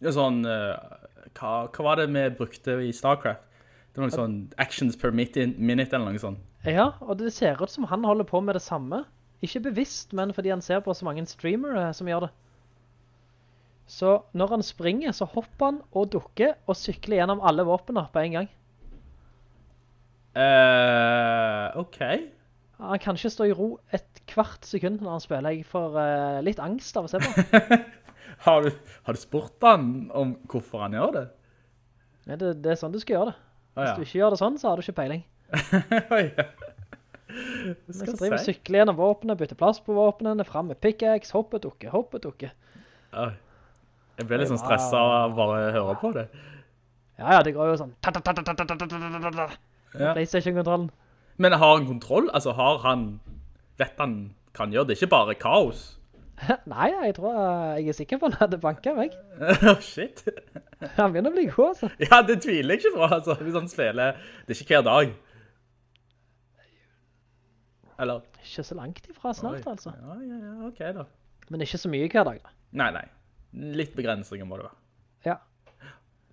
Sånn, 0.00 0.42
eh, 0.48 0.98
hva, 1.36 1.54
hva 1.68 1.86
var 1.86 2.00
det 2.00 2.08
vi 2.14 2.26
brukte 2.38 2.78
i 2.86 2.92
StarCraft? 2.96 3.46
Det 3.90 3.98
var 3.98 4.06
noe 4.06 4.14
sånn 4.14 4.36
actions 4.62 4.94
per 4.96 5.10
minute, 5.10 5.48
minute 5.58 5.96
eller 5.96 6.14
noe 6.14 6.22
sånt. 6.22 6.42
Ja, 6.62 6.92
og 7.00 7.18
det 7.18 7.32
ser 7.34 7.58
ut 7.58 7.72
som 7.72 7.88
han 7.90 8.04
holder 8.06 8.28
på 8.28 8.40
med 8.44 8.54
det 8.54 8.62
samme. 8.62 9.02
Ikke 9.42 9.62
bevisst, 9.64 10.12
men 10.16 10.34
fordi 10.36 10.52
han 10.52 10.62
ser 10.62 10.82
på 10.84 10.94
så 10.94 11.06
mange 11.08 11.24
streamere 11.26 11.88
som 11.96 12.08
gjør 12.08 12.28
det. 12.28 12.30
Så 13.90 14.20
når 14.38 14.52
han 14.54 14.62
springer, 14.62 15.12
så 15.16 15.26
hopper 15.26 15.64
han 15.72 15.80
og 15.90 16.12
dukker 16.12 16.54
og 16.70 16.78
sykler 16.78 17.18
gjennom 17.18 17.40
alle 17.42 17.64
våpene 17.66 18.04
på 18.12 18.22
en 18.22 18.36
gang. 18.38 18.50
Uh, 20.30 21.74
ok. 21.80 21.98
Han 22.80 23.00
kan 23.02 23.18
ikke 23.18 23.32
stå 23.34 23.48
i 23.50 23.56
ro 23.56 23.72
et 23.92 24.22
kvart 24.30 24.64
sekund 24.68 25.02
når 25.02 25.16
han 25.16 25.24
spiller. 25.24 25.56
Jeg 25.56 25.66
får 25.66 25.96
uh, 25.98 26.38
litt 26.46 26.62
angst 26.62 26.96
av 26.96 27.08
å 27.08 27.10
se 27.10 27.18
på. 27.18 27.32
Har 28.40 28.64
du, 28.64 28.70
har 29.04 29.16
du, 29.16 29.20
spurt 29.20 29.66
han 29.66 30.08
om 30.16 30.34
hvorfor 30.48 30.86
han 30.86 30.96
gjør 30.96 31.12
det? 31.18 31.26
Nei, 32.28 32.38
det, 32.40 32.54
det 32.64 32.72
er 32.72 32.78
sånn 32.80 32.94
du 32.94 33.00
skal 33.02 33.18
gjøre 33.18 33.32
det. 33.32 33.38
Hvis 33.70 33.82
ah, 33.82 33.88
ja. 33.90 33.96
du 33.96 34.06
ikke 34.06 34.18
gjør 34.20 34.34
det 34.34 34.40
sånn, 34.40 34.56
så 34.60 34.70
har 34.70 34.80
du 34.80 34.84
ikke 34.84 34.96
peiling. 34.96 35.22
oh, 36.14 36.22
ja. 36.24 36.46
Hva 37.30 37.94
skal 37.94 38.08
jeg 38.08 38.16
driver 38.18 38.40
sykle 38.42 38.80
gjennom 38.80 38.96
våpenet, 38.98 39.38
bytter 39.38 39.58
plass 39.60 39.78
på 39.84 39.94
våpenene, 39.94 40.46
frem 40.48 40.72
med 40.72 40.80
pickaxe, 40.82 41.34
hoppe, 41.36 41.60
dukke, 41.62 41.92
hoppe, 41.92 42.18
dukke. 42.22 42.50
Ah, 43.12 43.36
jeg 44.18 44.28
blir 44.28 44.42
litt 44.42 44.50
sånn 44.50 44.60
stresset 44.60 44.96
av 44.98 45.30
å 45.30 45.36
bare 45.36 45.70
høre 45.76 45.94
på 46.00 46.10
det. 46.16 46.26
Ja, 47.20 47.36
ja, 47.36 47.44
det 47.44 47.54
går 47.56 47.74
jo 47.74 47.76
sånn. 47.80 47.94
Ja. 49.90 50.12
PlayStation-kontrollen. 50.14 50.90
Men 51.40 51.56
har 51.56 51.76
han 51.76 51.86
kontroll? 51.88 52.28
Altså, 52.36 52.52
har 52.56 52.80
han... 52.84 53.20
Vet 53.80 53.96
han 54.00 54.34
kan 54.56 54.72
gjøre 54.72 54.90
det? 54.90 54.98
Ikke 54.98 55.12
bare 55.12 55.36
kaos? 55.40 55.99
Nei, 56.72 56.86
jeg 57.06 57.14
tror 57.18 57.34
eh, 57.36 57.80
jeg 57.82 57.88
er 57.92 57.96
sikker 57.98 58.20
på 58.22 58.28
at 58.30 58.36
han 58.36 58.42
hadde 58.46 58.58
banket 58.62 58.96
meg. 58.96 59.16
oh, 59.70 59.80
shit. 59.84 60.22
Han 60.96 61.12
begynner 61.12 61.30
å 61.32 61.36
bli 61.36 61.44
god, 61.50 61.66
altså. 61.74 61.90
Ja, 62.00 62.22
det 62.24 62.38
tviler 62.44 62.74
jeg 62.76 62.80
ikke 62.84 62.94
på, 62.96 63.02
altså. 63.12 63.34
Hvis 63.44 63.56
han 63.58 63.66
spiller... 63.68 64.16
Det 64.48 64.54
er 64.56 64.62
ikke 64.64 64.78
hver 64.78 64.86
dag. 64.86 65.10
Eller? 68.00 68.22
Ikke 68.40 68.64
så 68.64 68.76
langt 68.78 69.04
ifra 69.12 69.32
snart, 69.36 69.60
Oi. 69.66 69.72
altså. 69.74 69.92
Ja, 70.00 70.14
ja, 70.24 70.38
ja, 70.46 70.54
ok 70.70 70.78
da. 70.96 71.04
Men 71.52 71.64
ikke 71.66 71.80
så 71.82 71.90
mye 71.92 72.08
hver 72.08 72.24
dag, 72.30 72.38
da. 72.46 72.54
Nei, 72.80 72.86
nei. 72.96 73.04
Litt 73.76 73.92
begrensninger 73.98 74.46
må 74.48 74.56
det 74.60 74.68
være. 74.68 74.78
Ja. 75.26 75.36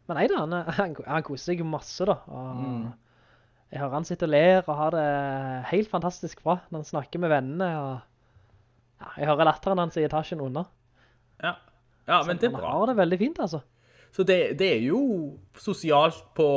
Men 0.07 0.19
nei 0.21 0.27
da, 0.31 0.39
han, 0.45 0.53
er- 0.61 0.71
han, 0.77 0.95
han 1.03 1.25
koser 1.27 1.51
seg 1.51 1.65
masse, 1.67 2.07
da. 2.07 2.19
Og 2.31 2.63
Mm. 2.63 2.87
Jeg 3.67 3.81
hører 3.81 3.97
han 3.97 4.05
sitter 4.07 4.29
og 4.29 4.31
ler 4.31 4.61
og 4.71 4.77
har 4.79 4.93
det 4.95 5.07
helt 5.73 5.89
fantastisk 5.91 6.39
bra 6.45 6.53
når 6.71 6.77
han 6.79 6.85
snakker 6.87 7.19
med 7.19 7.33
vennene. 7.33 7.65
Og... 7.83 8.16
Ja, 9.01 9.11
jeg 9.21 9.29
hører 9.29 9.49
latteren 9.51 9.81
hans 9.81 9.97
i 9.99 10.05
etasjen 10.07 10.41
under. 10.41 10.69
Ja, 11.43 11.55
ja 12.07 12.21
men 12.25 12.39
det 12.41 12.49
er 12.49 12.55
bra. 12.55 12.71
han 12.71 12.81
har 12.81 12.91
det 12.91 12.97
veldig 12.97 13.19
fint, 13.21 13.41
altså. 13.43 13.61
Så 14.15 14.23
det, 14.25 14.57
det 14.57 14.69
er 14.77 14.83
jo 14.87 14.99
sosialt 15.61 16.23
på, 16.37 16.47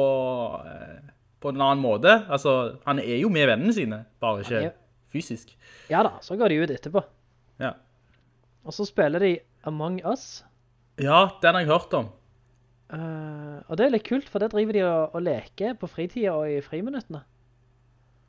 eh, 0.65 1.11
på 1.43 1.51
en 1.53 1.61
annen 1.61 1.83
måte. 1.83 2.15
Altså, 2.31 2.79
han 2.87 3.03
er 3.03 3.19
jo 3.21 3.29
med 3.33 3.51
vennene 3.51 3.75
sine, 3.77 4.05
bare 4.23 4.45
ikke 4.45 4.63
er- 4.71 4.77
fysisk. 5.11 5.57
Ja 5.91 6.05
da, 6.07 6.15
så 6.23 6.37
går 6.39 6.53
de 6.53 6.61
ut 6.63 6.71
etterpå. 6.71 7.03
Ja. 7.61 7.73
Og 8.65 8.73
så 8.77 8.87
spiller 8.87 9.19
de 9.19 9.33
Among 9.67 9.99
Us. 10.07 10.45
Ja, 11.01 11.29
den 11.43 11.55
har 11.57 11.65
jeg 11.65 11.73
hørt 11.73 11.95
om. 11.99 12.11
Uh, 12.91 13.63
og 13.71 13.77
det 13.79 13.87
er 13.87 13.93
litt 13.95 14.07
kult, 14.07 14.29
for 14.29 14.43
det 14.43 14.51
driver 14.51 14.75
de 14.75 14.83
og, 14.87 15.15
og 15.15 15.23
leker 15.23 15.77
på 15.79 15.89
fritida 15.91 16.33
og 16.35 16.51
i 16.51 16.61
friminuttene. 16.65 17.23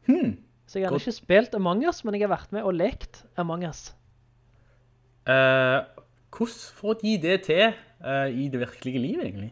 Hmm. 0.10 0.36
Så 0.70 0.80
jeg 0.80 0.90
har 0.90 0.98
ikke 0.98 1.14
spilt 1.14 1.56
Among 1.58 1.86
Us, 1.90 2.04
men 2.06 2.16
jeg 2.18 2.26
har 2.28 2.34
vært 2.36 2.54
med 2.56 2.66
og 2.66 2.76
lekt 2.78 3.24
Among 3.42 3.66
Us. 3.68 3.92
Eh, 5.30 5.78
hvordan 6.32 6.62
får 6.80 7.00
de 7.04 7.16
det 7.22 7.38
til 7.48 7.64
eh, 7.68 8.28
i 8.32 8.48
det 8.50 8.62
virkelige 8.64 9.02
livet, 9.04 9.26
egentlig? 9.28 9.52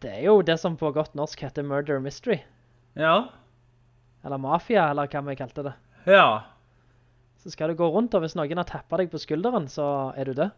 Det 0.00 0.12
er 0.14 0.24
jo 0.28 0.40
det 0.46 0.56
som 0.60 0.78
på 0.80 0.92
godt 0.96 1.16
norsk 1.18 1.42
heter 1.44 1.66
Murder 1.66 2.00
Mystery. 2.00 2.38
Ja. 2.96 3.28
Eller 4.24 4.40
Mafia, 4.40 4.90
eller 4.90 5.10
hva 5.10 5.22
vi 5.26 5.36
kalte 5.36 5.64
det. 5.66 5.74
Ja. 6.08 6.44
Så 7.40 7.52
skal 7.52 7.72
du 7.72 7.78
gå 7.78 7.88
rundt, 7.88 8.14
og 8.14 8.24
hvis 8.24 8.36
noen 8.36 8.60
har 8.60 8.68
tappet 8.68 9.02
deg 9.02 9.12
på 9.12 9.20
skulderen, 9.20 9.68
så 9.68 10.12
er 10.16 10.28
du 10.28 10.36
død. 10.36 10.52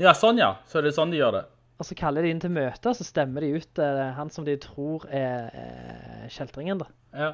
Ja, 0.00 0.14
sånn 0.16 0.40
ja. 0.40 0.56
Så 0.70 0.80
er 0.80 0.88
det 0.88 0.94
sånn 0.96 1.12
de 1.12 1.20
gjør 1.20 1.38
det. 1.38 1.44
Og 1.80 1.86
så 1.88 1.96
kaller 1.96 2.26
de 2.26 2.32
inn 2.34 2.40
til 2.42 2.52
møte, 2.52 2.92
så 2.92 3.04
stemmer 3.06 3.44
de 3.44 3.54
ut 3.56 3.80
eh, 3.80 4.00
han 4.16 4.30
som 4.32 4.44
de 4.44 4.56
tror 4.60 5.06
er 5.08 5.48
eh, 5.56 6.26
kjeltringen 6.32 6.82
da. 6.82 6.88
Ja. 7.16 7.30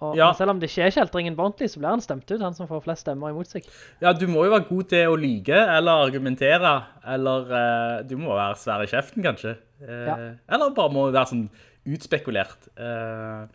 Og 0.00 0.14
Ja. 0.16 0.32
selv 0.32 0.50
om 0.50 0.60
det 0.60 0.68
ikke 0.70 0.84
er 0.86 0.92
kjeltringen 0.94 1.34
på 1.34 1.42
ordentlig, 1.42 1.70
så 1.72 1.80
blir 1.80 1.90
han 1.90 2.00
stemt 2.00 2.30
ut, 2.30 2.40
han 2.40 2.54
som 2.54 2.68
får 2.68 2.84
flest 2.84 3.02
stemmer 3.02 3.32
imot 3.32 3.48
seg. 3.50 3.64
Ja, 4.00 4.12
du 4.12 4.26
må 4.30 4.44
jo 4.46 4.52
være 4.52 4.68
god 4.68 4.88
til 4.92 5.08
å 5.10 5.16
lyge, 5.18 5.58
eller 5.58 6.04
argumentere, 6.06 6.74
eller 7.04 7.50
uh, 7.50 8.02
du 8.06 8.14
må 8.16 8.30
være 8.36 8.54
svær 8.62 8.84
i 8.84 8.86
kjeften, 8.86 9.24
kanskje. 9.26 9.56
Uh, 9.82 10.06
Ja. 10.06 10.16
Eller 10.54 10.70
bare 10.76 10.92
må 10.94 11.10
være 11.10 11.26
sånn 11.32 11.48
utspekulert. 11.88 12.68
Uh, 12.78 13.48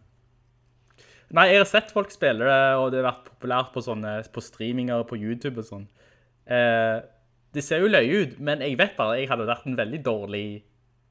nei, 1.31 1.47
jeg 1.53 1.63
har 1.63 1.69
sett 1.71 1.95
folk 1.95 2.11
spille 2.11 2.43
det, 2.43 2.61
og 2.75 2.91
det 2.91 2.99
har 3.03 3.13
vært 3.13 3.31
populært 3.31 3.71
på, 3.71 3.79
sånne, 3.87 4.17
på 4.33 4.43
streaminger 4.43 5.07
på 5.07 5.15
YouTube 5.15 5.63
og 5.63 5.65
sånn. 5.69 5.87
Det 7.53 7.61
ser 7.63 7.79
jo 7.79 7.87
løye 7.87 8.23
ut, 8.25 8.39
men 8.41 8.59
jeg 8.65 8.75
vet 8.77 8.97
bare, 8.97 9.19
jeg 9.21 9.29
hadde 9.29 9.45
vært 9.47 9.67
en 9.69 9.77
veldig 9.77 10.03
dårlig 10.03 10.63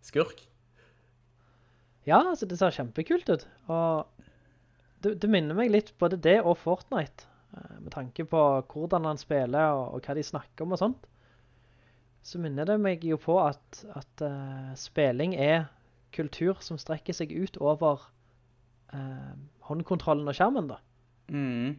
skurk. 0.03 0.43
Ja, 2.05 2.19
altså 2.19 2.49
det 2.51 2.59
ser 2.59 2.75
kjempekult 2.75 3.29
ut. 3.31 3.47
Og 3.71 4.07
det, 5.03 5.17
det 5.23 5.31
minner 5.31 5.57
meg 5.59 5.73
litt 5.73 5.93
både 6.01 6.19
det 6.23 6.39
og 6.41 6.57
Fortnite, 6.61 7.27
eh, 7.57 7.79
med 7.81 7.93
tanke 7.95 8.27
på 8.29 8.43
hvordan 8.73 9.09
han 9.09 9.21
spiller 9.21 9.75
og, 9.77 9.97
og 9.97 10.07
hva 10.07 10.17
de 10.19 10.25
snakker 10.27 10.67
om 10.67 10.77
og 10.77 10.83
sånt. 10.83 11.09
Så 12.23 12.39
minner 12.39 12.69
det 12.69 12.79
meg 12.79 13.03
jo 13.03 13.19
på 13.19 13.35
at, 13.43 13.81
at 13.99 14.23
uh, 14.23 14.71
spilling 14.79 15.35
er 15.35 15.67
kultur 16.15 16.61
som 16.63 16.79
strekker 16.79 17.17
seg 17.17 17.33
ut 17.35 17.57
over 17.59 18.05
uh, 18.95 19.33
håndkontrollen 19.67 20.31
og 20.31 20.37
skjermen 20.39 20.71
da. 20.71 20.79
Mm. 21.33 21.75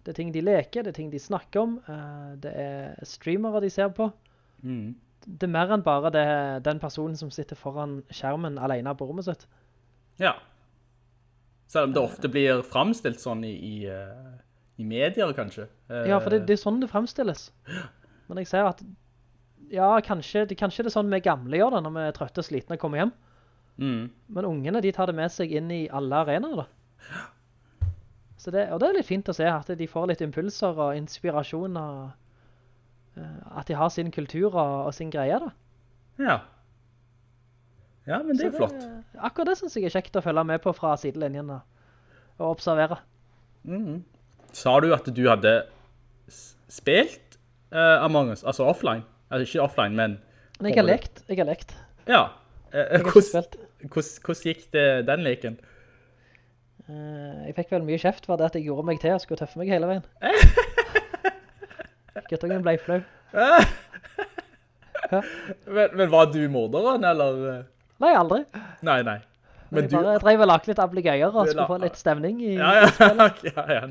Det 0.00 0.14
er 0.14 0.16
ting 0.16 0.32
de 0.32 0.40
leker, 0.40 0.86
det 0.86 0.94
er 0.94 0.96
ting 0.96 1.12
de 1.12 1.20
snakker 1.20 1.60
om, 1.60 1.76
uh, 1.90 2.32
det 2.40 2.54
er 2.56 3.04
streamere 3.04 3.60
de 3.60 3.68
ser 3.74 3.92
på. 3.92 4.08
Mm. 4.64 4.96
Det 5.28 5.44
er 5.44 5.52
mer 5.52 5.74
enn 5.76 5.84
bare 5.84 6.14
det, 6.14 6.24
den 6.64 6.80
personen 6.80 7.18
som 7.20 7.28
sitter 7.34 7.58
foran 7.58 7.98
skjermen 8.08 8.56
alene 8.56 8.96
på 8.96 9.10
rommet 9.10 9.28
sitt. 9.28 9.44
Ja. 10.20 10.38
Selv 11.70 11.90
om 11.90 11.94
det 11.94 12.02
ofte 12.02 12.30
blir 12.32 12.64
fremstilt 12.66 13.20
sånn 13.22 13.44
i, 13.46 13.52
i, 13.54 13.74
eh, 13.86 14.30
i 14.82 14.86
medier, 14.88 15.30
kanskje. 15.36 15.68
Eh, 15.90 16.08
Ja, 16.10 16.18
for 16.18 16.34
det, 16.34 16.42
det 16.48 16.56
er 16.56 16.62
sånn 16.64 16.80
det 16.82 16.90
fremstilles. 16.90 17.50
Men 18.26 18.40
jeg 18.42 18.50
ser 18.50 18.66
at, 18.72 18.82
ja, 19.70 19.92
kanskje, 20.02 20.48
det, 20.50 20.58
kanskje 20.58 20.82
det 20.82 20.90
er 20.90 20.96
sånn 20.98 21.12
vi 21.12 21.22
gamle 21.22 21.60
gjør 21.60 21.76
det, 21.76 21.82
når 21.86 21.94
vi 21.94 22.06
er 22.08 22.16
trøtte 22.16 22.42
og 22.42 22.48
slitne 22.48 22.74
og 22.78 22.82
kommer 22.82 23.04
hjem. 23.04 23.12
Mm. 23.80 24.02
Men 24.34 24.48
ungene, 24.48 24.82
de 24.82 24.90
tar 24.92 25.08
det 25.08 25.14
med 25.16 25.30
seg 25.32 25.54
inn 25.56 25.70
i 25.70 25.84
alle 25.94 26.24
arenaer 26.24 26.64
da. 26.64 26.66
Så 28.40 28.50
det, 28.50 28.66
og 28.72 28.80
det 28.80 28.88
er 28.88 28.96
litt 28.96 29.08
fint 29.08 29.28
å 29.28 29.36
se 29.36 29.46
at 29.46 29.68
de 29.76 29.86
får 29.88 30.10
litt 30.10 30.22
impulser 30.24 30.78
og 30.80 30.96
inspirasjon 30.96 31.76
og 31.76 31.98
eh, 33.20 33.40
at 33.60 33.68
de 33.68 33.76
har 33.76 33.90
sin 33.92 34.10
kultur 34.14 34.48
og, 34.48 34.88
og 34.88 34.94
sin 34.96 35.12
greie 35.12 35.38
da. 35.42 35.50
Ja. 36.20 36.36
Ja, 38.08 38.22
men 38.24 38.38
det 38.38 38.46
er 38.48 38.54
flott. 38.56 38.72
flott. 38.72 39.04
Akkurat 39.20 39.46
det 39.52 39.58
synes 39.60 39.76
jeg 39.76 39.84
er 39.88 39.92
kjekt 39.98 40.16
å 40.16 40.22
følge 40.24 40.44
med 40.48 40.62
på 40.64 40.72
fra 40.76 40.94
sidelinjen 41.00 41.50
da, 41.52 41.58
og 42.38 42.46
observere. 42.54 42.96
Mhm. 43.68 44.00
Sa 44.56 44.72
du 44.82 44.88
at 44.94 45.06
du 45.14 45.22
hadde 45.28 45.52
spilt 46.70 47.36
uh, 47.70 48.02
Among 48.02 48.32
Us, 48.32 48.42
altså 48.42 48.64
offline? 48.66 49.04
Altså 49.30 49.46
ikke 49.46 49.62
offline, 49.62 49.94
men... 49.94 50.16
Men 50.60 50.72
jeg 50.72 50.80
har 50.80 50.88
lekt, 50.88 51.22
jeg 51.28 51.38
har 51.38 51.46
lekt. 51.48 51.74
Ja. 52.08 52.22
Hvordan, 52.70 53.22
spilt. 53.22 53.56
hvordan, 53.80 54.10
hvordan 54.26 54.42
gikk 54.48 54.64
det 54.74 54.86
den 55.06 55.22
leken? 55.24 55.58
Uh, 56.88 57.46
jeg 57.46 57.54
fikk 57.60 57.70
vel 57.76 57.86
mye 57.86 58.00
kjeft 58.02 58.26
for 58.26 58.34
det 58.40 58.46
at 58.50 58.56
jeg 58.58 58.66
gjorde 58.66 58.86
meg 58.88 58.98
til 59.02 59.14
og 59.14 59.22
skulle 59.22 59.38
tøffe 59.38 59.60
meg 59.60 59.70
hele 59.70 59.86
veien. 59.90 60.04
Guttungen 62.30 62.62
ble 62.66 62.74
flau. 62.82 63.00
men, 65.76 65.86
men 65.94 66.10
var 66.10 66.26
du 66.34 66.42
morderen, 66.50 67.06
eller? 67.06 67.62
Nei, 68.00 68.12
aldri. 68.16 68.44
Nei, 68.86 69.00
nei. 69.06 69.18
Men 69.70 69.84
jeg 69.86 69.90
du... 69.92 69.96
bare 70.00 70.18
drev 70.22 70.42
og 70.42 70.48
lagt 70.50 70.66
litt 70.70 70.80
ablegøyer 70.82 71.28
og 71.30 71.46
skulle 71.46 71.62
la- 71.62 71.68
få 71.70 71.76
litt 71.82 71.98
stemning 72.00 72.40
i 72.42 72.54
Ja, 72.56 72.70
ja, 72.80 73.28
ja, 73.52 73.64
ja. 73.76 73.82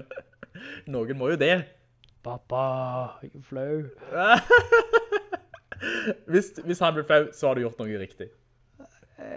Noen 0.92 1.18
må 1.20 1.30
jo 1.32 1.38
det. 1.40 1.54
Pappa, 2.26 2.64
jeg 3.24 3.32
er 3.38 3.46
flau. 3.48 3.76
Hvis, 6.28 6.50
hvis 6.66 6.82
han 6.84 6.92
ble 6.98 7.06
flau, 7.08 7.30
så 7.32 7.48
har 7.48 7.56
du 7.56 7.62
gjort 7.64 7.78
noe 7.80 8.00
riktig. 8.02 8.26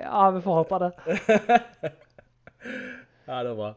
Ja, 0.02 0.24
vi 0.34 0.40
får 0.42 0.62
håpe 0.62 0.80
det. 0.82 0.90
Ja, 3.22 3.40
det 3.42 3.52
er 3.52 3.56
bra. 3.58 3.68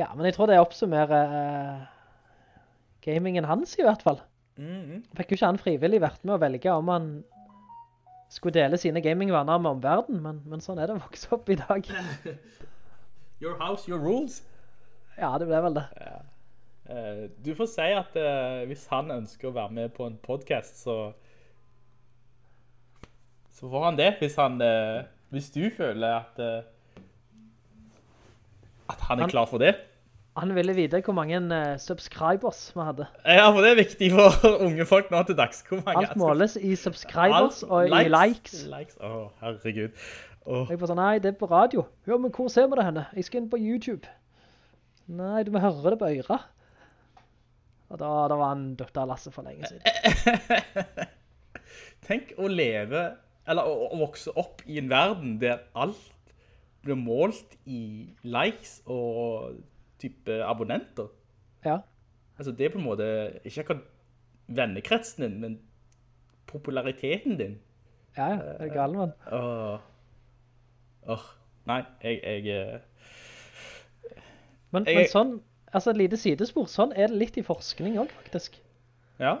Ja, 0.00 0.06
men 0.16 0.24
jeg 0.26 0.34
tror 0.36 0.48
det 0.48 0.56
oppsummerer 0.60 1.32
uh, 1.32 1.82
gamingen 3.04 3.44
hans 3.48 3.72
i 3.78 3.84
hvert 3.84 4.00
fall. 4.04 4.18
Mhm. 4.60 5.02
Fikk 5.16 5.32
jo 5.32 5.36
ikke 5.38 5.50
han 5.50 5.60
frivillig 5.60 6.00
vært 6.02 6.24
med 6.24 6.34
å 6.36 6.40
velge 6.40 6.72
om 6.72 6.88
han 6.92 7.06
skulle 8.30 8.54
dele 8.54 8.78
sine 8.78 9.02
gamingvaner 9.02 9.58
med 9.58 9.70
omverden, 9.76 10.20
men, 10.22 10.40
men 10.46 10.62
sånn 10.62 10.78
er 10.78 10.86
det 10.90 10.96
å 10.98 11.02
vokse 11.02 11.30
opp 11.34 11.48
i 11.50 11.56
dag. 11.58 11.86
Your 13.42 13.56
house, 13.58 13.88
your 13.88 13.98
rules. 13.98 14.40
Ja, 15.18 15.32
det 15.40 15.48
ble 15.48 15.58
vel 15.64 15.74
det. 15.78 15.84
Eh, 16.90 17.22
du 17.44 17.54
får 17.58 17.68
si 17.72 17.86
at 17.96 18.16
uh, 18.20 18.60
hvis 18.68 18.84
han 18.92 19.10
ønsker 19.14 19.48
å 19.50 19.54
være 19.56 19.72
med 19.80 19.94
på 19.96 20.06
en 20.06 20.18
podcast, 20.22 20.78
så 20.84 20.98
så 23.56 23.68
får 23.68 23.84
han 23.90 23.98
det. 23.98 24.10
Hvis 24.20 24.36
han 24.40 24.60
uh, 24.62 25.02
hvis 25.32 25.50
du 25.54 25.64
føler 25.74 26.20
at 26.20 26.38
at 28.90 29.00
han 29.08 29.18
er 29.18 29.22
Han- 29.22 29.30
klar 29.30 29.46
for 29.46 29.58
det. 29.62 29.74
Han 30.40 30.54
ville 30.56 30.74
vite 30.76 31.00
hvor 31.04 31.14
mange 31.16 31.36
eh, 31.36 31.74
subscribers 31.80 32.62
vi 32.74 32.84
hadde. 32.86 33.06
Ja, 33.24 33.50
for 33.50 33.60
det 33.64 33.72
er 33.74 33.78
viktig 33.82 34.10
for 34.14 34.46
unge 34.66 34.86
folk 34.88 35.10
nå 35.12 35.22
til 35.28 35.36
dags. 35.38 35.60
Hvor 35.68 35.82
mange 35.84 36.06
Alt 36.06 36.16
måles 36.20 36.56
i 36.56 36.74
subscribers 36.80 37.62
Alt- 37.62 37.70
og 37.70 37.88
i 37.88 38.08
likes. 38.08 38.62
Likes, 38.70 38.96
å 39.04 39.28
herregud. 39.42 39.96
Oh. 40.48 40.64
Jeg 40.70 40.80
bare 40.80 40.88
sånn, 40.88 41.02
nei, 41.02 41.18
det 41.20 41.34
er 41.34 41.36
på 41.38 41.50
radio. 41.50 41.84
Ja, 42.08 42.16
men 42.16 42.32
hvor 42.32 42.48
ser 42.52 42.70
vi 42.70 42.78
det 42.80 42.86
henne? 42.86 43.04
Jeg 43.16 43.28
skal 43.28 43.42
inn 43.42 43.50
på 43.52 43.60
YouTube. 43.60 44.08
Nei, 45.10 45.42
du 45.44 45.52
må 45.52 45.60
høre 45.60 45.92
det 45.92 45.98
på 46.00 46.08
øyre. 46.08 46.38
Og 47.90 47.98
da, 47.98 48.10
da 48.30 48.38
var 48.38 48.54
han 48.54 48.70
Dr. 48.78 49.02
Lasse 49.10 49.32
for 49.34 49.44
lenge 49.46 49.68
siden. 49.68 51.10
Tenk 52.08 52.32
å 52.38 52.48
leve, 52.48 53.02
eller 53.50 53.66
å, 53.66 53.90
å 53.90 54.00
vokse 54.00 54.32
opp 54.38 54.62
i 54.70 54.78
en 54.80 54.88
verden 54.90 55.36
der 55.42 55.66
alt 55.74 56.08
blir 56.86 56.96
målt 56.96 57.58
i 57.68 58.08
likes 58.24 58.78
og 58.88 59.58
type 60.00 60.38
abonnenter. 60.44 61.08
Ja. 61.64 61.78
Altså 62.38 62.52
det 62.56 62.66
er 62.66 62.72
på 62.74 62.78
en 62.80 62.86
måte, 62.86 63.06
ikke 63.44 63.60
akkurat 63.64 63.84
vennekretsen 64.48 65.24
din, 65.26 65.40
men 65.42 65.58
populariteten 66.50 67.36
din. 67.38 67.58
Ja, 68.16 68.30
det 68.58 68.70
er 68.70 68.74
galt, 68.74 68.96
man. 68.96 69.12
Åh. 69.32 69.78
Åh. 71.14 71.26
Nei, 71.68 71.82
jeg, 72.02 72.20
jeg, 72.24 72.46
eh, 72.72 72.80
Men, 74.72 74.84
Jeg- 74.86 74.96
men 74.96 75.06
sånn, 75.10 75.32
altså 75.74 75.90
et 75.90 75.96
lite 75.98 76.16
sidespor, 76.16 76.66
sånn 76.70 76.92
er 76.96 77.08
det 77.10 77.16
litt 77.18 77.36
i 77.38 77.42
forskning 77.46 77.98
også, 77.98 78.12
faktisk. 78.24 78.60
ja. 79.20 79.36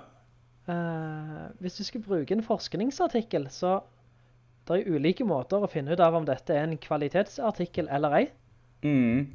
Uh, 0.68 1.48
hvis 1.58 1.78
du 1.80 1.84
skal 1.84 2.02
bruke 2.04 2.30
en 2.36 2.42
forskningsartikkel, 2.46 3.48
så 3.50 3.80
det 4.68 4.76
er 4.86 4.90
ulike 4.92 5.24
måter 5.26 5.58
å 5.64 5.70
finne 5.70 5.90
ut 5.96 6.00
av 6.04 6.14
om 6.14 6.24
dette 6.28 6.50
er 6.54 6.62
en 6.62 6.76
kvalitetsartikkel 6.78 7.88
eller 7.90 8.12
ei. 8.14 8.26
Mm. 8.84 9.32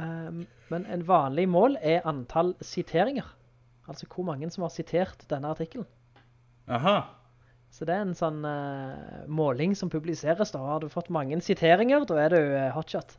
Eh, 0.00 0.42
men 0.70 0.86
en 0.86 1.06
vanlig 1.06 1.46
mål 1.50 1.76
er 1.82 2.06
antall 2.08 2.54
siteringer. 2.64 3.26
Altså 3.90 4.06
hvor 4.06 4.24
mange 4.28 4.50
som 4.54 4.64
har 4.64 4.72
sitert 4.72 5.24
denne 5.30 5.50
artikkelen. 5.50 5.88
Aha. 6.70 6.98
Så 7.70 7.86
det 7.86 7.94
er 7.94 8.04
en 8.04 8.16
sånn 8.18 8.42
uh, 8.42 9.26
måling 9.30 9.76
som 9.78 9.90
publiseres 9.90 10.52
da. 10.54 10.62
Har 10.62 10.82
du 10.82 10.88
fått 10.90 11.10
mange 11.14 11.38
siteringer, 11.42 12.06
da 12.06 12.18
er 12.24 12.34
du 12.34 12.38
uh, 12.38 12.70
hotshot. 12.74 13.14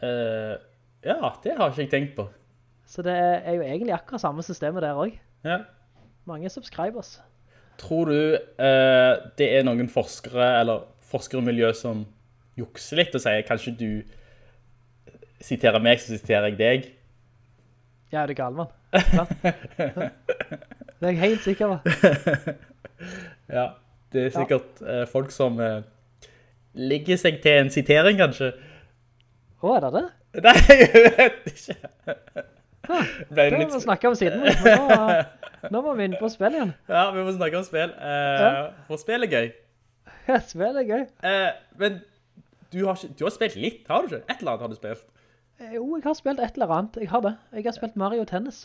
Uh, 0.00 0.56
ja, 1.04 1.32
det 1.44 1.56
har 1.56 1.72
ikke 1.72 1.84
jeg 1.86 1.92
tenkt 1.92 2.14
på. 2.16 2.26
Så 2.88 3.04
det 3.06 3.14
er 3.14 3.56
jo 3.56 3.64
egentlig 3.64 3.94
akkurat 3.96 4.24
samme 4.24 4.44
systemet 4.44 4.84
der 4.84 5.00
også. 5.00 5.20
Ja. 5.46 5.62
Mange 6.28 6.52
subscribers. 6.52 7.18
Tror 7.80 8.10
du 8.10 8.16
det 8.60 9.46
er 9.46 9.62
noen 9.64 9.88
forskere, 9.88 10.48
eller 10.60 10.82
forskermiljø 11.08 11.70
som 11.76 12.02
jukser 12.60 13.00
litt 13.00 13.14
og 13.16 13.22
sier, 13.24 13.40
kanskje 13.48 13.72
du 13.78 13.88
siterer 15.40 15.82
meg, 15.82 16.00
så 16.00 16.16
siterer 16.18 16.50
jeg 16.50 16.58
deg? 16.58 16.88
Ja, 18.12 18.22
er 18.24 18.26
du 18.30 18.34
gal, 18.34 18.56
mann? 18.56 18.70
Det 21.00 21.08
er 21.08 21.14
jeg 21.14 21.20
helt 21.24 21.46
sikker 21.46 21.76
på. 21.76 21.78
Ja, 23.50 23.62
det 24.12 24.26
er 24.26 24.32
sikkert 24.34 24.80
ja. 24.84 25.04
folk 25.08 25.30
som 25.32 25.56
uh, 25.56 25.80
ligger 26.76 27.16
seg 27.16 27.38
til 27.42 27.62
en 27.62 27.70
sitering, 27.72 28.18
kanskje. 28.20 28.50
Å, 29.64 29.70
er 29.78 29.86
det 29.86 29.90
det? 29.94 30.02
Nei, 30.44 30.52
jeg 30.68 31.00
vet 31.16 31.48
ikke. 31.50 31.78
Ble 33.32 33.46
Det 33.46 33.48
det 33.54 33.62
må 33.62 33.70
vi 33.72 33.80
snakke 33.86 34.12
om 34.12 34.18
siden. 34.18 34.44
Nå, 34.44 35.08
nå 35.72 35.82
må 35.86 35.96
vi 35.96 36.06
inn 36.10 36.18
på 36.20 36.28
spill 36.30 36.54
igjen. 36.58 36.74
Ja, 36.92 37.06
vi 37.16 37.24
må 37.24 37.32
snakke 37.38 37.58
om 37.62 37.66
spill. 37.66 37.96
Uh, 37.96 38.36
Ja. 38.44 38.52
For 38.90 39.00
spill 39.00 39.26
er 39.26 39.32
gøy. 39.32 39.50
Ja, 40.28 40.38
Spill 40.46 40.76
er 40.78 40.86
gøy. 40.86 41.06
Uh, 41.24 41.50
men 41.80 41.98
du 42.70 42.84
har, 42.84 42.94
ikke, 43.00 43.14
du 43.18 43.24
har 43.26 43.34
spilt 43.34 43.56
litt, 43.58 43.80
har 43.88 44.04
du 44.04 44.12
ikke? 44.12 44.22
Et 44.28 44.44
eller 44.44 44.52
annet 44.52 44.66
har 44.66 44.70
du 44.70 44.78
spilt. 44.78 45.06
Eh, 45.60 45.74
Jo, 45.76 45.84
jeg 45.96 46.04
har 46.06 46.14
spilt 46.18 46.40
et 46.40 46.56
eller 46.58 46.72
annet. 46.76 46.96
Jeg 47.02 47.10
har 47.12 47.20
det. 47.24 47.34
Jeg 47.52 47.64
har 47.68 47.76
spilt 47.76 47.96
Mario 48.00 48.24
Tennis. 48.24 48.62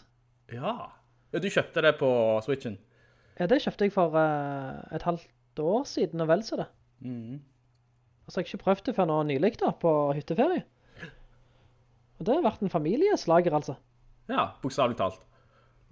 Ja. 0.54 0.76
ja 1.34 1.40
du 1.42 1.48
kjøpte 1.52 1.82
det 1.84 1.96
på 2.00 2.10
Switchen. 2.46 2.78
Ja, 3.40 3.48
det 3.52 3.62
kjøpte 3.66 3.88
jeg 3.88 3.92
for 3.96 4.16
uh, 4.16 4.80
et 4.96 5.04
halvt 5.04 5.60
år 5.60 5.84
siden, 5.90 6.22
og 6.24 6.30
vel 6.32 6.44
så 6.48 6.56
det. 6.62 6.68
Mm. 7.04 7.42
Altså, 8.26 8.40
jeg 8.40 8.46
har 8.46 8.48
ikke 8.54 8.64
prøvd 8.64 8.84
det 8.88 8.96
før 8.96 9.10
nå 9.10 9.18
nylig 9.28 9.52
da, 9.60 9.74
på 9.76 9.92
hytteferie. 10.16 10.64
Og 12.16 12.26
det 12.26 12.38
har 12.38 12.46
vært 12.46 12.64
en 12.64 12.72
familieslager, 12.72 13.54
altså. 13.58 13.76
Ja, 14.32 14.54
bokstavlig 14.64 14.96
talt. 14.98 15.20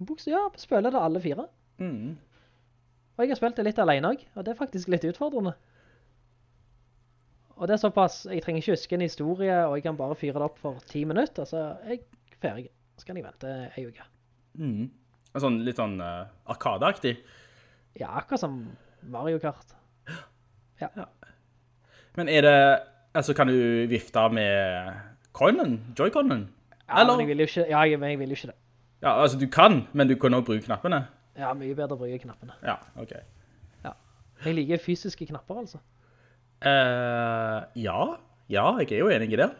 Boks- 0.00 0.26
Ja, 0.26 0.40
spiller 0.58 0.90
det 0.90 1.02
alle 1.04 1.20
fire. 1.20 1.44
Mm. 1.78 2.16
Og 3.14 3.22
jeg 3.22 3.30
har 3.30 3.38
spilt 3.38 3.56
det 3.60 3.66
litt 3.68 3.78
alene 3.78 4.08
også, 4.14 4.26
og 4.34 4.44
det 4.46 4.54
er 4.54 4.58
faktisk 4.58 4.88
litt 4.90 5.04
utfordrende. 5.04 5.52
Og 7.56 7.68
det 7.68 7.76
er 7.76 7.82
såpass, 7.82 8.24
jeg 8.30 8.42
trenger 8.42 8.62
ikke 8.62 8.74
huske 8.74 8.96
en 8.96 9.04
historie, 9.04 9.56
og 9.66 9.76
jeg 9.78 9.84
kan 9.86 9.98
bare 9.98 10.16
fyre 10.18 10.40
det 10.40 10.46
opp 10.48 10.58
for 10.62 10.80
ti 10.90 11.04
minutter, 11.06 11.46
så 11.46 11.60
jeg 11.86 12.00
er 12.00 12.38
ferdig. 12.42 12.68
Så 12.98 13.06
kan 13.06 13.18
jeg 13.18 13.26
vente 13.26 13.50
en 13.50 13.88
uke. 13.90 14.06
Mm. 14.58 14.88
Sånn, 15.42 15.60
litt 15.66 15.78
sånn 15.78 15.96
uh, 16.02 16.26
arkadeaktig. 16.50 17.14
Ja, 17.98 18.10
akkurat 18.20 18.42
som 18.42 18.58
Mario 19.02 19.42
Kart. 19.42 19.76
Ja. 20.82 20.88
ja. 20.98 21.04
Men 22.18 22.26
er 22.28 22.42
det, 22.42 22.56
altså 23.14 23.30
kan 23.38 23.46
du 23.46 23.86
vifte 23.86 24.24
med 24.34 24.90
coinen, 25.32 25.76
joyconen? 25.94 26.48
Ja, 26.88 27.04
men 27.06 27.22
jeg 27.22 27.28
vil 27.28 27.44
jo 27.44 27.46
ikke, 27.46 27.66
ja, 27.70 27.84
men 27.94 28.10
jeg 28.10 28.18
vil 28.18 28.34
jo 28.34 28.38
ikke 28.40 28.50
det. 28.50 28.56
Ja, 29.06 29.12
altså 29.22 29.38
du 29.38 29.46
kan, 29.46 29.84
men 29.94 30.10
du 30.10 30.16
kan 30.18 30.34
også 30.34 30.48
bruke 30.50 30.66
knappene. 30.66 31.04
Ja, 31.38 31.52
mye 31.54 31.78
bedre 31.78 31.94
å 31.94 32.02
bruke 32.02 32.18
knappene. 32.26 32.58
Ja, 32.66 32.80
ok. 32.98 33.14
Jeg 34.44 34.56
liker 34.58 34.82
fysiske 34.82 35.26
knapper, 35.28 35.62
altså. 35.62 35.78
Eh, 36.64 37.60
ja, 37.84 38.00
ja, 38.48 38.64
jeg 38.80 38.92
er 38.92 39.02
jo 39.02 39.12
enig 39.12 39.32
i 39.34 39.40
det. 39.40 39.50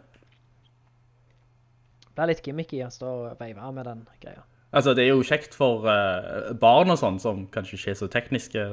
Det 2.15 2.23
er 2.23 2.31
litt 2.31 2.45
gimmicky 2.47 2.81
å 2.85 2.91
stå 2.95 3.11
og 3.11 3.41
veive 3.41 3.71
med 3.75 3.89
den 3.89 4.05
greia. 4.23 4.45
Altså, 4.75 4.95
det 4.97 5.05
er 5.05 5.13
jo 5.13 5.27
kjekt 5.27 5.55
for 5.55 5.87
uh, 5.87 6.55
barn 6.59 6.91
og 6.91 6.99
sånn, 6.99 7.21
som 7.23 7.45
kanskje 7.55 7.77
ikke 7.79 7.93
er 7.93 7.99
så 7.99 8.09
tekniske, 8.11 8.65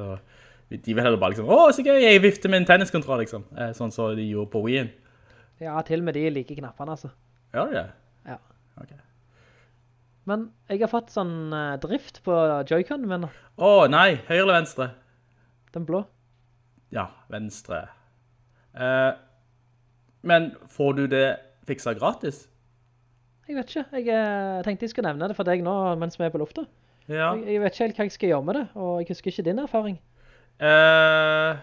de 0.72 0.96
vil 0.96 1.04
heller 1.04 1.20
bare 1.22 1.36
liksom, 1.36 1.50
å, 1.52 1.68
så 1.76 1.84
gøy, 1.86 2.00
jeg 2.02 2.24
vifter 2.24 2.50
med 2.50 2.64
en 2.64 2.70
tenniskontroll, 2.70 3.22
liksom. 3.22 3.46
Uh, 3.58 3.70
sånn 3.78 3.94
som 3.94 4.16
de 4.18 4.26
gjorde 4.26 4.54
på 4.54 4.64
Wii-en. 4.66 4.90
Ja, 5.62 5.76
til 5.86 6.02
og 6.02 6.08
med 6.08 6.18
de 6.18 6.26
liker 6.34 6.58
knappene, 6.58 6.96
altså. 6.98 7.12
Ja, 7.54 7.68
det. 7.70 7.86
Ja. 8.30 8.40
Ok. 8.82 8.96
Men 10.30 10.50
jeg 10.70 10.82
har 10.86 10.90
fått 10.90 11.14
sånn 11.14 11.54
drift 11.84 12.22
på 12.26 12.34
Joy-Con 12.70 13.06
min, 13.10 13.28
Åh, 13.28 13.68
oh, 13.68 13.86
nei, 13.90 14.22
høyre 14.30 14.46
eller 14.46 14.62
venstre? 14.62 14.92
den 15.74 15.86
blå. 15.88 16.04
Ja, 16.92 17.08
venstre. 17.32 17.88
Eh, 18.76 19.12
men 20.22 20.52
får 20.70 20.94
du 21.00 21.04
det 21.12 21.26
fikset 21.68 22.00
gratis? 22.00 22.46
Jeg 23.48 23.58
vet 23.58 23.74
ikke. 23.74 24.00
Jeg 24.00 24.08
eh, 24.16 24.62
tenkte 24.64 24.88
jeg 24.88 24.94
skulle 24.94 25.12
nevne 25.12 25.32
det 25.32 25.38
for 25.38 25.48
deg 25.48 25.64
nå 25.66 25.76
mens 26.00 26.20
vi 26.20 26.28
er 26.28 26.34
på 26.34 26.42
lufta. 26.42 26.66
Ja. 27.10 27.34
Jeg, 27.36 27.48
jeg 27.56 27.62
vet 27.64 27.76
ikke 27.76 27.86
helt 27.88 28.00
hva 28.00 28.08
jeg 28.08 28.16
skal 28.16 28.32
gjøre 28.32 28.48
med 28.48 28.60
det, 28.60 28.66
og 28.78 28.92
jeg 29.02 29.12
husker 29.12 29.34
ikke 29.34 29.48
din 29.50 29.62
erfaring. 29.64 29.98
Uh, 30.62 31.58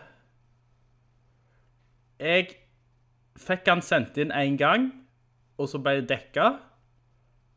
jeg 2.18 2.48
fikk 3.38 3.68
han 3.70 3.82
sendt 3.84 4.18
inn 4.18 4.34
en 4.34 4.56
gang, 4.58 4.88
og 5.58 5.70
så 5.70 5.80
ble 5.82 6.00
det 6.00 6.08
dekket. 6.10 6.58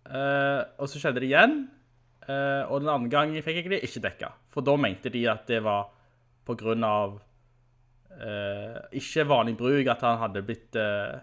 Uh, 0.05 0.61
og 0.77 0.89
så 0.89 1.01
skjedde 1.01 1.23
det 1.23 1.31
igjen. 1.31 1.63
Uh, 2.27 2.69
og 2.69 2.83
den 2.83 2.93
andre 2.93 3.09
gangen 3.09 3.43
fikk 3.43 3.63
jeg 3.63 3.73
det 3.73 3.81
ikke 3.87 4.05
dekket. 4.05 4.39
For 4.53 4.65
da 4.65 4.77
mente 4.77 5.11
de 5.13 5.25
at 5.31 5.47
det 5.49 5.63
var 5.65 5.89
på 6.45 6.55
grunn 6.59 6.85
av 6.85 7.17
ikke 8.91 9.27
vanlig 9.29 9.57
bruk, 9.57 9.87
at 9.89 10.01
han 10.05 10.17
hadde 10.21 10.43
blitt 10.45 10.75
eh, 10.77 11.19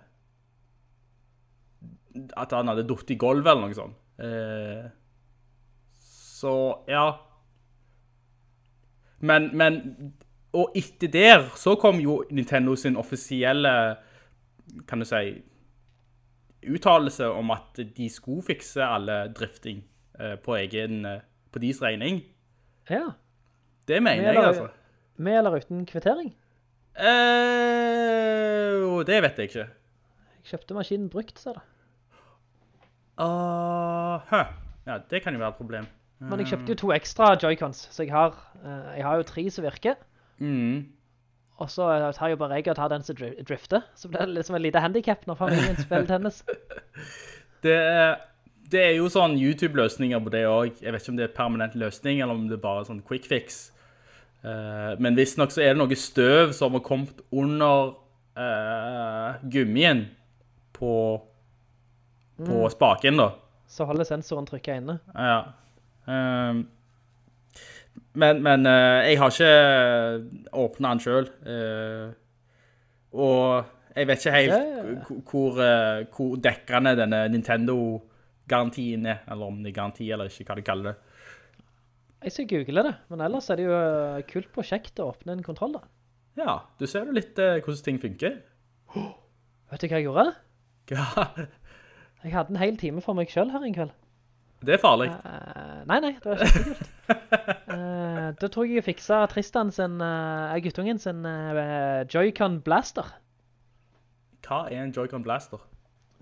At 2.37 2.55
han 2.57 2.69
hadde 2.73 2.87
dott 2.89 3.11
i 3.11 3.17
gulvet 3.21 3.53
eller 3.53 3.69
noe 3.69 3.77
sånt. 3.77 3.99
Eh, 4.19 4.89
så 6.03 6.55
ja. 6.89 7.13
Men, 9.21 9.51
men 9.57 9.79
Og 10.53 10.75
etter 10.79 11.11
der 11.11 11.47
så 11.59 11.77
kom 11.79 12.01
jo 12.03 12.25
Nintendo 12.31 12.75
sin 12.79 12.97
offisielle 12.97 13.71
Kan 14.87 15.03
du 15.03 15.07
si 15.07 15.39
Uttalelse 16.69 17.29
om 17.31 17.51
at 17.55 17.79
de 17.97 18.09
skulle 18.11 18.43
fikse 18.43 18.83
alle 18.83 19.29
drifting 19.35 19.85
eh, 20.19 20.35
på 20.43 20.57
egen 20.59 21.05
eh, 21.07 21.21
På 21.53 21.63
deres 21.63 21.83
regning. 21.83 22.23
Ja. 22.91 23.15
Det 23.89 24.03
mener 24.03 24.33
jeg, 24.33 24.45
altså. 24.45 24.67
Med 25.17 25.39
eller 25.39 25.57
uten 25.57 25.87
kvittering? 25.87 26.35
Og 28.89 29.07
det 29.07 29.21
vet 29.23 29.39
jeg 29.39 29.51
ikke. 29.51 29.67
Jeg 30.39 30.53
kjøpte 30.53 30.75
maskinen 30.75 31.09
brukt, 31.13 31.39
sa 31.39 31.55
det. 31.55 31.65
Uh, 33.19 34.23
huh. 34.31 34.47
Ja, 34.87 34.99
det 35.11 35.23
kan 35.23 35.35
jo 35.35 35.41
være 35.43 35.55
et 35.55 35.61
problem. 35.61 35.87
Men 36.19 36.41
jeg 36.43 36.51
kjøpte 36.53 36.75
jo 36.75 36.79
to 36.81 36.93
ekstra 36.95 37.33
Joy-Cons, 37.39 37.89
så 37.95 38.03
jeg 38.07 38.15
har, 38.15 38.35
uh, 38.65 38.95
jeg 38.97 39.05
har 39.07 39.19
jo 39.21 39.27
tre 39.29 39.45
som 39.51 39.67
virker. 39.67 39.95
Mm. 40.39 40.87
Og 41.59 41.71
så 41.71 41.89
eh, 41.91 42.05
tar 42.15 42.31
jeg 42.31 42.37
jo 42.37 42.39
bare 42.39 42.55
jeg 42.61 42.69
og 42.71 42.77
tar 42.79 42.91
den 42.93 43.03
som 43.03 43.17
drifter. 43.19 43.83
Så 43.99 44.09
blir 44.09 44.23
det 44.23 44.37
liksom 44.37 44.55
en 44.55 44.63
lite 44.63 44.81
handicap 44.81 45.27
når 45.27 45.35
familien 45.41 45.77
spiller 45.83 46.07
tennis. 46.07 46.45
Det 47.67 47.75
det 48.69 48.81
er 48.85 48.95
jo 48.99 49.09
sånn 49.09 49.37
YouTube-løsninger 49.41 50.21
på 50.21 50.33
det 50.33 50.45
også. 50.45 50.85
Jeg 50.85 50.93
vet 50.93 51.03
ikke 51.03 51.13
om 51.15 51.19
det 51.19 51.25
er 51.25 51.35
permanent 51.37 51.77
løsning, 51.79 52.21
eller 52.21 52.37
om 52.37 52.49
det 52.51 52.59
er 52.59 52.65
bare 52.65 52.85
sånn 52.89 53.01
quick 53.07 53.25
fix. 53.29 53.69
Eh, 54.45 54.93
men 55.03 55.15
hvis 55.19 55.37
nok 55.39 55.51
så 55.51 55.63
er 55.65 55.73
det 55.75 55.81
noe 55.81 55.97
støv 55.99 56.53
som 56.55 56.77
har 56.77 56.85
kommet 56.87 57.21
under 57.35 57.95
uh, 58.39 59.39
gummien 59.51 60.05
på, 60.73 60.93
på 62.39 62.59
Mm. 62.63 62.71
spaken 62.71 63.19
da. 63.19 63.33
Så 63.67 63.85
holder 63.85 64.07
sensoren 64.07 64.47
trykket 64.47 64.79
inne. 64.79 65.01
Ja. 65.15 65.41
Ehm, 66.09 66.61
men 68.15 68.43
men 68.43 68.65
jeg 68.65 69.19
har 69.19 69.35
ikke 69.35 70.53
åpnet 70.55 70.91
den 70.91 71.01
selv. 71.01 71.29
og 73.13 73.65
jeg 73.97 74.07
vet 74.07 74.19
ikke 74.27 74.37
helt 74.37 75.11
hvor, 75.27 75.59
hvor 76.15 76.37
dekkende 76.37 76.95
denne 76.97 77.29
Nintendo-garantien 77.29 79.07
er, 79.07 79.19
eller 79.29 79.47
om 79.47 79.63
det 79.63 79.73
er 79.73 79.81
garanti 79.81 80.11
eller 80.13 80.31
ikke, 80.31 80.45
hva 80.47 80.57
de 80.59 80.63
kaller 80.67 80.93
det. 80.93 80.97
Jeg 82.25 82.33
skal 82.35 82.49
google 82.51 82.83
det, 82.89 82.95
men 83.13 83.21
ellers 83.23 83.47
er 83.51 83.61
det 83.61 83.69
jo 83.69 83.75
eh, 83.79 84.23
kult 84.27 84.49
prosjekt 84.55 84.99
å 84.99 85.11
åpne 85.13 85.37
en 85.37 85.45
kontroll 85.47 85.77
da. 85.77 85.85
Ja, 86.39 86.55
du 86.81 86.87
ser 86.91 87.07
jo 87.07 87.15
litt 87.15 87.39
eh, 87.39 87.61
hvordan 87.63 87.85
ting 87.87 88.01
funker. 88.03 88.41
Vet 89.71 89.83
du 89.85 89.89
hva 89.91 90.01
jeg 90.01 90.09
gjorde? 90.09 90.29
Ja, 90.89 91.05
Jeg 92.25 92.33
hadde 92.33 92.55
en 92.55 92.59
hel 92.63 92.79
time 92.81 93.03
for 93.05 93.15
meg 93.15 93.29
selv 93.31 93.53
her 93.53 93.63
en 93.63 93.75
kveld. 93.77 93.91
det 94.65 94.75
er 94.75 94.81
farlig. 94.83 95.11
Uh, 95.13 95.83
nei, 95.87 95.99
nei, 96.01 96.13
det 96.17 96.31
var 96.33 96.41
skikkelig 96.41 96.79
kult. 96.79 96.89
uh, 97.69 98.31
da 98.41 98.49
tror 98.49 98.65
jeg 98.67 98.79
jeg 98.81 98.87
fiksa 98.89 99.19
Tristan 99.31 99.69
sin, 99.77 100.01
uh, 100.01 100.57
guttungen 100.65 100.99
sin 100.99 101.21
uh, 101.29 102.01
Joy-Con 102.11 102.57
Blaster. 102.65 103.13
Hva 104.49 104.65
er 104.73 104.81
en 104.87 104.95
Joy-Con 104.97 105.23
Blaster? 105.27 105.61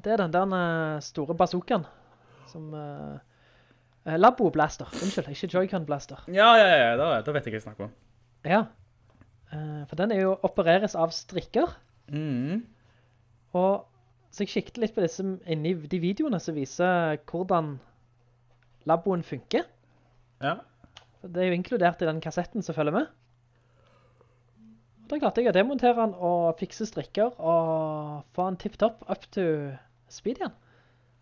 Det 0.02 0.12
er 0.16 0.24
den 0.26 0.34
der 0.34 1.00
store 1.06 1.38
bazookaen. 1.38 1.86
Som... 2.50 2.68
eh, 2.74 3.16
eh, 4.06 4.16
Labo 4.18 4.50
Blaster. 4.54 4.88
Unnskyld, 5.02 5.28
ikke 5.34 5.50
Joy-Con 5.52 5.86
Blaster. 5.88 6.22
Ja, 6.30 6.54
ja, 6.58 6.70
ja, 6.72 6.94
da, 7.00 7.10
da 7.26 7.34
vet 7.34 7.46
jeg 7.46 7.56
hva 7.56 7.60
jeg 7.60 7.66
snakker 7.66 7.88
om. 7.88 7.92
Ja. 8.46 8.64
uh, 9.52 9.82
for 9.90 9.98
den 9.98 10.14
er 10.14 10.22
jo 10.22 10.38
opereres 10.46 10.96
av 10.98 11.14
strikker. 11.14 11.74
Mhm. 12.12 12.64
Og 13.56 13.86
så 14.34 14.44
jeg 14.44 14.52
kikket 14.52 14.80
litt 14.82 14.94
på 14.94 15.00
disse 15.00 15.24
inni 15.48 15.72
de 15.88 15.98
videoene 16.02 16.38
som 16.42 16.56
viser 16.58 17.16
hvordan 17.30 17.76
laboen 18.86 19.22
funker. 19.24 19.64
Ja. 20.44 20.58
Det 21.24 21.42
er 21.42 21.50
jo 21.50 21.56
inkludert 21.56 22.02
i 22.04 22.08
den 22.08 22.20
kassetten 22.22 22.62
som 22.62 22.76
følger 22.76 22.94
med. 22.98 23.06
Og 25.06 25.12
da 25.14 25.20
klarte 25.22 25.40
jeg 25.40 25.50
å 25.50 25.56
demontere 25.56 25.96
den 26.02 26.12
og 26.18 26.58
fikse 26.60 26.86
strikker 26.88 27.38
og 27.38 28.26
få 28.36 28.50
den 28.50 28.60
tipptopp 28.60 29.00
opp 29.06 29.16
up 29.16 29.26
to 29.34 29.46
speed 30.12 30.42
igjen. 30.42 30.54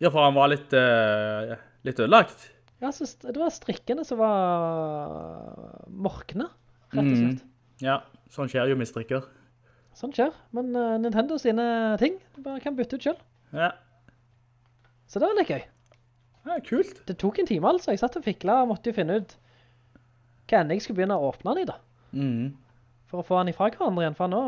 Ja, 0.03 0.09
for 0.09 0.25
han 0.25 0.35
var 0.35 0.51
litt, 0.51 0.73
uh, 0.75 1.55
litt 1.87 2.01
ødelagt. 2.01 2.49
Ja, 2.83 2.91
så 2.91 3.07
det 3.23 3.37
var 3.39 3.53
strikkene 3.53 4.03
som 4.05 4.19
var 4.19 5.85
morkne, 5.87 6.49
rett 6.91 7.07
og 7.07 7.19
slett. 7.19 7.45
Ja, 7.83 8.01
sånn 8.33 8.51
skjer 8.51 8.71
jo 8.71 8.77
med 8.79 8.89
strikker. 8.89 9.23
Sånn 9.95 10.11
skjer. 10.15 10.33
Men 10.55 10.73
uh, 10.75 10.97
Nintendo 10.99 11.37
sine 11.39 11.65
ting 12.01 12.17
bare 12.43 12.59
kan 12.63 12.75
bytte 12.75 12.99
ut 12.99 13.07
selv. 13.07 13.23
Ja, 13.55 13.71
Så 15.07 15.21
det 15.21 15.29
var 15.29 15.37
litt 15.37 15.51
gøy. 15.53 15.63
ja 16.49 16.59
kult. 16.65 17.01
Det 17.07 17.15
tok 17.21 17.39
en 17.39 17.47
time 17.47 17.69
altså. 17.71 17.93
Jeg 17.93 18.01
satt 18.01 18.17
og 18.19 18.25
fikla 18.25 18.61
og 18.63 18.73
måtte 18.73 18.91
jo 18.91 18.97
finne 18.97 19.21
ut 19.21 19.35
hva 20.49 20.59
enn 20.59 20.73
jeg 20.73 20.83
skulle 20.83 20.99
begynne 20.99 21.17
å 21.17 21.29
åpne 21.31 21.55
den 21.55 21.63
i 21.63 21.69
da. 21.69 21.77
Mm. 22.11 22.49
For 23.09 23.21
å 23.21 23.25
få 23.25 23.39
den 23.39 23.53
ifra 23.53 23.69
hverandre 23.71 24.03
igjen, 24.03 24.17
for 24.17 24.29
nå, 24.31 24.41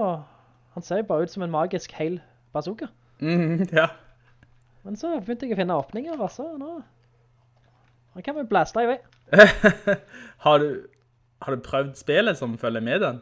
han 0.75 0.85
ser 0.85 1.01
jo 1.01 1.07
bare 1.09 1.25
ut 1.25 1.33
som 1.33 1.45
en 1.45 1.53
magisk 1.53 1.95
hel 1.97 2.19
bazooka. 2.53 2.89
Mm, 3.21 3.63
ja. 3.79 3.87
Men 4.83 4.99
så 4.99 5.15
begynte 5.17 5.47
jeg 5.47 5.55
å 5.55 5.61
finne 5.61 5.79
åpninger, 5.79 6.19
og 6.21 6.59
nå, 6.61 6.73
nå 8.17 8.23
kan 8.25 8.37
vi 8.37 8.47
blaste 8.49 8.81
i 8.81 8.87
vei. 8.89 8.97
har, 10.45 10.63
du, 10.63 10.87
har 11.45 11.53
du 11.53 11.65
prøvd 11.65 11.93
spillet 11.99 12.39
som 12.39 12.55
følger 12.57 12.81
med 12.81 13.03
den? 13.05 13.19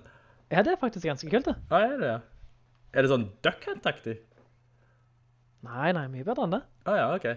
Ja, 0.53 0.61
det 0.63 0.75
er 0.75 0.79
faktisk 0.79 1.07
ganske 1.09 1.27
kult 1.31 1.49
det. 1.49 1.55
Ja, 1.71 1.81
er 1.83 1.97
det 1.99 2.11
ja. 2.13 2.19
Er 2.95 3.03
det 3.03 3.11
sånn 3.11 3.25
Duck 3.43 3.65
Hunt-aktig? 3.67 4.21
Nei, 5.65 5.89
nei, 5.97 6.05
mye 6.13 6.23
bedre 6.23 6.45
enn 6.45 6.53
det. 6.55 6.61
Ah, 6.87 6.95
ja, 6.95 7.07
ok. 7.17 7.27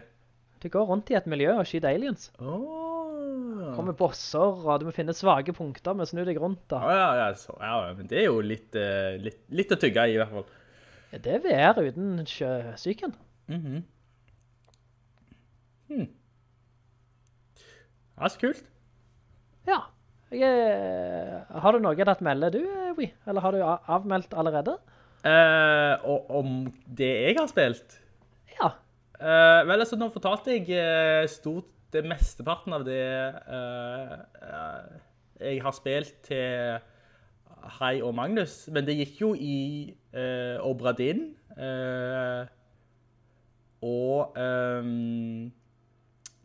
Du 0.63 0.69
går 0.71 0.87
rundt 0.87 1.11
i 1.11 1.17
et 1.19 1.27
miljø 1.31 1.57
og 1.57 1.67
skyter 1.67 1.91
aliens. 1.91 2.29
Åh. 2.39 3.73
Kommer 3.75 3.97
bosser, 3.99 4.63
og 4.63 4.79
du 4.79 4.87
må 4.87 4.95
finne 4.95 5.15
svage 5.17 5.55
punkter 5.57 5.97
med 5.97 6.07
å 6.07 6.11
snu 6.13 6.23
deg 6.29 6.39
rundt. 6.43 6.63
Da. 6.71 6.79
Ah, 6.79 6.95
ja, 6.95 7.09
ja, 7.23 7.29
så, 7.39 7.57
ja, 7.59 7.79
men 7.99 8.11
det 8.11 8.21
er 8.23 8.29
jo 8.29 8.39
litt, 8.45 8.71
eh, 8.79 9.17
litt, 9.23 9.41
litt 9.51 9.75
å 9.75 9.81
tygge 9.81 10.07
i, 10.07 10.15
i 10.15 10.21
hvert 10.21 10.35
fall. 10.37 10.47
Ja, 11.11 11.23
det 11.25 11.35
er 11.39 11.43
VR 11.47 11.83
uten 11.89 12.23
sjøsyken. 12.29 13.17
Mhm. 13.51 13.83
Hmm. 15.89 16.09
Ja, 18.19 18.29
så 18.29 18.41
kult. 18.43 18.65
Ja. 19.69 19.81
Jeg, 20.31 20.43
er- 20.45 21.61
har 21.63 21.73
du 21.73 21.79
noe 21.81 22.09
at 22.11 22.21
melde 22.21 22.51
du, 22.53 22.61
eh, 22.61 22.93
Wii? 22.99 23.13
Eller 23.27 23.41
har 23.41 23.53
du 23.53 23.63
avmeldt 23.65 24.35
allerede? 24.37 24.77
Eh, 25.25 26.05
og 26.05 26.31
om 26.31 26.73
det 26.87 27.09
jeg 27.09 27.37
har 27.39 27.49
spilt? 27.49 27.99
Ja. 28.61 28.75
Eh, 29.19 29.65
vel, 29.67 29.81
altså, 29.81 29.97
nå 29.97 30.11
fortalte 30.13 30.53
jeg 30.53 30.69
eh, 30.71 31.27
stort 31.29 31.71
det 31.93 32.05
mesteparten 32.05 32.75
av 32.77 32.85
det 32.85 33.01
eh, 33.01 34.13
eh, 34.45 34.99
jeg 35.41 35.63
har 35.63 35.73
spilt 35.73 36.15
til 36.27 36.79
Hei 37.79 37.99
og 38.03 38.15
Magnus, 38.15 38.69
men 38.73 38.87
det 38.87 38.97
gikk 38.99 39.21
jo 39.23 39.33
i 39.35 39.91
uh, 40.15 40.59
Obra 40.67 40.93
Dinn 40.97 41.35
eh, 41.59 42.47
og 43.85 44.39
ehm, 44.39 45.51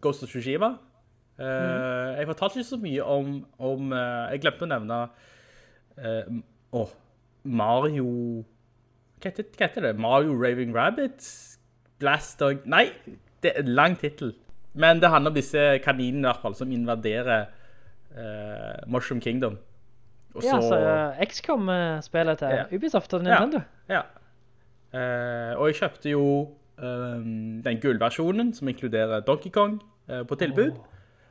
Ghost 0.03 0.25
of 0.25 0.29
Tsushima. 0.29 0.75
Eh, 1.39 2.19
Jeg 2.19 2.27
fortalte 2.29 2.59
ikke 2.59 2.69
så 2.69 2.77
mye 2.77 3.03
om, 3.09 3.29
om 3.57 3.93
eh, 3.93 4.31
Jeg 4.35 4.41
glemte 4.43 4.67
å 4.67 4.69
nevne 4.69 4.97
åh, 6.73 6.91
Mario 7.43 8.05
hva 9.23 9.29
heter, 9.31 9.45
hva 9.55 9.67
heter 9.67 9.85
det? 9.87 9.91
Mario 10.01 10.33
Raving 10.35 10.73
Rabbits? 10.75 11.57
Blaster 12.01 12.57
Nei, 12.65 12.89
det 13.41 13.53
er 13.53 13.61
en 13.63 13.69
lang 13.77 13.95
titel. 13.97 14.33
Men 14.73 14.99
det 14.99 15.09
handler 15.13 15.31
om 15.31 15.37
disse 15.37 15.61
kaninene 15.85 16.25
i 16.25 16.29
hvert 16.31 16.41
fall, 16.41 16.55
som 16.59 16.71
invaderer 16.73 17.45
Mushroom 18.89 19.21
Kingdom. 19.23 19.55
Og 20.33 20.43
Ja, 20.43 20.57
så 20.61 20.79
uh, 20.81 21.21
XCOM-spillet 21.23 22.37
til 22.41 22.47
Ja. 22.57 22.63
Ubisoft 22.73 23.13
og 23.13 23.23
Nintendo. 23.23 23.61
Ja. 23.89 24.01
Eh, 24.93 25.53
og 25.57 25.67
jeg 25.69 25.75
kjøpte 25.79 26.09
jo 26.11 26.25
um, 26.77 27.61
den 27.65 27.79
gullversjonen, 27.81 28.51
som 28.53 28.67
inkluderer 28.67 29.19
Donkey 29.25 29.49
Kong, 29.53 29.79
på 30.27 30.35
tilbud. 30.35 30.75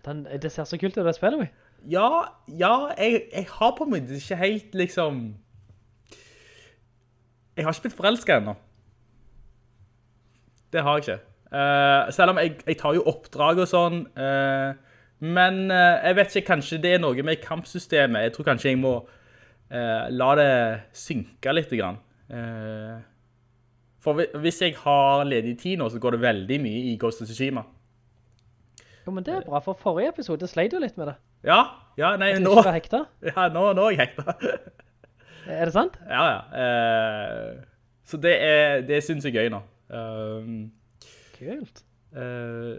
Den, 0.05 0.25
det 0.43 0.51
ser 0.53 0.67
så 0.67 0.79
kult 0.79 0.97
ut 0.99 1.07
det 1.07 1.15
spiller 1.15 1.45
vi. 1.45 1.49
Ja, 1.91 2.25
ja, 2.49 2.75
jeg, 2.99 3.23
jeg 3.33 3.47
har 3.51 3.75
på 3.79 3.87
meg 3.91 4.11
ikke 4.11 4.39
helt 4.39 4.75
liksom 4.75 5.23
Jeg 7.57 7.67
har 7.67 7.75
ikke 7.75 7.89
blitt 7.89 7.97
forelsket 7.99 8.37
enda. 8.37 8.55
Det 10.73 10.83
har 10.83 10.99
jeg 10.99 11.05
ikke. 11.05 11.19
Uh, 11.53 12.13
selv 12.15 12.33
om 12.33 12.39
jeg, 12.41 12.55
jeg 12.67 12.79
tar 12.81 12.95
jo 12.97 13.03
oppdrag 13.11 13.59
og 13.61 13.69
sånn, 13.69 14.07
uh, 14.17 14.71
men 15.21 15.67
uh, 15.69 16.01
jeg 16.01 16.17
vet 16.17 16.37
ikke, 16.37 16.47
kanskje 16.55 16.79
det 16.81 16.95
er 16.95 17.03
noe 17.03 17.27
med 17.27 17.43
kampsystemet. 17.45 18.25
Jeg 18.25 18.33
tror 18.33 18.49
kanskje 18.49 18.73
jeg 18.73 18.81
må 18.81 19.01
la 19.73 20.31
det 20.37 20.49
synke 20.93 21.53
litt. 21.55 21.71
Grann. 21.73 21.97
For 24.05 24.19
hvis 24.43 24.59
jeg 24.61 24.75
har 24.83 25.23
ledig 25.25 25.55
tid 25.63 25.79
nå, 25.81 25.87
så 25.89 26.01
går 26.03 26.17
det 26.17 26.21
veldig 26.27 26.59
mye 26.61 26.83
i 26.91 26.99
Ghost 27.01 27.23
of 27.25 27.31
Tsushima. 27.31 27.63
Jo, 29.07 29.13
men 29.13 29.25
det 29.27 29.35
er 29.35 29.47
bra, 29.47 29.59
for 29.65 29.79
forrige 29.79 30.13
episode 30.13 30.47
sleit 30.51 30.75
jo 30.75 30.81
litt 30.83 30.99
med 31.01 31.11
det. 31.11 31.17
Ja, 31.49 31.59
ja, 31.99 32.15
nei, 32.21 32.33
nå... 32.39 32.39
At 32.39 32.45
du 32.45 32.51
ikke 32.53 32.69
var 32.69 32.77
hekta. 32.79 33.01
ja, 33.31 33.49
nå, 33.53 33.65
nå 33.77 33.89
er 33.89 33.97
jeg 33.97 34.07
hekta. 34.07 34.37
Er 35.47 35.67
det 35.67 35.73
sant? 35.75 35.97
Ja, 36.07 36.23
ja. 36.31 36.41
Uh, 36.55 37.63
så 38.07 38.17
det, 38.17 38.35
er, 38.43 38.81
det 38.87 39.01
synes 39.03 39.25
jeg 39.25 39.35
er 39.35 39.43
gøy 39.43 39.49
nå. 39.51 39.59
Uh, 39.91 40.69
Kult. 41.35 41.83
Uh, 42.15 42.77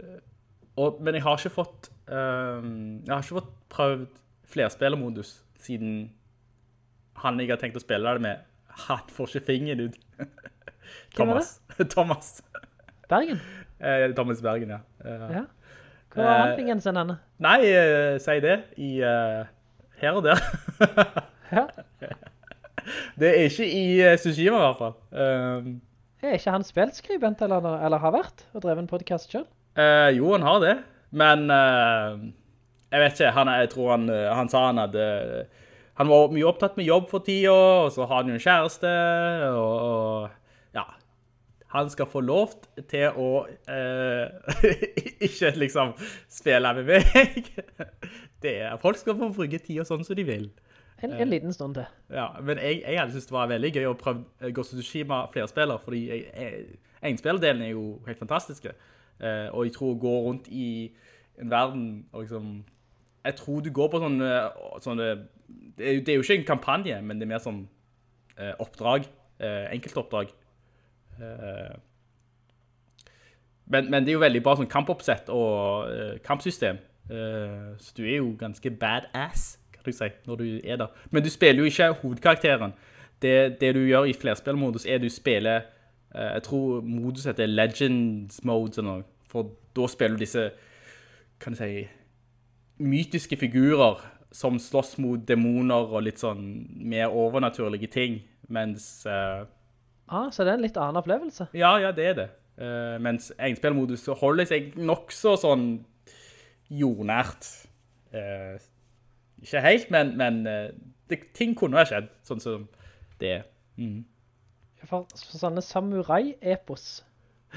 og, 0.76 1.02
men 1.04 1.18
jeg 1.18 1.24
har 1.26 1.38
ikke 1.38 1.54
fått 1.54 1.90
Jeg 2.08 3.10
har 3.10 3.22
ikke 3.22 3.38
fått 3.38 3.52
prøvd 3.70 4.08
flerspillermodus 4.54 5.44
siden 5.62 6.12
han 7.22 7.40
jeg 7.40 7.52
har 7.52 7.60
tenkt 7.62 7.78
å 7.80 7.82
spille 7.82 8.16
det 8.18 8.24
med, 8.26 8.42
han 8.88 9.04
får 9.16 9.30
ikke 9.30 9.46
fingeren 9.48 9.86
ut. 9.86 10.00
Er 10.20 10.28
Thomas. 11.16 11.54
Thomas. 11.94 12.32
Bergen? 13.10 13.40
Thomas 14.18 14.42
Bergen, 14.44 14.74
ja. 14.76 14.82
Ja. 15.06 15.46
Hvor 16.14 16.24
var 16.24 16.38
han 16.44 16.56
fingeren 16.58 16.82
sin 16.82 16.98
henne? 17.00 17.18
Nei, 17.44 17.60
uh, 17.74 18.18
si 18.22 18.36
det. 18.44 18.58
I 18.78 18.92
uh, 19.02 19.46
her 20.02 20.20
og 20.20 20.24
der. 20.28 20.42
Ja. 21.54 21.68
Det 23.20 23.30
er 23.30 23.44
ikke 23.46 23.66
i 23.70 23.84
uh, 24.02 24.16
Tsushima 24.18 24.58
i 24.58 24.64
hvert 24.64 24.80
fall. 24.80 24.96
Um, 25.14 25.68
Er 26.24 26.38
ikke 26.40 26.54
han 26.56 26.64
spilskribent, 26.66 27.42
eller, 27.46 27.68
eller 27.86 28.02
har 28.02 28.14
vært, 28.16 28.46
og 28.56 28.64
drevet 28.64 28.82
en 28.86 28.90
podcast 28.90 29.30
selv? 29.32 29.46
Eh, 29.78 30.10
jo, 30.18 30.32
han 30.34 30.46
har 30.48 30.60
det. 30.64 30.74
Men 31.12 31.44
eh, 31.52 32.16
jeg 32.94 33.04
vet 33.04 33.20
ikke. 33.20 33.32
Han, 33.36 33.52
jeg 33.60 33.70
tror 33.74 33.92
han, 33.92 34.08
eh, 34.10 34.30
han 34.34 34.50
sa 34.50 34.66
han 34.70 34.80
hadde 34.82 35.06
Han 36.00 36.10
var 36.10 36.32
mye 36.34 36.48
opptatt 36.50 36.78
med 36.80 36.88
jobb 36.88 37.10
for 37.12 37.22
tida, 37.28 37.54
og 37.54 37.92
så 37.94 38.08
har 38.10 38.24
han 38.24 38.32
jo 38.32 38.38
en 38.40 38.42
kjæreste, 38.48 38.94
og, 39.54 39.74
og 39.90 40.78
ja. 40.80 40.86
Han 41.74 41.90
skal 41.90 42.06
få 42.10 42.22
lov 42.22 42.52
til 42.90 43.16
å 43.18 43.30
eh, 43.70 44.30
ikke 45.28 45.54
liksom 45.58 45.94
spille 46.32 46.74
med 46.78 46.86
meg. 46.92 47.50
Det 48.44 48.56
er, 48.62 48.76
folk 48.82 49.00
skal 49.00 49.18
få 49.18 49.32
bruke 49.34 49.60
tida 49.64 49.86
sånn 49.88 50.04
som 50.06 50.18
de 50.20 50.26
vil. 50.28 50.50
En, 51.04 51.12
en 51.20 51.28
liten 51.32 51.52
stund 51.52 51.76
til. 51.76 51.88
Ja, 52.16 52.30
men 52.46 52.60
jeg, 52.62 52.82
jeg 52.86 53.00
hadde 53.00 53.12
syntes 53.16 53.28
det 53.28 53.36
var 53.36 53.50
veldig 53.52 53.72
gøy 53.76 53.88
å 53.90 53.96
prøve 54.00 54.22
eh, 54.40 54.52
Ghost 54.56 54.76
of 54.76 54.80
Tsushima 54.80 55.24
flerspiller, 55.34 55.82
fordi 55.84 56.04
jeg- 56.08 56.28
jeg- 56.38 56.78
enspillerdelen 57.10 57.62
er 57.66 57.74
jo 57.74 57.86
helt 58.06 58.22
fantastiske. 58.22 58.72
Eh, 59.20 59.50
og 59.52 59.66
jeg 59.68 59.74
tror 59.76 59.96
å 59.96 60.00
gå 60.00 60.14
rundt 60.28 60.48
i 60.54 60.68
en 61.42 61.50
verden 61.52 61.84
og 62.14 62.22
liksom 62.24 62.54
Jeg 63.26 63.36
tror 63.40 63.62
du 63.64 63.70
går 63.72 63.88
på 63.94 64.00
sånne, 64.04 64.30
sånne 64.84 65.06
det, 65.78 65.86
er, 65.88 65.94
jo- 65.98 66.02
det 66.04 66.10
er 66.14 66.18
jo 66.18 66.24
ikke 66.26 66.38
en 66.42 66.48
kampanje, 66.54 67.02
men 67.02 67.20
det 67.20 67.24
er 67.28 67.32
mer 67.34 67.40
sånn 67.44 67.62
eh, 68.38 68.54
oppdrag. 68.60 69.06
Eh, 69.40 69.70
enkeltoppdrag. 69.74 70.32
Eh, 71.20 71.76
men, 73.66 73.92
men 73.92 74.04
det 74.04 74.12
er 74.12 74.18
jo 74.18 74.24
veldig 74.24 74.42
bra 74.44 74.56
sånn 74.60 74.70
kampoppsett 74.70 75.30
og 75.32 75.88
uh, 75.88 76.16
kampsystem. 76.26 76.82
Uh, 77.08 77.74
så 77.80 77.96
du 77.96 78.04
er 78.04 78.18
jo 78.18 78.34
ganske 78.40 78.72
badass, 78.80 79.46
kan 79.72 79.86
du 79.88 79.96
si, 79.96 80.10
når 80.28 80.42
du 80.42 80.46
er 80.60 80.82
der. 80.82 81.06
Men 81.12 81.24
du 81.24 81.30
spiller 81.32 81.64
jo 81.64 81.72
ikke 81.72 81.94
hovedkarakteren. 82.02 82.76
Det, 83.24 83.62
det 83.62 83.72
du 83.78 83.80
gjør 83.88 84.10
i 84.12 84.18
flerspillmodus 84.20 84.86
er 84.86 85.00
du 85.00 85.08
spiller, 85.10 85.70
uh, 86.12 86.34
jeg 86.36 86.44
tror 86.50 86.84
modus 86.84 87.30
heter 87.30 87.48
Legends 87.48 88.44
Mode 88.44 88.76
sånn. 88.76 89.08
For 89.32 89.56
da 89.74 89.88
spiller 89.90 90.20
du 90.20 90.26
disse, 90.26 90.50
kan 91.42 91.56
du 91.56 91.62
si, 91.64 91.88
mytiske 92.84 93.40
figurer 93.40 94.04
som 94.34 94.58
slåss 94.60 94.98
mot 94.98 95.22
demoner 95.28 95.92
og 95.94 96.08
litt 96.08 96.22
sånn 96.22 96.44
mer 96.90 97.14
overnaturlige 97.14 97.90
ting. 97.94 98.18
Mens 98.54 99.06
eh, 99.08 99.46
Ah, 100.12 100.30
så 100.32 100.44
det 100.44 100.54
er 100.54 100.60
en 100.60 100.66
litt 100.66 100.78
annen 100.78 101.00
opplevelse. 101.00 101.48
ja, 101.58 101.76
ja, 101.82 101.92
det 101.96 102.08
er 102.12 102.18
det. 102.18 102.30
Uh, 102.54 103.00
mens 103.02 103.32
enspillmodus 103.42 104.06
holder 104.20 104.46
seg 104.46 104.76
nokså 104.78 105.34
sånn 105.42 105.68
jordnært. 106.70 107.48
Uh, 108.14 108.60
ikke 109.42 109.64
helt, 109.64 109.90
men, 109.94 110.14
men 110.20 110.44
uh, 110.46 110.68
det, 111.10 111.24
ting 111.34 111.56
kunne 111.58 111.80
ha 111.80 111.88
skjedd, 111.88 112.12
sånn 112.28 112.44
som 112.44 112.68
det 113.24 113.32
er. 113.40 113.48
Mm. 113.80 114.04
For, 114.84 115.08
for 115.08 115.40
sånne 115.40 115.64
samurai-epos, 115.66 116.88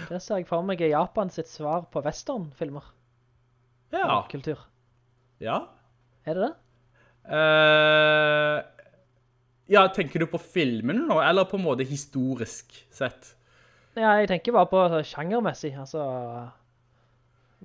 det 0.09 0.20
ser 0.23 0.40
jeg 0.40 0.48
for 0.48 0.64
meg 0.64 0.81
i 0.85 0.93
Japan 0.93 1.32
sitt 1.32 1.51
svar 1.51 1.89
på 1.93 2.02
western-filmer. 2.05 2.93
Ja. 3.94 4.23
Kultur. 4.31 4.60
Ja. 5.43 5.60
Er 6.27 6.39
det 6.39 6.47
det? 6.47 6.55
Eh, 7.27 8.59
ja, 9.70 9.86
tenker 9.94 10.22
du 10.22 10.28
på 10.30 10.40
filmen 10.43 11.06
nå, 11.09 11.18
eller 11.22 11.48
på 11.48 11.59
en 11.59 11.66
måte 11.66 11.86
historisk 11.86 12.76
sett? 12.94 13.34
Ja, 13.97 14.12
jeg 14.20 14.28
tenker 14.30 14.55
bare 14.55 14.68
på 14.70 14.82
sjangermessig, 15.09 15.72
altså 15.80 16.05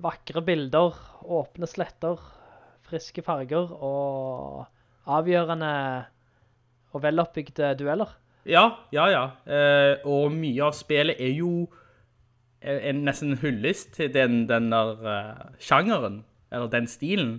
vakre 0.02 0.42
bilder, 0.44 0.96
åpne 1.22 1.68
sletter, 1.68 2.20
friske 2.88 3.22
farger 3.24 3.70
og 3.76 4.64
avgjørende 5.12 5.74
og 6.92 7.04
veloppbygde 7.04 7.74
dueller. 7.80 8.16
Ja, 8.48 8.64
ja, 8.92 9.06
ja. 9.12 9.22
Eh, 9.46 10.02
og 10.08 10.32
mye 10.34 10.66
av 10.66 10.74
spillet 10.76 11.20
er 11.22 11.36
jo 11.36 11.68
en, 12.62 12.78
en 12.78 13.04
nesten 13.06 13.36
hyllest 13.42 13.94
til 13.98 14.10
den, 14.14 14.46
den 14.50 14.70
der 14.72 14.98
uh, 15.04 15.44
sjangeren, 15.62 16.22
eller 16.50 16.70
den 16.72 16.88
stilen. 16.90 17.36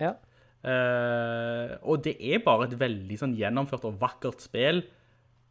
Ja. 0.00 0.16
Eh, 0.60 1.76
og 1.88 2.02
det 2.04 2.16
er 2.20 2.42
bare 2.44 2.66
et 2.68 2.76
veldig 2.80 3.16
sånn 3.20 3.36
gjennomført 3.38 3.86
og 3.88 4.00
vakkert 4.00 4.44
spill 4.44 4.82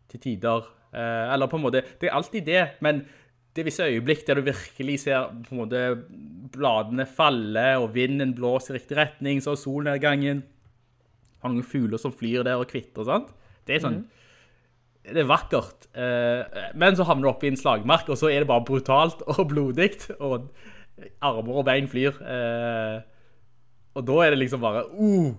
til 0.10 0.22
tider. 0.22 0.68
Eh, 0.94 1.26
eller 1.34 1.50
på 1.50 1.58
en 1.58 1.66
måte, 1.66 1.84
det 2.02 2.10
er 2.10 2.18
alltid 2.18 2.46
det, 2.46 2.62
men 2.86 3.04
det 3.54 3.64
er 3.64 3.70
visse 3.70 3.88
øyeblikk 3.90 4.28
der 4.28 4.40
du 4.40 4.46
virkelig 4.46 5.00
ser 5.06 5.32
på 5.48 5.56
en 5.56 5.62
måte 5.64 5.82
bladene 6.54 7.06
falle, 7.10 7.66
og 7.82 7.94
vinden 7.96 8.36
blåser 8.38 8.76
i 8.76 8.80
riktig 8.80 8.98
retning, 9.00 9.42
så 9.42 9.56
er 9.56 9.62
solnedgangen, 9.64 10.44
har 11.42 11.54
noen 11.54 11.66
fugler 11.66 12.02
som 12.02 12.14
flyr 12.14 12.46
der 12.46 12.62
og 12.62 12.70
kvitter, 12.70 13.06
sant? 13.08 13.34
Det 13.66 13.78
er 13.78 13.84
sånn, 13.84 14.02
det 15.10 15.24
er 15.24 15.30
vakkert. 15.30 15.88
Eh, 15.98 16.66
men 16.78 16.98
så 16.98 17.06
havner 17.08 17.26
du 17.26 17.32
opp 17.32 17.46
i 17.46 17.52
en 17.52 17.60
slagmark, 17.60 18.10
og 18.10 18.20
så 18.20 18.30
er 18.32 18.44
det 18.44 18.50
bare 18.52 18.66
brutalt 18.68 19.24
og 19.30 19.42
blodigt, 19.52 20.10
og 20.26 20.50
armer 21.24 21.62
og 21.62 21.66
bein 21.70 21.90
flyr. 21.90 22.18
Eh, 22.22 23.00
og 23.98 24.06
da 24.08 24.18
er 24.26 24.34
det 24.34 24.42
liksom 24.44 24.62
bare, 24.64 24.86
uh, 24.94 25.34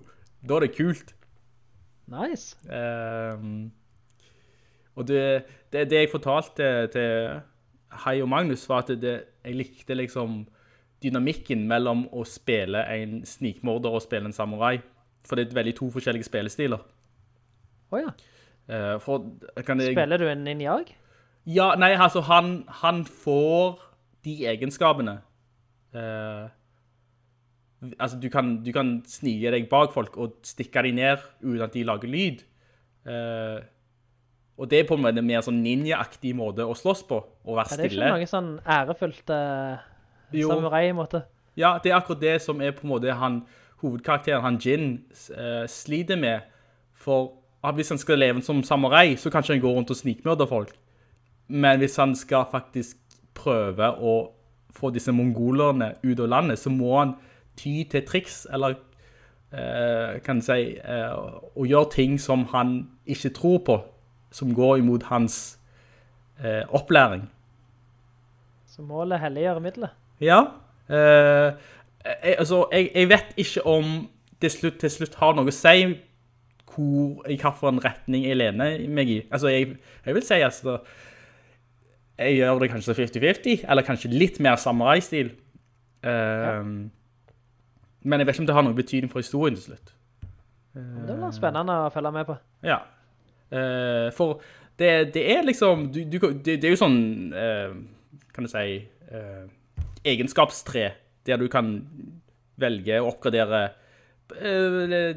da 0.47 0.57
er 0.57 0.65
det 0.65 0.75
kult. 0.75 1.13
Nice. 2.11 2.57
Um, 2.67 3.71
og 4.95 5.07
det, 5.07 5.43
det, 5.73 5.89
det 5.89 6.03
jeg 6.03 6.11
fortalte 6.11 6.71
til, 6.91 7.41
Hei 8.05 8.21
og 8.23 8.29
Magnus 8.31 8.63
var 8.69 8.83
at 8.85 8.93
det, 9.01 9.15
jeg 9.43 9.55
likte 9.55 9.95
liksom 9.95 10.45
dynamikken 11.03 11.65
mellom 11.67 12.05
å 12.13 12.23
spille 12.27 12.83
en 12.93 13.21
snikmorder 13.27 13.97
og 13.97 14.03
spille 14.05 14.29
en 14.29 14.35
samurai. 14.35 14.77
For 15.27 15.37
det 15.37 15.49
er 15.49 15.57
veldig 15.59 15.75
to 15.77 15.89
forskjellige 15.93 16.27
spillestiler. 16.27 16.81
Åja, 17.91 18.13
kan 18.67 19.81
jeg, 19.81 19.91
spiller 19.91 20.21
du 20.21 20.27
en 20.29 20.45
ninjag? 20.47 20.93
Ja, 21.45 21.73
nei, 21.75 21.91
altså 21.97 22.21
han, 22.21 22.61
han 22.81 23.03
får 23.05 23.81
de 24.23 24.35
egenskapene. 24.47 25.17
Eh, 25.93 26.45
altså 27.97 28.17
du 28.21 28.29
kan, 28.29 28.55
du 28.63 28.71
kan 28.75 28.95
snige 29.09 29.51
deg 29.53 29.69
bak 29.69 29.93
folk 29.93 30.17
og 30.21 30.39
stikke 30.45 30.83
dem 30.85 30.99
ned 30.99 31.21
uten 31.41 31.65
at 31.65 31.73
de 31.73 31.85
lager 31.87 32.11
lyd. 32.11 32.43
Eh, 33.09 33.61
og 34.61 34.69
det 34.69 34.79
er 34.79 34.87
på 34.89 34.97
en 34.97 35.01
måte 35.01 35.23
mer 35.25 35.41
sånn 35.41 35.61
ninja-aktig 35.63 36.35
måte 36.37 36.67
å 36.67 36.75
slåss 36.77 37.01
på, 37.09 37.17
å 37.17 37.55
være 37.57 37.73
Er 37.73 37.81
det 37.81 37.87
er 37.87 37.95
ikke 37.95 38.09
noe 38.13 38.29
sånn 38.29 38.51
ærefullt 38.69 39.31
uh, 39.33 39.79
Jo. 40.37 40.51
samurai-måte? 40.51 41.23
Ja, 41.57 41.79
det 41.81 41.89
er 41.89 41.97
akkurat 41.97 42.21
det 42.21 42.35
som 42.43 42.61
er 42.61 42.75
på 42.75 42.85
en 42.85 42.91
måte 42.91 43.15
han, 43.17 43.39
hovedkarakteren, 43.81 44.43
han 44.45 44.59
Jin, 44.61 44.91
uh, 45.33 45.65
sliter 45.65 46.19
med. 46.21 46.45
For 46.93 47.31
hvis 47.73 47.89
han 47.95 48.01
skal 48.01 48.21
leve 48.21 48.43
som 48.45 48.61
samurai, 48.65 49.15
så 49.17 49.33
kan 49.33 49.41
ikke 49.41 49.55
han 49.55 49.63
gå 49.63 49.73
rundt 49.73 49.95
og 49.95 49.97
snikmørde 49.97 50.45
folk. 50.51 50.75
Men 51.49 51.81
hvis 51.81 51.97
han 51.97 52.13
skal 52.15 52.45
faktisk 52.51 52.99
prøve 53.33 53.89
å 53.97 54.15
få 54.77 54.91
disse 54.93 55.11
mongolerne 55.15 55.95
ut 56.03 56.21
av 56.21 56.29
landet, 56.29 56.61
så 56.61 56.69
må 56.69 56.93
han 56.99 57.17
ty 57.61 57.75
til 57.91 58.05
triks, 58.07 58.43
eller 58.53 58.75
eh, 59.53 60.19
kan 60.25 60.41
du 60.41 60.45
si, 60.45 60.75
eh, 60.81 61.13
å 61.55 61.67
gjøre 61.67 61.93
ting 61.95 62.17
som 62.21 62.47
han 62.55 62.75
ikke 63.05 63.33
tror 63.37 63.59
på, 63.67 63.77
som 64.31 64.53
går 64.55 64.79
imot 64.81 65.09
hans 65.11 65.41
eh, 66.41 66.63
opplæring. 66.69 67.27
Så 68.71 68.85
målet 68.87 69.19
helliggjør 69.21 69.59
middelet. 69.63 69.97
Ja. 70.23 70.41
eh, 70.89 71.51
jeg, 72.05 72.35
altså, 72.37 72.65
jeg, 72.71 72.89
jeg 72.95 73.09
vet 73.11 73.33
ikke 73.37 73.65
om 73.67 73.91
det 74.41 74.51
slutt, 74.51 74.79
til 74.81 74.89
slutt 74.89 75.19
har 75.21 75.35
noe 75.37 75.51
å 75.51 75.53
si 75.53 75.83
hvor, 76.71 77.21
i 77.27 77.35
hvilken 77.35 77.81
retning 77.83 78.25
jeg 78.25 78.39
lener 78.39 78.79
meg 78.89 79.11
i. 79.11 79.19
Altså, 79.29 79.51
jeg, 79.51 79.75
jeg 80.05 80.15
vil 80.15 80.25
si, 80.25 80.39
altså, 80.39 80.79
jeg 82.21 82.37
gjør 82.39 82.61
det 82.63 82.71
kanskje 82.71 82.95
50-50, 83.01 83.65
eller 83.69 83.85
kanskje 83.85 84.13
litt 84.13 84.39
mer 84.43 84.55
samurai-stil. 84.61 85.33
Eh, 86.07 86.71
Men 88.03 88.21
jeg 88.21 88.27
vet 88.27 88.35
ikke 88.35 88.43
om 88.43 88.49
det 88.49 88.55
har 88.57 88.65
noen 88.65 88.77
betydning 88.77 89.11
for 89.11 89.23
historien 89.23 89.57
til 89.57 89.71
slutt. 89.71 89.93
Det 90.73 91.15
blir 91.17 91.35
spennende 91.35 91.75
å 91.85 91.91
følge 91.93 92.13
med 92.15 92.27
på. 92.29 92.37
Ja. 92.65 92.79
Eh, 93.51 94.07
for 94.15 94.39
det, 94.79 95.11
det 95.15 95.25
er 95.33 95.43
liksom, 95.45 95.89
du, 95.91 96.03
du, 96.07 96.17
det, 96.31 96.57
det 96.63 96.69
er 96.69 96.73
jo 96.73 96.79
sånn, 96.79 97.01
eh, 97.35 97.75
kan 98.31 98.47
du 98.47 98.51
si, 98.51 98.79
eh, 99.11 99.43
egenskapstre, 100.07 100.87
der 101.27 101.37
du 101.41 101.45
kan 101.51 101.75
velge 102.61 103.01
å 103.01 103.11
oppgradere 103.11 103.69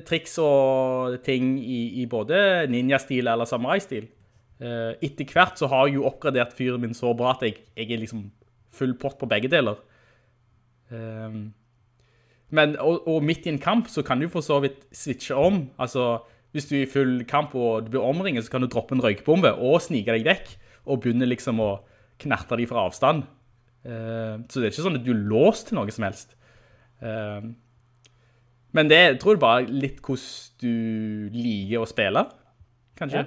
triks 0.09 0.33
og 0.43 1.21
ting 1.23 1.53
i, 1.63 2.03
i 2.03 2.05
både 2.11 2.65
ninja-stil 2.67 3.29
eller 3.31 3.47
samurai-stil. 3.47 4.09
Etter 4.59 5.29
hvert 5.31 5.61
så 5.61 5.69
har 5.71 5.87
jeg 5.87 6.01
jo 6.01 6.09
oppgradert 6.09 6.57
fyren 6.59 6.83
min 6.83 6.97
så 6.99 7.13
bra 7.15 7.37
at 7.37 7.45
jeg, 7.47 7.61
jeg 7.79 7.93
er 7.95 8.03
liksom 8.03 8.25
full 8.75 8.97
pott 8.99 9.15
på 9.21 9.29
begge 9.31 9.53
deler. 9.53 9.79
Ehm, 10.91 11.53
men, 12.51 12.77
og, 12.83 13.07
og 13.09 13.25
midt 13.25 13.47
i 13.47 13.53
en 13.55 13.63
kamp 13.63 13.89
så 13.91 14.05
kan 14.07 14.21
du 14.21 14.29
for 14.31 14.45
så 14.45 14.61
vidt 14.65 14.85
switche 14.95 15.37
om. 15.37 15.65
Altså, 15.81 16.19
hvis 16.55 16.69
du 16.71 16.77
er 16.77 16.85
i 16.85 16.91
full 16.91 17.25
kamp 17.29 17.55
og 17.59 17.87
du 17.87 17.95
blir 17.95 18.05
omringet, 18.05 18.47
så 18.47 18.55
kan 18.55 18.63
du 18.63 18.69
droppe 18.71 18.95
en 18.95 19.03
røykbombe 19.03 19.55
og 19.57 19.81
snike 19.83 20.15
deg 20.15 20.29
vekk, 20.29 20.53
og 20.85 21.01
begynne 21.03 21.27
liksom 21.27 21.63
å 21.65 21.73
knerte 22.23 22.59
dem 22.61 22.69
fra 22.71 22.85
avstand. 22.87 23.25
Uh, 23.85 24.41
så 24.49 24.61
det 24.61 24.69
er 24.69 24.73
ikke 24.73 24.85
sånn 24.87 25.01
at 25.01 25.05
du 25.05 25.13
er 25.13 25.27
låst 25.33 25.69
til 25.69 25.81
noe 25.81 25.93
som 25.93 26.07
helst. 26.07 26.37
Uh, 27.03 27.53
men 28.75 28.91
det 28.91 29.01
jeg 29.01 29.19
tror 29.23 29.37
jeg 29.37 29.43
bare 29.43 29.67
litt 29.71 30.01
hvordan 30.05 30.61
du 30.63 31.35
liker 31.35 31.83
å 31.83 31.89
spille, 31.91 32.25
kanskje. 32.99 33.27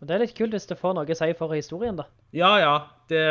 Og 0.00 0.06
det 0.06 0.14
er 0.14 0.22
litt 0.22 0.36
kult 0.36 0.52
hvis 0.52 0.68
det 0.68 0.76
får 0.78 0.94
noe 0.98 1.08
å 1.08 1.16
si 1.16 1.28
for 1.38 1.54
historien 1.56 1.96
da. 1.96 2.04
Ja, 2.36 2.52
ja. 2.60 2.74
Det, 3.08 3.22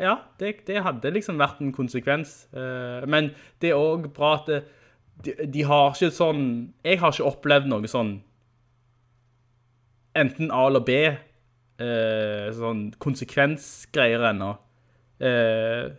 ja, 0.00 0.14
det, 0.40 0.54
det 0.64 0.80
hadde 0.80 1.12
liksom 1.12 1.36
vært 1.36 1.58
en 1.60 1.74
konsekvens. 1.76 2.46
Eh, 2.56 3.04
men 3.04 3.34
det 3.60 3.74
er 3.74 3.76
også 3.76 4.12
bra 4.16 4.30
at 4.38 4.46
det, 4.48 4.62
de, 5.26 5.34
de 5.52 5.66
har 5.68 5.92
ikke 5.92 6.08
sånn... 6.16 6.46
Jeg 6.86 7.02
har 7.02 7.12
ikke 7.12 7.28
opplevd 7.28 7.68
noe 7.68 7.90
sånn... 7.92 8.16
Enten 10.16 10.48
A 10.48 10.62
eller 10.70 10.80
B. 10.80 10.96
eh, 11.82 12.46
sånn 12.56 12.86
konsekvensgreier 13.02 14.24
ennå. 14.30 14.54
Eh, 15.20 15.92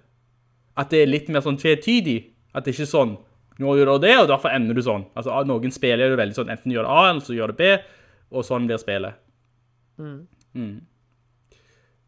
at 0.77 0.89
det 0.93 1.03
er 1.03 1.11
litt 1.11 1.29
mer 1.33 1.45
sånn 1.45 1.59
tvetydig. 1.61 2.17
At 2.57 2.65
det 2.65 2.73
ikke 2.73 2.87
er 2.87 2.91
sånn, 2.91 3.13
nå 3.61 3.77
gjør 3.77 3.93
du 3.95 4.07
det, 4.07 4.15
og 4.23 4.31
derfor 4.31 4.53
ender 4.53 4.77
du 4.77 4.81
sånn. 4.85 5.05
Altså, 5.17 5.37
noen 5.45 5.73
spiller 5.73 6.09
jo 6.09 6.19
veldig 6.19 6.37
sånn, 6.37 6.51
enten 6.53 6.73
gjør 6.73 6.87
det 6.87 6.93
A, 6.93 7.05
eller 7.11 7.25
så 7.25 7.37
gjør 7.37 7.53
det 7.53 7.59
B, 7.61 7.71
og 8.33 8.45
sånn 8.45 8.65
blir 8.69 8.81
spillet. 8.81 9.21
Mm. 9.97 10.85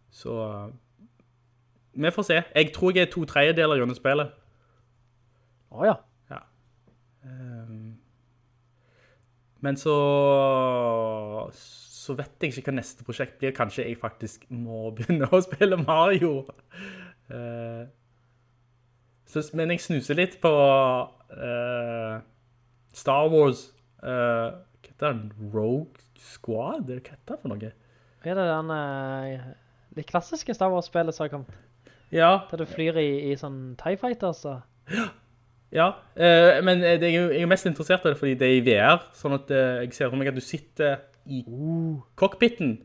Så 0.09 0.33
vi 1.93 2.11
får 2.11 2.27
se. 2.27 2.43
Jeg 2.55 2.71
tror 2.75 2.93
jeg 2.95 3.07
er 3.07 3.11
to 3.11 3.25
tredjedeler 3.25 3.81
gjennom 3.81 3.97
spillet. 3.97 4.31
Åja. 5.71 5.95
Ja. 6.29 6.39
Ehm, 7.25 7.97
men 9.59 9.77
så 9.77 9.95
så 11.99 12.15
vet 12.17 12.41
jeg 12.41 12.55
ikke 12.57 12.71
hva 12.71 12.79
neste 12.79 13.05
prosjekt 13.05 13.37
blir. 13.41 13.53
Kanskje 13.55 13.85
jeg 13.85 13.99
faktisk 14.01 14.47
må 14.49 14.89
begynne 14.97 15.29
å 15.29 15.41
spille 15.45 15.77
Mario. 15.81 16.45
Uh, 17.29 17.85
så, 19.29 19.43
men 19.53 19.75
jeg 19.75 19.83
snuser 19.83 20.17
litt 20.17 20.39
på 20.41 20.49
uh, 20.49 22.15
Star 22.95 23.29
Wars. 23.29 23.67
uh, 24.01 24.57
hva 24.79 24.87
heter 24.87 25.11
den? 25.11 25.51
Rogue 25.53 26.08
Squad? 26.21 26.89
Hva 26.89 26.99
heter 26.99 27.33
det 27.33 27.39
for 27.41 27.53
noe? 27.53 27.71
Er 28.27 28.35
det 28.35 28.45
den 28.49 28.73
eh, 28.75 29.47
litt 29.97 30.09
klassiske 30.11 30.53
Star 30.55 30.71
Wars-spillet 30.73 31.15
som 31.15 31.25
har 31.25 31.33
kommet? 31.33 31.57
Ja, 32.11 32.31
Der 32.49 32.63
du 32.63 32.65
flyr 32.67 32.97
i, 32.97 33.09
i 33.31 33.37
sånn 33.37 33.75
TIE 33.79 33.99
Fighters 34.01 34.43
så. 34.43 34.59
Ja, 35.69 35.91
eh, 36.17 36.57
men 36.65 36.81
det 36.81 37.05
er 37.05 37.13
jo, 37.13 37.25
jeg 37.29 37.45
er 37.45 37.49
mest 37.51 37.67
interessert 37.69 38.05
i 38.07 38.09
det 38.09 38.17
fordi 38.17 38.37
det 38.39 38.47
er 38.47 38.55
i 38.57 38.63
VR, 38.65 39.03
sånn 39.13 39.37
at 39.37 39.51
eh, 39.53 39.83
jeg 39.83 39.93
ser 39.93 40.09
for 40.09 40.17
meg 40.17 40.31
at 40.31 40.39
du 40.39 40.41
sitter 40.41 41.03
i 41.29 41.43
cockpiten, 42.17 42.79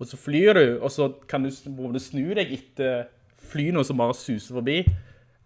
og 0.00 0.08
så 0.08 0.16
flyr 0.16 0.56
du, 0.56 0.66
og 0.80 0.88
så 0.90 1.10
kan 1.28 1.44
du, 1.44 1.50
du 1.52 2.00
snu 2.00 2.32
deg 2.38 2.54
etter 2.56 3.10
flyene 3.52 3.84
som 3.84 4.00
bare 4.00 4.16
suser 4.16 4.56
forbi. 4.56 4.78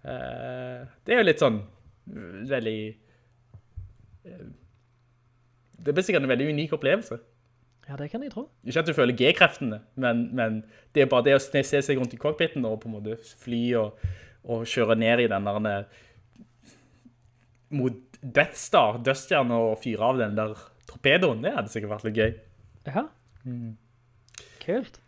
Eh, 0.07 0.87
det 1.03 1.15
er 1.15 1.21
jo 1.21 1.27
litt 1.27 1.43
sånn 1.43 1.59
eh, 1.59 2.39
veldig... 2.53 2.79
Det 5.79 5.95
blir 5.95 6.05
sikkert 6.07 6.25
en 6.25 6.33
veldig 6.33 6.49
unik 6.55 6.77
opplevelse. 6.79 7.19
Ja, 7.87 7.97
det 7.97 8.09
kan 8.11 8.23
jeg 8.25 8.33
tro. 8.33 8.49
Ikke 8.67 8.83
at 8.83 8.89
du 8.89 8.95
føler 8.97 9.15
G-kreftene, 9.15 9.79
men, 9.95 10.25
men 10.35 10.65
det 10.95 11.05
er 11.05 11.11
bare 11.11 11.29
det 11.29 11.37
å 11.37 11.43
se 11.43 11.63
se 11.63 11.83
seg 11.87 12.01
rundt 12.01 12.17
i 12.17 12.19
cockpiten 12.19 12.65
og 12.67 12.81
på 12.83 12.91
en 12.91 12.97
måte 12.97 13.19
fly 13.45 13.63
og, 13.79 14.03
og 14.43 14.67
kjøre 14.67 14.97
ned 14.99 15.23
i 15.23 15.29
den 15.31 15.47
der 15.47 15.87
mot 17.77 18.03
Death 18.23 18.59
Star, 18.59 18.99
dødstjerne 19.05 19.55
og 19.55 19.79
fyre 19.83 20.11
av 20.11 20.19
den 20.19 20.37
der 20.39 20.55
torpedoen. 20.89 21.43
Det 21.45 21.55
hadde 21.55 21.71
sikkert 21.71 21.95
vært 21.97 22.07
litt 22.09 22.21
gøy. 22.21 22.37
Ja. 22.87 23.07
Kult. 24.65 25.01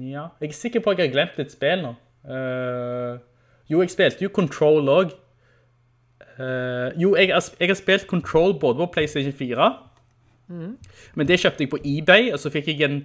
Ja, 0.00 0.28
jeg 0.40 0.48
er 0.48 0.56
sikker 0.56 0.82
på 0.82 0.92
at 0.92 1.00
jeg 1.00 1.10
har 1.10 1.14
glemt 1.14 1.38
et 1.42 1.52
spill 1.54 1.82
nå. 1.84 1.94
Uh, 2.26 3.18
jo, 3.70 3.80
jeg 3.82 3.92
spilte 3.92 4.26
jo 4.26 4.32
Control 4.34 4.90
også. 4.90 5.18
Eh, 6.40 7.00
jo, 7.02 7.16
jeg 7.16 7.28
har, 7.34 7.44
jeg 7.60 7.68
har 7.68 7.76
spilt 7.76 8.06
Control 8.06 8.58
både 8.58 8.76
på 8.76 8.86
PlayStation 8.86 9.32
4, 9.32 9.72
men 11.14 11.28
det 11.28 11.40
kjøpte 11.40 11.62
jeg 11.64 11.70
på 11.70 11.78
eBay, 11.84 12.32
og 12.32 12.38
så 12.38 12.50
fikk 12.50 12.72
jeg 12.72 12.82
en... 12.82 12.96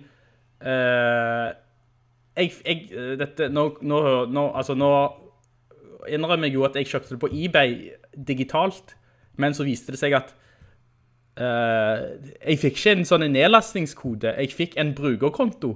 uh, 0.65 1.51
jeg, 2.35 2.51
jeg, 2.65 2.87
eh, 2.91 3.11
dette, 3.19 3.49
nå, 3.53 3.67
nå, 3.81 3.99
nå, 4.25 4.45
altså 4.55 4.73
nå 4.75 4.89
innrømmer 6.09 6.49
jeg 6.49 6.57
jo 6.57 6.65
at 6.67 6.75
jeg 6.75 6.89
kjøpte 6.89 7.13
det 7.13 7.19
på 7.21 7.29
eBay 7.31 7.75
digitalt, 8.27 8.95
men 9.37 9.53
så 9.53 9.63
viste 9.67 9.93
det 9.93 9.99
seg 10.01 10.15
at 10.17 10.33
uh, 11.39 12.17
jeg 12.39 12.59
fikk 12.63 12.79
ikke 12.79 12.95
en 12.97 13.07
sånn 13.07 13.27
nedlastningskode, 13.35 14.35
jeg 14.39 14.55
fikk 14.55 14.79
en 14.81 14.95
brukerkonto. 14.97 15.75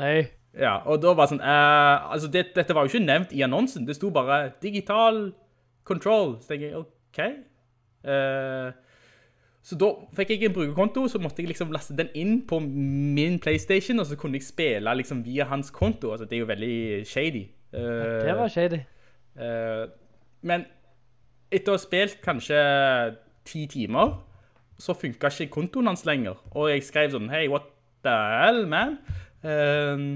Nei. 0.00 0.30
Ja, 0.60 0.80
og 0.86 1.02
da 1.02 1.12
var 1.14 1.28
det 1.28 1.36
sånn, 1.36 1.44
altså 1.46 2.30
det, 2.30 2.48
dette 2.56 2.74
var 2.74 2.86
jo 2.86 2.92
ikke 2.92 3.06
nevnt 3.06 3.32
i 3.34 3.44
annonsen, 3.46 3.86
det 3.86 3.98
sto 3.98 4.10
bare 4.14 4.48
digital 4.62 5.28
control, 5.84 6.36
så 6.40 6.52
tenker 6.52 6.66
jeg, 6.66 6.76
ok. 6.84 7.20
Uh, 8.04 8.70
så 9.62 9.76
da 9.76 9.90
fikk 10.16 10.30
jeg 10.34 10.48
en 10.48 10.54
brukerkonto, 10.56 11.04
så 11.08 11.20
måtte 11.20 11.42
jeg 11.42 11.50
liksom 11.50 11.72
laste 11.74 11.94
den 11.98 12.08
inn 12.16 12.38
på 12.48 12.58
min 12.64 13.38
Playstation, 13.42 14.00
og 14.00 14.08
så 14.08 14.16
kunne 14.16 14.40
jeg 14.40 14.46
spille 14.48 14.94
liksom 14.96 15.20
via 15.26 15.44
hans 15.50 15.70
konto, 15.70 16.14
altså 16.14 16.24
det 16.24 16.38
er 16.38 16.40
jo 16.40 16.48
veldig 16.48 17.06
shady. 17.06 17.42
Eh, 17.72 18.24
Det 18.24 18.36
var 18.38 18.48
shady. 18.48 18.80
Uh, 19.36 19.84
men 20.42 20.64
etter 21.52 21.74
å 21.74 21.76
ha 21.76 21.82
spilt 21.82 22.22
kanskje 22.24 22.56
ti 23.44 23.66
timer, 23.70 24.16
så 24.80 24.96
funket 24.96 25.36
ikke 25.42 25.52
kontoen 25.58 25.90
hans 25.90 26.06
lenger. 26.08 26.40
Og 26.56 26.70
jeg 26.70 26.86
skrev 26.86 27.12
sånn, 27.12 27.28
hei, 27.28 27.44
what 27.52 27.68
the 28.06 28.16
hell, 28.16 28.62
man? 28.70 28.96
Eh, 29.44 30.06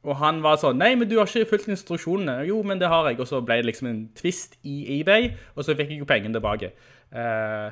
og 0.00 0.16
han 0.16 0.40
var 0.40 0.56
sånn, 0.60 0.78
nei, 0.80 0.94
men 0.96 1.08
du 1.10 1.18
har 1.18 1.28
ikke 1.28 1.50
fulgt 1.50 1.68
instruksjonene. 1.68 2.38
Jo, 2.48 2.62
men 2.64 2.80
det 2.80 2.88
har 2.88 3.08
jeg. 3.10 3.18
Og 3.20 3.28
så 3.28 3.42
ble 3.44 3.58
det 3.60 3.68
liksom 3.68 3.90
en 3.90 4.02
twist 4.16 4.56
i 4.64 5.00
eBay, 5.00 5.28
og 5.54 5.66
så 5.66 5.76
fikk 5.76 5.92
jeg 5.92 6.00
jo 6.00 6.08
pengene 6.08 6.38
tilbake. 6.38 6.72
Eh, 7.12 7.66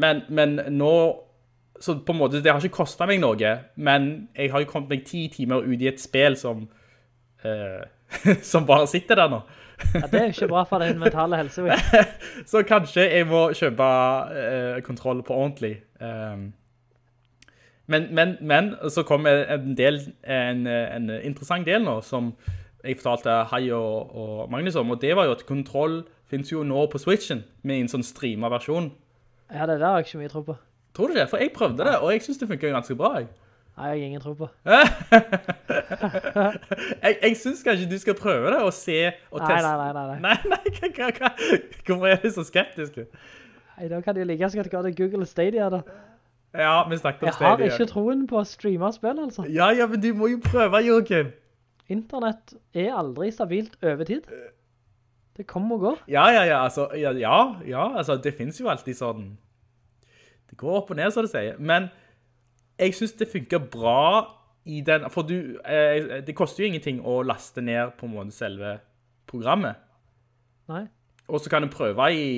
men, 0.00 0.22
men 0.32 0.56
nå, 0.72 0.92
så 1.80 1.98
på 2.06 2.14
en 2.14 2.20
måte, 2.20 2.40
det 2.40 2.52
har 2.52 2.64
ikke 2.64 2.80
kostet 2.80 3.08
meg 3.10 3.20
noe, 3.20 3.54
men 3.76 4.10
jeg 4.36 4.52
har 4.52 4.64
jo 4.64 4.70
kommet 4.70 4.94
meg 4.94 5.04
ti 5.08 5.26
timer 5.32 5.66
ut 5.66 5.80
i 5.80 5.90
et 5.90 6.00
spill 6.00 6.38
som, 6.40 6.64
eh, 7.44 7.82
som 8.52 8.68
bare 8.68 8.88
sitter 8.88 9.20
der 9.20 9.32
nå. 9.32 9.42
Ja, 9.94 10.06
det 10.12 10.18
er 10.20 10.26
jo 10.28 10.34
ikke 10.34 10.50
bra 10.50 10.64
for 10.68 10.84
din 10.84 11.00
mentale 11.00 11.38
helse. 11.40 11.76
Så 12.50 12.60
kanskje 12.68 13.06
jeg 13.08 13.28
må 13.28 13.46
kjøpe 13.56 13.86
eh, 14.36 14.80
kontroll 14.84 15.22
på 15.24 15.36
ordentlig. 15.36 15.78
Um, 16.00 16.50
men, 17.90 18.08
men, 18.14 18.36
men 18.40 18.72
så 18.92 19.04
kom 19.06 19.26
en, 19.28 19.74
del, 19.78 20.00
en, 20.24 20.64
en 20.66 21.10
interessant 21.18 21.66
del 21.66 21.84
nå, 21.84 21.98
som 22.06 22.32
jeg 22.84 22.96
fortalte 23.00 23.34
Hai 23.50 23.66
og, 23.76 24.14
og 24.16 24.50
Magnus 24.52 24.78
om, 24.80 24.94
og 24.94 25.02
det 25.02 25.12
var 25.18 25.28
jo 25.28 25.36
at 25.36 25.44
kontroll 25.48 26.00
finnes 26.30 26.52
jo 26.52 26.62
nå 26.64 26.86
på 26.92 27.00
Switchen, 27.02 27.44
med 27.66 27.82
en 27.82 27.92
sånn 27.92 28.06
streamet 28.06 28.52
versjon. 28.54 28.90
Ja, 29.50 29.66
det 29.66 29.80
der 29.80 29.88
har 29.90 30.00
jeg 30.00 30.08
ikke 30.08 30.22
mye 30.22 30.32
tro 30.32 30.42
på. 30.46 30.56
Tror 30.96 31.10
du 31.10 31.18
det? 31.18 31.28
For 31.30 31.42
jeg 31.42 31.52
prøvde 31.54 31.84
det, 31.86 31.96
og 31.98 32.12
jeg 32.14 32.22
synes 32.24 32.40
det 32.40 32.48
funker 32.50 32.74
ganske 32.74 32.96
bra. 32.98 33.12
Jeg, 33.20 33.30
Nei, 33.80 33.86
jeg 33.86 34.00
har 34.00 34.06
ingen 34.06 34.20
tro 34.20 34.32
på. 34.36 34.48
jeg, 37.04 37.14
jeg 37.22 37.36
synes 37.38 37.62
kanskje 37.64 37.86
du 37.90 37.98
skal 37.98 38.16
prøve 38.18 38.50
det, 38.52 38.58
og 38.60 38.72
se 38.76 38.98
og 39.30 39.40
teste. 39.40 39.62
nei, 39.62 39.76
nei, 39.80 39.92
nei, 39.96 40.06
nei. 40.10 40.18
Nei, 40.26 40.38
nei, 40.52 40.90
hva, 40.98 41.10
hva? 41.16 41.30
Hvorfor 41.86 42.10
er 42.10 42.18
du 42.20 42.28
så 42.34 42.44
skeptisk? 42.44 42.98
Nei, 43.78 43.88
da 43.88 44.00
kan 44.04 44.18
jo 44.20 44.26
like 44.28 44.50
så 44.50 44.60
godt 44.60 44.70
gå 44.74 44.82
til 44.88 44.96
Google 44.98 45.26
Stadia 45.26 45.70
da. 45.72 45.80
Ja, 46.54 46.88
vi 46.88 46.96
snakket 46.98 47.22
om 47.22 47.28
Jeg 47.28 47.36
har 47.38 47.60
ikke 47.66 47.86
troen 47.92 48.24
på 48.30 48.40
å 48.40 48.46
streame 48.48 48.90
spill, 48.94 49.20
altså. 49.22 49.44
Ja, 49.46 49.70
ja, 49.76 49.86
men 49.90 50.00
du 50.02 50.10
må 50.18 50.32
jo 50.32 50.40
prøve, 50.42 50.80
Jørgen. 50.82 51.30
Internett 51.90 52.56
er 52.74 52.90
aldri 52.98 53.30
stabilt 53.34 53.76
over 53.82 54.08
tid. 54.08 54.26
Det 55.36 55.46
kommer 55.46 55.78
og 55.78 55.84
går. 55.84 56.02
Ja, 56.10 56.26
ja, 56.34 56.42
ja, 56.48 56.58
altså, 56.64 56.88
ja, 56.98 57.12
ja, 57.16 57.38
ja, 57.66 57.86
altså, 57.96 58.18
det 58.18 58.34
finnes 58.38 58.58
jo 58.60 58.68
alltid 58.70 58.98
sånn, 58.98 59.30
det 60.50 60.58
går 60.58 60.82
opp 60.82 60.90
og 60.90 60.98
ned, 60.98 61.12
så 61.14 61.22
det 61.24 61.30
sier, 61.32 61.58
men 61.58 61.88
jeg 62.80 62.96
synes 62.98 63.14
det 63.20 63.30
funker 63.30 63.62
bra 63.70 64.00
i 64.68 64.82
den, 64.84 65.06
for 65.10 65.26
du, 65.28 65.60
eh, 65.64 66.20
det 66.26 66.34
koster 66.36 66.64
jo 66.64 66.70
ingenting 66.72 67.00
å 67.06 67.20
laste 67.24 67.62
ned 67.64 67.94
på 67.98 68.08
en 68.08 68.14
måte 68.14 68.34
selve 68.36 68.78
programmet. 69.30 69.78
Nei. 70.70 70.84
Og 71.30 71.40
så 71.40 71.52
kan 71.52 71.62
du 71.62 71.70
prøve 71.72 72.10
i 72.12 72.28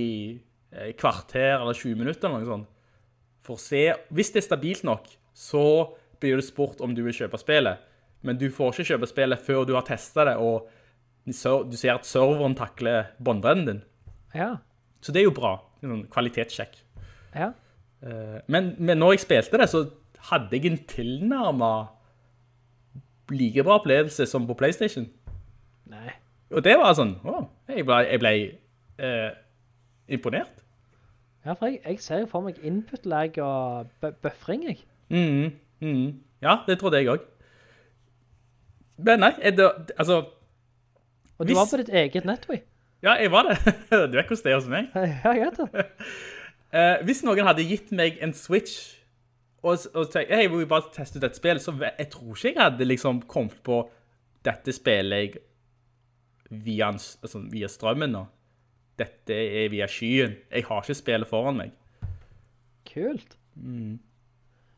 eh, 0.72 0.92
kvarter 0.98 1.56
eller 1.58 1.76
20 1.76 1.98
minutter 1.98 2.28
eller 2.28 2.44
noe 2.44 2.50
sånt. 2.52 2.71
For 3.42 3.58
å 3.58 3.60
se, 3.62 3.82
hvis 4.14 4.30
det 4.34 4.42
er 4.42 4.46
stabilt 4.46 4.84
nok, 4.86 5.08
så 5.34 5.62
blir 6.22 6.36
du 6.38 6.44
spurt 6.46 6.80
om 6.84 6.92
du 6.94 7.02
vil 7.02 7.16
kjøpe 7.16 7.38
spillet. 7.40 7.80
Men 8.22 8.38
du 8.38 8.46
får 8.54 8.70
ikke 8.76 8.90
kjøpe 8.92 9.08
spillet 9.10 9.42
før 9.42 9.64
du 9.66 9.72
har 9.74 9.82
testet 9.88 10.28
det, 10.28 10.36
og 10.38 10.68
du 11.26 11.32
ser 11.34 11.94
at 11.96 12.06
serveren 12.06 12.54
takler 12.58 13.08
båndbrennen 13.22 13.66
din. 13.66 13.80
Ja. 14.34 14.52
Så 15.02 15.10
det 15.14 15.20
er 15.22 15.26
jo 15.26 15.34
bra. 15.34 15.56
En 15.82 15.90
sånn 15.96 16.04
kvalitetssjekk. 16.12 16.76
Ja. 17.34 17.48
Eh, 18.06 18.38
Men, 18.46 18.74
men 18.78 18.98
når 19.02 19.16
jeg 19.16 19.24
spilte 19.26 19.58
det, 19.58 19.68
så 19.72 19.84
hadde 20.30 20.54
jeg 20.54 20.70
en 20.70 20.78
tilnærmet 20.86 21.88
like 23.34 23.64
bra 23.66 23.80
opplevelse 23.80 24.26
som 24.30 24.46
på 24.46 24.54
Playstation. 24.58 25.08
Nei. 25.90 26.12
Og 26.52 26.62
det 26.62 26.76
var 26.78 26.94
sånn, 26.94 27.16
Å, 27.24 27.46
jeg 27.72 27.86
ble, 27.88 27.98
jeg 28.06 28.20
ble 28.22 28.32
eh, 29.02 29.30
imponert. 30.14 30.61
Ja, 31.46 31.52
for 31.58 31.66
jeg, 31.66 31.80
jeg 31.86 31.98
ser 32.00 32.18
jo 32.22 32.26
for 32.30 32.40
meg 32.46 32.58
input-lag 32.62 33.38
og 33.42 33.86
buffering, 34.22 34.62
jeg. 34.68 34.78
Mm, 35.10 35.52
mm. 35.82 36.04
Ja, 36.42 36.56
det 36.66 36.78
trodde 36.78 37.00
jeg 37.00 37.08
også. 37.10 37.24
Men 39.02 39.18
nei, 39.24 39.32
er 39.42 39.50
det, 39.56 39.70
altså, 39.98 40.20
Og 41.38 41.46
du 41.48 41.50
Hvis- 41.52 41.56
var 41.56 41.66
på 41.70 41.76
ditt 41.80 41.88
eget 41.88 42.24
nettway. 42.24 42.60
ja, 43.02 43.12
jeg 43.18 43.30
var 43.30 43.42
det. 43.42 43.58
Du 43.90 44.16
vet 44.16 44.26
hvordan 44.28 44.44
det 44.44 44.52
er 44.52 44.54
hos 44.60 44.68
meg. 44.68 44.86
Ja, 44.94 45.30
jeg 45.32 45.46
vet 45.50 45.72
det. 45.72 45.86
Eh, 46.72 47.02
hvis 47.04 47.18
noen 47.20 47.44
hadde 47.44 47.66
gitt 47.68 47.90
meg 47.92 48.14
en 48.24 48.30
Switch, 48.32 48.94
og, 49.62 49.76
og 49.92 50.06
tenkt, 50.08 50.30
hey, 50.32 50.46
vil 50.48 50.64
bare 50.66 50.88
teste 50.94 51.18
ut 51.20 51.24
et 51.28 51.36
spill, 51.36 51.58
så 51.60 51.74
jeg 51.98 52.06
tror 52.14 52.30
ikke 52.32 52.48
jeg 52.54 52.62
hadde 52.62 52.86
liksom 52.88 53.18
kommet 53.28 53.58
på, 53.62 53.82
dette 54.42 54.72
spillet 54.72 55.18
jeg 55.20 55.42
via, 56.64 56.88
altså, 56.88 57.42
via 57.52 57.68
strømmen 57.68 58.14
nå. 58.16 58.22
Dette 59.00 59.36
er 59.36 59.70
via 59.72 59.88
skyen. 59.88 60.36
Jeg 60.52 60.66
har 60.68 60.82
ikke 60.82 60.98
spillet 60.98 61.28
foran 61.28 61.58
meg. 61.58 61.72
Kult. 62.88 63.36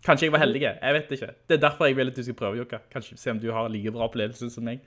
Kanskje 0.04 0.28
jeg 0.28 0.34
var 0.34 0.42
heldig, 0.44 0.62
jeg 0.62 0.94
vet 0.96 1.12
ikke. 1.16 1.30
Det 1.48 1.56
er 1.56 1.62
derfor 1.62 1.88
jeg 1.88 1.96
vil 1.96 2.12
at 2.12 2.16
du 2.16 2.22
skal 2.22 2.36
prøve, 2.38 2.60
Jokka. 2.60 2.82
Kanskje 2.92 3.16
se 3.18 3.32
om 3.32 3.40
du 3.40 3.50
har 3.52 3.68
like 3.72 3.92
bra 3.92 4.08
opplevelse 4.08 4.50
som 4.52 4.66
meg. 4.66 4.82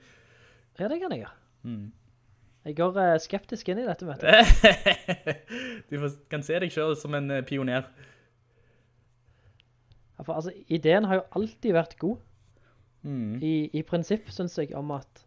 Ja, 0.78 0.88
det 0.88 1.00
kan 1.00 1.10
jeg 1.12 1.24
gjøre. 1.24 1.34
Mm. 1.62 1.88
Jeg 2.68 2.76
går 2.76 2.98
uh, 3.00 3.16
skeptisk 3.22 3.68
inn 3.72 3.80
i 3.82 3.86
dette, 3.86 4.06
vet 4.06 4.22
du. 4.22 5.90
du 5.90 6.08
kan 6.30 6.44
se 6.44 6.58
deg 6.62 6.72
selv 6.74 6.94
som 7.00 7.14
en 7.16 7.30
eh, 7.32 7.44
pioner. 7.46 7.86
Ja, 10.18 10.24
for, 10.24 10.34
altså, 10.34 10.52
ideen 10.66 11.06
har 11.08 11.20
jo 11.20 11.26
alltid 11.40 11.74
vært 11.74 11.96
god. 11.98 12.18
Mm. 13.02 13.38
I, 13.42 13.54
I 13.72 13.82
prinsipp, 13.86 14.30
synes 14.34 14.58
jeg, 14.58 14.74
om 14.76 14.90
at 14.94 15.24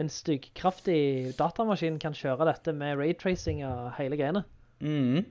en 0.00 0.08
styggkraftig 0.08 1.34
datamaskin 1.38 1.98
kan 2.02 2.14
kjøre 2.16 2.46
dette 2.48 2.72
med 2.76 2.96
raytracing 3.00 3.62
og 3.68 3.92
hele 3.98 4.16
greiene. 4.16 4.44
Mhm. 4.80 5.24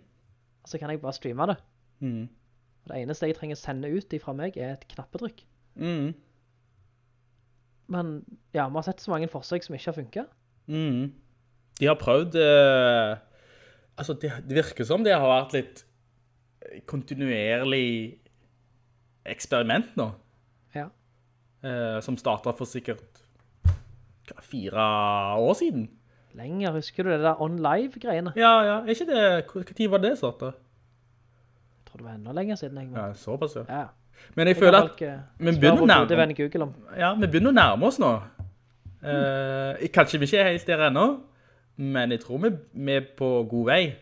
Så 0.65 0.77
kan 0.77 0.91
jeg 0.93 1.01
bare 1.01 1.13
streame 1.17 1.47
det. 1.49 1.57
Mm. 1.99 2.27
Det 2.87 2.97
eneste 2.97 3.25
jeg 3.29 3.37
trenger 3.37 3.57
sende 3.57 3.89
ut 3.89 4.13
fra 4.21 4.33
meg 4.33 4.57
er 4.57 4.75
et 4.75 4.85
knappetrykk. 4.93 5.41
Mm. 5.75 6.13
Men 7.91 8.11
ja, 8.53 8.67
vi 8.69 8.77
har 8.77 8.85
sett 8.85 9.01
så 9.01 9.11
mange 9.11 9.29
forsøk 9.31 9.65
som 9.65 9.75
ikke 9.75 9.89
har 9.89 9.97
funket. 9.97 10.27
Mm. 10.67 11.11
De 11.79 11.89
har 11.89 11.97
prøvd 11.99 12.37
eh, 12.37 13.17
Altså, 13.97 14.13
det, 14.17 14.31
det 14.47 14.55
virker 14.55 14.85
som 14.87 15.03
det 15.05 15.13
har 15.13 15.27
vært 15.27 15.53
litt 15.53 15.81
kontinuerlig 16.89 18.17
eksperiment 19.29 19.91
nå. 19.99 20.07
Ja. 20.73 20.87
eh, 21.65 21.99
som 22.01 22.17
startet 22.17 22.57
for 22.57 22.65
sikkert 22.69 23.20
fire 24.41 24.85
år 25.37 25.53
siden. 25.53 25.89
Lenger, 26.33 26.71
husker 26.71 27.03
du 27.03 27.09
det 27.11 27.19
der 27.19 27.41
on-live-greiene? 27.41 28.31
Ja, 28.35 28.51
ja. 28.63 28.75
Er 28.81 28.93
ikke 28.93 29.05
det 29.09 29.45
Hva 29.51 29.63
tid 29.73 29.89
var 29.91 29.97
det 29.97 30.17
startet? 30.17 30.53
Jeg 30.55 31.87
tror 31.91 31.97
det 31.97 32.05
var 32.05 32.13
enda 32.13 32.31
lenger 32.31 32.55
siden. 32.55 32.77
Jeg, 32.77 32.87
men- 32.87 32.97
Ja, 32.97 33.13
såpass, 33.13 33.55
ja. 33.55 33.63
ja. 33.69 33.85
Men 34.35 34.47
jeg 34.47 34.55
Jeg 34.55 34.63
føler 34.63 34.83
at 34.83 35.01
eh, 35.01 35.19
vi 35.39 35.45
begynner 35.59 36.33
Google. 36.35 36.73
Ja, 36.97 37.13
vi 37.15 37.27
begynner 37.27 37.51
å 37.51 37.53
nærme 37.53 37.85
oss 37.85 37.99
nå. 37.99 38.13
Eh, 39.03 39.87
kanskje 39.89 40.19
vi 40.19 40.25
ikke 40.25 40.37
er 40.37 40.51
helt 40.51 40.67
der 40.67 40.87
ennå, 40.89 41.19
men 41.77 42.11
jeg 42.11 42.19
tror 42.21 42.37
vi, 42.37 42.51
vi 42.73 42.91
er 42.91 43.05
på 43.17 43.47
god 43.49 43.65
vei. 43.65 43.95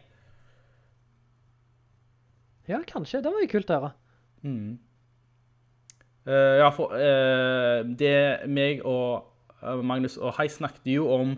Ja, 2.67 2.77
kanskje. 2.87 3.17
Det 3.23 3.31
var 3.31 3.41
jo 3.41 3.49
kult 3.49 3.71
å 3.71 3.79
høre. 3.79 3.91
Mm. 4.43 4.77
Uh, 6.29 6.57
ja, 6.59 6.69
for 6.69 6.91
uh, 6.93 7.79
det 7.97 8.49
meg 8.51 8.83
og 8.85 9.28
Magnus 9.61 10.17
og 10.17 10.35
Hei 10.37 10.47
snakket 10.51 10.87
jo 10.93 11.07
om 11.13 11.37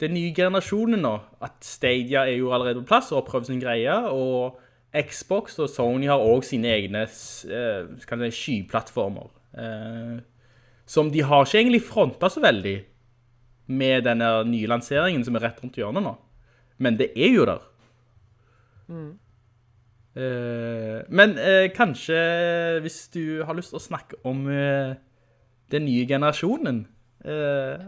den 0.00 0.14
nye 0.16 0.32
generasjonen 0.34 1.02
nå, 1.04 1.14
at 1.44 1.62
Stadia 1.64 2.24
er 2.26 2.38
jo 2.40 2.50
allerede 2.54 2.80
på 2.80 2.88
plass 2.90 3.12
og 3.12 3.20
har 3.20 3.28
prøvd 3.28 3.50
sin 3.50 3.60
greie, 3.62 3.94
og 4.10 4.58
Xbox 4.92 5.58
og 5.62 5.70
Sony 5.70 6.08
har 6.10 6.20
også 6.20 6.52
sine 6.52 6.72
egne 6.74 7.04
eh, 7.06 7.92
si, 8.02 8.30
skyplattformer. 8.38 9.30
Eh, 9.56 10.16
som 10.86 11.10
de 11.12 11.22
har 11.22 11.46
ikke 11.46 11.60
egentlig 11.60 11.82
frontet 11.86 12.34
så 12.34 12.42
veldig 12.42 12.76
med 13.72 14.04
denne 14.04 14.30
nye 14.48 14.68
lanseringen 14.68 15.24
som 15.24 15.38
er 15.38 15.46
rett 15.46 15.62
rundt 15.62 15.78
hjørnet 15.78 16.04
nå. 16.04 16.16
Men 16.82 16.98
det 16.98 17.12
er 17.16 17.36
jo 17.36 17.46
der. 17.48 17.68
Eh, 20.12 20.98
men 21.08 21.38
eh, 21.40 21.70
kanskje 21.72 22.18
hvis 22.84 23.06
du 23.14 23.44
har 23.46 23.56
lyst 23.56 23.72
til 23.72 23.80
å 23.80 23.86
snakke 23.86 24.18
om 24.28 24.44
eh, 24.50 24.98
den 25.72 25.86
nye 25.88 26.08
generasjonen. 26.08 26.84
Eh, 27.24 27.84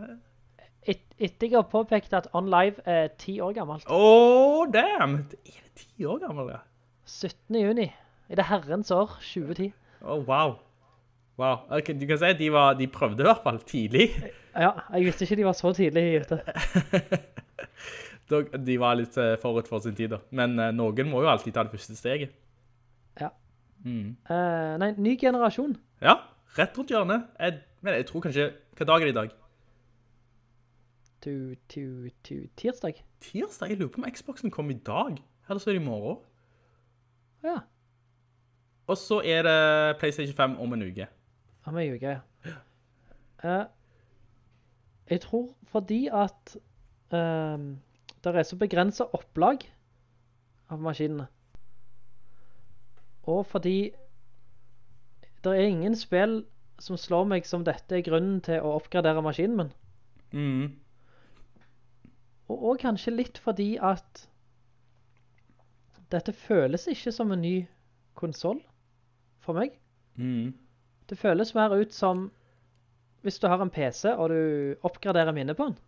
Et, 0.84 1.00
etter 1.16 1.48
jeg 1.48 1.56
har 1.56 1.68
påpekt 1.70 2.12
at 2.12 2.28
OnLive 2.36 2.82
er 2.84 3.08
ti 3.18 3.38
år 3.40 3.54
gammelt. 3.56 3.86
Åh, 3.88 4.66
damn! 4.72 5.14
Er 5.24 5.62
det 5.64 5.72
ti 5.80 6.04
år 6.04 6.18
gammel, 6.26 6.50
ja. 6.52 6.60
17. 7.08 7.56
juni. 7.56 7.88
I 8.28 8.36
det 8.36 8.44
herrens 8.48 8.90
år 8.92 9.16
2010. 9.20 9.72
Åh, 10.02 10.26
wow. 10.28 10.58
Wow. 11.38 11.64
Okay, 11.70 11.96
du 12.00 12.06
kan 12.06 12.18
si 12.20 12.30
at 12.30 12.38
de, 12.38 12.52
var, 12.52 12.74
de 12.78 12.86
prøvde 12.86 13.24
i 13.24 13.26
hvert 13.26 13.42
fall 13.42 13.58
tidlig. 13.66 14.10
Ja, 14.54 14.70
jeg 14.92 15.08
visste 15.08 15.24
ikke 15.24 15.40
de 15.40 15.46
var 15.48 15.56
så 15.58 15.72
tidlig 15.72 16.20
ute. 16.20 16.38
De 18.64 18.76
var 18.80 18.96
litt 18.96 19.16
eh, 19.20 19.34
forut 19.40 19.66
for 19.68 19.84
sin 19.84 19.96
tid 19.96 20.14
da. 20.14 20.20
Men 20.32 20.56
eh, 20.58 20.72
noen 20.72 21.10
må 21.10 21.20
jo 21.20 21.28
alltid 21.28 21.52
ta 21.54 21.64
det 21.66 21.74
første 21.74 21.96
steget. 21.98 22.32
Ja. 23.20 23.28
Mm. 23.84 24.14
Uh, 24.30 24.74
nei, 24.80 24.94
ny 24.96 25.12
generasjon. 25.20 25.74
Ja, 26.00 26.16
rett 26.56 26.78
rundt 26.78 26.94
hjørnet. 26.94 27.26
Jeg, 27.36 27.58
men 27.84 27.98
jeg 27.98 28.06
tror 28.08 28.24
kanskje, 28.24 28.46
hva 28.74 28.86
dag 28.88 29.02
er 29.02 29.06
det 29.06 29.12
i 29.14 29.18
dag? 29.18 29.34
To, 31.24 31.34
to, 31.70 31.82
to, 32.26 32.34
tirsdag. 32.56 33.04
Tirsdag? 33.20 33.70
Jeg 33.70 33.78
lurer 33.78 33.92
på 33.94 34.00
om 34.02 34.08
Xboxen 34.10 34.50
kom 34.50 34.70
i 34.70 34.74
dag. 34.74 35.20
Eller 35.48 35.60
så 35.62 35.70
er 35.70 35.74
det 35.78 35.82
i 35.82 35.84
morgen. 35.84 36.18
Ja, 37.44 37.58
Og 38.86 38.96
så 38.96 39.20
er 39.24 39.42
det 39.42 39.98
PlayStation 39.98 40.36
5 40.36 40.58
om 40.60 40.72
en 40.72 40.82
uke. 40.82 41.06
om 41.64 41.78
en 41.78 41.94
uke, 41.94 42.08
ja. 42.08 42.20
Eh, 43.44 43.66
jeg 45.10 45.20
tror 45.20 45.54
fordi 45.62 46.08
at 46.12 46.56
um, 47.12 47.78
det 48.24 48.36
er 48.36 48.42
så 48.42 48.56
begrenset 48.56 49.06
opplag 49.12 49.58
av 50.70 50.80
maskinene. 50.80 51.26
Og 53.22 53.46
fordi 53.46 53.92
det 55.44 55.52
er 55.52 55.66
ingen 55.68 55.96
spill 55.96 56.44
som 56.82 56.98
slår 56.98 57.26
meg 57.30 57.46
som 57.46 57.64
dette 57.66 57.98
er 57.98 58.06
grunnen 58.06 58.40
til 58.44 58.62
å 58.64 58.74
oppgradere 58.78 59.22
maskinen 59.24 59.60
min. 59.60 59.72
Mm. 60.34 60.64
Og, 62.50 62.56
og 62.56 62.80
kanskje 62.82 63.14
litt 63.14 63.38
fordi 63.40 63.74
at 63.78 64.26
dette 66.12 66.34
føles 66.36 66.86
ikke 66.90 67.12
som 67.14 67.32
en 67.34 67.42
ny 67.42 67.56
konsol 68.18 68.60
for 69.44 69.56
meg. 69.58 69.76
Mm. 70.16 70.54
Det 71.08 71.18
føles 71.18 71.54
mer 71.56 71.74
ut 71.74 71.94
som 71.94 72.28
hvis 73.24 73.40
du 73.40 73.48
har 73.48 73.62
en 73.64 73.72
PC 73.72 74.12
og 74.12 74.28
du 74.32 74.76
oppgraderer 74.84 75.32
minnet 75.36 75.56
på 75.56 75.70
den. 75.70 75.78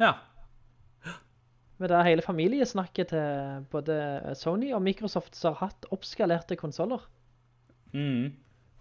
Ja. 0.00 0.12
Med 1.80 1.88
det 1.88 2.02
hele 2.04 2.24
familiesnakket 2.24 3.14
til 3.14 3.64
både 3.72 3.96
Sony 4.36 4.74
og 4.76 4.82
Microsoft 4.84 5.38
som 5.38 5.56
har 5.56 5.70
hatt 5.70 5.88
oppskalerte 5.94 6.58
konsoler. 6.60 7.00
Mm. 7.96 8.36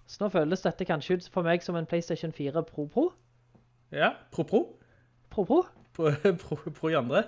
Så 0.10 0.24
nå 0.24 0.32
føles 0.34 0.64
dette 0.66 0.88
kanskje 0.90 1.20
ut 1.20 1.28
for 1.30 1.46
meg 1.46 1.62
som 1.62 1.78
en 1.78 1.88
PlayStation 1.90 2.34
4 2.34 2.64
Pro 2.66 2.88
Pro. 2.90 3.10
Ja, 3.94 4.16
pro 4.34 4.44
pro. 4.44 4.64
Pro 5.30 5.46
Pro? 5.46 5.60
Pro, 5.94 6.12
pro, 6.42 6.58
pro 6.74 6.90
i 6.90 6.98
andre. 6.98 7.24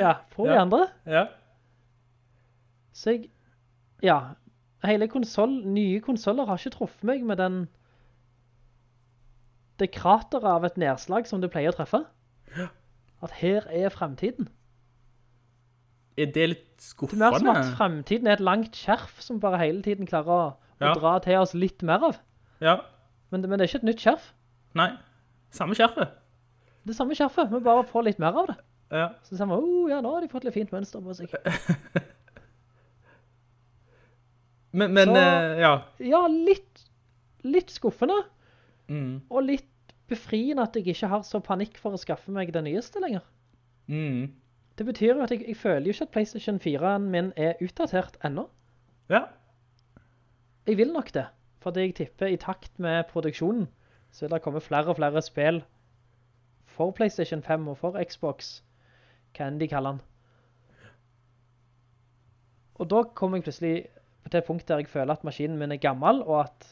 Ja, 0.00 0.16
Pro 0.32 0.48
i 0.48 0.56
andre. 0.58 0.88
Ja. 1.06 1.26
Så 2.94 3.14
jeg, 3.14 3.30
ja, 4.02 4.34
hele 4.86 5.08
konsol, 5.10 5.60
nye 5.66 6.00
konsoler 6.02 6.46
har 6.48 6.58
ikke 6.58 6.74
truffet 6.76 7.06
meg 7.06 7.24
med 7.26 7.38
den, 7.42 7.60
det 9.78 9.90
krateret 9.94 10.46
av 10.46 10.66
et 10.66 10.78
nedslag 10.78 11.26
som 11.26 11.42
det 11.42 11.50
pleier 11.50 11.74
å 11.74 11.78
treffe. 11.78 12.04
Ja. 12.54 12.68
At 13.22 13.34
her 13.40 13.66
er 13.70 13.94
fremtiden. 13.94 14.50
Er 16.16 16.26
det 16.30 16.44
litt 16.52 16.82
skuffende? 16.84 17.26
Det 17.32 17.40
er 17.40 17.44
mer 17.46 17.56
som 17.62 17.72
at 17.72 17.72
fremtiden 17.78 18.28
er 18.30 18.36
et 18.38 18.44
langt 18.44 18.76
skjerf 18.78 19.16
som 19.24 19.40
bare 19.42 19.58
hele 19.58 19.82
tiden 19.82 20.06
klarer 20.06 20.30
å, 20.30 20.44
å 20.84 20.92
dra 21.00 21.16
til 21.24 21.40
oss 21.40 21.54
litt 21.58 21.82
mer 21.82 22.04
av. 22.10 22.20
Ja. 22.62 22.76
Men, 23.32 23.42
men 23.48 23.58
det 23.58 23.64
er 23.66 23.72
ikke 23.72 23.80
et 23.82 23.88
nytt 23.90 24.04
skjerf. 24.04 24.28
Nei, 24.78 24.92
samme 25.54 25.74
skjerfet. 25.78 26.14
Det 26.86 26.94
samme 26.94 27.16
skjerfet, 27.18 27.50
men 27.50 27.64
bare 27.64 27.82
få 27.88 28.02
litt 28.06 28.20
mer 28.22 28.36
av 28.38 28.46
det. 28.52 28.56
Ja. 28.94 29.08
Så 29.26 29.34
sier 29.34 29.48
man, 29.50 29.58
oh 29.64 29.88
ja, 29.90 29.98
nå 30.04 30.12
har 30.14 30.22
de 30.22 30.30
fått 30.30 30.44
litt 30.46 30.54
fint 30.54 30.70
mønster 30.74 31.02
på 31.02 31.14
seg. 31.18 31.32
Men, 34.74 34.90
men 34.90 35.06
Så- 35.06 35.14
uh, 35.14 35.60
ja. 35.60 35.72
Ja, 36.02 36.26
litt, 36.26 36.80
litt 37.46 37.70
skuffende, 37.70 38.16
Mm. 38.90 39.22
og 39.30 39.44
litt 39.46 39.92
befriende 40.10 40.62
at 40.66 40.74
jeg 40.76 40.88
ikke 40.92 41.08
har 41.08 41.22
så 41.24 41.38
panikk 41.40 41.78
for 41.80 41.94
å 41.94 42.00
skaffe 42.00 42.28
meg 42.34 42.50
det 42.52 42.60
nyeste 42.66 43.00
lenger. 43.00 43.22
Mm. 43.88 44.34
Det 44.78 44.86
betyr 44.86 45.14
jo 45.14 45.22
at 45.22 45.30
jeg, 45.30 45.44
jeg 45.48 45.56
føler 45.56 45.86
jo 45.86 45.94
ikke 45.94 46.02
at 46.08 46.14
PlayStation 46.16 46.60
4-en 46.60 47.10
min 47.10 47.32
er 47.36 47.60
utdatert 47.62 48.16
ennå. 48.24 48.48
Ja. 49.08 49.20
Jeg 50.66 50.76
vil 50.76 50.92
nok 50.92 51.14
det, 51.14 51.26
fordi 51.62 51.80
jeg 51.80 51.94
tipper 51.94 52.26
i 52.26 52.36
takt 52.36 52.78
med 52.78 53.04
produksjonen, 53.12 53.68
så 54.10 54.24
vil 54.24 54.34
det 54.34 54.42
komme 54.42 54.60
flere 54.60 54.86
og 54.86 54.96
flere 54.96 55.22
spill 55.22 55.62
for 56.66 56.90
PlayStation 56.90 57.42
5 57.42 57.68
og 57.68 57.78
for 57.78 57.98
Xbox, 58.02 58.62
hva 59.36 59.46
enn 59.46 59.60
de 59.60 59.68
kaller 59.70 59.94
den. 59.94 60.00
Og 62.74 62.90
da 62.90 63.02
kommer 63.14 63.38
jeg 63.38 63.46
plutselig 63.46 63.74
til 64.30 64.38
et 64.38 64.46
punkt 64.46 64.68
der 64.68 64.82
jeg 64.82 64.88
føler 64.90 65.14
at 65.14 65.24
maskinen 65.24 65.58
min 65.58 65.72
er 65.72 65.82
gammel, 65.82 66.22
og 66.22 66.40
at 66.40 66.66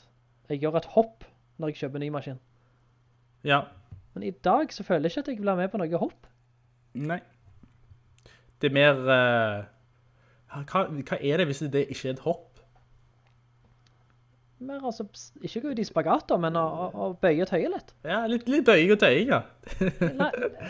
jeg 0.49 0.59
gjør 0.65 0.81
et 0.81 0.91
hopp 0.97 1.25
når 1.59 1.71
jeg 1.71 1.77
kjøper 1.83 2.01
en 2.01 2.05
ny 2.07 2.09
maskin. 2.11 2.41
Ja. 3.45 3.61
Men 4.15 4.23
i 4.27 4.31
dag 4.31 4.73
så 4.73 4.83
føler 4.83 5.07
jeg 5.07 5.11
ikke 5.11 5.21
at 5.21 5.29
jeg 5.29 5.41
blir 5.45 5.61
med 5.61 5.71
på 5.71 5.79
noe 5.79 6.01
hopp. 6.03 6.27
Nei. 6.95 7.21
Det 8.63 8.71
er 8.71 8.77
mer... 8.77 9.03
uh, 9.03 10.63
hva, 10.69 10.87
hva 10.87 11.19
er 11.19 11.41
det 11.41 11.49
hvis 11.49 11.63
det 11.73 11.87
ikke 11.91 12.11
er 12.11 12.17
et 12.17 12.25
hopp? 12.27 12.49
Mer 14.63 14.85
altså, 14.87 15.09
ikke 15.43 15.61
gå 15.65 15.73
ut 15.75 15.81
i 15.83 15.87
spagater, 15.87 16.39
men 16.39 16.55
å, 16.59 16.65
å, 16.95 17.07
bøye 17.19 17.47
tøye 17.49 17.71
litt. 17.73 17.89
Ja, 18.07 18.21
litt, 18.31 18.47
litt 18.51 18.67
bøying 18.69 18.93
og 18.95 19.01
tøying, 19.03 19.33
ja. 19.33 19.41
La, 20.21 20.29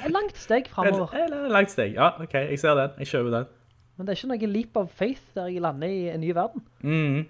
langt 0.08 0.38
steg 0.40 0.70
fremover. 0.72 1.12
Et, 1.18 1.28
et 1.28 1.52
langt 1.52 1.74
steg. 1.74 1.92
Ja, 1.98 2.14
ok, 2.22 2.38
jeg 2.54 2.62
ser 2.62 2.78
den. 2.78 2.94
Jeg 3.02 3.10
kjøper 3.12 3.36
den. 3.36 3.50
Men 3.98 4.08
det 4.08 4.14
er 4.14 4.20
ikke 4.22 4.30
noe 4.32 4.48
leap 4.54 4.80
of 4.80 4.96
faith 4.96 5.36
der 5.36 5.50
jeg 5.52 5.60
lander 5.60 5.92
i 5.92 6.06
en 6.14 6.24
ny 6.24 6.32
verden. 6.36 6.64
Mm. 6.80 7.26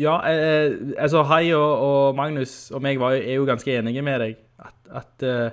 Ja, 0.00 0.16
eh, 0.26 0.74
altså 0.96 1.22
Hai 1.28 1.52
og, 1.54 1.70
og 1.86 2.18
Magnus 2.18 2.72
og 2.72 2.82
meg 2.82 2.98
var, 2.98 3.14
er 3.20 3.36
jo 3.36 3.46
ganske 3.46 3.78
enige 3.78 4.02
med 4.02 4.22
deg 4.24 4.38
at, 4.64 4.76
at 5.02 5.26
eh, 5.28 5.52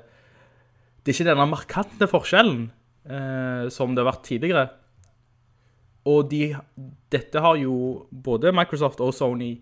det 1.03 1.11
er 1.11 1.17
ikke 1.17 1.27
denne 1.27 1.47
markante 1.51 2.07
forskjellen 2.09 2.61
eh, 2.69 2.78
som 3.09 3.95
det 3.95 4.03
har 4.03 4.11
vært 4.11 4.27
tidligere. 4.27 4.67
Og 6.05 6.27
de, 6.29 6.51
dette 7.09 7.41
har 7.41 7.55
jo 7.57 8.05
både 8.11 8.51
Microsoft 8.53 9.01
og 9.01 9.15
Sony 9.17 9.55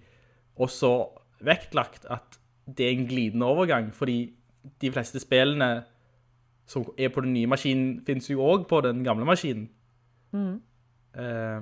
også 0.59 0.91
vektlagt 1.47 2.09
at 2.11 2.35
det 2.67 2.85
er 2.85 2.97
en 2.97 3.07
glidende 3.07 3.47
overgang, 3.47 3.93
fordi 3.95 4.33
de 4.81 4.91
fleste 4.91 5.21
spillene 5.23 5.85
som 6.67 6.83
er 6.99 7.09
på 7.09 7.21
den 7.23 7.33
nye 7.33 7.47
maskinen 7.47 8.01
finnes 8.05 8.29
jo 8.29 8.43
også 8.43 8.67
på 8.67 8.81
den 8.83 9.03
gamle 9.03 9.25
maskinen. 9.25 9.69
Mm. 10.35 10.59
Eh, 11.17 11.61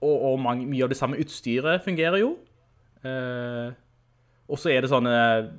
og 0.00 0.22
og 0.30 0.38
mange, 0.40 0.64
mye 0.66 0.86
av 0.86 0.88
det 0.88 0.96
samme 0.96 1.18
utstyret 1.20 1.82
fungerer 1.84 2.22
jo. 2.22 2.30
Eh, 3.04 3.74
og 4.48 4.58
så 4.62 4.70
er 4.70 4.84
det 4.84 4.90
sånne 4.92 5.14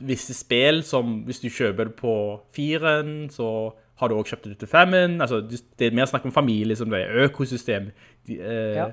visse 0.08 0.34
spill 0.38 0.82
som 0.88 1.24
hvis 1.28 1.42
du 1.44 1.50
kjøper 1.52 1.90
det 1.90 1.96
på 2.00 2.14
firen, 2.56 3.28
så 3.34 3.74
har 4.00 4.08
du 4.10 4.16
også 4.16 4.36
kjøpt 4.36 4.50
det 4.52 4.60
til 4.62 4.70
femmen. 4.72 5.18
Altså, 5.22 5.42
det 5.42 5.88
er 5.90 5.96
mer 5.98 6.08
snakk 6.08 6.26
om 6.30 6.32
familie 6.36 6.76
som 6.78 6.90
det 6.94 7.02
er 7.04 7.26
økosystem. 7.26 7.90
De, 8.28 8.38
eh, 8.40 8.76
Ja. 8.78 8.88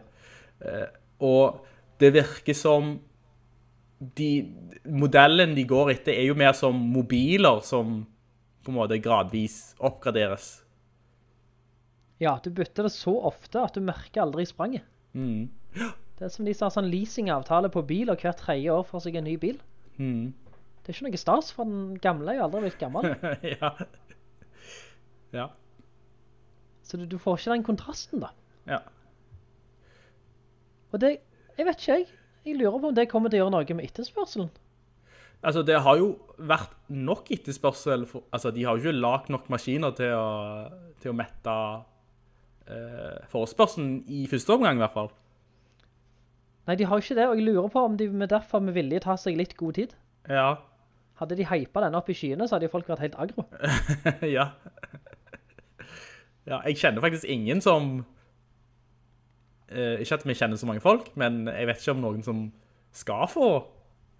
eh, 0.64 0.86
og 1.20 1.64
det 2.00 2.12
virker 2.14 2.54
som 2.56 2.96
de, 4.16 4.30
modellen 4.84 5.54
de 5.54 5.64
går 5.64 5.90
etter 5.94 6.12
er 6.12 6.26
jo 6.26 6.34
mer 6.34 6.52
som 6.52 6.74
mobiler 6.74 7.60
som 7.62 8.06
på 8.64 8.72
en 8.72 8.78
måte 8.80 8.98
gradvis 9.00 9.74
oppgraderes. 9.78 10.62
Ja, 12.22 12.38
du 12.42 12.50
bytter 12.50 12.86
det 12.88 12.92
så 12.94 13.14
ofte 13.28 13.62
at 13.62 13.74
du 13.76 13.80
merker 13.84 14.22
aldri 14.24 14.46
spranget. 14.48 14.82
Mm. 15.14 15.50
Det 15.74 16.26
er 16.26 16.32
som 16.32 16.46
de 16.46 16.54
sa 16.54 16.70
sånn 16.72 16.88
leasingavtale 16.90 17.68
på 17.74 17.82
bil, 17.86 18.10
og 18.10 18.22
hvert 18.22 18.38
tredje 18.40 18.70
år 18.72 18.84
får 18.88 19.06
seg 19.06 19.16
en 19.20 19.26
ny 19.28 19.36
bil. 19.36 19.58
Mm. 19.98 20.32
Det 20.84 20.92
er 20.92 20.96
ikke 20.98 21.06
noe 21.08 21.20
stas, 21.20 21.52
for 21.56 21.68
den 21.68 21.94
gamle 22.02 22.32
er 22.32 22.40
jo 22.40 22.48
aldri 22.48 22.66
blitt 22.66 22.80
gammel. 22.80 23.14
ja. 23.54 23.70
Ja. 25.34 25.46
Så 26.84 27.00
du, 27.00 27.06
du 27.08 27.16
får 27.18 27.40
ikke 27.40 27.54
den 27.54 27.64
kontrasten 27.66 28.20
da. 28.22 28.34
Ja. 28.68 28.82
Og 30.92 31.00
det, 31.02 31.16
jeg 31.56 31.66
vet 31.66 31.80
ikke 31.80 31.96
jeg, 31.96 32.06
jeg 32.44 32.58
lurer 32.60 32.78
på 32.78 32.92
om 32.92 32.98
det 32.98 33.08
kommer 33.10 33.32
til 33.32 33.40
å 33.40 33.44
gjøre 33.44 33.54
noe 33.56 33.78
med 33.78 33.88
etterspørselen. 33.88 34.52
Altså, 35.44 35.64
det 35.66 35.80
har 35.84 35.98
jo 36.00 36.12
vært 36.38 36.76
nok 36.88 37.28
etterspørsel. 37.34 38.06
For, 38.08 38.24
altså, 38.32 38.52
de 38.54 38.64
har 38.64 38.76
jo 38.76 38.84
ikke 38.84 39.00
lagt 39.00 39.32
nok 39.32 39.50
maskiner 39.52 39.92
til 39.96 40.14
å, 40.16 40.28
til 41.02 41.12
å 41.12 41.16
mette 41.16 41.56
eh, 42.68 43.18
forespørselen 43.32 43.98
i 44.08 44.24
første 44.30 44.56
omgang, 44.56 44.80
i 44.80 44.84
hvert 44.84 44.96
fall. 44.96 45.10
Nei, 46.66 46.76
de 46.80 46.86
har 46.88 47.00
ikke 47.02 47.14
det, 47.18 47.26
og 47.28 47.36
jeg 47.36 47.44
lurer 47.44 47.68
på 47.72 47.82
om 47.84 47.96
de 48.00 48.06
med 48.08 48.30
derfor 48.32 48.62
med 48.64 48.72
vilje 48.76 49.00
tar 49.04 49.18
seg 49.20 49.36
litt 49.36 49.52
god 49.60 49.76
tid. 49.76 49.90
Ja. 50.32 50.54
Hadde 51.20 51.36
de 51.36 51.44
hypet 51.46 51.84
denne 51.84 51.98
opp 52.00 52.08
i 52.10 52.16
skyene, 52.16 52.46
så 52.48 52.56
hadde 52.56 52.70
folk 52.72 52.88
vært 52.88 53.02
helt 53.04 53.18
agro. 53.20 53.44
ja. 54.36 54.48
Ja, 56.48 56.58
jeg 56.66 56.76
kjenner 56.80 57.04
faktisk 57.04 57.24
ingen 57.30 57.60
som... 57.64 58.04
eh, 59.68 60.00
ikke 60.04 60.18
at 60.18 60.26
vi 60.28 60.34
kjenner 60.36 60.60
så 60.60 60.68
mange 60.68 60.82
folk, 60.84 61.10
men 61.20 61.44
jeg 61.48 61.68
vet 61.70 61.80
ikke 61.80 61.94
om 61.96 62.02
noen 62.04 62.24
som 62.26 62.42
skal 62.94 63.28
få, 63.32 63.48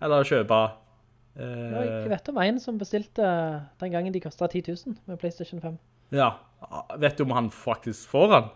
eller 0.04 0.24
kjøpe... 0.28 0.60
eh, 1.36 1.48
Ja, 1.48 1.82
Jeg 2.04 2.12
vet 2.14 2.30
om 2.32 2.38
en 2.44 2.60
som 2.62 2.78
bestilte 2.80 3.26
den 3.82 3.92
gangen 3.96 4.12
de 4.14 4.20
kostet 4.24 4.56
10 4.56 4.64
000 4.86 4.96
med 5.10 5.20
PlayStation 5.20 5.60
5. 5.64 5.78
ja. 6.16 6.32
Vet 6.96 7.18
du 7.18 7.26
om 7.26 7.34
han 7.36 7.50
faktisk 7.52 8.08
får 8.08 8.30
han? 8.32 8.46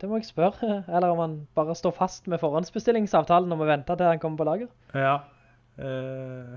Det 0.00 0.08
må 0.08 0.16
jeg 0.16 0.28
spørre, 0.30 0.78
eller 0.94 1.12
om 1.12 1.20
han 1.20 1.36
bare 1.54 1.74
står 1.76 1.94
fast 1.96 2.28
med 2.30 2.40
forhåndsbestillingsavtalen 2.40 3.52
og 3.52 3.60
må 3.60 3.68
vente 3.68 3.96
til 3.96 4.08
han 4.08 4.22
kommer 4.22 4.40
på 4.40 4.48
lager. 4.48 4.72
Ja. 4.94 5.18
Uh... 5.78 6.56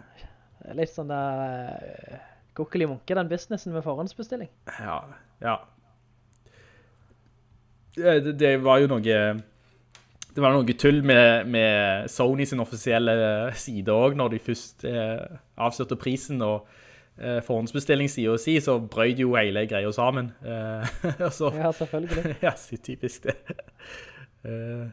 Litt 0.76 0.90
sånn 0.96 1.12
der 1.12 1.76
uh, 1.76 2.22
gokkelig 2.58 2.88
munke, 2.90 3.16
den 3.18 3.30
businessen 3.30 3.76
med 3.76 3.84
forhåndsbestilling. 3.86 4.50
Ja, 4.80 5.02
ja. 5.44 5.58
Eh, 7.98 8.24
Det, 8.24 8.40
det 8.40 8.56
var 8.64 8.80
jo 8.82 8.90
noe... 8.92 9.20
Det 10.36 10.44
var 10.44 10.52
noe 10.52 10.74
tull 10.76 10.98
med, 11.00 11.48
med 11.48 12.10
Sony 12.12 12.44
sin 12.44 12.60
offisielle 12.60 13.54
side 13.56 13.92
også, 13.92 14.18
når 14.20 14.34
de 14.34 14.40
først 14.44 14.84
eh, 14.84 15.38
avslørte 15.56 15.96
prisen 15.96 16.42
og 16.44 16.66
eh, 17.18 18.30
og 18.30 18.40
si, 18.42 18.58
så 18.60 18.78
brøyd 18.80 19.20
jo 19.24 19.36
hele 19.36 19.66
greia 19.70 19.92
sammen. 19.96 20.32
Eh, 20.44 20.96
så, 21.38 21.52
Ja, 21.56 21.72
selvfølgelig. 21.72 22.36
ja, 22.46 22.56
så 22.60 22.78
typisk 22.78 23.24
det. 23.24 23.36
Uh, 24.46 24.92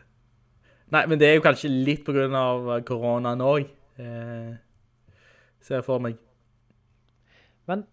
nei, 0.94 1.06
men 1.06 1.18
det 1.20 1.28
er 1.28 1.34
jo 1.36 1.44
kanskje 1.44 1.68
litt 1.68 2.06
på 2.06 2.14
grunn 2.16 2.34
av 2.38 2.70
koronaen 2.88 3.42
også, 3.44 3.68
uh, 4.00 4.54
ser 5.60 5.80
jeg 5.80 5.84
for 5.84 6.00
meg. 6.00 6.16
Men 7.68 7.84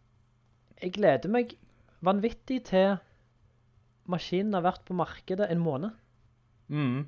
jeg 0.80 0.96
gleder 0.96 1.32
meg 1.34 1.58
vanvittig 2.06 2.62
til 2.70 2.96
maskinen 4.10 4.56
har 4.56 4.66
vært 4.66 4.86
på 4.88 4.96
markedet 4.98 5.50
en 5.52 5.62
måned. 5.62 5.98
Mm. 6.70 7.08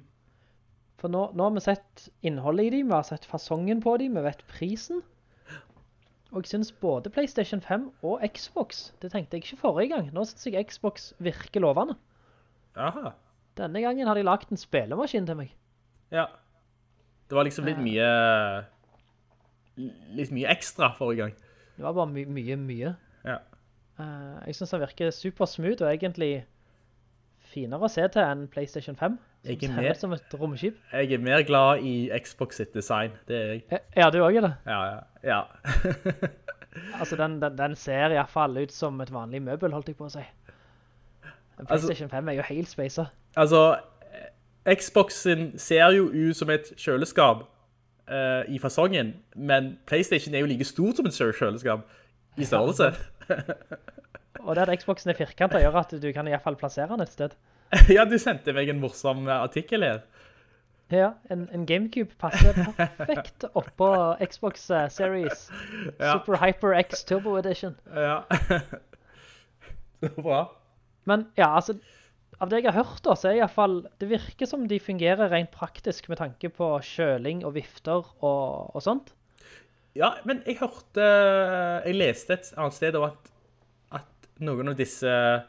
For 1.01 1.09
nå, 1.09 1.29
nå 1.33 1.47
har 1.47 1.55
vi 1.55 1.63
sett 1.65 2.09
innholdet 2.25 2.67
i 2.67 2.73
dem, 2.75 2.91
vi 2.91 2.97
har 2.97 3.07
sett 3.07 3.25
fasongen 3.25 3.81
på 3.81 3.95
dem, 4.01 4.17
vi 4.17 4.25
vet 4.25 4.43
prisen. 4.49 5.01
Og 6.31 6.43
jeg 6.45 6.53
synes 6.53 6.71
både 6.71 7.09
PlayStation 7.11 7.61
5 7.61 7.89
og 8.07 8.21
Xbox, 8.27 8.91
det 9.01 9.11
tenkte 9.11 9.35
jeg 9.35 9.43
ikke 9.43 9.61
forrige 9.61 9.91
gang. 9.91 10.13
Nå 10.13 10.23
synes 10.25 10.47
jeg 10.47 10.65
Xbox 10.69 11.11
virker 11.19 11.59
lovende. 11.59 11.97
Aha. 12.75 13.11
Denne 13.57 13.81
gangen 13.83 14.07
har 14.07 14.15
de 14.15 14.23
lagt 14.23 14.49
en 14.51 14.57
spillemaskin 14.57 15.27
til 15.27 15.35
meg. 15.35 15.51
Ja. 16.11 16.25
Det 17.27 17.35
var 17.35 17.43
liksom 17.43 17.67
litt 17.67 17.79
mye 17.83 18.07
litt 20.15 20.31
mye 20.35 20.51
ekstra 20.51 20.91
forrige 20.95 21.25
gang. 21.25 21.35
Det 21.75 21.83
var 21.83 21.95
bare 21.95 22.11
my 22.11 22.23
mye, 22.27 22.55
mye. 22.59 22.93
Ja. 23.25 23.37
Eh, 23.99 24.47
jeg 24.47 24.55
synes 24.55 24.73
den 24.75 24.83
virker 24.85 25.11
super 25.11 25.45
smooth, 25.45 25.83
og 25.83 25.91
egentlig 25.91 26.45
finere 27.51 27.87
å 27.87 27.91
se 27.91 28.07
til 28.07 28.23
enn 28.23 28.47
PlayStation 28.51 28.95
5. 28.95 29.19
Jeg 29.45 29.63
er 29.65 29.71
mer, 29.73 29.93
som 29.97 30.11
et 30.13 30.33
romskip. 30.37 30.75
Jeg 30.93 31.11
er 31.13 31.17
mer 31.17 31.41
glad 31.47 31.79
i 31.81 32.09
Xbox 32.23 32.59
sitt 32.61 32.73
design, 32.77 33.11
det 33.27 33.37
er 33.37 33.47
jeg. 33.55 33.63
Eh, 33.71 33.79
Ja, 33.97 34.09
du 34.13 34.19
også 34.21 34.37
eller? 34.37 34.51
Ja, 34.65 34.81
ja, 34.85 34.99
ja. 35.23 35.41
Altså, 37.01 37.15
den, 37.19 37.41
den, 37.41 37.57
den 37.57 37.75
ser 37.75 38.05
i 38.13 38.15
hvert 38.15 38.29
fall 38.29 38.57
ut 38.61 38.71
som 38.71 39.01
et 39.01 39.09
vanlig 39.11 39.41
møbel, 39.43 39.73
holdt 39.75 39.89
jeg 39.91 39.97
på 39.99 40.05
å 40.07 40.11
si. 40.13 40.21
PlayStation 40.21 41.65
Altså- 41.67 41.87
PlayStation 41.87 42.09
5 42.09 42.29
er 42.29 42.37
jo 42.37 42.41
helt 42.47 42.69
spacer. 42.69 43.05
altså, 43.35 43.63
Xboxen 44.77 45.57
ser 45.59 45.89
jo 45.97 46.05
ut 46.13 46.35
som 46.37 46.49
et 46.53 46.69
kjøleskap 46.77 47.41
uh, 48.11 48.43
i 48.47 48.59
fasongen, 48.61 49.15
men 49.35 49.77
Playstation 49.89 50.35
er 50.35 50.39
jo 50.45 50.49
like 50.51 50.63
stor 50.69 50.93
som 50.95 51.05
et 51.09 51.17
kjøleskap 51.17 51.81
i 52.37 52.45
størrelse. 52.45 52.91
Og 54.45 54.55
det 54.55 54.67
at 54.69 54.79
Xboxen 54.79 55.09
er 55.11 55.17
firkantet 55.17 55.61
gjør 55.61 55.79
at 55.81 55.95
du 56.01 56.11
kan 56.13 56.27
i 56.27 56.33
hvert 56.33 56.43
fall 56.45 56.55
plassere 56.55 56.87
den 56.93 57.01
et 57.01 57.11
sted. 57.11 57.33
ja, 57.95 58.05
du 58.05 58.17
sendte 58.19 58.53
meg 58.55 58.71
en 58.71 58.81
morsom 58.81 59.27
artikkel 59.31 59.85
her. 59.85 60.01
Ja, 60.91 61.13
en, 61.31 61.45
en 61.55 61.63
Gamecube 61.65 62.11
passer 62.19 62.57
perfekt 62.75 63.45
oppå 63.55 63.87
Xbox 64.27 64.65
eh, 64.75 64.89
Series 64.91 65.45
Ja. 66.01 66.17
Super 66.17 66.35
Hyper 66.41 66.75
X 66.81 67.05
Turbo 67.07 67.37
Edition. 67.39 67.77
Ja. 67.95 68.23
Bra. 70.17 70.43
Men 71.07 71.29
ja, 71.39 71.53
altså, 71.55 71.77
av 72.41 72.51
det 72.51 72.59
jeg 72.59 72.73
har 72.73 72.83
hørt 72.83 73.03
da, 73.05 73.15
så 73.15 73.29
er 73.29 73.37
i 73.37 73.43
hvert 73.43 73.55
fall, 73.55 73.77
det 74.01 74.09
virker 74.11 74.49
som 74.49 74.65
de 74.67 74.81
fungerer 74.83 75.31
rent 75.31 75.53
praktisk 75.55 76.09
med 76.11 76.19
tanke 76.19 76.51
på 76.51 76.73
kjøling 76.83 77.45
og 77.47 77.55
vifter 77.55 78.01
og, 78.19 78.75
og 78.75 78.83
sånt. 78.83 79.13
Ja, 79.95 80.15
men 80.27 80.41
jeg 80.47 80.59
hørte, 80.59 81.07
jeg 81.85 81.97
leste 81.99 82.35
et 82.35 82.51
annet 82.57 82.75
sted 82.75 82.99
om 82.99 83.07
at, 83.09 83.31
at 84.01 84.29
noen 84.43 84.71
av 84.71 84.77
disse 84.79 85.07
eh, 85.07 85.47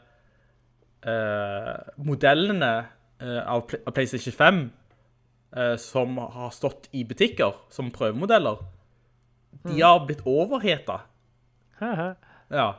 modellene 2.03 2.71
eh, 3.21 3.41
av, 3.49 3.65
Pl- 3.69 3.81
av 3.87 3.91
PlayStation 3.95 4.33
5 4.37 4.61
eh, 5.57 5.75
som 5.81 6.17
har 6.17 6.53
stått 6.55 6.87
i 6.95 7.03
butikker 7.09 7.53
som 7.73 7.91
prøvemodeller, 7.95 8.61
de 9.63 9.81
har 9.81 10.01
blitt 10.07 10.23
overhetet. 10.27 11.05
Ja. 12.51 12.69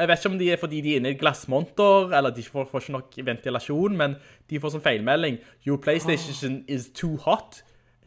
Jeg 0.00 0.08
vet 0.08 0.22
ikke 0.22 0.30
om 0.32 0.38
de 0.40 0.46
er 0.54 0.56
fordi 0.62 0.78
de 0.80 0.94
er 0.94 1.00
inne 1.02 1.10
i 1.12 1.18
glassmonter, 1.20 2.08
eller 2.16 2.32
de 2.32 2.42
får, 2.42 2.64
får 2.70 2.80
ikke 2.86 2.94
nok 2.94 3.18
ventilasjon, 3.26 3.96
men 4.00 4.14
de 4.48 4.60
får 4.62 4.72
som 4.74 4.80
feilmelding, 4.84 5.36
your 5.68 5.76
PlayStation 5.82 6.62
is 6.72 6.88
too 6.96 7.18
hot, 7.26 7.60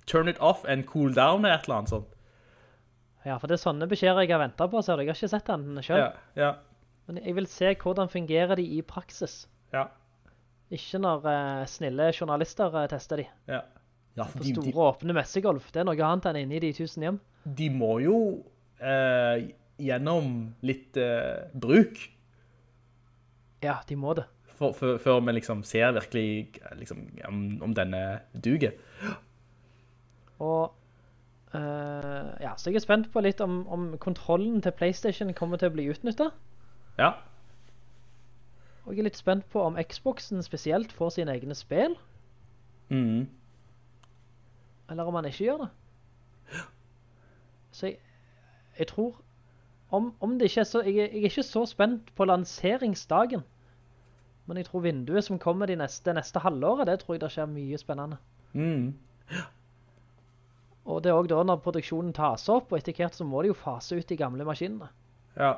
turn 0.10 0.28
it 0.32 0.40
off 0.42 0.66
and 0.66 0.88
cool 0.90 1.14
down, 1.14 1.46
eller 1.46 1.60
et 1.60 1.68
eller 1.70 1.84
annet 1.84 1.94
sånt. 1.94 2.10
Ja, 3.24 3.38
for 3.40 3.48
det 3.48 3.56
er 3.60 3.62
sånne 3.64 3.88
beskjeder 3.88 4.26
jeg 4.26 4.34
har 4.34 4.42
ventet 4.42 4.72
på, 4.74 4.82
så 4.84 4.98
jeg 4.98 5.08
har 5.14 5.16
ikke 5.16 5.30
sett 5.32 5.48
den 5.48 5.78
selv. 5.86 6.02
Ja, 6.02 6.10
ja, 6.36 6.50
Men 7.08 7.20
jeg 7.24 7.36
vil 7.36 7.48
se 7.52 7.74
hvordan 7.76 8.10
fungerer 8.10 8.56
de 8.56 8.64
i 8.78 8.82
praksis. 8.82 9.48
ja, 9.74 9.86
Ikke 10.72 11.00
når 11.04 11.26
eh, 11.28 11.66
snille 11.68 12.12
journalister 12.16 12.76
eh, 12.84 12.90
tester 12.90 13.18
de. 13.24 13.26
ja. 13.48 13.62
Ja, 14.16 14.28
for 14.30 14.38
På 14.38 14.44
de, 14.46 14.52
store 14.54 14.66
de, 14.70 14.74
åpne 14.78 15.14
messegolf, 15.18 15.72
det 15.74 15.80
er 15.82 15.86
noe 15.90 15.98
annet 16.06 16.28
enn 16.30 16.38
inne 16.44 16.60
i 16.60 16.60
de 16.62 16.68
tusen 16.78 17.02
hjem. 17.02 17.16
de 17.58 17.70
må 17.74 17.96
jo 18.04 18.18
eh, 18.78 19.48
gjennom 19.82 20.28
litt 20.62 20.98
eh, 21.02 21.50
bruk 21.58 21.98
Ja, 23.66 23.80
de 23.90 23.96
må 23.98 24.14
det. 24.14 24.28
for, 24.54 24.76
for, 24.78 25.00
før 25.02 25.18
vi 25.26 25.34
liksom 25.34 25.64
ser 25.66 25.96
virkelig 25.98 26.60
liksom, 26.78 27.08
om, 27.26 27.40
om 27.66 27.74
denne 27.74 28.22
duger. 28.38 28.78
Og 30.38 30.76
eh, 31.58 32.30
ja, 32.44 32.54
så 32.58 32.70
jeg 32.70 32.76
er 32.78 32.86
spent 32.86 33.10
på 33.12 33.24
litt 33.26 33.42
om, 33.42 33.64
om 33.68 33.98
kontrollen 33.98 34.62
til 34.62 34.78
PlayStation 34.78 35.34
kommer 35.34 35.58
til 35.58 35.72
å 35.72 35.74
bli 35.74 35.90
utnyttet. 35.90 36.38
Ja, 36.98 37.12
Og 38.86 38.94
jeg 38.94 39.00
er 39.00 39.08
litt 39.08 39.18
spent 39.18 39.46
på 39.52 39.62
om 39.64 39.78
Xboxen 39.80 40.44
spesielt 40.44 40.92
får 40.92 41.16
sine 41.16 41.32
egne 41.32 41.56
spill, 41.56 41.96
mm. 42.92 43.24
eller 44.92 45.08
om 45.08 45.16
han 45.16 45.30
ikke 45.30 45.46
gjør 45.46 45.64
det. 45.64 45.70
Så 47.74 47.88
jeg, 47.88 47.98
jeg 48.78 48.90
tror, 48.92 49.16
om, 49.90 50.12
om 50.20 50.36
det 50.38 50.52
ikke 50.52 50.66
er 50.66 50.70
så, 50.70 50.84
jeg, 50.86 51.00
jeg 51.00 51.24
er 51.24 51.32
ikke 51.32 51.48
så 51.48 51.66
spent 51.66 52.12
på 52.16 52.28
lanseringsdagen, 52.28 53.48
men 54.46 54.60
jeg 54.60 54.68
tror 54.68 54.84
vinduet 54.84 55.24
som 55.24 55.40
kommer 55.40 55.72
de 55.72 55.80
neste, 55.80 56.14
neste 56.14 56.44
halvåret, 56.44 56.90
det 56.92 57.00
tror 57.02 57.16
jeg 57.16 57.24
det 57.24 57.32
skjer 57.32 57.50
mye 57.50 57.80
spennende. 57.80 58.20
Mm. 58.54 58.92
Og 60.84 61.00
det 61.04 61.10
er 61.10 61.16
også 61.16 61.32
da 61.32 61.44
når 61.48 61.64
produksjonen 61.64 62.12
tas 62.14 62.50
opp, 62.52 62.74
og 62.74 62.78
etter 62.78 62.94
hvert 62.98 63.16
så 63.16 63.24
må 63.24 63.42
de 63.42 63.54
jo 63.54 63.56
fase 63.56 63.96
ut 63.96 64.10
de 64.10 64.20
gamle 64.20 64.44
maskinene. 64.46 64.92
ja. 65.40 65.56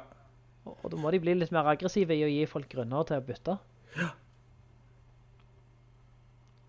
Og, 0.65 0.77
og 0.81 0.91
da 0.91 0.99
må 0.99 1.11
de 1.13 1.21
bli 1.21 1.35
litt 1.37 1.53
mer 1.53 1.67
aggressive 1.71 2.15
i 2.15 2.23
å 2.25 2.29
gi 2.31 2.45
folk 2.49 2.69
grunner 2.71 3.05
til 3.07 3.19
å 3.19 3.25
bytte. 3.25 3.57
Ja. 3.99 4.11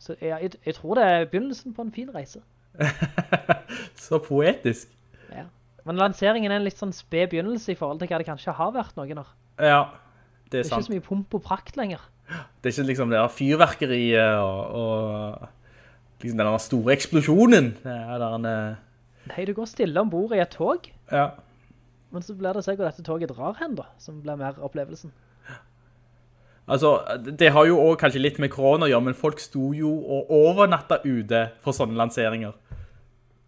Så 0.07 0.15
jeg, 0.21 0.31
jeg, 0.31 0.53
jeg 0.69 0.77
tror 0.77 0.99
det 0.99 1.05
er 1.05 1.25
begynnelsen 1.31 1.75
på 1.75 1.83
en 1.87 1.93
fin 1.95 2.11
reise. 2.15 2.43
Så 4.07 4.21
poetisk. 4.23 4.93
Ja. 5.33 5.47
Men 5.87 5.99
lanseringen 5.99 6.53
er 6.53 6.61
en 6.61 6.67
litt 6.67 6.79
sånn 6.79 6.95
sped 6.95 7.33
begynnelse 7.33 7.73
i 7.73 7.79
forhold 7.79 8.03
til 8.03 8.11
hva 8.11 8.21
det 8.21 8.29
kanskje 8.29 8.55
har 8.59 8.75
vært 8.75 8.99
noen 8.99 9.23
år. 9.23 9.33
Ja, 9.59 9.81
det 10.53 10.61
er, 10.61 10.63
Det 10.63 10.63
er 10.63 10.65
er 10.69 10.71
ikke 10.77 10.89
så 10.91 10.95
mye 10.95 11.07
pomp 11.09 11.35
og 11.39 11.43
prakt 11.47 11.79
lenger. 11.81 12.05
Det 12.29 12.71
er 12.71 12.75
ikke 12.75 12.89
liksom 12.91 13.11
det 13.11 13.19
der 13.19 13.33
fyrverkeriet 13.33 14.39
og, 14.43 14.61
og 14.77 16.23
liksom 16.23 16.39
den 16.43 16.51
der 16.51 16.59
store 16.63 16.95
eksplosjonen. 16.95 17.73
Det 17.83 17.97
er 17.97 18.23
der 18.23 18.37
en, 18.39 18.49
eh, 18.51 18.83
Nei, 19.31 19.45
du 19.47 19.55
går 19.57 19.67
stille 19.71 19.99
ombord 20.01 20.37
i 20.37 20.43
et 20.43 20.55
tog, 20.55 20.87
ja. 21.11 21.31
Men 22.17 22.25
så 22.25 22.35
blir 22.39 22.57
det 22.57 22.65
seg 22.67 22.79
hvor 22.81 22.89
dette 22.89 23.05
toget 23.07 23.31
drar 23.37 23.57
hen 23.61 23.77
da, 23.79 23.85
som 24.03 24.19
blir 24.25 24.39
mer 24.41 24.57
opplevelsen. 24.65 25.13
Altså, 26.67 26.97
det 27.39 27.53
har 27.55 27.67
jo 27.69 27.77
også 27.79 27.99
kanskje 28.01 28.21
litt 28.25 28.39
med 28.43 28.51
korona 28.51 28.89
å 28.89 28.91
gjøre, 28.91 29.05
men 29.07 29.15
folk 29.15 29.39
sto 29.39 29.69
jo 29.77 29.93
og 30.17 30.33
overnatta 30.35 30.99
ute 31.05 31.45
for 31.63 31.77
sånne 31.77 31.95
lanseringer. 32.01 32.57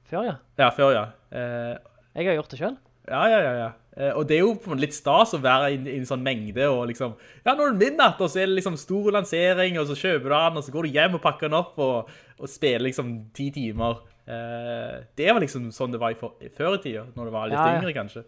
Før, 0.09 0.23
ja. 0.29 0.37
Ja, 0.61 0.69
før, 0.77 0.93
ja. 0.95 1.03
Eh, 1.35 1.75
Jeg 2.21 2.29
har 2.31 2.39
gjort 2.39 2.55
det 2.55 2.61
selv. 2.61 2.77
ja, 3.11 3.25
ja, 3.33 3.41
ja, 3.43 3.55
ja. 3.65 3.69
Eh, 3.99 4.13
og 4.15 4.29
det 4.31 4.37
er 4.37 4.45
jo 4.45 4.53
på 4.63 4.71
en 4.71 4.79
litt 4.79 4.95
stas 4.95 5.33
å 5.35 5.41
være 5.43 5.73
i, 5.75 5.81
i 5.91 5.97
en 5.99 6.07
sånn 6.07 6.23
mengde, 6.23 6.63
og 6.71 6.85
liksom, 6.93 7.17
ja, 7.43 7.57
nå 7.59 7.67
er 7.67 7.75
det 7.75 7.83
midnatt, 7.89 8.21
og 8.23 8.31
så 8.31 8.45
er 8.45 8.47
det 8.47 8.61
liksom 8.61 8.77
stor 8.79 9.11
lansering, 9.17 9.81
og 9.83 9.89
så 9.91 9.97
kjøper 9.99 10.29
du 10.31 10.37
den, 10.37 10.61
og 10.63 10.69
så 10.69 10.75
går 10.77 10.87
du 10.87 10.95
hjem 11.01 11.19
og 11.19 11.25
pakker 11.27 11.51
den 11.51 11.59
opp, 11.59 11.75
og, 11.83 12.13
og 12.39 12.53
spiller 12.53 12.87
liksom 12.87 13.11
ti 13.35 13.49
timer. 13.57 14.05
Eh, 14.31 15.01
det 15.19 15.33
var 15.35 15.43
liksom 15.43 15.73
sånn 15.75 15.91
det 15.91 15.99
var 16.05 16.15
i, 16.15 16.21
for, 16.21 16.39
i 16.47 16.53
før 16.55 16.79
i 16.79 16.85
tida, 16.87 17.03
når 17.19 17.27
du 17.27 17.35
var 17.35 17.51
litt 17.51 17.59
Ja, 17.59 17.67
ja. 17.75 17.81
yngre, 17.83 17.97
kanskje. 17.99 18.23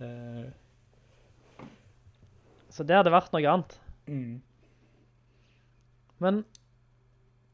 Eh, 0.00 0.46
Så 2.76 2.84
det 2.84 2.96
hadde 2.98 3.14
vært 3.14 3.32
noe 3.32 3.46
annet. 3.48 3.78
mm. 4.06 4.34
Men 6.20 6.44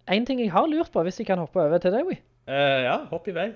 en 0.07 0.27
ting 0.27 0.39
jeg 0.39 0.53
har 0.55 0.67
lurt 0.71 0.93
på, 0.95 1.03
hvis 1.03 1.19
jeg 1.19 1.27
kan 1.27 1.39
hoppe 1.39 1.63
over 1.63 1.79
til 1.83 1.95
det, 1.95 2.03
Wii. 2.07 2.19
Uh, 2.47 2.81
ja, 2.87 2.97
hopp 3.11 3.29
i 3.31 3.35
vei. 3.35 3.49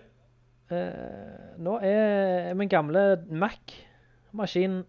Uh, 0.71 1.55
nå 1.63 1.77
er 1.83 2.55
min 2.59 2.71
gamle 2.71 3.03
Mac-maskin 3.31 4.81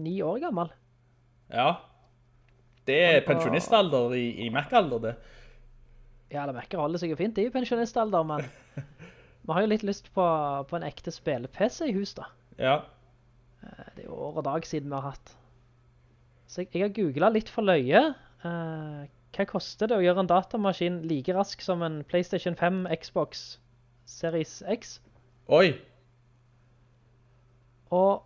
ni 0.00 0.18
år 0.24 0.40
gammel. 0.44 0.72
Ja. 1.52 1.74
Det 2.88 2.98
er 3.04 3.24
pensjonistalder 3.26 4.16
i, 4.16 4.26
i 4.46 4.50
Mac-alder, 4.52 5.04
det. 5.04 5.14
Ja, 6.30 6.44
eller 6.44 6.56
Mac-er 6.56 6.80
holder 6.80 7.00
seg 7.02 7.12
jo 7.12 7.18
fint 7.20 7.38
i 7.40 7.48
pensjonistalder, 7.52 8.24
men 8.26 8.44
vi 9.44 9.52
har 9.52 9.64
jo 9.64 9.72
litt 9.72 9.84
lyst 9.86 10.12
på, 10.16 10.24
på 10.68 10.76
en 10.78 10.86
ekte 10.88 11.12
spille-PC 11.14 11.88
i 11.90 11.96
hus 11.96 12.14
da. 12.16 12.28
Ja. 12.60 12.76
Eh, 13.64 13.86
Det 13.96 14.04
er 14.04 14.08
jo 14.08 14.16
år 14.28 14.36
og 14.42 14.44
dag 14.46 14.66
siden 14.68 14.90
vi 14.92 14.98
har 14.98 15.10
hatt. 15.14 15.32
Så 16.50 16.62
jeg, 16.64 16.70
jeg 16.74 16.82
har 16.88 16.94
googlet 16.96 17.32
litt 17.38 17.48
for 17.52 17.62
løye. 17.66 18.02
Eh, 18.44 19.08
hva 19.36 19.46
koster 19.46 19.86
det 19.88 19.96
å 19.96 20.02
gjøre 20.02 20.24
en 20.24 20.30
datamaskin 20.30 21.00
like 21.08 21.32
rask 21.36 21.60
som 21.62 21.82
en 21.86 22.00
PlayStation 22.04 22.56
5 22.58 22.82
Xbox 23.00 23.58
Series 24.10 24.58
X? 24.66 24.98
Oi. 25.48 25.72
Og 27.90 28.22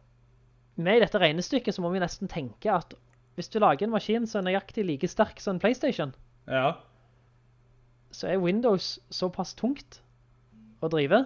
med 0.76 1.00
dette 1.04 1.20
regnestykket 1.22 1.76
så 1.76 1.84
må 1.84 1.92
vi 1.94 2.02
nesten 2.02 2.28
tenke 2.28 2.72
at 2.72 2.94
hvis 3.36 3.48
du 3.50 3.58
lager 3.62 3.86
en 3.86 3.92
maskin 3.94 4.26
som 4.30 4.40
er 4.42 4.50
nøyaktig 4.52 4.84
like 4.86 5.08
sterk 5.10 5.40
som 5.42 5.56
en 5.56 5.60
PlayStation, 5.62 6.12
Ja. 6.46 6.74
så 8.14 8.28
er 8.30 8.38
Windows 8.42 8.98
såpass 9.10 9.54
tungt 9.58 10.00
å 10.82 10.88
drive, 10.92 11.24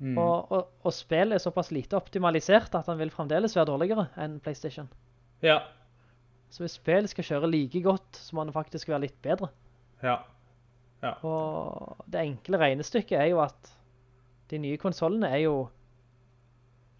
Mm. 0.00 0.16
og, 0.16 0.52
og, 0.52 0.68
og 0.80 0.92
spillet 0.96 1.36
er 1.36 1.42
såpass 1.42 1.68
lite 1.76 1.98
optimalisert 1.98 2.72
at 2.74 2.86
den 2.88 2.96
vil 3.02 3.12
fremdeles 3.12 3.52
være 3.56 3.68
dårligere 3.68 4.06
enn 4.16 4.38
PlayStation. 4.40 4.88
Ja. 5.44 5.58
Så 6.50 6.64
hvis 6.64 6.78
spillet 6.78 7.12
skal 7.12 7.26
kjøre 7.26 7.50
like 7.52 7.82
godt, 7.84 8.16
så 8.16 8.36
må 8.36 8.46
den 8.46 8.56
faktisk 8.56 8.88
være 8.88 9.04
litt 9.04 9.18
bedre. 9.22 9.50
Ja. 10.00 10.16
Og 11.24 12.00
det 12.08 12.24
enkle 12.24 12.60
regnestykket 12.60 13.18
er 13.20 13.28
jo 13.32 13.42
at 13.44 13.70
de 14.50 14.58
nye 14.60 14.80
konsolene 14.80 15.28
er 15.28 15.44
jo 15.44 15.54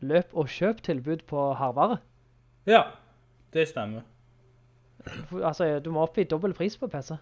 løp- 0.04 0.36
og 0.36 0.48
kjøp-tilbud 0.48 1.24
på 1.28 1.50
hardvare. 1.56 1.98
Ja. 2.68 2.84
Det 3.52 3.66
stemmer. 3.68 4.04
Altså, 5.42 5.78
du 5.80 5.90
må 5.90 6.04
opp 6.04 6.18
i 6.20 6.28
dobbelt 6.28 6.56
pris 6.56 6.76
på 6.78 6.86
PC. 6.88 7.16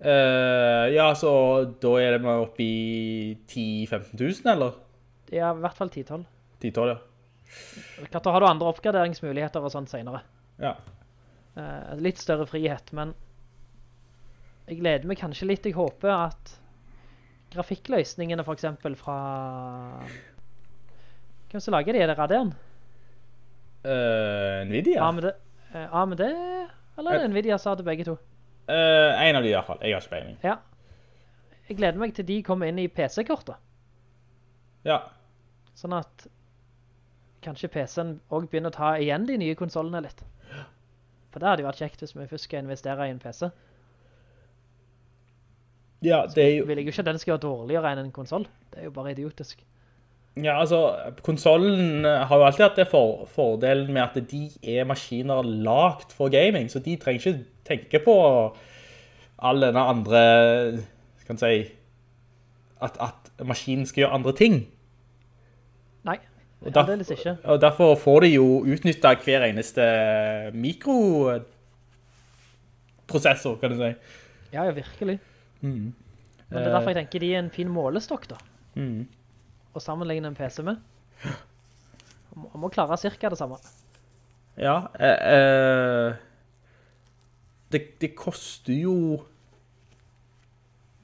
Eh, 0.00 0.86
ja, 0.94 1.06
så 1.16 1.30
da 1.80 1.92
er 2.02 2.16
det 2.16 2.24
med 2.24 2.42
oppi 2.46 2.66
i 2.66 3.34
10-15 3.46 4.14
000, 4.18 4.52
eller? 4.54 4.78
Det 5.28 5.38
er 5.38 5.54
i 5.54 5.62
hvert 5.64 5.78
fall 5.78 5.92
10-12. 5.92 6.24
10-12, 6.64 6.90
ja. 6.90 6.98
Klart, 8.10 8.24
da 8.24 8.34
har 8.34 8.42
du 8.42 8.48
andre 8.48 8.72
oppgraderingsmuligheter 8.72 9.64
og 9.64 9.72
sånt 9.72 9.92
senere. 9.92 10.24
Ja. 10.58 10.74
Uh, 11.54 11.94
litt 12.02 12.18
større 12.18 12.46
frihet, 12.50 12.90
men 12.96 13.14
jeg 14.66 14.80
gleder 14.80 15.06
meg 15.08 15.20
kanskje 15.20 15.48
litt. 15.48 15.66
Jeg 15.68 15.76
håper 15.78 16.10
at 16.10 16.54
grafikkløsningene 17.54 18.44
for 18.46 18.58
eksempel 18.58 18.96
fra... 18.98 19.18
Hvem 21.52 21.62
som 21.62 21.76
lager 21.76 21.94
de? 21.94 22.02
Er 22.02 22.10
det 22.10 22.18
Radeon? 22.18 22.54
Uh, 23.84 24.64
Nvidia? 24.66 25.04
AMD, 25.04 25.28
AMD 25.74 26.22
eller 26.24 27.10
er 27.10 27.24
det 27.24 27.30
Nvidia 27.32 27.58
sa 27.58 27.74
det 27.78 27.86
begge 27.86 28.06
to? 28.06 28.16
Eh, 28.68 29.26
en 29.28 29.36
av 29.36 29.42
de 29.44 29.50
i 29.50 29.54
hvert 29.54 29.68
fall. 29.68 29.82
Jeg 29.84 29.94
har 29.94 30.04
ikke 30.04 30.14
peiling. 30.14 30.38
Ja. 30.44 30.58
Jeg 31.68 31.78
gleder 31.80 32.00
meg 32.00 32.14
til 32.16 32.26
de 32.28 32.38
kommer 32.44 32.68
inn 32.68 32.80
i 32.80 32.88
PC-kortet. 32.92 33.60
Ja. 34.84 35.00
Sånn 35.76 35.96
at 35.96 36.26
kanskje 37.44 37.70
PC-en 37.72 38.18
også 38.28 38.48
begynner 38.52 38.72
å 38.72 38.76
ta 38.76 38.94
igjen 39.00 39.26
de 39.28 39.36
nye 39.40 39.56
konsolene 39.58 40.04
litt. 40.04 40.24
For 41.32 41.42
det 41.42 41.48
hadde 41.50 41.64
jo 41.64 41.68
vært 41.68 41.82
kjekt 41.82 42.04
hvis 42.04 42.14
vi 42.16 42.28
først 42.30 42.48
skal 42.48 42.64
investere 42.64 43.08
i 43.08 43.12
en 43.12 43.20
PC. 43.20 43.48
Ja, 46.04 46.24
det 46.28 46.42
er 46.44 46.52
jo... 46.58 46.64
Så 46.64 46.68
Vil 46.68 46.78
jeg 46.78 46.86
jo 46.86 46.92
ikke 46.92 47.04
at 47.04 47.08
den 47.08 47.20
skal 47.20 47.34
være 47.34 47.46
dårligere 47.46 47.92
enn 47.94 48.02
en 48.04 48.12
konsol. 48.14 48.44
Det 48.70 48.82
er 48.82 48.88
jo 48.88 48.94
bare 48.94 49.14
idiotisk. 49.16 49.64
Ja, 50.42 50.56
altså, 50.60 50.78
konsolen 51.22 52.02
har 52.04 52.36
jo 52.40 52.44
alltid 52.44 52.64
hatt 52.64 52.76
det 52.80 52.88
for, 52.90 53.26
fordelen 53.30 53.92
med 53.94 54.02
at 54.02 54.16
de 54.30 54.48
er 54.66 54.84
maskiner 54.88 55.42
lagt 55.46 56.10
for 56.12 56.28
gaming, 56.32 56.66
så 56.72 56.78
de 56.82 56.96
trenger 56.98 57.20
ikke 57.22 57.44
tenke 57.68 57.98
på 58.02 58.14
all 59.38 59.60
denne 59.62 59.80
andre, 59.92 60.22
kan 61.28 61.38
si, 61.38 61.52
at, 62.82 62.96
at 63.00 63.30
maskinen 63.46 63.86
skal 63.86 64.00
gjøre 64.04 64.12
andre 64.18 64.32
ting. 64.34 64.58
Nei, 66.04 66.18
Og, 66.64 66.72
derf- 66.74 66.82
aldeles 66.90 67.10
ikke. 67.14 67.36
og 67.44 67.60
derfor 67.62 67.94
får 67.96 68.20
de 68.26 68.32
jo 68.34 68.48
utnyttet 68.66 69.18
hver 69.24 69.42
eneste 69.46 69.82
mikroprosessor, 70.54 71.46
kan 73.60 73.70
du 73.70 73.76
si. 73.78 73.92
Ja, 74.52 74.64
ja, 74.66 74.70
virkelig. 74.76 75.18
Mm. 75.60 75.94
Men 76.50 76.58
det 76.58 76.66
er 76.66 76.72
derfor 76.76 76.90
jeg 76.92 76.98
tenker 77.04 77.18
de 77.24 77.30
er 77.34 77.38
en 77.42 77.50
fin 77.54 77.68
målestokk 77.72 78.26
da. 78.30 78.36
Mm. 78.74 79.06
Å 79.74 79.82
sammenligne 79.82 80.30
en 80.30 80.36
PC 80.38 80.62
med. 80.66 80.78
Man 82.34 82.62
må, 82.62 82.70
klare 82.70 82.96
cirka 82.98 83.30
det 83.30 83.38
samme. 83.38 83.58
Ja, 84.58 84.88
eh, 84.98 85.34
eh, 85.34 86.14
det, 87.74 87.80
det 88.02 88.12
koster 88.14 88.74
jo 88.74 88.96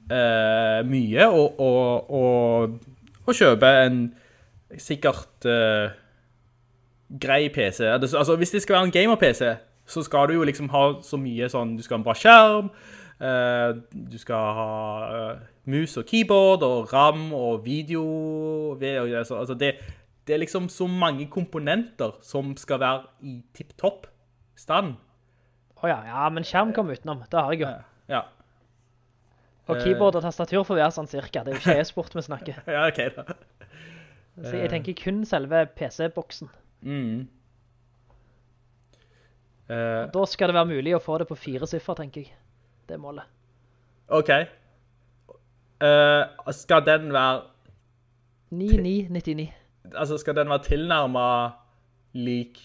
eh, 0.07 0.79
mye 0.87 1.27
å, 1.27 1.43
å, 1.51 1.71
å, 2.19 2.23
å 3.27 3.35
kjøpe 3.35 3.71
en 3.83 4.05
sikkert 4.79 5.47
eh, 5.51 5.91
grei 7.19 7.49
PC. 7.51 7.83
Altså, 7.91 8.35
hvis 8.39 8.55
det 8.55 8.63
skal 8.63 8.79
være 8.79 8.89
en 8.89 8.95
gamer-PC, 8.95 9.55
så 9.85 10.03
skal 10.03 10.27
du 10.29 10.37
jo 10.39 10.47
liksom 10.47 10.71
ha 10.71 10.85
så 11.03 11.19
mye 11.19 11.49
sånn, 11.51 11.75
du 11.75 11.83
skal 11.83 11.97
ha 11.97 11.99
en 11.99 12.07
bra 12.07 12.15
skjerm, 12.15 12.71
eh, 13.19 13.69
du 13.91 14.17
skal 14.21 14.59
ha 14.59 14.69
eh, 15.17 15.47
mus 15.69 15.97
og 15.97 16.05
keyboard, 16.09 16.63
og 16.63 16.93
RAM 16.93 17.33
og 17.33 17.65
video, 17.65 18.03
altså, 18.81 19.53
det, 19.53 19.75
det 20.27 20.33
er 20.33 20.41
liksom 20.41 20.69
så 20.69 20.87
mange 20.89 21.27
komponenter 21.29 22.15
som 22.25 22.55
skal 22.57 22.79
være 22.81 23.03
i 23.21 23.41
tipp-topp 23.53 24.07
stand. 24.57 24.95
Åja, 25.83 25.99
ja, 26.05 26.29
men 26.29 26.43
skjerm 26.45 26.73
kom 26.73 26.89
utenom. 26.93 27.23
Det 27.29 27.39
har 27.39 27.51
jeg 27.53 27.61
jo. 27.65 27.69
Ja. 28.09 28.21
Og 29.67 29.77
Eh. 29.77 29.83
keyboard 29.83 30.15
og 30.19 30.21
tastatur 30.25 30.63
får 30.67 30.75
være 30.77 30.91
sånn 30.91 31.07
cirka. 31.09 31.43
Det 31.45 31.53
er 31.53 31.57
jo 31.57 31.61
ikke 31.61 31.79
e-sport 31.81 32.15
vi 32.17 32.21
snakker. 32.25 32.61
Ja, 32.67 32.87
ok 32.87 32.99
da. 33.15 33.23
Så 34.49 34.55
jeg 34.57 34.69
tenker 34.71 34.93
kun 34.97 35.23
selve 35.25 35.65
PC-boksen. 35.77 36.49
Mm. 36.81 37.27
Da 40.11 40.25
skal 40.27 40.49
det 40.51 40.55
være 40.57 40.67
mulig 40.73 40.93
å 40.97 40.99
få 41.03 41.17
det 41.21 41.27
på 41.29 41.37
fire 41.39 41.67
siffer, 41.69 41.95
tenker 41.95 42.25
jeg. 42.25 42.33
Det 42.89 42.97
er 42.97 43.01
målet. 43.03 43.23
ok. 44.11 44.31
Eh, 45.81 46.51
skal 46.53 46.85
den 46.85 47.09
være 47.13 47.41
9999. 48.51 49.49
altså 49.95 50.17
skal 50.17 50.35
den 50.35 50.49
være 50.49 50.63
tilnærmet 50.63 51.53
lik 52.13 52.59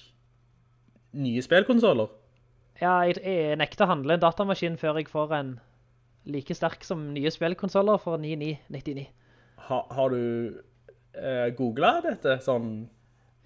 nye 1.12 1.42
spillkonsoler? 1.42 2.10
Ja, 2.80 2.98
jeg, 3.08 3.16
jeg 3.24 3.56
nekter 3.56 3.86
å 3.86 3.92
handle 3.94 4.16
en 4.16 4.20
datamaskin 4.20 4.76
før 4.76 4.98
jeg 5.00 5.08
får 5.08 5.32
en 5.32 5.54
like 6.28 6.54
sterk 6.58 6.84
som 6.84 7.06
nye 7.14 7.30
spillkonsoler 7.32 8.02
for 8.02 8.20
9999. 8.20 9.06
Ha, 9.68 9.78
har 9.96 10.12
du 10.12 10.20
eh, 11.16 11.48
googlet 11.56 12.04
dette 12.04 12.36
sånn? 12.44 12.90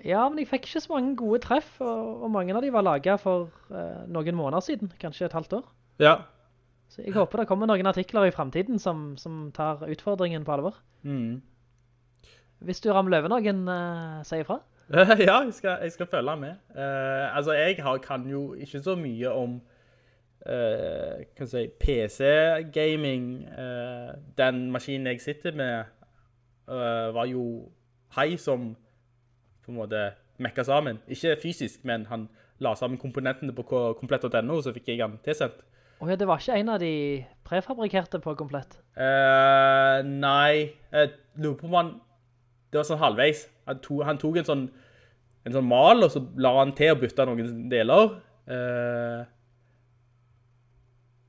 Ja, 0.02 0.24
men 0.28 0.40
jeg 0.40 0.48
fikk 0.48 0.66
ikke 0.66 0.82
så 0.82 0.94
mange 0.94 1.14
gode 1.20 1.42
treff, 1.44 1.74
og, 1.84 2.24
og 2.24 2.32
mange 2.32 2.56
av 2.56 2.64
de 2.64 2.72
var 2.72 2.86
laget 2.86 3.20
for 3.22 3.52
eh, 3.70 4.02
noen 4.08 4.38
måneder 4.38 4.64
siden, 4.64 4.92
kanskje 5.00 5.28
et 5.28 5.36
halvt 5.36 5.58
år. 5.60 5.66
Ja. 6.00 6.14
Så 6.90 7.04
jeg 7.04 7.14
håper 7.14 7.42
det 7.42 7.46
kommer 7.46 7.70
noen 7.70 7.86
artikler 7.86 8.26
i 8.26 8.34
fremtiden 8.34 8.80
som, 8.82 9.12
som 9.20 9.50
tar 9.54 9.84
utfordringen 9.86 10.44
på 10.46 10.56
alvor. 10.56 10.80
Mm. 11.06 11.38
Hvis 12.66 12.82
du 12.82 12.90
ramler 12.92 13.22
over 13.22 13.30
noen, 13.30 13.62
uh, 13.70 14.24
sier 14.26 14.42
ifra. 14.42 14.58
ja, 15.22 15.36
jeg 15.44 15.54
skal, 15.54 15.78
jeg 15.86 15.94
skal 15.94 16.08
følge 16.10 16.34
med. 16.36 16.58
Uh, 16.74 17.30
altså, 17.36 17.54
jeg 17.54 17.78
har, 17.82 18.00
kan 18.02 18.26
jo 18.30 18.54
ikke 18.58 18.82
så 18.82 18.96
mye 18.98 19.30
om 19.30 19.60
uh, 20.50 21.46
si, 21.46 21.68
PC-gaming. 21.80 23.30
Uh, 23.54 24.18
den 24.38 24.66
maskinen 24.74 25.12
jeg 25.14 25.20
sitter 25.20 25.56
med 25.56 25.96
var 26.70 27.26
jo 27.26 27.64
hei 28.14 28.36
som 28.38 28.76
på 29.64 29.72
en 29.72 29.78
måte 29.80 30.02
mekka 30.38 30.62
sammen. 30.62 31.00
Ikke 31.10 31.32
fysisk, 31.42 31.80
men 31.84 32.04
han 32.06 32.28
la 32.62 32.76
sammen 32.78 32.98
komponentene 33.00 33.50
på 33.56 33.64
ko- 33.66 33.96
komplett.no, 33.98 34.60
så 34.62 34.70
fikk 34.76 34.92
jeg 34.92 35.02
han 35.02 35.16
tilsendt. 35.24 35.64
Åja, 36.00 36.16
det 36.16 36.28
var 36.28 36.40
ikke 36.40 36.56
en 36.56 36.70
av 36.72 36.78
de 36.80 36.92
prefabrikerte 37.44 38.20
på 38.24 38.32
komplett. 38.38 38.78
Eh, 38.96 39.98
nei, 40.06 40.72
jeg 40.92 41.10
lurer 41.36 41.58
på 41.58 41.68
om 41.68 41.76
han, 41.76 41.90
det 42.72 42.80
var 42.80 42.88
sånn 42.88 43.02
halvveis. 43.02 43.42
Han, 43.68 43.82
to, 43.84 43.98
han 44.08 44.20
tok 44.20 44.40
en 44.40 44.48
sånn, 44.48 44.64
en 45.44 45.58
sånn 45.58 45.68
mal, 45.68 46.00
og 46.06 46.14
så 46.14 46.24
la 46.40 46.54
han 46.56 46.72
til 46.78 46.94
å 46.94 46.98
bytte 47.02 47.28
noen 47.28 47.68
deler. 47.72 48.16
Eh, 48.48 49.20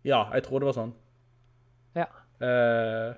ja, 0.07 0.23
jeg 0.34 0.48
tror 0.48 0.64
det 0.64 0.72
var 0.72 0.80
sånn. 0.80 0.95
Ja. 1.99 2.07
Eh, 2.39 3.11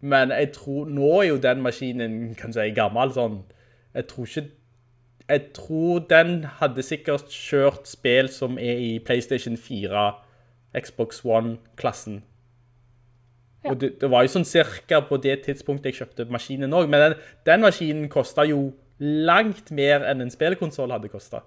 men 0.00 0.34
jeg 0.34 0.52
tror, 0.58 0.90
nå 0.90 1.14
er 1.20 1.30
jo 1.30 1.42
den 1.42 1.62
maskinen, 1.62 2.20
kan 2.38 2.54
si, 2.54 2.66
gammel 2.74 3.14
sånn. 3.14 3.44
Jeg 3.94 4.10
tror 4.10 4.26
ikke, 4.30 4.48
jeg 5.28 5.50
tror 5.56 6.06
den 6.10 6.38
hadde 6.58 6.82
sikkert 6.82 7.30
kjørt 7.34 7.88
spill 7.88 8.30
som 8.32 8.58
er 8.58 8.80
i 8.80 8.96
PlayStation 9.04 9.58
4, 9.60 10.08
Xbox 10.76 11.24
One-klassen. 11.24 12.22
Ja. 13.64 13.72
Og 13.72 13.80
det, 13.80 13.94
det 14.00 14.10
var 14.10 14.22
jo 14.22 14.32
sånn 14.32 14.46
cirka 14.46 15.00
på 15.08 15.18
det 15.22 15.40
tidspunktet 15.46 15.90
jeg 15.90 16.02
kjøpte 16.02 16.28
maskinen 16.30 16.74
også, 16.74 16.90
men 16.92 17.04
den, 17.04 17.14
den 17.48 17.64
maskinen 17.64 18.08
kostet 18.12 18.50
jo 18.52 18.60
langt 18.98 19.70
mer 19.74 20.04
enn 20.06 20.22
en 20.22 20.30
spillkonsoll 20.32 20.92
hadde 20.94 21.10
kostet. 21.10 21.46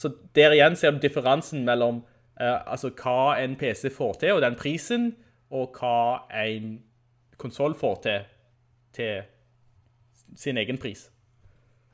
Så 0.00 0.12
der 0.36 0.54
igjen 0.56 0.76
ser 0.80 0.94
du 0.96 1.00
differansen 1.00 1.64
mellom 1.66 2.02
eh, 2.40 2.58
altså 2.64 2.92
hva 2.96 3.36
en 3.40 3.56
PC 3.60 3.90
får 3.92 4.20
til, 4.22 4.36
og 4.36 4.44
den 4.44 4.56
prisen, 4.60 5.10
og 5.50 5.76
hva 5.76 6.24
en 6.46 6.78
konsol 7.40 7.74
får 7.76 7.96
til, 8.04 8.28
til 8.96 9.22
sin 10.36 10.60
egen 10.60 10.78
pris. 10.80 11.10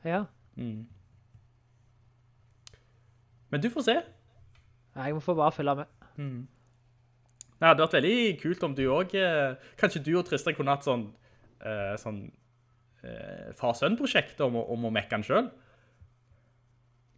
Ja. 0.05 0.23
Men 3.49 3.61
du 3.63 3.69
får 3.69 3.81
se. 3.87 3.97
Nei, 4.97 5.07
Jeg 5.11 5.17
må 5.17 5.21
få 5.21 5.35
bare 5.37 5.53
følge 5.53 5.75
med. 5.83 5.85
Det 7.57 7.65
hadde 7.65 7.81
vært 7.85 7.95
veldig 7.97 8.17
kult 8.41 8.63
om 8.67 8.73
du 8.77 8.83
også, 8.89 9.21
eh, 9.21 9.69
kanskje 9.81 10.03
du 10.05 10.11
og 10.19 10.25
Tristan 10.27 10.53
kunne 10.57 10.73
hatt 10.75 10.85
sånn, 10.85 11.07
eh, 11.61 11.93
sånn 12.01 12.19
eh, 13.03 13.53
far-sønn-prosjekt 13.57 14.41
om, 14.45 14.57
om 14.61 14.85
å 14.89 14.91
mekke 14.93 15.15
den 15.15 15.23
selv. 15.25 15.51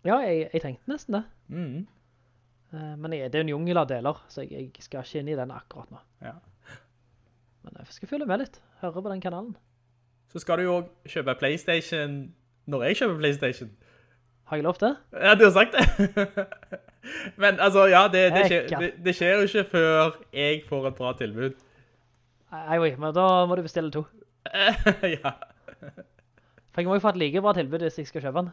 Ja, 0.08 0.20
jeg, 0.24 0.50
jeg 0.54 0.62
tenkte 0.64 0.92
nesten 0.94 1.18
det. 1.18 1.24
Mm. 1.52 1.88
Eh, 2.72 2.94
Men 3.04 3.16
jeg, 3.16 3.32
det 3.32 3.40
er 3.42 3.44
en 3.48 3.52
jungel 3.56 3.82
av 3.82 3.88
deler, 3.92 4.20
så 4.32 4.46
jeg, 4.46 4.52
jeg 4.76 4.86
skal 4.86 5.04
ikke 5.04 5.24
inn 5.24 5.32
i 5.34 5.40
den 5.40 5.52
akkurat 5.52 5.92
nå. 5.92 6.00
Ja. 6.24 6.36
Men 7.66 7.82
jeg 7.82 7.96
skal 7.98 8.08
følge 8.14 8.28
med 8.30 8.40
litt. 8.44 8.62
Høre 8.84 9.04
på 9.04 9.12
den 9.12 9.24
kanalen. 9.24 9.56
Så 10.32 10.40
skal 10.40 10.62
du 10.62 10.68
jo 10.70 10.78
kjøpe 11.10 11.36
Playstation 11.42 12.20
når 12.70 12.84
jeg 12.88 13.00
kjøper 13.02 13.18
Playstation. 13.24 13.72
Har 14.48 14.58
jeg 14.60 14.64
lov 14.68 14.78
til? 14.80 14.96
Ja, 15.14 15.36
du 15.36 15.44
har 15.50 15.52
sagt 15.58 15.76
det. 15.76 16.80
Men 17.40 17.60
altså, 17.60 17.86
ja, 17.88 18.04
det, 18.12 18.24
det, 18.36 18.46
skjer, 18.50 18.88
det, 19.06 19.16
skjer 19.16 19.36
jo 19.38 19.48
ikke 19.48 19.66
før 19.72 20.18
jeg 20.36 20.64
får 20.68 20.90
et 20.90 20.98
bra 20.98 21.14
tilbud. 21.20 21.60
Nei, 22.52 22.80
men 22.98 23.14
da 23.16 23.28
må 23.48 23.56
du 23.56 23.64
bestille 23.64 23.92
to. 23.94 24.04
ja. 25.16 25.36
For 26.74 26.82
jeg 26.82 26.90
må 26.90 26.98
jo 26.98 27.04
få 27.04 27.14
et 27.14 27.22
like 27.22 27.44
bra 27.44 27.54
tilbud 27.56 27.86
hvis 27.86 28.02
jeg 28.02 28.10
skal 28.10 28.26
kjøpe 28.26 28.44
den. 28.44 28.52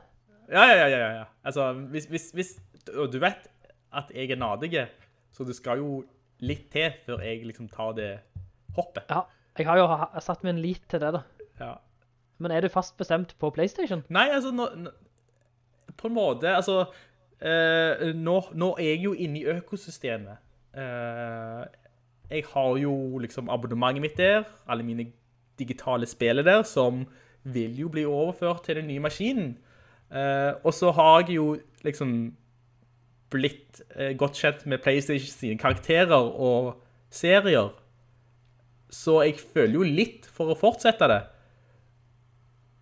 Ja, 0.52 0.66
ja, 0.70 0.76
ja, 0.78 0.88
ja, 0.92 1.08
ja. 1.20 1.24
Altså, 1.46 1.72
hvis, 1.92 2.06
hvis, 2.10 2.30
hvis, 2.36 2.52
og 2.94 3.10
du 3.12 3.18
vet 3.22 3.48
at 3.96 4.12
jeg 4.14 4.30
er 4.30 4.38
nadige, 4.38 4.86
så 5.34 5.44
det 5.44 5.56
skal 5.58 5.82
jo 5.82 6.04
litt 6.44 6.68
til 6.72 6.92
før 7.06 7.24
jeg 7.24 7.46
liksom 7.48 7.70
tar 7.72 7.96
det 7.96 8.10
hoppet. 8.76 9.08
Ja, 9.10 9.24
jeg 9.58 9.66
har 9.66 9.80
jo 9.80 9.88
satt 10.22 10.44
min 10.46 10.60
lit 10.62 10.84
til 10.90 11.02
det 11.02 11.14
da. 11.16 11.24
Ja. 11.60 11.72
Men 12.38 12.52
er 12.52 12.62
du 12.62 12.68
fast 12.68 12.96
bestemt 13.00 13.32
på 13.40 13.50
Playstation? 13.50 14.04
Nei, 14.12 14.28
altså, 14.28 14.52
nå, 14.52 14.68
på 15.96 16.10
en 16.10 16.16
måte, 16.16 16.52
altså, 16.52 16.84
eh, 17.40 18.14
nå, 18.14 18.36
nå 18.54 18.72
er 18.78 18.92
jeg 18.94 19.04
jo 19.04 19.12
inne 19.12 19.42
i 19.42 19.48
økosystemet. 19.56 20.42
Eh, 20.76 21.64
jeg 22.30 22.44
har 22.52 22.76
jo 22.80 23.18
liksom 23.22 23.50
abonnementet 23.52 24.02
mitt 24.02 24.16
der, 24.18 24.44
alle 24.68 24.82
mine 24.82 25.06
digitale 25.58 26.06
spiller 26.06 26.42
der, 26.42 26.62
som 26.62 27.06
vil 27.44 27.78
jo 27.78 27.88
bli 27.88 28.04
overført 28.04 28.64
til 28.64 28.76
den 28.76 28.86
nye 28.86 29.00
maskinen. 29.00 29.56
Eh, 30.10 30.52
og 30.64 30.74
så 30.74 30.90
har 30.90 31.20
jeg 31.20 31.36
jo 31.36 31.56
liksom 31.84 32.34
blitt 33.30 33.82
eh, 33.96 34.16
godt 34.16 34.36
kjent 34.38 34.66
med 34.66 34.82
PlayStation 34.82 35.30
sine 35.30 35.58
karakterer 35.58 36.30
og 36.40 36.82
serier. 37.10 37.70
Så 38.90 39.22
jeg 39.22 39.40
føler 39.40 39.74
jo 39.74 39.82
litt 39.82 40.26
for 40.30 40.50
å 40.52 40.58
fortsette 40.58 41.08
det. 41.10 41.22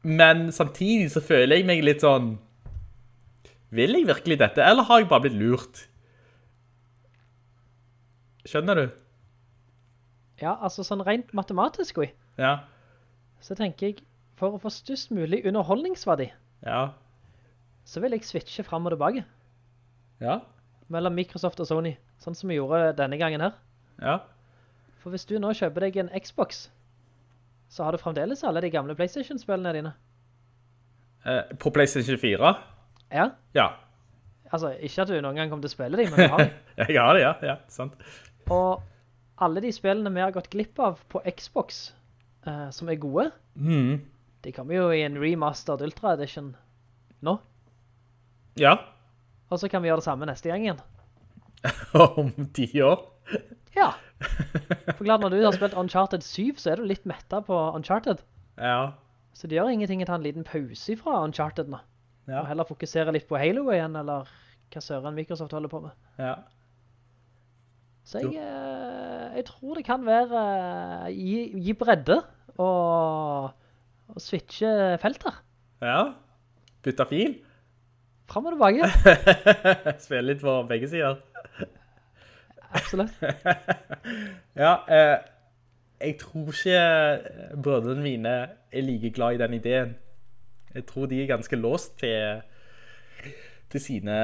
Men 0.05 0.51
samtidig 0.53 1.11
så 1.13 1.23
føler 1.25 1.57
jeg 1.57 1.69
meg 1.69 1.85
litt 1.85 2.05
sånn 2.05 2.35
Vil 3.75 3.97
jeg 3.97 4.07
virkelig 4.07 4.39
dette, 4.39 4.63
eller 4.63 4.87
har 4.87 5.01
jeg 5.03 5.09
bare 5.11 5.25
blitt 5.27 5.39
lurt? 5.39 5.81
Skjønner 8.47 8.79
du? 8.79 8.85
Ja, 10.43 10.57
altså 10.61 10.85
sånn 10.87 11.03
rent 11.07 11.33
matematisk, 11.37 12.03
oi. 12.05 12.11
Ja, 12.39 12.65
Så 13.45 13.55
tenker 13.59 13.91
jeg, 13.91 14.03
for 14.39 14.55
å 14.57 14.61
få 14.63 14.71
størst 14.73 15.11
mulig 15.15 15.43
underholdningsverdi, 15.47 16.31
ja, 16.65 16.83
så 17.85 18.01
vil 18.01 18.15
jeg 18.17 18.25
switche 18.25 18.65
frem 18.65 18.87
og 18.89 18.95
tilbake 18.95 19.21
ja, 20.25 20.39
mellom 20.89 21.13
Microsoft 21.15 21.61
og 21.61 21.69
Sony, 21.69 21.93
sånn 22.25 22.35
som 22.35 22.49
vi 22.49 22.57
gjorde 22.57 22.95
denne 22.99 23.19
gangen 23.21 23.45
her. 23.45 23.59
ja. 24.01 24.21
For 25.05 25.13
hvis 25.13 25.27
du 25.29 25.35
nå 25.37 25.51
kjøper 25.53 25.85
deg 25.85 25.99
en 26.01 26.09
Xbox, 26.17 26.71
så 27.69 27.85
har 27.85 27.93
du 27.93 28.01
fremdeles 28.01 28.41
alle 28.49 28.63
de 28.65 28.71
gamle 28.73 28.95
Playstation-spillene 28.97 29.75
dine. 29.77 29.91
Eh, 31.29 31.53
på 31.61 31.69
PlayStation 31.77 32.17
4? 32.17 32.55
Ja, 33.15 33.29
Ja. 33.55 33.69
altså 34.51 34.73
ikke 34.83 35.05
at 35.05 35.11
du 35.13 35.15
noen 35.23 35.39
gang 35.39 35.51
kommer 35.53 35.63
til 35.67 35.71
å 35.73 35.77
spille 35.77 36.01
de, 36.01 36.09
men 36.11 36.19
du 36.19 36.33
har 36.33 36.43
de. 36.43 36.51
Jeg 36.89 36.99
har 36.99 37.15
det, 37.15 37.23
ja, 37.23 37.35
ja, 37.47 37.57
sant. 37.71 37.95
Og 38.51 38.83
alle 39.43 39.63
de 39.63 39.71
spillene 39.75 40.11
vi 40.15 40.23
har 40.23 40.35
gått 40.35 40.51
glipp 40.53 40.79
av 40.83 40.99
på 41.11 41.23
Xbox, 41.39 41.93
uh, 42.47 42.69
som 42.75 42.91
er 42.91 42.99
gode, 43.03 43.29
mm. 43.55 44.01
de 44.45 44.53
kommer 44.55 44.77
jo 44.79 44.89
i 44.95 45.05
en 45.07 45.19
remastered 45.23 45.83
Ultra 45.87 46.17
Edition 46.19 46.53
nå. 47.25 47.39
Ja, 48.59 48.77
Og 49.51 49.59
så 49.61 49.69
kan 49.71 49.83
vi 49.83 49.89
gjøre 49.91 50.03
det 50.03 50.07
samme 50.07 50.27
neste 50.27 50.51
gang 50.51 50.63
igjen. 50.67 50.83
om 52.19 52.31
ti 52.55 52.69
år. 52.83 53.01
Ja. 53.75 53.93
For 54.97 55.03
klart, 55.05 55.23
når 55.23 55.35
du 55.35 55.41
har 55.45 55.55
spilt 55.57 55.75
Uncharted 55.79 56.23
7, 56.27 56.55
så 56.59 56.73
er 56.73 56.81
du 56.81 56.87
litt 56.89 57.07
mettet 57.09 57.47
på 57.47 57.57
Uncharted. 57.75 58.23
Ja, 58.59 58.95
Så 59.35 59.49
det 59.51 59.57
gjør 59.59 59.73
ingenting 59.73 60.03
å 60.05 60.07
ta 60.07 60.15
en 60.15 60.23
liten 60.27 60.45
pause 60.47 60.95
fra 61.01 61.23
Uncharted 61.25 61.71
nå. 61.73 61.81
Ja. 62.29 62.41
Og 62.41 62.49
heller 62.49 62.69
fokusere 62.69 63.13
litt 63.13 63.27
på 63.29 63.39
Halo 63.41 63.67
igjen, 63.73 63.97
eller 64.01 64.29
hva 64.73 64.83
søren 64.83 65.17
Microsoft 65.17 65.53
holder 65.53 65.73
på 65.73 65.81
med. 65.85 65.97
ja. 66.19 66.35
Så 68.05 68.21
jeg, 68.21 68.37
eh, 68.37 69.37
jeg 69.39 69.47
tror 69.49 69.79
det 69.79 69.85
kan 69.87 70.03
være 70.05 70.41
eh, 71.09 71.13
gi, 71.17 71.37
gi 71.65 71.73
bredde 71.73 72.19
og, 72.61 73.47
og 74.13 74.21
switche 74.21 74.99
felter. 75.01 75.39
Ja. 75.81 76.13
bytte 76.85 77.07
fil. 77.09 77.39
Frem 78.29 78.51
og 78.51 78.53
tilbake. 78.53 78.91
Spille 80.05 80.27
litt 80.35 80.45
på 80.45 80.59
begge 80.69 80.89
sider. 80.93 81.17
Absolutt. 82.75 83.17
Ja, 84.55 84.75
eh, 84.87 85.17
jeg 86.05 86.19
tror 86.21 86.53
ikke 86.53 87.57
brødrene 87.65 88.03
mine 88.05 88.35
er 88.71 88.83
like 88.85 89.11
glad 89.17 89.35
i 89.35 89.41
den 89.41 89.55
ideen. 89.57 89.95
Jeg 90.75 90.87
tror 90.87 91.07
de 91.07 91.23
er 91.23 91.27
ganske 91.31 91.57
låst 91.57 91.99
til, 92.01 92.41
til 93.71 93.81
sine 93.81 94.17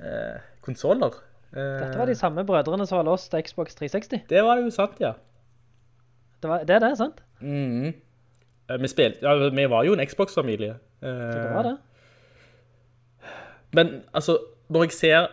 eh, 0.00 0.40
konsoler. 0.66 1.14
Eh, 1.54 1.62
Dette 1.82 1.98
var 2.00 2.06
de 2.10 2.14
samme 2.18 2.44
brødrene 2.46 2.86
som 2.86 2.98
var 2.98 3.06
låst 3.06 3.30
til 3.30 3.42
Xbox 3.46 3.74
360. 3.78 4.24
Det 4.30 4.42
var 4.44 4.58
jo 4.62 4.70
sant, 4.74 4.98
ja. 5.00 5.12
Det, 6.42 6.50
var, 6.50 6.64
det 6.66 6.74
er 6.76 6.82
det, 6.88 6.96
sant? 6.98 7.22
Mhm. 7.40 7.94
Eh, 8.68 8.80
Vi, 8.82 8.88
spilte, 8.90 9.18
ja, 9.22 9.34
vi 9.54 9.68
var 9.70 9.84
jo 9.86 9.92
en 9.94 10.02
Xbox-familie. 10.06 10.74
Eh, 11.02 11.08
Så 11.32 11.38
det 11.38 11.54
var 11.54 11.62
det. 11.62 11.76
Men 13.72 14.02
altså, 14.14 14.38
når 14.68 14.82
jeg 14.82 14.92
ser 14.92 15.26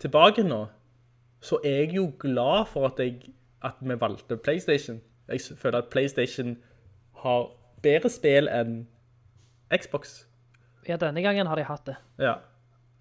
tilbake 0.00 0.42
nå, 0.42 0.64
så 1.40 1.58
er 1.64 1.70
jeg 1.84 1.94
jo 1.96 2.10
glad 2.18 2.66
for 2.68 2.86
at, 2.86 2.98
jeg, 2.98 3.30
at 3.64 3.72
vi 3.80 3.94
valgte 4.00 4.36
PlayStation. 4.36 5.00
Jeg 5.28 5.40
føler 5.56 5.78
at 5.78 5.88
PlayStation 5.92 6.56
har 7.22 7.46
bedre 7.82 8.10
spill 8.12 8.48
enn 8.48 8.82
Xbox. 9.70 10.24
Ja, 10.88 10.96
denne 10.96 11.22
gangen 11.22 11.46
har 11.46 11.56
de 11.60 11.64
hatt 11.68 11.86
det. 11.86 11.96
Ja. 12.18 12.38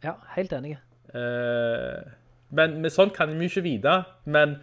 Ja, 0.04 0.16
helt 0.36 0.54
enige. 0.54 0.80
Eh, 1.14 2.12
men 2.56 2.80
med 2.84 2.94
sånn 2.94 3.12
kan 3.16 3.32
vi 3.34 3.48
jo 3.48 3.52
ikke 3.54 3.66
vite. 3.66 3.96
Men 4.26 4.58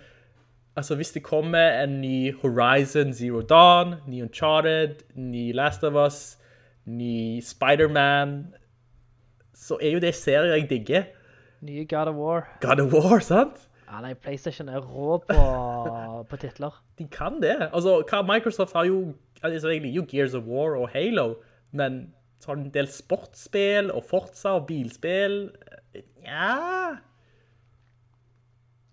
altså, 0.76 0.97
hvis 0.98 1.12
det 1.16 1.24
kommer 1.26 1.80
en 1.82 2.01
ny 2.01 2.32
Horizon 2.43 3.12
Zero 3.14 3.43
Dawn, 3.43 3.97
ny 4.06 4.22
Uncharted, 4.22 5.02
ny 5.14 5.51
Last 5.56 5.84
of 5.84 5.98
Us, 5.98 6.38
ny 6.86 7.40
Spider-Man, 7.43 8.55
så 9.56 9.78
er 9.82 9.97
jo 9.97 10.02
det 10.02 10.14
serier 10.14 10.55
jeg 10.55 10.70
digger. 10.70 11.06
Nye 11.66 11.86
God 11.88 12.12
of 12.12 12.20
War. 12.20 12.47
God 12.60 12.80
of 12.80 12.93
War, 12.93 13.18
sant? 13.24 13.64
Ja, 13.86 14.01
nei, 14.02 14.14
PlayStation 14.18 14.68
er 14.68 14.82
rå 14.82 15.20
på, 15.24 15.36
på 16.30 16.38
titler. 16.43 16.74
De 16.98 17.06
kan 17.10 17.40
det. 17.43 17.56
Altså, 17.72 18.02
Microsoft 18.26 18.74
har 18.76 18.84
jo, 18.88 19.14
altså 19.42 19.72
jeg 19.72 19.82
liker 19.84 20.00
jo 20.00 20.06
Gears 20.10 20.36
of 20.38 20.46
War 20.48 20.76
og 20.78 20.88
Halo, 20.94 21.34
men 21.76 22.06
så 22.40 22.52
har 22.52 22.60
de 22.60 22.68
en 22.68 22.72
del 22.74 22.88
sportsspill 22.92 23.90
og 23.94 24.04
Forza 24.06 24.56
og 24.58 24.66
bilspill. 24.68 25.50
Ja. 26.24 26.97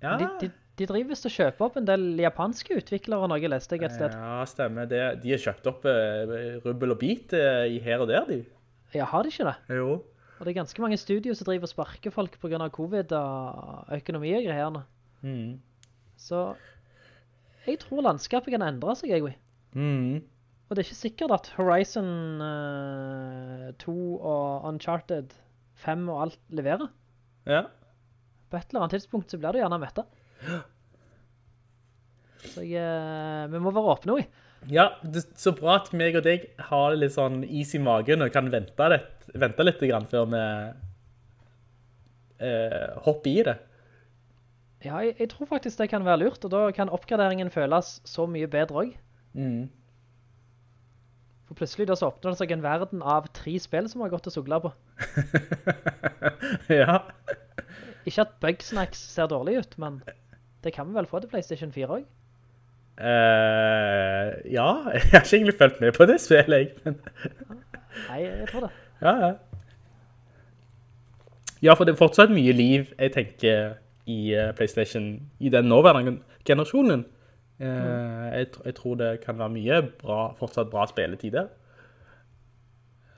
Ja. 0.04 0.18
De, 0.20 0.28
de, 0.42 0.50
de 0.80 0.88
driver 0.90 1.14
visst 1.14 1.28
og 1.30 1.36
kjøper 1.36 1.68
opp 1.68 1.78
en 1.80 1.88
del 1.88 2.08
japanske 2.24 2.80
utviklere, 2.80 3.28
noe 3.30 3.52
leste 3.52 3.78
jeg 3.78 3.88
et 3.88 3.96
sted. 3.96 4.16
Ja, 4.16 4.40
stemmer. 4.50 4.88
Det, 4.90 5.04
de 5.24 5.36
har 5.36 5.44
kjøpt 5.44 5.70
opp 5.70 5.86
uh, 5.88 6.34
rubbel 6.66 6.96
og 6.96 7.00
bit 7.04 7.36
uh, 7.38 7.64
i 7.70 7.78
her 7.84 8.04
og 8.04 8.10
der, 8.12 8.26
de. 8.30 8.42
Ja, 8.96 9.08
har 9.10 9.24
de 9.26 9.32
ikke 9.34 9.48
det? 9.50 9.78
Jo. 9.78 10.02
Og 10.40 10.42
det 10.44 10.54
er 10.54 10.60
ganske 10.60 10.82
mange 10.84 10.98
studier 11.00 11.38
som 11.38 11.48
driver 11.48 11.70
og 11.70 11.72
sparker 11.72 12.14
folk 12.14 12.36
på 12.42 12.50
grunn 12.52 12.66
av 12.66 12.74
covid 12.74 13.14
og 13.16 13.94
økonomi 13.96 14.34
og 14.40 14.48
greierne. 14.48 14.84
Mm. 15.24 15.62
Så 16.20 16.42
jeg 17.68 17.80
tror 17.84 18.04
landskapet 18.04 18.52
kan 18.52 18.66
endre 18.66 18.96
seg, 19.00 19.14
jeg. 19.14 19.38
Mm. 19.78 20.24
Og 20.68 20.76
det 20.76 20.82
er 20.82 20.88
ikke 20.88 21.00
sikkert 21.00 21.34
at 21.36 21.50
Horizon 21.58 22.12
uh, 22.42 23.72
2 23.84 23.96
og 24.18 24.68
Uncharted 24.70 25.34
5 25.84 26.06
og 26.10 26.22
alt 26.28 26.40
leverer. 26.50 26.88
Ja. 27.50 27.66
På 28.50 28.58
et 28.58 28.70
eller 28.70 28.86
annet 28.86 28.96
tidspunkt 28.98 29.32
så 29.34 29.40
blir 29.42 29.54
det 29.54 29.64
gjerne 29.64 29.82
metta. 29.82 30.06
Så 32.54 32.64
jeg, 32.68 32.80
uh, 32.80 33.52
vi 33.52 33.62
må 33.62 33.74
være 33.76 33.94
åpne, 33.98 34.18
vi. 34.22 34.26
Ja, 34.72 34.88
det, 35.04 35.26
så 35.40 35.52
bra 35.56 35.76
at 35.82 35.92
meg 35.96 36.16
og 36.16 36.24
deg 36.24 36.48
har 36.70 36.96
litt 36.96 37.16
sånn 37.18 37.44
is 37.44 37.74
i 37.76 37.82
magen 37.84 38.24
og 38.24 38.32
kan 38.32 38.48
vente 38.52 38.90
litt, 38.94 39.28
vente 39.36 39.66
litt 39.66 39.84
grann 39.84 40.08
før 40.08 40.30
vi 40.32 40.44
uh, 42.40 42.90
hopper 43.04 43.32
i 43.32 43.46
det. 43.50 43.58
Ja, 44.84 45.00
jeg, 45.04 45.16
jeg 45.20 45.30
tror 45.32 45.48
faktisk 45.52 45.80
det 45.80 45.90
kan 45.92 46.06
være 46.08 46.26
lurt, 46.26 46.44
og 46.44 46.52
da 46.52 46.66
kan 46.76 46.92
oppgraderingen 46.92 47.52
føles 47.52 47.98
så 48.08 48.28
mye 48.28 48.50
bedre 48.52 48.86
også. 48.86 49.00
Mm. 49.34 49.64
For 51.54 51.60
plutselig 51.60 51.86
da 51.86 51.96
så 52.00 52.08
åpner 52.10 52.34
det 52.34 52.40
seg 52.40 52.52
en 52.56 52.64
verden 52.64 53.02
av 53.06 53.28
tre 53.38 53.52
spill 53.62 53.86
som 53.90 54.02
har 54.02 54.10
gått 54.10 54.26
og 54.26 54.34
suglet 54.34 54.64
på. 54.64 54.72
ja. 56.82 56.96
Ikke 58.10 58.24
at 58.26 58.32
Bugsnax 58.42 59.04
ser 59.14 59.30
dårlig 59.30 59.60
ut, 59.62 59.76
men 59.78 60.00
det 60.66 60.74
kan 60.74 60.88
vi 60.90 60.98
vel 60.98 61.06
få 61.06 61.22
til 61.22 61.30
PlayStation 61.30 61.72
4 61.72 61.92
også. 62.00 62.10
Uh, 62.98 64.34
ja, 64.50 64.66
jeg 64.98 65.06
har 65.12 65.22
ikke 65.22 65.38
egentlig 65.38 65.58
følt 65.60 65.80
med 65.82 65.94
på 65.94 66.10
det 66.10 66.18
spillet, 66.22 66.58
jeg. 66.58 66.74
Men, 66.86 66.98
Nei, 68.10 68.20
jeg 68.24 68.50
tror 68.50 68.66
det. 68.66 68.72
ja, 69.02 69.16
ja. 69.28 69.32
Ja, 71.64 71.78
for 71.78 71.86
det 71.86 71.94
er 71.94 72.02
fortsatt 72.02 72.34
mye 72.34 72.52
liv, 72.52 72.90
jeg 72.98 73.14
tenker, 73.14 73.76
i 74.10 74.34
eh, 74.36 74.50
PlayStation, 74.58 75.22
i 75.40 75.50
den 75.50 75.70
nåværende 75.72 76.18
generasjonen. 76.44 77.06
Eh, 77.60 78.38
jeg, 78.40 78.48
jeg 78.66 78.76
tror 78.76 78.96
det 79.00 79.12
kan 79.24 79.38
være 79.40 79.54
mye 79.54 79.82
bra, 80.02 80.22
fortsatt 80.40 80.72
bra 80.74 80.86
spilletider. 80.90 81.52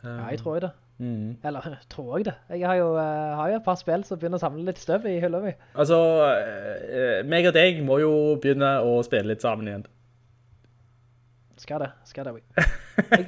Ja, 0.05 0.27
jeg 0.29 0.39
tror 0.43 0.59
det. 0.59 0.71
Mm. 0.97 1.37
Eller, 1.43 1.65
tror 1.91 2.17
jeg 2.17 2.25
det. 2.29 2.35
Jeg 2.49 2.67
har 2.67 2.75
jo, 2.79 2.91
eh, 2.99 3.33
har 3.39 3.49
jo 3.51 3.55
et 3.59 3.65
par 3.65 3.75
spill 3.79 4.03
som 4.07 4.19
begynner 4.19 4.39
å 4.39 4.43
samle 4.45 4.63
litt 4.67 4.79
støv 4.79 5.07
i 5.09 5.17
hylla 5.23 5.41
mi. 5.43 5.51
Altså, 5.75 5.97
eh, 6.35 7.23
meg 7.27 7.47
og 7.49 7.55
deg 7.57 7.81
må 7.87 7.97
jo 8.03 8.11
begynne 8.43 8.75
å 8.85 8.99
spille 9.07 9.33
litt 9.33 9.43
sammen 9.43 9.67
igjen. 9.71 9.85
Skal 11.59 11.79
det, 11.85 11.89
skal 12.07 12.27
det. 12.27 12.41
Jeg, 13.15 13.25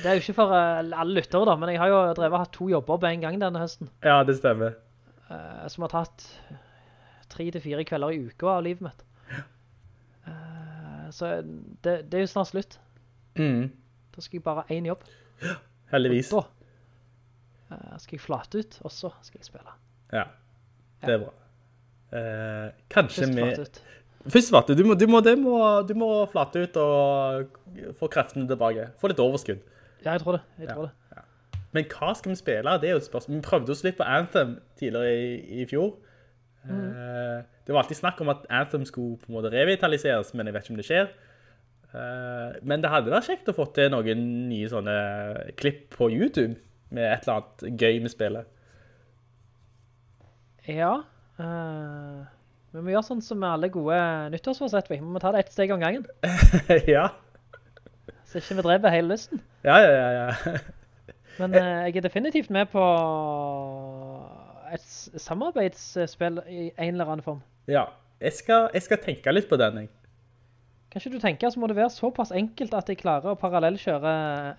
det 0.00 0.08
er 0.08 0.16
jo 0.16 0.22
ikke 0.24 0.36
for 0.40 0.52
eh, 0.56 0.80
alle 0.80 1.16
lyttere 1.20 1.46
da, 1.48 1.56
men 1.60 1.72
jeg 1.74 1.80
har 1.82 1.92
jo 1.92 2.00
drevet 2.18 2.42
hatt 2.44 2.52
to 2.56 2.68
jobber 2.72 3.00
på 3.02 3.08
en 3.10 3.24
gang 3.24 3.38
denne 3.40 3.60
høsten. 3.62 3.90
Ja, 4.04 4.20
det 4.24 4.38
stemmer. 4.40 4.76
eh, 5.30 5.64
som 5.70 5.84
har 5.86 5.92
tatt 5.94 6.26
tre 7.30 7.46
til 7.54 7.62
fire 7.62 7.84
kvelder 7.86 8.16
i 8.16 8.24
uka 8.26 8.56
av 8.56 8.64
livet 8.66 8.82
mitt. 8.88 9.04
Så 11.10 11.30
det, 11.84 11.94
det 12.10 12.14
er 12.20 12.24
jo 12.24 12.30
snart 12.30 12.50
slutt. 12.52 12.78
Mm. 13.38 13.70
Da 14.14 14.20
skal 14.24 14.38
jeg 14.38 14.44
bare 14.46 14.64
ha 14.68 14.74
en 14.74 14.86
jobb. 14.90 15.04
Heldigvis. 15.92 16.32
Og 16.36 16.44
da 17.70 17.76
eh, 17.76 17.98
skal 18.02 18.16
jeg 18.18 18.24
flate 18.24 18.58
ut, 18.64 18.78
og 18.84 18.90
så 18.94 19.10
skal 19.26 19.38
jeg 19.42 19.48
spille. 19.50 19.76
Ja, 20.12 20.24
det 21.06 21.14
er 21.16 21.22
bra. 21.24 21.32
Eh, 22.18 22.68
kanskje 22.90 23.26
Først 23.26 23.38
flate 23.38 23.62
ut. 23.66 23.82
Først 24.30 24.50
flate, 24.52 24.74
du 24.76 24.84
må, 24.84 24.94
du, 25.00 25.06
må, 25.08 25.20
du, 25.24 25.30
må, 25.40 25.58
du 25.88 25.94
må 25.96 26.08
flate 26.32 26.64
ut 26.66 26.74
og 26.82 27.94
få 28.00 28.08
kreftene 28.12 28.48
tilbake. 28.50 28.90
Få 29.00 29.08
litt 29.12 29.22
overskudd. 29.22 29.62
Ja, 30.04 30.12
jeg 30.16 30.20
tror 30.24 30.36
det. 30.38 30.42
Jeg 30.58 30.68
Ja. 30.68 30.74
tror 30.74 30.88
det. 30.90 30.96
Men 31.72 31.84
hva 31.86 32.10
skal 32.18 32.32
vi 32.32 32.36
spille? 32.40 32.72
Det 32.82 32.88
er 32.88 32.96
jo 32.96 32.98
et 32.98 33.06
spørsmål. 33.06 33.36
Vi 33.38 33.42
prøvde 33.46 33.70
oss 33.70 33.84
litt 33.86 33.96
på 33.96 34.02
Anthem 34.02 34.56
tidligere 34.80 35.12
i, 35.14 35.60
i 35.62 35.66
fjor. 35.70 35.92
Eh, 36.68 37.40
det 37.66 37.72
var 37.72 37.82
alltid 37.82 37.96
snakk 37.96 38.20
om 38.20 38.32
at 38.32 38.46
Anthem 38.52 38.84
skulle 38.84 39.16
på 39.20 39.30
en 39.30 39.38
måte 39.38 39.52
revitaliseres, 39.52 40.34
men 40.34 40.48
jeg 40.48 40.54
vet 40.56 40.66
ikke 40.66 40.74
om 40.74 40.80
det 40.80 40.88
skjer. 40.88 41.12
Eh, 41.90 42.58
men 42.62 42.82
det 42.82 42.90
hadde 42.92 43.12
vært 43.12 43.30
kjekt 43.30 43.48
å 43.50 43.56
få 43.56 43.68
til 43.74 43.90
noen 43.94 44.26
nye 44.50 44.68
sånne 44.70 44.96
klipp 45.60 45.88
på 45.96 46.10
YouTube 46.12 46.58
med 46.90 47.06
et 47.06 47.24
eller 47.24 47.40
annet 47.40 47.80
gøy 47.80 48.02
med 48.04 48.12
spillet. 48.12 48.50
Ja. 50.68 50.92
eh, 51.40 52.20
Vi 52.70 52.82
må 52.84 52.92
gjøre 52.92 53.06
sånn 53.08 53.24
som 53.24 53.42
alle 53.46 53.70
gode 53.72 53.96
nyttårsforsett, 54.34 54.90
vi. 54.92 55.00
Vi 55.00 55.14
må 55.16 55.22
ta 55.22 55.32
det 55.34 55.46
ett 55.46 55.54
steg 55.54 55.72
om 55.74 55.80
gangen. 55.82 56.04
ja. 56.94 57.08
Så 58.30 58.38
ikke 58.38 58.60
vi 58.60 58.66
dreper 58.68 58.94
hele 58.94 59.10
lysten. 59.16 59.40
Ja, 59.66 59.80
ja, 59.82 59.90
ja, 59.90 60.10
ja. 60.20 60.58
Men 61.40 61.54
uh, 61.56 61.86
jeg 61.88 61.96
er 61.96 62.04
definitivt 62.04 62.50
med 62.52 62.68
på 62.70 62.82
et 64.74 64.84
samarbeidsspill 65.22 66.40
i 66.48 66.70
en 66.76 66.94
eller 66.94 67.04
annen 67.16 67.22
form. 67.26 67.42
ja. 67.68 67.86
Jeg 68.20 68.32
skal, 68.36 68.66
jeg 68.76 68.82
skal 68.84 68.98
tenke 69.00 69.32
litt 69.32 69.46
på 69.48 69.56
den, 69.56 69.78
jeg. 69.80 69.88
Kanskje 70.92 71.10
du 71.14 71.18
tenker 71.22 71.48
så 71.48 71.56
må 71.62 71.70
det 71.70 71.76
være 71.78 71.88
såpass 71.94 72.34
enkelt 72.36 72.74
at 72.76 72.90
jeg 72.92 72.98
klarer 73.00 73.30
å 73.32 73.38
parallellkjøre 73.40 74.10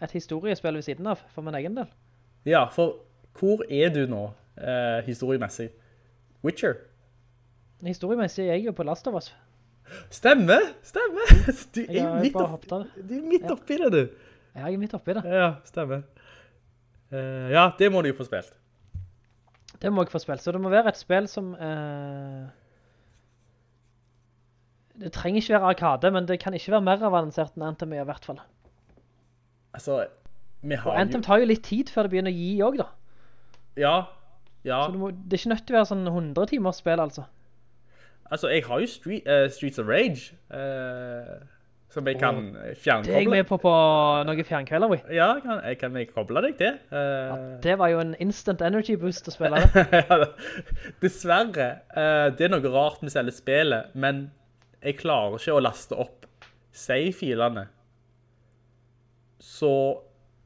et 0.01 0.15
historiespill 0.15 0.79
ved 0.79 0.81
siden 0.87 1.05
av, 1.11 1.19
for 1.29 1.45
min 1.45 1.53
egen 1.59 1.75
del. 1.77 1.85
Ja, 2.49 2.63
for 2.73 2.95
hvor 3.37 3.61
er 3.69 3.91
du 3.93 3.99
nå, 4.09 4.23
eh, 4.57 5.03
historiemessig? 5.05 5.67
Witcher? 6.41 6.73
Historiemessig 7.85 8.47
er 8.47 8.55
jeg 8.55 8.65
jo 8.71 8.73
på 8.79 8.87
Last 8.87 9.05
of 9.11 9.19
Us. 9.19 9.29
Stemme, 10.09 10.57
stemme. 10.81 11.27
Du 11.75 11.83
er 11.83 11.99
jo 12.01 12.15
midt, 12.17 12.41
opp, 12.41 12.65
du 12.65 13.13
er 13.13 13.21
midt 13.29 13.45
Ja. 13.45 13.53
oppi 13.53 13.77
det, 13.77 13.91
du. 13.93 14.01
Ja, 14.55 14.65
jeg 14.65 14.73
er 14.73 14.81
midt 14.87 14.93
oppi 14.97 15.13
det. 15.19 15.23
Ja, 15.29 15.51
stemme. 15.69 16.01
Uh, 17.13 17.45
ja, 17.53 17.69
det 17.77 17.91
må 17.93 18.01
du 18.01 18.09
jo 18.09 18.17
få 18.17 18.25
spilt. 18.25 18.57
Det 19.81 19.91
må 19.91 20.03
jeg 20.03 20.13
få 20.13 20.21
spilt. 20.21 20.43
Så 20.43 20.53
det 20.53 20.61
må 20.61 20.69
være 20.69 20.93
et 20.93 20.99
spill 20.99 21.27
som... 21.29 21.53
eh, 21.55 22.49
det 25.01 25.11
trenger 25.15 25.41
ikke 25.41 25.55
være 25.55 25.69
arkade, 25.73 26.11
men 26.13 26.27
det 26.29 26.39
kan 26.39 26.53
ikke 26.53 26.75
være 26.75 26.85
mer 26.85 27.05
avansert 27.07 27.55
enn 27.57 27.65
Anthem 27.71 27.93
i 27.95 28.03
hvert 28.05 28.25
fall. 28.25 28.41
Altså, 29.73 30.03
vi 30.61 30.75
Og 30.75 30.83
har 30.83 30.99
Anthem 31.01 31.23
tar 31.25 31.41
jo 31.41 31.47
litt 31.49 31.63
tid 31.65 31.89
før 31.89 32.05
det 32.05 32.13
begynner 32.13 32.33
å 32.33 32.37
gi 32.37 32.51
også 32.61 32.83
da. 32.83 32.89
Ja, 33.81 33.95
ja. 34.67 34.83
Så 34.85 34.91
det, 34.93 34.99
må, 35.01 35.09
det 35.09 35.33
er 35.33 35.41
ikke 35.41 35.53
nødt 35.55 35.63
til 35.65 35.75
å 35.75 35.79
være 35.79 35.89
sånn 35.89 36.05
100 36.11 36.51
timer 36.51 36.75
spill 36.77 37.01
altså. 37.01 37.23
Altså, 38.31 38.51
jeg 38.51 38.63
har 38.67 38.83
jo 38.83 38.87
Street, 38.87 39.25
uh, 39.25 39.47
Streets 39.51 39.79
of 39.81 39.89
Rage, 39.89 40.35
eh, 40.55 41.31
som 41.91 42.07
jeg 42.07 42.17
kan 42.21 42.37
fjernkoble. 42.79 43.09
Det 43.09 43.15
er 43.17 43.25
jeg 43.25 43.29
med 43.33 43.47
på 43.49 43.57
på 43.59 43.71
noen 44.27 44.45
fjernkvelder, 44.47 44.91
vi. 44.93 44.99
Ja, 45.17 45.27
kan, 45.43 45.59
jeg 45.67 45.77
kan 45.81 45.95
jeg 45.99 46.07
koble 46.13 46.43
deg 46.45 46.55
til. 46.59 46.77
Eh, 46.95 47.33
Det 47.63 47.75
var 47.79 47.91
jo 47.91 47.99
en 47.99 48.13
instant 48.23 48.61
energy 48.63 48.95
boost 48.99 49.27
å 49.27 49.33
spille 49.35 49.59
det. 49.75 50.29
Dessverre, 51.03 51.71
Uh, 51.91 52.29
det 52.37 52.47
er 52.47 52.53
noe 52.53 52.71
rart 52.71 53.01
med 53.03 53.11
selve 53.11 53.33
spillet, 53.35 53.91
men 53.99 54.29
jeg 54.81 54.95
klarer 55.01 55.35
ikke 55.37 55.57
å 55.57 55.63
laste 55.63 55.97
opp 55.99 56.25
save-filene. 56.71 57.65
Så 59.41 59.71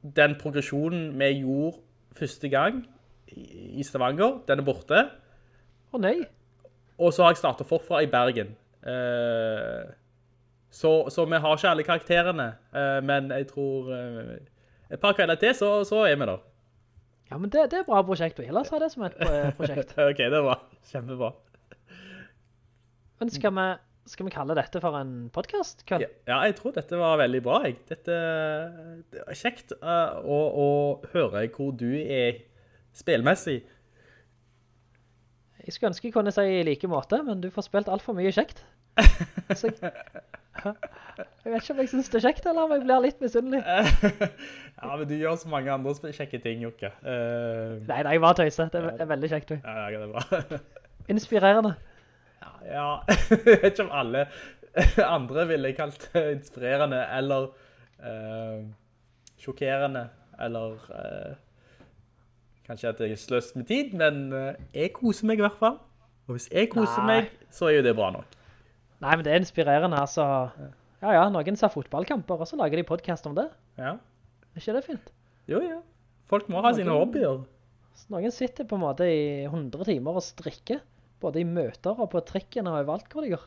den 0.01 0.35
progresjonen 0.41 1.11
vi 1.19 1.29
gjorde 1.43 1.79
første 2.17 2.49
gang 2.49 2.81
i 3.35 3.75
i 3.75 3.83
Stavanger, 3.83 4.37
den 4.47 4.61
er 4.61 4.65
borte. 4.65 4.99
Å 5.91 5.99
nei. 5.99 6.21
Og 7.01 7.11
så 7.13 7.25
har 7.25 7.33
jeg 7.33 7.41
startet 7.41 7.67
forfra 7.67 7.99
i 8.05 8.07
Bergen. 8.07 8.53
Eh, 8.87 9.81
så, 10.75 11.09
så 11.09 11.23
vi 11.25 11.39
har 11.39 11.55
ikke 11.55 11.69
alle 11.71 11.83
karakterene, 11.87 12.49
eh, 12.75 12.97
men 13.07 13.31
jeg 13.31 13.47
tror 13.53 13.93
eh, 13.95 14.35
et 14.91 14.99
par 14.99 15.15
kvelder 15.15 15.39
til, 15.39 15.55
så, 15.55 15.69
så 15.87 16.01
er 16.03 16.17
vi 16.19 16.27
der. 16.27 16.41
Ja, 17.31 17.39
men 17.39 17.49
det, 17.49 17.69
det 17.71 17.79
er 17.79 17.87
bra 17.87 18.01
prosjekt. 18.05 18.41
La 18.43 18.59
oss 18.61 18.73
det 18.73 18.91
som 18.91 19.05
et 19.07 19.15
eh, 19.23 19.53
prosjekt. 19.55 19.95
ok, 20.09 20.19
det 20.33 20.41
var 20.43 20.65
kjempebra. 20.91 21.31
Men 23.23 23.31
skal 23.31 23.55
vi, 23.55 23.69
skal 24.11 24.27
vi 24.27 24.35
kalle 24.35 24.59
dette 24.59 24.83
for 24.83 24.99
en 24.99 25.15
podcast? 25.33 25.85
Ja, 25.89 26.03
ja, 26.27 26.41
jeg 26.43 26.59
tror 26.59 26.75
dette 26.75 26.99
var 26.99 27.23
veldig 27.23 27.43
bra. 27.47 27.61
Jeg. 27.63 27.79
Dette 27.87 28.19
det 29.15 29.23
var 29.23 29.39
kjekt 29.45 29.71
å, 29.79 30.41
å 30.67 30.69
høre 31.15 31.47
hvor 31.55 31.71
du 31.71 31.93
er 31.95 32.43
spilmessig. 32.95 33.61
Jeg 35.63 35.73
skulle 35.73 35.95
ønske 35.95 36.11
jeg 36.11 36.19
kunne 36.19 36.35
si 36.35 36.43
i 36.59 36.63
like 36.67 36.91
måte, 36.91 37.23
men 37.23 37.39
du 37.41 37.47
får 37.49 37.71
spilt 37.71 37.87
alt 37.89 38.03
for 38.03 38.17
mye 38.19 38.35
kjekt. 38.35 38.59
Så 39.55 39.69
jeg, 39.69 39.91
jeg 41.45 41.51
vet 41.53 41.61
ikke 41.61 41.73
om 41.73 41.79
jeg 41.79 41.89
synes 41.91 42.09
det 42.09 42.19
er 42.19 42.25
kjekt, 42.27 42.45
eller 42.49 42.65
om 42.65 42.73
jeg 42.73 42.83
blir 42.85 43.03
litt 43.03 43.19
misunnelig. 43.23 43.61
ja, 44.81 44.89
men 44.95 45.03
du 45.09 45.13
gjør 45.17 45.35
så 45.39 45.51
mange 45.51 45.71
andre 45.73 46.13
kjekke 46.15 46.39
ting, 46.43 46.63
Jokke. 46.65 46.91
Uh, 47.03 47.81
Nei, 47.89 48.01
nei, 48.07 48.15
bare 48.23 48.39
tøyset. 48.41 48.73
Det 48.73 48.81
er, 48.95 49.09
veldig 49.09 49.31
kjekt. 49.31 49.53
du. 49.53 49.59
ja, 49.59 49.89
ja, 49.89 49.99
det 49.99 50.07
er 50.07 50.13
bra. 50.15 50.59
Inspirerende. 51.13 51.75
Ja, 52.65 52.87
jeg 53.29 53.41
vet 53.45 53.71
ikke 53.73 53.85
om 53.85 53.93
alle 53.93 54.25
andre 55.05 55.47
ville 55.47 55.71
kalt 55.77 56.09
det 56.13 56.23
inspirerende, 56.39 57.03
eller 57.15 57.51
uh, 58.03 58.63
sjokkerende, 59.41 60.07
eller 60.41 60.79
Uh, 60.89 61.35
kanskje 62.65 62.89
at 62.89 62.99
jeg 62.99 63.13
er 63.13 63.19
sløst 63.21 63.53
med 63.55 63.67
tid, 63.69 63.91
men 63.93 64.33
jeg 64.73 64.89
koser 64.95 65.27
meg 65.29 65.37
i 65.37 65.43
hvert 65.45 65.59
fall. 65.59 65.75
Og 66.25 66.33
hvis 66.33 66.47
jeg 66.49 66.71
koser 66.73 67.03
Nei. 67.05 67.19
meg, 67.19 67.27
så 67.53 67.67
er 67.69 67.75
jo 67.77 67.83
det 67.85 67.93
bra 67.93 68.07
nok. 68.15 68.31
Nei, 69.03 69.11
men 69.15 69.23
det 69.25 69.33
er 69.33 69.41
inspirerende, 69.43 69.97
altså. 69.99 70.25
Ja, 71.03 71.11
ja, 71.17 71.23
noen 71.29 71.57
ser 71.59 71.69
fotballkamper, 71.73 72.39
og 72.41 72.47
så 72.49 72.57
lager 72.59 72.79
de 72.79 72.85
podcast 72.87 73.25
om 73.29 73.35
det. 73.37 73.49
Ja. 73.77 73.95
Er 74.55 74.61
ikke 74.61 74.75
det 74.77 74.85
fint? 74.87 75.11
Jo, 75.51 75.59
ja. 75.61 75.81
Folk 76.31 76.47
må 76.49 76.61
ha 76.65 76.71
sine 76.73 76.93
hobbyer. 76.95 77.43
Noen 78.11 78.33
sitter 78.33 78.65
på 78.67 78.77
en 78.79 78.83
måte 78.85 79.05
i 79.07 79.43
100 79.45 79.85
timer 79.91 80.17
og 80.17 80.23
strikker, 80.25 80.79
både 81.21 81.41
i 81.43 81.47
møter 81.47 81.95
og 82.01 82.09
på 82.11 82.21
trikken 82.27 82.67
og 82.71 82.79
overalt 82.81 83.11
hvor 83.13 83.23
de 83.25 83.33
gjør. 83.35 83.43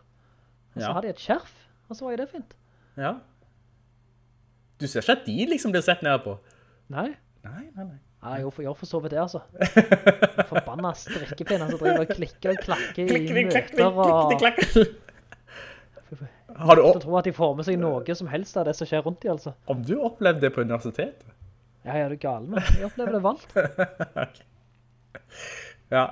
Og 0.76 0.78
så 0.82 0.86
Ja. 0.86 0.92
har 0.94 1.02
de 1.02 1.08
et 1.08 1.18
skjerf, 1.24 1.54
og 1.88 1.96
så 1.96 2.04
var 2.04 2.12
jo 2.14 2.20
det 2.22 2.28
fint. 2.30 2.54
Ja. 2.96 3.14
Du 4.78 4.86
ser 4.86 5.00
ikke 5.02 5.16
at 5.18 5.26
de 5.26 5.46
liksom 5.50 5.72
blir 5.74 5.82
sett 5.82 6.02
ned 6.06 6.22
på. 6.24 6.36
Nei. 6.92 7.08
Nei, 7.44 7.64
nei, 7.74 7.84
nei. 7.84 7.98
Ja, 8.22 8.34
jeg 8.36 8.46
gjør 8.50 8.74
for, 8.76 8.86
så 8.86 9.00
vidt 9.02 9.12
det, 9.14 9.20
altså. 9.22 9.40
Forbanna 10.50 10.90
strikkepinner 10.98 11.70
som 11.70 11.78
driver 11.78 12.02
og 12.04 12.08
klikker 12.14 12.50
og 12.54 12.62
klakker 12.64 13.12
i 13.14 13.44
møter 13.44 13.84
og... 13.90 14.32
Har 16.58 16.76
du, 16.76 16.82
Jeg 16.82 16.90
opp- 16.96 17.02
tror 17.04 17.18
at 17.20 17.24
de 17.28 17.32
får 17.36 17.52
med 17.56 17.64
seg 17.68 17.78
noe 17.78 18.14
som 18.18 18.28
helst 18.32 18.56
av 18.58 18.64
det 18.66 18.74
som 18.76 18.86
skjer 18.90 19.02
rundt 19.06 19.20
de, 19.22 19.30
altså. 19.30 19.52
om 19.70 19.82
du 19.86 19.94
opplevde 20.02 20.40
det 20.42 20.52
på 20.54 20.60
universitetet? 20.66 21.24
Ja, 21.86 22.08
du 22.08 22.14
er 22.16 22.20
gal 22.20 22.42
med. 22.50 22.62
Jeg 22.76 22.88
opplever 22.88 23.12
det 23.14 23.22
valgt. 23.22 23.52
okay. 24.24 24.46
Ja. 25.90 26.02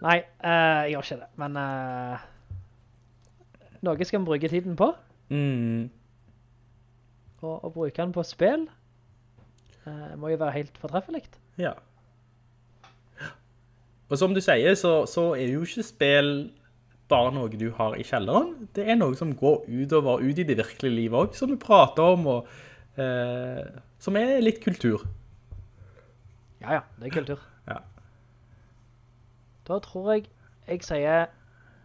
Nei, 0.00 0.18
uh, 0.40 0.80
jeg 0.86 0.94
gjør 0.94 1.04
ikke 1.04 1.18
det, 1.20 1.28
men 1.42 1.56
uh, 1.60 2.22
noe 3.84 4.06
skal 4.08 4.22
vi 4.22 4.28
bruke 4.30 4.48
tiden 4.52 4.76
på, 4.80 4.92
Mm. 5.30 5.90
og, 7.42 7.64
og 7.64 7.72
bruke 7.74 7.94
den 8.02 8.10
på 8.16 8.22
spill 8.26 8.64
uh, 9.86 10.16
må 10.18 10.32
jo 10.32 10.38
være 10.40 10.56
helt 10.56 10.78
fortreffelikt. 10.82 11.36
Ja. 11.60 11.74
Og 14.10 14.18
som 14.18 14.32
du 14.34 14.40
sier, 14.42 14.74
så, 14.74 15.04
så 15.06 15.28
er 15.38 15.52
jo 15.52 15.60
ikke 15.62 15.84
spill 15.86 16.32
bare 17.10 17.32
noe 17.34 17.50
du 17.52 17.66
har 17.76 17.94
i 17.98 18.04
kjelleren. 18.06 18.68
Det 18.76 18.86
er 18.88 18.96
noe 19.00 19.16
som 19.18 19.34
går 19.36 19.64
utover, 19.68 20.22
ut 20.22 20.38
i 20.38 20.46
det 20.46 20.56
virkelige 20.60 20.94
livet 20.96 21.18
også, 21.28 21.42
som 21.44 21.50
vi 21.52 21.58
prater 21.60 22.14
om, 22.14 22.26
og 22.26 23.00
eh, 23.00 23.66
som 24.00 24.16
er 24.20 24.38
litt 24.44 24.62
kultur. 24.64 25.04
Ja, 26.62 26.78
ja, 26.78 26.82
det 27.00 27.10
er 27.10 27.16
kultur. 27.20 27.40
Ja. 27.70 27.76
Da 29.68 29.76
tror 29.84 30.08
jeg 30.14 30.24
jeg 30.66 30.82
sier 30.86 31.28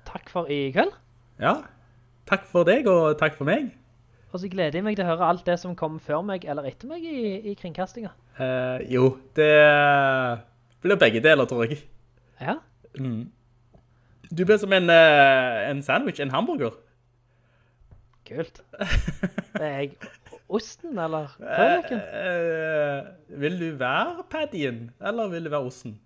takk 0.07 0.29
for 0.31 0.47
i 0.49 0.69
kveld, 0.73 0.93
Ja, 1.41 1.57
takk 2.29 2.45
for 2.49 2.65
deg, 2.65 2.87
og 2.89 3.17
takk 3.19 3.35
for 3.37 3.45
meg. 3.49 3.73
og 4.31 4.39
så 4.41 4.49
gleder 4.51 4.79
jeg 4.79 4.83
meg 4.87 4.95
til 4.97 5.05
å 5.05 5.09
høre 5.13 5.27
alt 5.29 5.45
det 5.47 5.57
som 5.61 5.75
kom 5.79 5.99
før 6.03 6.23
meg 6.25 6.45
eller 6.49 6.65
etter 6.69 6.89
meg 6.89 7.03
i, 7.05 7.41
i 7.51 7.53
kringkastinga. 7.59 8.09
Eh, 8.39 8.81
jo, 8.91 9.11
det 9.37 9.51
blir 10.83 10.97
begge 11.01 11.21
deler, 11.23 11.45
tror 11.49 11.65
jeg. 11.69 11.83
Ja, 12.41 12.57
Mm. 12.95 13.25
Du 14.31 14.45
blir 14.45 14.57
som 14.57 14.73
en, 14.73 14.89
eh, 14.89 15.69
en 15.69 15.83
sandwich, 15.83 16.19
en 16.19 16.31
hamburger. 16.31 16.71
kult. 18.25 18.61
Det 19.53 19.61
Er 19.61 19.79
jeg 19.79 19.91
osten, 20.49 20.99
eller 20.99 21.27
Uh, 21.39 21.81
uh, 21.91 23.41
vil 23.41 23.59
du 23.59 23.77
være 23.77 24.23
paddyen, 24.29 24.91
eller 25.01 25.27
vil 25.27 25.45
du 25.45 25.49
være 25.49 25.61
osten? 25.61 25.99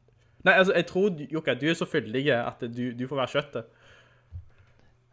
Nei, 0.44 0.54
altså, 0.54 0.74
jeg 0.74 0.86
tror, 0.86 1.12
Jokka, 1.32 1.54
du 1.54 1.66
er 1.70 1.74
så 1.74 1.86
fyldig 1.86 2.32
at 2.34 2.62
du, 2.62 2.92
du 3.00 3.08
får 3.08 3.16
være 3.16 3.28
kjøttet. 3.28 3.64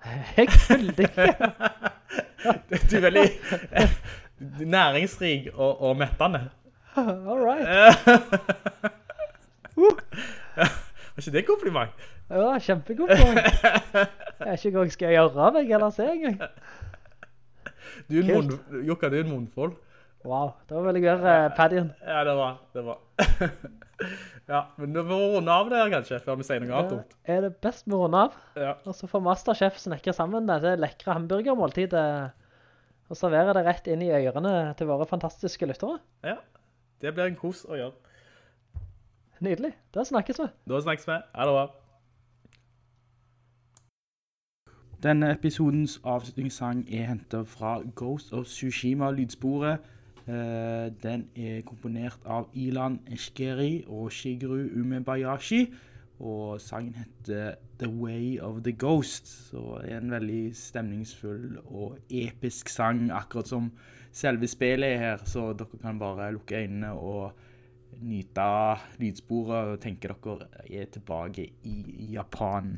Jeg 0.36 0.46
er 0.46 0.50
fyldig. 0.50 1.08
Du 2.90 2.96
er 2.96 3.00
veldig 3.00 3.30
eh, 3.72 3.90
næringsrik 4.60 5.48
og, 5.54 5.80
og 5.82 5.96
mettende. 5.96 6.50
All 6.96 7.40
right. 7.42 7.66
Var 11.16 11.24
ikke 11.24 11.32
det 11.32 11.46
kompliment? 11.48 12.02
Ja, 12.28 12.58
kjempekompliment. 12.60 13.38
Jeg 13.96 14.50
er 14.52 14.58
ikke 14.60 14.82
jeg 14.84 14.92
skal 14.92 15.14
gjøre 15.14 15.46
av 15.46 15.54
meg 15.56 15.70
eller 15.72 15.94
se 15.94 16.04
engang. 16.12 16.36
Du 18.10 18.18
er 18.20 18.34
en 18.34 18.50
Jokka, 18.84 19.08
du 19.08 19.16
er 19.16 19.24
en 19.24 19.30
munnfold. 19.32 19.72
Wow, 20.26 20.50
da 20.68 20.76
var 20.76 20.90
veldig 20.90 21.02
gøy, 21.06 21.24
paddien. 21.56 21.88
Ja, 22.04 22.20
det 22.28 22.34
var, 22.36 22.58
det 22.76 22.84
var. 22.84 23.00
ja, 24.52 24.60
men 24.76 24.92
nå 24.92 25.06
må 25.08 25.22
runde 25.38 25.56
av 25.56 25.72
det 25.72 25.80
her 25.80 25.92
kanskje, 25.94 26.20
før 26.26 26.36
vi 26.42 26.48
sier 26.50 26.60
noe 26.60 26.82
annet. 26.82 27.16
Er 27.24 27.46
det 27.46 27.52
best 27.64 27.88
med 27.88 28.02
runde 28.02 28.24
av? 28.26 28.36
Ja. 28.60 28.74
Og 28.84 28.98
så 28.98 29.08
får 29.08 29.24
Masterchef 29.24 29.80
snekker 29.80 30.16
sammen 30.16 30.50
det 30.50 30.76
lekre 30.82 31.16
hamburgermåltidet 31.16 32.06
og 33.06 33.16
servere 33.16 33.56
det 33.56 33.64
rett 33.64 33.88
inn 33.88 34.04
i 34.04 34.12
ørene 34.18 34.74
til 34.76 34.92
våre 34.92 35.08
fantastiske 35.08 35.70
lyttere. 35.72 35.96
ja, 36.26 36.36
det 37.00 37.16
blir 37.16 37.30
en 37.30 37.40
kos 37.40 37.64
å 37.64 37.78
gjøre. 37.78 38.05
Nydelig. 39.40 39.72
Da 39.94 40.04
snakkes 40.04 40.38
vi. 40.40 40.46
Da 40.68 40.80
snakkes 40.80 41.08
vi. 41.08 41.12
Ha 41.34 41.44
det 41.44 41.52
bra. 41.52 41.66
Denne 45.02 45.30
episodens 45.30 46.00
avslutningssang 46.04 46.86
er 46.88 47.04
hentet 47.04 47.48
fra 47.48 47.82
Ghost 47.94 48.32
of 48.32 48.46
Tsushima 48.46 49.10
lydsporet. 49.10 49.78
Eh, 50.26 50.88
den 51.02 51.28
er 51.36 51.60
komponert 51.66 52.18
av 52.24 52.48
Ilan 52.54 52.96
Eshkeri 53.12 53.84
og 53.86 54.08
Shigeru 54.12 54.64
Umebayashi, 54.74 55.74
og 56.18 56.60
sangen 56.60 56.96
heter 56.96 57.54
The 57.78 57.88
Way 57.88 58.40
of 58.40 58.62
the 58.64 58.72
Ghost, 58.72 59.28
så 59.50 59.78
det 59.82 59.92
er 59.92 60.00
en 60.00 60.10
veldig 60.10 60.56
stemningsfull 60.56 61.58
og 61.66 61.98
episk 62.10 62.68
sang, 62.68 63.10
akkurat 63.12 63.48
som 63.48 63.70
selve 64.12 64.48
spillet 64.48 64.96
er 64.96 64.98
her, 64.98 65.22
så 65.28 65.52
dere 65.52 65.78
kan 65.82 65.98
bare 65.98 66.32
lukke 66.32 66.56
øynene 66.64 66.90
og 66.92 67.36
nyte 68.04 68.48
lydsporet 69.00 69.72
og 69.74 69.80
tenke 69.82 70.10
dere 70.10 70.48
er 70.66 70.90
tilbake 70.92 71.48
i 71.64 72.12
Japan. 72.12 72.76